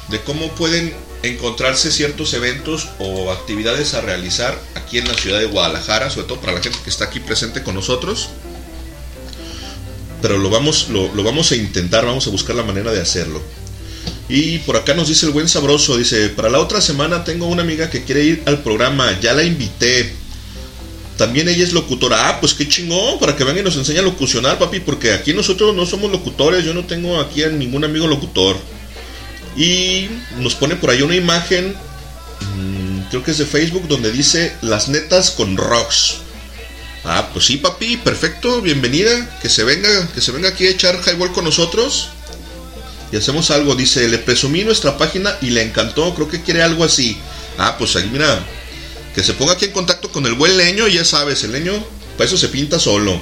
de 0.10 0.22
cómo 0.22 0.50
pueden 0.52 0.94
encontrarse 1.24 1.92
ciertos 1.92 2.32
eventos 2.36 2.90
o 3.00 3.32
actividades 3.32 3.96
a 3.96 4.02
realizar 4.02 4.62
aquí 4.76 5.00
en 5.00 5.08
la 5.08 5.16
ciudad 5.16 5.40
de 5.40 5.46
Guadalajara, 5.48 6.12
sobre 6.12 6.28
todo 6.28 6.42
para 6.42 6.54
la 6.54 6.62
gente 6.62 6.78
que 6.84 6.92
está 6.92 7.06
aquí 7.06 7.20
presente 7.20 7.64
con 7.64 7.74
nosotros. 7.74 8.30
Pero 10.22 10.38
lo 10.38 10.52
vamos, 10.52 10.90
lo, 10.90 11.12
lo 11.16 11.24
vamos 11.24 11.52
a 11.52 11.56
intentar, 11.56 12.06
vamos 12.06 12.28
a 12.28 12.30
buscar 12.30 12.56
la 12.56 12.64
manera 12.64 12.92
de 12.92 13.02
hacerlo. 13.02 13.42
Y 14.30 14.60
por 14.60 14.78
acá 14.78 14.94
nos 14.94 15.08
dice 15.08 15.26
el 15.26 15.32
buen 15.32 15.50
sabroso, 15.50 15.98
dice, 15.98 16.30
para 16.30 16.50
la 16.50 16.60
otra 16.60 16.82
semana 16.82 17.24
tengo 17.24 17.48
una 17.48 17.64
amiga 17.64 17.90
que 17.90 18.04
quiere 18.04 18.24
ir 18.24 18.44
al 18.46 18.62
programa, 18.62 19.20
ya 19.20 19.34
la 19.34 19.44
invité. 19.44 20.14
También 21.18 21.48
ella 21.48 21.64
es 21.64 21.74
locutora. 21.74 22.30
Ah, 22.30 22.40
pues 22.40 22.54
qué 22.54 22.68
chingón, 22.68 23.20
para 23.20 23.36
que 23.36 23.44
venga 23.44 23.60
y 23.60 23.64
nos 23.64 23.76
enseñe 23.76 24.00
a 24.00 24.02
locucionar, 24.02 24.58
papi, 24.58 24.80
porque 24.80 25.14
aquí 25.14 25.34
nosotros 25.34 25.76
no 25.76 25.86
somos 25.86 26.12
locutores, 26.12 26.66
yo 26.66 26.74
no 26.74 26.86
tengo 26.86 27.20
aquí 27.20 27.44
a 27.44 27.50
ningún 27.50 27.84
amigo 27.84 28.08
locutor. 28.08 28.58
Y 29.56 30.08
nos 30.40 30.56
pone 30.56 30.76
por 30.76 30.90
ahí 30.90 31.02
una 31.04 31.16
imagen, 31.16 31.76
mm, 32.56 33.10
creo 33.10 33.24
que 33.24 33.32
es 33.32 33.38
de 33.38 33.46
Facebook, 33.46 33.88
donde 33.88 34.12
dice 34.12 34.54
las 34.62 34.90
netas 34.90 35.32
con 35.32 35.56
rocks. 35.56 36.16
Ah, 37.06 37.30
pues 37.34 37.46
sí, 37.46 37.58
papi, 37.58 37.98
perfecto, 37.98 38.62
bienvenida, 38.62 39.38
que 39.42 39.50
se 39.50 39.64
venga, 39.64 40.08
que 40.14 40.22
se 40.22 40.32
venga 40.32 40.50
aquí 40.50 40.66
a 40.66 40.70
echar 40.70 41.00
highball 41.06 41.34
con 41.34 41.44
nosotros. 41.44 42.10
Y 43.12 43.18
hacemos 43.18 43.52
algo, 43.52 43.76
dice, 43.76 44.08
le 44.08 44.18
presumí 44.18 44.64
nuestra 44.64 44.98
página 44.98 45.38
y 45.42 45.52
le 45.52 45.62
encantó, 45.62 46.16
creo 46.16 46.28
que 46.28 46.42
quiere 46.42 46.64
algo 46.64 46.84
así. 46.84 47.18
Ah, 47.60 47.76
pues 47.78 47.96
ahí 47.96 48.10
mira, 48.12 48.40
que 49.14 49.24
se 49.24 49.34
ponga 49.34 49.54
aquí 49.54 49.66
en 49.66 49.72
contacto 49.72 50.12
con 50.12 50.26
el 50.26 50.34
buen 50.34 50.58
leño, 50.58 50.88
y 50.88 50.94
ya 50.94 51.06
sabes, 51.06 51.44
el 51.44 51.52
leño, 51.52 51.74
para 52.18 52.28
eso 52.28 52.38
se 52.38 52.50
pinta 52.50 52.80
solo. 52.80 53.20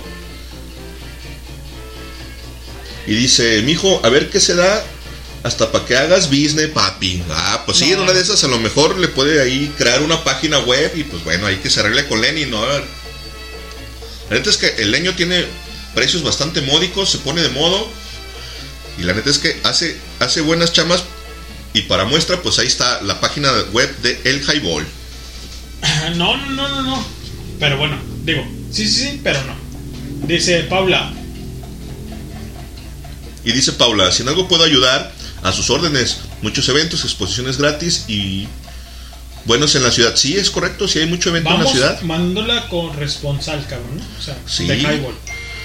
Y 3.07 3.15
dice, 3.15 3.61
mijo, 3.63 3.99
a 4.03 4.09
ver 4.09 4.29
qué 4.29 4.39
se 4.39 4.55
da 4.55 4.85
hasta 5.43 5.71
para 5.71 5.85
que 5.85 5.97
hagas 5.97 6.29
business, 6.29 6.69
papi. 6.69 7.23
Ah, 7.29 7.63
pues 7.65 7.77
sí, 7.79 7.91
en 7.91 7.99
una 7.99 8.13
de 8.13 8.21
esas 8.21 8.43
a 8.43 8.47
lo 8.47 8.59
mejor 8.59 8.97
le 8.99 9.07
puede 9.07 9.41
ahí 9.41 9.73
crear 9.77 10.01
una 10.01 10.23
página 10.23 10.59
web 10.59 10.91
y 10.95 11.03
pues 11.03 11.23
bueno, 11.23 11.47
ahí 11.47 11.57
que 11.57 11.69
se 11.69 11.79
arregle 11.79 12.07
con 12.07 12.21
Lenny, 12.21 12.45
¿no? 12.45 12.61
A 12.61 12.67
ver. 12.67 12.83
La 14.29 14.37
neta 14.37 14.49
es 14.49 14.57
que 14.57 14.67
el 14.77 14.91
leño 14.91 15.15
tiene 15.15 15.45
precios 15.95 16.23
bastante 16.23 16.61
módicos, 16.61 17.09
se 17.09 17.17
pone 17.17 17.41
de 17.41 17.49
modo. 17.49 17.89
Y 18.97 19.03
la 19.03 19.13
neta 19.13 19.29
es 19.29 19.39
que 19.39 19.59
hace, 19.63 19.97
hace 20.19 20.41
buenas 20.41 20.73
chamas. 20.73 21.03
Y 21.73 21.83
para 21.83 22.05
muestra, 22.05 22.41
pues 22.41 22.59
ahí 22.59 22.67
está 22.67 23.01
la 23.01 23.19
página 23.19 23.51
web 23.71 23.93
de 24.01 24.19
El 24.25 24.41
Highball. 24.41 24.85
No, 26.15 26.37
no, 26.37 26.49
no, 26.49 26.67
no, 26.69 26.81
no. 26.83 27.05
Pero 27.59 27.77
bueno, 27.77 27.97
digo, 28.23 28.43
sí, 28.71 28.87
sí, 28.87 29.01
sí, 29.09 29.19
pero 29.23 29.39
no. 29.43 29.55
Dice 30.27 30.63
Paula, 30.63 31.13
Y 33.43 33.51
dice 33.53 33.71
Paula, 33.73 34.11
si 34.11 34.21
en 34.21 34.29
algo 34.29 34.47
puedo 34.47 34.63
ayudar, 34.63 35.11
a 35.41 35.51
sus 35.51 35.69
órdenes. 35.71 36.19
Muchos 36.43 36.69
eventos, 36.69 37.03
exposiciones 37.03 37.57
gratis 37.57 38.05
y 38.07 38.47
buenos 39.45 39.73
en 39.75 39.81
la 39.83 39.89
ciudad. 39.91 40.15
Sí, 40.15 40.37
es 40.37 40.51
correcto, 40.51 40.87
si 40.87 40.99
hay 40.99 41.07
mucho 41.07 41.29
evento 41.29 41.51
en 41.53 41.63
la 41.63 41.69
ciudad. 41.71 42.01
mandándola 42.03 42.67
con 42.67 42.95
responsal, 42.95 43.65
cabrón, 43.67 43.97
¿no? 43.97 44.03
O 44.19 44.21
sea, 44.21 44.37
Sí. 44.47 44.67
de 44.67 44.77
highball. 44.77 45.15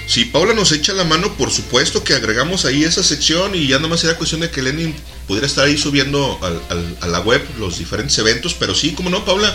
Si 0.07 0.25
Paula 0.25 0.53
nos 0.53 0.71
echa 0.71 0.93
la 0.93 1.03
mano, 1.03 1.33
por 1.33 1.51
supuesto 1.51 2.03
que 2.03 2.13
agregamos 2.13 2.65
ahí 2.65 2.83
esa 2.83 3.03
sección 3.03 3.53
y 3.53 3.67
ya 3.67 3.77
nomás 3.77 4.03
era 4.05 4.15
cuestión 4.17 4.41
de 4.41 4.49
que 4.49 4.61
Lenin 4.63 4.95
pudiera 5.27 5.45
estar 5.45 5.65
ahí 5.65 5.77
subiendo 5.77 6.39
al- 6.41 6.61
al- 6.69 6.97
a 7.01 7.07
la 7.07 7.19
web 7.19 7.45
los 7.59 7.77
diferentes 7.77 8.17
eventos. 8.17 8.53
Pero 8.55 8.73
sí, 8.73 8.93
como 8.93 9.09
no, 9.11 9.25
Paula, 9.25 9.53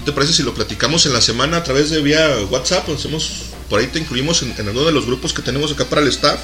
¿qué 0.00 0.06
te 0.06 0.12
parece 0.12 0.32
si 0.32 0.42
lo 0.42 0.54
platicamos 0.54 1.04
en 1.04 1.12
la 1.12 1.20
semana 1.20 1.58
a 1.58 1.62
través 1.62 1.90
de 1.90 2.00
vía 2.00 2.26
WhatsApp? 2.50 2.88
Hacemos, 2.88 3.30
por 3.68 3.80
ahí 3.80 3.86
te 3.86 3.98
incluimos 3.98 4.42
en, 4.42 4.52
alguno 4.66 4.86
de 4.86 4.92
los 4.92 5.04
grupos 5.04 5.34
que 5.34 5.42
tenemos 5.42 5.70
acá 5.72 5.84
para 5.84 6.00
el 6.00 6.08
staff 6.08 6.40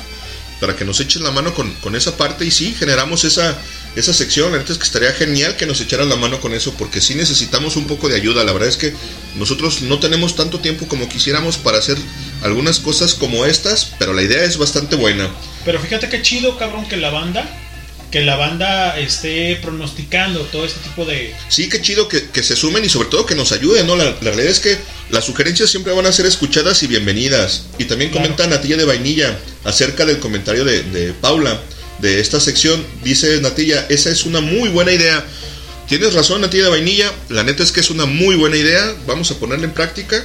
para 0.60 0.75
que 0.75 0.86
nos 0.86 1.01
echen 1.01 1.23
la 1.23 1.31
mano 1.31 1.52
con, 1.52 1.70
con 1.76 1.94
esa 1.97 2.17
parte 2.17 2.47
y 2.47 2.51
sí, 2.51 2.75
generamos 2.78 3.25
esa, 3.25 3.59
esa 3.94 4.15
sección. 4.15 4.52
La 4.52 4.59
neta 4.59 4.73
es 4.73 4.78
que 4.78 4.85
estaría 4.85 5.12
genial 5.12 5.57
que 5.57 5.67
nos 5.67 5.81
echaran 5.83 6.09
la 6.09 6.17
mano 6.17 6.41
con 6.41 6.55
eso 6.55 6.73
porque 6.78 7.02
sí 7.02 7.15
necesitamos 7.15 7.76
un 7.76 7.86
poco 7.86 8.09
de 8.09 8.17
ayuda. 8.17 8.43
La 8.43 8.52
verdad 8.52 8.68
es 8.68 8.78
que 8.78 8.94
nosotros 9.36 9.83
no 9.83 9.99
tenemos 9.99 10.35
tanto 10.35 10.60
tiempo 10.60 10.89
como 10.89 11.10
quisiéramos 11.10 11.59
para 11.59 11.78
hacer 11.78 11.99
algunas 12.43 12.78
cosas 12.78 13.12
como 13.12 13.44
estas, 13.44 13.93
pero 13.99 14.15
la 14.15 14.23
idea 14.23 14.44
es 14.44 14.57
bastante 14.57 14.97
buena. 14.97 15.28
Pero 15.67 15.78
fíjate 15.78 16.09
qué 16.09 16.23
chido, 16.23 16.57
cabrón, 16.57 16.89
que 16.89 16.97
la 16.97 17.10
banda 17.10 17.66
que 18.10 18.20
la 18.23 18.36
banda 18.36 18.99
esté 18.99 19.57
pronosticando 19.62 20.41
todo 20.52 20.65
este 20.65 20.81
tipo 20.81 21.05
de... 21.05 21.35
Sí, 21.49 21.68
qué 21.68 21.81
chido 21.83 22.09
que, 22.09 22.28
que 22.31 22.43
se 22.43 22.55
sumen 22.57 22.85
y 22.85 22.89
sobre 22.89 23.09
todo 23.09 23.26
que 23.26 23.35
nos 23.35 23.52
ayuden, 23.52 23.86
¿no? 23.86 23.97
La, 23.97 24.05
la 24.05 24.12
realidad 24.20 24.47
es 24.51 24.60
que 24.60 24.76
las 25.10 25.25
sugerencias 25.25 25.70
siempre 25.70 25.93
van 25.93 26.07
a 26.07 26.12
ser 26.12 26.25
escuchadas 26.26 26.83
y 26.83 26.86
bienvenidas. 26.86 27.65
Y 27.78 27.85
también 27.86 28.10
Claro. 28.10 28.25
comenta 28.28 28.47
Natilla 28.47 28.76
de 28.76 28.85
Vainilla 28.85 29.39
acerca 29.65 30.05
del 30.07 30.18
comentario 30.18 30.65
de, 30.65 30.83
de 30.85 31.12
Paula 31.15 31.60
de 31.99 32.20
esta 32.20 32.39
sección. 32.41 32.85
Dice 33.02 33.41
Natilla, 33.41 33.86
esa 33.89 34.10
es 34.10 34.25
una 34.25 34.41
muy 34.41 34.68
buena 34.68 34.93
idea. 34.93 35.25
Tienes 35.89 36.15
razón, 36.15 36.41
Natilla 36.41 36.65
de 36.65 36.70
Vainilla. 36.70 37.12
La 37.28 37.43
neta 37.43 37.62
es 37.62 37.73
que 37.73 37.81
es 37.81 37.91
una 37.91 38.07
muy 38.07 38.36
buena 38.36 38.57
idea. 38.57 38.94
Vamos 39.07 39.31
a 39.33 39.39
ponerla 39.39 39.65
en 39.67 39.73
práctica 39.73 40.25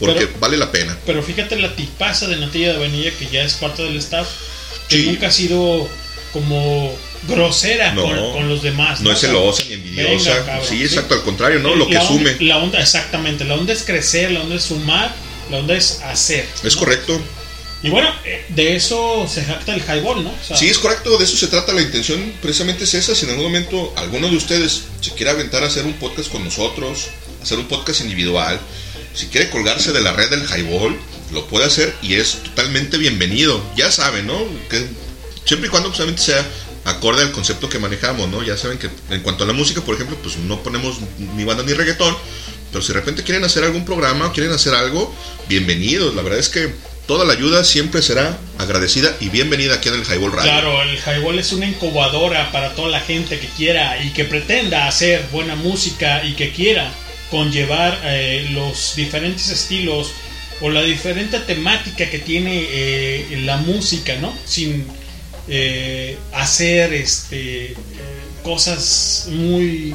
porque 0.00 0.26
Pero- 0.28 0.38
vale 0.40 0.56
la 0.56 0.70
pena. 0.70 0.96
Pero 1.04 1.22
fíjate 1.22 1.56
la 1.58 1.74
tipaza 1.74 2.28
de 2.28 2.36
Natilla 2.36 2.72
de 2.74 2.78
Vainilla 2.78 3.10
que 3.18 3.26
ya 3.26 3.42
es 3.42 3.54
parte 3.54 3.82
del 3.82 3.96
staff, 3.96 4.28
que 4.88 4.96
Sí. 4.98 5.06
nunca 5.06 5.26
ha 5.28 5.30
sido 5.32 5.88
como 6.32 6.94
grosera 7.26 7.92
No, 7.92 8.02
con, 8.02 8.32
con 8.32 8.48
los 8.48 8.62
demás. 8.62 9.00
No 9.00 9.12
es 9.12 9.20
celosa 9.20 9.64
ni 9.64 9.74
envidiosa. 9.74 10.34
venga, 10.40 10.64
sí, 10.64 10.82
exacto, 10.82 11.14
al 11.14 11.22
contrario, 11.22 11.58
¿no? 11.58 11.74
Lo 11.74 11.86
que 11.86 11.94
la 11.94 12.02
onda- 12.02 12.12
sume. 12.32 12.36
La 12.46 12.58
onda, 12.58 12.80
exactamente, 12.80 13.44
la 13.44 13.54
onda 13.54 13.72
es 13.72 13.82
crecer, 13.82 14.30
la 14.30 14.40
onda 14.40 14.56
es 14.56 14.62
sumar, 14.64 15.14
la 15.50 15.58
onda 15.58 15.74
es 15.76 16.00
hacer. 16.04 16.46
Es 16.62 16.74
¿no? 16.74 16.80
correcto. 16.80 17.20
Y 17.82 17.90
bueno, 17.90 18.08
eh, 18.24 18.44
de 18.48 18.74
eso 18.74 19.28
se 19.32 19.44
jacta 19.44 19.72
el 19.72 19.80
highball, 19.82 20.24
¿no? 20.24 20.30
O 20.30 20.44
sea, 20.46 20.56
Sí, 20.56 20.68
es 20.68 20.78
correcto, 20.78 21.16
de 21.16 21.24
eso 21.24 21.36
se 21.36 21.46
trata. 21.46 21.72
La 21.72 21.80
intención 21.82 22.32
precisamente 22.42 22.84
es 22.84 22.94
esa. 22.94 23.14
Si 23.14 23.24
en 23.24 23.30
algún 23.30 23.44
momento 23.46 23.92
alguno 23.96 24.28
de 24.28 24.36
ustedes 24.36 24.82
se 25.00 25.12
quiere 25.12 25.30
aventar 25.30 25.62
a 25.62 25.68
hacer 25.68 25.84
un 25.84 25.92
podcast 25.94 26.28
con 26.30 26.42
nosotros, 26.44 27.06
hacer 27.40 27.56
un 27.58 27.66
podcast 27.68 28.00
individual, 28.00 28.58
si 29.14 29.26
quiere 29.26 29.48
colgarse 29.50 29.92
de 29.92 30.00
la 30.00 30.12
red 30.12 30.28
del 30.28 30.42
highball, 30.44 30.98
lo 31.32 31.46
puede 31.46 31.66
hacer 31.66 31.94
y 32.02 32.14
es 32.14 32.38
totalmente 32.42 32.98
bienvenido. 32.98 33.62
Ya 33.76 33.92
saben, 33.92 34.26
¿no? 34.26 34.36
Que 34.68 34.84
siempre 35.44 35.68
y 35.68 35.70
cuando 35.70 35.92
solamente 35.92 36.22
sea 36.22 36.44
acorde 36.88 37.22
al 37.22 37.32
concepto 37.32 37.68
que 37.68 37.78
manejamos, 37.78 38.28
¿no? 38.28 38.42
Ya 38.42 38.56
saben 38.56 38.78
que 38.78 38.88
en 39.10 39.20
cuanto 39.22 39.44
a 39.44 39.46
la 39.46 39.52
música, 39.52 39.80
por 39.82 39.94
ejemplo, 39.94 40.16
pues 40.22 40.36
no 40.38 40.62
ponemos 40.62 40.98
ni 41.36 41.44
banda 41.44 41.62
ni 41.62 41.72
reggaetón, 41.72 42.16
pero 42.72 42.82
si 42.82 42.88
de 42.92 42.98
repente 42.98 43.22
quieren 43.22 43.44
hacer 43.44 43.64
algún 43.64 43.84
programa, 43.84 44.32
quieren 44.32 44.52
hacer 44.52 44.74
algo, 44.74 45.14
bienvenidos. 45.48 46.14
La 46.14 46.22
verdad 46.22 46.38
es 46.38 46.48
que 46.48 46.72
toda 47.06 47.24
la 47.24 47.34
ayuda 47.34 47.64
siempre 47.64 48.02
será 48.02 48.38
agradecida 48.58 49.16
y 49.20 49.28
bienvenida 49.28 49.74
aquí 49.74 49.88
en 49.88 49.96
el 49.96 50.02
Highball 50.02 50.32
Radio. 50.32 50.50
Claro, 50.50 50.82
el 50.82 50.96
highball 50.96 51.38
es 51.38 51.52
una 51.52 51.66
incubadora 51.66 52.50
para 52.52 52.74
toda 52.74 52.88
la 52.88 53.00
gente 53.00 53.38
que 53.38 53.48
quiera 53.48 54.02
y 54.02 54.10
que 54.10 54.24
pretenda 54.24 54.86
hacer 54.86 55.24
buena 55.30 55.56
música 55.56 56.24
y 56.24 56.34
que 56.34 56.52
quiera 56.52 56.92
conllevar 57.30 58.00
eh, 58.04 58.48
los 58.52 58.94
diferentes 58.96 59.50
estilos 59.50 60.12
o 60.60 60.70
la 60.70 60.82
diferente 60.82 61.38
temática 61.40 62.10
que 62.10 62.18
tiene 62.18 62.66
eh, 62.68 63.42
la 63.44 63.58
música, 63.58 64.16
¿no? 64.16 64.36
Sin 64.44 64.86
eh, 65.48 66.16
hacer 66.32 66.92
este 66.92 67.72
eh, 67.72 67.74
cosas 68.42 69.26
muy 69.30 69.94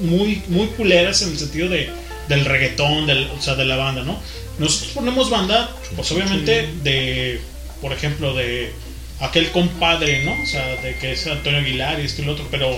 muy 0.00 0.42
muy 0.48 0.66
culeras 0.68 1.22
en 1.22 1.30
el 1.30 1.38
sentido 1.38 1.68
de 1.68 1.90
del 2.28 2.44
reggaetón, 2.46 3.06
del, 3.06 3.24
o 3.38 3.40
sea, 3.42 3.54
de 3.54 3.66
la 3.66 3.76
banda, 3.76 4.02
¿no? 4.02 4.18
Nosotros 4.58 4.92
ponemos 4.92 5.28
banda, 5.28 5.70
pues 5.94 6.10
obviamente 6.12 6.68
de, 6.82 7.38
por 7.82 7.92
ejemplo, 7.92 8.32
de 8.34 8.72
aquel 9.20 9.50
compadre, 9.50 10.24
¿no? 10.24 10.32
O 10.42 10.46
sea, 10.46 10.64
de 10.80 10.96
que 10.98 11.12
es 11.12 11.26
Antonio 11.26 11.58
Aguilar 11.60 12.00
y 12.00 12.04
esto 12.06 12.22
y 12.22 12.24
lo 12.24 12.32
otro, 12.32 12.48
pero 12.50 12.74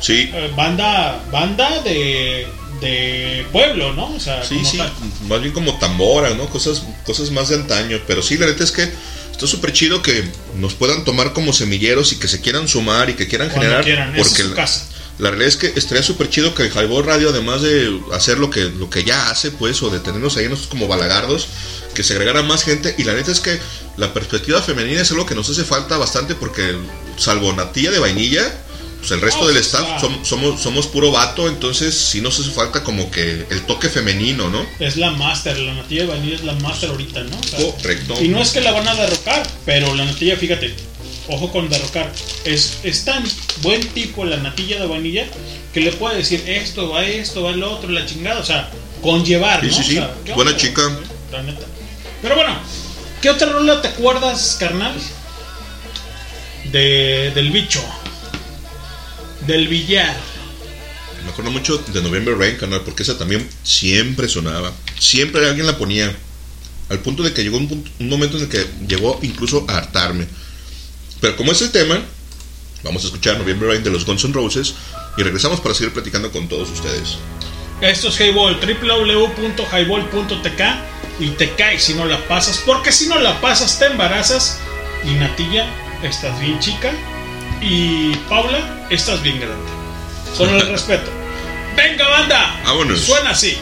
Sí. 0.00 0.30
eh, 0.34 0.50
banda 0.56 1.22
banda 1.30 1.80
de, 1.82 2.44
de 2.80 3.46
pueblo, 3.52 3.92
¿no? 3.92 4.12
O 4.16 4.18
sea, 4.18 4.42
Sí, 4.42 4.56
como 4.56 4.68
sí, 4.68 4.78
tal. 4.78 4.92
más 5.28 5.40
bien 5.40 5.52
como 5.54 5.78
tambora, 5.78 6.30
¿no? 6.30 6.48
Cosas, 6.48 6.82
cosas 7.04 7.30
más 7.30 7.50
de 7.50 7.54
antaño. 7.56 8.00
Pero 8.06 8.20
sí, 8.20 8.36
la 8.36 8.46
neta 8.46 8.64
es 8.64 8.72
que 8.72 8.88
está 9.32 9.46
súper 9.46 9.72
chido 9.72 10.02
que 10.02 10.24
nos 10.58 10.74
puedan 10.74 11.04
tomar 11.04 11.32
como 11.32 11.52
semilleros 11.52 12.12
y 12.12 12.16
que 12.16 12.28
se 12.28 12.40
quieran 12.40 12.68
sumar 12.68 13.10
y 13.10 13.14
que 13.14 13.26
quieran 13.26 13.48
Cuando 13.48 13.62
generar. 13.64 13.84
quieran, 13.84 14.14
porque 14.16 14.44
la- 14.44 14.54
casa. 14.54 14.86
La 15.18 15.28
realidad 15.28 15.48
es 15.50 15.56
que 15.56 15.72
estaría 15.78 16.02
súper 16.02 16.30
chido 16.30 16.54
que 16.54 16.62
el 16.64 16.72
Highball 16.72 17.04
Radio, 17.04 17.28
además 17.28 17.60
de 17.62 18.00
hacer 18.12 18.38
lo 18.38 18.48
que, 18.50 18.60
lo 18.64 18.88
que 18.88 19.04
ya 19.04 19.30
hace, 19.30 19.50
pues, 19.50 19.80
o 19.82 19.90
de 19.90 20.00
tenernos 20.00 20.36
ahí 20.36 20.44
nosotros 20.48 20.68
como 20.70 20.88
balagardos, 20.88 21.48
que 21.94 22.02
se 22.02 22.14
agregara 22.14 22.42
más 22.42 22.64
gente. 22.64 22.94
Y 22.98 23.04
la 23.04 23.12
neta 23.12 23.30
es 23.30 23.38
que 23.40 23.60
la 23.98 24.14
perspectiva 24.14 24.60
femenina 24.62 25.02
es 25.02 25.10
algo 25.10 25.26
que 25.26 25.34
nos 25.34 25.48
hace 25.50 25.64
falta 25.64 25.96
bastante 25.98 26.34
porque, 26.34 26.76
salvo 27.18 27.52
Natilla 27.52 27.90
de 27.90 27.98
Vainilla, 27.98 28.42
pues 29.02 29.10
el 29.10 29.20
resto 29.20 29.48
del 29.48 29.56
staff 29.56 30.00
som- 30.00 30.24
somos, 30.24 30.60
somos 30.62 30.86
puro 30.86 31.10
vato, 31.10 31.48
entonces 31.48 31.92
sí 31.92 32.20
nos 32.20 32.38
hace 32.38 32.50
falta 32.52 32.84
como 32.84 33.10
que 33.10 33.46
el 33.50 33.62
toque 33.66 33.88
femenino, 33.88 34.48
¿no? 34.48 34.64
Es 34.78 34.96
la 34.96 35.10
máster, 35.10 35.58
la 35.58 35.74
natilla 35.74 36.02
de 36.02 36.06
vainilla 36.06 36.36
es 36.36 36.44
la 36.44 36.52
máster 36.54 36.88
ahorita, 36.90 37.24
¿no? 37.24 37.36
O 37.36 37.42
sea, 37.42 37.58
Correcto. 37.72 38.14
Y 38.22 38.28
no 38.28 38.40
es 38.40 38.50
que 38.50 38.60
la 38.60 38.70
van 38.70 38.86
a 38.86 38.94
derrocar, 38.94 39.42
pero 39.66 39.92
la 39.96 40.04
natilla, 40.04 40.36
fíjate, 40.36 40.72
ojo 41.28 41.50
con 41.50 41.68
derrocar, 41.68 42.12
es, 42.44 42.78
es 42.84 43.04
tan 43.04 43.24
buen 43.62 43.80
tipo 43.88 44.24
la 44.24 44.36
natilla 44.36 44.78
de 44.80 44.86
vainilla 44.86 45.26
que 45.74 45.80
le 45.80 45.90
puede 45.92 46.18
decir 46.18 46.44
esto, 46.46 46.90
va 46.90 47.04
esto, 47.04 47.42
va 47.42 47.50
el 47.50 47.62
otro, 47.64 47.90
la 47.90 48.06
chingada, 48.06 48.38
o 48.40 48.44
sea, 48.44 48.70
conllevar, 49.02 49.60
Sí, 49.62 49.66
¿no? 49.66 49.72
sí, 49.74 49.80
O 49.80 49.84
sí. 49.84 49.94
sea, 49.94 50.14
¿qué 50.24 50.32
Buena 50.34 50.56
chica. 50.56 50.82
La 51.32 51.42
neta. 51.42 51.66
Pero 52.22 52.36
bueno, 52.36 52.54
¿qué 53.20 53.30
otra 53.30 53.48
rola 53.48 53.82
te 53.82 53.88
acuerdas, 53.88 54.56
carnal? 54.60 54.94
De, 56.70 57.32
del 57.34 57.50
bicho. 57.50 57.82
Del 59.46 59.68
billar. 59.68 60.16
Me 61.24 61.30
acuerdo 61.30 61.50
mucho 61.50 61.78
de 61.78 62.02
November 62.02 62.36
Rain, 62.36 62.56
canal, 62.56 62.80
porque 62.82 63.02
esa 63.04 63.16
también 63.18 63.48
siempre 63.62 64.28
sonaba. 64.28 64.72
Siempre 64.98 65.46
alguien 65.48 65.66
la 65.66 65.78
ponía. 65.78 66.14
Al 66.88 66.98
punto 66.98 67.22
de 67.22 67.32
que 67.32 67.42
llegó 67.42 67.56
un, 67.58 67.68
punto- 67.68 67.90
un 68.00 68.08
momento 68.08 68.36
en 68.36 68.42
el 68.44 68.48
que 68.48 68.66
llegó 68.88 69.18
incluso 69.22 69.64
a 69.68 69.78
hartarme. 69.78 70.26
Pero 71.20 71.36
como 71.36 71.52
es 71.52 71.62
el 71.62 71.70
tema, 71.70 72.00
vamos 72.82 73.04
a 73.04 73.06
escuchar 73.06 73.38
November 73.38 73.68
Rain 73.68 73.84
de 73.84 73.90
los 73.90 74.04
Guns 74.04 74.24
N' 74.24 74.32
Roses 74.34 74.74
y 75.16 75.22
regresamos 75.22 75.60
para 75.60 75.74
seguir 75.74 75.92
platicando 75.92 76.30
con 76.32 76.48
todos 76.48 76.68
ustedes. 76.70 77.16
Esto 77.80 78.08
es 78.08 78.20
Highball, 78.20 78.58
www.highball.tk 78.60 80.60
y 81.20 81.28
te 81.30 81.54
caes 81.54 81.84
si 81.84 81.94
no 81.94 82.04
la 82.04 82.26
pasas, 82.28 82.60
porque 82.66 82.90
si 82.92 83.06
no 83.06 83.18
la 83.20 83.40
pasas 83.40 83.78
te 83.78 83.86
embarazas 83.86 84.58
y 85.04 85.10
Natilla, 85.14 85.66
estás 86.02 86.38
bien 86.40 86.58
chica 86.58 86.92
y 87.62 88.14
Paula, 88.28 88.86
estás 88.90 89.22
bien 89.22 89.38
grande. 89.40 89.70
Con 90.36 90.48
el 90.50 90.66
respeto. 90.68 91.10
¡Venga, 91.76 92.08
banda! 92.08 92.60
Vámonos. 92.64 93.00
Suena 93.00 93.30
así. 93.30 93.58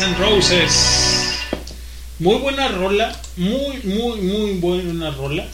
Guns 0.00 0.10
N' 0.12 0.16
Roses. 0.18 0.72
Muy 2.20 2.36
buena 2.38 2.68
rola, 2.68 3.20
muy, 3.36 3.76
muy, 3.84 4.18
muy 4.20 4.52
buena 4.54 5.10
rola. 5.10 5.46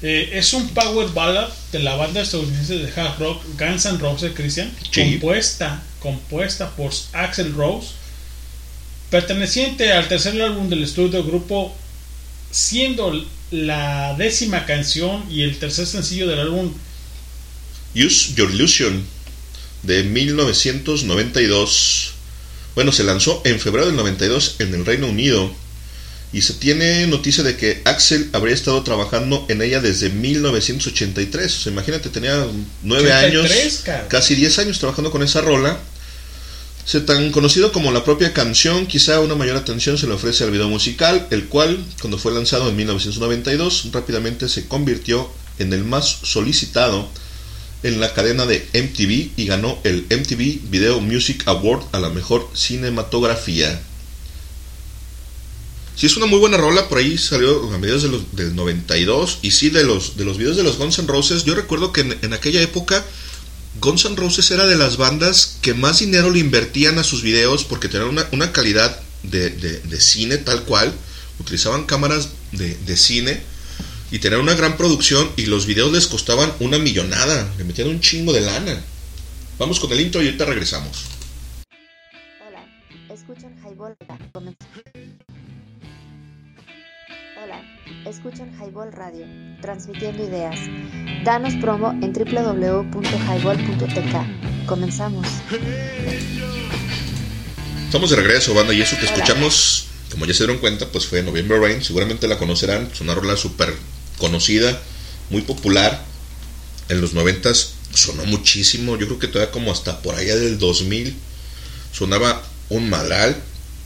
Eh, 0.00 0.30
es 0.32 0.54
un 0.54 0.66
power 0.70 1.08
ballad 1.12 1.46
de 1.70 1.80
la 1.80 1.96
banda 1.96 2.22
estadounidense 2.22 2.78
de 2.78 2.90
hard 2.98 3.18
rock 3.18 3.42
Guns 3.58 3.84
N' 3.84 3.98
Roses, 3.98 4.32
Christian, 4.34 4.72
Sí. 4.90 5.02
compuesta, 5.02 5.82
compuesta 6.00 6.70
por 6.76 6.90
Axel 7.12 7.52
Rose, 7.52 7.88
perteneciente 9.10 9.92
al 9.92 10.08
tercer 10.08 10.40
álbum 10.40 10.70
del 10.70 10.82
estudio 10.82 11.22
grupo, 11.22 11.76
siendo 12.50 13.22
la 13.50 14.14
décima 14.16 14.64
canción 14.64 15.30
y 15.30 15.42
el 15.42 15.58
tercer 15.58 15.86
sencillo 15.86 16.26
del 16.26 16.40
álbum 16.40 16.72
Use 17.94 18.32
Your 18.34 18.50
Illusion 18.50 19.04
de 19.82 20.04
1992. 20.04 22.14
Bueno, 22.76 22.92
se 22.92 23.04
lanzó 23.04 23.40
en 23.46 23.58
febrero 23.58 23.86
del 23.86 23.96
92 23.96 24.56
en 24.58 24.74
el 24.74 24.84
Reino 24.84 25.06
Unido 25.08 25.50
y 26.30 26.42
se 26.42 26.52
tiene 26.52 27.06
noticia 27.06 27.42
de 27.42 27.56
que 27.56 27.80
Axel 27.86 28.28
habría 28.34 28.54
estado 28.54 28.82
trabajando 28.82 29.46
en 29.48 29.62
ella 29.62 29.80
desde 29.80 30.10
1983. 30.10 31.56
O 31.56 31.60
sea, 31.62 31.72
imagínate, 31.72 32.10
tenía 32.10 32.46
9 32.82 33.12
años, 33.14 33.46
83, 33.46 33.80
cabrón. 33.82 34.06
casi 34.10 34.34
10 34.34 34.58
años 34.58 34.78
trabajando 34.78 35.10
con 35.10 35.22
esa 35.22 35.40
rola. 35.40 35.80
Se 36.84 37.00
tan 37.00 37.32
conocido 37.32 37.72
como 37.72 37.92
la 37.92 38.04
propia 38.04 38.34
canción, 38.34 38.86
quizá 38.86 39.20
una 39.20 39.34
mayor 39.34 39.56
atención 39.56 39.96
se 39.96 40.06
le 40.06 40.12
ofrece 40.12 40.44
al 40.44 40.50
video 40.50 40.68
musical, 40.68 41.28
el 41.30 41.46
cual, 41.46 41.82
cuando 42.02 42.18
fue 42.18 42.34
lanzado 42.34 42.68
en 42.68 42.76
1992, 42.76 43.88
rápidamente 43.90 44.50
se 44.50 44.68
convirtió 44.68 45.32
en 45.58 45.72
el 45.72 45.82
más 45.82 46.18
solicitado 46.24 47.08
en 47.82 48.00
la 48.00 48.12
cadena 48.14 48.46
de 48.46 48.66
MTV 48.74 49.32
y 49.36 49.46
ganó 49.46 49.78
el 49.84 50.06
MTV 50.10 50.70
Video 50.70 51.00
Music 51.00 51.42
Award 51.46 51.82
a 51.92 51.98
la 52.00 52.10
mejor 52.10 52.48
cinematografía. 52.54 53.80
Sí, 55.94 56.06
es 56.06 56.16
una 56.16 56.26
muy 56.26 56.38
buena 56.38 56.58
rola, 56.58 56.88
por 56.88 56.98
ahí 56.98 57.16
salió 57.16 57.72
a 57.72 57.78
mediados 57.78 58.02
de 58.02 58.10
los, 58.10 58.36
del 58.36 58.54
92 58.54 59.38
y 59.42 59.50
sí, 59.52 59.70
de 59.70 59.82
los, 59.82 60.16
de 60.18 60.24
los 60.26 60.36
videos 60.36 60.56
de 60.56 60.62
los 60.62 60.76
Guns 60.76 60.98
N' 60.98 61.08
Roses, 61.08 61.44
yo 61.44 61.54
recuerdo 61.54 61.92
que 61.92 62.02
en, 62.02 62.32
aquella 62.34 62.60
época 62.60 63.02
Guns 63.80 64.04
N' 64.04 64.16
Roses 64.16 64.50
era 64.50 64.66
de 64.66 64.76
las 64.76 64.98
bandas 64.98 65.56
que 65.62 65.72
más 65.72 66.00
dinero 66.00 66.30
le 66.30 66.40
invertían 66.40 66.98
a 66.98 67.04
sus 67.04 67.22
videos 67.22 67.64
porque 67.64 67.88
tenían 67.88 68.10
una, 68.10 68.28
una 68.32 68.52
calidad 68.52 69.00
de, 69.22 69.48
de- 69.50 69.80
de 69.80 70.00
cine 70.00 70.36
tal 70.36 70.64
cual, 70.64 70.92
utilizaban 71.38 71.84
cámaras 71.86 72.28
de, 72.52 72.74
de 72.74 72.96
cine 72.96 73.40
y 74.10 74.18
tenían 74.18 74.40
una 74.42 74.54
gran 74.54 74.76
producción 74.76 75.30
y 75.36 75.46
los 75.46 75.64
videos 75.66 75.90
les 75.92 76.06
costaban 76.06 76.52
una 76.60 76.78
millonada, 76.78 77.48
le 77.58 77.64
metían 77.64 77.88
un 77.88 78.00
chingo 78.00 78.32
de 78.32 78.40
lana. 78.42 78.80
Vamos 79.58 79.80
con 79.80 79.90
el 79.92 80.00
intro 80.00 80.22
y 80.22 80.26
ahorita 80.26 80.44
regresamos. 80.44 81.04
Hola, 82.46 82.62
escuchan 83.12 83.56
Highball. 83.64 83.96
Comen- 84.32 84.56
Hola, 87.42 87.62
escuchan 88.06 88.52
Highball 88.60 88.92
Radio, 88.92 89.26
transmitiendo 89.62 90.24
ideas. 90.24 90.58
Danos 91.24 91.54
promo 91.54 91.90
en 92.02 92.12
www.highball.tk. 92.12 94.66
Comenzamos. 94.66 95.26
Estamos 97.86 98.10
de 98.10 98.16
regreso, 98.16 98.52
banda, 98.54 98.74
y 98.74 98.82
eso 98.82 98.96
que 98.98 99.06
escuchamos, 99.06 99.86
como 100.10 100.26
ya 100.26 100.34
se 100.34 100.44
dieron 100.44 100.58
cuenta, 100.60 100.86
pues 100.88 101.06
fue 101.06 101.22
November 101.22 101.60
Rain. 101.60 101.82
Seguramente 101.82 102.26
la 102.26 102.36
conocerán, 102.36 102.90
es 102.92 103.00
una 103.00 103.14
rola 103.14 103.36
súper 103.36 103.72
conocida, 104.18 104.80
muy 105.30 105.42
popular. 105.42 106.04
En 106.88 107.00
los 107.00 107.12
noventas 107.14 107.72
sonó 107.94 108.24
muchísimo, 108.26 108.96
yo 108.98 109.06
creo 109.06 109.18
que 109.18 109.28
todavía 109.28 109.50
como 109.52 109.72
hasta 109.72 110.00
por 110.02 110.14
allá 110.14 110.36
del 110.36 110.58
2000 110.58 111.14
sonaba 111.92 112.42
un 112.68 112.88
madral. 112.90 113.36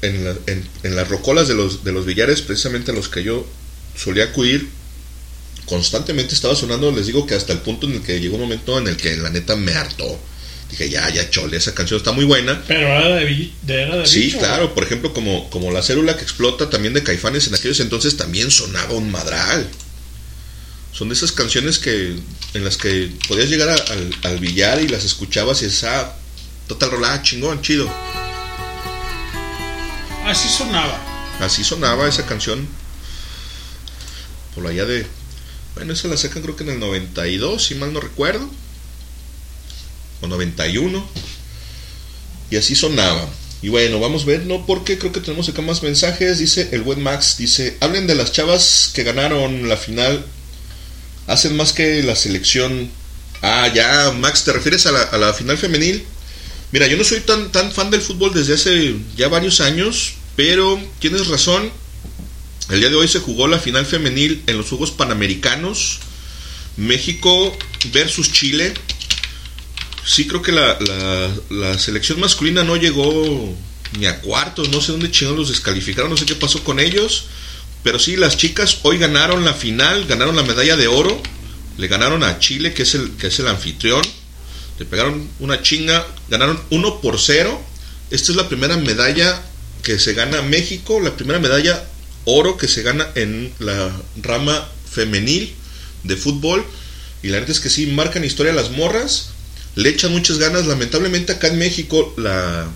En, 0.02 0.24
la- 0.24 0.36
en- 0.46 0.66
en 0.82 0.96
las 0.96 1.08
rocolas 1.08 1.46
de 1.46 1.54
los, 1.54 1.84
de 1.84 1.92
los 1.92 2.06
billares, 2.06 2.40
precisamente 2.40 2.90
a 2.90 2.94
los 2.94 3.08
que 3.10 3.22
yo 3.22 3.46
solía 3.96 4.24
acudir, 4.24 4.66
constantemente 5.66 6.34
estaba 6.34 6.56
sonando, 6.56 6.90
les 6.90 7.06
digo 7.06 7.26
que 7.26 7.34
hasta 7.34 7.52
el 7.52 7.58
punto 7.60 7.86
en 7.86 7.94
el 7.94 8.02
que 8.02 8.18
llegó 8.20 8.36
un 8.36 8.42
momento 8.42 8.78
en 8.78 8.88
el 8.88 8.96
que 8.96 9.16
la 9.18 9.30
neta 9.30 9.56
me 9.56 9.72
hartó. 9.74 10.18
Dije, 10.70 10.88
ya, 10.88 11.08
ya, 11.10 11.28
chole, 11.30 11.56
esa 11.56 11.74
canción 11.74 11.98
está 11.98 12.12
muy 12.12 12.24
buena. 12.24 12.62
Pero 12.66 12.80
era 12.86 13.08
de, 13.16 13.24
de- 13.62 13.82
era 13.82 13.96
de 13.98 14.06
Sí, 14.06 14.20
bicho, 14.22 14.38
claro, 14.38 14.72
por 14.74 14.84
ejemplo, 14.84 15.12
como, 15.12 15.50
como 15.50 15.70
la 15.70 15.82
célula 15.82 16.16
que 16.16 16.22
explota 16.22 16.70
también 16.70 16.94
de 16.94 17.02
Caifanes 17.02 17.48
en 17.48 17.54
aquellos 17.54 17.80
entonces 17.80 18.16
también 18.16 18.50
sonaba 18.50 18.94
un 18.94 19.10
madral. 19.10 19.68
Son 20.92 21.08
de 21.08 21.14
esas 21.14 21.32
canciones 21.32 21.78
que 21.78 22.16
en 22.54 22.64
las 22.64 22.76
que 22.76 23.10
podías 23.28 23.48
llegar 23.48 23.68
a- 23.68 23.92
al, 23.92 24.10
al 24.22 24.38
billar 24.38 24.80
y 24.82 24.88
las 24.88 25.04
escuchabas 25.04 25.62
y 25.62 25.66
esa 25.66 26.14
total 26.66 26.90
rolada, 26.90 27.22
chingón, 27.22 27.62
chido. 27.62 27.88
Así 30.26 30.48
sonaba. 30.48 31.00
Así 31.40 31.64
sonaba 31.64 32.08
esa 32.08 32.26
canción. 32.26 32.66
Por 34.54 34.66
allá 34.66 34.84
de. 34.84 35.06
Bueno, 35.74 35.92
esa 35.92 36.08
la 36.08 36.16
sacan 36.16 36.42
creo 36.42 36.56
que 36.56 36.64
en 36.64 36.70
el 36.70 36.80
92, 36.80 37.64
si 37.64 37.74
mal 37.76 37.92
no 37.92 38.00
recuerdo. 38.00 38.48
O 40.20 40.26
91. 40.26 41.08
Y 42.50 42.56
así 42.56 42.74
sonaba. 42.74 43.28
Y 43.62 43.68
bueno, 43.68 44.00
vamos 44.00 44.22
a 44.24 44.26
ver, 44.26 44.46
¿no? 44.46 44.66
Porque 44.66 44.98
creo 44.98 45.12
que 45.12 45.20
tenemos 45.20 45.48
acá 45.48 45.62
más 45.62 45.82
mensajes. 45.82 46.38
Dice 46.38 46.68
el 46.72 46.82
buen 46.82 47.02
Max, 47.02 47.36
dice, 47.38 47.76
hablen 47.80 48.06
de 48.06 48.14
las 48.14 48.32
chavas 48.32 48.90
que 48.94 49.04
ganaron 49.04 49.68
la 49.68 49.76
final. 49.76 50.24
Hacen 51.26 51.56
más 51.56 51.72
que 51.72 52.02
la 52.02 52.16
selección. 52.16 52.90
Ah, 53.42 53.68
ya, 53.72 54.12
Max, 54.18 54.44
¿te 54.44 54.52
refieres 54.52 54.86
a 54.86 54.92
la, 54.92 55.02
a 55.02 55.18
la 55.18 55.32
final 55.32 55.56
femenil? 55.58 56.04
Mira, 56.72 56.86
yo 56.86 56.96
no 56.96 57.04
soy 57.04 57.20
tan, 57.20 57.50
tan 57.52 57.72
fan 57.72 57.90
del 57.90 58.00
fútbol 58.02 58.32
desde 58.34 58.54
hace 58.54 58.94
ya 59.16 59.28
varios 59.28 59.60
años, 59.60 60.12
pero 60.36 60.80
tienes 60.98 61.26
razón. 61.28 61.70
El 62.68 62.80
día 62.80 62.88
de 62.90 62.94
hoy 62.96 63.08
se 63.08 63.18
jugó 63.18 63.48
la 63.48 63.58
final 63.58 63.84
femenil 63.86 64.42
en 64.46 64.56
los 64.58 64.68
Juegos 64.68 64.90
Panamericanos. 64.92 65.98
México 66.76 67.56
versus 67.92 68.30
Chile. 68.32 68.72
Sí, 70.04 70.26
creo 70.26 70.42
que 70.42 70.52
la, 70.52 70.78
la- 70.80 71.30
la 71.50 71.78
selección 71.78 72.20
masculina 72.20 72.62
no 72.64 72.76
llegó 72.76 73.56
ni 73.98 74.06
a 74.06 74.20
cuartos. 74.20 74.68
No 74.70 74.80
sé 74.80 74.92
dónde 74.92 75.10
chingados 75.10 75.38
los 75.38 75.48
descalificaron, 75.48 76.10
no 76.10 76.16
sé 76.16 76.26
qué 76.26 76.34
pasó 76.36 76.62
con 76.64 76.78
ellos. 76.80 77.26
Pero 77.82 77.98
sí, 77.98 78.16
las 78.16 78.36
chicas 78.36 78.78
hoy 78.82 78.98
ganaron 78.98 79.44
la 79.44 79.54
final, 79.54 80.06
ganaron 80.06 80.36
la 80.36 80.42
medalla 80.42 80.76
de 80.76 80.88
oro. 80.88 81.20
Le 81.78 81.88
ganaron 81.88 82.22
a 82.22 82.38
Chile, 82.38 82.74
que 82.74 82.82
es 82.82 82.94
el, 82.94 83.12
que 83.12 83.28
es 83.28 83.38
el 83.38 83.48
anfitrión. 83.48 84.02
Le 84.78 84.84
pegaron 84.84 85.28
una 85.38 85.62
chinga, 85.62 86.06
ganaron 86.28 86.60
1 86.70 87.00
por 87.00 87.18
0. 87.18 87.60
Esta 88.10 88.32
es 88.32 88.36
la 88.36 88.48
primera 88.48 88.76
medalla 88.76 89.42
que 89.82 89.98
se 89.98 90.14
gana 90.14 90.42
México, 90.42 91.00
la 91.00 91.16
primera 91.16 91.38
medalla 91.38 91.86
oro 92.24 92.56
que 92.56 92.68
se 92.68 92.82
gana 92.82 93.08
en 93.14 93.52
la 93.58 93.90
rama 94.20 94.68
femenil 94.90 95.54
de 96.04 96.16
fútbol. 96.16 96.64
Y 97.22 97.28
la 97.28 97.34
verdad 97.34 97.50
es 97.50 97.60
que 97.60 97.70
sí, 97.70 97.86
marcan 97.86 98.24
historia 98.24 98.52
las 98.52 98.70
morras, 98.70 99.30
le 99.74 99.88
echan 99.88 100.12
muchas 100.12 100.38
ganas. 100.38 100.66
Lamentablemente 100.66 101.32
acá 101.32 101.48
en 101.48 101.58
México 101.58 102.14
la, 102.18 102.68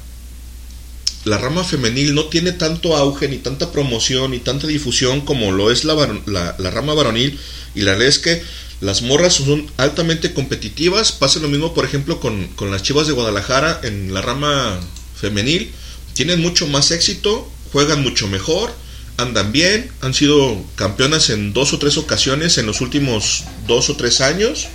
la 1.25 1.39
rama 1.39 1.65
femenil 1.65 2.15
no 2.15 2.25
tiene 2.25 2.53
tanto 2.53 2.97
auge, 2.97 3.29
ni 3.29 3.39
tanta 3.39 3.73
promoción, 3.73 4.33
ni 4.33 4.39
tanta 4.39 4.67
difusión 4.67 5.23
como 5.23 5.53
lo 5.53 5.71
es 5.71 5.85
la, 5.85 5.95
la, 6.27 6.55
la 6.59 6.71
rama 6.71 6.95
varonil. 6.95 7.39
Y 7.75 7.83
la 7.83 7.93
verdad 7.93 8.09
es 8.09 8.19
que 8.19 8.43
las 8.81 9.03
morras 9.03 9.35
son 9.35 9.71
altamente 9.79 10.35
competitivas. 10.35 11.13
Pasa 11.13 11.41
lo 11.41 11.49
mismo, 11.49 11.73
por 11.73 11.87
ejemplo, 11.87 12.21
con, 12.21 12.49
con 12.49 12.71
las 12.71 12.83
chivas 12.83 13.07
de 13.07 13.15
Guadalajara 13.15 13.81
en 13.83 14.13
la 14.13 14.21
rama 14.21 14.79
femenil. 15.17 15.73
Tienen 16.13 16.41
mucho 16.41 16.67
más 16.67 16.91
éxito, 16.91 17.51
juegan 17.73 18.03
mucho 18.03 18.29
mejor, 18.29 18.73
andan 19.17 19.51
bien, 19.51 19.91
han 20.01 20.13
sido 20.13 20.63
campeonas 20.77 21.31
en 21.31 21.53
dos 21.53 21.73
o 21.73 21.79
tres 21.79 21.97
ocasiones 21.97 22.59
en 22.59 22.67
los 22.67 22.81
últimos 22.83 23.45
dos 23.67 23.89
o 23.89 23.97
tres 23.97 24.21
años. 24.21 24.69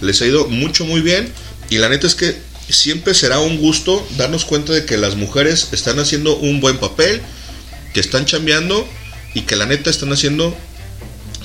Les 0.00 0.20
ha 0.20 0.26
ido 0.26 0.46
mucho, 0.48 0.84
muy 0.84 1.00
bien. 1.00 1.32
Y 1.70 1.78
la 1.78 1.88
neta 1.88 2.06
es 2.06 2.14
que 2.14 2.36
siempre 2.72 3.14
será 3.14 3.38
un 3.38 3.58
gusto 3.58 4.06
darnos 4.16 4.44
cuenta 4.44 4.72
de 4.72 4.84
que 4.84 4.96
las 4.96 5.16
mujeres 5.16 5.68
están 5.72 5.98
haciendo 5.98 6.36
un 6.36 6.60
buen 6.60 6.78
papel, 6.78 7.20
que 7.94 8.00
están 8.00 8.26
chambeando 8.26 8.86
y 9.34 9.42
que 9.42 9.56
la 9.56 9.66
neta 9.66 9.90
están 9.90 10.12
haciendo 10.12 10.56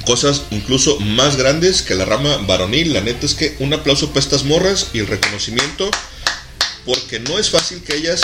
cosas 0.06 0.44
incluso 0.52 1.00
más 1.00 1.38
grandes 1.38 1.82
que 1.82 1.96
la 1.96 2.06
rama 2.06 2.38
varonil. 2.46 2.94
La 2.94 3.02
neta 3.02 3.26
es 3.26 3.34
que 3.34 3.56
un 3.60 3.74
aplauso 3.74 4.10
para 4.10 4.20
estas 4.20 4.44
morras 4.44 4.88
y 4.94 5.00
el 5.00 5.08
reconocimiento, 5.08 5.90
porque 6.86 7.20
no 7.20 7.40
es 7.40 7.50
fácil 7.50 7.82
que 7.84 7.96
ellas, 7.96 8.22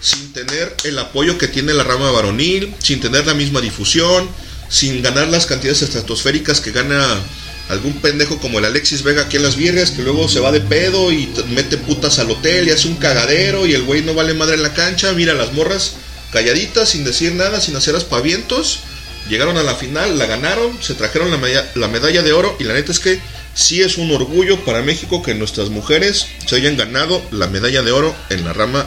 sin 0.00 0.32
tener 0.32 0.74
el 0.84 0.98
apoyo 0.98 1.38
que 1.38 1.48
tiene 1.48 1.74
la 1.74 1.84
rama 1.84 2.10
varonil, 2.10 2.74
sin 2.78 3.00
tener 3.00 3.26
la 3.26 3.34
misma 3.34 3.60
difusión, 3.60 4.28
sin 4.68 5.02
ganar 5.02 5.28
las 5.28 5.46
cantidades 5.46 5.82
estratosféricas 5.82 6.60
que 6.60 6.72
gana 6.72 7.20
algún 7.68 7.94
pendejo 7.94 8.38
como 8.38 8.58
el 8.58 8.64
Alexis 8.64 9.02
Vega 9.02 9.22
aquí 9.22 9.36
en 9.36 9.42
las 9.42 9.56
Virgas, 9.56 9.90
que 9.90 10.02
luego 10.02 10.28
se 10.28 10.40
va 10.40 10.52
de 10.52 10.60
pedo 10.60 11.12
y 11.12 11.28
mete 11.50 11.76
putas 11.76 12.18
al 12.18 12.30
hotel 12.30 12.68
y 12.68 12.70
hace 12.70 12.88
un 12.88 12.96
cagadero 12.96 13.66
y 13.66 13.74
el 13.74 13.82
güey 13.82 14.02
no 14.02 14.14
vale 14.14 14.34
madre 14.34 14.54
en 14.54 14.62
la 14.62 14.74
cancha. 14.74 15.12
Mira, 15.12 15.34
las 15.34 15.52
morras 15.52 15.94
calladitas, 16.32 16.90
sin 16.90 17.04
decir 17.04 17.32
nada, 17.32 17.60
sin 17.60 17.76
hacer 17.76 17.94
aspavientos. 17.94 18.80
Llegaron 19.28 19.58
a 19.58 19.62
la 19.62 19.74
final, 19.74 20.18
la 20.18 20.26
ganaron, 20.26 20.82
se 20.82 20.94
trajeron 20.94 21.30
la, 21.30 21.66
la 21.74 21.88
medalla 21.88 22.22
de 22.22 22.32
oro 22.32 22.56
y 22.58 22.64
la 22.64 22.72
neta 22.72 22.92
es 22.92 22.98
que 22.98 23.20
sí 23.54 23.82
es 23.82 23.98
un 23.98 24.10
orgullo 24.10 24.64
para 24.64 24.82
México 24.82 25.22
que 25.22 25.34
nuestras 25.34 25.68
mujeres 25.68 26.26
se 26.46 26.56
hayan 26.56 26.78
ganado 26.78 27.22
la 27.30 27.46
medalla 27.48 27.82
de 27.82 27.92
oro 27.92 28.14
en 28.30 28.44
la 28.44 28.54
rama 28.54 28.86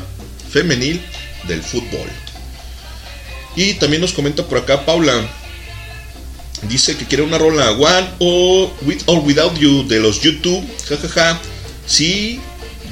femenil 0.51 1.01
del 1.47 1.61
fútbol. 1.61 2.09
Y 3.55 3.75
también 3.75 4.01
nos 4.01 4.13
comenta 4.13 4.45
por 4.45 4.57
acá 4.57 4.85
Paula. 4.85 5.29
Dice 6.63 6.95
que 6.95 7.05
quiere 7.05 7.23
una 7.23 7.37
rola 7.37 7.71
One 7.71 8.07
o 8.19 8.71
With 8.83 9.01
or 9.07 9.19
Without 9.19 9.57
You 9.57 9.87
de 9.87 9.99
los 9.99 10.21
YouTube. 10.21 10.63
Jajaja. 10.87 11.39
Sí, 11.87 12.39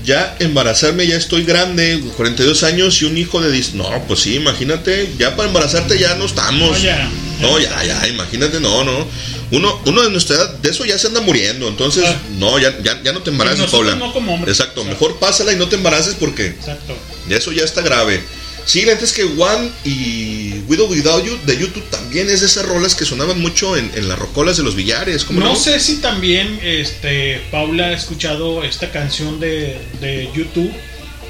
ya 0.03 0.35
embarazarme, 0.39 1.05
ya 1.05 1.15
estoy 1.17 1.43
grande, 1.43 2.01
42 2.17 2.63
años 2.63 3.01
y 3.01 3.05
un 3.05 3.17
hijo 3.17 3.41
de 3.41 3.51
10. 3.51 3.75
No, 3.75 3.87
pues 4.07 4.21
sí, 4.21 4.35
imagínate, 4.35 5.09
ya 5.19 5.35
para 5.35 5.47
embarazarte 5.49 5.99
ya 5.99 6.15
no 6.15 6.25
estamos. 6.25 6.71
No, 6.71 6.77
ya. 6.83 7.09
No, 7.41 7.59
ya, 7.59 7.83
ya, 7.83 8.07
imagínate, 8.07 8.59
no, 8.59 8.83
no. 8.83 9.07
Uno, 9.51 9.81
uno 9.85 10.01
de 10.03 10.09
nuestra 10.11 10.35
edad, 10.35 10.53
de 10.59 10.69
eso 10.69 10.85
ya 10.85 10.97
se 10.97 11.07
anda 11.07 11.21
muriendo. 11.21 11.67
Entonces, 11.67 12.03
no, 12.37 12.57
ya, 12.59 12.75
ya, 12.83 13.01
ya 13.03 13.13
no 13.13 13.21
te 13.21 13.29
embaraces, 13.29 13.65
Ah. 13.65 13.71
Paula. 13.71 13.95
no 13.95 14.11
como 14.13 14.33
hombres. 14.33 14.57
Exacto, 14.59 14.83
mejor 14.83 15.17
pásala 15.19 15.53
y 15.53 15.55
no 15.57 15.67
te 15.69 15.75
embaraces 15.75 16.15
porque 16.19 16.47
Exacto. 16.47 16.95
ya 17.29 17.37
eso 17.37 17.51
ya 17.51 17.63
está 17.63 17.81
grave. 17.81 18.21
Sí, 18.65 18.81
la 18.83 18.93
neta 18.93 19.05
es 19.05 19.13
que 19.13 19.23
One 19.23 19.71
y 19.85 20.48
Widow 20.69 20.87
Without 20.87 21.25
You 21.25 21.35
de 21.45 21.57
YouTube 21.57 21.83
también 21.89 22.29
es 22.29 22.41
de 22.41 22.45
esas 22.45 22.65
rolas 22.65 22.93
que 22.93 23.03
sonaban 23.03 23.41
mucho 23.41 23.75
en, 23.75 23.91
en 23.95 24.07
las 24.07 24.19
rocolas 24.19 24.55
de 24.55 24.63
los 24.63 24.75
billares. 24.75 25.25
¿cómo 25.25 25.39
No 25.39 25.47
no? 25.47 25.55
sé 25.55 25.79
si 25.79 25.97
también 25.97 26.59
este 26.61 27.41
Paula 27.49 27.87
ha 27.87 27.93
escuchado 27.93 28.63
esta 28.63 28.91
canción 28.91 29.39
de, 29.39 29.81
de 29.99 30.29
YouTube 30.35 30.71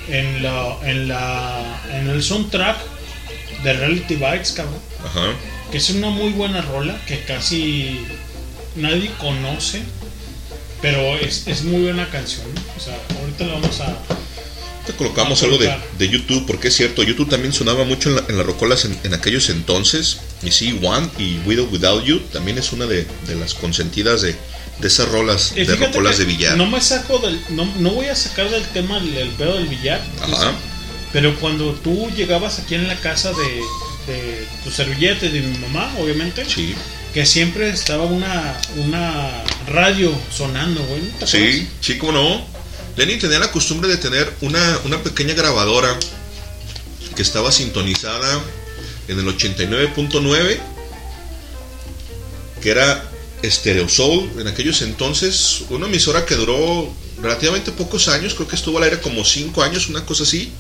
en 0.10 0.44
la 0.44 0.78
en 0.84 1.08
la 1.08 1.82
en 1.94 2.10
el 2.10 2.22
soundtrack 2.22 2.78
de 3.64 3.74
Reality 3.74 4.16
Bites, 4.16 4.52
cabrón. 4.52 4.80
Ajá. 5.06 5.34
Que 5.72 5.78
es 5.78 5.90
una 5.92 6.10
muy 6.10 6.32
buena 6.32 6.62
rola 6.62 7.00
que 7.08 7.22
casi 7.24 8.00
nadie 8.76 9.10
conoce, 9.20 9.82
pero 10.82 11.16
es, 11.18 11.48
es 11.48 11.64
muy 11.64 11.84
buena 11.84 12.10
canción. 12.10 12.46
¿no? 12.54 12.62
O 12.76 12.80
sea, 12.80 12.98
ahorita 13.22 13.46
la 13.46 13.54
vamos 13.54 13.80
a 13.80 13.98
Te 14.90 14.98
colocamos 14.98 15.44
algo 15.44 15.58
de, 15.60 15.72
de 16.00 16.10
YouTube, 16.10 16.46
porque 16.48 16.70
es 16.70 16.76
cierto, 16.76 17.04
YouTube 17.04 17.30
también 17.30 17.54
sonaba 17.54 17.84
mucho 17.86 18.10
en, 18.10 18.16
la- 18.16 18.26
en 18.28 18.38
las 18.38 18.46
rocolas 18.46 18.86
en, 18.86 18.98
en 19.04 19.14
aquellos 19.14 19.50
entonces. 19.50 20.18
Y 20.42 20.50
sí, 20.52 20.80
One 20.82 21.08
y 21.20 21.38
Widow 21.46 21.68
Without 21.72 22.04
You 22.06 22.20
también 22.34 22.58
es 22.58 22.72
una 22.72 22.88
de, 22.88 23.06
de 23.28 23.36
las 23.36 23.54
consentidas 23.54 24.24
de, 24.24 24.36
de 24.80 24.88
esas 24.88 25.08
rolas 25.10 25.54
Eh, 25.56 25.66
de 25.66 25.76
rocolas 25.76 26.18
de 26.18 26.26
billar. 26.26 26.58
No 26.58 26.66
me 26.66 26.82
saco 26.82 27.20
del. 27.20 27.40
No, 27.50 27.66
no 27.78 27.92
voy 27.92 28.08
a 28.08 28.16
sacar 28.16 28.50
del 28.50 28.64
tema 28.70 28.98
el, 28.98 29.16
el 29.16 29.30
pedo 29.30 29.56
del 29.56 29.68
billar. 29.68 30.02
Ajá. 30.22 30.54
Pero 31.14 31.36
cuando 31.40 31.74
tú 31.74 32.10
llegabas 32.16 32.58
aquí 32.60 32.74
en 32.76 32.88
la 32.88 32.96
casa 32.96 33.32
de, 33.32 34.14
de 34.14 34.48
tu 34.64 34.72
servillete, 34.72 35.30
de 35.30 35.42
mi 35.42 35.58
mamá, 35.60 35.94
obviamente. 36.00 36.44
Que 37.14 37.26
siempre 37.26 37.70
estaba 37.70 38.04
una, 38.06 38.56
una 38.78 39.44
radio 39.68 40.14
sonando, 40.36 40.84
güey. 40.84 41.02
¿no 41.20 41.26
Sí, 41.28 41.68
sí, 41.82 41.98
cómo 41.98 42.12
no. 42.12 42.46
Lenny 43.00 43.16
tenía 43.18 43.40
la 43.40 43.50
costumbre 43.50 43.88
de 43.88 43.96
tener 43.96 44.30
una, 44.42 44.82
una 44.84 45.02
pequeña 45.02 45.34
grabadora 45.34 45.98
que 47.16 47.22
estaba 47.22 47.50
sintonizada 47.50 48.44
en 49.08 49.18
el 49.18 49.26
89.9, 49.26 50.60
que 52.62 52.70
era 52.70 53.10
Stereo 53.42 53.88
Soul 53.88 54.30
en 54.38 54.50
aquellos 54.50 54.82
entonces, 54.82 55.62
una 55.70 55.88
emisora 55.88 56.26
que 56.26 56.36
duró 56.36 56.94
relativamente 57.22 57.72
pocos 57.72 58.10
años, 58.10 58.34
creo 58.34 58.50
que 58.50 58.58
estuvo 58.58 58.78
al 58.80 58.84
aire 58.84 59.00
como 59.00 59.24
5 59.24 59.64
años, 59.64 59.88
una 59.88 60.06
cosa 60.06 60.24
así. 60.24 60.52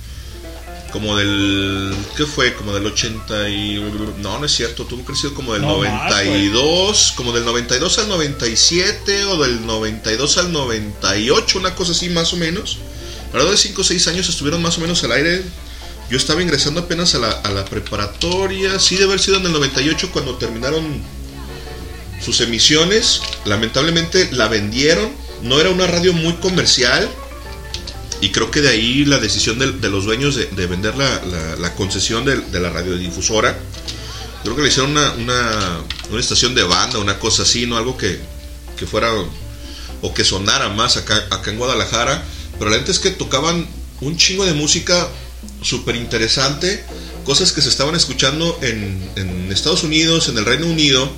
Como 0.91 1.15
del. 1.15 1.95
¿Qué 2.17 2.25
fue? 2.25 2.53
Como 2.53 2.73
del 2.73 2.85
80 2.85 3.49
y. 3.49 3.75
No, 4.17 4.39
no 4.39 4.45
es 4.45 4.51
cierto, 4.51 4.85
tuvo 4.85 5.15
sido 5.15 5.33
como 5.33 5.53
del 5.53 5.61
No, 5.61 5.79
más, 5.79 6.09
92, 6.11 7.13
como 7.15 7.31
del 7.31 7.45
92 7.45 7.99
al 7.99 8.09
97 8.09 9.25
o 9.25 9.41
del 9.41 9.65
92 9.65 10.37
al 10.37 10.51
98, 10.51 11.59
una 11.59 11.75
cosa 11.75 11.91
así 11.91 12.09
más 12.09 12.33
o 12.33 12.37
menos. 12.37 12.77
Alrededor 13.27 13.51
de 13.51 13.57
5 13.57 13.81
o 13.81 13.83
6 13.83 14.07
años 14.07 14.29
estuvieron 14.29 14.61
más 14.61 14.77
o 14.77 14.81
menos 14.81 15.03
al 15.03 15.11
aire. 15.11 15.43
Yo 16.09 16.17
estaba 16.17 16.41
ingresando 16.41 16.81
apenas 16.81 17.13
a 17.13 17.19
la, 17.19 17.29
a 17.29 17.51
la 17.51 17.65
preparatoria, 17.65 18.79
sí, 18.79 18.97
de 18.97 19.03
haber 19.03 19.19
sido 19.19 19.37
en 19.37 19.45
el 19.45 19.51
98 19.51 20.09
cuando 20.11 20.35
terminaron 20.35 21.03
sus 22.23 22.41
emisiones. 22.41 23.21
Lamentablemente 23.45 24.29
la 24.31 24.47
vendieron, 24.47 25.11
no 25.43 25.59
era 25.59 25.69
una 25.69 25.87
radio 25.87 26.13
muy 26.13 26.33
comercial. 26.33 27.07
Y 28.21 28.29
creo 28.31 28.51
que 28.51 28.61
de 28.61 28.69
ahí 28.69 29.05
la 29.05 29.17
decisión 29.19 29.59
de, 29.59 29.71
de 29.71 29.89
los 29.89 30.05
dueños 30.05 30.35
de, 30.35 30.45
de 30.47 30.67
vender 30.67 30.95
la, 30.97 31.21
la- 31.25 31.55
la 31.55 31.73
concesión 31.75 32.25
de, 32.25 32.37
de 32.37 32.59
la 32.59 32.69
radiodifusora. 32.69 33.57
Creo 34.43 34.55
que 34.55 34.61
le 34.61 34.67
hicieron 34.69 34.91
una, 34.91 35.11
una, 35.13 35.83
una 36.11 36.19
estación 36.19 36.53
de 36.55 36.63
banda, 36.63 36.99
una 36.99 37.19
cosa 37.19 37.43
así, 37.43 37.65
¿no? 37.65 37.77
Algo 37.77 37.97
que, 37.97 38.19
que 38.77 38.85
fuera 38.85 39.11
o 40.01 40.13
que 40.13 40.23
sonara 40.23 40.69
más 40.69 40.97
acá, 40.97 41.15
acá 41.29 41.51
en 41.51 41.57
Guadalajara. 41.57 42.23
Pero 42.57 42.69
la 42.71 42.77
gente 42.77 42.91
es 42.91 42.99
que 42.99 43.11
tocaban 43.11 43.67
un 44.01 44.17
chingo 44.17 44.45
de 44.45 44.53
música 44.53 45.07
súper 45.61 45.95
interesante, 45.95 46.83
cosas 47.25 47.51
que 47.53 47.61
se 47.61 47.69
estaban 47.69 47.95
escuchando 47.95 48.57
en, 48.61 49.09
en 49.15 49.51
Estados 49.51 49.83
Unidos, 49.83 50.27
en 50.29 50.37
el 50.37 50.45
Reino 50.45 50.67
Unido. 50.67 51.09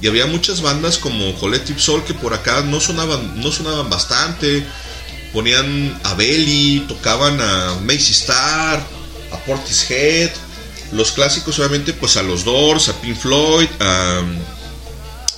Y 0.00 0.08
había 0.08 0.26
muchas 0.26 0.60
bandas 0.60 0.98
como 0.98 1.34
Collective 1.38 1.78
Soul 1.78 2.04
que 2.04 2.12
por 2.14 2.32
acá 2.34 2.62
no 2.62 2.80
sonaban, 2.80 3.40
no 3.40 3.50
sonaban 3.50 3.88
bastante. 3.90 4.64
Ponían 5.36 6.00
a 6.02 6.14
Belly, 6.14 6.86
tocaban 6.88 7.38
a 7.42 7.74
Macy 7.82 8.12
Star, 8.12 8.82
a 9.30 9.36
Portishead. 9.44 10.30
Los 10.92 11.12
clásicos, 11.12 11.58
obviamente, 11.58 11.92
pues 11.92 12.16
a 12.16 12.22
los 12.22 12.42
Doors, 12.42 12.88
a 12.88 12.98
Pink 13.02 13.18
Floyd, 13.18 13.68
a 13.80 14.22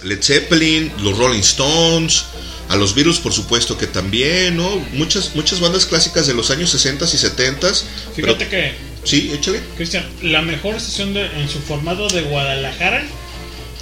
Led 0.05 0.23
Zeppelin, 0.23 0.93
los 1.03 1.19
Rolling 1.19 1.41
Stones, 1.41 2.27
a 2.69 2.77
los 2.77 2.95
Beatles, 2.95 3.19
por 3.19 3.33
supuesto 3.33 3.77
que 3.77 3.89
también, 3.89 4.57
¿no? 4.57 4.69
Muchas, 4.93 5.35
muchas 5.35 5.59
bandas 5.59 5.85
clásicas 5.85 6.29
de 6.29 6.35
los 6.35 6.53
años 6.53 6.71
60 6.71 7.05
y 7.05 7.09
70. 7.09 7.69
Fíjate 8.15 8.47
que, 8.47 8.75
Sí, 9.03 9.33
échale. 9.35 9.61
Cristian, 9.77 10.07
la 10.23 10.43
mejor 10.43 10.77
estación 10.77 11.13
de- 11.13 11.27
en 11.27 11.49
su 11.49 11.59
formato 11.59 12.07
de 12.07 12.23
Guadalajara 12.23 13.03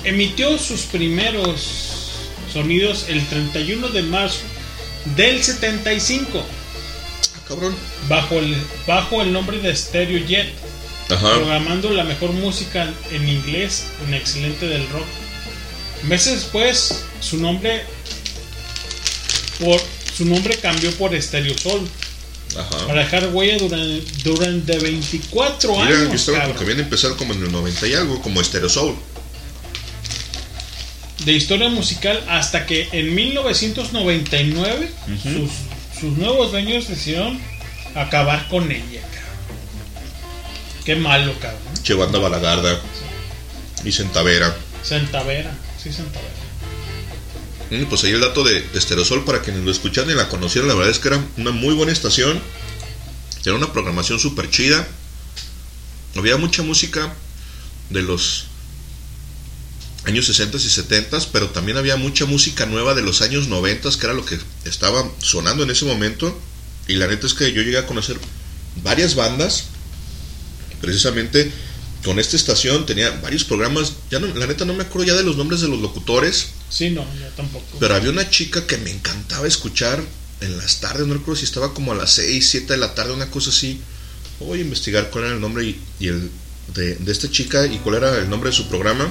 emitió 0.05 0.57
sus 0.57 0.81
primeros 0.83 1.61
sonidos 2.51 3.05
el 3.09 3.27
31 3.27 3.89
de 3.89 4.03
marzo 4.03 4.39
del 5.15 5.43
75. 5.43 6.45
cabrón. 7.49 7.75
Bajo 8.09 8.39
el, 8.39 8.57
bajo 8.87 9.23
el 9.23 9.33
nombre 9.33 9.59
de 9.59 9.75
Stereo 9.75 10.25
Jet. 10.27 10.53
Ajá. 11.09 11.35
Programando 11.35 11.91
la 11.91 12.03
mejor 12.03 12.33
música 12.33 12.93
en 13.13 13.29
inglés 13.29 13.85
en 14.07 14.15
excelente 14.15 14.67
del 14.67 14.89
rock. 14.89 15.07
Meses 16.09 16.35
después, 16.35 17.05
su 17.21 17.37
nombre 17.39 17.85
por 19.61 19.81
su 20.17 20.25
nombre 20.25 20.57
cambió 20.57 20.91
por 20.93 21.21
Stereo 21.21 21.57
Soul. 21.57 21.87
Ajá. 22.57 22.87
Para 22.87 23.01
dejar 23.05 23.29
huella 23.35 23.59
durante, 23.59 24.03
durante 24.25 24.79
24 24.79 25.73
Mira, 25.73 25.85
años. 25.85 26.09
yo 26.09 26.15
estaba 26.15 26.47
porque 26.47 26.65
habían 26.65 26.81
empezado 26.81 27.17
como 27.17 27.35
en 27.35 27.43
el 27.43 27.53
90 27.53 27.87
y 27.87 27.95
algo, 27.95 28.23
como 28.23 28.43
Stereo 28.43 28.69
Soul. 28.69 28.97
De 31.27 31.33
historia 31.33 31.69
musical 31.69 32.23
hasta 32.29 32.67
que 32.67 32.89
en 32.93 33.13
1999 33.15 34.91
sus, 35.21 35.51
sus 36.01 36.17
nuevos 36.17 36.53
dueños 36.53 36.87
decidieron 36.87 37.39
acabar 37.97 38.47
con 38.49 38.71
ella. 38.71 39.01
cabrón. 39.01 40.05
Qué 40.85 40.95
malo, 40.95 41.35
cabrón. 41.41 41.61
Che 41.83 41.95
banda 41.95 42.21
Balagarda 42.21 42.81
y 43.85 43.91
Centavera. 43.91 44.57
Centavera, 44.85 45.53
sí, 45.83 45.93
Centavera. 45.93 46.33
Mm, 47.71 47.87
Pues 47.87 48.05
ahí 48.05 48.13
el 48.13 48.21
dato 48.21 48.45
de, 48.45 48.63
de 48.63 48.79
Estereosol 48.79 49.25
para 49.25 49.43
quienes 49.43 49.65
lo 49.65 49.73
escucharan 49.73 50.09
y 50.11 50.15
la 50.15 50.29
conocieran, 50.29 50.69
la 50.69 50.75
verdad 50.75 50.93
es 50.93 51.01
que 51.01 51.09
era 51.09 51.21
una 51.39 51.51
muy 51.51 51.75
buena 51.75 51.91
estación. 51.91 52.41
Tenía 53.43 53.59
una 53.59 53.73
programación 53.73 54.21
súper 54.21 54.49
chida. 54.49 54.87
Había 56.15 56.37
mucha 56.37 56.63
música 56.63 57.13
de 57.91 58.03
los 58.03 58.47
años 60.07 60.27
60 60.27 60.57
y 60.57 60.61
70, 60.61 61.19
pero 61.33 61.51
también 61.51 61.77
había 61.77 61.97
mucha 61.97 62.25
música 62.27 62.65
nueva 62.67 62.95
de 62.95 63.03
los 63.03 63.23
años 63.23 63.49
90, 63.49 63.91
que 63.99 64.07
era 64.07 64.15
lo 64.15 64.25
que 64.25 64.39
estaba 64.65 65.05
sonando 65.21 65.63
en 65.65 65.71
ese 65.71 65.85
momento. 65.85 66.39
Y 66.89 66.95
la 66.95 67.07
neta 67.09 67.27
es 67.27 67.35
que 67.35 67.53
yo 67.53 67.63
llegué 67.63 67.79
a 67.79 67.87
conocer 67.87 68.19
varias 68.83 69.15
bandas, 69.17 69.65
precisamente 70.81 71.51
con 72.05 72.19
esta 72.21 72.37
estación, 72.37 72.87
tenía 72.87 73.11
varios 73.21 73.43
programas, 73.45 73.95
ya 74.11 74.21
no, 74.21 74.29
la 74.29 74.47
neta 74.47 74.65
no 74.65 74.75
me 74.75 74.85
acuerdo 74.85 75.09
ya 75.09 75.15
de 75.15 75.25
los 75.25 75.37
nombres 75.37 75.61
de 75.61 75.69
los 75.69 75.81
locutores, 75.81 76.49
Sí, 76.69 76.91
no, 76.91 77.03
yo 77.19 77.27
tampoco. 77.37 77.79
pero 77.81 77.95
había 77.95 78.11
una 78.11 78.29
chica 78.31 78.67
que 78.67 78.77
me 78.79 78.91
encantaba 78.91 79.47
escuchar 79.49 80.01
en 80.41 80.57
las 80.59 80.81
tardes, 80.81 81.07
no 81.07 81.15
recuerdo 81.15 81.37
si 81.41 81.45
estaba 81.47 81.75
como 81.75 81.93
a 81.93 81.95
las 81.97 82.13
6, 82.13 82.49
7 82.49 82.75
de 82.75 82.79
la 82.79 82.95
tarde, 82.95 83.13
una 83.13 83.31
cosa 83.31 83.51
así. 83.51 83.81
Voy 84.39 84.59
a 84.59 84.63
investigar 84.63 85.11
cuál 85.11 85.25
era 85.25 85.35
el 85.35 85.41
nombre 85.41 85.65
y, 85.65 85.81
y 85.99 86.09
el 86.09 86.31
de, 86.75 86.97
de 86.97 87.13
esta 87.13 87.31
chica 87.31 87.67
y 87.67 87.79
cuál 87.79 87.97
era 87.97 88.19
el 88.19 88.29
nombre 88.29 88.51
de 88.51 88.57
su 88.57 88.69
programa. 88.69 89.11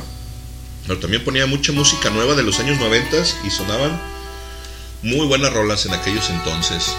Pero 0.88 1.00
también 1.00 1.24
ponía 1.24 1.48
mucha 1.48 1.72
música 1.72 2.10
nueva 2.10 2.36
de 2.36 2.44
los 2.44 2.60
años 2.60 2.80
90 2.80 3.18
y 3.46 3.50
sonaban 3.50 4.00
muy 5.02 5.26
buenas 5.28 5.54
rolas 5.54 5.86
en 5.86 5.94
aquellos 5.94 6.30
entonces. 6.30 6.96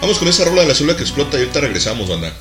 Vamos 0.00 0.18
con 0.18 0.28
esa 0.28 0.44
rola 0.44 0.62
de 0.62 0.68
la 0.68 0.74
célula 0.74 0.96
que 0.96 1.02
explota 1.02 1.36
y 1.36 1.40
ahorita 1.40 1.60
regresamos, 1.60 2.08
banda. 2.08 2.32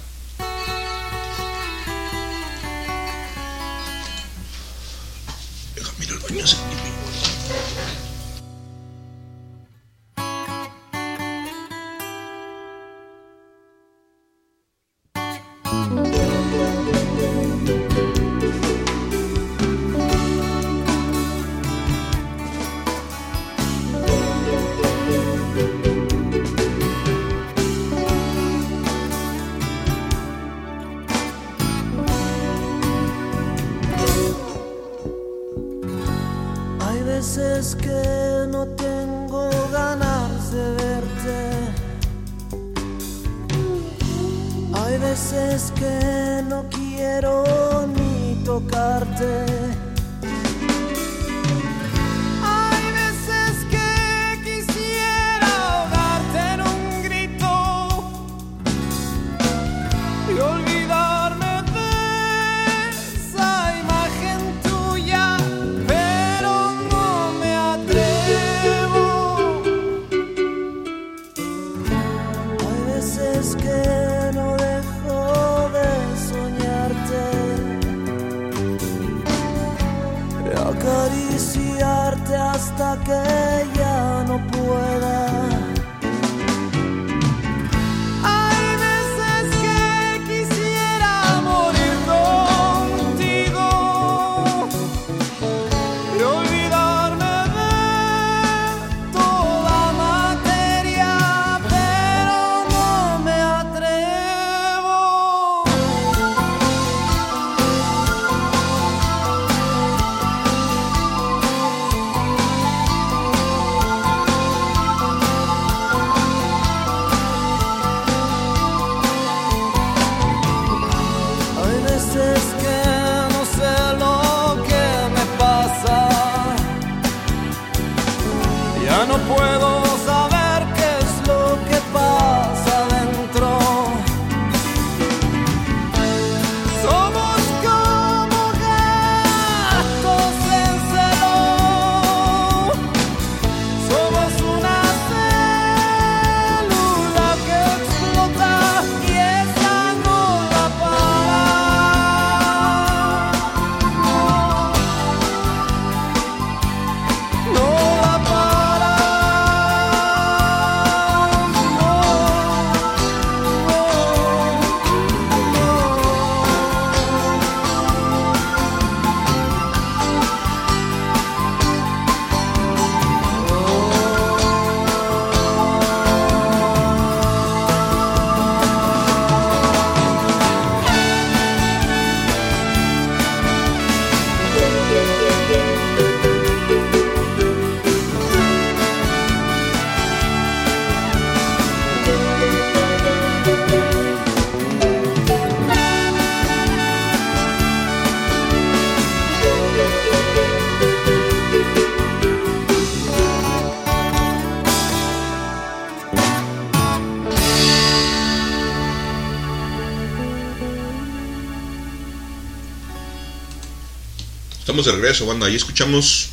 Estamos 214.76 214.94
de 214.94 215.02
regreso, 215.02 215.26
banda. 215.26 215.48
Ahí 215.48 215.56
escuchamos 215.56 216.32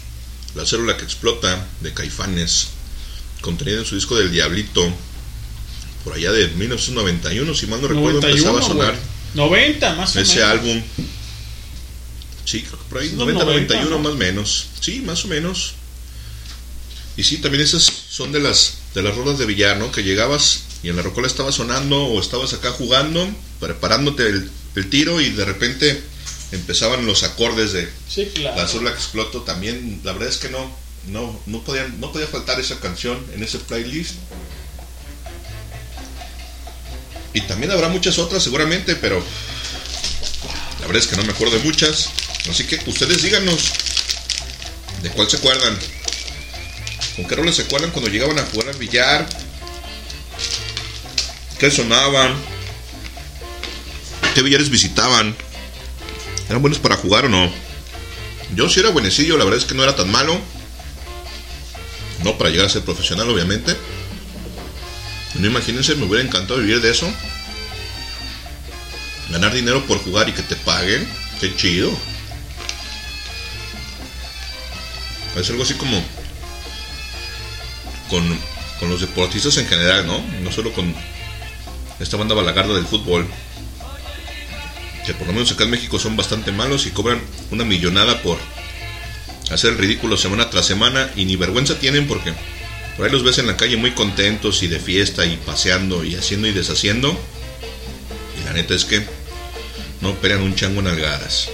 La 0.57 0.67
célula 0.67 0.97
que 0.97 1.05
explota 1.05 1.65
de 1.81 1.95
Caifanes, 1.95 2.71
contenida 3.41 3.79
en 3.79 3.85
su 3.85 3.95
disco 3.95 4.17
del 4.17 4.33
Diablito, 4.33 4.93
por 6.03 6.15
allá 6.15 6.33
de 6.33 6.49
1991, 6.49 7.55
si 7.55 7.69
mal 7.69 7.81
no 7.81 7.87
recuerdo, 7.87 8.21
91, 8.21 8.29
empezaba 8.37 8.59
a 8.59 8.63
sonar 8.63 8.99
güey. 9.35 9.49
90 9.49 9.95
más 9.95 10.17
o 10.17 10.21
ese 10.21 10.35
menos. 10.35 10.51
álbum. 10.51 10.83
Sí, 12.45 12.63
creo 12.63 12.79
que 12.83 12.85
por 12.89 12.99
ahí, 12.99 13.11
Los 13.11 13.19
90, 13.19 13.45
90, 13.45 13.75
91 13.75 13.91
¿no? 13.91 14.03
más 14.03 14.13
o 14.13 14.17
menos. 14.17 14.67
Sí, 14.81 15.01
más 15.03 15.25
o 15.25 15.29
menos. 15.29 15.75
Y 17.17 17.23
sí, 17.23 17.37
también 17.37 17.63
esas 17.63 17.85
son 18.11 18.33
de 18.33 18.41
las 18.41 18.79
de 18.93 19.05
las 19.05 19.15
rolas 19.15 19.39
de 19.39 19.47
billar, 19.47 19.77
¿no? 19.77 19.93
Que 19.93 20.03
llegabas 20.03 20.63
y 20.83 20.89
en 20.89 20.97
la 20.97 21.03
rocola 21.03 21.29
estaba 21.29 21.53
sonando 21.53 22.07
o 22.07 22.21
estabas 22.21 22.53
acá 22.55 22.73
jugando, 22.73 23.25
preparándote 23.61 24.27
el, 24.27 24.51
el 24.75 24.91
tiro 24.91 25.21
y 25.21 25.31
de 25.31 25.45
repente 25.45 26.12
empezaban 26.53 27.07
los 27.07 27.23
acordes 27.23 27.73
de 27.73 27.91
Sí, 28.09 28.31
claro. 28.35 28.57
La 28.57 28.69
célula 28.69 28.93
que 28.93 28.99
explotó 28.99 29.43
también, 29.43 30.01
la 30.05 30.13
verdad 30.13 30.29
es 30.29 30.37
que 30.37 30.51
no 30.51 30.71
no 31.09 31.41
no 31.47 31.63
podían 31.65 32.01
no 32.01 32.13
podía 32.13 32.27
faltar 32.27 32.61
esa 32.61 32.79
canción 32.79 33.19
en 33.35 33.43
ese 33.43 33.59
playlist. 33.59 34.15
Y 37.35 37.41
también 37.43 37.73
habrá 37.73 37.89
muchas 37.89 38.19
otras 38.19 38.43
seguramente, 38.43 38.95
pero 38.95 39.23
la 40.81 40.87
verdad 40.87 41.03
es 41.03 41.07
que 41.07 41.17
no 41.17 41.25
me 41.25 41.33
acuerdo 41.33 41.57
de 41.57 41.65
muchas. 41.65 42.11
Así 42.49 42.65
que 42.65 42.79
ustedes 42.87 43.23
díganos 43.23 43.73
de 45.03 45.11
cuál 45.11 45.31
se 45.31 45.39
acuerdan. 45.39 45.79
¿Con 47.17 47.27
qué 47.27 47.35
roles 47.35 47.57
se 47.57 47.63
acuerdan 47.63 47.91
cuando 47.91 48.11
llegaban 48.11 48.39
a 48.39 48.43
jugar 48.47 48.69
al 48.69 48.77
billar? 48.77 49.27
¿Qué 51.59 51.71
sonaban? 51.71 52.35
¿Qué 54.35 54.43
billares 54.43 54.71
visitaban? 54.71 55.37
¿Eran 56.53 56.61
buenos 56.61 56.81
para 56.81 56.99
jugar 56.99 57.25
o 57.25 57.29
no? 57.31 57.51
Yo 58.55 58.69
sí 58.69 58.81
era 58.81 58.91
buenecillo, 58.91 59.39
la 59.39 59.45
verdad 59.45 59.59
es 59.59 59.65
que 59.65 59.73
no 59.73 59.85
era 59.85 59.97
tan 59.97 60.11
malo. 60.11 60.39
No 62.23 62.37
para 62.37 62.51
llegar 62.51 62.67
a 62.67 62.69
ser 62.69 62.83
profesional, 62.83 63.27
obviamente. 63.31 63.75
No 65.37 65.47
imagínense, 65.47 65.95
me 65.95 66.05
hubiera 66.05 66.23
encantado 66.23 66.61
vivir 66.61 66.83
de 66.83 66.91
eso. 66.91 67.11
Ganar 69.31 69.55
dinero 69.55 69.83
por 69.87 69.97
jugar 70.05 70.29
y 70.29 70.33
que 70.33 70.43
te 70.43 70.55
paguen. 70.57 71.09
Qué 71.41 71.57
chido. 71.57 71.91
Es 75.35 75.49
algo 75.49 75.63
así 75.63 75.73
como 75.73 76.05
con, 78.11 78.39
con 78.79 78.91
los 78.91 79.01
deportistas 79.01 79.57
en 79.57 79.67
general, 79.69 80.07
¿no? 80.07 80.23
No 80.43 80.53
solo 80.53 80.71
con 80.75 80.95
esta 81.99 82.19
banda 82.19 82.35
balagarda 82.35 82.75
del 82.75 82.85
fútbol. 82.85 83.27
Que 85.07 85.15
por 85.15 85.27
lo 85.27 85.33
menos 85.33 85.51
acá 85.53 85.65
en 85.65 85.71
México 85.71 85.99
son 85.99 86.17
bastante 86.17 86.53
malos 86.53 86.87
y 86.87 86.91
cobran 86.91 87.21
una 87.51 87.65
millonada 87.65 88.23
por 88.23 88.39
hacer 89.51 89.73
el 89.73 89.79
ridículo 89.79 90.17
semana 90.17 90.49
tras 90.51 90.67
semana 90.67 91.11
y 91.17 91.25
ni 91.25 91.37
vergüenza 91.37 91.79
tienen 91.79 92.07
porque 92.07 92.33
por 92.97 93.07
ahí 93.07 93.13
los 93.13 93.25
ves 93.25 93.39
en 93.39 93.47
la 93.47 93.57
calle 93.57 93.77
muy 93.77 93.93
contentos 93.93 94.63
y 94.63 94.69
de 94.69 94.79
fiesta 94.79 95.25
y 95.25 95.37
paseando 95.39 96.05
y 96.05 96.15
haciendo 96.15 96.47
y 96.47 96.53
deshaciendo. 96.53 97.19
Y 98.41 98.45
la 98.45 98.53
neta 98.53 98.75
es 98.75 98.85
que 98.85 99.05
no 100.01 100.15
pelean 100.17 100.43
un 100.43 100.55
chango 100.55 100.81
en 100.81 100.89
algaras. 100.89 101.49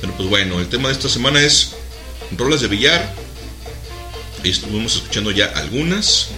Pero 0.00 0.14
pues 0.14 0.28
bueno, 0.28 0.60
el 0.60 0.68
tema 0.68 0.88
de 0.88 0.94
esta 0.94 1.08
semana 1.08 1.40
es 1.40 1.72
rolas 2.36 2.60
de 2.60 2.68
billar. 2.68 3.14
Ahí 4.44 4.50
estuvimos 4.50 4.96
escuchando 4.96 5.30
ya 5.30 5.46
algunas. 5.46 6.28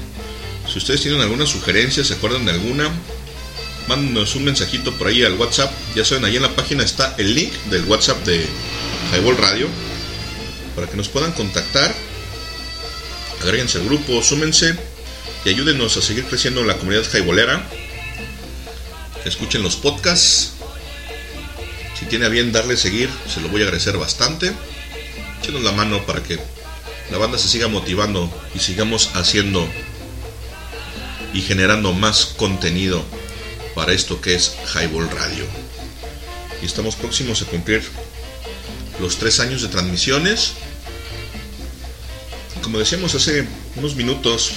Si 0.70 0.78
ustedes 0.78 1.02
tienen 1.02 1.20
alguna 1.20 1.46
sugerencia, 1.46 2.04
se 2.04 2.14
acuerdan 2.14 2.44
de 2.44 2.52
alguna, 2.52 2.90
mándenos 3.88 4.34
un 4.34 4.44
mensajito 4.44 4.92
por 4.94 5.08
ahí 5.08 5.22
al 5.24 5.34
WhatsApp. 5.34 5.72
Ya 5.94 6.04
saben, 6.04 6.24
ahí 6.24 6.36
en 6.36 6.42
la 6.42 6.54
página 6.54 6.82
está 6.82 7.14
el 7.18 7.34
link 7.34 7.52
del 7.70 7.84
WhatsApp 7.84 8.24
de 8.24 8.46
Highball 9.12 9.36
Radio. 9.36 9.68
para 10.74 10.86
que 10.88 10.96
nos 10.96 11.08
puedan 11.08 11.32
contactar. 11.32 11.94
Agréguense 13.42 13.78
al 13.78 13.84
grupo, 13.84 14.22
súmense 14.22 14.74
y 15.44 15.50
ayúdenos 15.50 15.96
a 15.96 16.02
seguir 16.02 16.24
creciendo 16.24 16.60
en 16.60 16.68
la 16.68 16.76
comunidad 16.76 17.04
jaibolera. 17.10 17.66
Escuchen 19.24 19.62
los 19.62 19.76
podcasts. 19.76 20.52
Si 21.98 22.06
tiene 22.06 22.26
a 22.26 22.28
bien 22.28 22.52
darle 22.52 22.76
seguir, 22.76 23.10
se 23.32 23.40
lo 23.40 23.48
voy 23.48 23.60
a 23.60 23.64
agradecer 23.64 23.98
bastante. 23.98 24.52
Échenos 25.40 25.62
la 25.62 25.72
mano 25.72 26.04
para 26.06 26.22
que 26.22 26.38
la 27.10 27.18
banda 27.18 27.36
se 27.36 27.48
siga 27.48 27.68
motivando 27.68 28.32
y 28.54 28.60
sigamos 28.60 29.10
haciendo 29.14 29.68
y 31.34 31.42
generando 31.42 31.92
más 31.92 32.26
contenido 32.26 33.04
para 33.74 33.92
esto 33.92 34.20
que 34.20 34.34
es 34.34 34.54
Highball 34.74 35.10
Radio. 35.10 35.44
Y 36.60 36.66
estamos 36.66 36.96
próximos 36.96 37.42
a 37.42 37.46
cumplir 37.46 37.82
los 39.00 39.16
tres 39.16 39.40
años 39.40 39.62
de 39.62 39.68
transmisiones. 39.68 40.52
Como 42.62 42.78
decíamos 42.78 43.14
hace 43.14 43.46
unos 43.76 43.96
minutos, 43.96 44.52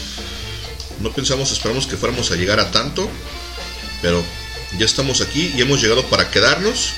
no 1.00 1.12
pensamos, 1.12 1.52
esperamos 1.52 1.88
que 1.88 1.98
fuéramos 1.98 2.32
a 2.32 2.36
llegar 2.36 2.60
a 2.60 2.72
tanto, 2.72 3.10
pero 4.02 4.24
ya 4.78 4.86
estamos 4.86 5.22
aquí 5.22 5.54
y 5.56 5.62
hemos 5.62 5.82
llegado 5.82 6.06
para 6.06 6.30
quedarnos. 6.30 6.92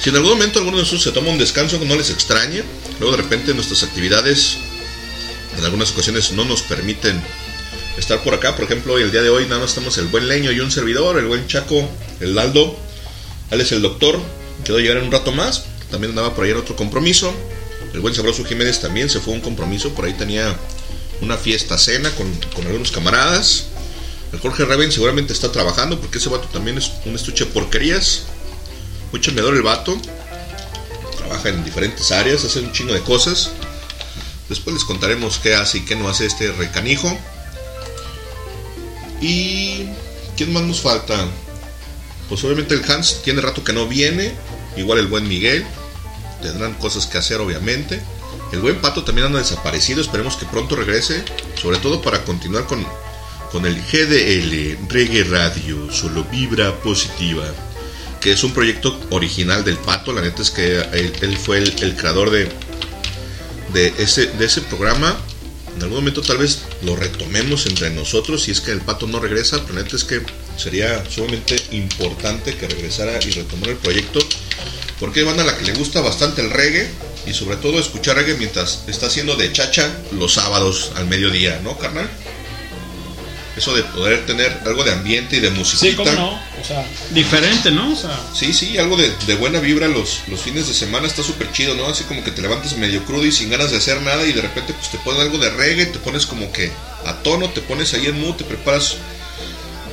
Si 0.00 0.08
en 0.08 0.16
algún 0.16 0.32
momento 0.32 0.60
alguno 0.60 0.78
de 0.78 0.84
nosotros 0.84 1.02
se 1.02 1.12
toma 1.12 1.30
un 1.30 1.38
descanso, 1.38 1.78
no 1.84 1.94
les 1.94 2.10
extrañe. 2.10 2.64
Luego 2.98 3.16
de 3.16 3.22
repente 3.22 3.52
nuestras 3.52 3.82
actividades 3.82 4.56
en 5.58 5.64
algunas 5.64 5.90
ocasiones 5.90 6.32
no 6.32 6.44
nos 6.44 6.62
permiten 6.62 7.20
estar 8.00 8.22
por 8.22 8.34
acá. 8.34 8.56
Por 8.56 8.64
ejemplo, 8.64 8.98
el 8.98 9.12
día 9.12 9.22
de 9.22 9.30
hoy 9.30 9.44
nada 9.44 9.60
más 9.60 9.70
estamos 9.70 9.96
el 9.98 10.06
buen 10.06 10.26
Leño 10.26 10.50
y 10.50 10.60
un 10.60 10.70
servidor, 10.70 11.18
el 11.18 11.26
buen 11.26 11.46
Chaco, 11.46 11.88
el 12.20 12.38
Aldo, 12.38 12.76
él 13.50 13.60
es 13.60 13.72
el 13.72 13.82
doctor, 13.82 14.18
quedó 14.64 14.78
llegar 14.78 14.96
en 14.96 15.04
un 15.04 15.12
rato 15.12 15.32
más. 15.32 15.64
También 15.90 16.10
andaba 16.10 16.34
por 16.34 16.44
ahí 16.44 16.50
en 16.50 16.56
otro 16.56 16.76
compromiso. 16.76 17.32
El 17.92 18.00
buen 18.00 18.14
Sabroso 18.14 18.44
Jiménez 18.44 18.80
también 18.80 19.10
se 19.10 19.20
fue 19.20 19.34
a 19.34 19.36
un 19.36 19.42
compromiso, 19.42 19.90
por 19.90 20.04
ahí 20.04 20.12
tenía 20.12 20.56
una 21.20 21.36
fiesta, 21.36 21.76
cena 21.76 22.10
con, 22.12 22.32
algunos 22.64 22.90
camaradas. 22.90 23.64
El 24.32 24.38
Jorge 24.38 24.64
Raven 24.64 24.92
seguramente 24.92 25.32
está 25.32 25.50
trabajando 25.50 26.00
porque 26.00 26.18
ese 26.18 26.28
vato 26.28 26.48
también 26.52 26.78
es 26.78 26.92
un 27.04 27.14
estuche 27.16 27.44
de 27.44 27.50
porquerías. 27.50 28.22
Muy 29.10 29.20
chambeador 29.20 29.54
el 29.54 29.62
vato. 29.62 30.00
Trabaja 31.16 31.48
en 31.48 31.64
diferentes 31.64 32.12
áreas, 32.12 32.44
hace 32.44 32.60
un 32.60 32.72
chingo 32.72 32.94
de 32.94 33.00
cosas. 33.00 33.50
Después 34.48 34.74
les 34.74 34.84
contaremos 34.84 35.38
qué 35.38 35.54
hace 35.54 35.78
y 35.78 35.84
qué 35.84 35.96
no 35.96 36.08
hace 36.08 36.26
este 36.26 36.52
recanijo. 36.52 37.18
Y. 39.20 39.86
¿Quién 40.36 40.52
más 40.52 40.62
nos 40.62 40.80
falta? 40.80 41.26
Pues 42.28 42.42
obviamente 42.44 42.74
el 42.74 42.90
Hans 42.90 43.22
tiene 43.22 43.40
rato 43.40 43.62
que 43.62 43.72
no 43.72 43.86
viene. 43.86 44.32
Igual 44.76 45.00
el 45.00 45.06
buen 45.06 45.28
Miguel. 45.28 45.66
Tendrán 46.40 46.74
cosas 46.74 47.06
que 47.06 47.18
hacer, 47.18 47.40
obviamente. 47.40 48.00
El 48.52 48.60
buen 48.60 48.80
Pato 48.80 49.04
también 49.04 49.26
anda 49.26 49.38
desaparecido. 49.38 50.00
Esperemos 50.00 50.36
que 50.36 50.46
pronto 50.46 50.76
regrese. 50.76 51.24
Sobre 51.60 51.78
todo 51.78 52.00
para 52.00 52.24
continuar 52.24 52.66
con, 52.66 52.86
con 53.52 53.66
el 53.66 53.74
GDL 53.76 54.88
Reggae 54.88 55.24
Radio. 55.24 55.92
Solo 55.92 56.24
vibra 56.24 56.74
positiva. 56.76 57.44
Que 58.20 58.32
es 58.32 58.44
un 58.44 58.52
proyecto 58.52 58.98
original 59.10 59.64
del 59.64 59.76
Pato. 59.76 60.12
La 60.12 60.22
neta 60.22 60.40
es 60.40 60.50
que 60.50 60.80
él, 60.80 61.36
fue 61.36 61.58
el, 61.58 61.74
el 61.82 61.96
creador 61.96 62.30
de, 62.30 62.48
de, 63.72 63.94
ese, 63.98 64.26
de 64.26 64.46
ese 64.46 64.62
programa. 64.62 65.16
En 65.80 65.84
algún 65.84 66.00
momento 66.00 66.20
tal 66.20 66.36
vez 66.36 66.58
lo 66.82 66.94
retomemos 66.94 67.64
entre 67.64 67.88
nosotros. 67.88 68.42
Si 68.42 68.50
es 68.50 68.60
que 68.60 68.70
el 68.70 68.82
Pato 68.82 69.06
no 69.06 69.18
regresa. 69.18 69.64
La 69.72 69.82
neta 69.82 69.96
es 69.96 70.04
que 70.04 70.20
sería 70.58 71.02
sumamente 71.08 71.56
importante 71.70 72.54
que 72.54 72.68
regresara 72.68 73.18
y 73.24 73.30
retomara 73.30 73.72
el 73.72 73.78
proyecto. 73.78 74.20
Porque 74.98 75.20
hay 75.20 75.26
banda 75.26 75.42
a 75.42 75.46
la 75.46 75.56
que 75.56 75.64
le 75.64 75.72
gusta 75.72 76.02
bastante 76.02 76.42
el 76.42 76.50
reggae. 76.50 76.86
Y 77.26 77.32
sobre 77.32 77.56
todo 77.56 77.80
escuchar 77.80 78.16
reggae 78.16 78.34
mientras 78.36 78.82
está 78.88 79.06
haciendo 79.06 79.36
de 79.36 79.54
chacha 79.54 79.90
los 80.12 80.34
sábados 80.34 80.92
al 80.96 81.06
mediodía, 81.06 81.62
¿no, 81.64 81.78
carnal? 81.78 82.10
Eso 83.56 83.74
de 83.74 83.82
poder 83.82 84.24
tener 84.26 84.60
algo 84.64 84.84
de 84.84 84.92
ambiente 84.92 85.36
y 85.36 85.40
de 85.40 85.50
musiquita. 85.50 85.90
Sí, 85.90 85.96
cómo 85.96 86.12
no. 86.12 86.30
O 86.30 86.64
sea, 86.66 86.86
diferente, 87.10 87.70
¿no? 87.70 87.92
O 87.92 87.96
sea, 87.96 88.18
Sí, 88.34 88.52
sí, 88.52 88.78
algo 88.78 88.96
de, 88.96 89.10
de 89.26 89.34
buena 89.34 89.58
vibra 89.60 89.88
los, 89.88 90.20
los 90.28 90.40
fines 90.40 90.68
de 90.68 90.74
semana 90.74 91.06
está 91.06 91.22
súper 91.22 91.50
chido, 91.52 91.74
¿no? 91.74 91.86
Así 91.86 92.04
como 92.04 92.22
que 92.22 92.30
te 92.30 92.42
levantas 92.42 92.76
medio 92.76 93.04
crudo 93.04 93.26
y 93.26 93.32
sin 93.32 93.50
ganas 93.50 93.70
de 93.70 93.78
hacer 93.78 94.00
nada 94.02 94.24
y 94.24 94.32
de 94.32 94.42
repente 94.42 94.72
pues 94.72 94.90
te 94.90 94.98
pones 94.98 95.20
algo 95.20 95.38
de 95.38 95.50
reggae, 95.50 95.86
te 95.86 95.98
pones 95.98 96.26
como 96.26 96.52
que 96.52 96.70
a 97.06 97.14
tono, 97.22 97.50
te 97.50 97.60
pones 97.60 97.92
ahí 97.94 98.06
en 98.06 98.20
mood, 98.20 98.36
te 98.36 98.44
preparas 98.44 98.96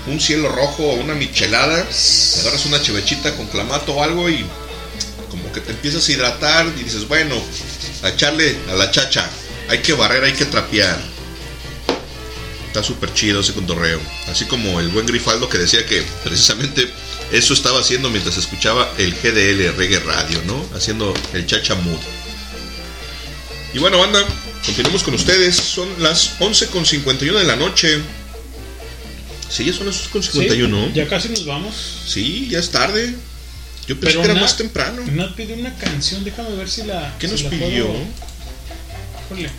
un 0.05 0.19
cielo 0.21 0.49
rojo 0.49 0.83
o 0.83 0.93
una 0.95 1.15
michelada, 1.15 1.83
te 1.83 2.39
agarras 2.41 2.65
una 2.65 2.81
chevechita 2.81 3.35
con 3.35 3.47
clamato 3.47 3.93
o 3.93 4.03
algo 4.03 4.29
y 4.29 4.45
como 5.29 5.51
que 5.51 5.61
te 5.61 5.71
empiezas 5.71 6.07
a 6.07 6.11
hidratar 6.11 6.67
y 6.79 6.83
dices, 6.83 7.07
bueno, 7.07 7.35
a 8.03 8.09
echarle 8.09 8.55
a 8.69 8.73
la 8.75 8.91
chacha, 8.91 9.27
hay 9.67 9.79
que 9.79 9.93
barrer, 9.93 10.23
hay 10.23 10.33
que 10.33 10.45
trapear. 10.45 11.16
Está 12.77 12.89
súper 12.93 13.11
chido 13.11 13.39
ese 13.39 13.53
contorreo. 13.53 13.99
Así 14.27 14.45
como 14.45 14.79
el 14.79 14.89
buen 14.89 15.07
Grifaldo 15.07 15.49
que 15.49 15.57
decía 15.57 15.83
que 15.87 16.03
precisamente 16.23 16.87
eso 17.31 17.55
estaba 17.55 17.79
haciendo 17.79 18.11
mientras 18.11 18.37
escuchaba 18.37 18.93
el 18.99 19.15
GDL 19.15 19.75
Reggae 19.75 19.97
Radio, 20.01 20.39
¿no? 20.45 20.63
Haciendo 20.75 21.11
el 21.33 21.47
chacha 21.47 21.73
mood. 21.73 21.97
Y 23.73 23.79
bueno, 23.79 23.97
banda, 23.97 24.23
continuamos 24.63 25.01
con 25.01 25.15
ustedes. 25.15 25.55
Son 25.55 25.89
las 25.97 26.39
11.51 26.39 27.39
de 27.39 27.43
la 27.45 27.55
noche. 27.55 27.99
Sí, 29.49 29.65
ya 29.65 29.73
son 29.73 29.87
las 29.87 29.95
11.51. 30.13 30.87
sí, 30.89 30.91
ya 30.93 31.07
casi 31.07 31.29
nos 31.29 31.47
vamos. 31.47 31.73
Sí, 32.05 32.47
ya 32.47 32.59
es 32.59 32.69
tarde. 32.69 33.15
Yo 33.87 33.99
pensé 33.99 34.17
Pero 34.17 34.21
que 34.21 34.25
era 34.25 34.33
Nat- 34.35 34.41
más 34.41 34.55
temprano. 34.55 35.01
Nat 35.13 35.33
pidió 35.33 35.55
una 35.55 35.73
canción, 35.77 36.23
déjame 36.23 36.51
ver 36.55 36.69
si 36.69 36.83
la. 36.83 37.15
¿Qué 37.17 37.25
si 37.27 37.33
nos 37.33 37.41
la 37.41 37.49
pidió? 37.49 37.87
puedo-. 37.87 39.49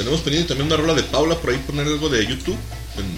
Tenemos 0.00 0.22
pendiente 0.22 0.48
también 0.48 0.66
una 0.66 0.78
rola 0.78 0.94
de 0.94 1.02
Paula 1.02 1.34
por 1.34 1.50
ahí 1.50 1.58
poner 1.58 1.86
algo 1.86 2.08
de 2.08 2.26
YouTube. 2.26 2.56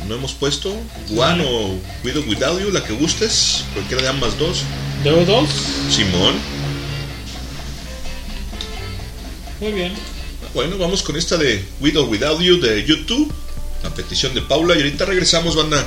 No 0.09 0.17
hemos 0.17 0.33
puesto. 0.33 0.70
One 1.17 1.47
o 1.47 1.78
or 2.17 2.28
Without 2.28 2.61
You, 2.61 2.73
la 2.73 2.83
que 2.83 2.93
gustes. 2.93 3.62
Cualquiera 3.73 4.02
de 4.02 4.09
ambas 4.09 4.36
dos. 4.36 4.65
¿De 5.05 5.25
dos? 5.25 5.49
Simón. 5.89 6.35
Muy 9.61 9.70
bien. 9.70 9.93
Bueno, 10.55 10.77
vamos 10.77 11.05
con 11.05 11.15
esta 11.15 11.36
de 11.36 11.65
With 11.78 11.97
or 11.97 12.09
Without 12.09 12.41
You 12.41 12.59
de 12.59 12.85
YouTube. 12.85 13.33
A 13.85 13.94
petición 13.94 14.35
de 14.35 14.43
Paula. 14.43 14.75
Y 14.75 14.78
ahorita 14.78 15.05
regresamos, 15.05 15.55
banda. 15.55 15.86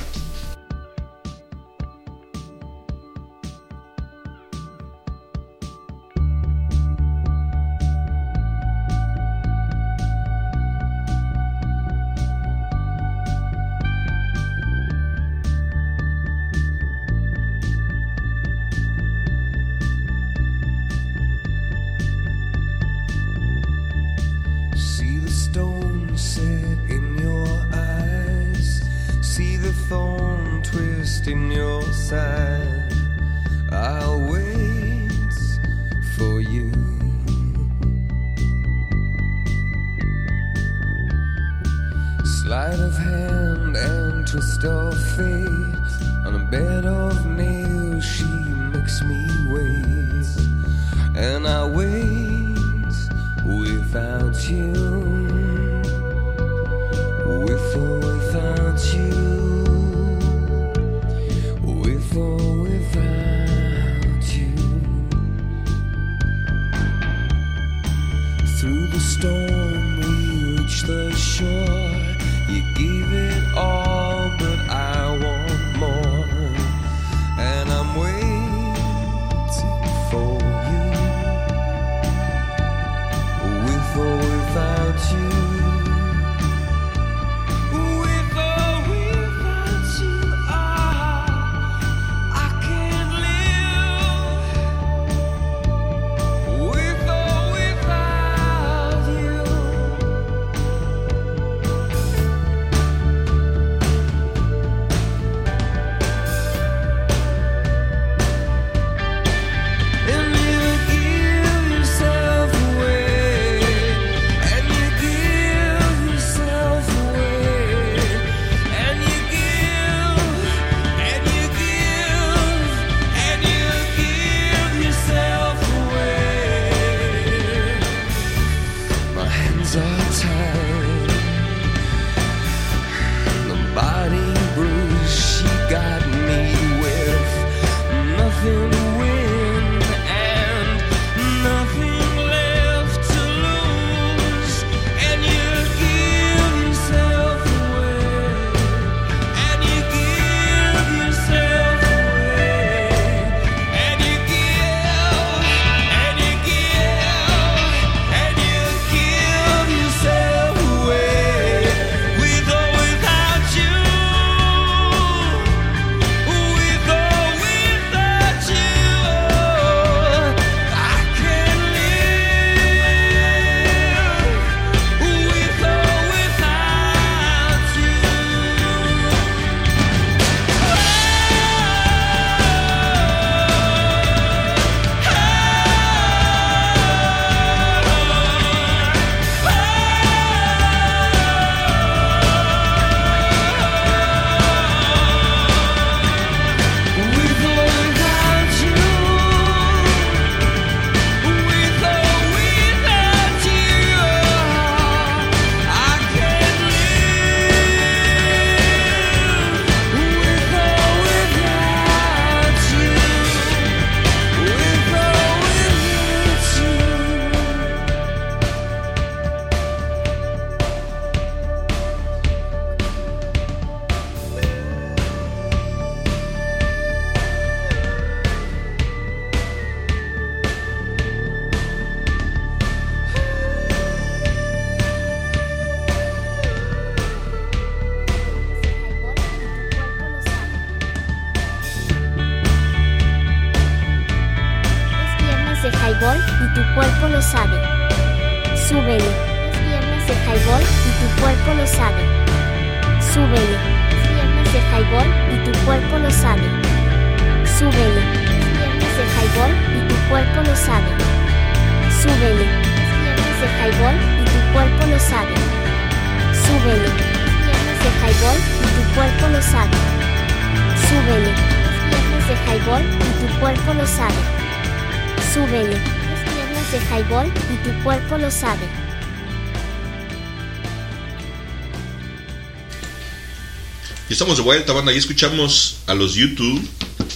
Estamos 284.15 284.37
de 284.37 284.43
vuelta, 284.43 284.71
banda. 284.71 284.93
Y 284.93 284.97
escuchamos 284.97 285.75
a 285.87 285.93
los 285.93 286.15
YouTube, 286.15 286.65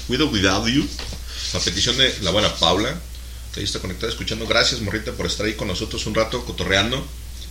With 0.10 0.20
or 0.20 0.34
Without 0.34 0.68
You, 0.68 0.86
a 1.54 1.60
petición 1.60 1.98
de 1.98 2.14
la 2.24 2.32
buena 2.32 2.54
Paula, 2.56 3.00
que 3.54 3.62
ahí 3.62 3.64
está 3.64 3.80
conectada 3.80 4.12
escuchando. 4.12 4.46
Gracias, 4.46 4.82
morrita, 4.82 5.14
por 5.14 5.26
estar 5.26 5.46
ahí 5.46 5.54
con 5.54 5.70
nosotros 5.70 6.06
un 6.08 6.14
rato, 6.14 6.44
cotorreando, 6.44 7.02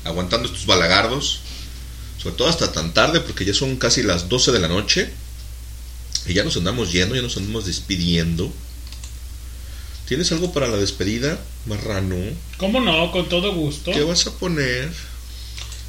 aguantando 0.04 0.48
estos 0.48 0.66
balagardos. 0.66 1.40
Sobre 2.22 2.36
todo 2.36 2.48
hasta 2.48 2.72
tan 2.72 2.92
tarde, 2.92 3.20
porque 3.20 3.46
ya 3.46 3.54
son 3.54 3.76
casi 3.76 4.02
las 4.02 4.28
12 4.28 4.52
de 4.52 4.58
la 4.58 4.68
noche. 4.68 5.10
Y 6.26 6.34
ya 6.34 6.44
nos 6.44 6.58
andamos 6.58 6.92
yendo, 6.92 7.14
ya 7.14 7.22
nos 7.22 7.38
andamos 7.38 7.64
despidiendo. 7.64 8.52
¿Tienes 10.06 10.30
algo 10.30 10.52
para 10.52 10.68
la 10.68 10.76
despedida, 10.76 11.40
Marrano? 11.64 12.16
¿Cómo 12.58 12.80
no? 12.80 13.10
Con 13.12 13.30
todo 13.30 13.54
gusto. 13.54 13.92
¿Qué 13.92 14.02
vas 14.02 14.26
a 14.26 14.32
poner? 14.32 14.92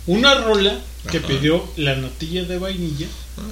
Una 0.08 0.34
rola 0.36 0.80
que 1.12 1.18
Ajá. 1.18 1.28
pidió 1.28 1.70
la 1.76 1.98
natilla 1.98 2.46
de 2.46 2.58
vainilla. 2.58 3.08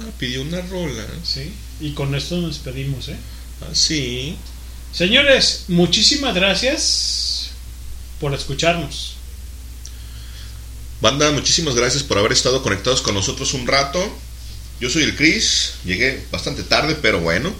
Ah, 0.08 0.12
pidió 0.18 0.42
una 0.42 0.60
rola. 0.62 1.06
Sí. 1.24 1.52
Y 1.80 1.92
con 1.92 2.14
esto 2.14 2.36
nos 2.36 2.50
despedimos, 2.54 3.08
¿eh? 3.08 3.16
Ah, 3.62 3.70
sí. 3.72 4.36
Señores, 4.92 5.64
muchísimas 5.68 6.34
gracias 6.34 7.50
por 8.20 8.34
escucharnos. 8.34 9.14
Banda, 11.00 11.30
muchísimas 11.30 11.74
gracias 11.76 12.02
por 12.02 12.18
haber 12.18 12.32
estado 12.32 12.62
conectados 12.62 13.02
con 13.02 13.14
nosotros 13.14 13.54
un 13.54 13.66
rato. 13.66 14.00
Yo 14.80 14.90
soy 14.90 15.02
el 15.04 15.16
Chris, 15.16 15.72
llegué 15.84 16.24
bastante 16.30 16.62
tarde, 16.62 16.96
pero 17.00 17.20
bueno, 17.20 17.52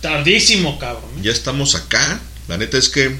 Tardísimo, 0.00 0.78
cabrón. 0.78 1.22
ya 1.22 1.32
estamos 1.32 1.74
acá. 1.74 2.20
La 2.48 2.56
neta 2.58 2.78
es 2.78 2.88
que 2.88 3.16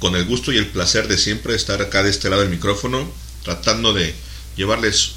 con 0.00 0.14
el 0.16 0.24
gusto 0.26 0.52
y 0.52 0.58
el 0.58 0.66
placer 0.68 1.08
de 1.08 1.16
siempre 1.18 1.54
estar 1.54 1.80
acá 1.80 2.02
de 2.02 2.10
este 2.10 2.28
lado 2.28 2.42
del 2.42 2.50
micrófono, 2.50 3.10
tratando 3.42 3.92
de 3.92 4.14
llevarles 4.56 5.12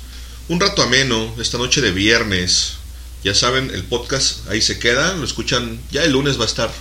un 0.50 0.60
rato 0.62 0.82
ameno 0.82 1.34
esta 1.40 1.58
noche 1.58 1.82
de 1.82 1.92
viernes. 1.92 2.76
Ya 3.24 3.34
saben, 3.34 3.72
el 3.72 3.84
podcast 3.84 4.48
ahí 4.50 4.62
se 4.62 4.80
queda, 4.80 5.14
lo 5.16 5.26
escuchan, 5.26 5.80
ya 5.92 6.04
el 6.04 6.14
lunes 6.14 6.40
va 6.40 6.44
a 6.44 6.48
estar 6.48 6.72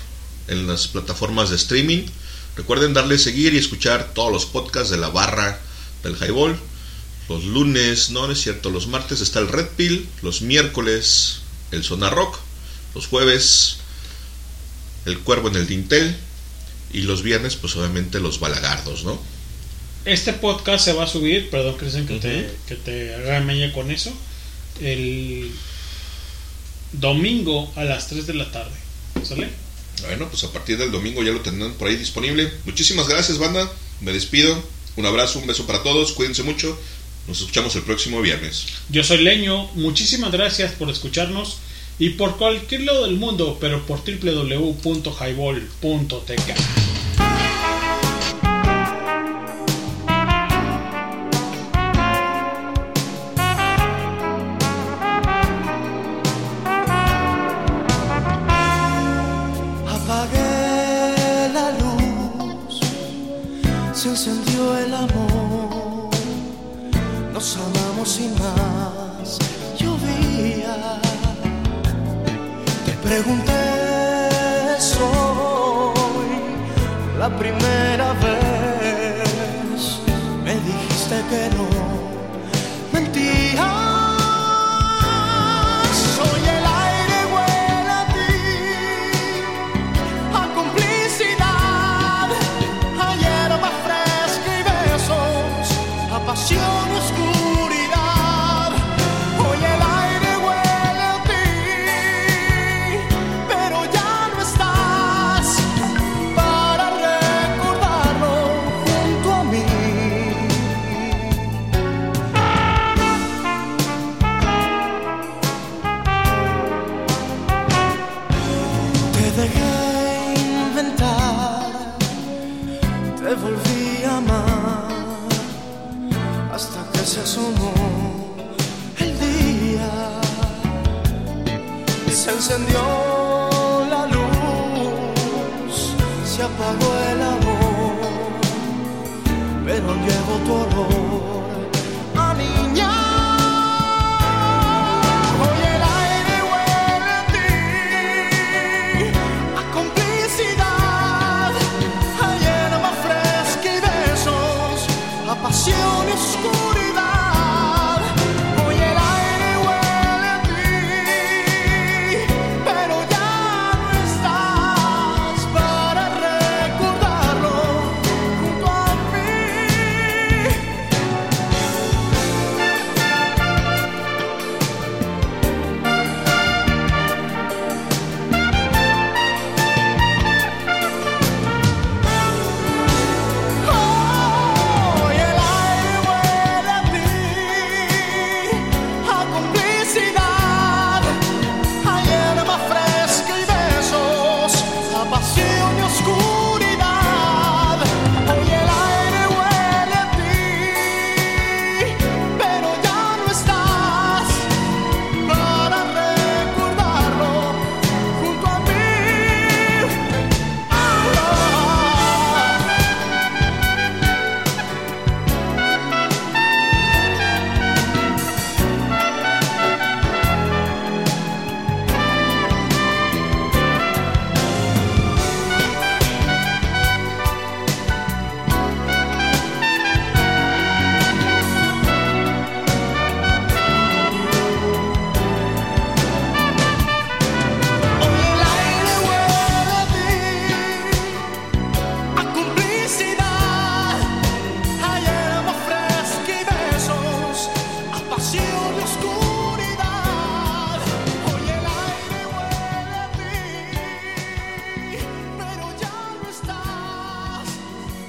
en 0.48 0.66
las 0.66 0.86
plataformas 0.88 1.50
de 1.50 1.56
streaming. 1.56 2.06
Recuerden 2.56 2.94
darle 2.94 3.18
seguir 3.18 3.54
y 3.54 3.58
escuchar 3.58 4.12
todos 4.14 4.32
los 4.32 4.46
podcasts 4.46 4.90
de 4.90 4.98
la 4.98 5.08
barra 5.08 5.58
del 6.04 6.16
Highball. 6.16 6.56
Los 7.28 7.44
lunes, 7.44 8.10
no, 8.10 8.26
no 8.26 8.32
es 8.32 8.40
cierto, 8.40 8.70
los 8.70 8.86
martes 8.86 9.20
está 9.20 9.40
el 9.40 9.48
Red 9.48 9.68
Pill, 9.76 10.08
los 10.22 10.42
miércoles 10.42 11.40
el 11.72 11.82
Sonar 11.82 12.14
Rock, 12.14 12.38
los 12.94 13.08
jueves 13.08 13.78
el 15.06 15.18
Cuervo 15.20 15.48
en 15.48 15.56
el 15.56 15.66
Dintel 15.66 16.16
y 16.92 17.02
los 17.02 17.22
viernes 17.22 17.56
pues 17.56 17.74
obviamente 17.76 18.20
los 18.20 18.38
Balagardos, 18.38 19.02
¿no? 19.02 19.20
Este 20.06 20.32
podcast 20.32 20.84
se 20.84 20.92
va 20.92 21.04
a 21.04 21.08
subir, 21.08 21.50
perdón, 21.50 21.76
Cristian, 21.76 22.06
que, 22.06 22.20
te, 22.20 22.48
que 22.68 22.76
te 22.76 23.14
haga 23.14 23.40
meña 23.40 23.72
con 23.72 23.90
eso, 23.90 24.12
el 24.80 25.50
domingo 26.92 27.72
a 27.74 27.82
las 27.82 28.06
3 28.06 28.26
de 28.26 28.34
la 28.34 28.52
tarde. 28.52 28.76
¿Sale? 29.24 29.48
Bueno, 30.02 30.28
pues 30.28 30.44
a 30.44 30.52
partir 30.52 30.78
del 30.78 30.92
domingo 30.92 31.24
ya 31.24 31.32
lo 31.32 31.40
tendrán 31.40 31.74
por 31.74 31.88
ahí 31.88 31.96
disponible. 31.96 32.52
Muchísimas 32.64 33.08
gracias, 33.08 33.38
banda. 33.38 33.68
Me 34.00 34.12
despido. 34.12 34.62
Un 34.94 35.06
abrazo, 35.06 35.40
un 35.40 35.48
beso 35.48 35.66
para 35.66 35.82
todos. 35.82 36.12
Cuídense 36.12 36.44
mucho. 36.44 36.78
Nos 37.26 37.40
escuchamos 37.40 37.74
el 37.74 37.82
próximo 37.82 38.20
viernes. 38.20 38.66
Yo 38.88 39.02
soy 39.02 39.18
Leño, 39.18 39.66
muchísimas 39.74 40.30
gracias 40.30 40.70
por 40.72 40.88
escucharnos 40.88 41.56
y 41.98 42.10
por 42.10 42.36
cualquier 42.36 42.82
lado 42.82 43.06
del 43.06 43.16
mundo, 43.16 43.58
pero 43.60 43.84
por 43.84 44.04
www.highball.tk. 44.04 46.85